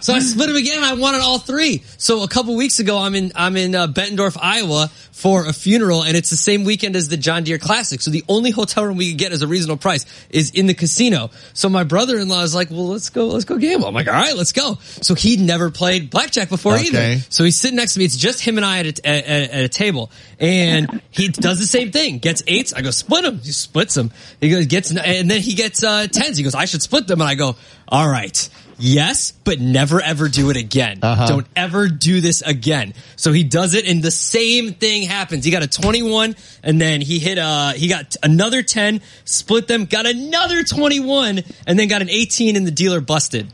so 0.00 0.14
I 0.14 0.18
split 0.18 0.48
them 0.48 0.56
again. 0.56 0.82
I 0.82 0.94
won 0.94 1.14
on 1.14 1.20
all 1.20 1.38
three. 1.38 1.84
So 1.96 2.24
a 2.24 2.28
couple 2.28 2.56
weeks 2.56 2.80
ago, 2.80 2.98
I'm 2.98 3.14
in, 3.14 3.30
I'm 3.36 3.56
in 3.56 3.72
uh, 3.76 3.86
Bettendorf, 3.86 4.36
Iowa 4.40 4.90
for 5.12 5.46
a 5.46 5.52
funeral 5.52 6.02
and 6.02 6.16
it's 6.16 6.30
the 6.30 6.36
same 6.36 6.64
weekend 6.64 6.96
as 6.96 7.08
the 7.08 7.16
John 7.16 7.44
Deere 7.44 7.58
Classic. 7.58 8.00
So 8.00 8.10
the 8.10 8.24
only 8.28 8.50
hotel 8.50 8.84
room 8.84 8.96
we 8.96 9.10
could 9.10 9.18
get 9.18 9.30
as 9.30 9.42
a 9.42 9.46
reasonable 9.46 9.76
price 9.78 10.04
is 10.30 10.50
in 10.50 10.66
the 10.66 10.74
casino. 10.74 11.30
So 11.54 11.68
my 11.68 11.84
brother-in-law 11.84 12.42
is 12.42 12.52
like, 12.52 12.70
well, 12.72 12.88
let's 12.88 13.10
go, 13.10 13.28
let's 13.28 13.44
go 13.44 13.56
gamble. 13.58 13.86
I'm 13.86 13.94
like, 13.94 14.08
all 14.08 14.14
right, 14.14 14.34
let's 14.34 14.50
go. 14.50 14.78
So 14.82 15.14
he'd 15.14 15.38
never 15.38 15.70
played 15.70 16.10
blackjack 16.10 16.48
before 16.48 16.74
Okay. 16.74 16.86
either. 16.86 17.22
So 17.30 17.44
he's 17.44 17.56
sitting 17.56 17.76
next 17.76 17.92
to 17.92 18.00
me. 18.00 18.06
It's 18.06 18.16
just 18.16 18.40
him 18.40 18.56
and 18.56 18.66
I 18.66 18.80
at 18.80 18.86
a, 18.98 19.06
at, 19.06 19.24
at- 19.26 19.50
at 19.52 19.64
a 19.64 19.68
table, 19.68 20.10
and 20.40 21.00
he 21.10 21.28
does 21.28 21.60
the 21.60 21.66
same 21.66 21.92
thing. 21.92 22.18
Gets 22.18 22.42
eights. 22.48 22.72
I 22.72 22.80
go 22.80 22.90
split 22.90 23.22
them. 23.22 23.38
He 23.38 23.52
splits 23.52 23.94
them. 23.94 24.10
He 24.40 24.50
goes 24.50 24.66
gets, 24.66 24.90
and 24.96 25.30
then 25.30 25.40
he 25.40 25.54
gets 25.54 25.84
uh, 25.84 25.91
tens. 26.10 26.36
He 26.36 26.42
goes, 26.42 26.54
I 26.54 26.64
should 26.64 26.82
split 26.82 27.06
them, 27.06 27.20
and 27.20 27.28
I 27.28 27.34
go, 27.34 27.56
all 27.88 28.08
right. 28.08 28.48
Yes, 28.78 29.32
but 29.44 29.60
never 29.60 30.00
ever 30.00 30.28
do 30.28 30.50
it 30.50 30.56
again. 30.56 30.98
Uh-huh. 31.02 31.26
Don't 31.26 31.46
ever 31.54 31.88
do 31.88 32.20
this 32.20 32.42
again. 32.42 32.94
So 33.14 33.30
he 33.30 33.44
does 33.44 33.74
it, 33.74 33.86
and 33.86 34.02
the 34.02 34.10
same 34.10 34.74
thing 34.74 35.02
happens. 35.02 35.44
He 35.44 35.52
got 35.52 35.62
a 35.62 35.68
twenty-one, 35.68 36.34
and 36.64 36.80
then 36.80 37.00
he 37.00 37.20
hit 37.20 37.38
uh 37.38 37.74
he 37.74 37.86
got 37.86 38.16
another 38.24 38.64
ten, 38.64 39.00
split 39.24 39.68
them, 39.68 39.84
got 39.84 40.06
another 40.06 40.64
twenty-one, 40.64 41.42
and 41.66 41.78
then 41.78 41.86
got 41.86 42.02
an 42.02 42.10
eighteen, 42.10 42.56
and 42.56 42.66
the 42.66 42.72
dealer 42.72 43.00
busted 43.00 43.52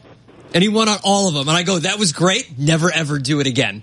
and 0.55 0.63
he 0.63 0.69
won 0.69 0.89
on 0.89 0.99
all 1.05 1.29
of 1.29 1.35
them. 1.35 1.49
And 1.49 1.57
I 1.57 1.63
go, 1.63 1.79
that 1.79 1.99
was 1.99 2.13
great. 2.13 2.59
Never 2.59 2.91
ever 2.91 3.19
do 3.19 3.41
it 3.41 3.47
again. 3.47 3.83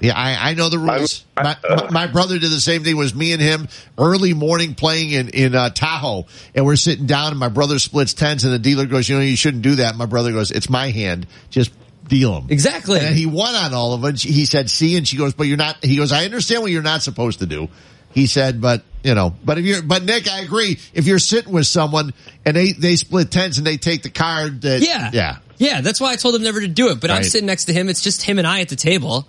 Yeah, 0.00 0.12
I, 0.14 0.50
I 0.50 0.54
know 0.54 0.68
the 0.68 0.78
rules. 0.78 1.24
My, 1.36 1.56
my, 1.68 1.90
my 1.90 2.06
brother 2.06 2.38
did 2.38 2.50
the 2.50 2.60
same 2.60 2.84
thing. 2.84 2.92
It 2.92 2.98
was 2.98 3.14
me 3.14 3.32
and 3.32 3.40
him 3.40 3.68
early 3.96 4.34
morning 4.34 4.74
playing 4.74 5.10
in 5.10 5.28
in 5.30 5.54
uh, 5.54 5.70
Tahoe, 5.70 6.26
and 6.54 6.66
we're 6.66 6.76
sitting 6.76 7.06
down, 7.06 7.30
and 7.30 7.38
my 7.38 7.48
brother 7.48 7.78
splits 7.78 8.12
tens, 8.12 8.44
and 8.44 8.52
the 8.52 8.58
dealer 8.58 8.86
goes, 8.86 9.08
"You 9.08 9.16
know, 9.16 9.22
you 9.22 9.36
shouldn't 9.36 9.62
do 9.62 9.76
that." 9.76 9.96
My 9.96 10.06
brother 10.06 10.32
goes, 10.32 10.50
"It's 10.50 10.68
my 10.68 10.90
hand, 10.90 11.26
just 11.50 11.72
deal 12.06 12.34
them." 12.34 12.46
Exactly. 12.50 13.00
And 13.00 13.16
he 13.16 13.26
won 13.26 13.54
on 13.54 13.72
all 13.72 13.94
of 13.94 14.02
them. 14.02 14.14
He 14.16 14.44
said, 14.44 14.68
"See," 14.68 14.96
and 14.96 15.08
she 15.08 15.16
goes, 15.16 15.32
"But 15.34 15.46
you're 15.46 15.56
not." 15.56 15.82
He 15.82 15.96
goes, 15.96 16.12
"I 16.12 16.24
understand 16.24 16.62
what 16.62 16.70
you're 16.70 16.82
not 16.82 17.02
supposed 17.02 17.38
to 17.38 17.46
do." 17.46 17.68
He 18.12 18.26
said, 18.26 18.62
but 18.62 18.82
you 19.04 19.14
know, 19.14 19.34
but 19.44 19.58
if 19.58 19.66
you're, 19.66 19.82
but 19.82 20.02
Nick, 20.02 20.26
I 20.26 20.40
agree. 20.40 20.78
If 20.94 21.06
you're 21.06 21.18
sitting 21.18 21.52
with 21.52 21.66
someone 21.66 22.14
and 22.46 22.56
they 22.56 22.72
they 22.72 22.96
split 22.96 23.30
tents 23.30 23.58
and 23.58 23.66
they 23.66 23.76
take 23.76 24.02
the 24.02 24.08
card, 24.08 24.62
that 24.62 24.80
Yeah. 24.80 25.10
yeah, 25.12 25.36
Yeah, 25.58 25.80
that's 25.82 26.00
why 26.00 26.12
I 26.12 26.16
told 26.16 26.34
him 26.34 26.42
never 26.42 26.60
to 26.60 26.66
do 26.66 26.88
it. 26.88 27.00
But 27.00 27.10
I'm 27.10 27.24
sitting 27.24 27.46
next 27.46 27.66
to 27.66 27.74
him. 27.74 27.90
It's 27.90 28.00
just 28.00 28.22
him 28.22 28.38
and 28.38 28.46
I 28.46 28.62
at 28.62 28.70
the 28.70 28.76
table. 28.76 29.28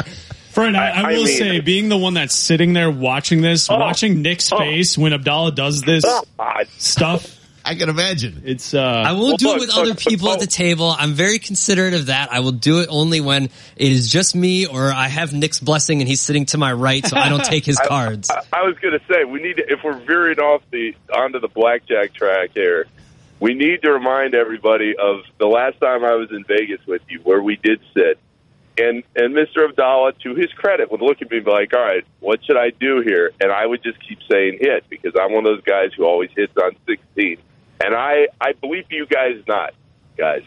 story. 0.00 0.14
Fred, 0.50 0.74
I, 0.74 0.88
I, 0.88 0.90
I- 0.90 1.00
I 1.00 1.12
will 1.12 1.24
mean- 1.24 1.38
say, 1.38 1.60
being 1.60 1.88
the 1.88 1.96
one 1.96 2.14
that's 2.14 2.34
sitting 2.34 2.72
there 2.72 2.90
watching 2.90 3.40
this, 3.40 3.68
watching 3.68 4.22
Nick's 4.22 4.52
Oh. 4.52 4.58
face 4.58 4.96
when 4.98 5.12
Abdallah 5.12 5.52
does 5.52 5.82
this 5.82 6.04
stuff, 6.78 7.36
I 7.64 7.74
can 7.74 7.88
imagine. 7.88 8.42
It's 8.46 8.74
uh, 8.74 8.80
I 8.80 9.12
won't 9.12 9.38
do 9.38 9.52
it 9.54 9.60
with 9.60 9.70
other 9.76 9.94
people 9.94 10.30
at 10.32 10.40
the 10.40 10.46
table. 10.46 10.94
I'm 10.96 11.12
very 11.12 11.38
considerate 11.38 11.94
of 11.94 12.06
that. 12.06 12.32
I 12.32 12.40
will 12.40 12.52
do 12.52 12.80
it 12.80 12.88
only 12.90 13.20
when 13.20 13.44
it 13.44 13.52
is 13.92 14.10
just 14.10 14.34
me 14.34 14.66
or 14.66 14.90
I 14.92 15.08
have 15.08 15.32
Nick's 15.32 15.60
blessing 15.60 16.00
and 16.00 16.08
he's 16.08 16.20
sitting 16.20 16.46
to 16.46 16.58
my 16.58 16.72
right, 16.72 17.04
so 17.06 17.16
I 17.16 17.28
don't 17.28 17.44
take 17.44 17.64
his 17.64 17.78
I- 17.80 17.86
cards. 17.86 18.30
I, 18.30 18.42
I 18.52 18.62
was 18.62 18.76
going 18.78 18.98
to 18.98 19.04
say 19.12 19.24
we 19.24 19.40
need 19.42 19.56
to, 19.58 19.72
if 19.72 19.84
we're 19.84 19.98
veering 19.98 20.38
off 20.40 20.62
the 20.70 20.94
onto 21.14 21.38
the 21.38 21.48
blackjack 21.48 22.12
track 22.14 22.50
here, 22.54 22.86
we 23.40 23.54
need 23.54 23.82
to 23.82 23.90
remind 23.90 24.34
everybody 24.34 24.94
of 24.96 25.22
the 25.38 25.46
last 25.46 25.80
time 25.80 26.04
I 26.04 26.14
was 26.14 26.30
in 26.30 26.44
Vegas 26.44 26.86
with 26.86 27.00
you, 27.08 27.20
where 27.20 27.42
we 27.42 27.56
did 27.56 27.80
sit, 27.94 28.18
and 28.78 29.02
and 29.16 29.34
Mr. 29.34 29.68
Abdallah, 29.68 30.12
to 30.22 30.34
his 30.34 30.52
credit, 30.52 30.90
would 30.90 31.00
look 31.00 31.22
at 31.22 31.30
me 31.30 31.38
and 31.38 31.46
be 31.46 31.50
like, 31.50 31.74
"All 31.74 31.82
right, 31.82 32.04
what 32.20 32.44
should 32.44 32.58
I 32.58 32.70
do 32.70 33.00
here?" 33.00 33.32
And 33.40 33.50
I 33.50 33.64
would 33.64 33.82
just 33.82 33.98
keep 34.06 34.18
saying 34.30 34.58
hit 34.60 34.84
because 34.90 35.14
I'm 35.18 35.32
one 35.32 35.46
of 35.46 35.56
those 35.56 35.64
guys 35.64 35.92
who 35.96 36.04
always 36.04 36.30
hits 36.36 36.56
on 36.58 36.76
16, 36.86 37.38
and 37.82 37.94
I 37.94 38.28
I 38.40 38.52
believe 38.52 38.84
you 38.90 39.06
guys 39.06 39.42
not, 39.48 39.72
guys. 40.18 40.42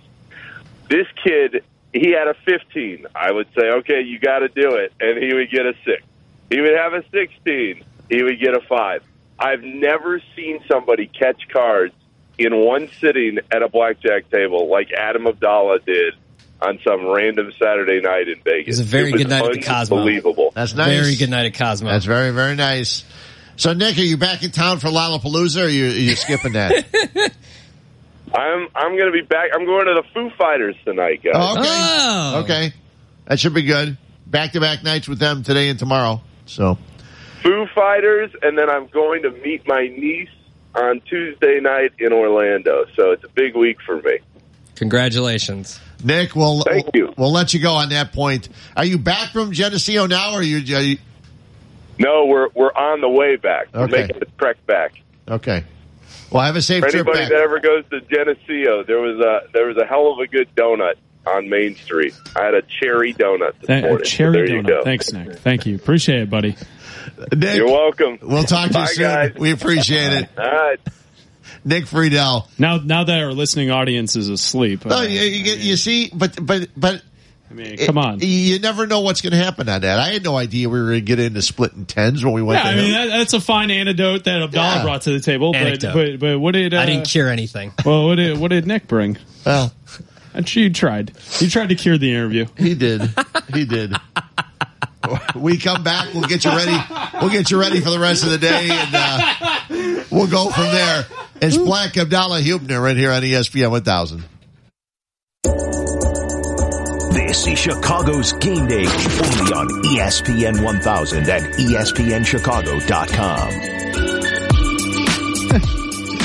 This 0.87 1.07
kid, 1.23 1.63
he 1.93 2.11
had 2.11 2.27
a 2.27 2.35
15. 2.45 3.07
I 3.15 3.31
would 3.31 3.47
say, 3.57 3.69
okay, 3.79 4.01
you 4.01 4.19
got 4.19 4.39
to 4.39 4.49
do 4.49 4.75
it, 4.75 4.93
and 4.99 5.17
he 5.23 5.33
would 5.33 5.49
get 5.49 5.65
a 5.65 5.73
six. 5.83 6.03
He 6.51 6.61
would 6.61 6.75
have 6.75 6.93
a 6.93 7.03
16. 7.09 7.83
He 8.09 8.21
would 8.21 8.39
get 8.39 8.55
a 8.55 8.61
five. 8.61 9.01
I've 9.39 9.63
never 9.63 10.21
seen 10.35 10.63
somebody 10.67 11.07
catch 11.07 11.47
cards 11.49 11.95
in 12.37 12.55
one 12.55 12.89
sitting 12.99 13.39
at 13.51 13.61
a 13.61 13.69
blackjack 13.69 14.29
table 14.29 14.69
like 14.69 14.91
Adam 14.91 15.27
Abdallah 15.27 15.79
did 15.79 16.15
on 16.61 16.79
some 16.87 17.07
random 17.07 17.51
Saturday 17.59 18.01
night 18.01 18.27
in 18.27 18.41
Vegas. 18.43 18.67
It 18.67 18.67
was 18.67 18.79
a 18.79 18.83
very 18.83 19.09
It 19.11 19.17
good 19.17 19.29
night 19.29 19.45
at 19.45 19.53
the 19.53 19.61
Cosmo. 19.61 19.97
Unbelievable. 19.97 20.51
That's 20.55 20.73
nice. 20.73 20.87
Very 20.87 21.15
good 21.15 21.29
night 21.29 21.45
at 21.45 21.57
Cosmo. 21.57 21.89
That's 21.89 22.05
very 22.05 22.31
very 22.31 22.55
nice. 22.55 23.03
So 23.55 23.73
Nick, 23.73 23.97
are 23.97 24.01
you 24.01 24.17
back 24.17 24.43
in 24.43 24.51
town 24.51 24.79
for 24.79 24.87
Lollapalooza? 24.87 25.61
Or 25.61 25.65
are 25.65 25.69
you, 25.69 25.85
are 25.85 25.89
you 25.89 26.15
skipping 26.15 26.53
that? 26.53 26.85
I'm 28.33 28.67
I'm 28.73 28.97
going 28.97 29.11
to 29.11 29.11
be 29.11 29.21
back. 29.21 29.49
I'm 29.53 29.65
going 29.65 29.85
to 29.85 29.93
the 29.93 30.03
Foo 30.13 30.31
Fighters 30.37 30.75
tonight, 30.85 31.21
guys. 31.23 31.33
Oh, 31.35 31.59
okay. 31.59 31.69
Oh. 31.69 32.41
Okay. 32.43 32.73
That 33.25 33.39
should 33.39 33.53
be 33.53 33.61
good. 33.61 33.97
Back 34.25 34.53
to 34.53 34.59
back 34.59 34.83
nights 34.83 35.07
with 35.07 35.19
them 35.19 35.43
today 35.43 35.69
and 35.69 35.77
tomorrow. 35.77 36.21
So 36.47 36.77
Foo 37.43 37.67
Fighters, 37.75 38.31
and 38.41 38.57
then 38.57 38.69
I'm 38.69 38.87
going 38.87 39.21
to 39.23 39.31
meet 39.31 39.67
my 39.67 39.81
niece 39.87 40.29
on 40.75 41.01
Tuesday 41.01 41.59
night 41.59 41.91
in 41.99 42.11
Orlando. 42.13 42.85
So 42.95 43.11
it's 43.11 43.23
a 43.23 43.29
big 43.29 43.55
week 43.55 43.77
for 43.85 44.01
me. 44.01 44.19
Congratulations. 44.75 45.79
Nick, 46.03 46.35
we'll 46.35 46.61
Thank 46.61 46.87
you. 46.93 47.13
we'll 47.17 47.31
let 47.31 47.53
you 47.53 47.59
go 47.61 47.73
on 47.73 47.89
that 47.89 48.11
point. 48.11 48.49
Are 48.75 48.83
you 48.85 48.97
back 48.97 49.29
from 49.31 49.51
Geneseo 49.51 50.07
now 50.07 50.33
or 50.33 50.39
are 50.39 50.43
you, 50.43 50.57
are 50.75 50.81
you 50.81 50.97
No, 51.97 52.25
we're 52.25 52.49
we're 52.53 52.73
on 52.73 52.99
the 53.01 53.07
way 53.09 53.35
back. 53.37 53.67
We're 53.73 53.83
Okay. 53.83 54.01
making 54.01 54.19
the 54.19 54.25
trek 54.37 54.57
back. 54.67 54.93
okay. 55.27 55.63
Well 56.31 56.43
have 56.43 56.55
a 56.55 56.61
safe 56.61 56.83
For 56.83 56.89
trip 56.89 57.05
anybody 57.07 57.25
back. 57.25 57.29
that 57.29 57.41
ever 57.41 57.59
goes 57.59 57.83
to 57.91 58.01
Geneseo, 58.01 58.83
there 58.83 58.99
was 58.99 59.19
a 59.19 59.41
there 59.53 59.67
was 59.67 59.77
a 59.77 59.85
hell 59.85 60.11
of 60.11 60.19
a 60.19 60.27
good 60.27 60.49
donut 60.55 60.95
on 61.25 61.47
Main 61.47 61.75
Street. 61.75 62.13
I 62.35 62.43
had 62.43 62.53
a 62.55 62.63
cherry 62.63 63.13
donut 63.13 63.53
this 63.59 63.67
Thank- 63.67 63.85
morning. 63.85 64.05
so 64.05 64.09
cherry 64.09 64.33
there 64.33 64.49
you 64.49 64.61
donut. 64.63 64.67
go. 64.67 64.83
Thanks, 64.83 65.13
Nick. 65.13 65.35
Thank 65.37 65.65
you. 65.65 65.75
Appreciate 65.75 66.23
it, 66.23 66.29
buddy. 66.29 66.55
Nick, 67.35 67.57
You're 67.57 67.67
welcome. 67.67 68.19
we'll 68.21 68.43
talk 68.43 68.67
to 68.69 68.73
Bye, 68.73 68.81
you 68.81 68.87
soon. 68.87 69.03
guys. 69.03 69.33
We 69.35 69.51
appreciate 69.51 70.13
it. 70.13 70.29
All 70.37 70.43
right. 70.51 70.79
Nick 71.65 71.85
Friedell. 71.85 72.47
Now, 72.59 72.77
now 72.77 73.03
that 73.05 73.21
our 73.21 73.31
listening 73.31 73.71
audience 73.71 74.15
is 74.15 74.29
asleep, 74.29 74.85
No, 74.85 74.97
uh, 74.97 75.01
you, 75.03 75.19
you, 75.21 75.43
get- 75.43 75.59
you 75.59 75.77
see, 75.77 76.09
but 76.13 76.37
but 76.45 76.69
but 76.75 77.01
I 77.49 77.53
mean, 77.53 77.77
come 77.77 77.97
on. 77.97 78.19
you 78.19 78.59
never 78.59 78.87
know 78.87 79.01
what's 79.01 79.21
going 79.21 79.31
to 79.31 79.37
happen 79.37 79.69
on 79.69 79.81
that. 79.81 79.99
I 79.99 80.09
had 80.13 80.23
no 80.23 80.35
idea 80.35 80.67
we 80.69 80.79
were 80.79 80.87
going 80.87 80.99
to 80.99 81.05
get 81.05 81.19
into 81.19 81.41
splitting 81.41 81.85
tens 81.85 82.23
when 82.25 82.33
we 82.33 82.41
went 82.41 82.63
Yeah, 82.63 82.69
I 82.71 82.75
mean 82.75 82.91
that, 82.93 83.05
that's 83.09 83.33
a 83.33 83.39
fine 83.39 83.69
antidote 83.71 84.23
that 84.25 84.41
Abdallah 84.41 84.75
Yeah. 84.77 84.83
brought 84.83 85.01
to 85.03 85.11
the 85.11 85.19
table. 85.19 85.51
But, 85.53 85.61
Anecdote. 85.61 85.93
but 85.93 86.19
but 86.19 86.39
what 86.39 86.53
did 86.53 86.73
uh, 86.73 86.79
I 86.79 86.85
didn't 86.85 87.07
cure 87.07 87.29
anything. 87.29 87.71
Well, 87.85 88.07
what 88.07 88.15
did 88.15 88.37
what 88.39 88.49
did 88.49 88.65
Nick 88.67 88.87
bring? 88.87 89.17
Well, 89.45 89.71
Actually, 90.35 90.63
you 90.63 90.73
tried. 90.73 91.11
You 91.39 91.47
tried 91.47 91.69
to 91.69 91.75
cure 91.75 91.95
the 91.99 92.09
interview. 92.09 92.47
he 92.57 92.73
did. 92.73 93.03
He 93.53 93.65
did. 93.65 93.93
We 95.35 95.57
come 95.57 95.83
back. 95.83 96.13
We'll 96.13 96.23
get 96.23 96.45
you 96.45 96.51
ready. 96.51 96.77
We'll 97.21 97.29
get 97.31 97.51
you 97.51 97.59
ready 97.59 97.81
for 97.81 97.89
the 97.89 97.99
rest 97.99 98.23
of 98.23 98.29
the 98.31 98.37
day, 98.37 98.69
and 98.71 98.95
uh, 98.95 100.05
we'll 100.11 100.27
go 100.27 100.49
from 100.49 100.65
there. 100.65 101.05
It's 101.41 101.57
Black 101.57 101.97
Abdallah 101.97 102.39
Huebner 102.41 102.79
right 102.81 102.95
here 102.95 103.11
on 103.11 103.21
ESPN 103.21 103.71
1000. 103.71 104.23
This 107.13 107.47
is 107.47 107.59
Chicago's 107.59 108.31
game 108.33 108.67
day 108.67 108.85
only 108.85 109.53
on 109.53 109.67
ESPN 109.83 110.63
1000 110.63 111.29
and 111.29 111.45
E 111.59 111.73
ESPNChicago.com. 111.75 113.49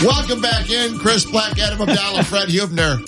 Welcome 0.05 0.41
back 0.41 0.71
in, 0.71 0.97
Chris 0.99 1.25
Black, 1.25 1.59
Adam 1.59 1.81
Abdallah, 1.83 2.23
Fred 2.25 2.49
Huebner. 2.49 2.99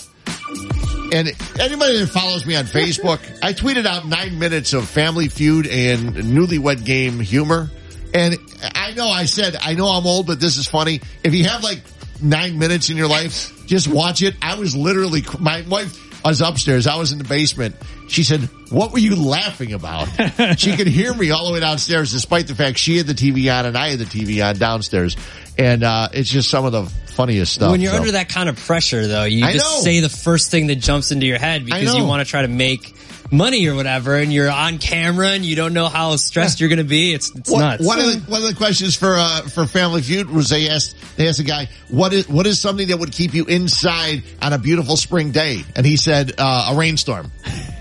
And 1.13 1.29
anybody 1.59 1.99
that 1.99 2.09
follows 2.13 2.47
me 2.47 2.57
on 2.57 2.65
Facebook, 2.65 3.21
I 3.43 3.53
tweeted 3.53 3.87
out 3.87 4.07
nine 4.07 4.39
minutes 4.39 4.73
of 4.73 4.89
Family 4.89 5.29
Feud 5.29 5.67
and 5.67 6.15
Newlywed 6.15 6.85
Game 6.85 7.21
humor. 7.21 7.71
And 8.13 8.37
I 8.75 8.93
know 8.93 9.09
I 9.09 9.25
said, 9.27 9.57
I 9.61 9.75
know 9.75 9.87
I'm 9.87 10.07
old, 10.07 10.27
but 10.27 10.41
this 10.41 10.57
is 10.57 10.67
funny. 10.67 11.01
If 11.23 11.35
you 11.35 11.45
have 11.45 11.63
like 11.63 11.83
nine 12.21 12.59
minutes 12.59 12.91
in 12.91 12.97
your 12.97 13.09
life, 13.09 13.67
just 13.67 13.89
watch 13.89 14.23
it. 14.23 14.35
I 14.43 14.57
was 14.57 14.75
literally, 14.77 15.25
my 15.39 15.63
wife 15.63 16.10
was 16.29 16.41
upstairs. 16.41 16.87
I 16.87 16.97
was 16.97 17.13
in 17.13 17.19
the 17.19 17.25
basement. 17.25 17.77
She 18.09 18.25
said, 18.25 18.41
what 18.71 18.93
were 18.93 18.99
you 18.99 19.17
laughing 19.17 19.73
about? 19.73 20.07
she 20.59 20.77
could 20.77 20.87
hear 20.87 21.15
me 21.15 21.31
all 21.31 21.47
the 21.47 21.53
way 21.53 21.61
downstairs 21.61 22.13
despite 22.13 22.47
the 22.47 22.55
fact 22.55 22.79
she 22.79 22.97
had 22.97 23.07
the 23.07 23.15
TV 23.15 23.53
on 23.57 23.67
and 23.67 23.77
I 23.77 23.89
had 23.89 23.99
the 23.99 24.05
TV 24.05 24.45
on 24.47 24.57
downstairs. 24.57 25.17
And, 25.59 25.83
uh, 25.83 26.09
it's 26.13 26.31
just 26.31 26.51
some 26.51 26.65
of 26.65 26.73
the 26.73 26.85
funniest 27.11 27.55
stuff. 27.55 27.71
when 27.71 27.81
you're 27.81 27.93
so. 27.93 27.99
under 27.99 28.13
that 28.13 28.29
kind 28.29 28.49
of 28.49 28.57
pressure, 28.57 29.07
though, 29.07 29.25
you 29.25 29.45
I 29.45 29.53
just 29.53 29.65
know. 29.65 29.81
say 29.83 30.01
the 30.01 30.09
first 30.09 30.51
thing 30.51 30.69
that 30.69 30.77
jumps 30.77 31.11
into 31.11 31.27
your 31.27 31.39
head 31.39 31.65
because 31.65 31.95
you 31.95 32.05
want 32.05 32.25
to 32.25 32.31
try 32.31 32.43
to 32.43 32.49
make 32.49 32.95
money 33.31 33.67
or 33.69 33.75
whatever, 33.75 34.17
and 34.17 34.33
you're 34.33 34.51
on 34.51 34.79
camera 34.79 35.29
and 35.29 35.45
you 35.45 35.57
don't 35.57 35.73
know 35.73 35.89
how 35.89 36.17
stressed 36.17 36.61
you're 36.61 36.69
going 36.69 36.79
to 36.79 36.85
be. 36.85 37.13
It's 37.13 37.35
it's 37.35 37.51
One- 37.51 37.61
nuts. 37.61 37.85
One 37.87 37.99
of 37.99 38.07
the 38.07 38.31
one 38.31 38.43
of 38.43 38.49
the 38.49 38.55
questions 38.55 38.97
for 38.97 39.15
uh, 39.17 39.43
for 39.43 39.67
Family 39.67 40.03
Feud 40.03 40.31
was 40.31 40.49
they 40.49 40.69
asked 40.69 40.97
they 41.17 41.29
asked 41.29 41.41
a 41.41 41.45
guy 41.45 41.69
what 41.89 42.13
is 42.13 42.29
what 42.29 42.47
is 42.47 42.61
something 42.61 42.89
that 42.89 42.99
would 42.99 43.13
keep 43.13 43.35
you 43.35 43.45
inside 43.47 44.23
on 44.43 44.53
a 44.53 44.59
beautiful 44.59 44.97
spring 44.97 45.31
day, 45.33 45.63
and 45.77 45.87
he 45.87 45.97
said 45.97 46.33
uh, 46.39 46.71
a 46.73 46.77
rainstorm. 46.79 47.31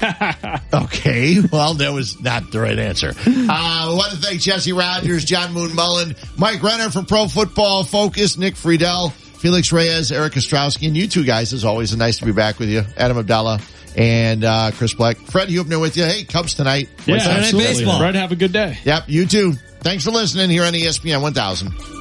okay, 0.74 1.38
well 1.52 1.74
that 1.76 1.92
was 1.92 2.22
not 2.22 2.52
the 2.52 2.60
right 2.60 2.80
answer. 2.80 3.10
Uh, 3.10 3.48
I 3.50 3.94
want 3.96 4.12
to 4.12 4.18
thank 4.18 4.42
Jesse 4.42 4.74
Rogers, 4.74 5.26
John 5.26 5.54
Moon 5.54 5.76
Mullin, 5.76 6.16
Mike 6.38 6.62
Renner 6.64 6.90
from 6.90 7.06
Pro 7.06 7.28
Football 7.28 7.84
Focus, 7.84 8.38
Nick 8.38 8.56
Friedell, 8.56 9.12
Felix 9.12 9.72
Reyes, 9.72 10.12
Eric 10.12 10.34
Ostrowski, 10.34 10.88
and 10.88 10.96
you 10.96 11.08
two 11.08 11.24
guys. 11.26 11.54
As 11.54 11.66
always, 11.66 11.96
nice 11.96 12.20
to 12.20 12.26
be 12.26 12.32
back 12.32 12.60
with 12.60 12.70
you, 12.70 12.84
Adam 12.98 13.18
Abdallah. 13.18 13.60
And 14.00 14.46
uh, 14.46 14.72
Chris 14.74 14.94
Black, 14.94 15.18
Fred 15.18 15.50
Huebner 15.50 15.78
with 15.78 15.98
you. 15.98 16.06
Hey, 16.06 16.24
Cubs 16.24 16.54
tonight. 16.54 16.88
Yeah, 17.06 17.16
What's 17.16 17.28
up? 17.28 17.32
absolutely. 17.38 17.98
Fred, 17.98 18.16
have 18.16 18.32
a 18.32 18.36
good 18.38 18.54
day. 18.54 18.78
Yep, 18.86 19.04
you 19.08 19.26
too. 19.26 19.54
Thanks 19.82 20.06
for 20.06 20.12
listening 20.12 20.50
here 20.50 20.64
on 20.64 20.72
ESPN 20.74 21.22
1000. 21.22 21.99